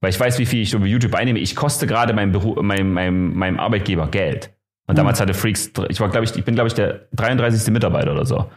Weil 0.00 0.10
ich 0.10 0.18
weiß, 0.18 0.38
wie 0.38 0.46
viel 0.46 0.60
ich 0.60 0.74
über 0.74 0.84
YouTube 0.84 1.14
einnehme. 1.14 1.38
Ich 1.38 1.54
koste 1.54 1.86
gerade 1.86 2.12
meinem, 2.12 2.32
Beruf, 2.32 2.60
meinem, 2.60 2.92
meinem, 2.92 3.34
meinem 3.34 3.60
Arbeitgeber 3.60 4.08
Geld. 4.08 4.52
Und 4.86 4.98
damals 4.98 5.18
hatte 5.18 5.32
Freaks, 5.32 5.70
ich 5.88 6.00
war, 6.00 6.10
glaube 6.10 6.24
ich, 6.24 6.36
ich 6.36 6.44
bin, 6.44 6.54
glaube 6.54 6.68
ich, 6.68 6.74
der 6.74 7.08
33. 7.12 7.72
Mitarbeiter 7.72 8.12
oder 8.12 8.26
so 8.26 8.50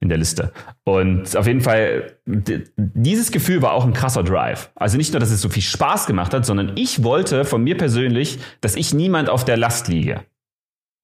in 0.00 0.08
der 0.08 0.18
Liste. 0.18 0.52
Und 0.84 1.34
auf 1.36 1.46
jeden 1.46 1.62
Fall, 1.62 2.16
dieses 2.26 3.30
Gefühl 3.30 3.62
war 3.62 3.72
auch 3.72 3.86
ein 3.86 3.92
krasser 3.92 4.22
Drive. 4.22 4.70
Also 4.74 4.98
nicht 4.98 5.12
nur, 5.12 5.20
dass 5.20 5.30
es 5.30 5.40
so 5.40 5.48
viel 5.48 5.62
Spaß 5.62 6.06
gemacht 6.06 6.34
hat, 6.34 6.44
sondern 6.44 6.72
ich 6.76 7.02
wollte 7.02 7.44
von 7.44 7.62
mir 7.62 7.76
persönlich, 7.76 8.38
dass 8.60 8.76
ich 8.76 8.92
niemand 8.92 9.30
auf 9.30 9.44
der 9.44 9.56
Last 9.56 9.88
liege. 9.88 10.22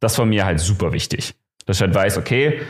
Das 0.01 0.19
war 0.19 0.27
mir 0.27 0.45
halt 0.45 0.61
super 0.61 0.93
wichtig. 0.93 1.35
Dass 1.65 1.79
ich 1.79 1.83
halt 1.83 1.95
weiß, 1.95 2.19
okay, 2.19 2.61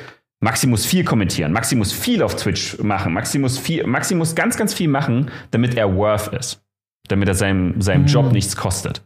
Maxi 0.40 0.66
muss 0.66 0.86
viel 0.86 1.04
kommentieren, 1.04 1.52
Maxi 1.52 1.76
muss 1.76 1.92
viel 1.92 2.22
auf 2.22 2.36
Twitch 2.36 2.78
machen, 2.78 3.12
Maxi 3.12 3.38
muss, 3.38 3.58
viel, 3.58 3.86
Maxi 3.86 4.14
muss 4.14 4.34
ganz, 4.34 4.56
ganz 4.56 4.74
viel 4.74 4.88
machen, 4.88 5.30
damit 5.50 5.76
er 5.76 5.94
worth 5.96 6.28
ist. 6.28 6.62
Damit 7.08 7.28
er 7.28 7.34
seinem, 7.34 7.80
seinem 7.80 8.02
mhm. 8.02 8.08
Job 8.08 8.32
nichts 8.32 8.56
kostet. 8.56 9.02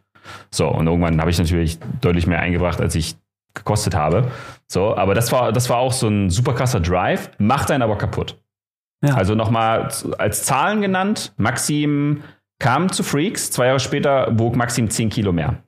So, 0.51 0.69
und 0.69 0.87
irgendwann 0.87 1.21
habe 1.21 1.31
ich 1.31 1.39
natürlich 1.39 1.79
deutlich 2.01 2.27
mehr 2.27 2.41
eingebracht, 2.41 2.81
als 2.81 2.95
ich 2.95 3.17
gekostet 3.55 3.95
habe. 3.95 4.31
So, 4.67 4.97
aber 4.97 5.15
das 5.15 5.33
war, 5.33 5.53
das 5.53 5.69
war 5.71 5.79
auch 5.79 5.93
so 5.93 6.09
ein 6.09 6.31
super 6.31 6.55
krasser 6.55 6.81
Drive, 6.81 7.31
macht 7.39 7.71
einen 7.71 7.83
aber 7.83 7.99
kaputt. 7.99 8.41
Ja. 9.05 9.15
Also 9.15 9.35
nochmal 9.35 9.89
als 10.19 10.45
Zahlen 10.45 10.83
genannt, 10.83 11.33
Maxim 11.37 12.23
kam 12.59 12.93
zu 12.93 13.03
Freaks, 13.03 13.51
zwei 13.51 13.67
Jahre 13.67 13.81
später 13.81 14.39
wog 14.39 14.57
Maxim 14.57 14.91
10 14.91 15.09
Kilo 15.09 15.33
mehr. 15.33 15.63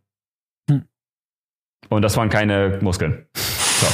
Hm. 0.70 0.84
Und 1.88 2.02
das 2.02 2.16
waren 2.16 2.28
keine 2.28 2.78
Muskeln. 2.82 3.26
So. 3.34 3.86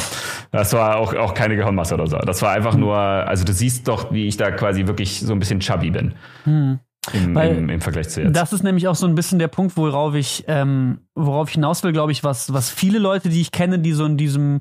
Das 0.50 0.72
war 0.72 0.96
auch, 0.96 1.14
auch 1.14 1.34
keine 1.34 1.56
Gehirnmasse 1.56 1.94
oder 1.94 2.06
so. 2.06 2.18
Das 2.18 2.42
war 2.42 2.52
einfach 2.52 2.74
nur, 2.74 2.96
also 2.96 3.44
du 3.44 3.52
siehst 3.52 3.86
doch, 3.86 4.12
wie 4.12 4.26
ich 4.26 4.36
da 4.36 4.50
quasi 4.50 4.86
wirklich 4.86 5.20
so 5.20 5.32
ein 5.32 5.38
bisschen 5.38 5.60
chubby 5.60 5.90
bin. 5.90 6.14
Hm. 6.44 6.80
Im, 7.12 7.36
im, 7.36 7.68
Im, 7.68 7.80
Vergleich 7.80 8.08
zu 8.08 8.22
jetzt. 8.22 8.36
Das 8.36 8.52
ist 8.52 8.62
nämlich 8.62 8.88
auch 8.88 8.94
so 8.94 9.06
ein 9.06 9.14
bisschen 9.14 9.38
der 9.38 9.48
Punkt, 9.48 9.76
worauf 9.76 10.14
ich, 10.14 10.44
ähm, 10.48 11.00
worauf 11.14 11.48
ich 11.48 11.54
hinaus 11.54 11.82
will, 11.82 11.92
glaube 11.92 12.12
ich, 12.12 12.24
was, 12.24 12.52
was 12.52 12.70
viele 12.70 12.98
Leute, 12.98 13.28
die 13.28 13.40
ich 13.40 13.52
kenne, 13.52 13.78
die 13.78 13.92
so 13.92 14.04
in 14.04 14.16
diesem 14.16 14.60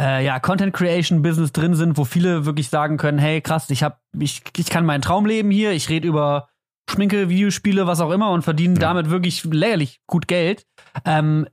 äh, 0.00 0.24
ja, 0.24 0.38
Content 0.38 0.72
Creation 0.72 1.22
Business 1.22 1.52
drin 1.52 1.74
sind, 1.74 1.96
wo 1.96 2.04
viele 2.04 2.46
wirklich 2.46 2.68
sagen 2.68 2.96
können, 2.96 3.18
hey, 3.18 3.40
krass, 3.40 3.68
ich 3.70 3.82
hab, 3.82 4.00
ich, 4.18 4.42
ich 4.56 4.70
kann 4.70 4.86
meinen 4.86 5.02
Traum 5.02 5.26
leben 5.26 5.50
hier, 5.50 5.72
ich 5.72 5.88
rede 5.88 6.06
über 6.06 6.48
Schminke, 6.90 7.28
Videospiele, 7.28 7.86
was 7.86 8.00
auch 8.00 8.10
immer 8.10 8.30
und 8.30 8.42
verdienen 8.42 8.76
ja. 8.76 8.80
damit 8.80 9.10
wirklich 9.10 9.44
lächerlich 9.44 10.00
gut 10.06 10.28
Geld. 10.28 10.64
Ähm, 11.04 11.46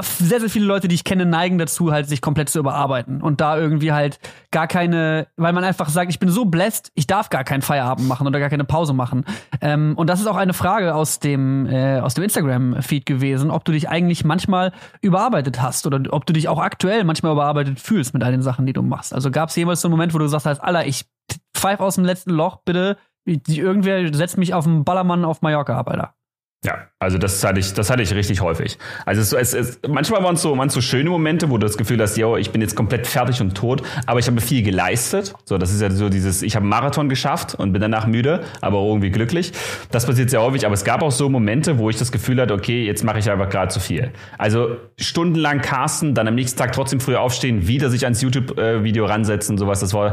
sehr, 0.00 0.40
sehr 0.40 0.50
viele 0.50 0.64
Leute, 0.64 0.88
die 0.88 0.94
ich 0.94 1.04
kenne, 1.04 1.26
neigen 1.26 1.58
dazu, 1.58 1.92
halt 1.92 2.08
sich 2.08 2.20
komplett 2.20 2.48
zu 2.48 2.58
überarbeiten 2.58 3.22
und 3.22 3.40
da 3.40 3.56
irgendwie 3.58 3.92
halt 3.92 4.18
gar 4.50 4.66
keine, 4.66 5.28
weil 5.36 5.52
man 5.52 5.64
einfach 5.64 5.88
sagt, 5.88 6.10
ich 6.10 6.18
bin 6.18 6.28
so 6.28 6.44
blessed, 6.44 6.92
ich 6.94 7.06
darf 7.06 7.30
gar 7.30 7.44
keinen 7.44 7.62
Feierabend 7.62 8.08
machen 8.08 8.26
oder 8.26 8.38
gar 8.38 8.50
keine 8.50 8.64
Pause 8.64 8.92
machen. 8.92 9.24
Ähm, 9.60 9.94
und 9.96 10.08
das 10.08 10.20
ist 10.20 10.26
auch 10.26 10.36
eine 10.36 10.52
Frage 10.52 10.94
aus 10.94 11.18
dem, 11.18 11.66
äh, 11.66 12.00
aus 12.00 12.14
dem 12.14 12.24
Instagram-Feed 12.24 13.06
gewesen, 13.06 13.50
ob 13.50 13.64
du 13.64 13.72
dich 13.72 13.88
eigentlich 13.88 14.24
manchmal 14.24 14.72
überarbeitet 15.00 15.60
hast 15.62 15.86
oder 15.86 16.00
ob 16.10 16.26
du 16.26 16.32
dich 16.32 16.48
auch 16.48 16.60
aktuell 16.60 17.04
manchmal 17.04 17.32
überarbeitet 17.32 17.80
fühlst 17.80 18.14
mit 18.14 18.22
all 18.22 18.32
den 18.32 18.42
Sachen, 18.42 18.66
die 18.66 18.72
du 18.72 18.82
machst. 18.82 19.14
Also 19.14 19.30
gab 19.30 19.50
es 19.50 19.56
jemals 19.56 19.80
so 19.80 19.88
einen 19.88 19.92
Moment, 19.92 20.14
wo 20.14 20.18
du 20.18 20.24
gesagt 20.24 20.46
hast, 20.46 20.60
Alter, 20.60 20.86
ich 20.86 21.06
pfeif 21.54 21.80
aus 21.80 21.96
dem 21.96 22.04
letzten 22.04 22.30
Loch, 22.30 22.58
bitte 22.64 22.96
irgendwer 23.24 24.12
setzt 24.12 24.38
mich 24.38 24.54
auf 24.54 24.66
einen 24.66 24.84
Ballermann 24.84 25.24
auf 25.24 25.42
Mallorca 25.42 25.78
ab, 25.78 25.90
Alter. 25.90 26.14
Ja, 26.62 26.88
also 26.98 27.16
das 27.16 27.42
hatte 27.42 27.58
ich, 27.58 27.72
das 27.72 27.88
hatte 27.88 28.02
ich 28.02 28.14
richtig 28.14 28.42
häufig. 28.42 28.76
Also 29.06 29.22
es, 29.22 29.54
es, 29.54 29.54
es, 29.54 29.80
manchmal 29.88 30.22
waren 30.22 30.34
es 30.34 30.42
so, 30.42 30.56
waren 30.58 30.68
so 30.68 30.82
schöne 30.82 31.08
Momente, 31.08 31.48
wo 31.48 31.56
du 31.56 31.66
das 31.66 31.78
Gefühl 31.78 31.98
hast, 32.02 32.18
yo, 32.18 32.36
ich 32.36 32.50
bin 32.50 32.60
jetzt 32.60 32.76
komplett 32.76 33.06
fertig 33.06 33.40
und 33.40 33.54
tot, 33.54 33.82
aber 34.04 34.18
ich 34.18 34.26
habe 34.26 34.42
viel 34.42 34.62
geleistet. 34.62 35.32
So, 35.46 35.56
das 35.56 35.72
ist 35.72 35.80
ja 35.80 35.90
so 35.90 36.10
dieses, 36.10 36.42
ich 36.42 36.56
habe 36.56 36.64
einen 36.64 36.68
Marathon 36.68 37.08
geschafft 37.08 37.54
und 37.54 37.72
bin 37.72 37.80
danach 37.80 38.06
müde, 38.06 38.42
aber 38.60 38.78
irgendwie 38.82 39.08
glücklich. 39.08 39.52
Das 39.90 40.04
passiert 40.04 40.28
sehr 40.28 40.42
häufig, 40.42 40.66
aber 40.66 40.74
es 40.74 40.84
gab 40.84 41.02
auch 41.02 41.12
so 41.12 41.30
Momente, 41.30 41.78
wo 41.78 41.88
ich 41.88 41.96
das 41.96 42.12
Gefühl 42.12 42.38
hatte, 42.38 42.52
okay, 42.52 42.84
jetzt 42.84 43.04
mache 43.04 43.20
ich 43.20 43.30
einfach 43.30 43.48
gerade 43.48 43.72
zu 43.72 43.80
viel. 43.80 44.10
Also 44.36 44.76
stundenlang 44.98 45.62
casten, 45.62 46.14
dann 46.14 46.28
am 46.28 46.34
nächsten 46.34 46.58
Tag 46.58 46.72
trotzdem 46.72 47.00
früh 47.00 47.16
aufstehen, 47.16 47.68
wieder 47.68 47.88
sich 47.88 48.04
ans 48.04 48.20
YouTube-Video 48.20 49.06
ransetzen, 49.06 49.56
sowas. 49.56 49.80
Das 49.80 49.94
war 49.94 50.12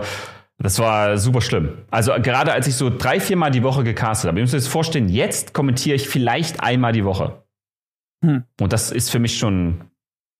das 0.59 0.79
war 0.79 1.17
super 1.17 1.41
schlimm. 1.41 1.77
Also 1.91 2.13
gerade 2.21 2.51
als 2.51 2.67
ich 2.67 2.75
so 2.75 2.89
drei, 2.89 3.19
vier 3.19 3.37
Mal 3.37 3.51
die 3.51 3.63
Woche 3.63 3.83
gecastet 3.83 4.27
habe, 4.27 4.39
ihr 4.39 4.43
müsst 4.43 4.55
euch 4.55 4.63
das 4.63 4.67
vorstellen, 4.67 5.09
jetzt 5.09 5.53
kommentiere 5.53 5.95
ich 5.95 6.09
vielleicht 6.09 6.61
einmal 6.61 6.93
die 6.93 7.05
Woche. 7.05 7.43
Hm. 8.25 8.43
Und 8.59 8.73
das 8.73 8.91
ist 8.91 9.11
für 9.11 9.19
mich 9.19 9.37
schon 9.37 9.81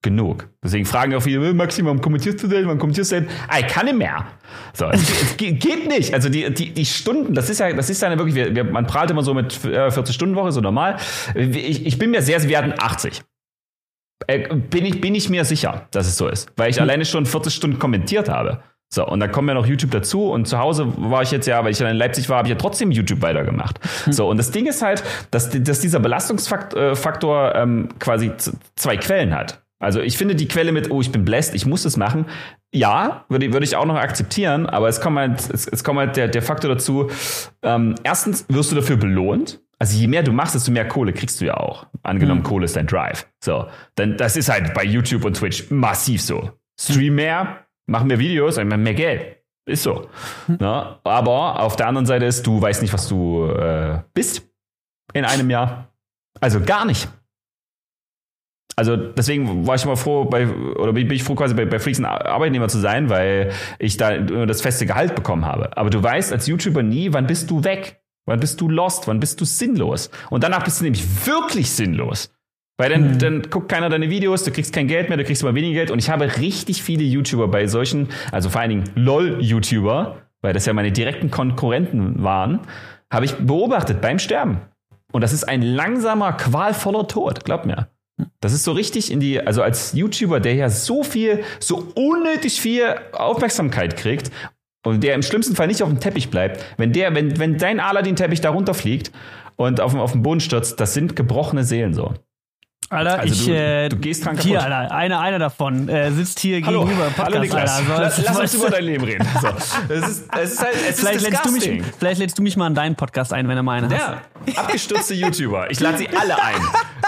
genug. 0.04 0.50
Deswegen 0.64 0.86
fragen 0.86 1.14
auch 1.16 1.22
viele, 1.22 1.54
Maxi, 1.54 1.84
wann 1.86 2.02
kommentierst 2.02 2.42
du 2.44 2.48
denn? 2.48 2.68
Wann 2.68 2.78
kommentierst 2.78 3.12
du 3.12 3.22
denn? 3.22 3.30
Ah, 3.48 3.60
ich 3.60 3.68
kann 3.68 3.86
nicht 3.86 3.98
mehr. 3.98 4.26
So, 4.74 4.86
es, 4.86 5.02
es 5.02 5.38
geht 5.38 5.88
nicht. 5.88 6.14
Also 6.14 6.30
die, 6.30 6.52
die, 6.54 6.74
die 6.74 6.86
Stunden, 6.86 7.34
das 7.34 7.50
ist 7.50 7.60
ja, 7.60 7.72
das 7.74 7.90
ist 7.90 8.02
ja 8.02 8.10
wirklich, 8.18 8.36
wir, 8.36 8.56
wir, 8.56 8.64
man 8.64 8.88
prahlt 8.88 9.12
immer 9.12 9.24
so 9.24 9.34
mit 9.34 9.54
40-Stunden-Woche, 9.54 10.52
so 10.52 10.62
normal. 10.62 10.98
Ich, 11.36 11.86
ich 11.86 12.00
bin 12.00 12.12
mir 12.12 12.22
sehr, 12.22 12.42
wir 12.48 12.58
hatten 12.58 12.74
80. 12.78 13.22
Äh, 14.28 14.56
bin, 14.56 14.86
ich, 14.86 15.00
bin 15.02 15.14
ich 15.14 15.30
mir 15.30 15.46
sicher, 15.46 15.88
dass 15.92 16.08
es 16.08 16.18
so 16.18 16.28
ist. 16.28 16.52
Weil 16.56 16.70
ich 16.70 16.78
hm. 16.78 16.84
alleine 16.84 17.06
schon 17.06 17.26
40 17.26 17.54
Stunden 17.54 17.80
kommentiert 17.80 18.30
habe. 18.30 18.64
So, 18.90 19.06
und 19.06 19.20
dann 19.20 19.32
kommen 19.32 19.50
ja 19.50 19.54
noch 19.54 19.66
YouTube 19.66 19.92
dazu 19.92 20.32
und 20.32 20.48
zu 20.48 20.60
Hause 20.60 20.94
war 20.96 21.22
ich 21.22 21.32
jetzt 21.32 21.46
ja, 21.46 21.64
weil 21.64 21.72
ich 21.72 21.78
dann 21.78 21.90
in 21.90 21.98
Leipzig 21.98 22.30
war, 22.30 22.38
habe 22.38 22.48
ich 22.48 22.54
ja 22.54 22.58
trotzdem 22.58 22.92
YouTube 22.92 23.22
weitergemacht. 23.22 23.80
Hm. 24.06 24.14
So, 24.14 24.30
und 24.30 24.38
das 24.38 24.52
Ding 24.52 24.66
ist 24.66 24.82
halt, 24.82 25.04
dass, 25.32 25.50
dass 25.50 25.82
dieser 25.82 26.00
Belastungsfaktor 26.00 27.56
äh, 27.56 27.62
ähm, 27.62 27.90
quasi 28.00 28.32
zwei 28.76 28.98
Quellen 28.98 29.36
hat. 29.36 29.62
Also 29.80 30.02
ich 30.02 30.18
finde 30.18 30.36
die 30.36 30.48
Quelle 30.48 30.72
mit, 30.72 30.90
oh, 30.90 31.02
ich 31.02 31.12
bin 31.12 31.24
blessed, 31.24 31.54
ich 31.54 31.66
muss 31.66 31.86
es 31.86 31.98
machen, 31.98 32.26
ja, 32.74 33.26
würde, 33.30 33.54
würde 33.54 33.64
ich 33.64 33.76
auch 33.76 33.86
noch 33.86 33.96
akzeptieren, 33.96 34.66
aber 34.66 34.88
es 34.88 35.02
kommt 35.02 35.18
halt, 35.18 35.50
es, 35.54 35.68
es 35.68 35.84
kommt 35.84 36.00
halt 36.00 36.18
der, 36.18 36.28
der 36.28 36.42
Faktor 36.42 36.74
dazu, 36.74 37.12
ähm, 37.62 37.96
erstens 38.04 38.46
wirst 38.50 38.72
du 38.72 38.76
dafür 38.76 38.98
belohnt, 38.98 39.60
also 39.80 39.98
je 39.98 40.08
mehr 40.08 40.24
du 40.24 40.32
machst, 40.32 40.56
desto 40.56 40.72
mehr 40.72 40.88
Kohle 40.88 41.14
kriegst 41.14 41.40
du 41.40 41.46
ja 41.46 41.56
auch. 41.56 41.86
Angenommen, 42.02 42.42
mhm. 42.42 42.46
Kohle 42.46 42.66
ist 42.66 42.76
dein 42.76 42.88
Drive. 42.88 43.28
So, 43.44 43.68
dann 43.96 44.18
das 44.18 44.36
ist 44.36 44.50
halt 44.50 44.74
bei 44.74 44.84
YouTube 44.84 45.24
und 45.24 45.38
Twitch 45.38 45.70
massiv 45.70 46.22
so. 46.22 46.52
Stream 46.80 47.16
mehr, 47.16 47.67
mach 47.88 48.04
mehr 48.04 48.20
Videos, 48.20 48.58
ich 48.58 48.66
mehr 48.66 48.94
Geld. 48.94 49.38
Ist 49.66 49.84
so. 49.84 50.10
Hm. 50.46 50.58
Ja, 50.62 51.00
aber 51.04 51.60
auf 51.60 51.76
der 51.76 51.88
anderen 51.88 52.06
Seite 52.06 52.26
ist, 52.26 52.48
du 52.48 52.62
weißt 52.62 52.82
nicht, 52.82 52.94
was 52.94 53.08
du 53.08 53.46
äh, 53.48 54.02
bist 54.14 54.48
in 55.14 55.26
einem 55.26 55.50
Jahr. 55.50 55.90
Also 56.40 56.62
gar 56.62 56.86
nicht. 56.86 57.10
Also 58.78 58.96
deswegen 58.96 59.66
war 59.66 59.76
ich 59.76 59.84
immer 59.84 59.98
froh, 59.98 60.26
bei, 60.26 60.48
oder 60.48 60.94
bin 60.94 61.10
ich 61.12 61.24
froh, 61.24 61.34
quasi 61.36 61.56
bei, 61.56 61.66
bei 61.66 61.80
Freaks 61.80 61.98
ein 61.98 62.06
Arbeitnehmer 62.06 62.68
zu 62.70 62.78
sein, 62.80 63.10
weil 63.10 63.52
ich 63.80 63.98
da 63.98 64.20
das 64.20 64.62
feste 64.62 64.86
Gehalt 64.86 65.16
bekommen 65.16 65.46
habe. 65.46 65.76
Aber 65.76 65.90
du 65.90 66.02
weißt 66.02 66.32
als 66.32 66.48
YouTuber 66.48 66.84
nie, 66.84 67.12
wann 67.12 67.26
bist 67.26 67.50
du 67.50 67.64
weg? 67.64 68.04
Wann 68.26 68.40
bist 68.40 68.62
du 68.62 68.70
lost? 68.70 69.08
Wann 69.08 69.20
bist 69.20 69.42
du 69.42 69.46
sinnlos? 69.46 70.12
Und 70.30 70.44
danach 70.44 70.64
bist 70.64 70.80
du 70.80 70.84
nämlich 70.84 71.26
wirklich 71.26 71.72
sinnlos. 71.72 72.32
Weil 72.78 72.92
dann, 72.92 73.14
mhm. 73.14 73.20
dann 73.20 73.42
guckt 73.50 73.70
keiner 73.70 73.90
deine 73.90 74.10
Videos, 74.10 74.44
du 74.44 74.52
kriegst 74.52 74.72
kein 74.72 74.88
Geld 74.88 75.10
mehr, 75.10 75.18
du 75.18 75.24
kriegst 75.24 75.42
immer 75.42 75.56
weniger 75.56 75.80
Geld. 75.80 75.92
Und 75.92 76.00
ich 76.00 76.10
habe 76.10 76.38
richtig 76.38 76.84
viele 76.84 77.04
YouTuber 77.04 77.48
bei 77.48 77.68
solchen, 77.68 78.10
also 78.32 78.50
vor 78.50 78.62
allen 78.62 78.70
Dingen 78.70 78.84
LOL-YouTuber, 78.96 80.22
weil 80.42 80.54
das 80.54 80.66
ja 80.68 80.74
meine 80.74 80.92
direkten 80.92 81.32
Konkurrenten 81.32 82.24
waren, 82.24 82.62
habe 83.12 83.26
ich 83.26 83.36
beobachtet 83.36 84.00
beim 84.02 84.20
Sterben. 84.20 84.62
Und 85.12 85.22
das 85.22 85.34
ist 85.34 85.46
ein 85.46 85.62
langsamer, 85.62 86.34
qualvoller 86.34 87.08
Tod, 87.08 87.46
glaub 87.46 87.66
mir. 87.66 87.88
Das 88.42 88.54
ist 88.54 88.64
so 88.64 88.72
richtig 88.72 89.12
in 89.12 89.20
die, 89.20 89.40
also 89.40 89.62
als 89.62 89.94
YouTuber, 89.94 90.40
der 90.40 90.56
ja 90.56 90.70
so 90.70 91.04
viel, 91.04 91.44
so 91.60 91.92
unnötig 91.96 92.60
viel 92.60 92.96
Aufmerksamkeit 93.14 93.96
kriegt 93.96 94.32
und 94.84 95.04
der 95.04 95.16
im 95.16 95.22
schlimmsten 95.22 95.56
Fall 95.56 95.68
nicht 95.68 95.84
auf 95.84 95.90
dem 95.90 96.00
Teppich 96.00 96.30
bleibt, 96.30 96.64
wenn 96.78 96.94
der, 96.94 97.14
wenn, 97.14 97.40
wenn 97.40 97.58
dein 97.58 97.80
Aladdin-Teppich 97.80 98.42
da 98.42 98.50
runterfliegt 98.50 99.12
und 99.56 99.82
auf, 99.82 99.94
auf 99.96 100.14
den 100.14 100.24
Boden 100.24 100.40
stürzt, 100.40 100.80
das 100.80 100.94
sind 100.94 101.16
gebrochene 101.16 101.64
Seelen 101.64 101.94
so. 101.94 102.14
Alter, 102.90 103.20
Also 103.20 103.34
ich, 103.34 103.46
du- 103.46 103.52
äh, 103.54 103.90
du 103.90 103.98
gehst 103.98 104.26
dran 104.26 104.38
hier, 104.38 104.60
kaputt. 104.60 104.72
Alter, 104.74 104.96
einer, 104.96 105.20
einer 105.20 105.40
davon 105.40 105.90
äh, 105.90 106.10
sitzt 106.12 106.40
hier 106.40 106.62
Hallo, 106.66 106.86
gegenüber 106.86 107.06
Podcast, 107.08 107.26
hallo 107.28 107.40
Niklas. 107.42 107.78
Alter. 107.80 107.96
So, 107.96 108.02
lass, 108.02 108.24
lass 108.24 108.40
uns 108.40 108.54
über 108.54 108.70
dein 108.70 108.84
Leben 108.86 109.04
reden. 109.04 109.28
So. 109.42 109.48
Es 109.94 110.08
ist, 110.08 110.26
es 110.34 110.52
ist 110.54 110.60
halt, 110.64 110.76
es 110.90 111.00
vielleicht, 111.00 111.18
ist 111.18 111.30
lädst 111.30 111.46
du 111.46 111.52
mich, 111.52 111.84
vielleicht 112.00 112.20
lädst 112.20 112.38
du 112.38 112.42
mich 112.44 112.56
mal 112.56 112.68
in 112.68 112.76
deinen 112.76 112.96
Podcast 112.96 113.34
ein, 113.34 113.48
wenn 113.50 113.58
du 113.58 113.64
meine 113.64 113.88
hast. 113.90 113.94
Ja, 114.56 114.62
abgestürzte 114.62 115.14
YouTuber. 115.16 115.70
Ich 115.70 115.80
lade 115.82 115.98
sie 115.98 116.08
alle 116.10 116.42
ein. 116.42 116.56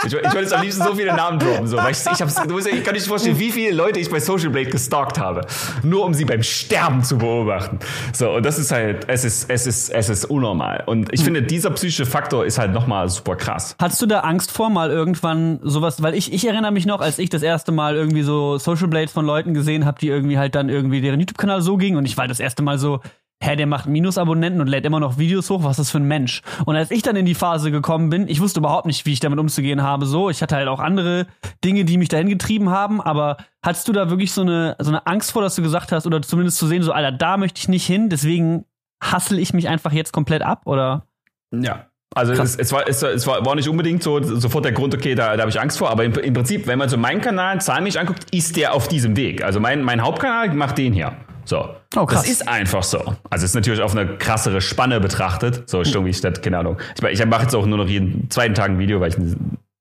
Ich, 0.06 0.14
ich 0.14 0.23
wollte 0.23 0.39
jetzt 0.39 0.53
am 0.53 0.61
liebsten 0.61 0.84
so 0.84 0.95
viele 0.95 1.14
Namen 1.15 1.39
droppen. 1.39 1.68
So, 1.68 1.77
weil 1.77 1.91
ich, 1.91 1.99
ich, 2.11 2.22
hab's, 2.22 2.35
du 2.35 2.53
musst, 2.53 2.68
ich 2.68 2.84
kann 2.84 2.93
nicht 2.93 3.07
vorstellen, 3.07 3.39
wie 3.39 3.51
viele 3.51 3.73
Leute 3.76 3.99
ich 3.99 4.10
bei 4.10 4.19
Social 4.19 4.49
Blade 4.49 4.69
gestalkt 4.69 5.18
habe. 5.19 5.45
Nur 5.84 6.03
um 6.06 6.14
sie 6.14 6.26
beim 6.26 6.43
Sterben 6.43 7.03
zu 7.03 7.18
beobachten. 7.18 7.80
So, 8.14 8.31
und 8.31 8.45
das 8.45 8.60
ist 8.60 8.72
halt, 8.72 9.06
es 9.07 9.23
ist, 9.23 9.49
es 9.49 9.65
ist, 9.68 9.89
es 9.89 10.10
ist 10.10 10.26
unnormal. 10.26 10.84
Und 10.85 11.14
ich 11.14 11.23
finde, 11.23 11.41
dieser 11.43 11.69
psychische 11.72 12.06
Faktor 12.06 12.45
ist 12.45 12.57
halt 12.57 12.72
nochmal 12.73 13.07
super 13.10 13.35
krass. 13.35 13.76
Hattest 13.80 14.01
du 14.01 14.06
da 14.06 14.22
Angst 14.22 14.51
vor, 14.51 14.69
mal 14.69 14.89
irgendwann 14.89 15.60
sowas, 15.69 16.01
weil 16.01 16.13
ich, 16.13 16.33
ich 16.33 16.45
erinnere 16.45 16.71
mich 16.71 16.85
noch, 16.85 17.01
als 17.01 17.19
ich 17.19 17.29
das 17.29 17.43
erste 17.43 17.71
Mal 17.71 17.95
irgendwie 17.95 18.23
so 18.23 18.57
Social 18.57 18.87
Blades 18.87 19.11
von 19.11 19.25
Leuten 19.25 19.53
gesehen 19.53 19.85
habe, 19.85 19.99
die 19.99 20.07
irgendwie 20.07 20.37
halt 20.37 20.55
dann 20.55 20.69
irgendwie 20.69 21.01
deren 21.01 21.19
YouTube-Kanal 21.19 21.61
so 21.61 21.77
ging 21.77 21.95
und 21.95 22.05
ich 22.05 22.17
war 22.17 22.27
das 22.27 22.39
erste 22.39 22.63
Mal 22.63 22.77
so, 22.77 22.99
hä, 23.41 23.55
der 23.55 23.67
macht 23.67 23.87
Minusabonnenten 23.87 24.59
und 24.61 24.67
lädt 24.67 24.85
immer 24.85 24.99
noch 24.99 25.17
Videos 25.17 25.49
hoch, 25.49 25.63
was 25.63 25.71
ist 25.71 25.79
das 25.79 25.91
für 25.91 25.99
ein 25.99 26.07
Mensch? 26.07 26.41
Und 26.65 26.75
als 26.75 26.91
ich 26.91 27.01
dann 27.01 27.15
in 27.15 27.25
die 27.25 27.35
Phase 27.35 27.71
gekommen 27.71 28.09
bin, 28.09 28.27
ich 28.27 28.41
wusste 28.41 28.59
überhaupt 28.59 28.85
nicht, 28.85 29.05
wie 29.05 29.13
ich 29.13 29.21
damit 29.21 29.39
umzugehen 29.39 29.81
habe, 29.81 30.05
so, 30.05 30.29
ich 30.29 30.41
hatte 30.41 30.55
halt 30.55 30.67
auch 30.67 30.79
andere 30.79 31.27
Dinge, 31.63 31.85
die 31.85 31.97
mich 31.97 32.09
dahin 32.09 32.27
getrieben 32.27 32.69
haben, 32.69 32.99
aber 33.01 33.37
hattest 33.63 33.87
du 33.87 33.93
da 33.93 34.09
wirklich 34.09 34.33
so 34.33 34.41
eine, 34.41 34.75
so 34.79 34.89
eine 34.89 35.07
Angst 35.07 35.31
vor, 35.31 35.41
dass 35.41 35.55
du 35.55 35.61
gesagt 35.61 35.91
hast, 35.91 36.05
oder 36.05 36.21
zumindest 36.21 36.57
zu 36.57 36.67
sehen, 36.67 36.83
so, 36.83 36.91
Alter, 36.91 37.11
da 37.11 37.37
möchte 37.37 37.59
ich 37.59 37.69
nicht 37.69 37.85
hin, 37.85 38.09
deswegen 38.09 38.65
hassel 39.01 39.39
ich 39.39 39.53
mich 39.53 39.69
einfach 39.69 39.93
jetzt 39.93 40.11
komplett 40.11 40.41
ab, 40.41 40.63
oder? 40.65 41.07
Ja. 41.51 41.89
Also 42.15 42.34
es, 42.34 42.56
es, 42.56 42.72
war, 42.72 42.88
es, 42.88 43.03
es 43.03 43.27
war, 43.27 43.45
war 43.45 43.56
nicht 43.56 43.69
unbedingt 43.69 44.02
so 44.02 44.22
sofort 44.22 44.65
der 44.65 44.72
Grund, 44.72 44.95
okay, 44.95 45.14
da, 45.14 45.36
da 45.36 45.41
habe 45.41 45.52
ich 45.52 45.60
Angst 45.60 45.77
vor, 45.77 45.91
aber 45.91 46.03
im, 46.03 46.14
im 46.14 46.34
Prinzip, 46.34 46.65
wenn 46.65 46.80
man 46.80 46.90
so 46.90 46.98
meinen 46.98 47.22
Kanal 47.22 47.61
zahlenmäßig 47.61 47.99
anguckt, 47.99 48.26
ist 48.34 48.56
der 48.56 48.73
auf 48.73 48.88
diesem 48.88 49.15
Weg. 49.15 49.44
Also 49.44 49.60
mein, 49.60 49.84
mein 49.84 50.02
Hauptkanal 50.02 50.52
macht 50.53 50.80
den 50.80 50.94
hier. 50.94 51.14
So. 51.45 51.69
Oh, 51.95 52.06
krass. 52.06 52.22
Das 52.22 52.30
ist 52.30 52.48
einfach 52.48 52.84
so. 52.84 52.99
Also 53.30 53.44
es 53.45 53.52
ist 53.52 53.56
natürlich 53.56 53.81
auf 53.81 53.95
eine 53.95 54.18
krassere 54.18 54.61
Spanne 54.61 54.99
betrachtet. 54.99 55.69
So 55.69 55.84
stumm 55.84 56.06
wie 56.06 56.10
ich 56.10 56.22
das, 56.22 56.41
keine 56.41 56.60
Ahnung. 56.60 56.77
Ich, 56.95 57.03
ich 57.03 57.26
mache 57.26 57.44
jetzt 57.44 57.56
auch 57.56 57.65
nur 57.65 57.77
noch 57.77 57.88
jeden 57.88 58.30
zweiten 58.30 58.53
Tag 58.53 58.69
ein 58.69 58.80
Video, 58.80 58.99
weil 58.99 59.10
ich 59.10 59.18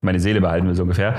meine 0.01 0.21
Seele 0.21 0.41
behalten 0.41 0.67
will, 0.67 0.75
so 0.75 0.83
ungefähr. 0.83 1.17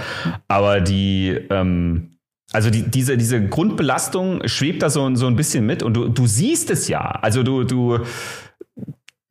Aber 0.47 0.79
die, 0.79 1.37
ähm, 1.49 2.17
also 2.51 2.69
die, 2.69 2.83
diese, 2.83 3.17
diese 3.17 3.47
Grundbelastung 3.47 4.47
schwebt 4.47 4.81
da 4.81 4.89
so, 4.89 5.13
so 5.15 5.27
ein 5.27 5.35
bisschen 5.35 5.65
mit 5.65 5.83
und 5.83 5.93
du, 5.93 6.07
du 6.07 6.25
siehst 6.25 6.71
es 6.71 6.87
ja. 6.87 7.01
Also 7.01 7.43
du, 7.43 7.63
du, 7.63 7.99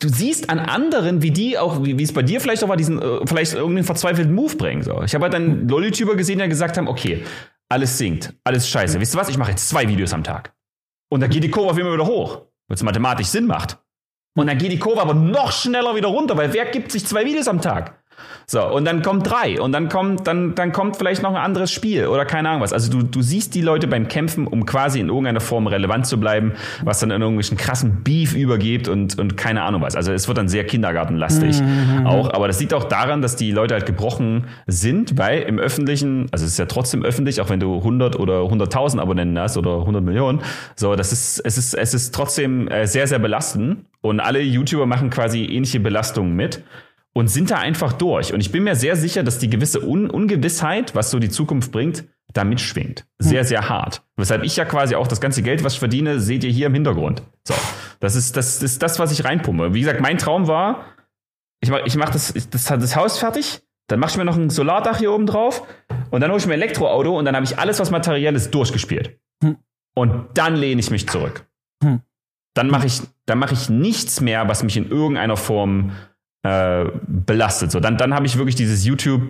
du 0.00 0.08
siehst 0.08 0.50
an 0.50 0.58
anderen, 0.58 1.22
wie 1.22 1.30
die 1.30 1.58
auch, 1.58 1.84
wie, 1.84 2.00
es 2.02 2.12
bei 2.12 2.22
dir 2.22 2.40
vielleicht 2.40 2.62
auch 2.64 2.68
war, 2.68 2.76
diesen, 2.76 3.00
äh, 3.00 3.26
vielleicht 3.26 3.54
irgendeinen 3.54 3.84
verzweifelten 3.84 4.34
Move 4.34 4.56
bringen. 4.56 4.82
So. 4.82 5.02
Ich 5.02 5.14
habe 5.14 5.24
halt 5.24 5.34
dann 5.34 5.68
LOL-YouTuber 5.68 6.16
gesehen, 6.16 6.38
die 6.38 6.48
gesagt 6.48 6.76
haben, 6.76 6.88
okay, 6.88 7.24
alles 7.68 7.98
sinkt, 7.98 8.34
alles 8.44 8.68
scheiße. 8.68 9.00
Wisst 9.00 9.14
ihr 9.14 9.20
was? 9.20 9.28
Ich 9.28 9.38
mache 9.38 9.50
jetzt 9.50 9.68
zwei 9.68 9.88
Videos 9.88 10.12
am 10.12 10.24
Tag. 10.24 10.54
Und 11.10 11.20
dann 11.20 11.30
geht 11.30 11.44
die 11.44 11.50
Kurve 11.50 11.70
auf 11.70 11.78
immer 11.78 11.92
wieder 11.92 12.06
hoch, 12.06 12.42
weil 12.68 12.74
es 12.74 12.82
mathematisch 12.82 13.28
Sinn 13.28 13.46
macht. 13.46 13.78
Und 14.36 14.46
dann 14.46 14.58
geht 14.58 14.70
die 14.70 14.78
Kurve 14.78 15.00
aber 15.00 15.14
noch 15.14 15.52
schneller 15.52 15.96
wieder 15.96 16.08
runter, 16.08 16.36
weil 16.36 16.52
wer 16.52 16.66
gibt 16.66 16.92
sich 16.92 17.04
zwei 17.04 17.24
Videos 17.24 17.48
am 17.48 17.60
Tag? 17.60 17.98
So, 18.46 18.66
und 18.66 18.84
dann 18.84 19.02
kommt 19.02 19.28
drei 19.28 19.60
und 19.60 19.72
dann 19.72 19.88
kommt, 19.88 20.26
dann, 20.26 20.54
dann 20.54 20.72
kommt 20.72 20.96
vielleicht 20.96 21.22
noch 21.22 21.30
ein 21.30 21.36
anderes 21.36 21.70
Spiel 21.70 22.06
oder 22.06 22.24
keine 22.24 22.48
Ahnung 22.48 22.62
was. 22.62 22.72
Also 22.72 22.90
du, 22.90 23.02
du 23.02 23.20
siehst 23.20 23.54
die 23.54 23.60
Leute 23.60 23.86
beim 23.86 24.08
Kämpfen, 24.08 24.46
um 24.46 24.64
quasi 24.64 25.00
in 25.00 25.08
irgendeiner 25.08 25.40
Form 25.40 25.66
relevant 25.66 26.06
zu 26.06 26.18
bleiben, 26.18 26.52
was 26.82 27.00
dann 27.00 27.10
in 27.10 27.20
irgendwelchen 27.20 27.56
krassen 27.56 28.02
Beef 28.02 28.34
übergeht 28.34 28.88
und, 28.88 29.18
und 29.18 29.36
keine 29.36 29.62
Ahnung 29.62 29.82
was. 29.82 29.96
Also 29.96 30.12
es 30.12 30.28
wird 30.28 30.38
dann 30.38 30.48
sehr 30.48 30.64
kindergartenlastig 30.64 31.62
auch. 32.04 32.32
Aber 32.32 32.46
das 32.46 32.58
liegt 32.60 32.74
auch 32.74 32.84
daran, 32.84 33.22
dass 33.22 33.36
die 33.36 33.50
Leute 33.50 33.74
halt 33.74 33.86
gebrochen 33.86 34.46
sind, 34.66 35.18
weil 35.18 35.42
im 35.42 35.58
Öffentlichen, 35.58 36.26
also 36.32 36.44
es 36.44 36.52
ist 36.52 36.58
ja 36.58 36.66
trotzdem 36.66 37.04
öffentlich, 37.04 37.40
auch 37.40 37.50
wenn 37.50 37.60
du 37.60 37.76
100 37.76 38.18
oder 38.18 38.40
100.000 38.42 38.98
Abonnenten 38.98 39.38
hast 39.38 39.56
oder 39.56 39.80
100 39.80 40.02
Millionen, 40.02 40.40
so, 40.74 40.96
das 40.96 41.12
ist, 41.12 41.40
es 41.44 41.58
ist, 41.58 41.74
es 41.74 41.94
ist 41.94 42.14
trotzdem 42.14 42.68
äh, 42.68 42.86
sehr, 42.86 43.06
sehr 43.06 43.18
belastend 43.18 43.84
und 44.00 44.20
alle 44.20 44.40
YouTuber 44.40 44.86
machen 44.86 45.10
quasi 45.10 45.44
ähnliche 45.44 45.80
Belastungen 45.80 46.34
mit 46.34 46.62
und 47.14 47.28
sind 47.28 47.50
da 47.50 47.56
einfach 47.56 47.92
durch. 47.92 48.32
Und 48.32 48.40
ich 48.40 48.52
bin 48.52 48.64
mir 48.64 48.76
sehr 48.76 48.96
sicher, 48.96 49.22
dass 49.22 49.38
die 49.38 49.50
gewisse 49.50 49.86
Un 49.86 50.10
Ungewissheit, 50.10 50.94
was 50.94 51.10
so 51.10 51.18
die 51.18 51.30
Zukunft 51.30 51.72
bringt, 51.72 52.04
da 52.32 52.44
mitschwingt. 52.44 53.06
Sehr, 53.18 53.44
sehr 53.44 53.68
hart. 53.68 54.02
Weshalb 54.16 54.44
ich 54.44 54.56
ja 54.56 54.64
quasi 54.64 54.94
auch 54.94 55.06
das 55.06 55.20
ganze 55.20 55.42
Geld, 55.42 55.64
was 55.64 55.74
ich 55.74 55.78
verdiene, 55.78 56.20
seht 56.20 56.44
ihr 56.44 56.50
hier 56.50 56.66
im 56.66 56.74
Hintergrund. 56.74 57.22
So. 57.46 57.54
Das 58.00 58.14
ist 58.14 58.36
das, 58.36 58.62
ist 58.62 58.82
das 58.82 58.98
was 58.98 59.12
ich 59.12 59.24
reinpumpe. 59.24 59.74
Wie 59.74 59.80
gesagt, 59.80 60.00
mein 60.00 60.18
Traum 60.18 60.46
war, 60.46 60.84
ich 61.60 61.70
mach, 61.70 61.80
ich 61.84 61.96
mach 61.96 62.10
das, 62.10 62.32
das, 62.50 62.64
das 62.64 62.96
Haus 62.96 63.18
fertig, 63.18 63.62
dann 63.88 63.98
mache 63.98 64.12
ich 64.12 64.16
mir 64.18 64.24
noch 64.24 64.36
ein 64.36 64.50
Solardach 64.50 64.98
hier 64.98 65.12
oben 65.12 65.26
drauf 65.26 65.66
und 66.10 66.20
dann 66.20 66.30
hole 66.30 66.38
ich 66.38 66.46
mir 66.46 66.52
ein 66.52 66.60
Elektroauto 66.60 67.18
und 67.18 67.24
dann 67.24 67.34
habe 67.34 67.44
ich 67.44 67.58
alles, 67.58 67.80
was 67.80 67.90
materiell 67.90 68.36
ist, 68.36 68.52
durchgespielt. 68.52 69.18
Hm. 69.42 69.56
Und 69.94 70.26
dann 70.34 70.54
lehne 70.54 70.80
ich 70.80 70.90
mich 70.90 71.08
zurück. 71.08 71.46
Hm. 71.82 72.02
Dann 72.54 72.68
mache 72.68 72.86
ich, 72.86 73.00
dann 73.26 73.38
mache 73.38 73.54
ich 73.54 73.68
nichts 73.68 74.20
mehr, 74.20 74.48
was 74.48 74.62
mich 74.62 74.76
in 74.76 74.90
irgendeiner 74.90 75.36
Form 75.36 75.92
äh, 76.42 76.84
belastet. 77.06 77.70
So, 77.72 77.80
dann, 77.80 77.96
dann 77.96 78.14
habe 78.14 78.26
ich 78.26 78.36
wirklich 78.38 78.54
dieses 78.54 78.84
YouTube, 78.84 79.22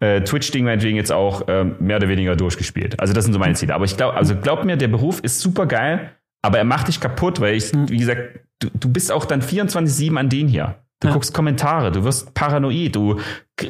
äh, 0.00 0.20
Twitch-Ding 0.22 0.64
meinetwegen 0.64 0.96
jetzt 0.96 1.12
auch 1.12 1.46
äh, 1.48 1.64
mehr 1.64 1.96
oder 1.98 2.08
weniger 2.08 2.36
durchgespielt. 2.36 2.98
Also 3.00 3.14
das 3.14 3.24
sind 3.24 3.32
so 3.32 3.38
meine 3.38 3.54
Ziele. 3.54 3.74
Aber 3.74 3.84
ich 3.84 3.96
glaube, 3.96 4.16
also 4.16 4.36
glaub 4.36 4.64
mir, 4.64 4.76
der 4.76 4.88
Beruf 4.88 5.20
ist 5.20 5.40
super 5.40 5.66
geil, 5.66 6.10
aber 6.42 6.58
er 6.58 6.64
macht 6.64 6.88
dich 6.88 7.00
kaputt, 7.00 7.40
weil 7.40 7.54
ich, 7.54 7.72
wie 7.72 7.96
gesagt, 7.98 8.40
du, 8.60 8.68
du 8.74 8.88
bist 8.92 9.10
auch 9.12 9.24
dann 9.24 9.40
24-7 9.42 10.16
an 10.16 10.28
den 10.28 10.48
hier. 10.48 10.76
Du 11.00 11.08
Ja. 11.08 11.14
guckst 11.14 11.32
Kommentare, 11.32 11.92
du 11.92 12.02
wirst 12.02 12.34
paranoid, 12.34 12.96
du, 12.96 13.20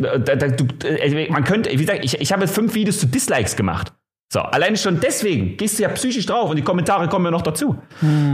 da, 0.01 0.17
da, 0.17 0.49
du 0.49 0.65
äh, 0.87 1.31
man 1.31 1.45
könnte, 1.45 1.71
wie 1.71 1.77
gesagt, 1.77 2.03
ich, 2.03 2.19
ich 2.21 2.33
habe 2.33 2.43
jetzt 2.43 2.55
fünf 2.55 2.75
Videos 2.75 2.99
zu 3.01 3.07
Dislikes 3.07 3.55
gemacht. 3.55 3.93
So, 4.31 4.41
alleine 4.41 4.77
schon 4.77 5.01
deswegen 5.01 5.57
gehst 5.57 5.79
du 5.79 5.85
ja 5.85 5.89
psychisch 5.89 6.27
drauf 6.27 6.51
und 6.51 6.57
die 6.57 6.63
Kommentare 6.63 7.09
kommen 7.09 7.25
ja 7.25 7.31
noch 7.31 7.41
dazu. 7.43 7.79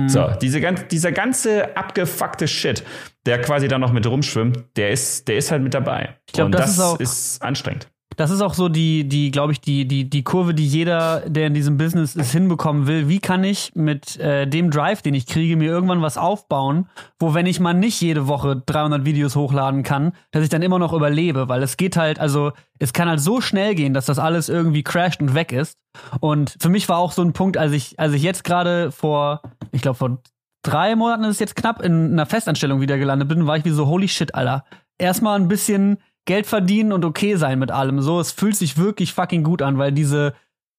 So, 0.09 0.31
diese, 0.43 0.61
dieser 0.91 1.13
ganze 1.13 1.77
abgefuckte 1.77 2.49
Shit, 2.49 2.83
der 3.27 3.41
quasi 3.41 3.69
da 3.69 3.79
noch 3.79 3.93
mit 3.93 4.05
rumschwimmt, 4.07 4.65
der 4.77 4.91
ist, 4.91 5.29
der 5.29 5.37
ist 5.37 5.53
halt 5.53 5.63
mit 5.63 5.73
dabei. 5.73 6.17
Ich 6.27 6.33
glaub, 6.33 6.47
und 6.47 6.53
das 6.53 6.63
das, 6.63 6.71
ist 6.73 6.81
auch- 6.81 7.01
ist 7.01 7.43
anstrengend. 7.43 7.89
Das 8.17 8.31
ist 8.31 8.41
auch 8.41 8.55
so 8.55 8.69
die, 8.69 9.09
die, 9.09 9.31
glaube 9.31 9.53
ich, 9.53 9.61
die, 9.61 9.87
die, 9.87 10.09
die 10.09 10.23
Kurve, 10.23 10.55
die 10.55 10.67
jeder, 10.67 11.21
der 11.29 11.47
in 11.47 11.55
diesem 11.55 11.77
Business 11.77 12.17
ist, 12.17 12.33
hinbekommen 12.33 12.87
will. 12.87 13.09
Wie 13.09 13.19
kann 13.19 13.45
ich 13.45 13.73
mit 13.75 14.19
äh, 14.19 14.47
dem 14.47 14.71
Drive, 14.71 15.03
den 15.03 15.15
ich 15.15 15.27
kriege, 15.27 15.57
mir 15.57 15.71
irgendwann 15.71 16.03
was 16.03 16.19
aufbauen, 16.19 16.89
wo 17.19 17.35
wenn 17.35 17.47
ich 17.47 17.61
mal 17.61 17.75
nicht 17.75 18.01
jede 18.01 18.27
Woche 18.29 18.63
300 18.65 19.05
Videos 19.05 19.37
hochladen 19.37 19.83
kann, 19.83 20.13
dass 20.31 20.43
ich 20.43 20.49
dann 20.49 20.63
immer 20.63 20.79
noch 20.79 20.93
überlebe, 20.93 21.49
weil 21.49 21.63
es 21.63 21.77
geht 21.77 21.97
halt, 21.97 22.19
also 22.19 22.53
es 22.79 22.93
kann 22.93 23.09
halt 23.09 23.21
so 23.21 23.41
schnell 23.41 23.75
gehen, 23.75 23.95
dass 23.95 24.07
das 24.07 24.19
alles 24.19 24.49
irgendwie 24.49 24.83
crasht 24.83 25.21
und 25.21 25.35
weg 25.35 25.53
ist. 25.53 25.79
Und 26.21 26.57
für 26.59 26.69
mich 26.69 26.89
war 26.89 26.99
auch 26.99 27.13
so 27.13 27.23
ein 27.23 27.33
Punkt, 27.33 27.57
als 27.57 27.73
ich, 27.73 27.99
als 27.99 28.13
ich 28.13 28.23
jetzt 28.23 28.45
gerade 28.45 28.91
vor, 28.93 29.43
ich 29.73 29.83
glaube 29.83 29.97
vor 29.97 30.19
drei 30.65 30.97
Monaten 30.97 31.25
ist 31.25 31.33
es 31.33 31.39
jetzt 31.39 31.57
knapp 31.57 31.83
in 31.83 32.13
einer 32.13 32.27
Festanstellung 32.27 32.81
wieder 32.81 32.99
gelandet 32.99 33.29
bin, 33.29 33.47
war 33.47 33.57
ich 33.57 33.65
wie 33.65 33.71
so, 33.71 33.87
holy 33.87 34.09
shit, 34.09 34.35
Alter. 34.35 34.65
Erstmal 34.99 35.39
ein 35.39 35.49
bisschen 35.49 35.99
Geld 36.27 36.47
verdienen 36.47 36.93
und 36.93 37.05
okay 37.05 37.37
sein 37.37 37.59
mit 37.59 37.71
allem. 37.71 38.01
So, 38.01 38.21
es 38.21 38.33
fühlt 38.33 38.57
sich 38.57 38.79
wirklich 38.79 39.13
fucking 39.13 39.43
gut 39.43 39.63
an, 39.63 39.79
weil 39.79 39.93
diese, 39.93 40.35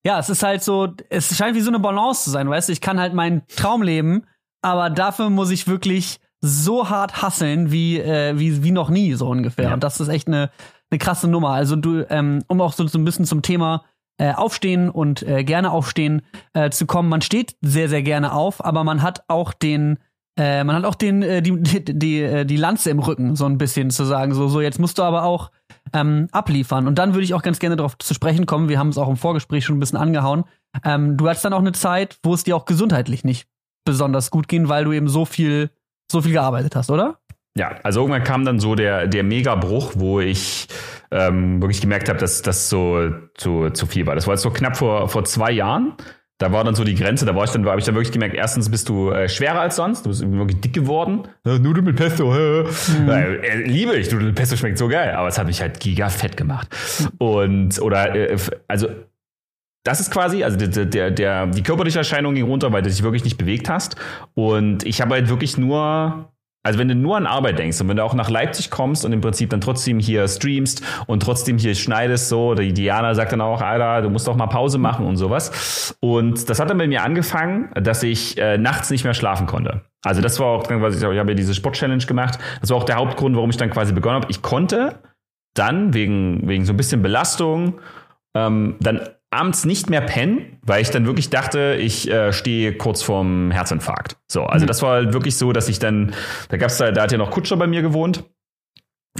ja, 0.05 0.19
es 0.19 0.29
ist 0.29 0.43
halt 0.43 0.63
so, 0.63 0.93
es 1.09 1.35
scheint 1.35 1.55
wie 1.55 1.61
so 1.61 1.69
eine 1.69 1.79
Balance 1.79 2.23
zu 2.23 2.29
sein, 2.31 2.49
weißt 2.49 2.69
du, 2.69 2.73
ich 2.73 2.81
kann 2.81 2.99
halt 2.99 3.13
meinen 3.13 3.43
Traum 3.47 3.81
leben, 3.81 4.23
aber 4.61 4.89
dafür 4.89 5.29
muss 5.29 5.51
ich 5.51 5.67
wirklich 5.67 6.19
so 6.41 6.89
hart 6.89 7.21
hasseln 7.21 7.71
wie, 7.71 7.99
äh, 7.99 8.37
wie, 8.37 8.63
wie 8.63 8.71
noch 8.71 8.89
nie, 8.89 9.13
so 9.13 9.27
ungefähr. 9.27 9.65
Ja. 9.65 9.73
Und 9.73 9.83
das 9.83 9.99
ist 9.99 10.07
echt 10.07 10.27
eine, 10.27 10.51
eine 10.89 10.99
krasse 10.99 11.27
Nummer. 11.27 11.49
Also 11.51 11.75
du, 11.75 12.05
ähm, 12.09 12.43
um 12.47 12.61
auch 12.61 12.73
so, 12.73 12.87
so 12.87 12.99
ein 12.99 13.05
bisschen 13.05 13.25
zum 13.25 13.41
Thema 13.41 13.83
äh, 14.17 14.33
aufstehen 14.33 14.89
und 14.89 15.23
äh, 15.23 15.43
gerne 15.43 15.71
aufstehen 15.71 16.21
äh, 16.53 16.69
zu 16.69 16.85
kommen. 16.85 17.09
Man 17.09 17.21
steht 17.21 17.57
sehr, 17.61 17.89
sehr 17.89 18.03
gerne 18.03 18.33
auf, 18.33 18.63
aber 18.63 18.83
man 18.83 19.01
hat 19.01 19.23
auch 19.27 19.53
den, 19.53 19.99
äh, 20.37 20.63
man 20.63 20.75
hat 20.75 20.85
auch 20.85 20.95
den, 20.95 21.21
äh, 21.21 21.41
die, 21.41 21.61
die, 21.61 21.85
die, 21.85 22.21
äh, 22.21 22.45
die 22.45 22.57
Lanze 22.57 22.89
im 22.89 22.99
Rücken, 22.99 23.35
so 23.35 23.45
ein 23.45 23.57
bisschen 23.57 23.89
zu 23.89 24.03
sagen, 24.03 24.33
so, 24.33 24.47
so, 24.47 24.61
jetzt 24.61 24.79
musst 24.79 24.97
du 24.97 25.03
aber 25.03 25.23
auch 25.23 25.51
ähm, 25.93 26.27
abliefern. 26.31 26.87
Und 26.87 26.97
dann 26.97 27.13
würde 27.13 27.23
ich 27.23 27.33
auch 27.33 27.41
ganz 27.41 27.59
gerne 27.59 27.75
darauf 27.75 27.97
zu 27.97 28.13
sprechen 28.13 28.45
kommen, 28.45 28.67
wir 28.67 28.77
haben 28.77 28.89
es 28.89 28.97
auch 28.97 29.09
im 29.09 29.17
Vorgespräch 29.17 29.63
schon 29.65 29.77
ein 29.77 29.79
bisschen 29.79 29.97
angehauen. 29.97 30.43
Ähm, 30.83 31.15
du 31.15 31.29
hattest 31.29 31.45
dann 31.45 31.53
auch 31.53 31.59
eine 31.59 31.71
Zeit, 31.71 32.17
wo 32.23 32.33
es 32.33 32.43
dir 32.43 32.55
auch 32.55 32.65
gesundheitlich 32.65 33.23
nicht 33.23 33.47
besonders 33.85 34.31
gut 34.31 34.47
ging, 34.47 34.67
weil 34.67 34.83
du 34.83 34.91
eben 34.91 35.07
so 35.07 35.25
viel, 35.25 35.69
so 36.11 36.21
viel 36.21 36.33
gearbeitet 36.33 36.75
hast, 36.75 36.89
oder? 36.89 37.19
Ja, 37.57 37.75
also 37.83 38.01
irgendwann 38.01 38.25
kam 38.25 38.43
dann 38.43 38.59
so 38.59 38.75
der, 38.75 39.07
der 39.07 39.23
Megabruch, 39.23 39.93
wo 39.95 40.19
ich 40.19 40.67
ähm, 41.11 41.61
wirklich 41.61 41.79
gemerkt 41.79 42.09
habe, 42.09 42.19
dass 42.19 42.41
das 42.41 42.69
so 42.69 43.09
zu, 43.35 43.69
zu 43.69 43.85
viel 43.85 44.05
war. 44.05 44.15
Das 44.15 44.27
war 44.27 44.33
jetzt 44.33 44.41
so 44.41 44.49
knapp 44.49 44.75
vor, 44.75 45.07
vor 45.07 45.23
zwei 45.23 45.51
Jahren. 45.51 45.93
Da 46.37 46.51
war 46.51 46.65
dann 46.65 46.75
so 46.75 46.83
die 46.83 46.95
Grenze, 46.95 47.25
da 47.25 47.33
war 47.33 47.45
ich 47.45 47.51
dann, 47.51 47.65
habe 47.65 47.79
ich 47.79 47.85
dann 47.85 47.95
wirklich 47.95 48.11
gemerkt, 48.11 48.35
erstens 48.35 48.69
bist 48.69 48.89
du 48.89 49.09
äh, 49.09 49.29
schwerer 49.29 49.61
als 49.61 49.77
sonst, 49.77 50.05
du 50.05 50.09
bist 50.09 50.21
wirklich 50.21 50.59
dick 50.59 50.73
geworden. 50.73 51.23
Ja, 51.45 51.57
Nudeln 51.57 51.85
mit 51.85 51.95
Pesto, 51.95 52.35
äh. 52.35 52.65
Äh, 53.07 53.35
äh, 53.37 53.55
liebe 53.63 53.95
ich, 53.95 54.11
Nudeln 54.11 54.27
mit 54.27 54.35
Pesto 54.35 54.57
schmeckt 54.57 54.77
so 54.77 54.89
geil, 54.89 55.15
aber 55.15 55.29
es 55.29 55.37
hat 55.37 55.47
mich 55.47 55.61
halt 55.61 55.79
giga 55.79 56.09
fett 56.09 56.35
gemacht. 56.35 56.67
Und, 57.19 57.81
oder, 57.81 58.13
äh, 58.13 58.37
also, 58.67 58.89
das 59.85 60.01
ist 60.01 60.11
quasi, 60.11 60.43
also 60.43 60.57
der, 60.57 60.85
der, 60.85 61.11
der, 61.11 61.47
die 61.47 61.63
körperliche 61.63 61.99
Erscheinung 61.99 62.35
ging 62.35 62.45
runter, 62.45 62.73
weil 62.73 62.81
du 62.81 62.89
dich 62.89 63.03
wirklich 63.03 63.23
nicht 63.23 63.37
bewegt 63.37 63.69
hast. 63.69 63.95
Und 64.33 64.83
ich 64.85 64.99
habe 64.99 65.13
halt 65.13 65.29
wirklich 65.29 65.57
nur 65.57 66.33
also 66.65 66.79
wenn 66.79 66.87
du 66.87 66.95
nur 66.95 67.15
an 67.15 67.27
Arbeit 67.27 67.59
denkst 67.59 67.79
und 67.79 67.89
wenn 67.89 67.97
du 67.97 68.03
auch 68.03 68.15
nach 68.15 68.31
Leipzig 68.31 68.71
kommst 68.71 69.05
und 69.05 69.13
im 69.13 69.21
Prinzip 69.21 69.51
dann 69.51 69.61
trotzdem 69.61 69.99
hier 69.99 70.27
streamst 70.27 70.81
und 71.05 71.21
trotzdem 71.21 71.59
hier 71.59 71.75
schneidest, 71.75 72.27
so, 72.27 72.55
die 72.55 72.73
Diana 72.73 73.13
sagt 73.13 73.33
dann 73.33 73.41
auch, 73.41 73.61
Alter, 73.61 74.01
du 74.01 74.09
musst 74.09 74.27
doch 74.27 74.35
mal 74.35 74.47
Pause 74.47 74.79
machen 74.79 75.05
und 75.05 75.15
sowas. 75.15 75.95
Und 75.99 76.49
das 76.49 76.59
hat 76.59 76.71
dann 76.71 76.79
bei 76.79 76.87
mir 76.87 77.03
angefangen, 77.03 77.69
dass 77.75 78.01
ich 78.01 78.39
äh, 78.39 78.57
nachts 78.57 78.89
nicht 78.89 79.03
mehr 79.03 79.13
schlafen 79.13 79.45
konnte. 79.45 79.81
Also 80.03 80.21
das 80.21 80.39
war 80.39 80.47
auch 80.47 80.63
dann 80.65 80.79
quasi, 80.79 80.97
ich 80.97 81.03
habe 81.03 81.31
ja 81.31 81.35
diese 81.35 81.53
Sport-Challenge 81.53 82.03
gemacht. 82.03 82.39
Das 82.61 82.71
war 82.71 82.77
auch 82.77 82.83
der 82.83 82.95
Hauptgrund, 82.95 83.35
warum 83.35 83.51
ich 83.51 83.57
dann 83.57 83.69
quasi 83.69 83.93
begonnen 83.93 84.15
habe. 84.15 84.31
Ich 84.31 84.41
konnte 84.41 84.95
dann 85.53 85.93
wegen, 85.93 86.47
wegen 86.47 86.65
so 86.65 86.73
ein 86.73 86.77
bisschen 86.77 87.03
Belastung 87.03 87.75
ähm, 88.35 88.75
dann 88.79 89.01
abends 89.31 89.65
nicht 89.65 89.89
mehr 89.89 90.01
pennen, 90.01 90.59
weil 90.61 90.81
ich 90.81 90.91
dann 90.91 91.05
wirklich 91.05 91.29
dachte, 91.29 91.77
ich 91.79 92.09
äh, 92.09 92.31
stehe 92.31 92.73
kurz 92.77 93.01
vorm 93.01 93.51
Herzinfarkt. 93.51 94.17
So, 94.31 94.43
also 94.43 94.63
mhm. 94.63 94.67
das 94.67 94.81
war 94.81 94.91
halt 94.91 95.13
wirklich 95.13 95.35
so, 95.35 95.51
dass 95.51 95.67
ich 95.67 95.79
dann, 95.79 96.13
da 96.49 96.57
gab's 96.57 96.77
da, 96.77 96.91
da 96.91 97.03
hat 97.03 97.11
ja 97.11 97.17
noch 97.17 97.31
Kutscher 97.31 97.57
bei 97.57 97.67
mir 97.67 97.81
gewohnt. 97.81 98.23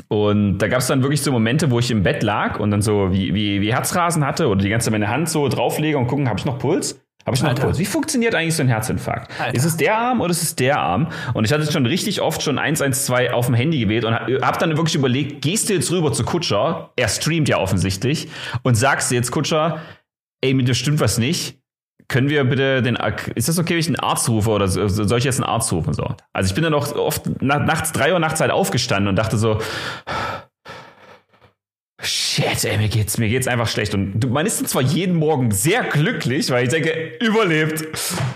Und 0.09 0.57
da 0.57 0.67
gab 0.67 0.79
es 0.79 0.87
dann 0.87 1.03
wirklich 1.03 1.21
so 1.21 1.31
Momente, 1.31 1.71
wo 1.71 1.79
ich 1.79 1.89
im 1.89 2.03
Bett 2.03 2.21
lag 2.21 2.59
und 2.59 2.71
dann 2.71 2.81
so 2.81 3.13
wie, 3.13 3.33
wie, 3.33 3.61
wie 3.61 3.73
Herzrasen 3.73 4.25
hatte 4.25 4.49
oder 4.49 4.61
die 4.61 4.69
ganze 4.69 4.91
meine 4.91 5.07
Hand 5.07 5.29
so 5.29 5.47
drauflege 5.47 5.97
und 5.97 6.07
gucken, 6.07 6.27
habe 6.27 6.37
ich 6.37 6.45
noch 6.45 6.59
Puls? 6.59 7.04
Habe 7.25 7.35
ich 7.35 7.43
Alter. 7.43 7.63
Puls? 7.63 7.79
Wie 7.79 7.85
funktioniert 7.85 8.35
eigentlich 8.35 8.55
so 8.55 8.61
ein 8.61 8.67
Herzinfarkt? 8.67 9.31
Alter. 9.39 9.55
Ist 9.55 9.65
es 9.65 9.77
der 9.77 9.97
Arm 9.97 10.21
oder 10.21 10.29
ist 10.29 10.43
es 10.43 10.55
der 10.55 10.79
Arm? 10.79 11.07
Und 11.33 11.45
ich 11.45 11.51
hatte 11.51 11.69
schon 11.71 11.85
richtig 11.85 12.21
oft 12.21 12.43
schon 12.43 12.59
112 12.59 13.33
auf 13.33 13.47
dem 13.47 13.55
Handy 13.55 13.79
gewählt 13.79 14.05
und 14.05 14.13
habe 14.13 14.59
dann 14.59 14.77
wirklich 14.77 14.95
überlegt, 14.95 15.41
gehst 15.41 15.69
du 15.69 15.73
jetzt 15.73 15.91
rüber 15.91 16.13
zu 16.13 16.23
Kutscher? 16.23 16.91
Er 16.95 17.07
streamt 17.07 17.49
ja 17.49 17.57
offensichtlich 17.57 18.27
und 18.61 18.75
sagst 18.75 19.09
du 19.09 19.15
jetzt 19.15 19.31
Kutscher, 19.31 19.81
ey, 20.41 20.53
mit 20.53 20.67
dir 20.67 20.75
stimmt 20.75 20.99
was 20.99 21.17
nicht. 21.17 21.57
Können 22.07 22.29
wir 22.29 22.43
bitte 22.43 22.83
den, 22.83 22.95
ist 23.33 23.47
das 23.49 23.57
okay, 23.57 23.73
wenn 23.73 23.79
ich 23.79 23.87
einen 23.87 23.95
Arzt 23.95 24.29
rufe 24.29 24.51
oder 24.51 24.67
soll 24.67 25.17
ich 25.17 25.23
jetzt 25.23 25.41
einen 25.41 25.49
Arzt 25.49 25.71
rufen? 25.71 25.93
So. 25.93 26.07
Also 26.33 26.49
ich 26.49 26.53
bin 26.53 26.63
dann 26.63 26.75
auch 26.75 26.95
oft 26.95 27.41
nachts, 27.41 27.93
drei 27.93 28.13
Uhr 28.13 28.19
nachts 28.19 28.39
halt 28.39 28.51
aufgestanden 28.51 29.07
und 29.07 29.15
dachte 29.15 29.37
so, 29.37 29.59
Shit, 32.05 32.63
ey, 32.65 32.77
mir 32.77 32.87
geht's, 32.87 33.17
mir 33.17 33.29
geht's 33.29 33.47
einfach 33.47 33.67
schlecht. 33.67 33.93
Und 33.93 34.29
man 34.31 34.45
ist 34.45 34.67
zwar 34.67 34.81
jeden 34.81 35.15
Morgen 35.15 35.51
sehr 35.51 35.83
glücklich, 35.83 36.49
weil 36.51 36.65
ich 36.65 36.69
denke, 36.69 37.13
überlebt. 37.19 37.83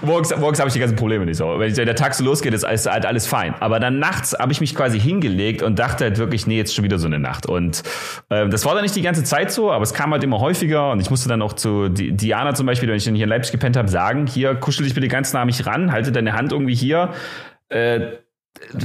Morgens, 0.02 0.36
morgens 0.38 0.60
habe 0.60 0.70
ich 0.70 0.74
die 0.74 0.80
ganzen 0.80 0.96
Probleme 0.96 1.26
nicht 1.26 1.38
so. 1.38 1.60
Wenn 1.60 1.74
der 1.74 1.96
Tag 1.96 2.16
so 2.16 2.24
losgeht, 2.24 2.54
ist 2.54 2.64
alles, 2.64 2.86
halt 2.86 3.06
alles 3.06 3.28
fein. 3.28 3.54
Aber 3.60 3.80
dann 3.80 4.00
nachts 4.00 4.36
habe 4.38 4.52
ich 4.52 4.60
mich 4.60 4.74
quasi 4.74 5.00
hingelegt 5.00 5.62
und 5.62 5.78
dachte 5.78 6.06
halt 6.06 6.18
wirklich, 6.18 6.48
nee, 6.48 6.58
jetzt 6.58 6.74
schon 6.74 6.84
wieder 6.84 6.98
so 6.98 7.08
eine 7.08 7.20
Nacht. 7.20 7.46
Und 7.46 7.84
äh, 8.30 8.50
das 8.50 8.66
war 8.66 8.74
dann 8.74 8.84
nicht 8.84 8.96
die 8.96 9.02
ganze 9.02 9.24
Zeit 9.24 9.52
so, 9.52 9.72
aber 9.72 9.84
es 9.84 9.94
kam 9.94 10.12
halt 10.12 10.24
immer 10.24 10.40
häufiger. 10.40 10.92
Und 10.92 11.00
ich 11.00 11.10
musste 11.10 11.30
dann 11.30 11.42
auch 11.42 11.54
zu 11.54 11.90
Diana 11.90 12.56
zum 12.56 12.66
Beispiel, 12.66 12.90
wenn 12.90 12.98
ich 12.98 13.06
dann 13.06 13.16
hier 13.16 13.26
in 13.26 13.30
Leipzig 13.30 13.52
gepennt 13.52 13.78
habe, 13.78 13.88
sagen, 13.88 14.26
hier, 14.26 14.56
kuschel 14.56 14.86
dich 14.86 14.96
bitte 14.96 15.08
ganz 15.08 15.34
nah 15.34 15.46
mich 15.46 15.66
ran, 15.66 15.92
halte 15.92 16.12
deine 16.12 16.34
Hand 16.34 16.52
irgendwie 16.52 16.76
hier. 16.76 17.14
Äh, 17.70 18.00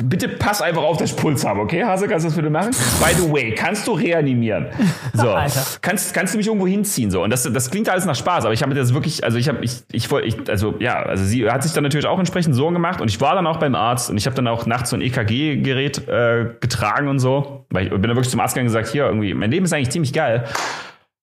Bitte 0.04 0.28
pass 0.28 0.62
einfach 0.62 0.82
auf, 0.82 0.98
dass 0.98 1.10
ich 1.10 1.16
Puls 1.16 1.44
habe, 1.44 1.60
okay? 1.60 1.84
Hase, 1.84 2.06
kannst 2.06 2.24
du 2.24 2.28
das 2.28 2.36
bitte 2.36 2.48
machen? 2.48 2.70
By 3.00 3.14
the 3.14 3.30
way, 3.30 3.52
kannst 3.54 3.86
du 3.86 3.92
reanimieren? 3.92 4.66
So, 5.16 5.32
kannst, 5.80 6.12
kannst 6.12 6.34
du 6.34 6.38
mich 6.38 6.46
irgendwo 6.48 6.66
hinziehen? 6.66 7.10
So, 7.10 7.22
und 7.22 7.30
das, 7.30 7.44
das 7.44 7.70
klingt 7.70 7.88
alles 7.88 8.04
nach 8.04 8.16
Spaß, 8.16 8.44
aber 8.44 8.52
ich 8.52 8.62
habe 8.62 8.74
das 8.74 8.92
wirklich, 8.92 9.22
also 9.22 9.38
ich 9.38 9.48
habe, 9.48 9.64
ich, 9.64 9.82
ich 9.92 10.10
wollte, 10.10 10.26
ich, 10.26 10.50
also 10.50 10.74
ja, 10.80 11.02
also 11.02 11.24
sie 11.24 11.48
hat 11.48 11.62
sich 11.62 11.72
dann 11.72 11.84
natürlich 11.84 12.06
auch 12.06 12.18
entsprechend 12.18 12.54
Sorgen 12.56 12.74
gemacht 12.74 13.00
und 13.00 13.08
ich 13.08 13.20
war 13.20 13.34
dann 13.34 13.46
auch 13.46 13.58
beim 13.58 13.76
Arzt 13.76 14.10
und 14.10 14.16
ich 14.16 14.26
habe 14.26 14.34
dann 14.34 14.48
auch 14.48 14.66
nachts 14.66 14.90
so 14.90 14.96
ein 14.96 15.02
EKG-Gerät 15.02 16.08
äh, 16.08 16.46
getragen 16.60 17.08
und 17.08 17.20
so, 17.20 17.64
weil 17.70 17.84
ich 17.84 17.90
bin 17.90 18.02
dann 18.02 18.16
wirklich 18.16 18.30
zum 18.30 18.40
Arzt 18.40 18.54
gegangen 18.54 18.68
und 18.68 18.74
gesagt, 18.74 18.92
hier 18.92 19.06
irgendwie, 19.06 19.34
mein 19.34 19.50
Leben 19.50 19.64
ist 19.64 19.72
eigentlich 19.72 19.90
ziemlich 19.90 20.12
geil. 20.12 20.44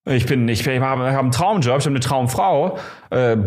Ich 0.05 0.25
bin, 0.25 0.47
ich, 0.47 0.65
ich 0.65 0.79
habe 0.79 1.11
hab 1.11 1.19
einen 1.19 1.31
Traumjob, 1.31 1.77
ich 1.77 1.85
habe 1.85 1.91
eine 1.91 1.99
Traumfrau. 1.99 2.79
Äh, 3.11 3.37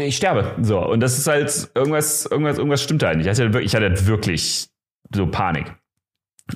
ich 0.00 0.16
sterbe. 0.16 0.56
So 0.60 0.84
und 0.84 1.00
das 1.00 1.18
ist 1.18 1.26
halt 1.28 1.70
irgendwas, 1.74 2.26
irgendwas, 2.26 2.58
irgendwas 2.58 2.82
stimmt 2.82 3.02
halt 3.04 3.18
nicht. 3.18 3.26
Ich 3.26 3.40
hatte, 3.40 3.60
ich 3.60 3.74
hatte 3.74 4.06
wirklich 4.06 4.68
so 5.14 5.26
Panik. 5.26 5.77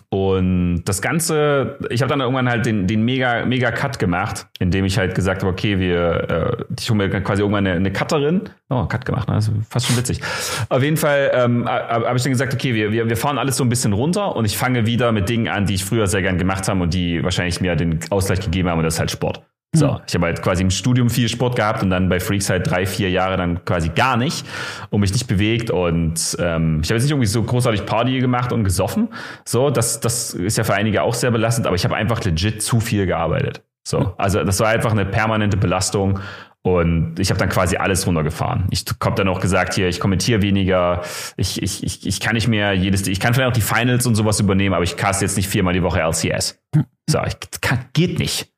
Und 0.08 0.84
das 0.84 1.02
Ganze, 1.02 1.78
ich 1.90 2.02
habe 2.02 2.08
dann 2.08 2.20
irgendwann 2.20 2.48
halt 2.48 2.66
den, 2.66 2.86
den 2.86 3.02
mega, 3.04 3.44
mega 3.44 3.70
Cut 3.70 3.98
gemacht, 3.98 4.46
indem 4.58 4.84
ich 4.84 4.98
halt 4.98 5.14
gesagt 5.14 5.42
habe, 5.42 5.52
okay, 5.52 5.78
wir, 5.78 6.58
äh, 6.58 6.74
ich 6.78 6.88
hole 6.90 6.96
mir 6.96 7.20
quasi 7.22 7.42
irgendwann 7.42 7.66
eine, 7.66 7.76
eine 7.76 7.92
Cutterin. 7.92 8.42
Oh, 8.70 8.86
Cut 8.86 9.04
gemacht, 9.04 9.28
ne? 9.28 9.34
das 9.34 9.48
ist 9.48 9.54
fast 9.68 9.86
schon 9.86 9.96
witzig. 9.96 10.20
Auf 10.68 10.82
jeden 10.82 10.96
Fall 10.96 11.30
ähm, 11.34 11.68
habe 11.68 12.16
ich 12.16 12.22
dann 12.22 12.32
gesagt, 12.32 12.54
okay, 12.54 12.74
wir, 12.74 12.92
wir, 12.92 13.08
wir 13.08 13.16
fahren 13.16 13.38
alles 13.38 13.56
so 13.56 13.64
ein 13.64 13.68
bisschen 13.68 13.92
runter 13.92 14.34
und 14.34 14.44
ich 14.44 14.56
fange 14.56 14.86
wieder 14.86 15.12
mit 15.12 15.28
Dingen 15.28 15.48
an, 15.48 15.66
die 15.66 15.74
ich 15.74 15.84
früher 15.84 16.06
sehr 16.06 16.22
gern 16.22 16.38
gemacht 16.38 16.68
habe 16.68 16.82
und 16.82 16.94
die 16.94 17.22
wahrscheinlich 17.22 17.60
mir 17.60 17.76
den 17.76 18.00
Ausgleich 18.10 18.40
gegeben 18.40 18.68
haben 18.68 18.78
und 18.78 18.84
das 18.84 18.94
ist 18.94 19.00
halt 19.00 19.10
Sport. 19.10 19.42
So, 19.74 19.94
hm. 19.94 20.02
ich 20.06 20.14
habe 20.14 20.26
halt 20.26 20.42
quasi 20.42 20.62
im 20.62 20.70
Studium 20.70 21.08
viel 21.08 21.28
Sport 21.28 21.56
gehabt 21.56 21.82
und 21.82 21.88
dann 21.88 22.10
bei 22.10 22.20
Freaks 22.20 22.50
halt 22.50 22.70
drei, 22.70 22.84
vier 22.84 23.10
Jahre 23.10 23.38
dann 23.38 23.64
quasi 23.64 23.88
gar 23.88 24.18
nicht 24.18 24.46
und 24.90 25.00
mich 25.00 25.12
nicht 25.12 25.26
bewegt 25.26 25.70
und 25.70 26.36
ähm, 26.38 26.80
ich 26.82 26.90
habe 26.90 26.96
jetzt 26.96 27.04
nicht 27.04 27.10
irgendwie 27.10 27.26
so 27.26 27.42
großartig 27.42 27.86
Party 27.86 28.18
gemacht 28.18 28.52
und 28.52 28.64
gesoffen. 28.64 29.08
So, 29.46 29.70
das, 29.70 30.00
das 30.00 30.34
ist 30.34 30.58
ja 30.58 30.64
für 30.64 30.74
einige 30.74 31.02
auch 31.02 31.14
sehr 31.14 31.30
belastend, 31.30 31.66
aber 31.66 31.76
ich 31.76 31.84
habe 31.84 31.96
einfach 31.96 32.22
legit 32.22 32.62
zu 32.62 32.80
viel 32.80 33.06
gearbeitet. 33.06 33.62
So, 33.88 34.00
hm. 34.00 34.06
also 34.18 34.44
das 34.44 34.60
war 34.60 34.68
einfach 34.68 34.92
eine 34.92 35.06
permanente 35.06 35.56
Belastung 35.56 36.20
und 36.64 37.18
ich 37.18 37.30
habe 37.30 37.38
dann 37.38 37.48
quasi 37.48 37.76
alles 37.76 38.06
runtergefahren. 38.06 38.66
Ich 38.70 38.84
habe 39.02 39.16
dann 39.16 39.26
auch 39.26 39.40
gesagt, 39.40 39.72
hier, 39.72 39.88
ich 39.88 40.00
kommentiere 40.00 40.42
weniger, 40.42 41.02
ich, 41.38 41.62
ich, 41.62 41.82
ich, 41.82 42.06
ich 42.06 42.20
kann 42.20 42.34
nicht 42.34 42.46
mehr 42.46 42.74
jedes, 42.74 43.06
ich 43.08 43.20
kann 43.20 43.32
vielleicht 43.32 43.48
auch 43.48 43.54
die 43.54 43.62
Finals 43.62 44.06
und 44.06 44.16
sowas 44.16 44.38
übernehmen, 44.38 44.74
aber 44.74 44.84
ich 44.84 44.96
cast 44.96 45.22
jetzt 45.22 45.36
nicht 45.38 45.48
viermal 45.48 45.72
die 45.72 45.82
Woche 45.82 46.00
LCS. 46.00 46.60
Hm. 46.74 46.84
So, 47.08 47.20
ich, 47.26 47.36
kann, 47.60 47.86
geht 47.94 48.18
nicht. 48.18 48.51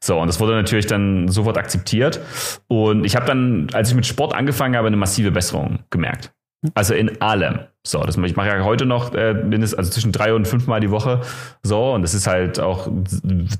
So, 0.00 0.18
und 0.18 0.26
das 0.26 0.40
wurde 0.40 0.54
natürlich 0.54 0.86
dann 0.86 1.28
sofort 1.28 1.58
akzeptiert. 1.58 2.20
Und 2.68 3.04
ich 3.04 3.16
habe 3.16 3.26
dann, 3.26 3.68
als 3.72 3.90
ich 3.90 3.94
mit 3.94 4.06
Sport 4.06 4.34
angefangen 4.34 4.76
habe, 4.76 4.86
eine 4.86 4.96
massive 4.96 5.30
Besserung 5.30 5.80
gemerkt. 5.90 6.32
Also 6.74 6.94
in 6.94 7.20
allem. 7.22 7.60
So, 7.86 8.02
das, 8.02 8.16
ich 8.18 8.36
mache 8.36 8.48
ja 8.48 8.64
heute 8.64 8.84
noch 8.84 9.14
äh, 9.14 9.32
mindestens, 9.32 9.78
also 9.78 9.90
zwischen 9.90 10.12
drei 10.12 10.34
und 10.34 10.46
fünfmal 10.46 10.80
die 10.80 10.90
Woche. 10.90 11.20
So, 11.62 11.92
und 11.94 12.02
das 12.02 12.12
ist 12.12 12.26
halt 12.26 12.58
auch 12.58 12.88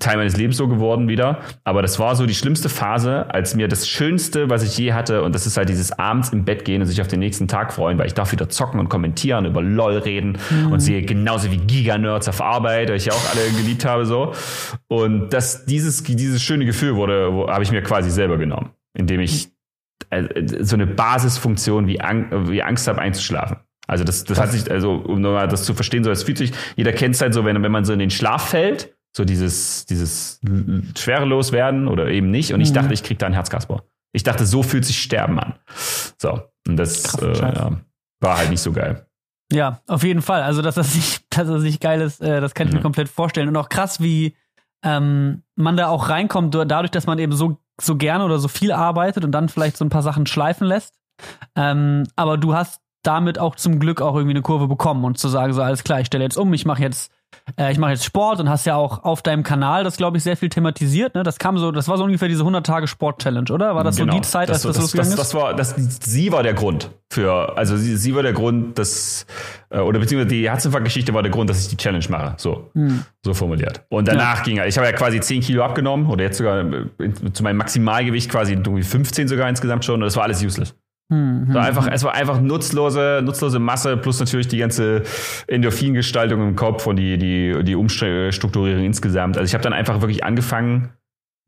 Teil 0.00 0.16
meines 0.16 0.36
Lebens 0.36 0.56
so 0.56 0.68
geworden 0.68 1.08
wieder. 1.08 1.38
Aber 1.64 1.80
das 1.80 1.98
war 1.98 2.16
so 2.16 2.26
die 2.26 2.34
schlimmste 2.34 2.68
Phase, 2.68 3.32
als 3.32 3.54
mir 3.54 3.68
das 3.68 3.88
Schönste, 3.88 4.50
was 4.50 4.64
ich 4.64 4.76
je 4.76 4.92
hatte, 4.92 5.22
und 5.22 5.34
das 5.34 5.46
ist 5.46 5.56
halt 5.56 5.68
dieses 5.68 5.92
abends 5.92 6.30
im 6.30 6.44
Bett 6.44 6.64
gehen 6.64 6.82
und 6.82 6.88
sich 6.88 7.00
auf 7.00 7.08
den 7.08 7.20
nächsten 7.20 7.46
Tag 7.48 7.72
freuen, 7.72 7.96
weil 7.98 8.06
ich 8.06 8.14
darf 8.14 8.32
wieder 8.32 8.48
zocken 8.48 8.80
und 8.80 8.88
kommentieren, 8.88 9.46
über 9.46 9.62
LOL 9.62 9.98
reden 9.98 10.36
mhm. 10.50 10.72
und 10.72 10.80
sehe 10.80 11.02
genauso 11.02 11.50
wie 11.50 11.58
Giga-Nerds 11.58 12.28
auf 12.28 12.42
Arbeit, 12.42 12.90
weil 12.90 12.96
ich 12.96 13.06
ja 13.06 13.12
auch 13.12 13.30
alle 13.30 13.48
geliebt 13.56 13.84
habe, 13.84 14.04
so. 14.04 14.32
Und 14.88 15.32
das, 15.32 15.64
dieses, 15.64 16.02
dieses 16.02 16.42
schöne 16.42 16.66
Gefühl 16.66 16.96
wurde, 16.96 17.46
habe 17.48 17.62
ich 17.62 17.70
mir 17.70 17.82
quasi 17.82 18.10
selber 18.10 18.36
genommen, 18.36 18.70
indem 18.94 19.20
ich 19.20 19.46
äh, 19.46 19.57
so 20.10 20.76
eine 20.76 20.86
Basisfunktion 20.86 21.86
wie, 21.86 22.01
Ang 22.01 22.48
wie 22.48 22.62
Angst 22.62 22.89
habe 22.89 23.01
einzuschlafen. 23.01 23.59
Also 23.86 24.05
das, 24.05 24.24
das 24.24 24.39
hat 24.39 24.52
sich, 24.52 24.70
also 24.70 24.93
um 24.93 25.20
nochmal 25.20 25.48
das 25.48 25.64
zu 25.64 25.74
verstehen, 25.74 26.05
so 26.05 26.10
es 26.10 26.22
fühlt 26.22 26.39
sich, 26.39 26.52
jeder 26.76 26.93
kennt 26.93 27.14
es 27.14 27.22
halt 27.22 27.32
so, 27.32 27.44
wenn, 27.44 27.62
wenn 27.62 27.72
man 27.72 27.85
so 27.85 27.93
in 27.94 27.98
den 27.98 28.10
Schlaf 28.10 28.51
fällt, 28.51 28.94
so 29.16 29.24
dieses, 29.24 29.86
dieses 29.86 30.40
schwerelos 30.97 31.52
werden 31.52 31.89
oder 31.89 32.09
eben 32.09 32.30
nicht. 32.30 32.52
Und 32.52 32.60
ich 32.60 32.70
mhm. 32.70 32.74
dachte, 32.74 32.94
ich 32.94 33.02
krieg 33.02 33.18
da 33.18 33.26
einen 33.26 33.35
Herzkasper. 33.35 33.82
Ich 34.12 34.22
dachte, 34.22 34.47
so 34.47 34.62
fühlt 34.62 34.85
sich 34.85 35.02
Sterben 35.02 35.39
an. 35.39 35.55
So. 36.18 36.40
Und 36.66 36.76
das 36.76 37.14
äh, 37.20 37.39
ja, 37.39 37.80
war 38.20 38.39
halt 38.39 38.51
nicht 38.51 38.60
so 38.60 38.72
geil. 38.72 39.06
Ja, 39.51 39.80
auf 39.86 40.02
jeden 40.02 40.20
Fall. 40.20 40.43
Also, 40.43 40.60
dass 40.60 40.74
das 40.74 40.94
nicht, 40.94 41.24
dass 41.30 41.48
das 41.48 41.62
nicht 41.62 41.80
geil 41.80 42.01
ist, 42.01 42.20
äh, 42.20 42.40
das 42.40 42.55
kann 42.55 42.66
ich 42.66 42.72
mhm. 42.72 42.78
mir 42.78 42.82
komplett 42.82 43.09
vorstellen. 43.09 43.48
Und 43.48 43.56
auch 43.56 43.68
krass, 43.68 44.01
wie 44.01 44.36
ähm, 44.82 45.43
man 45.56 45.76
da 45.76 45.89
auch 45.89 46.10
reinkommt, 46.10 46.55
dadurch, 46.55 46.90
dass 46.90 47.06
man 47.06 47.18
eben 47.18 47.32
so 47.32 47.59
so 47.80 47.96
gerne 47.96 48.24
oder 48.24 48.38
so 48.38 48.48
viel 48.48 48.72
arbeitet 48.72 49.24
und 49.24 49.32
dann 49.32 49.48
vielleicht 49.48 49.76
so 49.76 49.84
ein 49.84 49.90
paar 49.90 50.02
Sachen 50.02 50.26
schleifen 50.26 50.66
lässt. 50.66 50.94
Ähm, 51.56 52.05
aber 52.16 52.36
du 52.36 52.55
hast 52.55 52.80
damit 53.02 53.38
auch 53.38 53.55
zum 53.56 53.78
Glück 53.78 54.00
auch 54.00 54.14
irgendwie 54.14 54.34
eine 54.34 54.42
Kurve 54.42 54.68
bekommen 54.68 55.05
und 55.05 55.18
zu 55.18 55.28
sagen, 55.28 55.52
so 55.52 55.62
alles 55.62 55.84
klar, 55.84 56.00
ich 56.00 56.06
stelle 56.06 56.24
jetzt 56.24 56.36
um, 56.36 56.52
ich 56.52 56.66
mache 56.66 56.82
jetzt 56.82 57.12
äh, 57.56 57.72
ich 57.72 57.78
mache 57.78 57.92
jetzt 57.92 58.04
Sport 58.04 58.40
und 58.40 58.48
hast 58.48 58.66
ja 58.66 58.76
auch 58.76 59.04
auf 59.04 59.22
deinem 59.22 59.42
Kanal 59.42 59.84
das, 59.84 59.96
glaube 59.96 60.16
ich, 60.16 60.22
sehr 60.22 60.36
viel 60.36 60.48
thematisiert. 60.48 61.14
Ne? 61.14 61.22
Das 61.22 61.38
kam 61.38 61.58
so, 61.58 61.72
das 61.72 61.88
war 61.88 61.96
so 61.96 62.04
ungefähr 62.04 62.28
diese 62.28 62.42
100 62.42 62.66
Tage 62.66 62.86
Sport-Challenge, 62.86 63.50
oder? 63.52 63.74
War 63.74 63.84
das 63.84 63.96
genau. 63.96 64.12
so 64.12 64.18
die 64.18 64.26
Zeit, 64.26 64.48
das, 64.48 64.56
als 64.56 64.62
das, 64.62 64.72
das 64.74 64.82
losgegangen 64.82 65.16
das, 65.16 65.26
ist? 65.26 65.34
Das 65.34 65.40
war, 65.40 65.54
das, 65.54 65.74
sie 65.76 66.32
war 66.32 66.42
der 66.42 66.54
Grund 66.54 66.90
für, 67.10 67.56
also 67.56 67.76
sie, 67.76 67.96
sie 67.96 68.14
war 68.14 68.22
der 68.22 68.32
Grund, 68.32 68.78
dass, 68.78 69.26
äh, 69.70 69.78
oder 69.78 69.98
beziehungsweise 69.98 70.34
die 70.34 70.48
Herzinfarkt-Geschichte 70.48 71.14
war 71.14 71.22
der 71.22 71.32
Grund, 71.32 71.48
dass 71.48 71.62
ich 71.62 71.68
die 71.68 71.76
Challenge 71.76 72.04
mache. 72.08 72.34
So, 72.36 72.70
hm. 72.74 73.04
so 73.24 73.34
formuliert. 73.34 73.84
Und 73.88 74.08
danach 74.08 74.38
ja. 74.38 74.42
ging, 74.44 74.62
ich 74.66 74.76
habe 74.76 74.86
ja 74.86 74.92
quasi 74.92 75.20
10 75.20 75.40
Kilo 75.40 75.62
abgenommen 75.62 76.08
oder 76.08 76.24
jetzt 76.24 76.38
sogar 76.38 76.60
äh, 76.60 77.32
zu 77.32 77.42
meinem 77.42 77.56
Maximalgewicht 77.56 78.30
quasi 78.30 78.52
irgendwie 78.52 78.82
15 78.82 79.28
sogar 79.28 79.48
insgesamt 79.48 79.84
schon 79.84 79.96
und 79.96 80.02
das 80.02 80.16
war 80.16 80.24
alles 80.24 80.42
useless. 80.42 80.74
Mhm. 81.09 81.48
So 81.52 81.59
einfach, 81.59 81.89
es 81.90 82.05
war 82.05 82.14
einfach 82.14 82.40
nutzlose, 82.40 83.20
nutzlose 83.24 83.59
Masse 83.59 83.97
plus 83.97 84.20
natürlich 84.20 84.48
die 84.48 84.59
ganze 84.59 85.02
Endorphingestaltung 85.47 86.48
im 86.48 86.56
Kopf 86.56 86.86
und 86.86 86.97
die, 86.97 87.16
die, 87.16 87.64
die 87.64 87.74
Umstrukturierung 87.74 88.85
insgesamt. 88.85 89.39
Also 89.39 89.48
ich 89.48 89.55
habe 89.55 89.62
dann 89.62 89.72
einfach 89.72 90.01
wirklich 90.01 90.24
angefangen, 90.24 90.90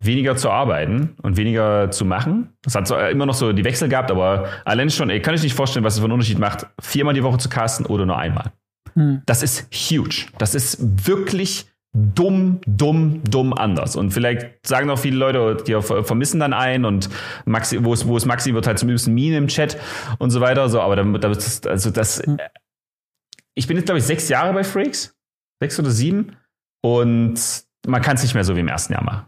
weniger 0.03 0.35
zu 0.37 0.51
arbeiten 0.51 1.15
und 1.23 1.37
weniger 1.37 1.91
zu 1.91 2.07
machen. 2.07 2.55
Es 2.65 2.74
hat 2.74 2.89
zwar 2.89 3.11
immer 3.11 3.27
noch 3.27 3.35
so 3.35 3.53
die 3.53 3.65
Wechsel 3.65 3.89
gehabt, 3.89 4.11
aber 4.11 4.49
allein 4.65 4.89
schon, 4.89 5.11
ey, 5.11 5.20
kann 5.20 5.35
ich 5.35 5.43
nicht 5.43 5.55
vorstellen, 5.55 5.85
was 5.85 5.95
es 5.95 5.99
für 5.99 6.07
einen 6.07 6.15
Unterschied 6.15 6.39
macht, 6.39 6.66
viermal 6.81 7.12
die 7.12 7.23
Woche 7.23 7.37
zu 7.37 7.51
casten 7.51 7.85
oder 7.85 8.07
nur 8.07 8.19
einmal. 8.19 8.53
Mhm. 8.95 9.23
Das 9.27 9.43
ist 9.43 9.69
huge. 9.73 10.27
Das 10.39 10.55
ist 10.55 11.07
wirklich 11.07 11.69
dumm, 11.93 12.61
dumm, 12.67 13.23
dumm 13.25 13.53
anders. 13.53 13.97
Und 13.97 14.12
vielleicht 14.12 14.67
sagen 14.67 14.87
noch 14.87 14.99
viele 14.99 15.17
Leute, 15.17 15.62
die 15.67 15.81
vermissen 15.81 16.41
dann 16.41 16.53
einen 16.53 16.85
und 16.85 17.11
Maxi, 17.45 17.85
wo 17.85 17.93
es, 17.93 18.07
wo 18.07 18.17
es 18.17 18.27
Maxi 18.27 18.55
wird 18.55 18.67
halt 18.67 18.79
zum 18.79 18.89
übsten 18.89 19.15
Meme 19.15 19.37
im 19.37 19.49
Chat 19.49 19.77
und 20.19 20.31
so 20.31 20.41
weiter. 20.41 20.69
So, 20.69 20.81
aber 20.81 20.97
damit, 20.97 21.25
damit 21.25 21.67
also 21.67 21.91
das, 21.91 22.23
ich 23.55 23.67
bin 23.67 23.77
jetzt, 23.77 23.87
glaube 23.87 23.99
ich, 23.99 24.05
sechs 24.05 24.29
Jahre 24.29 24.53
bei 24.53 24.65
Freaks. 24.65 25.17
Sechs 25.61 25.79
oder 25.79 25.91
sieben. 25.91 26.37
Und 26.83 27.65
man 27.87 28.03
kann 28.03 28.17
es 28.17 28.23
nicht 28.23 28.35
mehr 28.35 28.45
so 28.45 28.57
wie 28.57 28.61
im 28.61 28.69
ersten 28.69 28.93
Jahr 28.93 29.05
machen. 29.05 29.27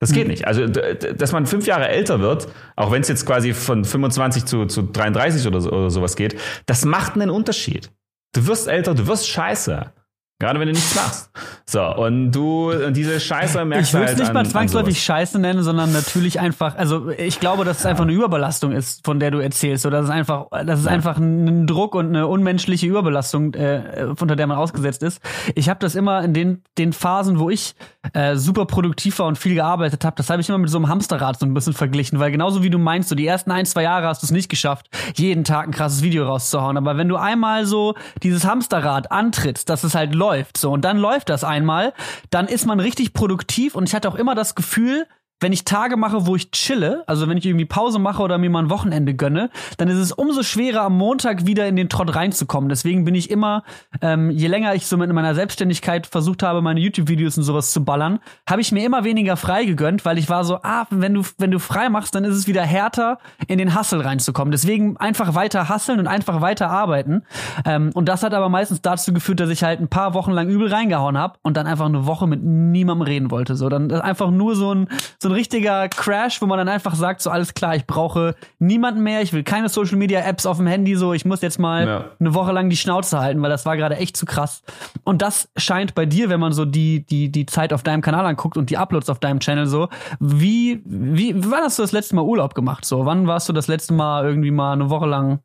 Das 0.00 0.12
geht 0.12 0.22
hm. 0.22 0.30
nicht. 0.30 0.46
Also, 0.48 0.66
dass 0.66 1.30
man 1.30 1.46
fünf 1.46 1.66
Jahre 1.66 1.88
älter 1.88 2.18
wird, 2.20 2.48
auch 2.74 2.90
wenn 2.90 3.02
es 3.02 3.08
jetzt 3.08 3.24
quasi 3.24 3.52
von 3.52 3.84
25 3.84 4.44
zu, 4.46 4.66
zu 4.66 4.82
33 4.82 5.46
oder, 5.46 5.60
so, 5.60 5.70
oder 5.70 5.90
sowas 5.90 6.16
geht, 6.16 6.40
das 6.66 6.84
macht 6.84 7.14
einen 7.14 7.30
Unterschied. 7.30 7.92
Du 8.34 8.46
wirst 8.46 8.66
älter, 8.66 8.94
du 8.94 9.06
wirst 9.06 9.28
scheiße. 9.28 9.92
Gerade 10.38 10.58
wenn 10.58 10.66
du 10.66 10.72
nichts 10.72 10.94
machst. 10.96 11.30
So, 11.66 11.82
und 11.82 12.32
du, 12.32 12.72
und 12.72 12.96
diese 12.96 13.20
Scheiße 13.20 13.64
merkst 13.64 13.88
ich 13.88 13.92
du 13.92 13.98
halt 13.98 14.10
Ich 14.10 14.16
würde 14.16 14.22
es 14.22 14.28
nicht 14.28 14.34
mal 14.34 14.44
zwangsläufig 14.44 15.02
Scheiße 15.02 15.38
nennen, 15.38 15.62
sondern 15.62 15.92
natürlich 15.92 16.40
einfach, 16.40 16.76
also 16.76 17.10
ich 17.10 17.38
glaube, 17.38 17.64
dass 17.64 17.78
es 17.78 17.84
ja. 17.84 17.90
einfach 17.90 18.02
eine 18.02 18.12
Überbelastung 18.12 18.72
ist, 18.72 19.04
von 19.04 19.20
der 19.20 19.30
du 19.30 19.38
erzählst. 19.38 19.86
Oder 19.86 19.98
dass 19.98 20.06
es 20.06 20.10
einfach, 20.10 20.46
dass 20.66 20.80
es 20.80 20.86
ja. 20.86 20.90
einfach 20.90 21.16
ein 21.16 21.66
Druck 21.68 21.94
und 21.94 22.08
eine 22.08 22.26
unmenschliche 22.26 22.86
Überbelastung, 22.86 23.54
äh, 23.54 24.08
unter 24.20 24.34
der 24.34 24.46
man 24.48 24.58
ausgesetzt 24.58 25.02
ist. 25.02 25.20
Ich 25.54 25.68
habe 25.68 25.78
das 25.78 25.94
immer 25.94 26.22
in 26.24 26.34
den, 26.34 26.62
den 26.76 26.92
Phasen, 26.92 27.38
wo 27.38 27.48
ich 27.48 27.74
äh, 28.12 28.34
super 28.36 28.66
produktiv 28.66 29.20
war 29.20 29.26
und 29.26 29.38
viel 29.38 29.54
gearbeitet 29.54 30.04
habe, 30.04 30.16
das 30.16 30.28
habe 30.28 30.40
ich 30.40 30.48
immer 30.48 30.58
mit 30.58 30.70
so 30.70 30.78
einem 30.78 30.88
Hamsterrad 30.88 31.38
so 31.38 31.46
ein 31.46 31.54
bisschen 31.54 31.72
verglichen, 31.72 32.18
weil 32.18 32.32
genauso 32.32 32.62
wie 32.62 32.70
du 32.70 32.78
meinst, 32.78 33.08
so 33.08 33.14
die 33.14 33.26
ersten 33.26 33.52
ein, 33.52 33.64
zwei 33.64 33.84
Jahre 33.84 34.08
hast 34.08 34.22
du 34.22 34.26
es 34.26 34.32
nicht 34.32 34.48
geschafft, 34.48 34.88
jeden 35.14 35.44
Tag 35.44 35.68
ein 35.68 35.70
krasses 35.72 36.02
Video 36.02 36.26
rauszuhauen. 36.26 36.76
Aber 36.76 36.96
wenn 36.96 37.08
du 37.08 37.16
einmal 37.16 37.64
so 37.64 37.94
dieses 38.22 38.44
Hamsterrad 38.44 39.12
antrittst, 39.12 39.68
dass 39.68 39.84
es 39.84 39.94
halt 39.94 40.14
läuft. 40.22 40.56
So, 40.56 40.70
und 40.70 40.84
dann 40.84 40.98
läuft 40.98 41.28
das 41.28 41.42
einmal, 41.42 41.92
dann 42.30 42.46
ist 42.46 42.64
man 42.64 42.78
richtig 42.78 43.12
produktiv 43.12 43.74
und 43.74 43.88
ich 43.88 43.94
hatte 43.94 44.08
auch 44.08 44.14
immer 44.14 44.36
das 44.36 44.54
Gefühl, 44.54 45.08
wenn 45.42 45.52
ich 45.52 45.64
Tage 45.64 45.96
mache, 45.96 46.26
wo 46.26 46.36
ich 46.36 46.50
chille, 46.50 47.02
also 47.06 47.28
wenn 47.28 47.36
ich 47.36 47.44
irgendwie 47.44 47.64
Pause 47.64 47.98
mache 47.98 48.22
oder 48.22 48.38
mir 48.38 48.50
mal 48.50 48.60
ein 48.60 48.70
Wochenende 48.70 49.14
gönne, 49.14 49.50
dann 49.76 49.88
ist 49.88 49.98
es 49.98 50.12
umso 50.12 50.42
schwerer, 50.42 50.82
am 50.82 50.96
Montag 50.96 51.46
wieder 51.46 51.66
in 51.66 51.76
den 51.76 51.88
Trott 51.88 52.14
reinzukommen. 52.14 52.68
Deswegen 52.68 53.04
bin 53.04 53.14
ich 53.14 53.30
immer, 53.30 53.64
ähm, 54.00 54.30
je 54.30 54.46
länger 54.46 54.74
ich 54.74 54.86
so 54.86 54.96
mit 54.96 55.12
meiner 55.12 55.34
Selbstständigkeit 55.34 56.06
versucht 56.06 56.42
habe, 56.42 56.62
meine 56.62 56.80
YouTube-Videos 56.80 57.36
und 57.36 57.44
sowas 57.44 57.72
zu 57.72 57.84
ballern, 57.84 58.20
habe 58.48 58.60
ich 58.60 58.72
mir 58.72 58.84
immer 58.84 59.04
weniger 59.04 59.36
frei 59.36 59.64
gegönnt, 59.64 60.04
weil 60.04 60.18
ich 60.18 60.28
war 60.28 60.44
so, 60.44 60.58
ah, 60.62 60.86
wenn 60.90 61.14
du, 61.14 61.22
wenn 61.38 61.50
du 61.50 61.58
frei 61.58 61.88
machst, 61.88 62.14
dann 62.14 62.24
ist 62.24 62.36
es 62.36 62.46
wieder 62.46 62.62
härter, 62.62 63.18
in 63.48 63.58
den 63.58 63.78
Hustle 63.78 64.04
reinzukommen. 64.04 64.52
Deswegen 64.52 64.96
einfach 64.96 65.34
weiter 65.34 65.68
hustlen 65.68 65.98
und 65.98 66.06
einfach 66.06 66.40
weiter 66.40 66.70
arbeiten. 66.70 67.22
Ähm, 67.64 67.90
und 67.94 68.08
das 68.08 68.22
hat 68.22 68.34
aber 68.34 68.48
meistens 68.48 68.80
dazu 68.80 69.12
geführt, 69.12 69.40
dass 69.40 69.50
ich 69.50 69.64
halt 69.64 69.80
ein 69.80 69.88
paar 69.88 70.14
Wochen 70.14 70.30
lang 70.30 70.48
übel 70.48 70.72
reingehauen 70.72 71.18
habe 71.18 71.38
und 71.42 71.56
dann 71.56 71.66
einfach 71.66 71.86
eine 71.86 72.06
Woche 72.06 72.26
mit 72.26 72.42
niemandem 72.42 73.06
reden 73.06 73.30
wollte. 73.30 73.56
So, 73.56 73.68
dann 73.68 73.90
einfach 73.90 74.30
nur 74.30 74.54
so 74.54 74.72
ein, 74.72 74.88
so 75.18 75.28
ein 75.28 75.31
ein 75.32 75.34
richtiger 75.34 75.88
Crash, 75.88 76.40
wo 76.42 76.46
man 76.46 76.58
dann 76.58 76.68
einfach 76.68 76.94
sagt, 76.94 77.22
so 77.22 77.30
alles 77.30 77.54
klar, 77.54 77.74
ich 77.74 77.86
brauche 77.86 78.34
niemanden 78.58 79.02
mehr, 79.02 79.22
ich 79.22 79.32
will 79.32 79.42
keine 79.42 79.68
Social 79.68 79.96
Media 79.96 80.20
Apps 80.20 80.46
auf 80.46 80.58
dem 80.58 80.66
Handy, 80.66 80.94
so 80.94 81.12
ich 81.12 81.24
muss 81.24 81.40
jetzt 81.40 81.58
mal 81.58 81.86
ja. 81.86 82.04
eine 82.20 82.34
Woche 82.34 82.52
lang 82.52 82.70
die 82.70 82.76
Schnauze 82.76 83.18
halten, 83.18 83.42
weil 83.42 83.50
das 83.50 83.66
war 83.66 83.76
gerade 83.76 83.96
echt 83.96 84.16
zu 84.16 84.26
krass. 84.26 84.62
Und 85.04 85.22
das 85.22 85.48
scheint 85.56 85.94
bei 85.94 86.06
dir, 86.06 86.28
wenn 86.28 86.40
man 86.40 86.52
so 86.52 86.64
die, 86.64 87.04
die, 87.04 87.30
die 87.32 87.46
Zeit 87.46 87.72
auf 87.72 87.82
deinem 87.82 88.02
Kanal 88.02 88.26
anguckt 88.26 88.56
und 88.56 88.70
die 88.70 88.76
Uploads 88.76 89.08
auf 89.08 89.18
deinem 89.18 89.40
Channel 89.40 89.66
so, 89.66 89.88
wie, 90.20 90.82
wie, 90.84 91.34
wann 91.36 91.62
hast 91.62 91.78
du 91.78 91.82
das 91.82 91.92
letzte 91.92 92.14
Mal 92.14 92.22
Urlaub 92.22 92.54
gemacht? 92.54 92.84
So, 92.84 93.06
wann 93.06 93.26
warst 93.26 93.48
du 93.48 93.52
das 93.52 93.68
letzte 93.68 93.94
Mal 93.94 94.24
irgendwie 94.24 94.50
mal 94.50 94.72
eine 94.72 94.90
Woche 94.90 95.06
lang, 95.06 95.40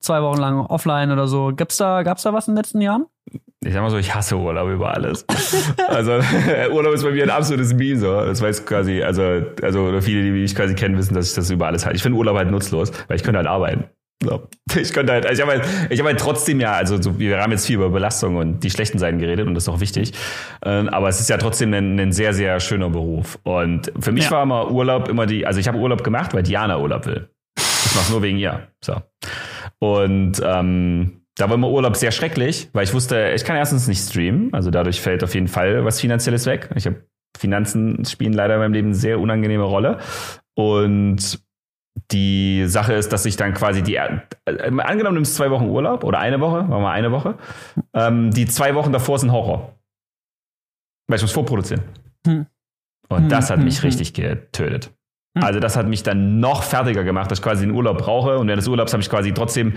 zwei 0.00 0.22
Wochen 0.22 0.38
lang 0.38 0.60
offline 0.66 1.10
oder 1.10 1.26
so? 1.26 1.52
Gab's 1.54 1.76
da, 1.76 2.02
gab's 2.02 2.22
da 2.22 2.32
was 2.32 2.48
in 2.48 2.54
den 2.54 2.58
letzten 2.58 2.80
Jahren? 2.80 3.06
Ich 3.64 3.72
sag 3.72 3.82
mal 3.82 3.90
so, 3.90 3.98
ich 3.98 4.14
hasse 4.14 4.36
Urlaub 4.36 4.68
über 4.68 4.94
alles. 4.94 5.24
also 5.88 6.20
Urlaub 6.72 6.94
ist 6.94 7.02
bei 7.02 7.12
mir 7.12 7.24
ein 7.24 7.30
absolutes 7.30 7.74
Meme 7.74 7.98
so. 7.98 8.12
Das 8.24 8.40
weiß 8.42 8.66
quasi, 8.66 9.02
also, 9.02 9.22
also 9.62 10.00
viele, 10.00 10.22
die 10.22 10.30
mich 10.30 10.54
quasi 10.54 10.74
kennen, 10.74 10.96
wissen, 10.96 11.14
dass 11.14 11.28
ich 11.28 11.34
das 11.34 11.50
über 11.50 11.66
alles 11.66 11.84
halte. 11.84 11.96
Ich 11.96 12.02
finde 12.02 12.18
Urlaub 12.18 12.36
halt 12.36 12.50
nutzlos, 12.50 12.92
weil 13.08 13.16
ich 13.16 13.22
könnte 13.22 13.38
halt 13.38 13.48
arbeiten. 13.48 13.84
So. 14.22 14.48
Ich 14.76 14.92
könnte 14.92 15.12
halt, 15.12 15.30
ich 15.30 15.40
habe 15.40 15.52
halt, 15.52 15.64
ich 15.90 16.00
habe 16.00 16.08
halt 16.08 16.18
trotzdem 16.18 16.58
ja, 16.58 16.72
also 16.72 17.00
so, 17.00 17.18
wir 17.18 17.40
haben 17.40 17.52
jetzt 17.52 17.66
viel 17.66 17.76
über 17.76 17.90
Belastung 17.90 18.36
und 18.36 18.64
die 18.64 18.70
schlechten 18.70 18.98
Seiten 18.98 19.18
geredet 19.18 19.46
und 19.46 19.54
das 19.54 19.64
ist 19.64 19.68
auch 19.68 19.78
wichtig. 19.78 20.12
Ähm, 20.64 20.88
aber 20.88 21.08
es 21.08 21.20
ist 21.20 21.30
ja 21.30 21.36
trotzdem 21.36 21.72
ein, 21.74 21.98
ein 22.00 22.10
sehr, 22.10 22.32
sehr 22.32 22.58
schöner 22.58 22.90
Beruf. 22.90 23.38
Und 23.44 23.92
für 24.00 24.10
mich 24.10 24.24
ja. 24.24 24.30
war 24.32 24.42
immer 24.42 24.70
Urlaub 24.70 25.08
immer 25.08 25.26
die, 25.26 25.46
also 25.46 25.60
ich 25.60 25.68
habe 25.68 25.78
Urlaub 25.78 26.02
gemacht, 26.02 26.34
weil 26.34 26.42
Diana 26.42 26.78
Urlaub 26.78 27.06
will. 27.06 27.28
Ich 27.56 27.94
mache 27.94 28.10
nur 28.10 28.22
wegen 28.22 28.38
ihr. 28.38 28.66
So. 28.84 29.00
Und 29.78 30.42
ähm, 30.44 31.23
da 31.36 31.48
war 31.48 31.56
immer 31.56 31.70
Urlaub 31.70 31.96
sehr 31.96 32.12
schrecklich, 32.12 32.68
weil 32.72 32.84
ich 32.84 32.94
wusste, 32.94 33.32
ich 33.34 33.44
kann 33.44 33.56
erstens 33.56 33.88
nicht 33.88 34.00
streamen, 34.00 34.52
also 34.52 34.70
dadurch 34.70 35.00
fällt 35.00 35.24
auf 35.24 35.34
jeden 35.34 35.48
Fall 35.48 35.84
was 35.84 36.00
Finanzielles 36.00 36.46
weg. 36.46 36.70
Ich 36.76 36.86
habe 36.86 37.04
Finanzen 37.36 38.04
spielen 38.04 38.32
leider 38.32 38.54
in 38.54 38.60
meinem 38.60 38.72
Leben 38.72 38.88
eine 38.88 38.94
sehr 38.94 39.18
unangenehme 39.18 39.64
Rolle 39.64 39.98
und 40.54 41.40
die 42.10 42.64
Sache 42.66 42.94
ist, 42.94 43.12
dass 43.12 43.24
ich 43.24 43.36
dann 43.36 43.54
quasi 43.54 43.82
die, 43.82 43.96
äh, 43.96 44.20
angenommen 44.46 45.14
nimmst 45.14 45.36
zwei 45.36 45.50
Wochen 45.50 45.66
Urlaub 45.66 46.04
oder 46.04 46.18
eine 46.18 46.40
Woche, 46.40 46.62
machen 46.62 46.82
wir 46.82 46.90
eine 46.90 47.12
Woche, 47.12 47.36
ähm, 47.94 48.30
die 48.30 48.46
zwei 48.46 48.74
Wochen 48.74 48.92
davor 48.92 49.18
sind 49.18 49.32
Horror. 49.32 49.74
Weil 51.08 51.16
ich 51.16 51.22
muss 51.22 51.32
vorproduzieren. 51.32 51.82
Hm. 52.26 52.46
Und 53.08 53.22
hm, 53.22 53.28
das 53.28 53.50
hat 53.50 53.58
hm, 53.58 53.64
mich 53.64 53.78
hm. 53.78 53.84
richtig 53.84 54.14
getötet. 54.14 54.90
Also 55.36 55.58
das 55.58 55.76
hat 55.76 55.88
mich 55.88 56.04
dann 56.04 56.38
noch 56.38 56.62
fertiger 56.62 57.02
gemacht, 57.02 57.28
dass 57.28 57.40
ich 57.40 57.44
quasi 57.44 57.66
den 57.66 57.74
Urlaub 57.74 57.98
brauche 57.98 58.38
und 58.38 58.46
während 58.46 58.60
des 58.60 58.68
Urlaubs 58.68 58.92
habe 58.92 59.02
ich 59.02 59.10
quasi 59.10 59.34
trotzdem 59.34 59.74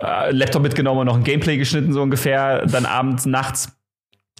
äh, 0.00 0.30
Laptop 0.30 0.62
mitgenommen 0.62 1.00
und 1.00 1.06
noch 1.06 1.16
ein 1.16 1.24
Gameplay 1.24 1.56
geschnitten, 1.56 1.92
so 1.92 2.02
ungefähr, 2.02 2.66
dann 2.66 2.86
abends, 2.86 3.26
nachts. 3.26 3.72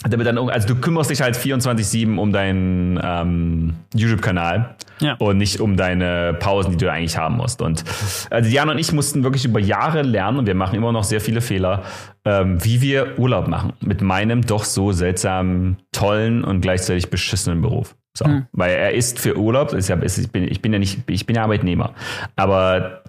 Damit 0.02 0.26
dann, 0.26 0.36
also 0.36 0.68
du 0.68 0.74
kümmerst 0.74 1.08
dich 1.08 1.22
halt 1.22 1.36
24-7 1.36 2.18
um 2.18 2.30
deinen 2.30 3.00
ähm, 3.02 3.74
YouTube-Kanal 3.94 4.76
ja. 5.00 5.14
und 5.14 5.38
nicht 5.38 5.58
um 5.58 5.78
deine 5.78 6.36
Pausen, 6.38 6.72
die 6.72 6.76
du 6.76 6.92
eigentlich 6.92 7.16
haben 7.16 7.38
musst. 7.38 7.62
Und 7.62 7.82
also 8.28 8.50
Diana 8.50 8.72
und 8.72 8.78
ich 8.78 8.92
mussten 8.92 9.24
wirklich 9.24 9.46
über 9.46 9.58
Jahre 9.58 10.02
lernen 10.02 10.38
und 10.38 10.46
wir 10.46 10.54
machen 10.54 10.76
immer 10.76 10.92
noch 10.92 11.02
sehr 11.02 11.22
viele 11.22 11.40
Fehler, 11.40 11.82
ähm, 12.26 12.62
wie 12.62 12.82
wir 12.82 13.18
Urlaub 13.18 13.48
machen 13.48 13.72
mit 13.80 14.02
meinem 14.02 14.42
doch 14.42 14.64
so 14.64 14.92
seltsamen, 14.92 15.78
tollen 15.92 16.44
und 16.44 16.60
gleichzeitig 16.60 17.08
beschissenen 17.08 17.62
Beruf. 17.62 17.96
So, 18.16 18.26
hm. 18.26 18.46
weil 18.52 18.72
er 18.72 18.92
ist 18.92 19.18
für 19.18 19.38
Urlaub, 19.38 19.72
ist 19.72 19.88
ja, 19.88 19.96
ist, 19.96 20.18
ich, 20.18 20.30
bin, 20.30 20.44
ich 20.44 20.60
bin 20.60 20.74
ja 20.74 20.78
nicht, 20.78 21.08
ich 21.08 21.24
bin 21.24 21.36
ja 21.36 21.42
Arbeitnehmer, 21.42 21.94
aber 22.34 23.02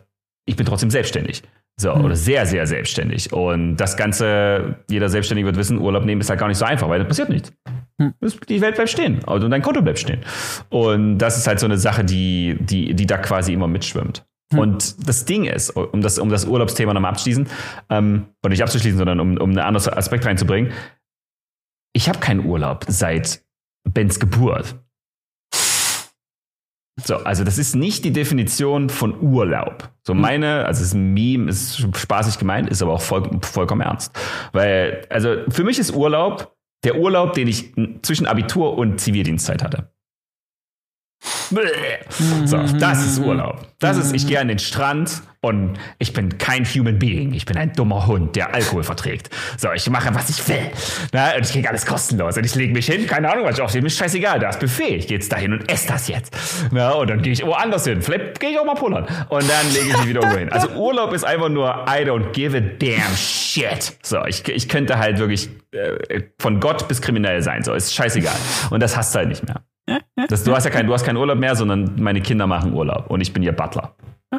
ich 0.45 0.55
bin 0.55 0.65
trotzdem 0.65 0.89
selbstständig. 0.89 1.43
So, 1.79 1.93
mhm. 1.93 2.05
oder 2.05 2.15
sehr, 2.15 2.45
sehr 2.45 2.65
selbstständig. 2.65 3.31
Und 3.31 3.77
das 3.77 3.97
Ganze, 3.97 4.77
jeder 4.89 5.09
Selbstständige 5.09 5.45
wird 5.45 5.57
wissen, 5.57 5.77
Urlaub 5.77 6.05
nehmen 6.05 6.21
ist 6.21 6.29
halt 6.29 6.39
gar 6.39 6.47
nicht 6.47 6.57
so 6.57 6.65
einfach, 6.65 6.89
weil 6.89 6.99
das 6.99 7.07
passiert 7.07 7.29
nichts. 7.29 7.53
Mhm. 7.99 8.13
Die 8.49 8.61
Welt 8.61 8.75
bleibt 8.75 8.89
stehen 8.89 9.23
also, 9.25 9.45
und 9.45 9.51
dein 9.51 9.61
Konto 9.61 9.81
bleibt 9.81 9.99
stehen. 9.99 10.21
Und 10.69 11.19
das 11.19 11.37
ist 11.37 11.47
halt 11.47 11.59
so 11.59 11.67
eine 11.67 11.77
Sache, 11.77 12.03
die, 12.03 12.57
die, 12.59 12.95
die 12.95 13.05
da 13.05 13.17
quasi 13.17 13.53
immer 13.53 13.67
mitschwimmt. 13.67 14.25
Mhm. 14.51 14.59
Und 14.59 15.07
das 15.07 15.25
Ding 15.25 15.45
ist, 15.45 15.69
um 15.71 16.01
das, 16.01 16.17
um 16.17 16.29
das 16.29 16.45
Urlaubsthema 16.45 16.93
nochmal 16.93 17.11
abzuschließen, 17.11 17.47
ähm, 17.89 18.25
oder 18.43 18.49
nicht 18.49 18.63
abzuschließen, 18.63 18.97
sondern 18.97 19.19
um, 19.19 19.37
um 19.37 19.49
einen 19.51 19.59
anderen 19.59 19.93
Aspekt 19.93 20.25
reinzubringen, 20.25 20.71
ich 21.93 22.09
habe 22.09 22.19
keinen 22.19 22.45
Urlaub 22.45 22.85
seit 22.87 23.43
Bens 23.83 24.19
Geburt. 24.19 24.75
So, 27.03 27.17
also 27.17 27.43
das 27.43 27.57
ist 27.57 27.75
nicht 27.75 28.05
die 28.05 28.11
Definition 28.11 28.89
von 28.89 29.21
Urlaub. 29.21 29.89
So 30.03 30.13
hm. 30.13 30.21
meine, 30.21 30.65
also 30.65 30.81
es 30.81 30.89
ist 30.89 30.93
ein 30.93 31.13
Meme, 31.13 31.49
ist 31.49 31.85
spaßig 31.95 32.39
gemeint, 32.39 32.69
ist 32.69 32.81
aber 32.81 32.93
auch 32.93 33.01
voll, 33.01 33.29
vollkommen 33.41 33.81
ernst. 33.81 34.11
Weil, 34.51 35.05
also 35.09 35.35
für 35.49 35.63
mich 35.63 35.77
ist 35.79 35.93
Urlaub 35.93 36.55
der 36.83 36.97
Urlaub, 36.97 37.33
den 37.33 37.47
ich 37.47 37.73
zwischen 38.01 38.27
Abitur 38.27 38.77
und 38.77 38.99
Zivildienstzeit 38.99 39.63
hatte. 39.63 39.91
So, 42.45 42.57
das 42.79 43.05
ist 43.05 43.19
Urlaub. 43.19 43.67
Das 43.79 43.97
ist, 43.97 44.13
ich 44.13 44.27
gehe 44.27 44.39
an 44.39 44.47
den 44.47 44.59
Strand 44.59 45.23
und 45.47 45.79
ich 45.97 46.13
bin 46.13 46.37
kein 46.37 46.65
Human 46.65 46.99
Being. 46.99 47.33
Ich 47.33 47.45
bin 47.45 47.57
ein 47.57 47.73
dummer 47.73 48.05
Hund, 48.05 48.35
der 48.35 48.53
Alkohol 48.53 48.83
verträgt. 48.83 49.29
So, 49.57 49.71
ich 49.73 49.89
mache, 49.89 50.13
was 50.13 50.29
ich 50.29 50.47
will. 50.47 50.71
Na, 51.13 51.35
und 51.35 51.45
ich 51.45 51.51
kriege 51.51 51.69
alles 51.69 51.85
kostenlos. 51.85 52.37
Und 52.37 52.45
ich 52.45 52.53
lege 52.55 52.73
mich 52.73 52.85
hin, 52.85 53.07
keine 53.07 53.31
Ahnung, 53.31 53.45
was 53.45 53.55
ich 53.55 53.61
aufstehe. 53.61 53.81
Mir 53.81 53.87
ist 53.87 53.97
scheißegal, 53.97 54.39
da 54.39 54.49
ist 54.49 54.59
Buffet. 54.59 54.95
Ich 54.97 55.07
gehe 55.07 55.17
jetzt 55.17 55.31
dahin 55.31 55.53
und 55.53 55.71
esse 55.71 55.87
das 55.87 56.07
jetzt. 56.07 56.35
Na, 56.71 56.91
und 56.91 57.09
dann 57.09 57.21
gehe 57.21 57.31
ich 57.31 57.45
woanders 57.45 57.85
hin. 57.85 58.01
Vielleicht 58.01 58.39
gehe 58.39 58.49
ich 58.49 58.59
auch 58.59 58.65
mal 58.65 58.75
pullern. 58.75 59.07
Und 59.29 59.49
dann 59.49 59.73
lege 59.73 59.87
ich 59.87 59.97
mich 59.97 60.07
wieder 60.09 60.21
irgendwo 60.21 60.39
hin. 60.39 60.51
Also 60.51 60.69
Urlaub 60.69 61.13
ist 61.13 61.23
einfach 61.23 61.49
nur 61.49 61.69
I 61.87 62.03
don't 62.03 62.31
give 62.33 62.57
a 62.57 62.59
damn 62.59 63.15
shit. 63.15 63.97
So, 64.01 64.25
ich, 64.25 64.47
ich 64.49 64.67
könnte 64.67 64.99
halt 64.99 65.19
wirklich 65.19 65.49
äh, 65.71 66.23
von 66.39 66.59
Gott 66.59 66.87
bis 66.87 67.01
kriminell 67.01 67.41
sein. 67.41 67.63
So, 67.63 67.73
ist 67.73 67.95
scheißegal. 67.95 68.35
Und 68.69 68.83
das 68.83 68.97
hast 68.97 69.15
du 69.15 69.19
halt 69.19 69.29
nicht 69.29 69.45
mehr. 69.47 69.63
Das, 70.27 70.43
du 70.43 70.53
hast 70.53 70.65
ja 70.65 70.69
kein, 70.71 70.87
du 70.87 70.93
hast 70.93 71.05
keinen 71.05 71.17
Urlaub 71.17 71.37
mehr, 71.37 71.55
sondern 71.55 71.93
meine 71.97 72.21
Kinder 72.21 72.47
machen 72.47 72.73
Urlaub 72.73 73.09
und 73.09 73.21
ich 73.21 73.31
bin 73.31 73.43
ihr 73.43 73.53
Butler. 73.53 73.95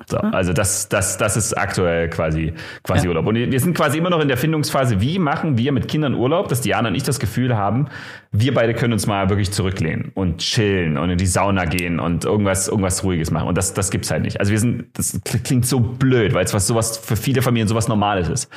So, 0.07 0.19
also 0.19 0.53
das, 0.53 0.89
das, 0.89 1.19
das 1.19 1.37
ist 1.37 1.57
aktuell 1.57 2.09
quasi, 2.09 2.53
quasi 2.83 3.05
ja. 3.05 3.09
Urlaub. 3.11 3.27
Und 3.27 3.35
wir 3.37 3.61
sind 3.61 3.75
quasi 3.75 3.99
immer 3.99 4.11
noch 4.11 4.21
in 4.21 4.29
der 4.29 4.37
Findungsphase, 4.37 5.01
wie 5.01 5.19
machen 5.19 5.59
wir 5.59 5.73
mit 5.73 5.89
Kindern 5.89 6.15
Urlaub, 6.15 6.49
dass 6.49 6.61
Diana 6.61 6.89
und 6.89 6.95
ich 6.95 7.03
das 7.03 7.19
Gefühl 7.19 7.57
haben, 7.57 7.89
wir 8.33 8.55
beide 8.55 8.75
können 8.75 8.93
uns 8.93 9.07
mal 9.07 9.29
wirklich 9.31 9.51
zurücklehnen 9.51 10.13
und 10.15 10.39
chillen 10.39 10.99
und 10.99 11.11
in 11.11 11.19
die 11.19 11.27
Sauna 11.27 11.65
gehen 11.65 12.01
und 12.01 12.25
irgendwas, 12.25 12.69
irgendwas 12.69 13.05
Ruhiges 13.05 13.31
machen. 13.31 13.49
Und 13.49 13.59
das, 13.59 13.75
das 13.75 13.91
gibt's 13.91 14.11
halt 14.11 14.23
nicht. 14.23 14.41
Also 14.41 14.53
wir 14.53 14.59
sind, 14.59 14.99
das 14.99 15.21
klingt 15.45 15.67
so 15.67 15.81
blöd, 15.81 16.35
weil 16.35 16.45
es 16.45 16.55
was 16.55 16.67
sowas 16.67 16.99
für 16.99 17.17
viele 17.17 17.43
Familien 17.43 17.69
sowas 17.69 17.89
Normales 17.89 18.29
ist. 18.29 18.51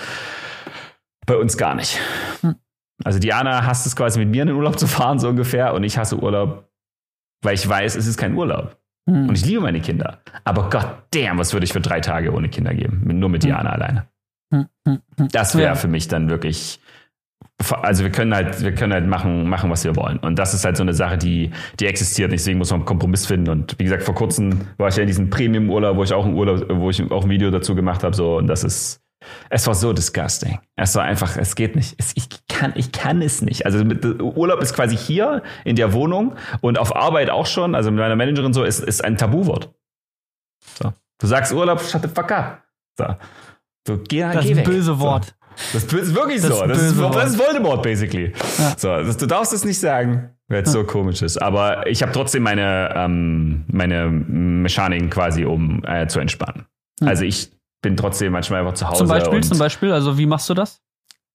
Bei 1.25 1.35
uns 1.35 1.57
gar 1.57 1.75
nicht. 1.75 1.99
Hm. 2.41 2.55
Also 3.03 3.19
Diana 3.19 3.65
hasst 3.65 3.85
es 3.87 3.95
quasi 3.95 4.19
mit 4.19 4.29
mir 4.29 4.43
in 4.43 4.49
den 4.49 4.57
Urlaub 4.57 4.77
zu 4.77 4.85
fahren, 4.85 5.17
so 5.17 5.29
ungefähr, 5.29 5.73
und 5.73 5.83
ich 5.83 5.97
hasse 5.97 6.17
Urlaub 6.17 6.71
weil 7.41 7.55
ich 7.55 7.67
weiß, 7.67 7.95
es 7.95 8.07
ist 8.07 8.17
kein 8.17 8.35
Urlaub. 8.35 8.77
Mhm. 9.05 9.29
Und 9.29 9.37
ich 9.37 9.45
liebe 9.45 9.61
meine 9.61 9.81
Kinder. 9.81 10.19
Aber 10.43 10.69
Gott 10.69 11.03
damn, 11.11 11.37
was 11.37 11.53
würde 11.53 11.65
ich 11.65 11.73
für 11.73 11.81
drei 11.81 11.99
Tage 11.99 12.33
ohne 12.33 12.49
Kinder 12.49 12.73
geben? 12.73 13.01
Nur 13.19 13.29
mit 13.29 13.43
hm. 13.43 13.49
Diana 13.49 13.69
mhm. 13.69 13.81
alleine. 13.81 14.07
Hm, 14.53 14.67
hm. 14.87 15.27
Das 15.31 15.55
wäre 15.55 15.69
ja. 15.69 15.75
für 15.75 15.87
mich 15.87 16.07
dann 16.07 16.29
wirklich 16.29 16.79
also 17.69 18.03
wir 18.03 18.11
können 18.11 18.33
halt, 18.33 18.61
wir 18.63 18.73
können 18.73 18.93
halt 18.93 19.07
machen, 19.07 19.47
machen, 19.47 19.69
was 19.69 19.83
wir 19.83 19.95
wollen. 19.95 20.17
Und 20.17 20.39
das 20.39 20.53
ist 20.53 20.65
halt 20.65 20.77
so 20.77 20.83
eine 20.83 20.93
Sache, 20.93 21.17
die, 21.17 21.51
die 21.79 21.85
existiert. 21.85 22.31
Deswegen 22.31 22.57
muss 22.57 22.71
man 22.71 22.81
einen 22.81 22.85
Kompromiss 22.85 23.25
finden. 23.25 23.49
Und 23.49 23.75
wie 23.77 23.83
gesagt, 23.83 24.03
vor 24.03 24.15
kurzem 24.15 24.61
war 24.77 24.89
ich 24.89 24.95
ja 24.95 25.01
in 25.01 25.07
diesem 25.07 25.29
Premium-Urlaub, 25.29 25.97
wo 25.97 26.03
ich 26.03 26.13
auch 26.13 26.25
ein 26.25 26.33
Urlaub, 26.33 26.65
wo 26.69 26.89
ich 26.89 27.11
auch 27.11 27.23
ein 27.23 27.29
Video 27.29 27.51
dazu 27.51 27.75
gemacht 27.75 28.03
habe. 28.03 28.15
So, 28.15 28.37
und 28.37 28.47
das 28.47 28.63
ist, 28.63 29.01
es 29.49 29.67
war 29.67 29.75
so 29.75 29.93
disgusting. 29.93 30.59
Es 30.75 30.95
war 30.95 31.03
einfach, 31.03 31.37
es 31.37 31.55
geht 31.55 31.75
nicht. 31.75 31.95
Es, 31.97 32.11
ich 32.15 32.27
kann, 32.47 32.73
ich 32.75 32.91
kann 32.91 33.21
es 33.21 33.41
nicht. 33.41 33.65
Also 33.65 33.83
mit, 33.83 34.03
Urlaub 34.03 34.61
ist 34.61 34.73
quasi 34.73 34.97
hier 34.97 35.43
in 35.63 35.75
der 35.75 35.93
Wohnung 35.93 36.35
und 36.61 36.77
auf 36.77 36.95
Arbeit 36.95 37.29
auch 37.29 37.45
schon. 37.45 37.75
Also 37.75 37.91
mit 37.91 37.99
meiner 37.99 38.15
Managerin 38.15 38.53
so 38.53 38.63
ist, 38.63 38.79
ist 38.79 39.03
ein 39.03 39.17
Tabuwort. 39.17 39.73
So. 40.81 40.93
Du 41.19 41.27
sagst 41.27 41.53
Urlaub, 41.53 41.81
shut 41.81 42.01
the 42.01 42.07
fuck 42.07 42.31
up. 42.31 42.63
So. 42.97 43.05
So, 43.87 43.97
geh, 43.97 44.21
das 44.21 44.45
geh 44.45 44.55
weg. 44.55 44.65
böse 44.65 44.99
Wort. 44.99 45.25
So. 45.25 45.31
Das 45.73 45.83
ist 45.83 46.15
wirklich 46.15 46.41
das 46.41 46.57
so. 46.57 46.65
Das 46.65 46.81
ist, 46.81 46.99
das 46.99 47.31
ist, 47.31 47.39
Voldemort, 47.39 47.83
basically. 47.83 48.33
Ja. 48.57 48.75
So, 48.77 48.95
das, 48.95 49.17
du 49.17 49.25
darfst 49.25 49.53
es 49.53 49.65
nicht 49.65 49.79
sagen, 49.79 50.29
weil 50.47 50.63
es 50.63 50.73
ja. 50.73 50.79
so 50.79 50.83
komisch 50.83 51.21
ist. 51.21 51.37
Aber 51.41 51.85
ich 51.87 52.01
habe 52.01 52.11
trotzdem 52.11 52.43
meine, 52.43 52.93
ähm, 52.95 53.65
meine 53.67 54.09
Mechaniken 54.09 55.09
quasi, 55.09 55.45
um 55.45 55.83
äh, 55.85 56.07
zu 56.07 56.19
entspannen. 56.19 56.65
Hm. 57.01 57.07
Also 57.07 57.25
ich 57.25 57.51
bin 57.81 57.97
trotzdem 57.97 58.31
manchmal 58.33 58.61
einfach 58.61 58.73
zu 58.73 58.87
Hause. 58.87 58.99
Zum 58.99 59.07
Beispiel, 59.07 59.43
zum 59.43 59.57
Beispiel, 59.57 59.91
also 59.91 60.17
wie 60.17 60.25
machst 60.25 60.49
du 60.49 60.53
das? 60.53 60.81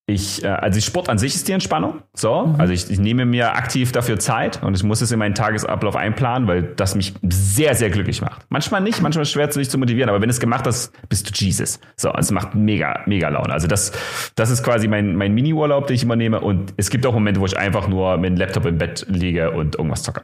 ich, 0.08 0.44
äh, 0.44 0.48
also 0.48 0.80
Sport 0.80 1.08
an 1.08 1.18
sich 1.18 1.34
ist 1.34 1.48
die 1.48 1.52
Entspannung. 1.52 2.02
So, 2.14 2.46
mhm. 2.46 2.60
also 2.60 2.72
ich, 2.72 2.88
ich 2.90 2.98
nehme 2.98 3.26
mir 3.26 3.56
aktiv 3.56 3.90
dafür 3.90 4.18
Zeit 4.18 4.62
und 4.62 4.76
ich 4.76 4.84
muss 4.84 5.00
es 5.00 5.10
in 5.10 5.18
meinen 5.18 5.34
Tagesablauf 5.34 5.96
einplanen, 5.96 6.46
weil 6.46 6.62
das 6.62 6.94
mich 6.94 7.14
sehr, 7.28 7.74
sehr 7.74 7.90
glücklich 7.90 8.22
macht. 8.22 8.46
Manchmal 8.48 8.80
nicht, 8.82 9.02
manchmal 9.02 9.22
ist 9.22 9.28
es 9.28 9.32
schwer, 9.32 9.50
sich 9.50 9.68
zu 9.68 9.78
motivieren, 9.78 10.08
aber 10.08 10.22
wenn 10.22 10.30
es 10.30 10.38
gemacht 10.38 10.64
hast, 10.66 10.92
bist 11.08 11.28
du 11.28 11.44
Jesus. 11.44 11.80
So, 11.96 12.12
es 12.12 12.30
macht 12.30 12.54
mega, 12.54 13.00
mega 13.06 13.28
Laune. 13.28 13.52
Also 13.52 13.66
das, 13.66 13.92
das 14.36 14.50
ist 14.50 14.62
quasi 14.62 14.86
mein, 14.86 15.16
mein 15.16 15.34
Mini-Urlaub, 15.34 15.88
den 15.88 15.96
ich 15.96 16.04
immer 16.04 16.16
nehme 16.16 16.40
und 16.40 16.72
es 16.76 16.90
gibt 16.90 17.04
auch 17.04 17.12
Momente, 17.12 17.40
wo 17.40 17.46
ich 17.46 17.58
einfach 17.58 17.88
nur 17.88 18.16
mit 18.16 18.30
dem 18.30 18.36
Laptop 18.36 18.66
im 18.66 18.78
Bett 18.78 19.06
liege 19.08 19.50
und 19.50 19.74
irgendwas 19.74 20.04
zocke. 20.04 20.22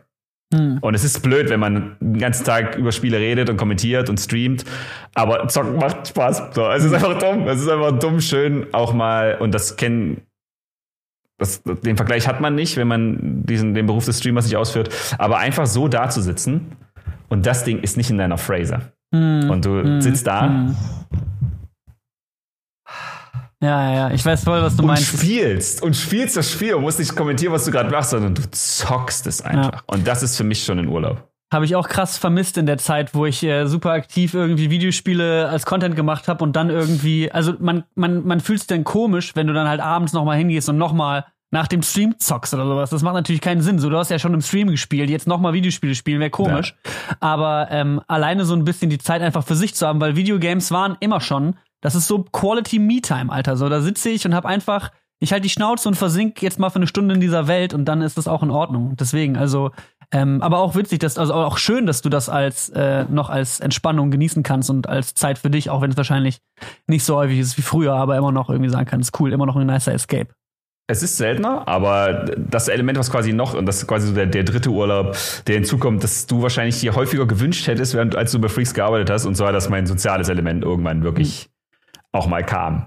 Hm. 0.53 0.79
Und 0.81 0.95
es 0.95 1.03
ist 1.03 1.21
blöd, 1.23 1.51
wenn 1.51 1.61
man 1.61 1.97
den 2.01 2.19
ganzen 2.19 2.45
Tag 2.45 2.77
über 2.77 2.93
Spiele 2.93 3.19
redet 3.19 3.49
und 3.49 3.57
kommentiert 3.57 4.09
und 4.09 4.21
streamt, 4.21 4.65
aber 5.15 5.49
zocken 5.49 5.77
macht 5.77 6.09
Spaß. 6.09 6.55
So, 6.55 6.69
es 6.71 6.85
ist 6.85 6.93
einfach 6.93 7.19
dumm. 7.19 7.47
Es 7.49 7.61
ist 7.61 7.69
einfach 7.69 7.99
dumm, 7.99 8.21
schön 8.21 8.67
auch 8.73 8.93
mal, 8.93 9.37
und 9.41 9.53
das 9.55 9.77
kennen, 9.77 10.23
das, 11.39 11.63
den 11.63 11.97
Vergleich 11.97 12.29
hat 12.29 12.41
man 12.41 12.55
nicht, 12.55 12.77
wenn 12.77 12.89
man 12.89 13.43
diesen, 13.45 13.75
den 13.75 13.87
Beruf 13.87 14.05
des 14.05 14.19
Streamers 14.19 14.45
nicht 14.45 14.57
ausführt, 14.57 14.91
aber 15.19 15.39
einfach 15.39 15.67
so 15.67 15.89
da 15.89 16.09
zu 16.09 16.21
sitzen 16.21 16.77
und 17.29 17.47
das 17.47 17.65
Ding 17.65 17.81
ist 17.81 17.97
nicht 17.97 18.11
in 18.11 18.19
deiner 18.19 18.39
Phrase. 18.39 18.93
Hm. 19.15 19.51
Und 19.51 19.65
du 19.65 19.83
hm. 19.83 20.01
sitzt 20.01 20.27
da 20.27 20.49
hm. 20.49 20.77
Ja, 23.63 23.95
ja, 23.95 24.11
ich 24.11 24.27
weiß 24.27 24.43
voll, 24.43 24.61
was 24.61 24.75
du 24.75 24.83
und 24.83 24.89
meinst. 24.89 25.13
Und 25.13 25.21
spielst 25.21 25.83
und 25.83 25.95
spielst 25.97 26.37
das 26.37 26.51
Spiel 26.51 26.75
und 26.75 26.83
musst 26.83 26.99
nicht 26.99 27.15
kommentieren, 27.15 27.53
was 27.53 27.65
du 27.65 27.71
gerade 27.71 27.91
machst, 27.91 28.11
sondern 28.11 28.35
du 28.35 28.43
zockst 28.51 29.27
es 29.29 29.41
einfach. 29.41 29.73
Ja. 29.73 29.81
Und 29.87 30.07
das 30.07 30.25
ist 30.25 30.37
für 30.37 30.43
mich 30.43 30.65
schon 30.65 30.81
ein 30.81 30.89
Urlaub. 30.89 31.29
Habe 31.53 31.65
ich 31.65 31.77
auch 31.77 31.89
krass 31.89 32.19
vermisst 32.19 32.59
in 32.59 32.67
der 32.67 32.79
Zeit, 32.79 33.15
wo 33.15 33.25
ich 33.25 33.43
äh, 33.45 33.67
super 33.67 33.93
aktiv 33.93 34.35
irgendwie 34.35 34.71
Videospiele 34.71 35.49
als 35.49 35.65
Content 35.65 35.95
gemacht 35.95 36.27
habe 36.27 36.43
und 36.43 36.57
dann 36.57 36.71
irgendwie, 36.71 37.31
also 37.31 37.55
man, 37.61 37.85
man, 37.95 38.27
man 38.27 38.41
fühlt 38.41 38.61
es 38.61 38.67
dann 38.67 38.83
komisch, 38.83 39.37
wenn 39.37 39.47
du 39.47 39.53
dann 39.53 39.69
halt 39.69 39.81
abends 39.81 40.13
nochmal 40.13 40.39
hingehst 40.39 40.69
und 40.69 40.79
nochmal 40.79 41.27
nach 41.53 41.69
dem 41.69 41.83
Stream 41.83 42.19
zockst 42.19 42.55
oder 42.55 42.67
sowas. 42.67 42.91
Das 42.91 43.03
macht 43.03 43.15
natürlich 43.15 43.43
keinen 43.43 43.61
Sinn. 43.61 43.79
So, 43.79 43.91
du 43.91 43.99
hast 43.99 44.11
ja 44.11 44.19
schon 44.19 44.35
im 44.35 44.41
Stream 44.41 44.69
gespielt, 44.69 45.09
jetzt 45.11 45.29
nochmal 45.29 45.53
Videospiele 45.53 45.95
spielen, 45.95 46.19
wäre 46.19 46.31
komisch. 46.31 46.75
Ja. 46.85 47.17
Aber 47.21 47.69
ähm, 47.71 48.01
alleine 48.09 48.45
so 48.45 48.55
ein 48.55 48.65
bisschen 48.65 48.91
die 48.91 48.99
Zeit 48.99 49.23
einfach 49.23 49.45
für 49.45 49.55
sich 49.55 49.75
zu 49.75 49.87
haben, 49.87 50.01
weil 50.01 50.17
Videogames 50.17 50.73
waren 50.73 50.97
immer 51.01 51.21
schon 51.21 51.57
das 51.83 51.95
ist 51.95 52.09
so 52.09 52.23
Quality 52.23 52.79
Me-Time, 52.79 53.31
Alter. 53.31 53.57
So, 53.57 53.69
da 53.69 53.83
sitze 53.83 54.09
ich 54.09 54.25
und 54.25 54.35
hab 54.35 54.47
einfach, 54.47 54.91
ich 55.21 55.33
halte 55.33 55.43
die 55.43 55.51
Schnauze 55.51 55.89
und 55.89 55.97
versink 55.97 56.41
jetzt 56.41 56.59
mal 56.59 56.71
für 56.71 56.77
eine 56.77 56.87
Stunde 56.87 57.15
in 57.15 57.21
dieser 57.21 57.49
Welt 57.49 57.75
und 57.75 57.85
dann 57.85 58.01
ist 58.01 58.17
das 58.17 58.27
auch 58.27 58.43
in 58.43 58.51
Ordnung. 58.51 58.97
Deswegen, 58.97 59.37
also, 59.37 59.73
ähm, 60.13 60.41
aber 60.43 60.59
auch 60.59 60.75
witzig, 60.75 61.01
dass, 61.01 61.19
also 61.19 61.35
auch 61.35 61.59
schön, 61.59 61.87
dass 61.87 62.01
du 62.01 62.09
das 62.09 62.29
als 62.29 62.69
äh, 62.71 63.05
noch 63.11 63.31
als 63.31 63.61
Entspannung 63.61 64.11
genießen 64.11 64.43
kannst 64.43 64.71
und 64.71 64.89
als 64.89 65.15
Zeit 65.15 65.39
für 65.39 65.51
dich, 65.51 65.71
auch 65.71 65.83
wenn 65.83 65.91
es 65.91 65.97
wahrscheinlich 65.97 66.39
nicht 66.87 67.05
so 67.05 67.17
häufig 67.17 67.39
ist 67.39 67.59
wie 67.59 67.63
früher, 67.63 67.95
aber 67.95 68.17
immer 68.17 68.33
noch 68.33 68.49
irgendwie 68.49 68.71
sagen 68.71 68.87
kannst, 68.87 69.19
cool, 69.21 69.33
immer 69.33 69.47
noch 69.47 69.57
ein 69.57 69.67
nicer 69.67 69.93
Escape. 69.93 70.29
Es 70.89 71.03
ist 71.03 71.17
seltener, 71.17 71.67
aber 71.67 72.27
das 72.37 72.69
Element, 72.69 72.99
was 72.99 73.11
quasi 73.11 73.33
noch, 73.33 73.55
und 73.55 73.67
das 73.67 73.79
ist 73.79 73.87
quasi 73.87 74.09
so 74.09 74.15
der, 74.15 74.27
der 74.27 74.45
dritte 74.45 74.71
Urlaub, 74.71 75.17
der 75.47 75.55
hinzukommt, 75.55 76.05
dass 76.05 76.27
du 76.27 76.43
wahrscheinlich 76.43 76.81
dir 76.81 76.95
häufiger 76.95 77.27
gewünscht 77.27 77.67
hättest, 77.67 77.95
während 77.95 78.15
als 78.15 78.33
du 78.33 78.41
bei 78.41 78.49
Freaks 78.49 78.75
gearbeitet 78.75 79.09
hast, 79.09 79.25
und 79.25 79.37
zwar, 79.37 79.53
dass 79.53 79.69
mein 79.69 79.87
soziales 79.87 80.29
Element 80.29 80.65
irgendwann 80.65 81.03
wirklich 81.05 81.52
auch 82.13 82.27
mal 82.27 82.45
kam. 82.45 82.87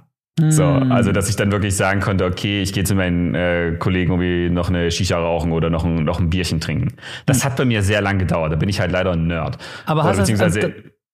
So, 0.49 0.65
hm. 0.65 0.91
also 0.91 1.14
dass 1.14 1.30
ich 1.30 1.38
dann 1.38 1.49
wirklich 1.53 1.77
sagen 1.77 2.02
konnte, 2.02 2.26
okay, 2.26 2.61
ich 2.61 2.73
gehe 2.73 2.84
zu 2.84 2.93
meinen 2.93 3.34
äh, 3.35 3.77
Kollegen 3.80 4.11
irgendwie 4.11 4.49
noch 4.53 4.68
eine 4.68 4.91
Shisha 4.91 5.18
rauchen 5.18 5.53
oder 5.53 5.69
noch 5.69 5.85
ein, 5.85 6.03
noch 6.03 6.19
ein 6.19 6.30
Bierchen 6.30 6.60
trinken. 6.60 6.97
Das 7.26 7.38
hm. 7.38 7.45
hat 7.45 7.57
bei 7.57 7.64
mir 7.64 7.81
sehr 7.84 8.02
lang 8.02 8.19
gedauert. 8.19 8.52
Da 8.52 8.57
bin 8.57 8.68
ich 8.68 8.81
halt 8.81 8.91
leider 8.91 9.14
ein 9.14 9.27
Nerd. 9.27 9.57
Aber 9.85 10.03
hast 10.03 10.27
du 10.27 10.43
also, 10.43 10.60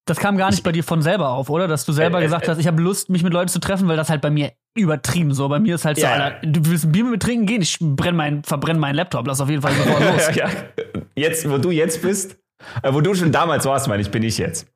das 0.06 0.18
kam 0.18 0.38
gar 0.38 0.50
nicht 0.50 0.64
bei 0.64 0.72
dir 0.72 0.84
von 0.84 1.04
selber 1.04 1.30
auf, 1.30 1.52
oder? 1.52 1.68
Dass 1.68 1.86
du 1.86 1.92
selber 1.92 2.20
äh, 2.20 2.24
gesagt 2.24 2.48
äh, 2.48 2.50
hast, 2.50 2.58
ich 2.58 2.66
habe 2.66 2.82
Lust, 2.82 3.10
mich 3.10 3.22
mit 3.22 3.32
Leuten 3.32 3.50
zu 3.50 3.60
treffen, 3.60 3.88
weil 3.88 3.96
das 3.96 4.10
halt 4.10 4.22
bei 4.22 4.32
mir 4.32 4.54
übertrieben 4.76 5.34
so. 5.34 5.48
Bei 5.48 5.60
mir 5.60 5.76
ist 5.76 5.86
halt 5.86 5.98
so, 5.98 6.04
ja. 6.04 6.14
Alter, 6.14 6.48
du 6.48 6.66
willst 6.66 6.86
ein 6.86 6.92
Bier 6.92 7.04
mit 7.04 7.12
mir 7.14 7.20
trinken 7.20 7.46
gehen, 7.46 7.62
ich 7.62 7.78
brenn 7.80 8.16
mein, 8.16 8.44
verbrenne 8.44 8.80
meinen 8.80 8.96
Laptop, 8.96 9.28
lass 9.28 9.40
auf 9.40 9.50
jeden 9.50 9.62
Fall 9.62 9.74
sofort 9.74 10.00
los. 10.14 10.36
ja, 10.36 10.50
jetzt, 11.16 11.48
wo 11.48 11.60
du 11.60 11.70
jetzt 11.70 12.02
bist, 12.02 12.40
äh, 12.82 12.92
wo 12.92 13.02
du 13.02 13.14
schon 13.14 13.32
damals 13.32 13.66
warst, 13.66 13.88
meine 13.88 14.02
ich, 14.02 14.10
bin 14.10 14.24
ich 14.24 14.40
jetzt. 14.40 14.68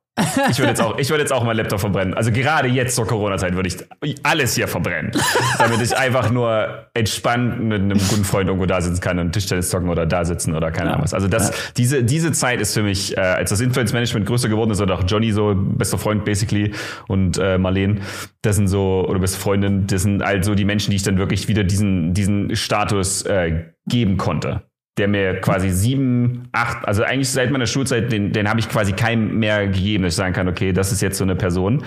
Ich 0.50 0.58
würde 0.58 0.70
jetzt 0.70 0.80
auch, 0.80 0.98
ich 0.98 1.10
würde 1.10 1.22
jetzt 1.22 1.32
auch 1.32 1.44
meinen 1.44 1.56
Laptop 1.56 1.80
verbrennen. 1.80 2.14
Also 2.14 2.32
gerade 2.32 2.68
jetzt 2.68 2.96
zur 2.96 3.06
Corona-Zeit 3.06 3.54
würde 3.54 3.68
ich 3.68 4.16
alles 4.22 4.54
hier 4.54 4.66
verbrennen, 4.66 5.12
damit 5.58 5.82
ich 5.82 5.96
einfach 5.96 6.30
nur 6.30 6.86
entspannt 6.94 7.62
mit 7.62 7.82
einem 7.82 7.98
guten 7.98 8.24
Freund 8.24 8.48
irgendwo 8.48 8.66
da 8.66 8.80
sitzen 8.80 9.00
kann 9.00 9.18
und 9.18 9.32
Tischtennis 9.32 9.68
zocken 9.68 9.90
oder 9.90 10.06
da 10.06 10.24
sitzen 10.24 10.54
oder 10.54 10.70
keine 10.70 10.90
Ahnung 10.90 11.04
was. 11.04 11.12
Also 11.12 11.28
das, 11.28 11.72
diese, 11.74 12.02
diese 12.02 12.32
Zeit 12.32 12.60
ist 12.60 12.72
für 12.72 12.82
mich, 12.82 13.16
äh, 13.16 13.20
als 13.20 13.50
das 13.50 13.60
Influence-Management 13.60 14.26
größer 14.26 14.48
geworden 14.48 14.70
ist 14.70 14.80
oder 14.80 14.94
auch 14.94 15.04
Johnny 15.06 15.32
so 15.32 15.54
bester 15.54 15.98
Freund 15.98 16.24
basically 16.24 16.72
und 17.08 17.36
äh, 17.36 17.58
Marlene, 17.58 18.00
das 18.40 18.56
sind 18.56 18.68
so 18.68 19.06
oder 19.06 19.18
beste 19.18 19.38
Freundin, 19.38 19.86
das 19.86 20.02
sind 20.02 20.22
also 20.22 20.54
die 20.54 20.64
Menschen, 20.64 20.90
die 20.90 20.96
ich 20.96 21.02
dann 21.02 21.18
wirklich 21.18 21.48
wieder 21.48 21.62
diesen 21.62 22.14
diesen 22.14 22.56
Status 22.56 23.22
äh, 23.22 23.66
geben 23.86 24.16
konnte 24.16 24.62
der 24.98 25.08
mir 25.08 25.40
quasi 25.40 25.70
sieben, 25.70 26.48
acht, 26.52 26.86
also 26.86 27.02
eigentlich 27.02 27.28
seit 27.28 27.50
meiner 27.50 27.66
Schulzeit, 27.66 28.10
den, 28.10 28.32
den 28.32 28.48
habe 28.48 28.60
ich 28.60 28.68
quasi 28.68 28.92
keinem 28.92 29.38
mehr 29.38 29.66
gegeben, 29.66 30.04
dass 30.04 30.14
ich 30.14 30.16
sagen 30.16 30.32
kann, 30.32 30.48
okay, 30.48 30.72
das 30.72 30.90
ist 30.92 31.02
jetzt 31.02 31.18
so 31.18 31.24
eine 31.24 31.36
Person, 31.36 31.84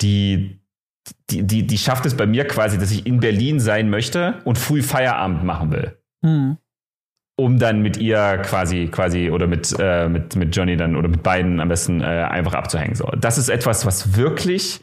die, 0.00 0.60
die, 1.30 1.44
die, 1.44 1.66
die 1.66 1.78
schafft 1.78 2.04
es 2.04 2.14
bei 2.14 2.26
mir 2.26 2.46
quasi, 2.46 2.78
dass 2.78 2.90
ich 2.90 3.06
in 3.06 3.20
Berlin 3.20 3.58
sein 3.58 3.88
möchte 3.88 4.34
und 4.44 4.58
früh 4.58 4.82
Feierabend 4.82 5.44
machen 5.44 5.72
will. 5.72 5.96
Hm. 6.24 6.58
Um 7.36 7.58
dann 7.58 7.80
mit 7.80 7.96
ihr 7.96 8.38
quasi, 8.44 8.88
quasi, 8.88 9.30
oder 9.30 9.46
mit, 9.46 9.74
äh, 9.78 10.08
mit, 10.08 10.36
mit 10.36 10.54
Johnny 10.54 10.76
dann, 10.76 10.94
oder 10.94 11.08
mit 11.08 11.22
beiden 11.22 11.60
am 11.60 11.68
besten 11.68 12.02
äh, 12.02 12.04
einfach 12.04 12.52
abzuhängen. 12.52 12.94
So. 12.94 13.06
Das 13.18 13.38
ist 13.38 13.48
etwas, 13.48 13.86
was 13.86 14.16
wirklich 14.16 14.80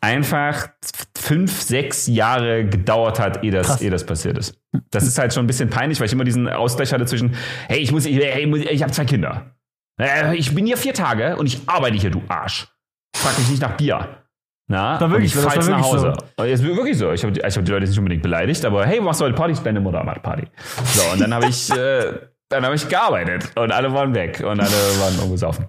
einfach 0.00 0.68
fünf, 1.16 1.60
sechs 1.60 2.06
Jahre 2.06 2.64
gedauert 2.64 3.18
hat, 3.18 3.44
ehe 3.44 3.50
das, 3.50 3.80
ehe 3.80 3.90
das 3.90 4.06
passiert 4.06 4.38
ist. 4.38 4.58
Das 4.90 5.04
ist 5.04 5.18
halt 5.18 5.34
schon 5.34 5.44
ein 5.44 5.46
bisschen 5.46 5.70
peinlich, 5.70 5.98
weil 6.00 6.06
ich 6.06 6.12
immer 6.12 6.24
diesen 6.24 6.48
Ausgleich 6.48 6.92
hatte 6.92 7.06
zwischen, 7.06 7.34
hey, 7.68 7.78
ich 7.78 7.92
muss, 7.92 8.06
hey, 8.06 8.46
ich 8.70 8.82
habe 8.82 8.92
zwei 8.92 9.04
Kinder. 9.04 9.56
Äh, 10.00 10.36
ich 10.36 10.54
bin 10.54 10.66
hier 10.66 10.76
vier 10.76 10.94
Tage 10.94 11.36
und 11.36 11.46
ich 11.46 11.68
arbeite 11.68 11.96
hier, 11.96 12.10
du 12.10 12.22
Arsch. 12.28 12.68
Frag 13.16 13.36
mich 13.38 13.48
nicht 13.50 13.62
nach 13.62 13.76
Bier. 13.76 14.24
Na, 14.70 15.00
war 15.00 15.10
wirklich, 15.10 15.34
ich 15.34 15.40
fahr 15.40 15.54
jetzt 15.54 15.68
nach 15.68 15.80
Hause. 15.80 16.14
So. 16.36 16.44
ist 16.44 16.62
wirklich 16.62 16.98
so. 16.98 17.10
Ich 17.12 17.24
habe 17.24 17.32
ich 17.36 17.56
hab 17.56 17.64
die 17.64 17.72
Leute 17.72 17.86
nicht 17.86 17.98
unbedingt 17.98 18.22
beleidigt, 18.22 18.64
aber 18.66 18.86
hey, 18.86 19.00
machst 19.00 19.20
du 19.20 19.24
heute 19.24 19.34
Party? 19.34 19.54
Deine 19.64 19.80
Mutter 19.80 20.04
macht 20.04 20.22
Party. 20.22 20.46
So, 20.84 21.10
und 21.12 21.20
dann 21.20 21.32
habe 21.32 21.46
ich, 21.46 21.70
äh, 21.70 22.12
dann 22.50 22.64
habe 22.64 22.74
ich 22.74 22.86
gearbeitet 22.86 23.50
und 23.56 23.72
alle 23.72 23.92
waren 23.92 24.14
weg 24.14 24.40
und 24.40 24.60
alle 24.60 25.00
waren 25.00 25.14
irgendwo 25.14 25.36
saufen. 25.36 25.66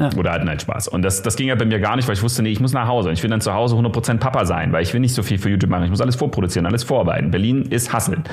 Ja. 0.00 0.10
Oder 0.16 0.32
hatten 0.32 0.48
halt 0.48 0.60
Spaß. 0.60 0.88
Und 0.88 1.02
das, 1.02 1.22
das 1.22 1.36
ging 1.36 1.46
ja 1.46 1.54
bei 1.54 1.64
mir 1.64 1.78
gar 1.78 1.94
nicht, 1.94 2.08
weil 2.08 2.14
ich 2.14 2.22
wusste, 2.22 2.42
nee, 2.42 2.50
ich 2.50 2.58
muss 2.58 2.72
nach 2.72 2.88
Hause. 2.88 3.12
Ich 3.12 3.22
will 3.22 3.30
dann 3.30 3.40
zu 3.40 3.54
Hause 3.54 3.76
100% 3.76 4.18
Papa 4.18 4.44
sein, 4.44 4.72
weil 4.72 4.82
ich 4.82 4.92
will 4.92 5.00
nicht 5.00 5.14
so 5.14 5.22
viel 5.22 5.38
für 5.38 5.50
YouTube 5.50 5.70
machen. 5.70 5.84
Ich 5.84 5.90
muss 5.90 6.00
alles 6.00 6.16
vorproduzieren, 6.16 6.66
alles 6.66 6.82
vorarbeiten. 6.82 7.30
Berlin 7.30 7.62
ist 7.62 7.92
Hasseln. 7.92 8.24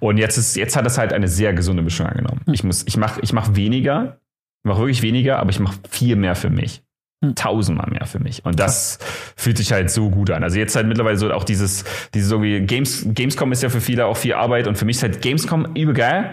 Und 0.00 0.16
jetzt 0.16 0.38
ist, 0.38 0.56
jetzt 0.56 0.76
hat 0.76 0.86
das 0.86 0.96
halt 0.96 1.12
eine 1.12 1.28
sehr 1.28 1.52
gesunde 1.52 1.82
Mischung 1.82 2.06
angenommen. 2.06 2.40
Hm. 2.46 2.54
Ich 2.54 2.64
muss, 2.64 2.86
ich 2.86 2.96
mache, 2.96 3.20
ich 3.20 3.34
mach 3.34 3.54
weniger, 3.54 4.18
ich 4.64 4.68
mache 4.68 4.78
wirklich 4.78 5.02
weniger, 5.02 5.40
aber 5.40 5.50
ich 5.50 5.60
mache 5.60 5.76
viel 5.90 6.16
mehr 6.16 6.34
für 6.34 6.48
mich. 6.48 6.82
Hm. 7.22 7.34
Tausendmal 7.34 7.90
mehr 7.90 8.06
für 8.06 8.18
mich. 8.18 8.42
Und 8.46 8.58
das 8.58 8.98
fühlt 9.36 9.58
sich 9.58 9.72
halt 9.72 9.90
so 9.90 10.08
gut 10.08 10.30
an. 10.30 10.42
Also 10.42 10.58
jetzt 10.58 10.74
halt 10.74 10.86
mittlerweile 10.86 11.18
so 11.18 11.30
auch 11.32 11.44
dieses, 11.44 11.84
dieses 12.14 12.30
so 12.30 12.42
wie 12.42 12.62
Games, 12.62 13.06
Gamescom 13.06 13.52
ist 13.52 13.62
ja 13.62 13.68
für 13.68 13.82
viele 13.82 14.06
auch 14.06 14.16
viel 14.16 14.32
Arbeit 14.32 14.66
und 14.66 14.78
für 14.78 14.86
mich 14.86 14.96
ist 14.96 15.02
halt 15.02 15.20
Gamescom 15.20 15.76
übel 15.76 15.92
geil. 15.92 16.32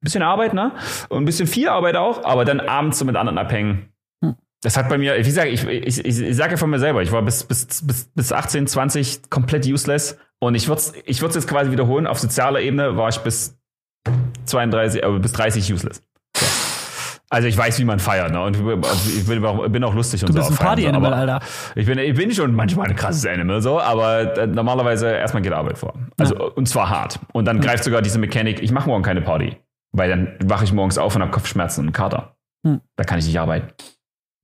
Bisschen 0.00 0.22
Arbeit, 0.22 0.52
ne? 0.52 0.72
Und 1.08 1.22
ein 1.22 1.24
bisschen 1.24 1.46
viel 1.46 1.68
Arbeit 1.68 1.94
auch, 1.94 2.24
aber 2.24 2.44
dann 2.44 2.60
abends 2.60 2.98
so 2.98 3.04
mit 3.04 3.16
anderen 3.16 3.38
abhängen 3.38 3.88
das 4.66 4.76
hat 4.76 4.88
bei 4.88 4.98
mir, 4.98 5.16
wie 5.16 5.22
gesagt, 5.22 5.46
ich, 5.46 5.64
ich, 5.64 6.04
ich, 6.04 6.20
ich 6.20 6.36
sage 6.36 6.50
ja 6.50 6.56
von 6.56 6.68
mir 6.68 6.80
selber, 6.80 7.00
ich 7.00 7.12
war 7.12 7.22
bis, 7.22 7.44
bis, 7.44 7.86
bis, 7.86 8.10
bis 8.12 8.32
18, 8.32 8.66
20 8.66 9.30
komplett 9.30 9.64
useless. 9.64 10.18
Und 10.40 10.56
ich 10.56 10.66
würde 10.66 10.80
es 10.80 10.92
ich 11.04 11.22
würd's 11.22 11.36
jetzt 11.36 11.46
quasi 11.46 11.70
wiederholen. 11.70 12.08
Auf 12.08 12.18
sozialer 12.18 12.58
Ebene 12.58 12.96
war 12.96 13.08
ich 13.08 13.18
bis 13.18 13.56
32, 14.46 15.04
äh, 15.04 15.18
bis 15.20 15.30
30 15.30 15.72
useless. 15.72 16.02
So. 16.34 16.44
Also 17.30 17.46
ich 17.46 17.56
weiß, 17.56 17.78
wie 17.78 17.84
man 17.84 18.00
feiert, 18.00 18.32
ne? 18.32 18.42
Und 18.42 18.56
ich 18.56 19.26
bin 19.28 19.44
auch, 19.44 19.68
bin 19.68 19.84
auch 19.84 19.94
lustig 19.94 20.22
und 20.22 20.30
du 20.30 20.32
so. 20.32 20.48
bist 20.48 20.50
ein 20.60 20.66
Party-Animal, 20.66 21.14
Alter. 21.14 21.40
Ich 21.76 21.86
bin, 21.86 22.00
ich 22.00 22.16
bin 22.16 22.32
schon 22.32 22.52
manchmal 22.52 22.88
ein 22.88 22.96
krasses 22.96 23.24
Animal, 23.24 23.62
so, 23.62 23.80
aber 23.80 24.36
äh, 24.36 24.48
normalerweise 24.48 25.12
erstmal 25.12 25.44
geht 25.44 25.52
Arbeit 25.52 25.78
vor. 25.78 25.94
Also, 26.18 26.34
ja. 26.34 26.42
und 26.42 26.66
zwar 26.68 26.90
hart. 26.90 27.20
Und 27.32 27.44
dann 27.44 27.60
greift 27.60 27.84
sogar 27.84 28.02
diese 28.02 28.18
Mechanik, 28.18 28.60
ich 28.60 28.72
mache 28.72 28.88
morgen 28.88 29.04
keine 29.04 29.22
Party. 29.22 29.58
Weil 29.92 30.10
dann 30.10 30.34
wache 30.44 30.64
ich 30.64 30.72
morgens 30.72 30.98
auf 30.98 31.14
und 31.14 31.22
habe 31.22 31.30
Kopfschmerzen 31.30 31.82
und 31.82 31.86
einen 31.86 31.92
Kater. 31.92 32.34
Hm. 32.66 32.80
Da 32.96 33.04
kann 33.04 33.20
ich 33.20 33.26
nicht 33.26 33.38
arbeiten. 33.38 33.68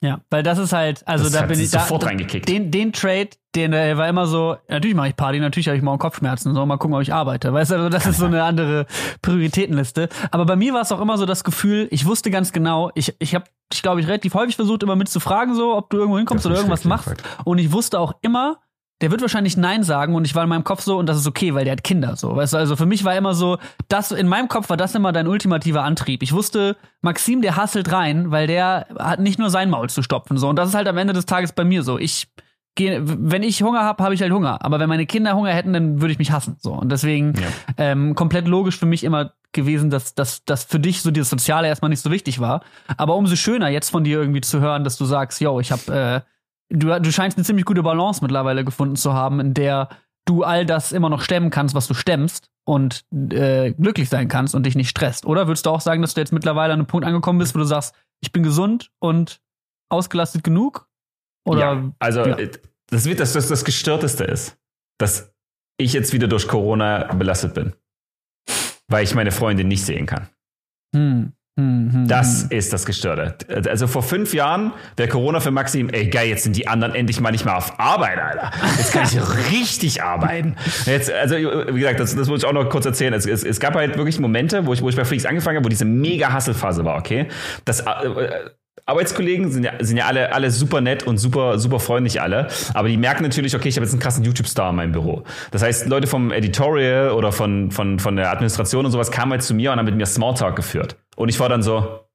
Ja, 0.02 0.20
weil 0.30 0.42
das 0.42 0.58
ist 0.58 0.72
halt, 0.72 1.06
also 1.06 1.24
das 1.24 1.32
da 1.32 1.42
bin 1.42 1.60
ich 1.60 1.70
sofort 1.70 2.02
da, 2.02 2.08
reingekickt. 2.08 2.48
Den, 2.48 2.72
den 2.72 2.92
Trade, 2.92 3.28
den 3.54 3.70
der 3.70 3.96
war 3.96 4.08
immer 4.08 4.26
so, 4.26 4.56
natürlich 4.68 4.96
mache 4.96 5.08
ich 5.08 5.16
Party, 5.16 5.38
natürlich 5.38 5.68
habe 5.68 5.76
ich 5.76 5.82
morgen 5.82 6.00
Kopfschmerzen, 6.00 6.52
so 6.54 6.66
mal 6.66 6.76
gucken, 6.76 6.96
ob 6.96 7.02
ich 7.02 7.14
arbeite. 7.14 7.52
Weißt 7.52 7.70
du, 7.70 7.76
also 7.76 7.88
das 7.88 8.06
ist 8.06 8.18
so 8.18 8.26
eine 8.26 8.42
andere 8.42 8.86
Prioritätenliste. 9.22 10.08
Aber 10.32 10.44
bei 10.44 10.56
mir 10.56 10.74
war 10.74 10.80
es 10.80 10.90
auch 10.90 11.00
immer 11.00 11.16
so 11.18 11.24
das 11.24 11.44
Gefühl, 11.44 11.86
ich 11.92 12.04
wusste 12.04 12.32
ganz 12.32 12.50
genau, 12.50 12.90
ich, 12.96 13.14
ich 13.20 13.36
habe, 13.36 13.44
ich 13.72 13.80
glaube, 13.82 14.00
ich 14.00 14.08
relativ 14.08 14.34
häufig 14.34 14.56
versucht, 14.56 14.82
immer 14.82 14.96
mitzufragen, 14.96 15.54
so, 15.54 15.76
ob 15.76 15.88
du 15.90 15.98
irgendwo 15.98 16.18
hinkommst 16.18 16.46
oder 16.46 16.56
irgendwas 16.56 16.84
machst. 16.84 17.22
Und 17.44 17.58
ich 17.58 17.70
wusste 17.70 18.00
auch 18.00 18.14
immer, 18.22 18.58
der 19.02 19.10
wird 19.10 19.20
wahrscheinlich 19.20 19.56
Nein 19.56 19.82
sagen 19.82 20.14
und 20.14 20.24
ich 20.24 20.34
war 20.34 20.44
in 20.44 20.48
meinem 20.48 20.64
Kopf 20.64 20.82
so 20.82 20.96
und 20.96 21.06
das 21.06 21.18
ist 21.18 21.26
okay, 21.26 21.54
weil 21.54 21.64
der 21.64 21.72
hat 21.72 21.84
Kinder 21.84 22.16
so. 22.16 22.34
Weißt 22.36 22.52
du, 22.52 22.56
also 22.56 22.76
für 22.76 22.86
mich 22.86 23.04
war 23.04 23.16
immer 23.16 23.34
so, 23.34 23.58
das 23.88 24.12
in 24.12 24.28
meinem 24.28 24.48
Kopf 24.48 24.70
war 24.70 24.76
das 24.76 24.94
immer 24.94 25.12
dein 25.12 25.26
ultimativer 25.26 25.82
Antrieb. 25.82 26.22
Ich 26.22 26.32
wusste, 26.32 26.76
Maxim, 27.00 27.42
der 27.42 27.56
hasselt 27.56 27.92
rein, 27.92 28.30
weil 28.30 28.46
der 28.46 28.86
hat 28.98 29.20
nicht 29.20 29.38
nur 29.38 29.50
sein 29.50 29.68
Maul 29.68 29.90
zu 29.90 30.02
stopfen 30.02 30.38
so 30.38 30.48
und 30.48 30.56
das 30.56 30.68
ist 30.70 30.74
halt 30.74 30.88
am 30.88 30.96
Ende 30.96 31.12
des 31.12 31.26
Tages 31.26 31.52
bei 31.52 31.64
mir 31.64 31.82
so. 31.82 31.98
Ich 31.98 32.28
gehe, 32.76 33.02
wenn 33.04 33.42
ich 33.42 33.62
Hunger 33.62 33.82
habe, 33.82 34.02
habe 34.02 34.14
ich 34.14 34.22
halt 34.22 34.32
Hunger, 34.32 34.64
aber 34.64 34.78
wenn 34.78 34.88
meine 34.88 35.04
Kinder 35.04 35.34
Hunger 35.34 35.52
hätten, 35.52 35.72
dann 35.72 36.00
würde 36.00 36.12
ich 36.12 36.18
mich 36.18 36.30
hassen 36.30 36.56
so 36.60 36.72
und 36.72 36.90
deswegen 36.90 37.34
ja. 37.34 37.48
ähm, 37.76 38.14
komplett 38.14 38.46
logisch 38.46 38.78
für 38.78 38.86
mich 38.86 39.04
immer 39.04 39.32
gewesen, 39.52 39.90
dass, 39.90 40.14
dass, 40.14 40.44
dass 40.44 40.64
für 40.64 40.80
dich 40.80 41.02
so 41.02 41.10
dieses 41.10 41.28
Soziale 41.28 41.68
erstmal 41.68 41.90
nicht 41.90 42.00
so 42.00 42.10
wichtig 42.10 42.40
war. 42.40 42.62
Aber 42.96 43.16
umso 43.16 43.36
schöner 43.36 43.68
jetzt 43.68 43.90
von 43.90 44.04
dir 44.04 44.18
irgendwie 44.18 44.40
zu 44.40 44.60
hören, 44.60 44.82
dass 44.82 44.96
du 44.96 45.04
sagst, 45.04 45.40
yo, 45.40 45.60
ich 45.60 45.70
habe 45.70 46.22
äh, 46.24 46.32
du, 46.72 47.00
du 47.00 47.12
scheinst 47.12 47.36
eine 47.36 47.44
ziemlich 47.44 47.64
gute 47.64 47.82
Balance 47.82 48.20
mittlerweile 48.22 48.64
gefunden 48.64 48.96
zu 48.96 49.12
haben, 49.12 49.40
in 49.40 49.54
der 49.54 49.88
du 50.24 50.44
all 50.44 50.66
das 50.66 50.92
immer 50.92 51.10
noch 51.10 51.20
stemmen 51.20 51.50
kannst, 51.50 51.74
was 51.74 51.86
du 51.86 51.94
stemmst 51.94 52.50
und 52.64 53.04
äh, 53.12 53.72
glücklich 53.72 54.08
sein 54.08 54.28
kannst 54.28 54.54
und 54.54 54.64
dich 54.64 54.74
nicht 54.74 54.88
stresst. 54.88 55.26
Oder 55.26 55.46
würdest 55.46 55.66
du 55.66 55.70
auch 55.70 55.80
sagen, 55.80 56.02
dass 56.02 56.14
du 56.14 56.20
jetzt 56.20 56.32
mittlerweile 56.32 56.72
an 56.72 56.80
einem 56.80 56.86
Punkt 56.86 57.06
angekommen 57.06 57.38
bist, 57.38 57.54
wo 57.54 57.58
du 57.58 57.64
sagst, 57.64 57.94
ich 58.20 58.32
bin 58.32 58.42
gesund 58.42 58.90
und 59.00 59.40
ausgelastet 59.88 60.44
genug? 60.44 60.88
Oder, 61.44 61.60
ja, 61.60 61.92
also 61.98 62.24
ja. 62.24 62.36
das 62.88 63.04
wird 63.04 63.20
das, 63.20 63.32
das, 63.32 63.48
das 63.48 63.64
Gestörteste 63.64 64.24
ist, 64.24 64.56
dass 64.98 65.34
ich 65.76 65.92
jetzt 65.92 66.12
wieder 66.12 66.28
durch 66.28 66.46
Corona 66.46 67.12
belastet 67.14 67.54
bin. 67.54 67.72
Weil 68.88 69.04
ich 69.04 69.14
meine 69.14 69.32
Freundin 69.32 69.68
nicht 69.68 69.84
sehen 69.84 70.06
kann. 70.06 70.28
Hm. 70.94 71.32
Mhm. 71.56 72.08
Das 72.08 72.44
ist 72.44 72.72
das 72.72 72.86
Gestörte. 72.86 73.36
Also 73.68 73.86
vor 73.86 74.02
fünf 74.02 74.32
Jahren 74.32 74.72
wäre 74.96 75.08
Corona 75.08 75.40
für 75.40 75.50
Maxim, 75.50 75.90
ey 75.90 76.08
geil, 76.08 76.28
jetzt 76.28 76.44
sind 76.44 76.56
die 76.56 76.66
anderen 76.66 76.94
endlich 76.94 77.20
mal 77.20 77.30
nicht 77.30 77.44
mehr 77.44 77.56
auf 77.56 77.78
Arbeit, 77.78 78.18
Alter. 78.18 78.50
Jetzt 78.78 78.92
kann 78.92 79.04
ich 79.04 79.18
richtig 79.52 80.02
arbeiten. 80.02 80.56
Jetzt, 80.86 81.12
also 81.12 81.36
wie 81.36 81.80
gesagt, 81.80 82.00
das, 82.00 82.16
das 82.16 82.28
muss 82.28 82.42
ich 82.42 82.48
auch 82.48 82.54
noch 82.54 82.70
kurz 82.70 82.86
erzählen. 82.86 83.12
Es, 83.12 83.26
es, 83.26 83.44
es 83.44 83.60
gab 83.60 83.74
halt 83.74 83.98
wirklich 83.98 84.18
Momente, 84.18 84.66
wo 84.66 84.72
ich, 84.72 84.80
wo 84.80 84.88
ich 84.88 84.96
bei 84.96 85.04
Flix 85.04 85.26
angefangen 85.26 85.56
habe, 85.56 85.66
wo 85.66 85.68
diese 85.68 85.84
mega 85.84 86.32
Hasselphase 86.32 86.86
war, 86.86 86.96
okay? 86.96 87.26
Das, 87.66 87.80
äh, 87.80 87.84
Arbeitskollegen 88.84 89.50
sind 89.52 89.64
ja, 89.64 89.72
sind 89.80 89.98
ja 89.98 90.06
alle, 90.06 90.32
alle 90.32 90.50
super 90.50 90.80
nett 90.80 91.04
und 91.04 91.18
super, 91.18 91.58
super 91.58 91.78
freundlich 91.78 92.20
alle. 92.20 92.48
Aber 92.74 92.88
die 92.88 92.96
merken 92.96 93.22
natürlich, 93.22 93.54
okay, 93.54 93.68
ich 93.68 93.76
habe 93.76 93.84
jetzt 93.84 93.92
einen 93.92 94.02
krassen 94.02 94.24
YouTube-Star 94.24 94.70
in 94.70 94.76
meinem 94.76 94.92
Büro. 94.92 95.22
Das 95.52 95.62
heißt, 95.62 95.86
Leute 95.86 96.08
vom 96.08 96.32
Editorial 96.32 97.10
oder 97.10 97.30
von, 97.30 97.70
von, 97.70 97.98
von 98.00 98.16
der 98.16 98.32
Administration 98.32 98.84
und 98.84 98.90
sowas 98.90 99.10
kamen 99.10 99.32
halt 99.32 99.42
zu 99.42 99.54
mir 99.54 99.70
und 99.72 99.78
haben 99.78 99.86
mit 99.86 99.94
mir 99.94 100.06
Smalltalk 100.06 100.56
geführt. 100.56 100.96
Und 101.16 101.28
ich 101.28 101.38
war 101.40 101.48
dann 101.48 101.62
so, 101.62 102.08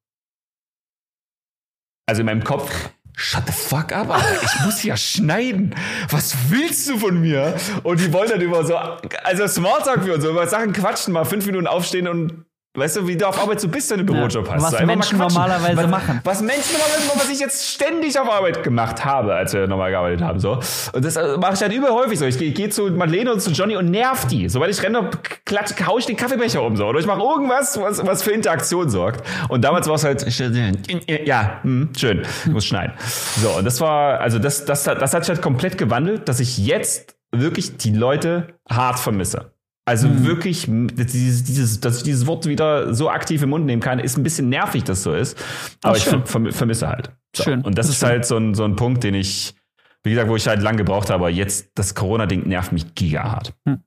also 2.08 2.22
in 2.22 2.26
meinem 2.26 2.44
Kopf, 2.44 2.72
Shut 3.20 3.48
the 3.48 3.52
fuck 3.52 3.92
up, 3.94 4.12
Alter. 4.12 4.44
Ich 4.44 4.64
muss 4.64 4.84
ja 4.84 4.96
schneiden. 4.96 5.74
Was 6.12 6.52
willst 6.52 6.88
du 6.88 7.00
von 7.00 7.20
mir? 7.20 7.58
Und 7.82 8.00
die 8.00 8.14
wollen 8.14 8.30
dann 8.30 8.42
immer 8.42 8.64
so, 8.64 8.76
also 8.76 9.48
Smalltalk 9.48 10.04
für 10.04 10.14
uns, 10.14 10.24
so 10.24 10.30
über 10.30 10.46
Sachen 10.46 10.72
quatschen, 10.72 11.14
mal 11.14 11.26
fünf 11.26 11.48
Minuten 11.48 11.66
aufstehen 11.66 12.08
und 12.08 12.46
Weißt 12.78 12.96
du, 12.96 13.08
wie 13.08 13.18
du 13.18 13.28
auf 13.28 13.42
Arbeit 13.42 13.60
so 13.60 13.68
bist, 13.68 13.90
wenn 13.90 13.98
du 13.98 14.04
Bürojob 14.04 14.46
ja, 14.46 14.54
hast. 14.54 14.74
Was 14.74 14.86
Menschen 14.86 15.18
normalerweise 15.18 15.78
was, 15.78 15.88
machen. 15.88 16.22
Was 16.24 16.42
Menschen 16.44 16.74
normalerweise 16.74 17.08
machen, 17.08 17.22
was 17.22 17.30
ich 17.32 17.40
jetzt 17.40 17.68
ständig 17.68 18.20
auf 18.20 18.30
Arbeit 18.30 18.62
gemacht 18.62 19.04
habe, 19.04 19.34
als 19.34 19.52
wir 19.54 19.66
normal 19.66 19.90
gearbeitet 19.90 20.22
haben. 20.22 20.40
So. 20.40 20.60
Und 20.94 21.04
das 21.04 21.16
äh, 21.16 21.38
mache 21.38 21.56
ich 21.56 21.62
halt 21.62 21.74
überhäufig 21.74 22.20
so. 22.20 22.26
Ich 22.26 22.38
gehe 22.38 22.52
geh 22.52 22.70
zu 22.70 22.92
Madeleine 22.92 23.34
und 23.34 23.42
zu 23.42 23.50
Johnny 23.50 23.76
und 23.76 23.90
nerv 23.90 24.28
die. 24.28 24.48
Sobald 24.48 24.72
ich 24.72 24.84
renne, 24.84 25.10
klatsch, 25.46 25.74
hau 25.88 25.98
ich 25.98 26.06
den 26.06 26.18
Kaffeebecher 26.18 26.62
um. 26.62 26.78
So. 26.78 26.86
Oder 26.86 27.00
ich 27.00 27.08
mache 27.08 27.20
irgendwas, 27.20 27.82
was, 27.82 28.06
was 28.06 28.22
für 28.22 28.30
Interaktion 28.30 28.92
sorgt. 28.92 29.28
Und 29.50 29.64
damals 29.64 29.88
war 29.88 29.96
es 29.96 30.04
halt, 30.04 30.24
ja, 31.26 31.60
hm, 31.64 31.90
schön, 31.98 32.22
ich 32.46 32.52
muss 32.52 32.66
schneiden. 32.66 32.94
So, 33.42 33.50
und 33.58 33.66
das 33.66 33.82
war, 33.82 34.20
also 34.20 34.38
das, 34.38 34.66
das, 34.66 34.84
das 34.84 35.14
hat 35.16 35.26
sich 35.26 35.30
halt 35.30 35.42
komplett 35.42 35.80
gewandelt, 35.80 36.30
dass 36.30 36.40
ich 36.40 36.60
jetzt 36.60 37.16
wirklich 37.32 37.78
die 37.78 37.92
Leute 37.92 38.50
hart 38.70 39.00
vermisse. 39.00 39.57
Also 39.88 40.10
mhm. 40.10 40.26
wirklich, 40.26 40.66
dieses, 40.68 41.46
dieses, 41.46 41.80
dass 41.80 42.00
ich 42.00 42.04
dieses 42.04 42.28
Wort 42.28 42.46
wieder 42.46 42.94
so 42.94 43.10
aktiv 43.10 43.42
im 43.42 43.52
Mund 43.52 43.66
nehmen 43.66 43.82
kann, 43.82 44.00
ist 44.00 44.18
ein 44.18 44.24
bisschen 44.24 44.50
nervig, 44.50 44.84
dass 44.84 45.02
so 45.02 45.14
ist. 45.14 45.42
Aber 45.82 45.94
Ach, 45.94 45.98
ich 45.98 46.04
verm 46.04 46.52
vermisse 46.52 46.90
halt. 46.90 47.12
So. 47.34 47.44
Schön. 47.44 47.62
Und 47.62 47.78
das, 47.78 47.88
ist 47.88 48.00
schön. 48.00 48.10
halt 48.10 48.26
so 48.26 48.36
ein, 48.36 48.54
so 48.54 48.66
ein 48.66 48.76
Punkt, 48.76 49.06
den 49.06 49.14
ich, 49.14 49.56
wie 50.04 50.10
gesagt, 50.10 50.28
wo 50.28 50.36
ich 50.36 50.46
halt 50.46 50.62
lang 50.62 50.76
gebraucht 50.76 51.10
habe, 51.10 51.24
aber 51.24 51.30
jetzt 51.30 51.72
das 51.76 51.96
Corona-Ding 51.96 52.46
nervt 52.50 52.74
mich 52.74 52.96
gigahart. 52.96 53.54
Mhm. 53.64 53.78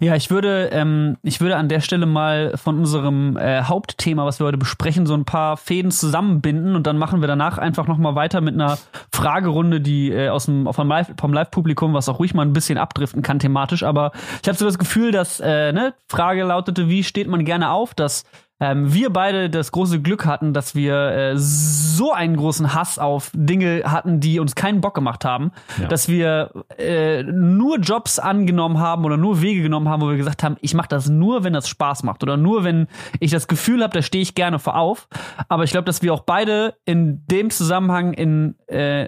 Ja, 0.00 0.14
ich 0.14 0.30
würde, 0.30 0.68
ähm, 0.72 1.16
ich 1.22 1.40
würde 1.40 1.56
an 1.56 1.68
der 1.68 1.80
Stelle 1.80 2.06
mal 2.06 2.52
von 2.56 2.78
unserem 2.78 3.36
äh, 3.36 3.62
Hauptthema, 3.62 4.24
was 4.24 4.38
wir 4.38 4.46
heute 4.46 4.58
besprechen, 4.58 5.06
so 5.06 5.14
ein 5.14 5.24
paar 5.24 5.56
Fäden 5.56 5.90
zusammenbinden 5.90 6.76
und 6.76 6.86
dann 6.86 6.98
machen 6.98 7.20
wir 7.20 7.26
danach 7.26 7.58
einfach 7.58 7.88
nochmal 7.88 8.14
weiter 8.14 8.40
mit 8.40 8.54
einer 8.54 8.78
Fragerunde, 9.12 9.80
die 9.80 10.12
äh, 10.12 10.28
aus 10.28 10.46
dem 10.46 10.72
vom 10.72 10.88
Live, 10.88 11.12
vom 11.18 11.32
Live-Publikum, 11.32 11.94
was 11.94 12.08
auch 12.08 12.20
ruhig 12.20 12.34
mal 12.34 12.46
ein 12.46 12.52
bisschen 12.52 12.78
abdriften 12.78 13.22
kann 13.22 13.40
thematisch. 13.40 13.82
Aber 13.82 14.12
ich 14.42 14.48
habe 14.48 14.58
so 14.58 14.64
das 14.64 14.78
Gefühl, 14.78 15.10
dass 15.10 15.40
äh, 15.40 15.72
ne 15.72 15.94
Frage 16.06 16.44
lautete, 16.44 16.88
wie 16.88 17.02
steht 17.02 17.26
man 17.26 17.44
gerne 17.44 17.70
auf, 17.70 17.94
dass 17.94 18.24
ähm, 18.60 18.92
wir 18.92 19.10
beide 19.10 19.50
das 19.50 19.70
große 19.72 20.00
Glück 20.00 20.26
hatten, 20.26 20.52
dass 20.52 20.74
wir 20.74 20.94
äh, 20.94 21.32
so 21.36 22.12
einen 22.12 22.36
großen 22.36 22.74
Hass 22.74 22.98
auf 22.98 23.30
Dinge 23.34 23.82
hatten, 23.84 24.20
die 24.20 24.40
uns 24.40 24.54
keinen 24.54 24.80
Bock 24.80 24.94
gemacht 24.94 25.24
haben, 25.24 25.52
ja. 25.80 25.86
dass 25.86 26.08
wir 26.08 26.50
äh, 26.76 27.22
nur 27.22 27.78
Jobs 27.78 28.18
angenommen 28.18 28.78
haben 28.78 29.04
oder 29.04 29.16
nur 29.16 29.42
Wege 29.42 29.62
genommen 29.62 29.88
haben, 29.88 30.02
wo 30.02 30.08
wir 30.08 30.16
gesagt 30.16 30.42
haben, 30.42 30.56
ich 30.60 30.74
mache 30.74 30.88
das 30.88 31.08
nur, 31.08 31.44
wenn 31.44 31.52
das 31.52 31.68
Spaß 31.68 32.02
macht 32.02 32.22
oder 32.22 32.36
nur, 32.36 32.64
wenn 32.64 32.88
ich 33.20 33.30
das 33.30 33.46
Gefühl 33.46 33.82
habe, 33.82 33.94
da 33.94 34.02
stehe 34.02 34.22
ich 34.22 34.34
gerne 34.34 34.58
vor 34.58 34.76
auf. 34.76 35.08
Aber 35.48 35.64
ich 35.64 35.70
glaube, 35.70 35.84
dass 35.84 36.02
wir 36.02 36.12
auch 36.12 36.22
beide 36.22 36.74
in 36.84 37.24
dem 37.26 37.50
Zusammenhang 37.50 38.12
in 38.12 38.56
äh, 38.66 39.06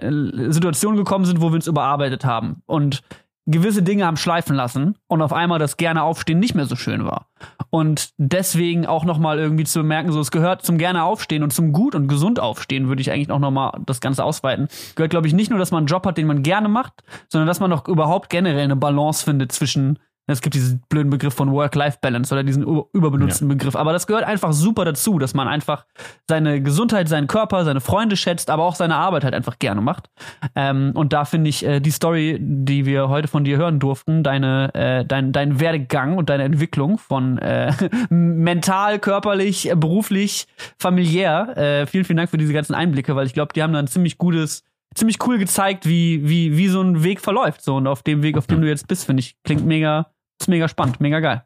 Situationen 0.51 0.97
gekommen 0.97 1.25
sind, 1.25 1.41
wo 1.41 1.49
wir 1.49 1.55
uns 1.55 1.67
überarbeitet 1.67 2.23
haben 2.23 2.61
und 2.65 3.03
gewisse 3.51 3.83
Dinge 3.83 4.05
haben 4.05 4.17
schleifen 4.17 4.55
lassen 4.55 4.97
und 5.07 5.21
auf 5.21 5.33
einmal 5.33 5.59
das 5.59 5.77
gerne 5.77 6.03
aufstehen 6.03 6.39
nicht 6.39 6.55
mehr 6.55 6.65
so 6.65 6.75
schön 6.75 7.05
war. 7.05 7.27
Und 7.69 8.11
deswegen 8.17 8.85
auch 8.85 9.05
nochmal 9.05 9.39
irgendwie 9.39 9.63
zu 9.63 9.83
merken, 9.83 10.11
so 10.11 10.19
es 10.19 10.31
gehört 10.31 10.63
zum 10.63 10.77
gerne 10.77 11.03
aufstehen 11.03 11.43
und 11.43 11.53
zum 11.53 11.71
gut 11.71 11.95
und 11.95 12.07
gesund 12.07 12.39
aufstehen, 12.39 12.87
würde 12.87 13.01
ich 13.01 13.11
eigentlich 13.11 13.31
auch 13.31 13.39
nochmal 13.39 13.79
das 13.85 14.01
Ganze 14.01 14.23
ausweiten. 14.23 14.67
Gehört, 14.95 15.11
glaube 15.11 15.27
ich, 15.27 15.33
nicht 15.33 15.49
nur, 15.49 15.59
dass 15.59 15.71
man 15.71 15.79
einen 15.79 15.87
Job 15.87 16.05
hat, 16.05 16.17
den 16.17 16.27
man 16.27 16.43
gerne 16.43 16.69
macht, 16.69 17.03
sondern 17.29 17.47
dass 17.47 17.59
man 17.59 17.71
auch 17.73 17.87
überhaupt 17.87 18.29
generell 18.29 18.63
eine 18.63 18.75
Balance 18.75 19.23
findet 19.23 19.51
zwischen 19.51 19.99
es 20.31 20.41
gibt 20.41 20.55
diesen 20.55 20.81
blöden 20.89 21.09
Begriff 21.09 21.33
von 21.33 21.51
Work-Life-Balance 21.51 22.33
oder 22.33 22.43
diesen 22.43 22.63
überbenutzten 22.93 23.49
ja. 23.49 23.55
Begriff. 23.55 23.75
Aber 23.75 23.93
das 23.93 24.07
gehört 24.07 24.23
einfach 24.23 24.53
super 24.53 24.85
dazu, 24.85 25.19
dass 25.19 25.33
man 25.33 25.47
einfach 25.47 25.85
seine 26.27 26.61
Gesundheit, 26.61 27.07
seinen 27.07 27.27
Körper, 27.27 27.63
seine 27.65 27.81
Freunde 27.81 28.15
schätzt, 28.17 28.49
aber 28.49 28.63
auch 28.63 28.75
seine 28.75 28.95
Arbeit 28.95 29.23
halt 29.23 29.33
einfach 29.33 29.59
gerne 29.59 29.81
macht. 29.81 30.09
Ähm, 30.55 30.91
und 30.95 31.13
da 31.13 31.25
finde 31.25 31.49
ich 31.49 31.65
äh, 31.65 31.79
die 31.79 31.91
Story, 31.91 32.37
die 32.39 32.85
wir 32.85 33.09
heute 33.09 33.27
von 33.27 33.43
dir 33.43 33.57
hören 33.57 33.79
durften, 33.79 34.23
deine, 34.23 34.73
äh, 34.73 35.05
dein, 35.05 35.31
dein 35.31 35.59
Werdegang 35.59 36.17
und 36.17 36.29
deine 36.29 36.43
Entwicklung 36.43 36.97
von 36.97 37.37
äh, 37.37 37.73
mental, 38.09 38.99
körperlich, 38.99 39.71
beruflich, 39.75 40.47
familiär. 40.79 41.57
Äh, 41.57 41.85
vielen, 41.85 42.05
vielen 42.05 42.17
Dank 42.17 42.29
für 42.29 42.37
diese 42.37 42.53
ganzen 42.53 42.73
Einblicke, 42.73 43.15
weil 43.15 43.25
ich 43.25 43.33
glaube, 43.33 43.53
die 43.53 43.61
haben 43.61 43.73
da 43.73 43.79
ein 43.79 43.87
ziemlich 43.87 44.17
gutes 44.17 44.63
ziemlich 44.95 45.17
cool 45.25 45.37
gezeigt, 45.37 45.87
wie, 45.87 46.27
wie, 46.27 46.57
wie 46.57 46.67
so 46.67 46.81
ein 46.81 47.03
Weg 47.03 47.21
verläuft. 47.21 47.63
So, 47.63 47.77
und 47.77 47.87
auf 47.87 48.03
dem 48.03 48.23
Weg, 48.23 48.37
auf 48.37 48.47
dem 48.47 48.61
du 48.61 48.67
jetzt 48.67 48.87
bist, 48.87 49.05
finde 49.05 49.21
ich, 49.21 49.35
klingt 49.43 49.65
mega, 49.65 50.11
ist 50.41 50.47
mega 50.47 50.67
spannend, 50.67 50.99
mega 50.99 51.19
geil. 51.19 51.43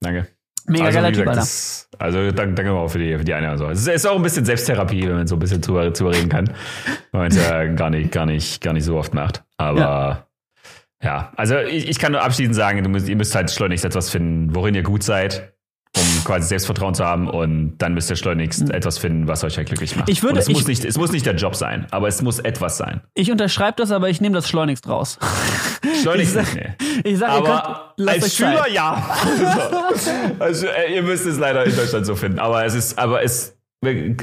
Danke. 0.00 0.28
Mega 0.66 0.86
also, 0.86 0.98
geiler 0.98 1.12
Typ, 1.12 1.26
Alter. 1.26 1.40
Das, 1.40 1.88
also 1.98 2.30
danke, 2.30 2.54
danke 2.54 2.72
auch 2.72 2.88
für 2.88 2.98
die, 2.98 3.18
für 3.18 3.24
die 3.24 3.34
eine. 3.34 3.48
Also, 3.50 3.68
es 3.68 3.86
ist 3.86 4.06
auch 4.06 4.16
ein 4.16 4.22
bisschen 4.22 4.44
Selbsttherapie, 4.44 5.02
wenn 5.02 5.16
man 5.16 5.26
so 5.26 5.36
ein 5.36 5.40
bisschen 5.40 5.62
zu, 5.62 5.90
zu 5.90 6.06
reden 6.06 6.28
kann. 6.28 6.48
Weil 7.10 7.22
man 7.22 7.30
es 7.32 7.36
ja 7.36 7.64
gar 7.74 7.90
nicht, 7.90 8.12
gar 8.12 8.26
nicht, 8.26 8.60
gar 8.60 8.72
nicht 8.72 8.84
so 8.84 8.96
oft 8.96 9.12
macht. 9.12 9.42
Aber 9.56 9.80
ja, 9.80 10.26
ja 11.02 11.32
also 11.36 11.58
ich, 11.58 11.88
ich 11.88 11.98
kann 11.98 12.12
nur 12.12 12.22
abschließend 12.22 12.54
sagen, 12.54 12.88
müsst, 12.90 13.08
ihr 13.08 13.16
müsst 13.16 13.34
halt 13.34 13.50
schleunigst 13.50 13.84
etwas 13.84 14.10
finden, 14.10 14.54
worin 14.54 14.74
ihr 14.74 14.84
gut 14.84 15.02
seid 15.02 15.51
um 15.96 16.24
quasi 16.24 16.48
Selbstvertrauen 16.48 16.94
zu 16.94 17.04
haben 17.04 17.28
und 17.28 17.76
dann 17.78 17.92
müsst 17.94 18.08
ihr 18.08 18.16
schleunigst 18.16 18.64
mhm. 18.64 18.70
etwas 18.70 18.98
finden, 18.98 19.28
was 19.28 19.44
euch 19.44 19.56
halt 19.56 19.68
glücklich 19.68 19.94
macht. 19.94 20.08
Ich 20.08 20.22
würde, 20.22 20.38
es, 20.38 20.48
ich, 20.48 20.54
muss 20.54 20.66
nicht, 20.66 20.84
es 20.84 20.96
muss 20.96 21.12
nicht 21.12 21.26
der 21.26 21.34
Job 21.34 21.54
sein, 21.54 21.86
aber 21.90 22.08
es 22.08 22.22
muss 22.22 22.38
etwas 22.38 22.78
sein. 22.78 23.02
Ich 23.14 23.30
unterschreibe 23.30 23.74
das, 23.76 23.90
aber 23.90 24.08
ich 24.08 24.20
nehme 24.20 24.34
das 24.34 24.48
schleunigst 24.48 24.88
raus. 24.88 25.18
Schleunigst 26.02 26.36
ich 26.36 26.46
sag, 26.46 26.54
nee. 26.54 26.72
Ich 27.04 27.18
sag, 27.18 27.30
aber 27.30 27.94
könnt, 27.96 28.08
als 28.08 28.34
Schüler 28.34 28.62
Zeit. 28.64 28.72
ja. 28.72 29.16
also, 30.38 30.66
äh, 30.66 30.94
ihr 30.94 31.02
müsst 31.02 31.26
es 31.26 31.38
leider 31.38 31.64
in 31.64 31.76
Deutschland 31.76 32.06
so 32.06 32.14
finden, 32.14 32.38
aber 32.38 32.64
es 32.64 32.74
ist, 32.74 32.98
aber 32.98 33.22
es, 33.22 33.58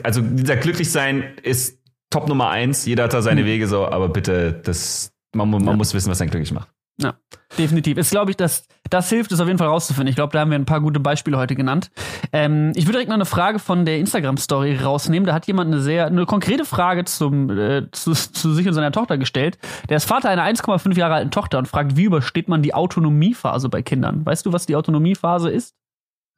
also 0.03 0.21
dieser 0.21 0.55
Glücklichsein 0.55 1.35
ist 1.43 1.79
Top 2.09 2.27
Nummer 2.27 2.49
eins. 2.49 2.85
Jeder 2.85 3.03
hat 3.03 3.13
da 3.13 3.21
seine 3.21 3.45
Wege 3.45 3.67
so, 3.67 3.85
aber 3.85 4.09
bitte, 4.09 4.53
das, 4.63 5.11
man, 5.35 5.49
man 5.51 5.63
ja. 5.63 5.73
muss 5.73 5.93
wissen, 5.93 6.09
was 6.09 6.19
einen 6.21 6.31
glücklich 6.31 6.51
macht. 6.51 6.69
Ja, 7.01 7.13
definitiv. 7.57 7.97
Ist, 7.97 8.11
glaube 8.11 8.31
ich, 8.31 8.37
dass 8.37 8.67
das 8.89 9.09
hilft, 9.09 9.31
es 9.31 9.39
auf 9.39 9.47
jeden 9.47 9.59
Fall 9.59 9.67
rauszufinden. 9.67 10.09
Ich 10.09 10.15
glaube, 10.15 10.33
da 10.33 10.39
haben 10.39 10.51
wir 10.51 10.57
ein 10.57 10.65
paar 10.65 10.81
gute 10.81 10.99
Beispiele 10.99 11.37
heute 11.37 11.55
genannt. 11.55 11.91
Ähm, 12.33 12.71
ich 12.75 12.85
würde 12.85 12.93
direkt 12.93 13.09
noch 13.09 13.15
eine 13.15 13.25
Frage 13.25 13.59
von 13.59 13.85
der 13.85 13.99
Instagram-Story 13.99 14.77
rausnehmen. 14.77 15.25
Da 15.25 15.33
hat 15.33 15.47
jemand 15.47 15.71
eine 15.71 15.81
sehr, 15.81 16.07
eine 16.07 16.25
konkrete 16.25 16.65
Frage 16.65 17.05
zum, 17.05 17.49
äh, 17.51 17.89
zu, 17.91 18.13
zu 18.13 18.53
sich 18.53 18.67
und 18.67 18.73
seiner 18.73 18.91
Tochter 18.91 19.17
gestellt. 19.17 19.57
Der 19.87 19.97
ist 19.97 20.05
Vater 20.05 20.29
einer 20.29 20.43
1,5 20.43 20.97
Jahre 20.97 21.15
alten 21.15 21.31
Tochter 21.31 21.59
und 21.59 21.67
fragt, 21.67 21.95
wie 21.95 22.03
übersteht 22.03 22.49
man 22.49 22.61
die 22.61 22.73
Autonomiephase 22.73 23.69
bei 23.69 23.81
Kindern? 23.81 24.25
Weißt 24.25 24.45
du, 24.45 24.53
was 24.53 24.65
die 24.65 24.75
Autonomiephase 24.75 25.49
ist? 25.49 25.75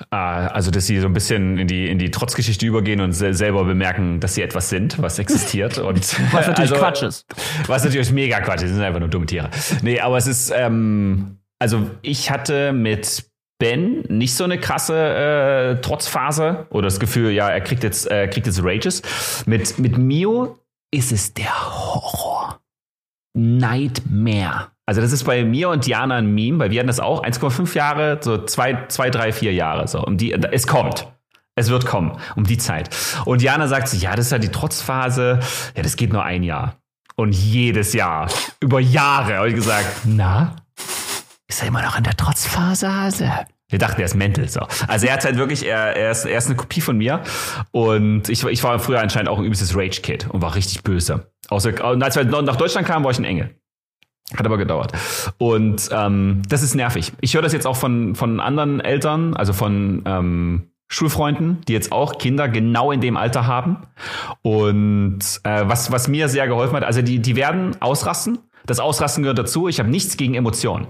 Ah, 0.10 0.48
also, 0.48 0.72
dass 0.72 0.88
sie 0.88 1.00
so 1.00 1.08
ein 1.08 1.14
bisschen 1.14 1.58
in 1.58 1.68
die, 1.68 1.88
in 1.88 2.00
die 2.00 2.12
Trotzgeschichte 2.12 2.66
übergehen 2.66 3.02
und 3.02 3.14
selber 3.14 3.64
bemerken, 3.64 4.20
dass 4.20 4.36
sie 4.36 4.42
etwas 4.42 4.70
sind, 4.70 5.02
was 5.02 5.20
existiert. 5.20 5.78
Und, 5.78 6.00
was 6.34 6.48
natürlich 6.48 6.60
also, 6.72 6.76
Quatsch 6.76 7.04
ist. 7.04 7.26
Was 7.68 7.84
natürlich 7.84 8.12
mega 8.12 8.40
Quatsch 8.42 8.64
ist. 8.64 8.70
Sie 8.70 8.76
sind 8.76 8.84
einfach 8.84 9.00
nur 9.00 9.10
dumme 9.10 9.26
Tiere. 9.26 9.50
Nee, 9.82 10.00
aber 10.00 10.18
es 10.18 10.28
ist, 10.28 10.52
ähm, 10.56 11.38
also 11.60 11.90
ich 12.02 12.32
hatte 12.32 12.74
mit 12.74 13.26
Ben 13.60 14.04
nicht 14.08 14.34
so 14.34 14.44
eine 14.44 14.60
krasse 14.60 14.96
äh, 15.78 15.82
Trotzphase 15.82 16.66
oder 16.72 16.88
das 16.88 17.00
Gefühl, 17.00 17.30
ja, 17.32 17.48
er 17.48 17.62
kriegt 17.62 17.84
jetzt, 17.84 18.10
äh, 18.10 18.28
kriegt 18.28 18.48
jetzt 18.48 18.64
Rages. 18.64 19.04
Mit, 19.46 19.78
mit 19.78 19.98
Mio 19.98 20.58
ist 20.92 21.12
es 21.12 21.34
der 21.34 21.54
Horror. 21.72 22.60
Nightmare. 23.34 24.72
Also 24.92 25.00
das 25.00 25.14
ist 25.14 25.24
bei 25.24 25.46
mir 25.46 25.70
und 25.70 25.86
Diana 25.86 26.18
ein 26.18 26.36
Meme, 26.36 26.60
weil 26.60 26.70
wir 26.70 26.80
hatten 26.80 26.88
das 26.88 27.00
auch 27.00 27.24
1,5 27.24 27.78
Jahre, 27.78 28.20
so 28.20 28.44
zwei, 28.44 28.88
zwei, 28.90 29.10
drei, 29.10 29.32
vier 29.32 29.54
Jahre. 29.54 29.88
So. 29.88 30.04
Um 30.04 30.18
die, 30.18 30.34
es 30.34 30.68
kommt. 30.68 31.08
Es 31.56 31.70
wird 31.70 31.86
kommen, 31.86 32.18
um 32.36 32.44
die 32.44 32.58
Zeit. 32.58 32.90
Und 33.24 33.40
Diana 33.40 33.70
sagt 33.70 33.88
sich, 33.88 34.02
ja, 34.02 34.18
das 34.18 34.26
ist 34.26 34.34
ja 34.34 34.38
die 34.38 34.50
Trotzphase. 34.50 35.40
Ja, 35.78 35.82
das 35.82 35.96
geht 35.96 36.12
nur 36.12 36.26
ein 36.26 36.44
Jahr. 36.44 36.76
Und 37.16 37.32
jedes 37.32 37.94
Jahr, 37.94 38.30
über 38.60 38.82
Jahre, 38.82 39.38
habe 39.38 39.48
ich 39.48 39.56
gesagt, 39.56 39.88
na, 40.04 40.58
ist 41.48 41.62
er 41.62 41.70
immer 41.70 41.84
noch 41.84 41.98
in 41.98 42.04
der 42.04 42.18
Trotzphase, 42.18 42.94
Hase? 42.94 43.32
Wir 43.70 43.80
dachten, 43.80 44.02
er 44.02 44.06
ist 44.08 44.16
mental 44.16 44.50
so. 44.50 44.60
Also 44.90 45.08
er 45.08 45.14
hat 45.14 45.24
halt 45.24 45.38
wirklich, 45.38 45.66
er, 45.66 45.96
er, 45.96 46.12
ist, 46.12 46.26
er 46.26 46.38
ist 46.38 46.48
eine 46.48 46.58
Kopie 46.58 46.82
von 46.82 46.98
mir. 46.98 47.24
Und 47.72 48.28
ich, 48.28 48.44
ich 48.44 48.62
war 48.62 48.78
früher 48.80 49.00
anscheinend 49.00 49.30
auch 49.30 49.38
ein 49.38 49.46
übelstes 49.46 49.74
Rage-Kid 49.74 50.28
und 50.30 50.42
war 50.42 50.54
richtig 50.54 50.84
böse. 50.84 51.32
Außer, 51.48 51.92
und 51.92 52.04
als 52.04 52.18
wir 52.18 52.26
nach 52.26 52.58
Deutschland 52.58 52.86
kamen, 52.86 53.06
war 53.06 53.12
ich 53.12 53.20
ein 53.20 53.24
Engel. 53.24 53.56
Hat 54.36 54.46
aber 54.46 54.58
gedauert. 54.58 54.94
Und 55.38 55.90
ähm, 55.92 56.42
das 56.48 56.64
ist 56.64 56.76
nervig. 56.76 57.12
Ich 57.22 57.34
höre 57.34 57.42
das 57.42 57.54
jetzt 57.54 57.68
auch 57.68 57.76
von, 57.76 58.16
von 58.16 58.40
anderen 58.40 58.80
Eltern, 58.80 59.34
also 59.34 59.54
von 59.54 60.04
ähm, 60.06 60.72
Schulfreunden, 60.88 61.62
die 61.68 61.74
jetzt 61.74 61.92
auch 61.92 62.18
Kinder 62.18 62.50
genau 62.50 62.92
in 62.92 63.02
dem 63.02 63.18
Alter 63.18 63.48
haben. 63.48 63.78
Und 64.42 65.20
äh, 65.44 65.64
was, 65.66 65.92
was 65.92 66.08
mir 66.08 66.28
sehr 66.28 66.48
geholfen 66.48 66.76
hat, 66.76 66.84
also 66.84 67.02
die, 67.02 67.20
die 67.20 67.36
werden 67.36 67.82
ausrasten. 67.82 68.40
Das 68.66 68.80
Ausrasten 68.80 69.24
gehört 69.24 69.40
dazu. 69.40 69.68
Ich 69.68 69.80
habe 69.80 69.90
nichts 69.90 70.18
gegen 70.18 70.36
Emotionen. 70.36 70.88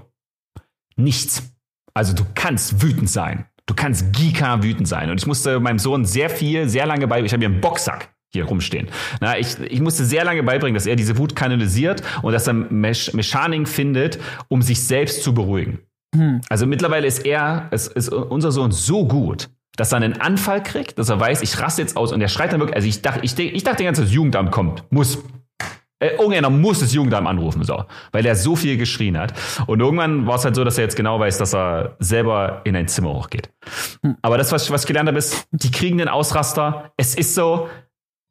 Nichts. 0.96 1.54
Also 1.94 2.14
du 2.14 2.24
kannst 2.34 2.82
wütend 2.82 3.10
sein. 3.10 3.46
Du 3.66 3.74
kannst 3.74 4.12
Gika 4.12 4.62
wütend 4.62 4.88
sein. 4.88 5.10
Und 5.10 5.18
ich 5.20 5.26
musste 5.26 5.60
meinem 5.60 5.78
Sohn 5.78 6.04
sehr 6.04 6.30
viel, 6.30 6.68
sehr 6.68 6.86
lange 6.86 7.06
bei. 7.06 7.22
Ich 7.22 7.32
habe 7.32 7.40
hier 7.40 7.48
einen 7.48 7.60
Boxsack 7.60 8.11
hier 8.32 8.44
rumstehen. 8.44 8.88
Na, 9.20 9.38
ich, 9.38 9.58
ich 9.60 9.80
musste 9.80 10.04
sehr 10.04 10.24
lange 10.24 10.42
beibringen, 10.42 10.74
dass 10.74 10.86
er 10.86 10.96
diese 10.96 11.18
Wut 11.18 11.36
kanalisiert 11.36 12.02
und 12.22 12.32
dass 12.32 12.46
er 12.46 12.54
Mech 12.54 13.12
Mechanik 13.14 13.68
findet, 13.68 14.18
um 14.48 14.62
sich 14.62 14.82
selbst 14.84 15.22
zu 15.22 15.34
beruhigen. 15.34 15.80
Hm. 16.14 16.40
Also 16.48 16.66
mittlerweile 16.66 17.06
ist 17.06 17.24
er, 17.24 17.68
es 17.70 17.86
ist 17.86 18.10
unser 18.10 18.52
Sohn 18.52 18.70
so 18.70 19.06
gut, 19.06 19.48
dass 19.76 19.92
er 19.92 19.96
einen 19.96 20.20
Anfall 20.20 20.62
kriegt, 20.62 20.98
dass 20.98 21.08
er 21.08 21.18
weiß, 21.18 21.42
ich 21.42 21.58
raste 21.58 21.82
jetzt 21.82 21.96
aus 21.96 22.12
und 22.12 22.20
er 22.20 22.28
schreit 22.28 22.52
dann 22.52 22.60
wirklich, 22.60 22.76
also 22.76 22.88
ich 22.88 23.00
dachte, 23.02 23.20
ich, 23.22 23.38
ich 23.38 23.64
dachte 23.64 23.84
Zeit, 23.84 23.98
das 23.98 24.12
Jugendamt 24.12 24.50
kommt, 24.50 24.84
muss. 24.90 25.18
Äh, 25.98 26.16
irgendeiner 26.16 26.50
muss 26.50 26.80
das 26.80 26.92
Jugendamt 26.92 27.28
anrufen, 27.28 27.62
so, 27.62 27.84
weil 28.10 28.26
er 28.26 28.34
so 28.34 28.56
viel 28.56 28.76
geschrien 28.76 29.16
hat. 29.16 29.34
Und 29.66 29.80
irgendwann 29.80 30.26
war 30.26 30.34
es 30.34 30.44
halt 30.44 30.56
so, 30.56 30.64
dass 30.64 30.76
er 30.76 30.84
jetzt 30.84 30.96
genau 30.96 31.20
weiß, 31.20 31.38
dass 31.38 31.54
er 31.54 31.96
selber 32.00 32.60
in 32.64 32.74
ein 32.74 32.88
Zimmer 32.88 33.10
hochgeht. 33.10 33.50
Hm. 34.02 34.16
Aber 34.20 34.36
das, 34.36 34.50
was, 34.52 34.70
was 34.70 34.82
ich 34.82 34.88
gelernt 34.88 35.08
habe, 35.08 35.18
ist, 35.18 35.46
die 35.52 35.70
kriegen 35.70 35.98
den 35.98 36.08
Ausraster. 36.08 36.92
Es 36.96 37.14
ist 37.14 37.34
so, 37.34 37.68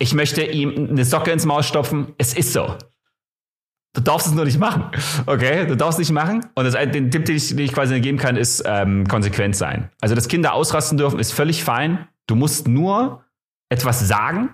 ich 0.02 0.16
möchte 0.16 0.42
ihm 0.42 0.90
eine 0.90 1.06
Socke 1.06 1.32
ins 1.32 1.46
Maul 1.46 1.62
stopfen. 1.62 2.14
Es 2.18 2.34
ist 2.34 2.54
so. 2.54 2.76
Du 3.94 4.02
darfst 4.02 4.26
es 4.26 4.34
nur 4.34 4.46
nicht 4.46 4.58
machen. 4.58 4.86
Okay, 5.28 5.68
du 5.68 5.78
darfst 5.78 6.00
es 6.00 6.10
nicht 6.10 6.16
machen. 6.16 6.44
Und 6.56 6.64
das, 6.64 6.74
den 6.74 7.12
Tipp, 7.12 7.26
den 7.26 7.36
ich, 7.36 7.50
den 7.50 7.60
ich 7.60 7.72
quasi 7.72 8.00
geben 8.00 8.18
kann, 8.18 8.36
ist 8.36 8.64
ähm, 8.66 9.08
konsequent 9.08 9.56
sein. 9.56 9.92
Also, 10.02 10.16
dass 10.16 10.28
Kinder 10.28 10.54
ausrasten 10.54 10.98
dürfen, 10.98 11.20
ist 11.20 11.34
völlig 11.34 11.64
fein. 11.64 12.08
Du 12.26 12.36
musst 12.36 12.68
nur 12.68 13.24
etwas 13.70 14.00
sagen 14.08 14.50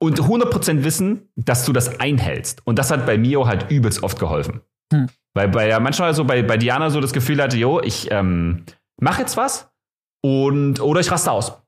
und 0.00 0.18
100% 0.18 0.84
wissen, 0.84 1.28
dass 1.36 1.66
du 1.66 1.74
das 1.74 2.00
einhältst. 2.00 2.66
Und 2.66 2.78
das 2.78 2.90
hat 2.90 3.04
bei 3.04 3.18
Mio 3.18 3.46
halt 3.46 3.70
übelst 3.70 4.02
oft 4.02 4.18
geholfen. 4.18 4.62
Hm. 4.90 5.08
Weil 5.34 5.48
bei 5.48 5.68
ja 5.68 5.80
manchmal 5.80 6.14
so 6.14 6.24
bei, 6.24 6.42
bei 6.42 6.56
Diana 6.56 6.88
so 6.88 7.00
das 7.00 7.12
Gefühl 7.12 7.42
hatte, 7.42 7.58
jo, 7.58 7.80
ich 7.80 8.10
ähm, 8.10 8.64
mache 8.98 9.20
jetzt 9.20 9.36
was 9.36 9.70
und 10.22 10.80
oder 10.80 11.00
ich 11.00 11.10
raste 11.10 11.30
aus. 11.30 11.63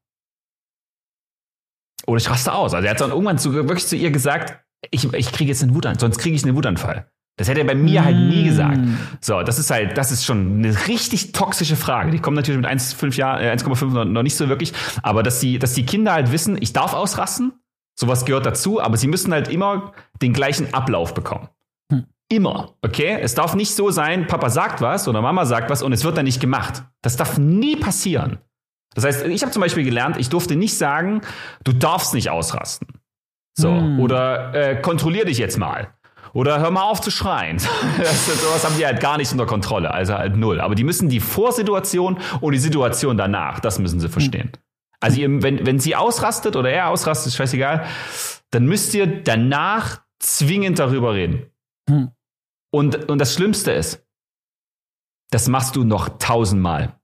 Oder 2.06 2.18
ich 2.18 2.30
raste 2.30 2.52
aus. 2.52 2.74
Also 2.74 2.86
er 2.86 2.92
hat 2.92 3.00
dann 3.00 3.10
irgendwann 3.10 3.38
zu, 3.38 3.52
wirklich 3.52 3.86
zu 3.86 3.96
ihr 3.96 4.10
gesagt, 4.10 4.60
ich, 4.90 5.12
ich 5.12 5.32
kriege 5.32 5.50
jetzt 5.50 5.62
einen 5.62 5.74
Wutanfall, 5.74 6.00
sonst 6.00 6.18
kriege 6.18 6.36
ich 6.36 6.44
einen 6.44 6.56
Wutanfall. 6.56 7.10
Das 7.38 7.48
hätte 7.48 7.60
er 7.60 7.66
bei 7.66 7.74
mir 7.74 8.00
mm. 8.00 8.04
halt 8.04 8.16
nie 8.16 8.44
mm. 8.44 8.46
gesagt. 8.46 8.78
So, 9.20 9.42
das 9.42 9.58
ist 9.58 9.70
halt, 9.70 9.98
das 9.98 10.10
ist 10.10 10.24
schon 10.24 10.58
eine 10.58 10.88
richtig 10.88 11.32
toxische 11.32 11.76
Frage. 11.76 12.10
Die 12.10 12.18
kommt 12.18 12.36
natürlich 12.36 12.60
mit 12.60 12.70
1,5 12.70 13.16
Jahren, 13.16 13.42
äh, 13.42 13.52
1,5 13.52 13.86
noch, 13.90 14.04
noch 14.04 14.22
nicht 14.22 14.36
so 14.36 14.48
wirklich. 14.48 14.72
Aber 15.02 15.22
dass 15.22 15.40
die, 15.40 15.58
dass 15.58 15.74
die 15.74 15.84
Kinder 15.84 16.12
halt 16.12 16.32
wissen, 16.32 16.56
ich 16.60 16.72
darf 16.72 16.94
ausrasten, 16.94 17.52
sowas 17.98 18.24
gehört 18.24 18.46
dazu, 18.46 18.80
aber 18.80 18.96
sie 18.96 19.06
müssen 19.06 19.32
halt 19.32 19.48
immer 19.48 19.92
den 20.22 20.32
gleichen 20.32 20.72
Ablauf 20.72 21.12
bekommen. 21.12 21.48
Hm. 21.92 22.06
Immer, 22.30 22.74
okay? 22.82 23.18
Es 23.20 23.34
darf 23.34 23.54
nicht 23.54 23.74
so 23.74 23.90
sein, 23.90 24.26
Papa 24.26 24.48
sagt 24.48 24.80
was 24.80 25.06
oder 25.06 25.20
Mama 25.20 25.44
sagt 25.44 25.68
was 25.68 25.82
und 25.82 25.92
es 25.92 26.04
wird 26.04 26.16
dann 26.16 26.24
nicht 26.24 26.40
gemacht. 26.40 26.84
Das 27.02 27.16
darf 27.16 27.36
nie 27.36 27.76
passieren. 27.76 28.38
Das 28.97 29.05
heißt, 29.05 29.27
ich 29.27 29.43
habe 29.43 29.52
zum 29.52 29.60
Beispiel 29.60 29.85
gelernt, 29.85 30.16
ich 30.16 30.31
durfte 30.31 30.56
nicht 30.56 30.77
sagen, 30.77 31.20
du 31.64 31.73
darfst 31.73 32.14
nicht 32.14 32.31
ausrasten. 32.31 32.89
So. 33.55 33.70
Hm. 33.70 34.01
Oder 34.01 34.55
äh, 34.55 34.81
kontrollier 34.81 35.27
dich 35.27 35.39
jetzt 35.39 35.59
mal. 35.59 35.93
Oder 36.32 36.60
hör 36.60 36.70
mal 36.70 36.82
auf 36.82 37.01
zu 37.01 37.10
schreien. 37.10 37.59
Das, 37.98 38.27
sowas 38.27 38.64
haben 38.64 38.77
die 38.77 38.86
halt 38.86 39.01
gar 39.01 39.18
nicht 39.18 39.31
unter 39.32 39.47
Kontrolle. 39.47 39.93
Also 39.93 40.14
halt 40.14 40.36
null. 40.36 40.60
Aber 40.60 40.74
die 40.74 40.85
müssen 40.85 41.09
die 41.09 41.20
Vorsituation 41.20 42.18
und 42.40 42.52
die 42.52 42.59
Situation 42.59 43.16
danach, 43.16 43.60
das 43.60 43.78
müssen 43.78 44.01
sie 44.01 44.09
verstehen. 44.09 44.51
Hm. 44.55 44.60
Also 45.01 45.20
ihr, 45.20 45.43
wenn, 45.43 45.66
wenn 45.66 45.78
sie 45.78 45.94
ausrastet 45.94 46.56
oder 46.56 46.70
er 46.70 46.89
ausrastet, 46.89 47.28
ist 47.28 47.36
scheißegal, 47.36 47.85
dann 48.51 48.64
müsst 48.64 48.94
ihr 48.94 49.23
danach 49.23 50.01
zwingend 50.20 50.78
darüber 50.78 51.12
reden. 51.12 51.51
Hm. 51.89 52.12
Und, 52.73 53.10
und 53.10 53.18
das 53.18 53.35
Schlimmste 53.35 53.73
ist, 53.73 54.06
das 55.31 55.48
machst 55.48 55.77
du 55.77 55.85
noch 55.85 56.18
tausendmal 56.18 56.98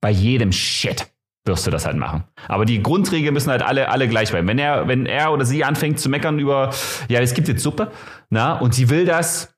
bei 0.00 0.10
jedem 0.10 0.52
Shit 0.52 1.06
wirst 1.44 1.66
du 1.66 1.70
das 1.70 1.86
halt 1.86 1.96
machen. 1.96 2.24
Aber 2.46 2.64
die 2.64 2.82
Grundregeln 2.82 3.34
müssen 3.34 3.50
halt 3.50 3.62
alle, 3.62 3.88
alle 3.88 4.08
gleich 4.08 4.30
bleiben. 4.30 4.46
Wenn 4.46 4.58
er, 4.58 4.86
wenn 4.86 5.06
er 5.06 5.32
oder 5.32 5.44
sie 5.44 5.64
anfängt 5.64 5.98
zu 5.98 6.08
meckern 6.08 6.38
über, 6.38 6.70
ja, 7.08 7.20
es 7.20 7.34
gibt 7.34 7.48
jetzt 7.48 7.62
Suppe, 7.62 7.90
na, 8.30 8.58
und 8.58 8.74
sie 8.74 8.90
will 8.90 9.04
das 9.04 9.54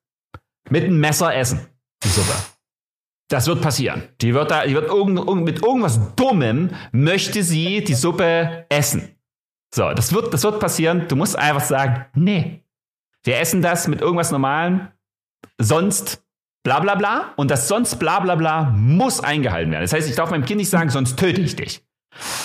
mit 0.71 0.85
einem 0.85 1.01
Messer 1.01 1.35
essen, 1.35 1.67
die 2.03 2.09
Suppe. 2.09 2.33
Das 3.29 3.47
wird 3.47 3.61
passieren. 3.61 4.03
Die 4.21 4.35
wird 4.35 4.51
da, 4.51 4.67
die 4.67 4.75
wird 4.75 4.89
irgend, 4.89 5.45
mit 5.45 5.63
irgendwas 5.63 6.15
Dummem 6.17 6.71
möchte 6.93 7.43
sie 7.43 7.85
die 7.85 7.95
Suppe 7.95 8.67
essen. 8.69 9.17
So, 9.73 9.93
das 9.93 10.13
wird, 10.13 10.35
das 10.35 10.43
wird 10.43 10.59
passieren. 10.59 11.07
Du 11.07 11.15
musst 11.15 11.39
einfach 11.39 11.63
sagen, 11.63 12.07
nee. 12.15 12.65
Wir 13.23 13.39
essen 13.39 13.63
das 13.63 13.87
mit 13.87 14.01
irgendwas 14.01 14.33
Normalem. 14.33 14.89
Sonst 15.59 16.25
bla 16.63 16.81
bla 16.81 16.95
bla 16.95 17.33
und 17.37 17.51
das 17.51 17.69
sonst 17.69 17.99
bla 17.99 18.21
bla 18.21 18.35
bla 18.35 18.75
muss 18.77 19.21
eingehalten 19.21 19.73
werden. 19.73 19.83
Das 19.83 19.93
heißt, 19.93 20.09
ich 20.09 20.17
darf 20.17 20.31
meinem 20.31 20.45
Kind 20.45 20.59
nicht 20.59 20.71
sagen, 20.71 20.91
sonst 20.91 21.19
töte 21.19 21.41
ich 21.41 21.57
dich. 21.57 21.83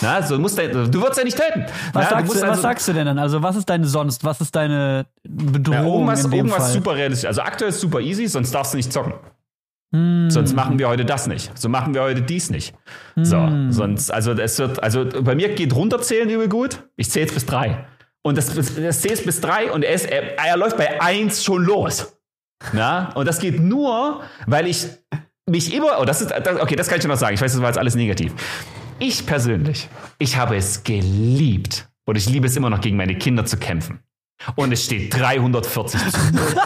Na, 0.02 0.22
so 0.22 0.38
musst 0.38 0.58
du, 0.58 0.88
du 0.88 1.02
wirst 1.02 1.18
ja 1.18 1.24
nicht 1.24 1.38
töten. 1.38 1.66
Was, 1.92 2.06
Na, 2.06 2.10
sagst, 2.10 2.36
du, 2.36 2.40
also, 2.40 2.48
was 2.48 2.62
sagst 2.62 2.88
du 2.88 2.94
denn 2.94 3.06
dann? 3.08 3.20
Also, 3.20 3.42
was 3.42 3.56
ist 3.56 3.70
deine 3.70 3.86
sonst? 3.86 4.24
Was 4.24 4.40
ist 4.40 4.56
deine 4.56 5.08
Bedrohung? 5.24 5.84
Ja, 5.84 5.94
irgendwas 5.94 6.24
in 6.26 6.32
dem 6.32 6.38
irgendwas 6.38 6.64
Fall? 6.64 6.74
super 6.74 6.96
realistisch. 6.96 7.28
Also, 7.28 7.42
aktuell 7.42 7.70
ist 7.70 7.82
super 7.82 8.00
easy, 8.00 8.28
sonst 8.28 8.52
darfst 8.52 8.74
du 8.74 8.78
nicht 8.78 8.94
zocken. 8.94 9.14
Mm. 9.92 10.30
Sonst 10.30 10.56
machen 10.56 10.78
wir 10.78 10.88
heute 10.88 11.04
das 11.04 11.28
nicht. 11.28 11.58
So 11.58 11.68
machen 11.70 11.94
wir 11.94 12.04
heute 12.04 12.22
dies 12.22 12.50
nicht. 12.50 12.76
Mm. 13.16 13.24
So, 13.24 13.38
hm. 13.38 13.72
sonst, 13.72 14.12
also 14.12 14.34
es 14.34 14.60
wird, 14.60 14.82
also 14.84 15.06
bei 15.06 15.36
mir 15.36 15.54
geht 15.56 15.76
runterzählen 15.76 16.30
übel 16.30 16.48
gut. 16.48 16.84
Ich 16.96 17.10
zähle 17.10 17.26
jetzt 17.26 17.34
bis 17.34 17.46
drei. 17.46 17.86
Und 18.22 18.38
das, 18.38 18.54
das 18.54 19.02
zählst 19.02 19.26
bis 19.26 19.40
drei 19.40 19.72
und 19.72 19.84
er, 19.84 19.94
ist, 19.94 20.10
er, 20.10 20.38
er 20.38 20.58
läuft 20.58 20.78
bei 20.78 21.00
eins 21.02 21.44
schon 21.44 21.64
los. 21.64 22.15
Na? 22.74 23.12
Und 23.14 23.28
das 23.28 23.40
geht 23.40 23.60
nur, 23.60 24.22
weil 24.48 24.68
ich 24.68 24.88
mich 25.50 25.74
immer, 25.74 26.00
oh, 26.00 26.06
das 26.06 26.22
ist, 26.22 26.32
okay, 26.32 26.76
das 26.76 26.88
kann 26.88 26.98
ich 26.98 27.04
schon 27.04 27.12
noch 27.12 27.18
sagen. 27.18 27.36
Ich 27.36 27.42
weiß, 27.42 27.54
das 27.54 27.62
war 27.62 27.70
jetzt 27.70 27.78
alles 27.78 27.96
negativ. 27.96 28.34
Ich 29.00 29.26
persönlich, 29.26 29.90
ich 30.18 30.38
habe 30.38 30.56
es 30.56 30.84
geliebt 30.84 31.88
und 32.06 32.16
ich 32.16 32.30
liebe 32.30 32.48
es 32.48 32.56
immer 32.56 32.70
noch, 32.70 32.82
gegen 32.82 32.98
meine 32.98 33.18
Kinder 33.18 33.46
zu 33.46 33.58
kämpfen. 33.58 34.00
Und 34.56 34.72
es 34.72 34.86
steht 34.86 35.14
340 35.14 36.02
zu 36.12 36.20
0. 36.34 36.42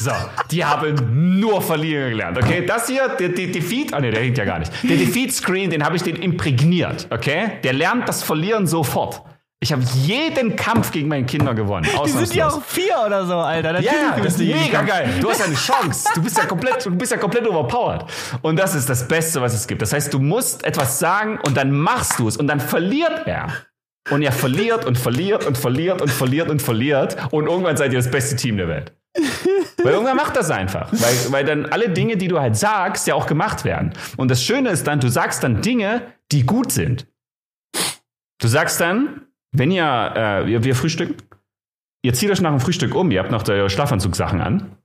So, 0.00 0.12
die 0.52 0.64
haben 0.64 1.40
nur 1.40 1.60
verlieren 1.60 2.10
gelernt, 2.10 2.38
okay? 2.38 2.64
Das 2.64 2.86
hier, 2.86 3.08
der, 3.08 3.30
der 3.30 3.48
Defeat, 3.48 3.92
ah 3.92 3.98
ne, 3.98 4.12
der 4.12 4.20
hängt 4.20 4.38
ja 4.38 4.44
gar 4.44 4.60
nicht. 4.60 4.70
Der 4.84 4.96
Defeat-Screen, 4.96 5.70
den 5.70 5.84
habe 5.84 5.96
ich 5.96 6.02
den 6.04 6.14
imprägniert, 6.14 7.08
okay? 7.10 7.58
Der 7.64 7.72
lernt 7.72 8.08
das 8.08 8.22
Verlieren 8.22 8.68
sofort. 8.68 9.22
Ich 9.60 9.72
habe 9.72 9.82
jeden 9.82 10.54
Kampf 10.54 10.92
gegen 10.92 11.08
meine 11.08 11.26
Kinder 11.26 11.52
gewonnen. 11.52 11.84
Die 12.06 12.10
sind 12.10 12.32
ja 12.34 12.46
auch 12.48 12.62
vier 12.62 12.94
oder 13.04 13.26
so, 13.26 13.34
Alter. 13.34 13.72
Natürlich 13.72 13.92
ja, 13.92 14.16
das 14.16 14.34
ist 14.34 14.38
mega 14.38 14.82
geil. 14.82 15.14
Du 15.20 15.28
hast 15.28 15.42
eine 15.42 15.54
Chance. 15.56 16.08
Du 16.14 16.22
bist 16.22 16.38
ja 16.38 16.46
komplett, 16.46 16.86
du 16.86 16.94
bist 16.94 17.10
ja 17.10 17.18
komplett 17.18 17.48
overpowered. 17.48 18.04
Und 18.42 18.56
das 18.56 18.76
ist 18.76 18.88
das 18.88 19.08
Beste, 19.08 19.40
was 19.40 19.54
es 19.54 19.66
gibt. 19.66 19.82
Das 19.82 19.92
heißt, 19.92 20.14
du 20.14 20.20
musst 20.20 20.64
etwas 20.64 21.00
sagen 21.00 21.40
und 21.44 21.56
dann 21.56 21.72
machst 21.72 22.20
du 22.20 22.28
es 22.28 22.36
und 22.36 22.46
dann 22.46 22.60
verliert 22.60 23.26
er. 23.26 23.48
Und 24.10 24.22
er 24.22 24.32
verliert 24.32 24.84
und 24.84 24.96
verliert 24.96 25.44
und 25.44 25.58
verliert 25.58 26.00
und 26.00 26.10
verliert 26.10 26.48
und 26.48 26.62
verliert 26.62 27.16
und 27.32 27.46
irgendwann 27.46 27.76
seid 27.76 27.92
ihr 27.92 27.98
das 27.98 28.10
beste 28.10 28.36
Team 28.36 28.56
der 28.56 28.68
Welt. 28.68 28.92
Weil 29.82 29.92
irgendwann 29.92 30.16
macht 30.16 30.36
das 30.36 30.50
einfach. 30.50 30.92
Weil, 30.92 31.32
weil 31.32 31.44
dann 31.44 31.66
alle 31.66 31.90
Dinge, 31.90 32.16
die 32.16 32.28
du 32.28 32.40
halt 32.40 32.56
sagst, 32.56 33.06
ja 33.06 33.14
auch 33.14 33.26
gemacht 33.26 33.64
werden. 33.64 33.92
Und 34.16 34.30
das 34.30 34.42
Schöne 34.42 34.70
ist 34.70 34.86
dann, 34.86 35.00
du 35.00 35.08
sagst 35.08 35.42
dann 35.42 35.62
Dinge, 35.62 36.02
die 36.32 36.46
gut 36.46 36.72
sind. 36.72 37.06
Du 38.40 38.48
sagst 38.48 38.80
dann, 38.80 39.27
wenn 39.58 39.70
ihr, 39.70 39.84
äh, 39.84 40.46
wir, 40.46 40.64
wir 40.64 40.74
frühstücken, 40.74 41.16
ihr 42.02 42.14
zieht 42.14 42.30
euch 42.30 42.40
nach 42.40 42.50
dem 42.50 42.60
Frühstück 42.60 42.94
um, 42.94 43.10
ihr 43.10 43.20
habt 43.20 43.30
noch 43.30 43.46
eure 43.48 43.70
Schlafanzugsachen 43.70 44.40
an. 44.40 44.76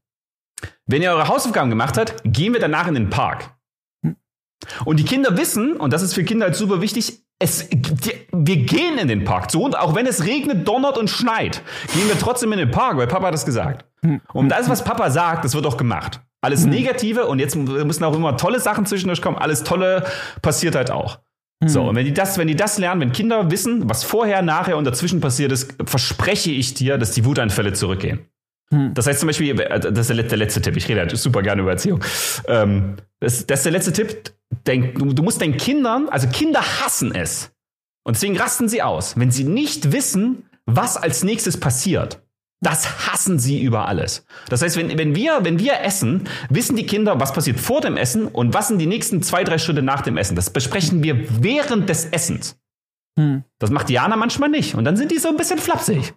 Wenn 0.86 1.02
ihr 1.02 1.12
eure 1.12 1.28
Hausaufgaben 1.28 1.70
gemacht 1.70 1.98
habt, 1.98 2.22
gehen 2.26 2.54
wir 2.54 2.60
danach 2.60 2.88
in 2.88 2.96
den 2.96 3.10
Park. 3.10 3.56
Und 4.86 5.00
die 5.00 5.04
Kinder 5.04 5.38
wissen, 5.38 5.74
und 5.74 5.92
das 5.92 6.02
ist 6.02 6.14
für 6.14 6.24
Kinder 6.24 6.46
halt 6.48 6.56
super 6.56 6.82
wichtig, 6.82 7.24
es, 7.40 7.70
wir 7.70 8.58
gehen 8.58 8.98
in 8.98 9.08
den 9.08 9.26
Park. 9.26 9.52
So, 9.52 9.64
und 9.64 9.78
auch 9.78 9.96
wenn 9.96 10.06
es 10.06 10.24
regnet, 10.24 10.68
donnert 10.68 10.98
und 10.98 11.10
schneit, 11.10 11.62
gehen 11.94 12.08
wir 12.08 12.18
trotzdem 12.18 12.54
in 12.54 12.60
den 12.60 12.72
Park, 12.72 12.98
weil 12.98 13.08
Papa 13.08 13.28
hat 13.28 13.34
das 13.34 13.46
gesagt. 13.46 13.86
Und 14.34 14.50
das, 14.50 14.70
was 14.70 14.84
Papa 14.84 15.10
sagt, 15.10 15.44
das 15.44 15.54
wird 15.54 15.66
auch 15.66 15.78
gemacht. 15.78 16.22
Alles 16.42 16.66
Negative 16.66 17.26
und 17.26 17.40
jetzt 17.40 17.56
müssen 17.56 18.04
auch 18.04 18.16
immer 18.16 18.36
tolle 18.38 18.60
Sachen 18.60 18.86
zwischendurch 18.86 19.22
kommen. 19.22 19.38
Alles 19.38 19.64
Tolle 19.64 20.06
passiert 20.42 20.76
halt 20.76 20.92
auch. 20.92 21.20
So, 21.68 21.90
und 21.90 21.96
wenn 21.96 22.06
die 22.06 22.14
das, 22.14 22.38
wenn 22.38 22.48
die 22.48 22.56
das 22.56 22.78
lernen, 22.78 23.02
wenn 23.02 23.12
Kinder 23.12 23.52
wissen, 23.52 23.90
was 23.90 24.04
vorher, 24.04 24.42
nachher 24.42 24.78
und 24.78 24.86
dazwischen 24.86 25.22
passiert 25.22 25.52
ist, 25.52 25.76
verspreche 25.86 26.52
ich 26.52 26.74
dir, 26.74 26.98
dass 26.98 27.12
die 27.12 27.26
Wutanfälle 27.26 27.74
zurückgehen. 27.74 28.20
Hm. 28.72 28.94
Das 28.94 29.08
heißt 29.08 29.20
zum 29.20 29.28
Beispiel, 29.28 29.60
äh, 29.60 29.80
das 29.80 30.10
ist 30.10 30.32
der 30.32 30.38
letzte 30.38 30.62
Tipp, 30.62 30.76
ich 30.78 30.88
rede 30.88 31.02
halt 31.02 31.16
super 31.18 31.42
gerne 31.42 31.62
über 31.62 31.72
Erziehung. 31.72 32.04
Ähm, 32.48 32.96
das, 33.20 33.46
das 33.46 33.60
ist 33.60 33.66
der 33.66 33.72
letzte 33.72 33.94
Tipp, 33.94 34.32
Denk, 34.68 35.00
du, 35.00 35.14
du 35.14 35.24
musst 35.24 35.42
deinen 35.42 35.58
Kindern, 35.58 36.10
also 36.10 36.28
Kinder 36.28 36.62
hassen 36.62 37.14
es. 37.14 37.52
Und 38.04 38.16
deswegen 38.16 38.38
rasten 38.38 38.68
sie 38.68 38.82
aus, 38.82 39.18
wenn 39.18 39.32
sie 39.32 39.44
nicht 39.44 39.92
wissen, 39.92 40.44
was 40.66 40.98
als 40.98 41.24
nächstes 41.24 41.60
passiert. 41.60 42.22
Das 42.64 43.08
hassen 43.08 43.40
sie 43.40 43.62
über 43.62 43.88
alles. 43.88 44.26
Das 44.50 44.62
heißt, 44.62 44.78
wenn, 44.78 44.98
wenn, 44.98 45.16
wir, 45.16 45.40
wenn 45.44 45.60
wir 45.60 45.82
essen, 45.82 46.30
wissen 46.50 46.78
die 46.78 46.86
Kinder, 46.86 47.20
was 47.20 47.34
passiert 47.34 47.60
vor 47.60 47.82
dem 47.82 47.98
Essen 47.98 48.28
und 48.28 48.54
was 48.54 48.70
sind 48.70 48.80
die 48.80 48.86
nächsten 48.86 49.22
zwei, 49.22 49.44
drei 49.44 49.58
Schritte 49.58 49.82
nach 49.82 50.02
dem 50.02 50.18
Essen. 50.18 50.36
Das 50.36 50.50
besprechen 50.50 51.04
wir 51.04 51.44
während 51.44 51.90
des 51.90 52.06
Essens. 52.06 52.58
Hm. 53.20 53.44
Das 53.60 53.70
macht 53.70 53.90
Diana 53.90 54.16
manchmal 54.16 54.50
nicht. 54.50 54.76
Und 54.76 54.86
dann 54.86 54.96
sind 54.96 55.12
die 55.12 55.20
so 55.20 55.28
ein 55.28 55.38
bisschen 55.38 55.60
flapsig. 55.60 56.14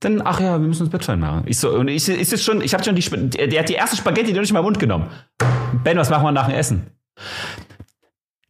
Dann, 0.00 0.22
ach 0.24 0.38
ja, 0.38 0.60
wir 0.60 0.68
müssen 0.68 0.82
uns 0.82 0.92
Bett 0.92 1.04
fein 1.04 1.18
machen. 1.18 1.42
Ich 1.46 1.58
so, 1.58 1.70
und 1.70 1.88
ich 1.88 2.08
ist 2.08 2.32
es 2.32 2.44
schon, 2.44 2.60
ich 2.60 2.72
habe 2.72 2.84
schon 2.84 2.94
die, 2.94 3.48
der 3.48 3.60
hat 3.60 3.68
die 3.68 3.74
erste 3.74 3.96
Spaghetti 3.96 4.32
durch 4.32 4.52
meinen 4.52 4.62
Mund 4.62 4.78
genommen. 4.78 5.10
Ben, 5.82 5.98
was 5.98 6.08
machen 6.08 6.22
wir 6.22 6.32
nach 6.32 6.46
dem 6.46 6.54
Essen? 6.54 6.86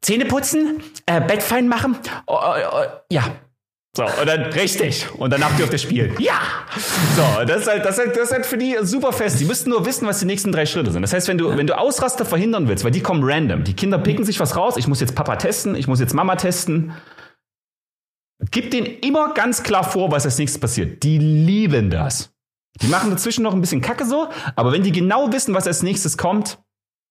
Zähne 0.03 0.27
putzen, 0.27 0.83
äh, 1.07 1.23
Bett 1.23 1.43
fein 1.43 1.69
machen. 1.69 1.97
Oh, 2.27 2.39
oh, 2.39 2.55
oh, 2.73 2.85
ja, 3.11 3.25
so, 3.99 4.05
und 4.05 4.29
dann 4.29 4.45
richtig. 4.53 5.11
Und 5.15 5.33
danach 5.33 5.57
dürft 5.57 5.73
ihr 5.73 5.79
spielen. 5.81 6.15
Ja! 6.21 6.39
So, 7.17 7.45
das 7.45 7.63
ist 7.63 7.67
halt, 7.67 7.85
das 7.85 7.99
ist 7.99 7.99
halt, 7.99 8.17
das 8.17 8.23
ist 8.27 8.33
halt 8.33 8.47
für 8.47 8.57
die 8.57 8.77
super 8.83 9.13
fest. 9.13 9.41
Die 9.41 9.45
müssten 9.45 9.71
nur 9.71 9.85
wissen, 9.87 10.07
was 10.07 10.21
die 10.21 10.25
nächsten 10.25 10.53
drei 10.53 10.67
Schritte 10.67 10.93
sind. 10.93 11.03
Das 11.03 11.13
heißt, 11.13 11.27
wenn 11.27 11.37
du, 11.37 11.57
wenn 11.57 11.67
du 11.67 11.77
Ausraster 11.77 12.25
verhindern 12.25 12.69
willst, 12.69 12.85
weil 12.85 12.93
die 12.93 13.01
kommen 13.01 13.25
random. 13.25 13.65
Die 13.65 13.75
Kinder 13.75 13.99
picken 13.99 14.25
sich 14.25 14.39
was 14.39 14.55
raus. 14.55 14.77
Ich 14.77 14.87
muss 14.87 15.01
jetzt 15.01 15.17
Papa 15.17 15.35
testen. 15.35 15.75
Ich 15.75 15.89
muss 15.89 15.99
jetzt 15.99 16.15
Mama 16.15 16.37
testen. 16.37 16.93
Gib 18.53 18.71
denen 18.71 18.87
immer 18.87 19.35
ganz 19.35 19.65
klar 19.65 19.83
vor, 19.83 20.13
was 20.13 20.25
als 20.25 20.39
nächstes 20.39 20.61
passiert. 20.61 21.03
Die 21.03 21.19
lieben 21.19 21.91
das. 21.91 22.31
Die 22.81 22.87
machen 22.87 23.11
dazwischen 23.11 23.43
noch 23.43 23.53
ein 23.53 23.61
bisschen 23.61 23.81
Kacke 23.81 24.07
so. 24.07 24.29
Aber 24.55 24.71
wenn 24.71 24.85
die 24.85 24.93
genau 24.93 25.33
wissen, 25.33 25.57
was 25.57 25.67
als 25.67 25.83
nächstes 25.83 26.17
kommt, 26.17 26.61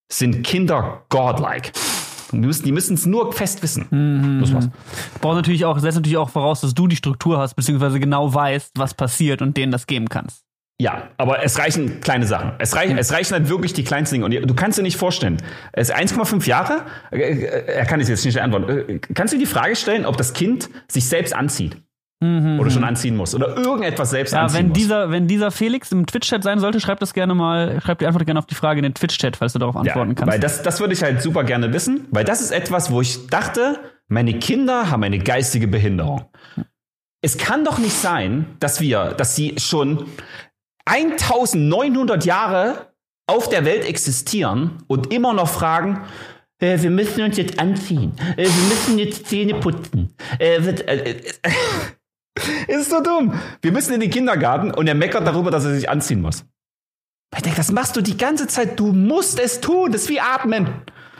sind 0.09 0.41
Kinder 0.43 1.05
godlike. 1.09 1.73
Die 2.31 2.71
müssen 2.71 2.93
es 2.93 3.05
nur 3.05 3.31
fest 3.33 3.63
wissen. 3.63 3.87
Mhm. 3.89 4.41
Das 4.41 4.53
war's. 4.53 4.69
Braucht 5.21 5.35
natürlich 5.35 5.65
auch, 5.65 5.79
setzt 5.79 5.95
natürlich 5.95 6.17
auch 6.17 6.29
voraus, 6.29 6.61
dass 6.61 6.73
du 6.73 6.87
die 6.87 6.95
Struktur 6.95 7.37
hast, 7.37 7.55
beziehungsweise 7.55 7.99
genau 7.99 8.33
weißt, 8.33 8.71
was 8.75 8.93
passiert 8.93 9.41
und 9.41 9.55
denen 9.57 9.71
das 9.71 9.87
geben 9.87 10.09
kannst. 10.09 10.43
Ja, 10.79 11.09
aber 11.17 11.43
es 11.43 11.57
reichen 11.57 12.01
kleine 12.01 12.27
Sachen. 12.27 12.51
Es, 12.59 12.75
reich, 12.75 12.93
es 12.95 13.11
reichen 13.11 13.33
halt 13.33 13.49
wirklich 13.49 13.73
die 13.73 13.83
kleinsten 13.83 14.21
Dinge. 14.21 14.25
Und 14.25 14.47
du 14.47 14.53
kannst 14.53 14.77
dir 14.77 14.83
nicht 14.83 14.97
vorstellen, 14.97 15.37
es 15.71 15.89
ist 15.89 15.95
1,5 15.95 16.47
Jahre, 16.47 16.85
äh, 17.11 17.17
äh, 17.17 17.65
er 17.65 17.85
kann 17.85 17.99
es 17.99 18.09
jetzt 18.09 18.23
nicht 18.25 18.39
antworten. 18.39 18.69
Äh, 18.87 18.99
kannst 18.99 19.33
du 19.33 19.37
dir 19.37 19.45
die 19.45 19.51
Frage 19.51 19.75
stellen, 19.75 20.05
ob 20.05 20.17
das 20.17 20.33
Kind 20.33 20.69
sich 20.87 21.09
selbst 21.09 21.35
anzieht? 21.35 21.77
Mhm. 22.19 22.60
Oder 22.60 22.72
schon 22.72 22.84
anziehen 22.84 23.15
muss. 23.15 23.35
Oder 23.35 23.56
irgendetwas 23.57 24.10
selbst 24.10 24.34
ja, 24.34 24.44
anziehen 24.44 24.57
wenn 24.57 24.68
muss. 24.69 24.77
Dieser, 24.77 25.11
wenn 25.11 25.27
dieser 25.27 25.52
Felix 25.52 25.91
im 25.91 26.07
Twitch-Chat 26.07 26.44
sein 26.44 26.60
sollte, 26.60 26.80
schreib 26.80 26.99
das 26.99 27.14
gerne 27.14 27.35
mal, 27.35 27.80
schreib 27.81 27.99
die 27.99 28.07
Antwort 28.07 28.26
gerne 28.26 28.39
auf 28.39 28.48
die 28.48 28.56
Frage 28.56 28.80
in 28.80 28.84
den 28.84 28.95
Twitch-Chat, 28.95 29.38
falls 29.38 29.53
du 29.53 29.60
darauf 29.60 29.76
antworten 29.76 30.10
ja, 30.11 30.15
kannst. 30.15 30.34
Weil 30.34 30.39
das, 30.39 30.64
das 30.64 30.80
würde 30.80 30.94
ich 30.94 31.03
halt 31.03 31.22
super 31.22 31.44
gerne 31.44 31.72
wissen, 31.73 32.07
weil 32.10 32.23
das 32.23 32.41
ist 32.41 32.52
etwas, 32.52 32.91
wo 32.91 33.02
ich 33.02 33.27
dachte, 33.27 33.80
meine 34.07 34.39
Kinder 34.39 34.89
haben 34.89 35.03
eine 35.03 35.19
geistige 35.19 35.68
Behinderung. 35.68 36.26
Es 37.22 37.38
kann 37.38 37.64
doch 37.64 37.77
nicht 37.77 37.95
sein, 37.95 38.48
dass 38.60 38.81
wir, 38.81 39.14
dass 39.14 39.35
sie 39.35 39.56
schon 39.57 40.06
1900 40.85 42.26
Jahre 42.26 42.88
auf 43.27 43.49
der 43.49 43.65
Welt 43.65 43.85
existieren 43.85 44.84
und 44.88 45.14
immer 45.14 45.34
noch 45.34 45.49
fragen, 45.49 46.02
äh, 46.60 46.81
wir 46.81 46.89
müssen 46.89 47.22
uns 47.22 47.38
jetzt 47.38 47.60
anziehen. 47.60 48.14
Äh, 48.38 48.45
wir 48.45 48.69
müssen 48.69 48.98
jetzt 48.98 49.27
Zähne 49.27 49.56
putzen. 49.56 50.15
Äh, 50.39 50.64
wird, 50.64 50.88
äh, 50.88 51.11
äh 51.11 51.22
ist 52.68 52.89
so 52.89 53.01
dumm. 53.01 53.34
Wir 53.61 53.72
müssen 53.72 53.93
in 53.93 53.99
den 53.99 54.09
Kindergarten 54.09 54.72
und 54.72 54.88
er 54.88 54.95
meckert 54.95 55.26
darüber, 55.26 55.51
dass 55.51 55.65
er 55.65 55.73
sich 55.73 55.89
anziehen 55.89 56.22
muss. 56.22 56.45
Ich 57.35 57.41
denke, 57.41 57.57
das 57.57 57.72
machst 57.72 57.95
du 57.95 58.01
die 58.01 58.18
ganze 58.18 58.47
Zeit. 58.47 58.80
Du 58.80 58.93
musst 58.93 59.39
es 59.39 59.59
tun. 59.61 59.91
Das 59.91 60.03
ist 60.03 60.09
wie 60.09 60.19
atmen. 60.19 60.68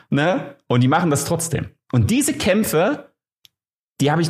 Ne? 0.10 0.56
Und 0.68 0.81
die 0.81 0.88
machen 0.88 1.10
das 1.10 1.26
trotzdem. 1.26 1.69
Und 1.91 2.10
diese 2.10 2.34
Kämpfe, 2.34 3.11
die 4.02 4.11
habe 4.11 4.22
ich, 4.22 4.30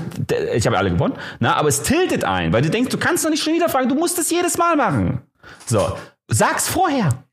ich 0.54 0.66
habe 0.66 0.78
alle 0.78 0.92
gewonnen, 0.92 1.16
ne? 1.40 1.56
aber 1.56 1.70
es 1.70 1.84
tiltet 1.84 2.24
ein, 2.24 2.54
weil 2.54 2.62
du 2.62 2.70
denkst, 2.70 2.90
du 2.90 2.98
kannst 2.98 3.26
doch 3.26 3.30
nicht 3.30 3.44
schon 3.44 3.54
wieder 3.54 3.70
fragen, 3.70 3.90
du 3.90 3.96
musst 3.96 4.18
es 4.20 4.30
jedes 4.30 4.58
Mal 4.58 4.76
machen. 4.76 5.22
So, 5.66 5.98
sag's 6.28 6.68
vorher. 6.68 7.24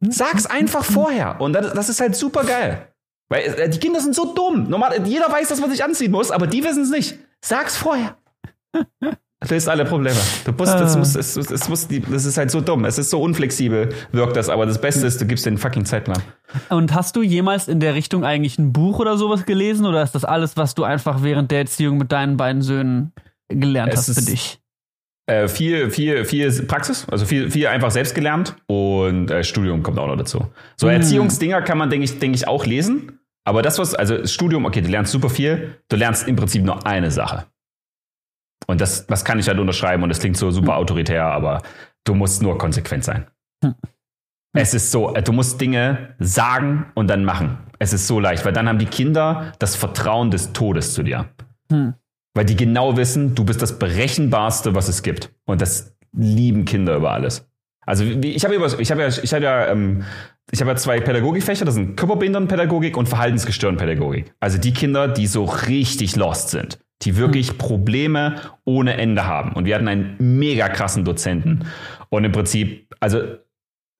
Sag's 0.00 0.46
einfach 0.46 0.84
vorher. 0.84 1.40
Und 1.40 1.52
das, 1.54 1.72
das 1.72 1.88
ist 1.88 2.00
halt 2.00 2.16
super 2.16 2.44
geil. 2.44 2.88
Weil 3.28 3.42
äh, 3.42 3.68
die 3.68 3.78
Kinder 3.78 4.00
sind 4.00 4.14
so 4.14 4.34
dumm. 4.34 4.68
Normal, 4.68 5.06
jeder 5.06 5.30
weiß, 5.30 5.48
dass 5.48 5.60
man 5.60 5.70
sich 5.70 5.82
anziehen 5.82 6.10
muss, 6.10 6.30
aber 6.30 6.46
die 6.46 6.62
wissen 6.62 6.82
es 6.82 6.90
nicht. 6.90 7.18
Sag's 7.40 7.76
vorher. 7.76 8.16
Löst 9.50 9.68
alle 9.68 9.84
Probleme. 9.84 10.16
Du 10.44 10.52
musst, 10.52 10.72
das, 10.72 10.94
ah. 10.94 10.98
muss, 10.98 11.14
es, 11.16 11.36
es 11.36 11.68
muss 11.68 11.86
die, 11.86 12.00
das 12.00 12.24
ist 12.24 12.38
halt 12.38 12.50
so 12.50 12.60
dumm. 12.60 12.84
Es 12.84 12.98
ist 12.98 13.10
so 13.10 13.20
unflexibel, 13.20 13.90
wirkt 14.12 14.36
das. 14.36 14.48
Aber 14.48 14.64
das 14.64 14.80
Beste 14.80 15.06
ist, 15.06 15.20
du 15.20 15.26
gibst 15.26 15.44
den 15.44 15.58
fucking 15.58 15.84
Zeitplan. 15.84 16.22
Und 16.70 16.94
hast 16.94 17.16
du 17.16 17.22
jemals 17.22 17.68
in 17.68 17.80
der 17.80 17.94
Richtung 17.94 18.24
eigentlich 18.24 18.58
ein 18.58 18.72
Buch 18.72 19.00
oder 19.00 19.18
sowas 19.18 19.44
gelesen? 19.44 19.86
Oder 19.86 20.02
ist 20.02 20.14
das 20.14 20.24
alles, 20.24 20.56
was 20.56 20.74
du 20.74 20.84
einfach 20.84 21.22
während 21.22 21.50
der 21.50 21.58
Erziehung 21.58 21.98
mit 21.98 22.10
deinen 22.10 22.36
beiden 22.36 22.62
Söhnen 22.62 23.12
gelernt 23.48 23.92
es 23.92 24.08
hast 24.08 24.18
für 24.18 24.24
dich? 24.24 24.60
Äh, 25.26 25.48
viel, 25.48 25.90
viel, 25.90 26.24
viel 26.26 26.50
Praxis, 26.64 27.06
also 27.10 27.24
viel, 27.24 27.50
viel 27.50 27.66
einfach 27.66 27.90
selbst 27.90 28.14
gelernt 28.14 28.56
und 28.66 29.30
äh, 29.30 29.42
Studium 29.42 29.82
kommt 29.82 29.98
auch 29.98 30.06
noch 30.06 30.16
dazu. 30.16 30.48
So 30.76 30.86
hm. 30.86 30.96
Erziehungsdinger 30.96 31.62
kann 31.62 31.78
man, 31.78 31.88
denke 31.88 32.04
ich, 32.04 32.18
denke 32.18 32.36
ich, 32.36 32.46
auch 32.46 32.66
lesen. 32.66 33.20
Aber 33.44 33.62
das, 33.62 33.78
was, 33.78 33.94
also 33.94 34.26
Studium, 34.26 34.66
okay, 34.66 34.82
du 34.82 34.88
lernst 34.88 35.12
super 35.12 35.30
viel, 35.30 35.76
du 35.88 35.96
lernst 35.96 36.28
im 36.28 36.36
Prinzip 36.36 36.62
nur 36.62 36.86
eine 36.86 37.10
Sache. 37.10 37.46
Und 38.66 38.80
das, 38.80 39.06
das 39.06 39.24
kann 39.24 39.38
ich 39.38 39.48
halt 39.48 39.58
unterschreiben 39.58 40.02
und 40.02 40.08
das 40.08 40.20
klingt 40.20 40.36
so 40.36 40.50
super 40.50 40.72
hm. 40.72 40.78
autoritär, 40.78 41.26
aber 41.26 41.62
du 42.04 42.14
musst 42.14 42.42
nur 42.42 42.58
konsequent 42.58 43.04
sein. 43.04 43.26
Hm. 43.62 43.74
Es 44.56 44.72
ist 44.72 44.90
so, 44.90 45.14
äh, 45.14 45.22
du 45.22 45.32
musst 45.32 45.60
Dinge 45.60 46.14
sagen 46.18 46.86
und 46.94 47.08
dann 47.08 47.24
machen. 47.24 47.58
Es 47.78 47.92
ist 47.92 48.06
so 48.06 48.20
leicht, 48.20 48.44
weil 48.44 48.52
dann 48.52 48.68
haben 48.68 48.78
die 48.78 48.86
Kinder 48.86 49.52
das 49.58 49.76
Vertrauen 49.76 50.30
des 50.30 50.52
Todes 50.52 50.94
zu 50.94 51.02
dir. 51.02 51.26
Hm. 51.70 51.94
Weil 52.34 52.44
die 52.44 52.56
genau 52.56 52.96
wissen, 52.96 53.34
du 53.34 53.44
bist 53.44 53.62
das 53.62 53.78
Berechenbarste, 53.78 54.74
was 54.74 54.88
es 54.88 55.02
gibt. 55.02 55.32
Und 55.44 55.60
das 55.60 55.96
lieben 56.12 56.64
Kinder 56.64 56.96
über 56.96 57.10
alles. 57.10 57.48
Also 57.86 58.04
ich 58.04 58.44
habe 58.44 58.54
ich 58.54 58.90
habe 58.90 59.02
ja, 59.02 59.08
ich 59.08 59.34
habe 59.34 59.44
ja, 59.44 59.66
ähm, 59.66 60.04
ich 60.50 60.60
habe 60.60 60.70
ja 60.70 60.76
zwei 60.76 61.00
Pädagogikfächer, 61.00 61.64
das 61.64 61.74
sind 61.74 61.96
Körperbehindertenpädagogik 61.96 62.96
und 62.96 63.08
Verhaltensgestörtenpädagogik. 63.08 64.32
Also 64.40 64.56
die 64.56 64.72
Kinder, 64.72 65.06
die 65.06 65.26
so 65.26 65.44
richtig 65.44 66.16
lost 66.16 66.48
sind 66.48 66.78
die 67.02 67.16
wirklich 67.16 67.50
hm. 67.50 67.58
Probleme 67.58 68.36
ohne 68.64 68.96
Ende 68.96 69.26
haben. 69.26 69.52
Und 69.52 69.66
wir 69.66 69.74
hatten 69.74 69.88
einen 69.88 70.16
mega 70.18 70.68
krassen 70.68 71.04
Dozenten. 71.04 71.66
Und 72.08 72.24
im 72.24 72.32
Prinzip, 72.32 72.94
also 73.00 73.20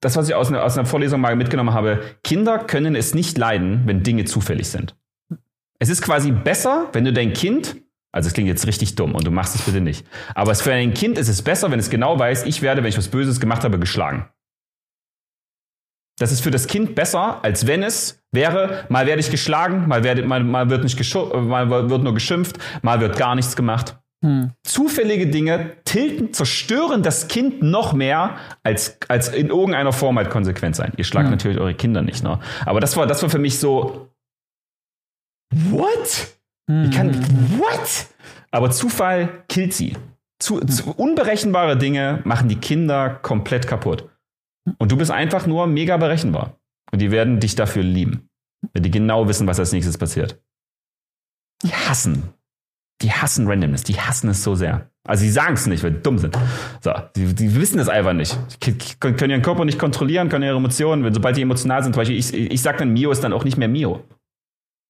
das, 0.01 0.15
was 0.15 0.29
ich 0.29 0.35
aus 0.35 0.49
einer, 0.49 0.63
aus 0.63 0.77
einer 0.77 0.85
Vorlesung 0.85 1.21
mal 1.21 1.35
mitgenommen 1.35 1.73
habe, 1.73 2.01
Kinder 2.23 2.59
können 2.59 2.95
es 2.95 3.13
nicht 3.13 3.37
leiden, 3.37 3.83
wenn 3.85 4.03
Dinge 4.03 4.25
zufällig 4.25 4.69
sind. 4.69 4.95
Es 5.79 5.89
ist 5.89 6.01
quasi 6.01 6.31
besser, 6.31 6.89
wenn 6.93 7.05
du 7.05 7.11
dein 7.11 7.33
Kind, 7.33 7.77
also 8.11 8.27
es 8.27 8.33
klingt 8.33 8.47
jetzt 8.47 8.65
richtig 8.67 8.95
dumm 8.95 9.13
und 9.13 9.25
du 9.25 9.31
machst 9.31 9.55
es 9.55 9.61
bitte 9.63 9.81
nicht, 9.81 10.05
aber 10.33 10.55
für 10.55 10.71
ein 10.71 10.93
Kind 10.93 11.17
ist 11.17 11.27
es 11.27 11.41
besser, 11.41 11.69
wenn 11.71 11.79
es 11.79 11.89
genau 11.89 12.17
weiß, 12.17 12.45
ich 12.45 12.61
werde, 12.61 12.81
wenn 12.81 12.89
ich 12.89 12.97
was 12.97 13.09
Böses 13.09 13.39
gemacht 13.39 13.63
habe, 13.63 13.77
geschlagen. 13.77 14.29
Das 16.17 16.31
ist 16.31 16.41
für 16.41 16.51
das 16.51 16.67
Kind 16.67 16.95
besser, 16.95 17.43
als 17.43 17.67
wenn 17.67 17.83
es 17.83 18.23
wäre, 18.31 18.85
mal 18.89 19.05
werde 19.05 19.19
ich 19.19 19.31
geschlagen, 19.31 19.87
mal, 19.87 20.03
werde, 20.03 20.23
mal, 20.23 20.43
mal, 20.43 20.69
wird, 20.69 20.83
nicht 20.83 21.13
mal 21.13 21.89
wird 21.89 22.03
nur 22.03 22.13
geschimpft, 22.13 22.57
mal 22.81 23.01
wird 23.01 23.17
gar 23.17 23.35
nichts 23.35 23.55
gemacht. 23.55 23.97
Hm. 24.23 24.51
Zufällige 24.63 25.27
Dinge 25.27 25.71
tilten, 25.83 26.33
zerstören 26.33 27.03
das 27.03 27.27
Kind 27.27 27.61
noch 27.61 27.93
mehr, 27.93 28.37
als, 28.63 28.97
als 29.07 29.29
in 29.29 29.49
irgendeiner 29.49 29.93
Form 29.93 30.17
halt 30.17 30.29
konsequent 30.29 30.75
sein. 30.75 30.93
Ihr 30.97 31.03
schlagt 31.03 31.25
hm. 31.25 31.31
natürlich 31.31 31.59
eure 31.59 31.73
Kinder 31.73 32.01
nicht, 32.01 32.23
ne? 32.23 32.39
Aber 32.65 32.79
das 32.79 32.95
war, 32.95 33.07
das 33.07 33.21
war 33.21 33.29
für 33.29 33.39
mich 33.39 33.59
so. 33.59 34.09
What? 35.69 36.27
Hm. 36.69 36.85
Ich 36.85 36.91
kann. 36.91 37.13
What? 37.59 38.07
Aber 38.51 38.71
Zufall 38.71 39.43
killt 39.49 39.73
sie. 39.73 39.97
Zu, 40.39 40.59
zu, 40.61 40.91
unberechenbare 40.91 41.77
Dinge 41.77 42.21
machen 42.23 42.49
die 42.49 42.57
Kinder 42.57 43.09
komplett 43.21 43.67
kaputt. 43.67 44.09
Und 44.77 44.91
du 44.91 44.97
bist 44.97 45.11
einfach 45.11 45.45
nur 45.45 45.67
mega 45.67 45.97
berechenbar. 45.97 46.59
Und 46.91 47.01
die 47.01 47.11
werden 47.11 47.39
dich 47.39 47.55
dafür 47.55 47.83
lieben. 47.83 48.29
Wenn 48.73 48.83
die 48.83 48.91
genau 48.91 49.27
wissen, 49.27 49.47
was 49.47 49.59
als 49.59 49.71
nächstes 49.71 49.97
passiert. 49.97 50.41
Die 51.63 51.73
hassen. 51.73 52.33
Die 53.01 53.11
hassen 53.11 53.47
Randomness. 53.47 53.83
Die 53.83 53.99
hassen 53.99 54.29
es 54.29 54.43
so 54.43 54.55
sehr. 54.55 54.89
Also 55.07 55.21
sie 55.21 55.29
sagen 55.29 55.53
es 55.53 55.67
nicht, 55.67 55.83
weil 55.83 55.91
die 55.91 56.01
dumm 56.01 56.17
sind. 56.17 56.37
So, 56.81 56.91
die, 57.15 57.35
die 57.35 57.55
wissen 57.55 57.79
es 57.79 57.89
einfach 57.89 58.13
nicht. 58.13 58.37
Die 58.63 58.75
können 58.99 59.29
ihren 59.29 59.43
Körper 59.43 59.65
nicht 59.65 59.77
kontrollieren, 59.77 60.29
können 60.29 60.43
ihre 60.43 60.57
Emotionen, 60.57 61.03
wenn, 61.03 61.13
sobald 61.13 61.37
die 61.37 61.43
emotional 61.43 61.83
sind, 61.83 61.93
zum 61.93 62.01
Beispiel, 62.01 62.17
ich, 62.17 62.33
ich 62.33 62.61
sag 62.61 62.77
dann, 62.77 62.91
Mio 62.91 63.11
ist 63.11 63.23
dann 63.23 63.33
auch 63.33 63.43
nicht 63.43 63.57
mehr 63.57 63.67
Mio. 63.67 64.03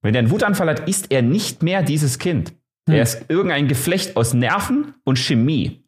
Wenn 0.01 0.13
der 0.13 0.21
einen 0.21 0.31
Wutanfall 0.31 0.69
hat, 0.69 0.87
ist 0.87 1.11
er 1.11 1.21
nicht 1.21 1.63
mehr 1.63 1.83
dieses 1.83 2.17
Kind. 2.19 2.53
Hm. 2.87 2.95
Er 2.95 3.03
ist 3.03 3.25
irgendein 3.27 3.67
Geflecht 3.67 4.15
aus 4.15 4.33
Nerven 4.33 4.93
und 5.03 5.19
Chemie. 5.19 5.83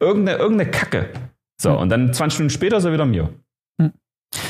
Irgendeine, 0.00 0.38
irgendeine 0.38 0.70
Kacke. 0.70 1.10
So, 1.60 1.70
hm. 1.70 1.78
und 1.78 1.88
dann 1.88 2.12
20 2.12 2.34
Stunden 2.34 2.50
später 2.50 2.78
ist 2.78 2.84
er 2.84 2.92
wieder 2.92 3.06
Mio. 3.06 3.30
Hm. 3.80 3.92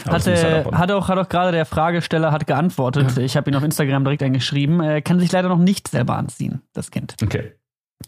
Hatte, 0.09 0.65
hat 0.73 0.91
auch, 0.91 1.09
hat 1.09 1.19
auch 1.19 1.29
gerade 1.29 1.53
der 1.53 1.67
Fragesteller 1.67 2.33
hat 2.33 2.47
geantwortet. 2.47 3.19
Ich 3.19 3.37
habe 3.37 3.51
ihn 3.51 3.57
auf 3.57 3.63
Instagram 3.63 4.05
direkt 4.05 4.23
angeschrieben. 4.23 4.81
Er 4.81 5.03
kann 5.03 5.21
sich 5.21 5.31
leider 5.33 5.49
noch 5.49 5.59
nicht 5.59 5.89
selber 5.89 6.17
anziehen, 6.17 6.63
das 6.73 6.91
Kind. 6.91 7.15
Okay. 7.23 7.53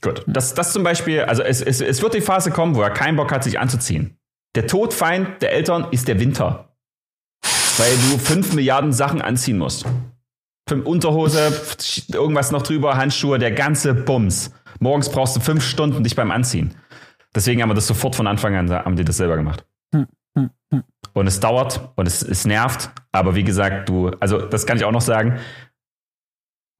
Gut. 0.01 0.23
Das, 0.27 0.55
das 0.55 0.73
zum 0.73 0.83
Beispiel, 0.83 1.23
also 1.23 1.43
es, 1.43 1.63
es, 1.63 1.81
es 1.81 2.03
wird 2.03 2.15
die 2.15 2.21
Phase 2.21 2.51
kommen, 2.51 2.75
wo 2.75 2.83
er 2.83 2.91
keinen 2.91 3.17
Bock 3.17 3.33
hat, 3.33 3.45
sich 3.45 3.59
anzuziehen. 3.59 4.19
Der 4.55 4.67
Todfeind 4.67 5.43
der 5.43 5.53
Eltern 5.53 5.89
ist 5.91 6.09
der 6.09 6.21
Winter. 6.21 6.77
Weil 7.79 7.91
du 7.91 8.19
fünf 8.19 8.55
Milliarden 8.55 8.93
Sachen 8.93 9.21
anziehen 9.21 9.59
musst. 9.59 9.85
Fünf 10.69 10.87
Unterhose, 10.87 11.53
irgendwas 12.13 12.51
noch 12.51 12.63
drüber, 12.63 12.97
Handschuhe, 12.97 13.39
der 13.39 13.53
ganze 13.53 13.95
Bums. 13.95 14.53
Morgens 14.81 15.11
brauchst 15.11 15.37
du 15.37 15.41
fünf 15.41 15.63
Stunden 15.65 16.03
dich 16.03 16.17
beim 16.17 16.31
Anziehen. 16.31 16.75
Deswegen 17.37 17.61
haben 17.61 17.69
wir 17.69 17.75
das 17.75 17.87
sofort 17.87 18.17
von 18.17 18.27
Anfang 18.27 18.57
an, 18.57 18.71
haben 18.73 18.97
die 18.97 19.05
das 19.05 19.19
selber 19.19 19.37
gemacht. 19.37 19.67
Hm, 19.95 20.07
hm, 20.37 20.51
hm. 20.73 20.83
Und 21.13 21.27
es 21.27 21.39
dauert 21.39 21.93
und 21.95 22.07
es, 22.07 22.23
es 22.23 22.47
nervt, 22.47 22.91
aber 23.13 23.35
wie 23.35 23.45
gesagt, 23.45 23.89
du, 23.91 24.11
also 24.21 24.41
das 24.41 24.67
kann 24.67 24.79
ich 24.79 24.85
auch 24.85 24.93
noch 24.93 25.03
sagen, 25.03 25.39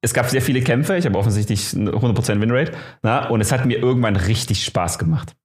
es 0.01 0.13
gab 0.13 0.27
sehr 0.29 0.41
viele 0.41 0.61
Kämpfe, 0.61 0.97
ich 0.97 1.05
habe 1.05 1.17
offensichtlich 1.17 1.61
100% 1.61 2.41
Winrate, 2.41 2.71
na, 3.03 3.29
und 3.29 3.39
es 3.39 3.51
hat 3.51 3.65
mir 3.65 3.77
irgendwann 3.77 4.15
richtig 4.15 4.63
Spaß 4.65 4.97
gemacht. 4.97 5.35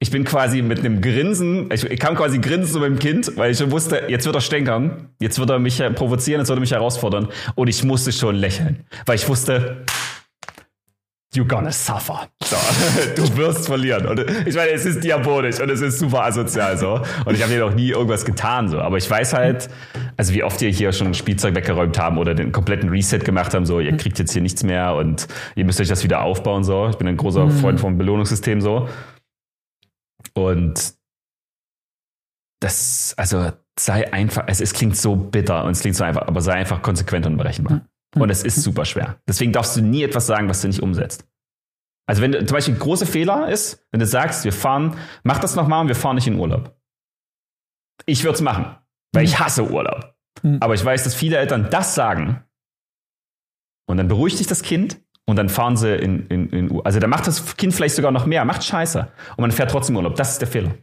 Ich 0.00 0.10
bin 0.10 0.24
quasi 0.24 0.62
mit 0.62 0.80
einem 0.80 1.00
Grinsen, 1.00 1.70
ich, 1.72 1.84
ich 1.84 1.98
kam 1.98 2.16
quasi 2.16 2.38
grinsen 2.38 2.72
zu 2.72 2.80
meinem 2.80 2.98
Kind, 2.98 3.36
weil 3.36 3.52
ich 3.52 3.58
schon 3.58 3.70
wusste, 3.70 4.04
jetzt 4.08 4.26
wird 4.26 4.36
er 4.36 4.40
stänkern, 4.40 5.08
jetzt 5.20 5.38
wird 5.38 5.50
er 5.50 5.58
mich 5.58 5.82
provozieren, 5.94 6.40
jetzt 6.40 6.48
wird 6.48 6.58
er 6.58 6.60
mich 6.60 6.70
herausfordern. 6.70 7.28
Und 7.56 7.66
ich 7.68 7.82
musste 7.82 8.12
schon 8.12 8.36
lächeln, 8.36 8.86
weil 9.06 9.16
ich 9.16 9.28
wusste, 9.28 9.84
you're 11.34 11.46
gonna 11.46 11.72
suffer. 11.72 12.28
So, 12.42 12.56
du 13.16 13.36
wirst 13.36 13.66
verlieren. 13.66 14.06
Und 14.06 14.20
ich 14.46 14.54
meine, 14.54 14.70
es 14.70 14.86
ist 14.86 15.04
diabolisch 15.04 15.60
und 15.60 15.70
es 15.70 15.80
ist 15.80 15.98
super 15.98 16.24
asozial 16.24 16.78
so. 16.78 17.02
Und 17.24 17.34
ich 17.34 17.42
habe 17.42 17.52
dir 17.52 17.60
noch 17.60 17.74
nie 17.74 17.90
irgendwas 17.90 18.24
getan 18.24 18.68
so. 18.68 18.80
Aber 18.80 18.96
ich 18.96 19.08
weiß 19.08 19.34
halt, 19.34 19.68
also 20.16 20.32
wie 20.32 20.42
oft 20.42 20.60
ihr 20.62 20.70
hier 20.70 20.92
schon 20.92 21.14
Spielzeug 21.14 21.54
weggeräumt 21.54 21.98
haben 21.98 22.18
oder 22.18 22.34
den 22.34 22.52
kompletten 22.52 22.88
Reset 22.88 23.18
gemacht 23.18 23.54
haben, 23.54 23.66
so, 23.66 23.80
ihr 23.80 23.96
kriegt 23.96 24.18
jetzt 24.18 24.32
hier 24.32 24.42
nichts 24.42 24.62
mehr 24.62 24.94
und 24.94 25.28
ihr 25.54 25.64
müsst 25.64 25.80
euch 25.80 25.88
das 25.88 26.02
wieder 26.04 26.22
aufbauen 26.22 26.64
so. 26.64 26.88
Ich 26.88 26.96
bin 26.96 27.06
ein 27.08 27.16
großer 27.16 27.46
mhm. 27.46 27.50
Freund 27.52 27.80
vom 27.80 27.98
Belohnungssystem 27.98 28.60
so. 28.60 28.88
Und 30.34 30.94
das, 32.60 33.14
also 33.16 33.52
sei 33.78 34.12
einfach, 34.12 34.44
es, 34.46 34.60
es 34.60 34.72
klingt 34.72 34.96
so 34.96 35.14
bitter 35.14 35.64
und 35.64 35.72
es 35.72 35.80
klingt 35.80 35.96
so 35.96 36.04
einfach, 36.04 36.26
aber 36.26 36.40
sei 36.40 36.54
einfach 36.54 36.82
konsequent 36.82 37.26
und 37.26 37.36
berechenbar. 37.36 37.82
Und 38.14 38.30
es 38.30 38.42
ist 38.42 38.62
super 38.62 38.84
schwer. 38.84 39.20
Deswegen 39.28 39.52
darfst 39.52 39.76
du 39.76 39.82
nie 39.82 40.02
etwas 40.02 40.26
sagen, 40.26 40.48
was 40.48 40.62
du 40.62 40.68
nicht 40.68 40.80
umsetzt. 40.80 41.26
Also 42.06 42.22
wenn 42.22 42.32
du, 42.32 42.44
zum 42.44 42.54
Beispiel 42.54 42.74
ein 42.74 42.80
großer 42.80 43.06
Fehler 43.06 43.48
ist, 43.50 43.86
wenn 43.90 44.00
du 44.00 44.06
sagst, 44.06 44.44
wir 44.44 44.52
fahren, 44.52 44.96
mach 45.24 45.38
das 45.38 45.56
nochmal 45.56 45.82
und 45.82 45.88
wir 45.88 45.94
fahren 45.94 46.14
nicht 46.14 46.26
in 46.26 46.38
Urlaub. 46.38 46.74
Ich 48.06 48.24
würde 48.24 48.36
es 48.36 48.40
machen, 48.40 48.76
weil 49.12 49.24
ich 49.24 49.38
hasse 49.38 49.70
Urlaub. 49.70 50.14
Mhm. 50.42 50.58
Aber 50.60 50.74
ich 50.74 50.82
weiß, 50.82 51.04
dass 51.04 51.14
viele 51.14 51.36
Eltern 51.36 51.68
das 51.70 51.94
sagen 51.94 52.44
und 53.86 53.98
dann 53.98 54.08
beruhigt 54.08 54.38
sich 54.38 54.46
das 54.46 54.62
Kind 54.62 55.02
und 55.26 55.36
dann 55.36 55.50
fahren 55.50 55.76
sie 55.76 55.94
in, 55.94 56.26
in, 56.28 56.48
in 56.48 56.70
Urlaub. 56.70 56.86
Also 56.86 56.98
da 56.98 57.08
macht 57.08 57.26
das 57.26 57.56
Kind 57.56 57.74
vielleicht 57.74 57.94
sogar 57.94 58.10
noch 58.10 58.24
mehr, 58.24 58.46
macht 58.46 58.64
Scheiße 58.64 59.12
und 59.36 59.40
man 59.42 59.52
fährt 59.52 59.70
trotzdem 59.70 59.96
Urlaub. 59.96 60.16
Das 60.16 60.32
ist 60.32 60.40
der 60.40 60.48
Fehler. 60.48 60.74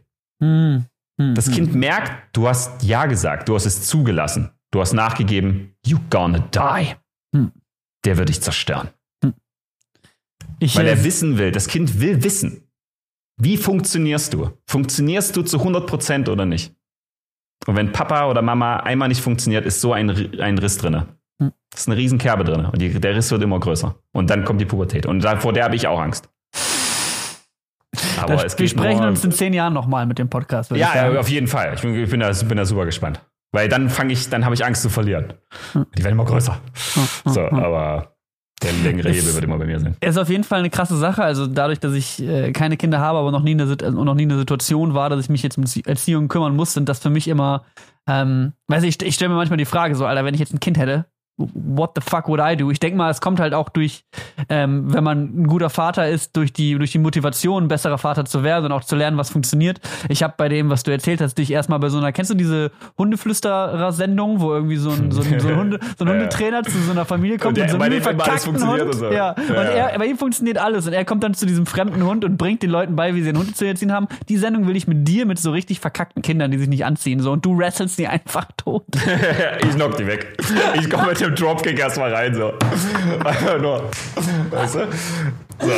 Das 1.34 1.50
Kind 1.50 1.74
merkt, 1.74 2.36
du 2.36 2.46
hast 2.46 2.82
Ja 2.82 3.06
gesagt, 3.06 3.48
du 3.48 3.54
hast 3.54 3.64
es 3.64 3.86
zugelassen, 3.86 4.50
du 4.70 4.80
hast 4.80 4.92
nachgegeben, 4.92 5.74
you 5.84 5.98
gonna 6.10 6.38
die. 6.38 6.94
Hm. 7.34 7.52
Der 8.04 8.16
wird 8.16 8.28
dich 8.28 8.40
zerstören. 8.40 8.90
Hm. 9.24 9.34
Ich, 10.58 10.76
Weil 10.76 10.86
er 10.86 11.00
äh, 11.00 11.04
wissen 11.04 11.38
will, 11.38 11.52
das 11.52 11.68
Kind 11.68 12.00
will 12.00 12.22
wissen. 12.22 12.62
Wie 13.40 13.56
funktionierst 13.56 14.32
du? 14.32 14.50
Funktionierst 14.66 15.36
du 15.36 15.42
zu 15.42 15.58
100% 15.58 16.30
oder 16.30 16.46
nicht? 16.46 16.74
Und 17.66 17.76
wenn 17.76 17.92
Papa 17.92 18.30
oder 18.30 18.42
Mama 18.42 18.78
einmal 18.78 19.08
nicht 19.08 19.20
funktioniert, 19.20 19.66
ist 19.66 19.80
so 19.80 19.92
ein, 19.92 20.40
ein 20.40 20.58
Riss 20.58 20.78
drinne. 20.78 21.08
Hm. 21.40 21.52
Das 21.70 21.82
ist 21.82 21.88
eine 21.88 21.96
riesen 21.96 22.18
Kerbe 22.18 22.44
drin 22.44 22.64
und 22.66 22.80
die, 22.80 22.88
der 23.00 23.14
Riss 23.14 23.30
wird 23.30 23.42
immer 23.42 23.60
größer. 23.60 23.94
Und 24.12 24.30
dann 24.30 24.44
kommt 24.44 24.60
die 24.60 24.66
Pubertät. 24.66 25.06
Und 25.06 25.22
vor 25.40 25.52
der 25.52 25.64
habe 25.64 25.76
ich 25.76 25.86
auch 25.86 26.00
Angst. 26.00 26.28
Aber 28.18 28.36
das, 28.36 28.58
wir 28.58 28.68
sprechen 28.68 29.00
nur, 29.00 29.08
uns 29.08 29.24
in 29.24 29.32
zehn 29.32 29.52
Jahren 29.52 29.72
nochmal 29.72 30.06
mit 30.06 30.18
dem 30.18 30.28
Podcast. 30.28 30.70
Ja, 30.72 31.18
auf 31.18 31.28
jeden 31.28 31.46
Fall. 31.46 31.74
Ich 31.74 31.82
bin, 31.82 31.94
ich 31.94 32.10
bin, 32.10 32.20
da, 32.20 32.30
bin 32.30 32.56
da 32.56 32.64
super 32.64 32.84
gespannt. 32.84 33.20
Weil 33.56 33.70
dann 33.70 33.88
fange 33.88 34.12
ich, 34.12 34.28
dann 34.28 34.44
habe 34.44 34.54
ich 34.54 34.66
Angst 34.66 34.82
zu 34.82 34.90
verlieren. 34.90 35.32
Die 35.96 36.04
werden 36.04 36.12
immer 36.12 36.26
größer. 36.26 36.60
So, 37.24 37.40
aber 37.40 38.18
der 38.62 38.70
längere 38.84 39.08
Hebel 39.08 39.32
wird 39.32 39.44
immer 39.44 39.56
bei 39.56 39.64
mir 39.64 39.80
sein. 39.80 39.96
Ist 40.02 40.18
auf 40.18 40.28
jeden 40.28 40.44
Fall 40.44 40.58
eine 40.58 40.68
krasse 40.68 40.94
Sache. 40.98 41.24
Also 41.24 41.46
dadurch, 41.46 41.80
dass 41.80 41.94
ich 41.94 42.22
äh, 42.22 42.52
keine 42.52 42.76
Kinder 42.76 43.00
habe, 43.00 43.18
aber 43.18 43.32
noch 43.32 43.40
nie, 43.40 43.52
eine, 43.52 43.62
also 43.62 44.04
noch 44.04 44.14
nie 44.14 44.24
eine 44.24 44.36
Situation 44.36 44.92
war, 44.92 45.08
dass 45.08 45.20
ich 45.20 45.30
mich 45.30 45.42
jetzt 45.42 45.56
um 45.56 45.64
Erziehung 45.86 46.28
kümmern 46.28 46.54
muss, 46.54 46.74
sind 46.74 46.90
das 46.90 46.98
für 46.98 47.08
mich 47.08 47.28
immer, 47.28 47.64
ähm, 48.06 48.52
weiß 48.68 48.82
ich, 48.82 49.00
ich 49.00 49.14
stelle 49.14 49.30
mir 49.30 49.36
manchmal 49.36 49.56
die 49.56 49.64
Frage 49.64 49.94
so, 49.94 50.04
Alter, 50.04 50.26
wenn 50.26 50.34
ich 50.34 50.40
jetzt 50.40 50.52
ein 50.52 50.60
Kind 50.60 50.76
hätte, 50.76 51.06
what 51.36 51.92
the 51.94 52.00
fuck 52.00 52.28
would 52.28 52.40
I 52.40 52.56
do? 52.56 52.70
Ich 52.70 52.80
denke 52.80 52.96
mal, 52.96 53.10
es 53.10 53.20
kommt 53.20 53.40
halt 53.40 53.52
auch 53.52 53.68
durch, 53.68 54.04
ähm, 54.48 54.92
wenn 54.92 55.04
man 55.04 55.42
ein 55.42 55.46
guter 55.46 55.68
Vater 55.68 56.08
ist, 56.08 56.36
durch 56.36 56.52
die, 56.52 56.76
durch 56.76 56.92
die 56.92 56.98
Motivation, 56.98 57.64
ein 57.64 57.68
besserer 57.68 57.98
Vater 57.98 58.24
zu 58.24 58.42
werden 58.42 58.66
und 58.66 58.72
auch 58.72 58.84
zu 58.84 58.96
lernen, 58.96 59.18
was 59.18 59.30
funktioniert. 59.30 59.80
Ich 60.08 60.22
habe 60.22 60.34
bei 60.36 60.48
dem, 60.48 60.70
was 60.70 60.82
du 60.82 60.92
erzählt 60.92 61.20
hast, 61.20 61.36
dich 61.36 61.50
erstmal 61.50 61.78
bei 61.78 61.90
so 61.90 61.98
einer, 61.98 62.12
kennst 62.12 62.30
du 62.30 62.34
diese 62.34 62.70
Hundeflüsterer-Sendung, 62.96 64.40
wo 64.40 64.54
irgendwie 64.54 64.76
so 64.76 64.90
ein, 64.90 65.10
so 65.10 65.20
ein, 65.20 65.40
so 65.40 65.48
ein, 65.48 65.56
Hunde, 65.56 65.80
so 65.98 66.04
ein 66.04 66.10
Hundetrainer 66.12 66.62
zu 66.62 66.78
so 66.78 66.92
einer 66.92 67.04
Familie 67.04 67.38
kommt 67.38 67.58
und, 67.58 67.64
und 67.64 67.70
so 67.70 67.78
einen 67.78 68.00
verkackten 68.00 68.66
Hund. 68.66 68.94
So. 68.94 69.06
Ja. 69.06 69.12
ja. 69.12 69.32
Und 69.32 69.66
er, 69.66 69.98
bei 69.98 70.06
ihm 70.06 70.16
funktioniert 70.16 70.56
alles 70.56 70.86
und 70.86 70.94
er 70.94 71.04
kommt 71.04 71.22
dann 71.22 71.34
zu 71.34 71.44
diesem 71.44 71.66
fremden 71.66 72.02
Hund 72.02 72.24
und 72.24 72.38
bringt 72.38 72.62
den 72.62 72.70
Leuten 72.70 72.96
bei, 72.96 73.14
wie 73.14 73.20
sie 73.20 73.32
den 73.32 73.38
Hund 73.38 73.56
zu 73.56 73.66
erziehen 73.66 73.92
haben. 73.92 74.08
Die 74.30 74.38
Sendung 74.38 74.66
will 74.66 74.76
ich 74.76 74.86
mit 74.86 75.06
dir, 75.06 75.26
mit 75.26 75.38
so 75.38 75.50
richtig 75.50 75.80
verkackten 75.80 76.22
Kindern, 76.22 76.50
die 76.50 76.58
sich 76.58 76.68
nicht 76.68 76.86
anziehen, 76.86 77.20
so 77.20 77.32
und 77.32 77.44
du 77.44 77.58
wrestelst 77.58 77.98
die 77.98 78.08
einfach 78.08 78.46
tot. 78.56 78.84
ich 79.60 79.74
knock 79.74 79.96
die 79.98 80.06
weg. 80.06 80.38
Ich 80.80 80.88
komme 80.88 81.08
mit 81.08 81.20
dem 81.26 81.34
Dropkick 81.34 81.78
erstmal 81.78 82.12
rein, 82.12 82.34
so. 82.34 82.52
Einfach 83.24 83.60
nur. 83.60 83.90
Weißt 84.50 84.74
du? 84.76 84.88
So. 85.60 85.72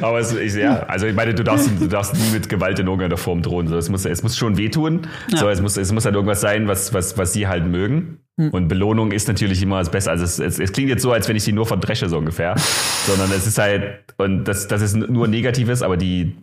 Aber 0.06 0.18
es, 0.18 0.34
ich, 0.34 0.54
ja, 0.54 0.80
also 0.80 1.06
ich 1.06 1.14
meine, 1.14 1.34
du 1.34 1.42
darfst, 1.42 1.68
du 1.80 1.86
darfst 1.86 2.14
nie 2.14 2.30
mit 2.32 2.48
Gewalt 2.48 2.78
in 2.78 2.86
irgendeiner 2.86 3.16
Form 3.16 3.42
drohen. 3.42 3.68
So. 3.68 3.76
Es, 3.76 3.88
muss, 3.88 4.04
es 4.04 4.22
muss 4.22 4.36
schon 4.36 4.56
wehtun. 4.56 5.06
Ja. 5.28 5.38
So, 5.38 5.48
es, 5.48 5.60
muss, 5.60 5.76
es 5.76 5.92
muss 5.92 6.04
halt 6.04 6.14
irgendwas 6.14 6.40
sein, 6.40 6.68
was, 6.68 6.92
was, 6.92 7.16
was 7.16 7.32
sie 7.32 7.46
halt 7.46 7.66
mögen. 7.66 8.18
Hm. 8.38 8.50
Und 8.50 8.68
Belohnung 8.68 9.12
ist 9.12 9.28
natürlich 9.28 9.62
immer 9.62 9.78
das 9.78 9.90
Beste. 9.90 10.10
Also 10.10 10.24
es, 10.24 10.38
es, 10.38 10.58
es, 10.58 10.72
klingt 10.72 10.88
jetzt 10.88 11.02
so, 11.02 11.12
als 11.12 11.28
wenn 11.28 11.36
ich 11.36 11.44
sie 11.44 11.52
nur 11.52 11.66
verdresche, 11.66 12.08
so 12.08 12.18
ungefähr. 12.18 12.54
Sondern 13.06 13.30
es 13.32 13.46
ist 13.46 13.58
halt, 13.58 14.04
und 14.18 14.44
das, 14.44 14.68
das 14.68 14.82
ist 14.82 14.94
nur 14.94 15.26
Negatives, 15.28 15.82
aber 15.82 15.96
die, 15.96 16.36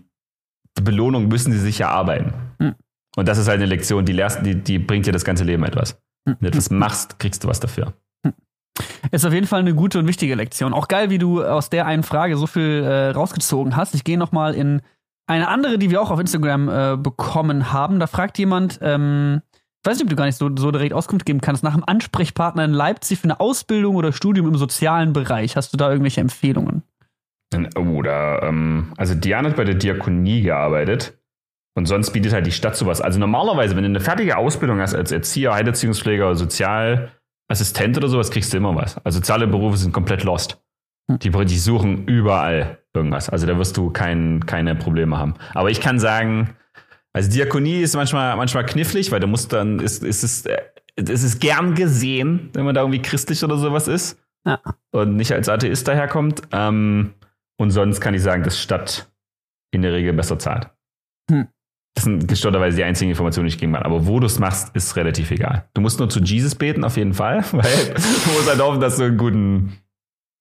die 0.78 0.82
Belohnung 0.82 1.28
müssen 1.28 1.52
sie 1.52 1.60
sich 1.60 1.82
erarbeiten. 1.82 2.34
Hm. 2.60 2.76
Und 3.16 3.28
das 3.28 3.38
ist 3.38 3.48
halt 3.48 3.58
eine 3.58 3.66
Lektion, 3.66 4.06
die, 4.06 4.14
lernst, 4.14 4.40
die, 4.44 4.56
die 4.56 4.80
bringt 4.80 5.06
dir 5.06 5.12
das 5.12 5.26
ganze 5.26 5.44
Leben 5.44 5.64
etwas. 5.64 6.00
Wenn 6.28 6.38
du 6.42 6.48
etwas 6.48 6.70
machst, 6.70 7.20
kriegst 7.20 7.44
du 7.44 7.48
was 7.48 7.60
dafür. 7.60 7.94
Ist 9.12 9.26
auf 9.26 9.34
jeden 9.34 9.48
Fall 9.48 9.62
eine 9.62 9.74
gute 9.74 10.00
und 10.00 10.08
wichtige 10.08 10.36
Lektion. 10.36 10.74
Auch 10.74 10.88
geil, 10.88 11.10
wie 11.10 11.18
du 11.18 11.44
aus 11.44 11.70
der 11.70 11.86
einen 11.86 12.04
Frage 12.04 12.38
so 12.38 12.46
viel 12.48 12.84
äh, 12.84 13.10
rausgezogen 13.10 13.76
hast. 13.76 13.96
Ich 13.96 14.04
gehe 14.04 14.18
nochmal 14.18 14.54
in 14.54 14.82
eine 15.28 15.48
andere, 15.48 15.78
die 15.78 15.90
wir 15.90 16.02
auch 16.02 16.12
auf 16.12 16.20
Instagram 16.20 16.70
äh, 16.70 16.98
bekommen 16.98 17.72
haben. 17.74 18.00
Da 18.00 18.08
fragt 18.08 18.38
jemand, 18.38 18.80
ähm, 18.82 19.42
ich 19.54 19.90
weiß 19.90 19.98
nicht, 19.98 20.06
ob 20.06 20.10
du 20.10 20.16
gar 20.16 20.26
nicht 20.26 20.38
so, 20.38 20.50
so 20.56 20.72
direkt 20.72 20.94
Auskunft 20.94 21.26
geben 21.26 21.42
kannst, 21.42 21.64
nach 21.64 21.74
einem 21.74 21.84
Ansprechpartner 21.86 22.66
in 22.66 22.72
Leipzig 22.72 23.20
für 23.20 23.26
eine 23.26 23.40
Ausbildung 23.40 23.96
oder 23.96 24.12
Studium 24.12 24.48
im 24.48 24.56
sozialen 24.56 25.14
Bereich. 25.14 25.56
Hast 25.56 25.74
du 25.74 25.78
da 25.78 25.90
irgendwelche 25.90 26.22
Empfehlungen? 26.22 26.84
Oder, 27.78 28.44
ähm, 28.44 28.94
also 28.98 29.16
Diane 29.16 29.50
hat 29.50 29.56
bei 29.56 29.64
der 29.64 29.76
Diakonie 29.76 30.42
gearbeitet. 30.42 31.17
Und 31.78 31.86
sonst 31.86 32.10
bietet 32.10 32.34
halt 32.34 32.48
die 32.48 32.52
Stadt 32.52 32.76
sowas. 32.76 33.02
Also 33.02 33.20
normalerweise, 33.20 33.76
wenn 33.76 33.84
du 33.84 33.90
eine 33.90 34.00
fertige 34.00 34.38
Ausbildung 34.38 34.82
hast 34.82 34.96
als 34.96 35.12
Erzieher, 35.12 35.54
Heilerziehungspfleger, 35.54 36.36
Sozialassistent 36.36 37.98
oder 37.98 38.08
sowas, 38.08 38.32
kriegst 38.32 38.52
du 38.52 38.58
immer 38.58 38.76
was. 38.76 38.98
Also 39.06 39.20
soziale 39.20 39.46
Berufe 39.46 39.78
sind 39.78 39.92
komplett 39.92 40.24
lost. 40.24 40.60
Hm. 41.08 41.20
Die, 41.20 41.30
die 41.30 41.58
suchen 41.60 42.06
überall 42.06 42.80
irgendwas. 42.96 43.30
Also 43.30 43.46
da 43.46 43.60
wirst 43.60 43.78
du 43.78 43.92
kein, 43.92 44.44
keine 44.48 44.74
Probleme 44.74 45.20
haben. 45.20 45.36
Aber 45.54 45.70
ich 45.70 45.80
kann 45.80 46.00
sagen, 46.00 46.56
also 47.14 47.30
Diakonie 47.30 47.82
ist 47.82 47.96
manchmal, 47.96 48.36
manchmal 48.38 48.66
knifflig, 48.66 49.12
weil 49.12 49.20
du 49.20 49.28
musst 49.28 49.54
dann, 49.54 49.80
ist, 49.80 50.04
ist 50.04 50.24
es, 50.24 50.48
äh, 50.48 50.58
es 50.96 51.22
ist 51.22 51.40
gern 51.40 51.76
gesehen, 51.76 52.50
wenn 52.54 52.66
man 52.66 52.74
da 52.74 52.82
irgendwie 52.82 53.04
christlich 53.04 53.44
oder 53.44 53.58
sowas 53.58 53.88
ist. 53.88 54.20
Ja. 54.48 54.60
Und 54.90 55.16
nicht 55.16 55.32
als 55.32 55.48
Atheist 55.48 55.88
daherkommt. 55.88 56.42
Ähm, 56.52 57.14
und 57.60 57.70
sonst 57.70 58.02
kann 58.02 58.16
ich 58.16 58.24
sagen, 58.24 58.42
dass 58.42 58.60
Stadt 58.60 59.12
in 59.70 59.84
der 59.84 59.94
Regel 59.94 60.14
besser 60.14 60.40
zahlt. 60.40 60.72
Hm. 61.30 61.50
Das 61.98 62.04
sind 62.04 62.28
gestörterweise 62.28 62.78
die 62.78 62.84
einzigen 62.84 63.10
Informationen, 63.10 63.48
die 63.48 63.56
ich 63.56 63.60
geben 63.60 63.74
kann. 63.74 63.82
Aber 63.82 64.06
wo 64.06 64.20
du 64.20 64.28
es 64.28 64.38
machst, 64.38 64.70
ist 64.76 64.96
relativ 64.98 65.32
egal. 65.32 65.68
Du 65.74 65.82
musst 65.82 65.98
nur 65.98 66.08
zu 66.08 66.20
Jesus 66.20 66.54
beten, 66.54 66.84
auf 66.84 66.96
jeden 66.96 67.16
Fall, 67.16 67.44
weil 67.52 67.64
du 67.64 68.34
musst 68.34 68.48
halt 68.48 68.62
hoffen, 68.62 68.80
dass 68.80 68.98
du 68.98 69.06
einen 69.06 69.18
guten, 69.18 69.78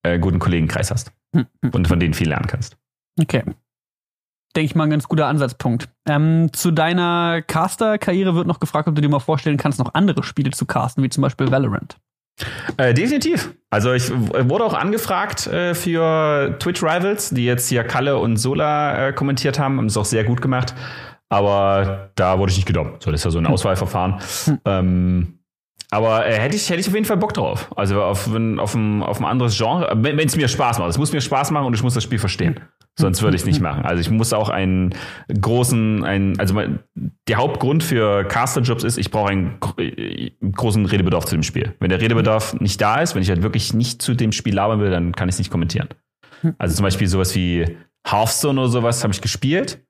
äh, 0.02 0.18
guten 0.18 0.38
Kollegenkreis 0.38 0.90
hast 0.90 1.12
hm. 1.34 1.46
und 1.72 1.88
von 1.88 1.98
denen 1.98 2.12
viel 2.12 2.28
lernen 2.28 2.46
kannst. 2.46 2.76
Okay. 3.18 3.42
Denke 4.54 4.66
ich 4.66 4.74
mal 4.74 4.84
ein 4.84 4.90
ganz 4.90 5.08
guter 5.08 5.28
Ansatzpunkt. 5.28 5.88
Ähm, 6.06 6.50
zu 6.52 6.72
deiner 6.72 7.40
Caster-Karriere 7.40 8.34
wird 8.34 8.46
noch 8.46 8.60
gefragt, 8.60 8.86
ob 8.86 8.94
du 8.94 9.00
dir 9.00 9.08
mal 9.08 9.18
vorstellen 9.18 9.56
kannst, 9.56 9.78
noch 9.78 9.94
andere 9.94 10.22
Spiele 10.24 10.50
zu 10.50 10.66
casten, 10.66 11.02
wie 11.02 11.08
zum 11.08 11.22
Beispiel 11.22 11.50
Valorant. 11.50 11.96
Äh, 12.76 12.92
definitiv. 12.92 13.54
Also 13.70 13.94
ich 13.94 14.10
wurde 14.10 14.64
auch 14.64 14.74
angefragt 14.74 15.46
äh, 15.46 15.74
für 15.74 16.56
Twitch 16.58 16.82
Rivals, 16.82 17.30
die 17.30 17.46
jetzt 17.46 17.68
hier 17.68 17.82
Kalle 17.82 18.18
und 18.18 18.36
Sola 18.36 19.08
äh, 19.08 19.12
kommentiert 19.14 19.58
haben, 19.58 19.78
haben 19.78 19.86
es 19.86 19.96
auch 19.96 20.04
sehr 20.04 20.24
gut 20.24 20.42
gemacht. 20.42 20.74
Aber 21.28 22.10
da 22.14 22.38
wurde 22.38 22.50
ich 22.50 22.56
nicht 22.56 22.66
genommen. 22.66 22.96
So, 23.00 23.10
das 23.10 23.20
ist 23.20 23.24
ja 23.24 23.30
so 23.30 23.38
ein 23.38 23.46
hm. 23.46 23.52
Auswahlverfahren. 23.52 24.20
Hm. 24.44 24.60
Ähm, 24.64 25.38
aber 25.90 26.26
äh, 26.26 26.34
hätte 26.38 26.56
ich, 26.56 26.68
hätte 26.68 26.80
ich 26.80 26.88
auf 26.88 26.94
jeden 26.94 27.06
Fall 27.06 27.16
Bock 27.16 27.32
drauf. 27.32 27.70
Also 27.76 28.02
auf, 28.02 28.26
auf, 28.26 28.34
ein, 28.34 28.58
auf 28.58 28.74
ein 28.74 29.24
anderes 29.24 29.56
Genre, 29.56 29.92
wenn 29.96 30.18
es 30.18 30.36
mir 30.36 30.48
Spaß 30.48 30.78
macht. 30.78 30.90
Es 30.90 30.98
muss 30.98 31.12
mir 31.12 31.20
Spaß 31.20 31.50
machen 31.52 31.66
und 31.66 31.74
ich 31.74 31.82
muss 31.82 31.94
das 31.94 32.02
Spiel 32.02 32.18
verstehen. 32.18 32.60
Sonst 32.98 33.22
würde 33.22 33.36
ich 33.36 33.42
es 33.42 33.46
nicht 33.46 33.60
machen. 33.60 33.84
Also 33.84 34.00
ich 34.00 34.10
muss 34.10 34.32
auch 34.32 34.48
einen 34.48 34.94
großen, 35.28 36.02
einen, 36.02 36.40
also 36.40 36.54
mein, 36.54 36.78
der 37.28 37.36
Hauptgrund 37.36 37.84
für 37.84 38.24
Casterjobs 38.24 38.84
ist, 38.84 38.96
ich 38.96 39.10
brauche 39.10 39.30
einen 39.30 39.58
großen 40.52 40.86
Redebedarf 40.86 41.26
zu 41.26 41.34
dem 41.34 41.42
Spiel. 41.42 41.74
Wenn 41.78 41.90
der 41.90 42.00
Redebedarf 42.00 42.54
nicht 42.58 42.80
da 42.80 43.00
ist, 43.00 43.14
wenn 43.14 43.22
ich 43.22 43.28
halt 43.28 43.42
wirklich 43.42 43.74
nicht 43.74 44.00
zu 44.00 44.14
dem 44.14 44.32
Spiel 44.32 44.54
labern 44.54 44.80
will, 44.80 44.90
dann 44.90 45.14
kann 45.14 45.28
ich 45.28 45.34
es 45.34 45.38
nicht 45.38 45.50
kommentieren. 45.50 45.88
Also 46.58 46.76
zum 46.76 46.84
Beispiel 46.84 47.06
sowas 47.06 47.34
wie 47.34 47.76
Hearthstone 48.06 48.60
oder 48.60 48.70
sowas 48.70 49.02
habe 49.02 49.12
ich 49.12 49.20
gespielt, 49.20 49.85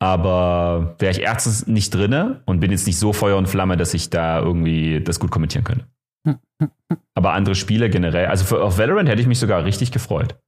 aber 0.00 0.96
wäre 0.98 1.12
ich 1.12 1.20
erstens 1.20 1.66
nicht 1.66 1.94
drinne 1.94 2.42
und 2.46 2.58
bin 2.60 2.70
jetzt 2.70 2.86
nicht 2.86 2.98
so 2.98 3.12
Feuer 3.12 3.36
und 3.36 3.48
Flamme, 3.48 3.76
dass 3.76 3.94
ich 3.94 4.10
da 4.10 4.40
irgendwie 4.40 5.00
das 5.02 5.20
gut 5.20 5.30
kommentieren 5.30 5.64
könnte. 5.64 5.86
Aber 7.14 7.32
andere 7.34 7.54
Spiele 7.54 7.90
generell, 7.90 8.26
also 8.26 8.44
für, 8.44 8.62
auf 8.62 8.78
Valorant 8.78 9.08
hätte 9.08 9.20
ich 9.20 9.28
mich 9.28 9.38
sogar 9.38 9.64
richtig 9.64 9.92
gefreut. 9.92 10.38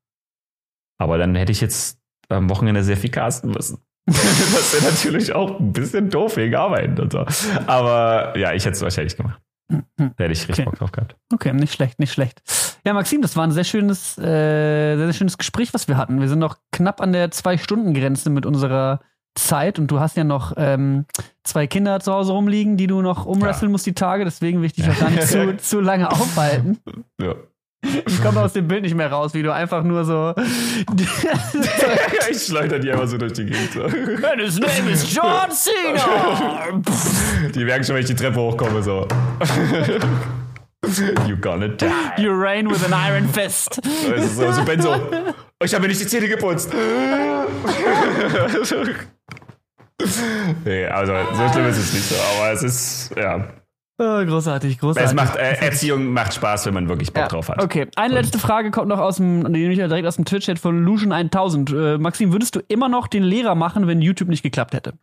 Aber 0.99 1.19
dann 1.19 1.35
hätte 1.35 1.53
ich 1.53 1.61
jetzt 1.61 1.99
am 2.29 2.49
Wochenende 2.49 2.83
sehr 2.83 2.97
viel 2.97 3.11
casten 3.11 3.51
müssen. 3.51 3.79
das 4.07 4.75
wäre 4.75 4.93
natürlich 4.93 5.35
auch 5.35 5.61
ein 5.61 5.73
bisschen 5.73 6.11
doof 6.11 6.37
wegen 6.37 6.55
Arbeiten 6.55 6.99
und 7.01 7.13
so. 7.13 7.25
Aber 7.67 8.37
ja, 8.39 8.53
ich 8.53 8.65
hätte 8.65 8.77
es 8.77 8.83
wahrscheinlich 8.83 9.17
gemacht. 9.17 9.41
Da 9.69 10.05
hätte 10.19 10.33
ich 10.33 10.49
richtig 10.49 10.51
okay. 10.51 10.65
Bock 10.65 10.77
drauf 10.77 10.93
gehabt. 10.93 11.17
Okay, 11.33 11.53
nicht 11.53 11.75
schlecht, 11.75 11.99
nicht 11.99 12.13
schlecht. 12.13 12.43
Ja, 12.85 12.95
Maxim, 12.95 13.23
das 13.23 13.37
war 13.37 13.45
ein 13.45 13.53
sehr 13.53 13.65
schönes, 13.65 14.19
äh, 14.19 14.97
sehr, 14.97 15.07
sehr 15.07 15.13
schönes 15.13 15.39
Gespräch, 15.39 15.73
was 15.73 15.89
wir 15.89 15.97
hatten. 15.97 16.21
Wir 16.21 16.29
sind 16.29 16.41
noch 16.41 16.59
knapp 16.73 17.01
an 17.01 17.13
der 17.13 17.31
Zwei-Stunden-Grenze 17.31 18.29
mit 18.31 18.45
unserer 18.45 19.01
Zeit 19.35 19.79
und 19.79 19.91
du 19.91 20.01
hast 20.01 20.17
ja 20.17 20.25
noch 20.25 20.53
ähm, 20.57 21.07
zwei 21.45 21.67
Kinder 21.67 22.01
zu 22.01 22.13
Hause 22.13 22.33
rumliegen, 22.33 22.77
die 22.77 22.87
du 22.87 23.03
noch 23.03 23.27
umwresteln 23.27 23.71
ja. 23.71 23.73
musst 23.73 23.87
die 23.87 23.95
Tage, 23.95 24.25
deswegen 24.25 24.61
will 24.61 24.67
ich 24.67 24.75
dich 24.75 24.89
auch 24.89 24.99
gar 24.99 25.11
nicht 25.11 25.27
zu, 25.27 25.57
zu 25.59 25.81
lange 25.81 26.11
aufhalten. 26.11 26.79
Ja. 27.21 27.35
Ich 28.07 28.23
komme 28.23 28.41
aus 28.41 28.53
dem 28.53 28.69
Bild 28.69 28.83
nicht 28.83 28.95
mehr 28.95 29.11
raus, 29.11 29.35
wie 29.35 29.43
du 29.43 29.53
einfach 29.53 29.83
nur 29.83 30.05
so. 30.05 30.35
ich 32.31 32.43
schleuder 32.43 32.79
die 32.79 32.93
einfach 32.93 33.09
so 33.09 33.19
durch 33.19 33.33
die 33.33 33.45
Gegend. 33.45 33.73
So. 33.73 33.83
And 33.83 34.41
his 34.41 34.61
name 34.61 34.89
is 34.89 35.13
John 35.13 35.51
Cena! 35.51 36.81
die 37.53 37.65
merken 37.65 37.85
schon, 37.85 37.97
wenn 37.97 38.03
ich 38.03 38.09
die 38.09 38.15
Treppe 38.15 38.41
hochkomme, 38.41 38.85
so. 38.85 39.09
You 41.27 41.37
gonna 41.37 41.69
die. 41.69 41.91
You 42.19 42.33
reign 42.33 42.69
with 42.69 42.85
an 42.85 42.93
iron 42.93 43.29
fist. 43.29 43.81
So, 44.37 44.53
so 44.53 44.65
Ben 44.65 44.81
so. 44.81 44.95
Ich 45.65 45.75
habe 45.75 45.83
mir 45.83 45.89
nicht 45.89 46.01
die 46.01 46.07
Zähne 46.07 46.29
geputzt. 46.29 46.73
nee, 50.65 50.87
also 50.87 51.13
so 51.35 51.49
schlimm 51.53 51.67
ist 51.67 51.79
es 51.79 51.93
nicht 51.93 52.05
so, 52.05 52.15
aber 52.37 52.53
es 52.53 52.63
ist, 52.63 53.13
ja. 53.17 53.49
Oh, 53.99 54.25
großartig, 54.25 54.79
großartig. 54.79 55.11
Es 55.11 55.15
macht, 55.15 55.37
äh, 55.37 55.55
Erziehung 55.65 56.13
macht 56.13 56.35
Spaß, 56.35 56.67
wenn 56.67 56.75
man 56.75 56.89
wirklich 56.89 57.13
Bock 57.13 57.25
ja, 57.25 57.29
drauf 57.29 57.49
hat. 57.49 57.63
Okay, 57.63 57.87
eine 57.95 58.15
letzte 58.15 58.39
Frage 58.39 58.71
kommt 58.71 58.89
noch 58.89 58.99
aus 58.99 59.17
dem, 59.17 59.41
nämlich 59.41 59.79
direkt 59.79 60.07
aus 60.07 60.17
dem 60.17 60.25
Twitch-Chat 60.25 60.59
von 60.59 60.83
Lucian 60.83 61.13
1000. 61.13 61.71
Äh, 61.71 61.99
Maxim, 61.99 62.33
würdest 62.33 62.57
du 62.57 62.61
immer 62.69 62.89
noch 62.89 63.07
den 63.07 63.23
Lehrer 63.23 63.55
machen, 63.55 63.87
wenn 63.87 64.01
YouTube 64.03 64.29
nicht 64.29 64.43
geklappt 64.43 64.75
hätte? 64.75 64.95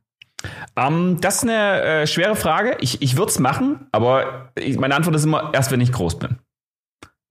Um, 0.76 0.84
ähm, 0.86 1.18
das 1.22 1.36
ist 1.36 1.44
eine 1.44 1.82
äh, 1.82 2.08
schwere 2.08 2.36
Frage. 2.36 2.78
Ich, 2.80 3.02
ich 3.02 3.18
würde 3.18 3.30
es 3.30 3.40
machen, 3.40 3.88
aber 3.92 4.52
ich, 4.56 4.78
meine 4.78 4.96
Antwort 4.96 5.16
ist 5.16 5.26
immer 5.26 5.52
erst, 5.54 5.72
wenn 5.72 5.82
ich 5.82 5.92
groß 5.92 6.20
bin. 6.20 6.38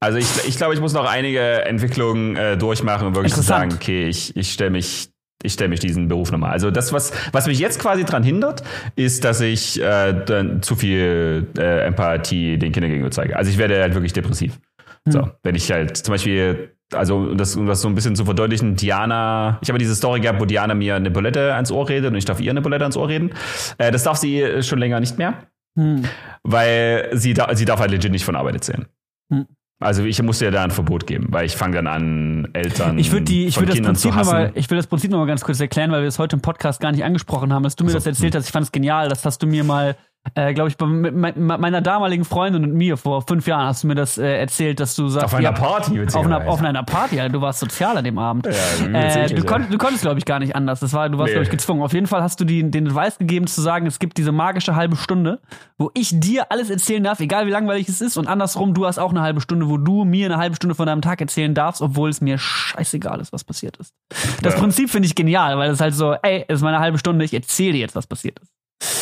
Also 0.00 0.18
ich, 0.18 0.26
ich 0.46 0.56
glaube, 0.56 0.74
ich 0.74 0.80
muss 0.80 0.92
noch 0.92 1.04
einige 1.04 1.64
Entwicklungen 1.64 2.36
äh, 2.36 2.56
durchmachen, 2.56 3.08
um 3.08 3.14
wirklich 3.14 3.34
zu 3.34 3.42
sagen, 3.42 3.72
okay, 3.74 4.08
ich, 4.08 4.36
ich 4.36 4.52
stelle 4.52 4.70
mich 4.70 5.10
ich 5.42 5.52
stelle 5.52 5.68
mich 5.68 5.80
diesen 5.80 6.08
Beruf 6.08 6.32
nochmal. 6.32 6.50
Also 6.50 6.70
das, 6.70 6.92
was, 6.92 7.12
was 7.32 7.46
mich 7.46 7.58
jetzt 7.58 7.78
quasi 7.78 8.04
dran 8.04 8.22
hindert, 8.22 8.62
ist, 8.96 9.24
dass 9.24 9.40
ich 9.40 9.80
äh, 9.80 10.12
dann 10.12 10.62
zu 10.62 10.74
viel 10.74 11.46
äh, 11.56 11.86
Empathie 11.86 12.58
den 12.58 12.72
Kindern 12.72 12.90
gegenüber 12.90 13.12
zeige. 13.12 13.36
Also 13.36 13.50
ich 13.50 13.58
werde 13.58 13.80
halt 13.80 13.94
wirklich 13.94 14.12
depressiv. 14.12 14.58
Hm. 15.04 15.12
So, 15.12 15.30
wenn 15.44 15.54
ich 15.54 15.70
halt 15.70 15.96
zum 15.96 16.12
Beispiel, 16.12 16.74
also 16.92 17.18
um 17.18 17.38
das, 17.38 17.54
um 17.54 17.66
das 17.66 17.82
so 17.82 17.88
ein 17.88 17.94
bisschen 17.94 18.16
zu 18.16 18.24
verdeutlichen, 18.24 18.74
Diana, 18.74 19.58
ich 19.62 19.68
habe 19.68 19.78
diese 19.78 19.94
Story 19.94 20.20
gehabt, 20.20 20.40
wo 20.40 20.44
Diana 20.44 20.74
mir 20.74 20.96
eine 20.96 21.10
Bulette 21.10 21.54
ans 21.54 21.70
Ohr 21.70 21.88
redet 21.88 22.10
und 22.10 22.16
ich 22.16 22.24
darf 22.24 22.40
ihr 22.40 22.50
eine 22.50 22.62
Bulette 22.62 22.84
ans 22.84 22.96
Ohr 22.96 23.08
reden. 23.08 23.30
Äh, 23.78 23.92
das 23.92 24.02
darf 24.02 24.16
sie 24.16 24.62
schon 24.62 24.80
länger 24.80 24.98
nicht 24.98 25.18
mehr. 25.18 25.46
Hm. 25.78 26.02
Weil 26.42 27.10
sie, 27.12 27.34
da, 27.34 27.54
sie 27.54 27.64
darf 27.64 27.78
halt 27.78 27.92
legit 27.92 28.10
nicht 28.10 28.24
von 28.24 28.34
Arbeit 28.34 28.54
erzählen. 28.54 28.86
Hm. 29.32 29.46
Also 29.80 30.02
ich 30.04 30.20
musste 30.22 30.46
ja 30.46 30.50
da 30.50 30.64
ein 30.64 30.72
Verbot 30.72 31.06
geben, 31.06 31.28
weil 31.30 31.46
ich 31.46 31.56
fange 31.56 31.76
dann 31.76 31.86
an, 31.86 32.48
Eltern. 32.52 32.98
Ich 32.98 33.10
die, 33.10 33.46
ich 33.46 33.56
würde 33.58 33.72
das 33.72 33.80
Prinzip 33.80 34.14
nochmal, 34.14 34.50
ich 34.54 34.68
will 34.70 34.76
das 34.76 34.88
Prinzip 34.88 35.10
nochmal 35.10 35.28
ganz 35.28 35.42
kurz 35.42 35.60
erklären, 35.60 35.92
weil 35.92 36.00
wir 36.02 36.08
es 36.08 36.18
heute 36.18 36.34
im 36.34 36.42
Podcast 36.42 36.80
gar 36.80 36.90
nicht 36.90 37.04
angesprochen 37.04 37.52
haben, 37.52 37.62
dass 37.62 37.76
du 37.76 37.84
mir 37.84 37.90
also, 37.90 37.98
das 37.98 38.06
erzählt 38.06 38.34
hast. 38.34 38.46
Ich 38.46 38.52
fand 38.52 38.64
es 38.66 38.72
genial. 38.72 39.08
Das 39.08 39.24
hast 39.24 39.40
du 39.40 39.46
mir 39.46 39.62
mal 39.62 39.96
äh, 40.34 40.54
glaube 40.54 40.68
ich, 40.68 40.76
bei 40.76 40.86
meiner 40.86 41.80
damaligen 41.80 42.24
Freundin 42.24 42.64
und 42.64 42.74
mir 42.74 42.96
vor 42.96 43.22
fünf 43.22 43.46
Jahren 43.46 43.66
hast 43.66 43.82
du 43.82 43.86
mir 43.86 43.94
das 43.94 44.18
äh, 44.18 44.38
erzählt, 44.38 44.80
dass 44.80 44.94
du 44.94 45.08
sagst. 45.08 45.26
Auf 45.26 45.34
einer 45.34 45.44
ja, 45.44 45.52
Party, 45.52 46.00
auf 46.00 46.24
einer, 46.24 46.48
auf 46.48 46.60
einer 46.62 46.82
Party, 46.82 47.20
Alter. 47.20 47.32
Du 47.32 47.40
warst 47.40 47.60
sozial 47.60 47.96
an 47.96 48.04
dem 48.04 48.18
Abend. 48.18 48.46
Ja, 48.46 48.98
äh, 48.98 49.34
du, 49.34 49.44
konnt, 49.44 49.72
du, 49.72 49.78
konntest, 49.78 50.02
glaube 50.02 50.18
ich, 50.18 50.24
gar 50.24 50.38
nicht 50.38 50.54
anders. 50.54 50.80
Das 50.80 50.92
war, 50.92 51.08
du 51.08 51.18
warst, 51.18 51.28
nee. 51.28 51.32
glaube 51.34 51.44
ich, 51.44 51.50
gezwungen. 51.50 51.82
Auf 51.82 51.92
jeden 51.92 52.06
Fall 52.06 52.22
hast 52.22 52.40
du 52.40 52.44
die, 52.44 52.70
den 52.70 52.88
Advice 52.88 53.18
gegeben, 53.18 53.46
zu 53.46 53.60
sagen, 53.60 53.86
es 53.86 53.98
gibt 53.98 54.18
diese 54.18 54.32
magische 54.32 54.76
halbe 54.76 54.96
Stunde, 54.96 55.40
wo 55.78 55.90
ich 55.94 56.18
dir 56.18 56.50
alles 56.50 56.70
erzählen 56.70 57.02
darf, 57.02 57.20
egal 57.20 57.46
wie 57.46 57.50
langweilig 57.50 57.88
es 57.88 58.00
ist. 58.00 58.16
Und 58.16 58.26
andersrum, 58.26 58.74
du 58.74 58.86
hast 58.86 58.98
auch 58.98 59.10
eine 59.10 59.22
halbe 59.22 59.40
Stunde, 59.40 59.68
wo 59.68 59.78
du 59.78 60.04
mir 60.04 60.26
eine 60.26 60.36
halbe 60.36 60.56
Stunde 60.56 60.74
von 60.74 60.86
deinem 60.86 61.02
Tag 61.02 61.20
erzählen 61.20 61.54
darfst, 61.54 61.80
obwohl 61.82 62.10
es 62.10 62.20
mir 62.20 62.38
scheißegal 62.38 63.20
ist, 63.20 63.32
was 63.32 63.44
passiert 63.44 63.76
ist. 63.78 63.94
Das 64.42 64.54
ja. 64.54 64.60
Prinzip 64.60 64.90
finde 64.90 65.06
ich 65.06 65.14
genial, 65.14 65.56
weil 65.58 65.70
es 65.70 65.80
halt 65.80 65.94
so, 65.94 66.12
ey, 66.22 66.44
es 66.48 66.56
ist 66.56 66.62
meine 66.62 66.80
halbe 66.80 66.98
Stunde, 66.98 67.24
ich 67.24 67.32
erzähle 67.32 67.72
dir 67.72 67.80
jetzt, 67.80 67.96
was 67.96 68.06
passiert 68.06 68.38
ist. 68.40 68.52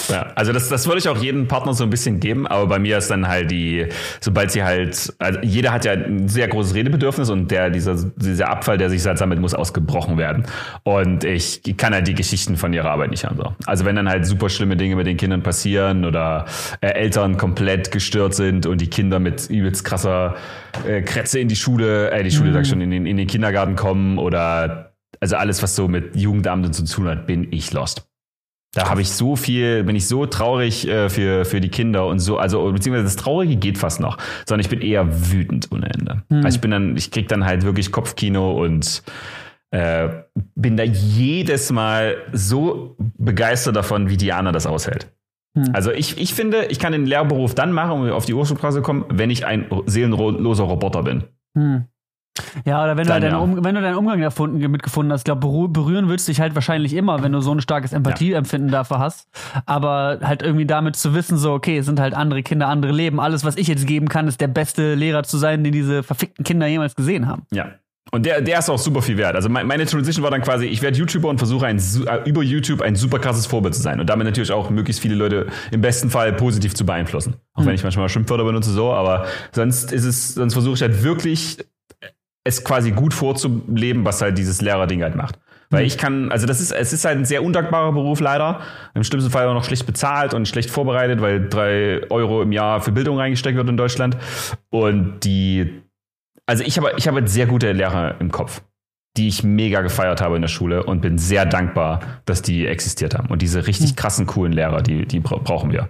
Ja, 0.09 0.33
also 0.35 0.53
das, 0.53 0.69
das 0.69 0.87
würde 0.87 0.99
ich 0.99 1.09
auch 1.09 1.19
jedem 1.19 1.49
Partner 1.49 1.75
so 1.75 1.85
ein 1.85 1.91
bisschen 1.91 2.21
geben, 2.21 2.47
aber 2.47 2.67
bei 2.67 2.79
mir 2.79 2.97
ist 2.97 3.11
dann 3.11 3.29
halt 3.29 3.51
die, 3.51 3.87
sobald 4.21 4.51
sie 4.51 4.63
halt, 4.63 5.15
also 5.19 5.41
jeder 5.43 5.73
hat 5.73 5.85
ja 5.85 5.93
ein 5.93 6.29
sehr 6.29 6.49
großes 6.49 6.75
Redebedürfnis 6.75 7.29
und 7.29 7.51
der, 7.51 7.71
dieser, 7.71 7.97
dieser 8.17 8.49
Abfall, 8.49 8.79
der 8.79 8.89
sich 8.89 9.05
halt 9.05 9.19
sammelt, 9.19 9.41
muss 9.41 9.55
ausgebrochen 9.55 10.17
werden. 10.17 10.47
Und 10.85 11.25
ich 11.25 11.63
kann 11.77 11.93
halt 11.93 12.07
die 12.09 12.15
Geschichten 12.15 12.57
von 12.57 12.73
ihrer 12.73 12.91
Arbeit 12.91 13.11
nicht 13.11 13.25
hören. 13.25 13.37
So. 13.37 13.55
Also 13.67 13.85
wenn 13.85 13.97
dann 13.97 14.09
halt 14.09 14.25
super 14.27 14.49
schlimme 14.49 14.77
Dinge 14.77 14.97
mit 14.97 15.07
den 15.07 15.17
Kindern 15.17 15.43
passieren 15.43 16.05
oder 16.05 16.47
äh, 16.81 16.89
Eltern 16.89 17.37
komplett 17.37 17.91
gestört 17.91 18.35
sind 18.35 18.67
und 18.67 18.81
die 18.81 18.89
Kinder 18.89 19.19
mit 19.19 19.51
übelst 19.51 19.85
krasser 19.85 20.37
äh, 20.87 21.03
Krätze 21.03 21.39
in 21.39 21.49
die 21.49 21.57
Schule, 21.57 22.11
äh, 22.11 22.23
die 22.23 22.31
Schule 22.31 22.51
mhm. 22.51 22.55
sag 22.55 22.63
ich 22.63 22.69
schon, 22.69 22.81
in 22.81 22.91
den, 22.91 23.07
in 23.07 23.17
den 23.17 23.27
Kindergarten 23.27 23.77
kommen 23.77 24.19
oder 24.19 24.93
also 25.21 25.37
alles, 25.37 25.63
was 25.63 25.75
so 25.75 25.89
mit 25.89 26.15
Jugendamt 26.15 26.67
und 26.67 26.75
so 26.75 26.85
zu 26.85 26.97
tun 26.97 27.09
hat, 27.09 27.27
bin 27.27 27.49
ich 27.51 27.73
lost. 27.73 28.07
Da 28.75 28.91
habe 28.91 29.01
ich 29.01 29.11
so 29.11 29.37
viel, 29.37 29.85
bin 29.85 29.97
ich 29.97 30.07
so 30.07 30.27
traurig 30.27 30.87
äh, 30.87 31.09
für, 31.09 31.45
für 31.45 31.61
die 31.61 31.71
Kinder 31.71 32.07
und 32.07 32.19
so, 32.19 32.37
also 32.37 32.71
beziehungsweise 32.73 33.05
das 33.05 33.17
Traurige 33.17 33.57
geht 33.57 33.79
fast 33.79 34.01
noch, 34.01 34.19
sondern 34.47 34.61
ich 34.61 34.69
bin 34.69 34.83
eher 34.83 35.31
wütend 35.31 35.69
ohne 35.73 35.89
Ende. 35.89 36.23
Hm. 36.31 36.45
Also 36.45 36.57
ich 36.57 36.61
bin 36.61 36.71
dann, 36.71 36.97
ich 36.97 37.11
krieg 37.11 37.29
dann 37.29 37.47
halt 37.47 37.63
wirklich 37.63 37.91
Kopfkino 37.91 38.63
und 38.63 39.03
äh, 39.71 40.09
bin 40.55 40.77
da 40.77 40.85
jedes 40.85 41.73
Mal 41.73 42.17
so 42.33 42.97
begeistert 43.19 43.77
davon, 43.77 44.11
wie 44.11 44.17
Diana 44.17 44.53
das 44.53 44.67
aushält. 44.67 45.11
Hm. 45.57 45.71
Also 45.73 45.91
ich, 45.91 46.21
ich 46.21 46.35
finde, 46.35 46.67
ich 46.67 46.79
kann 46.79 46.93
den 46.93 47.07
Lehrberuf 47.07 47.55
dann 47.55 47.73
machen, 47.73 47.93
um 47.93 48.11
auf 48.11 48.27
die 48.27 48.35
Ursprungsphase 48.35 48.79
zu 48.79 48.83
kommen, 48.83 49.07
wenn 49.09 49.31
ich 49.31 49.47
ein 49.47 49.67
seelenloser 49.87 50.65
Roboter 50.65 51.03
bin. 51.03 51.25
Hm. 51.57 51.87
Ja, 52.65 52.83
oder 52.85 52.97
wenn 52.97 53.05
du, 53.05 53.13
Dann 53.13 53.23
deinen 53.23 53.33
ja. 53.33 53.39
um, 53.39 53.65
wenn 53.65 53.75
du 53.75 53.81
deinen 53.81 53.97
Umgang 53.97 54.21
erfunden, 54.21 54.59
mitgefunden 54.71 55.13
hast, 55.13 55.25
glaube, 55.25 55.47
berü- 55.47 55.73
berühren 55.73 56.09
willst 56.09 56.29
du 56.29 56.33
dich 56.33 56.41
halt 56.41 56.55
wahrscheinlich 56.55 56.95
immer, 56.95 57.23
wenn 57.23 57.33
du 57.33 57.41
so 57.41 57.53
ein 57.53 57.61
starkes 57.61 57.93
Empathieempfinden 57.93 58.71
dafür 58.71 58.99
hast. 58.99 59.29
Aber 59.67 60.19
halt 60.23 60.43
irgendwie 60.43 60.67
damit 60.67 60.97
zu 60.97 61.15
wissen, 61.15 61.37
so, 61.39 61.53
okay, 61.53 61.79
es 61.79 61.87
sind 61.87 62.01
halt 62.01 62.15
andere 62.15 62.43
Kinder, 62.43 62.69
andere 62.69 62.93
Leben. 62.93 63.21
Alles, 63.21 63.45
was 63.45 63.57
ich 63.57 63.69
jetzt 63.69 63.87
geben 63.87 64.09
kann, 64.09 64.29
ist 64.29 64.41
der 64.41 64.49
beste 64.49 64.95
Lehrer 64.95 65.23
zu 65.23 65.39
sein, 65.39 65.65
den 65.65 65.73
diese 65.73 66.03
verfickten 66.03 66.45
Kinder 66.45 66.67
jemals 66.67 66.95
gesehen 66.95 67.27
haben. 67.27 67.43
Ja. 67.53 67.67
Und 68.13 68.25
der, 68.25 68.41
der 68.41 68.61
ist 68.61 68.71
auch 68.71 68.79
super 68.79 69.03
viel 69.03 69.17
wert. 69.17 69.35
Also 69.35 69.49
mein- 69.49 69.67
meine 69.67 69.85
Transition 69.85 70.23
war 70.23 70.31
dann 70.31 70.41
quasi, 70.41 70.67
ich 70.67 70.81
werde 70.81 70.97
YouTuber 70.97 71.29
und 71.29 71.39
versuche 71.39 71.67
ein, 71.67 71.79
äh, 71.79 72.29
über 72.29 72.41
YouTube 72.43 72.81
ein 72.81 72.95
super 72.95 73.19
krasses 73.19 73.47
Vorbild 73.47 73.75
zu 73.75 73.83
sein 73.83 73.99
und 73.99 74.09
damit 74.09 74.27
natürlich 74.27 74.53
auch 74.53 74.71
möglichst 74.71 75.03
viele 75.03 75.17
Leute 75.17 75.47
im 75.73 75.81
besten 75.81 76.09
Fall 76.09 76.33
positiv 76.33 76.73
zu 76.75 76.87
beeinflussen. 76.87 77.35
Auch 77.55 77.67
wenn 77.67 77.75
ich 77.75 77.83
manchmal 77.83 78.09
Schimpfwörter 78.09 78.45
benutze 78.45 78.71
so, 78.71 78.93
aber 78.93 79.27
sonst 79.51 79.91
ist 79.93 80.05
es, 80.05 80.35
sonst 80.35 80.53
versuche 80.53 80.75
ich 80.75 80.83
halt 80.83 81.03
wirklich 81.03 81.59
es 82.47 82.65
quasi 82.65 82.93
gut 82.93 83.13
vorzuleben, 83.13 84.05
was 84.05 84.23
halt 84.23 84.39
dieses 84.39 84.63
Lehrerding 84.63 85.03
halt 85.03 85.17
macht. 85.17 85.39
Weil 85.69 85.85
ich 85.85 85.99
kann, 85.99 86.31
also 86.31 86.47
das 86.47 86.61
ist, 86.61 86.71
es 86.71 86.93
ist 86.93 87.05
halt 87.05 87.19
ein 87.19 87.25
sehr 87.25 87.43
undankbarer 87.43 87.93
Beruf 87.93 88.21
leider. 88.21 88.61
Im 88.95 89.03
schlimmsten 89.03 89.33
Fall 89.33 89.49
auch 89.49 89.55
noch 89.55 89.65
schlecht 89.65 89.85
bezahlt 89.85 90.33
und 90.33 90.47
schlecht 90.47 90.71
vorbereitet, 90.71 91.21
weil 91.21 91.49
drei 91.49 92.03
Euro 92.09 92.43
im 92.43 92.53
Jahr 92.53 92.81
für 92.81 92.93
Bildung 92.93 93.19
reingesteckt 93.19 93.57
wird 93.57 93.69
in 93.69 93.77
Deutschland. 93.77 94.17
Und 94.71 95.25
die, 95.25 95.83
also 96.47 96.63
ich 96.63 96.79
habe, 96.79 96.93
ich 96.97 97.09
habe 97.09 97.27
sehr 97.27 97.47
gute 97.47 97.73
Lehrer 97.73 98.15
im 98.21 98.31
Kopf, 98.31 98.63
die 99.17 99.29
ich 99.29 99.43
mega 99.43 99.81
gefeiert 99.81 100.21
habe 100.21 100.37
in 100.37 100.43
der 100.43 100.49
Schule 100.49 100.85
und 100.85 101.01
bin 101.01 101.19
sehr 101.19 101.47
dankbar, 101.47 102.01
dass 102.27 102.43
die 102.43 102.67
existiert 102.67 103.15
haben. 103.15 103.29
Und 103.29 103.43
diese 103.43 103.67
richtig 103.67 103.97
krassen, 103.97 104.27
coolen 104.27 104.53
Lehrer, 104.53 104.83
die, 104.83 105.07
die 105.07 105.21
bra- 105.21 105.39
brauchen 105.39 105.73
wir. 105.73 105.89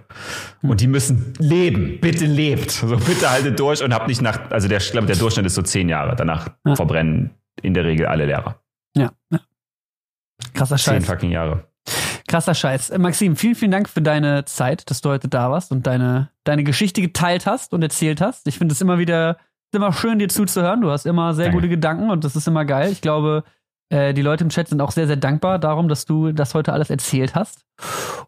Und 0.61 0.81
die 0.81 0.87
müssen 0.87 1.33
leben. 1.39 1.99
Bitte 1.99 2.25
lebt. 2.25 2.71
So, 2.71 2.87
bitte 2.97 3.29
haltet 3.29 3.59
durch 3.59 3.83
und 3.83 3.93
habt 3.93 4.07
nicht 4.07 4.21
nach, 4.21 4.49
also 4.51 4.67
der, 4.67 4.77
ich 4.79 4.91
glaube, 4.91 5.07
der 5.07 5.15
Durchschnitt 5.17 5.45
ist 5.45 5.55
so 5.55 5.61
zehn 5.61 5.89
Jahre. 5.89 6.15
Danach 6.15 6.49
Ja. 6.65 6.75
verbrennen 6.75 7.31
in 7.61 7.73
der 7.73 7.85
Regel 7.85 8.05
alle 8.05 8.25
Lehrer. 8.25 8.61
Ja. 8.95 9.11
ja. 9.31 9.39
Krasser 10.53 10.77
Zehn 10.77 10.95
Scheiß. 10.95 11.05
fucking 11.05 11.31
Jahre. 11.31 11.63
Krasser 12.27 12.53
Scheiß. 12.53 12.89
Äh, 12.89 12.97
Maxim, 12.99 13.35
vielen, 13.35 13.55
vielen 13.55 13.71
Dank 13.71 13.87
für 13.89 14.01
deine 14.01 14.45
Zeit, 14.45 14.89
dass 14.89 15.01
du 15.01 15.09
heute 15.09 15.27
da 15.29 15.49
warst 15.49 15.71
und 15.71 15.87
deine, 15.87 16.29
deine 16.43 16.63
Geschichte 16.63 17.01
geteilt 17.01 17.45
hast 17.45 17.73
und 17.73 17.81
erzählt 17.81 18.19
hast. 18.21 18.47
Ich 18.47 18.57
finde 18.57 18.73
es 18.73 18.81
immer 18.81 18.99
wieder, 18.99 19.37
ist 19.71 19.75
immer 19.75 19.93
schön, 19.93 20.19
dir 20.19 20.29
zuzuhören. 20.29 20.81
Du 20.81 20.89
hast 20.89 21.05
immer 21.05 21.33
sehr 21.33 21.45
Danke. 21.45 21.57
gute 21.57 21.69
Gedanken 21.69 22.09
und 22.09 22.23
das 22.23 22.35
ist 22.35 22.47
immer 22.47 22.65
geil. 22.65 22.91
Ich 22.91 23.01
glaube, 23.01 23.43
äh, 23.89 24.13
die 24.13 24.21
Leute 24.21 24.43
im 24.43 24.49
Chat 24.49 24.67
sind 24.67 24.81
auch 24.81 24.91
sehr, 24.91 25.07
sehr 25.07 25.15
dankbar 25.15 25.59
darum, 25.59 25.87
dass 25.87 26.05
du 26.05 26.31
das 26.31 26.53
heute 26.53 26.73
alles 26.73 26.89
erzählt 26.89 27.35
hast. 27.35 27.65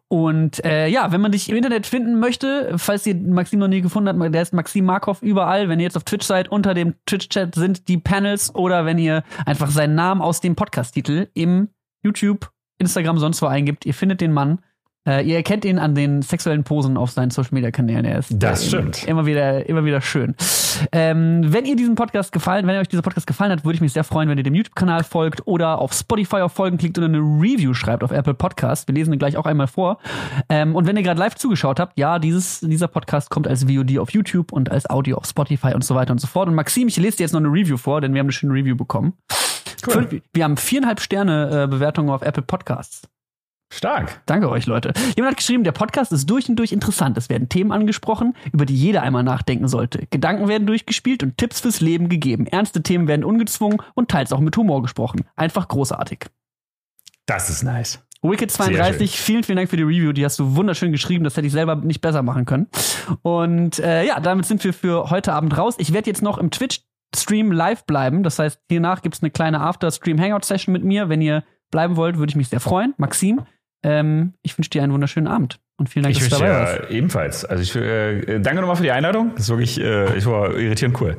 Und 0.07 0.63
äh, 0.65 0.87
ja, 0.87 1.11
wenn 1.11 1.21
man 1.21 1.31
dich 1.31 1.49
im 1.49 1.55
Internet 1.55 1.85
finden 1.85 2.19
möchte, 2.19 2.73
falls 2.77 3.05
ihr 3.05 3.15
Maxim 3.15 3.59
noch 3.59 3.67
nie 3.67 3.81
gefunden 3.81 4.21
habt, 4.21 4.33
der 4.33 4.41
ist 4.41 4.53
Maxim 4.53 4.85
Markov 4.85 5.21
überall. 5.21 5.69
Wenn 5.69 5.79
ihr 5.79 5.83
jetzt 5.83 5.97
auf 5.97 6.03
Twitch 6.03 6.25
seid, 6.25 6.49
unter 6.49 6.73
dem 6.73 6.95
Twitch-Chat 7.05 7.55
sind 7.55 7.87
die 7.87 7.97
Panels 7.97 8.53
oder 8.55 8.85
wenn 8.85 8.97
ihr 8.97 9.23
einfach 9.45 9.69
seinen 9.69 9.95
Namen 9.95 10.21
aus 10.21 10.41
dem 10.41 10.55
Podcast-Titel 10.55 11.27
im 11.33 11.69
YouTube, 12.03 12.49
Instagram, 12.79 13.17
sonst 13.17 13.41
wo 13.41 13.45
eingibt, 13.45 13.85
ihr 13.85 13.93
findet 13.93 14.21
den 14.21 14.33
Mann. 14.33 14.59
Äh, 15.09 15.23
ihr 15.23 15.37
erkennt 15.37 15.65
ihn 15.65 15.79
an 15.79 15.95
den 15.95 16.21
sexuellen 16.21 16.63
Posen 16.63 16.95
auf 16.95 17.09
seinen 17.09 17.31
Social 17.31 17.49
Media 17.53 17.71
Kanälen. 17.71 18.05
Er 18.05 18.19
ist 18.19 18.31
Das 18.37 18.63
äh, 18.63 18.67
stimmt. 18.67 19.07
Immer 19.07 19.25
wieder, 19.25 19.67
immer 19.67 19.83
wieder 19.83 20.01
schön. 20.01 20.35
Ähm, 20.91 21.41
wenn 21.47 21.65
ihr 21.65 21.75
diesen 21.75 21.95
Podcast 21.95 22.31
gefallen, 22.31 22.67
wenn 22.67 22.77
euch 22.77 22.87
dieser 22.87 23.01
Podcast 23.01 23.25
gefallen 23.25 23.51
hat, 23.51 23.65
würde 23.65 23.75
ich 23.75 23.81
mich 23.81 23.91
sehr 23.91 24.03
freuen, 24.03 24.29
wenn 24.29 24.37
ihr 24.37 24.43
dem 24.43 24.53
YouTube-Kanal 24.53 25.03
folgt 25.03 25.47
oder 25.47 25.79
auf 25.79 25.93
Spotify 25.93 26.37
auf 26.37 26.53
Folgen 26.53 26.77
klickt 26.77 26.97
oder 26.99 27.07
eine 27.07 27.17
Review 27.17 27.73
schreibt 27.73 28.03
auf 28.03 28.11
Apple 28.11 28.35
Podcast. 28.35 28.87
Wir 28.87 28.93
lesen 28.93 29.11
ihn 29.11 29.17
gleich 29.17 29.35
auch 29.35 29.47
einmal 29.47 29.65
vor. 29.65 29.97
Ähm, 30.47 30.75
und 30.75 30.85
wenn 30.85 30.95
ihr 30.95 31.01
gerade 31.01 31.19
live 31.19 31.35
zugeschaut 31.35 31.79
habt, 31.79 31.97
ja, 31.97 32.19
dieses, 32.19 32.59
dieser 32.59 32.87
Podcast 32.87 33.31
kommt 33.31 33.47
als 33.47 33.63
VOD 33.63 33.97
auf 33.97 34.11
YouTube 34.11 34.51
und 34.51 34.69
als 34.69 34.87
Audio 34.91 35.17
auf 35.17 35.25
Spotify 35.25 35.73
und 35.73 35.83
so 35.83 35.95
weiter 35.95 36.11
und 36.11 36.21
so 36.21 36.27
fort. 36.27 36.47
Und 36.47 36.53
Maxim, 36.53 36.87
ich 36.87 36.97
lese 36.97 37.17
dir 37.17 37.23
jetzt 37.23 37.33
noch 37.33 37.39
eine 37.39 37.49
Review 37.49 37.77
vor, 37.77 37.99
denn 37.99 38.13
wir 38.13 38.19
haben 38.19 38.27
eine 38.27 38.33
schöne 38.33 38.53
Review 38.53 38.75
bekommen. 38.75 39.13
Fünf, 39.83 40.21
wir 40.33 40.43
haben 40.43 40.57
viereinhalb 40.57 40.99
Sterne 40.99 41.63
äh, 41.63 41.67
Bewertungen 41.67 42.09
auf 42.09 42.21
Apple 42.21 42.43
Podcasts. 42.43 43.01
Stark. 43.71 44.21
Danke 44.25 44.49
euch, 44.49 44.65
Leute. 44.65 44.93
Jemand 45.15 45.33
hat 45.33 45.37
geschrieben, 45.37 45.63
der 45.63 45.71
Podcast 45.71 46.11
ist 46.11 46.29
durch 46.29 46.49
und 46.49 46.55
durch 46.55 46.71
interessant. 46.71 47.17
Es 47.17 47.29
werden 47.29 47.49
Themen 47.49 47.71
angesprochen, 47.71 48.35
über 48.51 48.65
die 48.65 48.75
jeder 48.75 49.03
einmal 49.03 49.23
nachdenken 49.23 49.67
sollte. 49.67 50.07
Gedanken 50.09 50.47
werden 50.47 50.65
durchgespielt 50.65 51.21
und 51.21 51.37
Tipps 51.37 51.59
fürs 51.59 51.79
Leben 51.79 52.09
gegeben. 52.09 52.47
Ernste 52.47 52.81
Themen 52.81 53.07
werden 53.07 53.23
ungezwungen 53.23 53.77
und 53.93 54.09
teils 54.09 54.33
auch 54.33 54.39
mit 54.39 54.57
Humor 54.57 54.81
gesprochen. 54.81 55.23
Einfach 55.35 55.67
großartig. 55.67 56.25
Das 57.27 57.49
ist 57.49 57.61
nice. 57.63 58.03
Wicked 58.21 58.51
Sehr 58.51 58.65
32, 58.65 59.17
vielen, 59.17 59.43
vielen 59.43 59.55
Dank 59.57 59.69
für 59.69 59.77
die 59.77 59.83
Review. 59.83 60.11
Die 60.11 60.25
hast 60.25 60.39
du 60.39 60.55
wunderschön 60.55 60.91
geschrieben. 60.91 61.23
Das 61.23 61.37
hätte 61.37 61.47
ich 61.47 61.53
selber 61.53 61.75
nicht 61.75 62.01
besser 62.01 62.21
machen 62.21 62.45
können. 62.45 62.67
Und 63.21 63.79
äh, 63.79 64.03
ja, 64.05 64.19
damit 64.19 64.45
sind 64.45 64.63
wir 64.63 64.73
für 64.73 65.09
heute 65.09 65.31
Abend 65.33 65.57
raus. 65.57 65.75
Ich 65.77 65.93
werde 65.93 66.09
jetzt 66.09 66.21
noch 66.21 66.37
im 66.37 66.51
Twitch-Stream 66.51 67.51
live 67.51 67.85
bleiben. 67.85 68.23
Das 68.23 68.39
heißt, 68.39 68.59
hiernach 68.67 69.03
gibt 69.03 69.15
es 69.15 69.21
eine 69.21 69.29
kleine 69.29 69.61
After-Stream-Hangout-Session 69.61 70.73
mit 70.73 70.83
mir. 70.83 71.07
Wenn 71.07 71.21
ihr 71.21 71.43
bleiben 71.71 71.95
wollt, 71.95 72.17
würde 72.17 72.31
ich 72.31 72.35
mich 72.35 72.49
sehr 72.49 72.59
freuen. 72.59 72.93
Maxim, 72.97 73.41
ähm, 73.83 74.33
ich 74.41 74.57
wünsche 74.57 74.69
dir 74.69 74.83
einen 74.83 74.93
wunderschönen 74.93 75.27
Abend. 75.27 75.59
Und 75.77 75.89
vielen 75.89 76.03
Dank, 76.03 76.15
Ich 76.15 76.21
dass 76.21 76.29
du 76.29 76.43
dabei 76.43 76.59
warst. 76.59 76.79
ja 76.83 76.89
ebenfalls. 76.89 77.45
Also 77.45 77.63
ich 77.63 77.75
äh, 77.75 78.39
danke 78.39 78.59
nochmal 78.61 78.75
für 78.75 78.83
die 78.83 78.91
Einladung. 78.91 79.31
Das 79.35 79.43
ist 79.43 79.49
wirklich, 79.49 79.79
äh, 79.79 80.17
ich 80.17 80.25
war 80.25 80.53
irritierend 80.55 80.99
cool. 81.01 81.17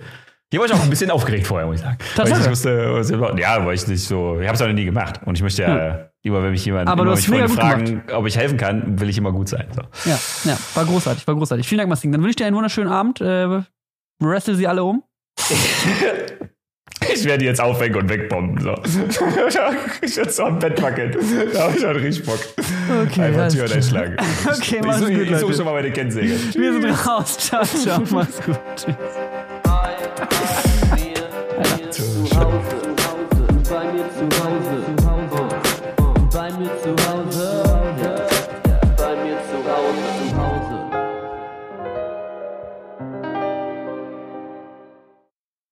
Hier 0.52 0.58
war 0.60 0.66
ich 0.66 0.72
auch 0.74 0.82
ein 0.82 0.90
bisschen 0.90 1.10
aufgeregt 1.12 1.46
vorher, 1.46 1.66
muss 1.66 1.76
ich 1.76 1.82
sagen. 1.82 1.96
Weil 1.98 2.06
ich 2.08 2.14
Tatsache? 2.32 2.38
nicht 2.40 2.50
wusste, 2.50 3.40
ja, 3.40 3.64
weil 3.64 3.74
ich 3.74 3.86
nicht 3.86 4.04
so, 4.04 4.40
ich 4.40 4.46
habe 4.48 4.56
es 4.56 4.60
auch 4.62 4.66
noch 4.66 4.74
nie 4.74 4.84
gemacht. 4.84 5.20
Und 5.24 5.36
ich 5.36 5.42
möchte 5.42 5.62
ja, 5.62 6.10
immer 6.22 6.42
wenn 6.42 6.50
mich 6.50 6.64
jemand, 6.64 6.88
Aber 6.88 7.02
immer 7.02 7.12
du 7.12 7.16
hast 7.16 7.28
mich 7.28 7.38
Freunde 7.38 7.54
fragen, 7.54 8.02
ob 8.12 8.26
ich 8.26 8.36
helfen 8.36 8.58
kann, 8.58 9.00
will 9.00 9.08
ich 9.08 9.16
immer 9.16 9.30
gut 9.30 9.48
sein. 9.48 9.68
So. 9.70 9.82
Ja, 10.10 10.18
ja, 10.44 10.58
war 10.74 10.84
großartig, 10.84 11.26
war 11.26 11.36
großartig. 11.36 11.68
Vielen 11.68 11.78
Dank, 11.78 11.88
Maxim. 11.88 12.10
Dann 12.10 12.20
wünsche 12.20 12.30
ich 12.30 12.36
dir 12.36 12.46
einen 12.46 12.56
wunderschönen 12.56 12.90
Abend. 12.90 13.20
Äh, 13.20 13.62
wrestle 14.20 14.56
sie 14.56 14.66
alle 14.66 14.82
um. 14.82 15.04
Ich 17.12 17.24
werde 17.24 17.38
die 17.38 17.44
jetzt 17.46 17.60
aufhängen 17.60 17.96
und 17.96 18.08
wegbomben. 18.08 18.62
So. 18.62 18.74
ich 20.02 20.16
werde 20.16 20.30
so 20.30 20.44
am 20.44 20.58
Bett 20.58 20.80
wackeln. 20.82 21.16
Da 21.52 21.62
habe 21.64 21.74
ich 21.74 21.80
schon 21.80 21.96
richtig 21.96 22.26
Bock. 22.26 22.38
Okay, 23.06 23.22
Einfach 23.22 23.48
Türen 23.48 23.72
einschlagen. 23.72 24.16
Okay, 24.46 24.80
mach's 24.84 25.00
ich, 25.00 25.16
gut, 25.16 25.30
ich 25.30 25.38
suche 25.38 25.54
schon 25.54 25.64
mal 25.64 25.74
meine 25.74 25.90
Kettensäge. 25.90 26.34
Wir 26.54 26.72
sind 26.72 27.06
raus. 27.06 27.38
Ciao, 27.38 27.64
ciao. 27.64 28.02
Mach's 28.10 28.40
gut. 28.44 28.58
Tschüss. 28.76 28.94
Alter. 29.64 30.28
Zu 31.90 32.02
Hause, 32.36 32.94
bei 33.68 33.92
mir 33.92 34.04
zu 34.12 34.38
Hause. 34.38 34.39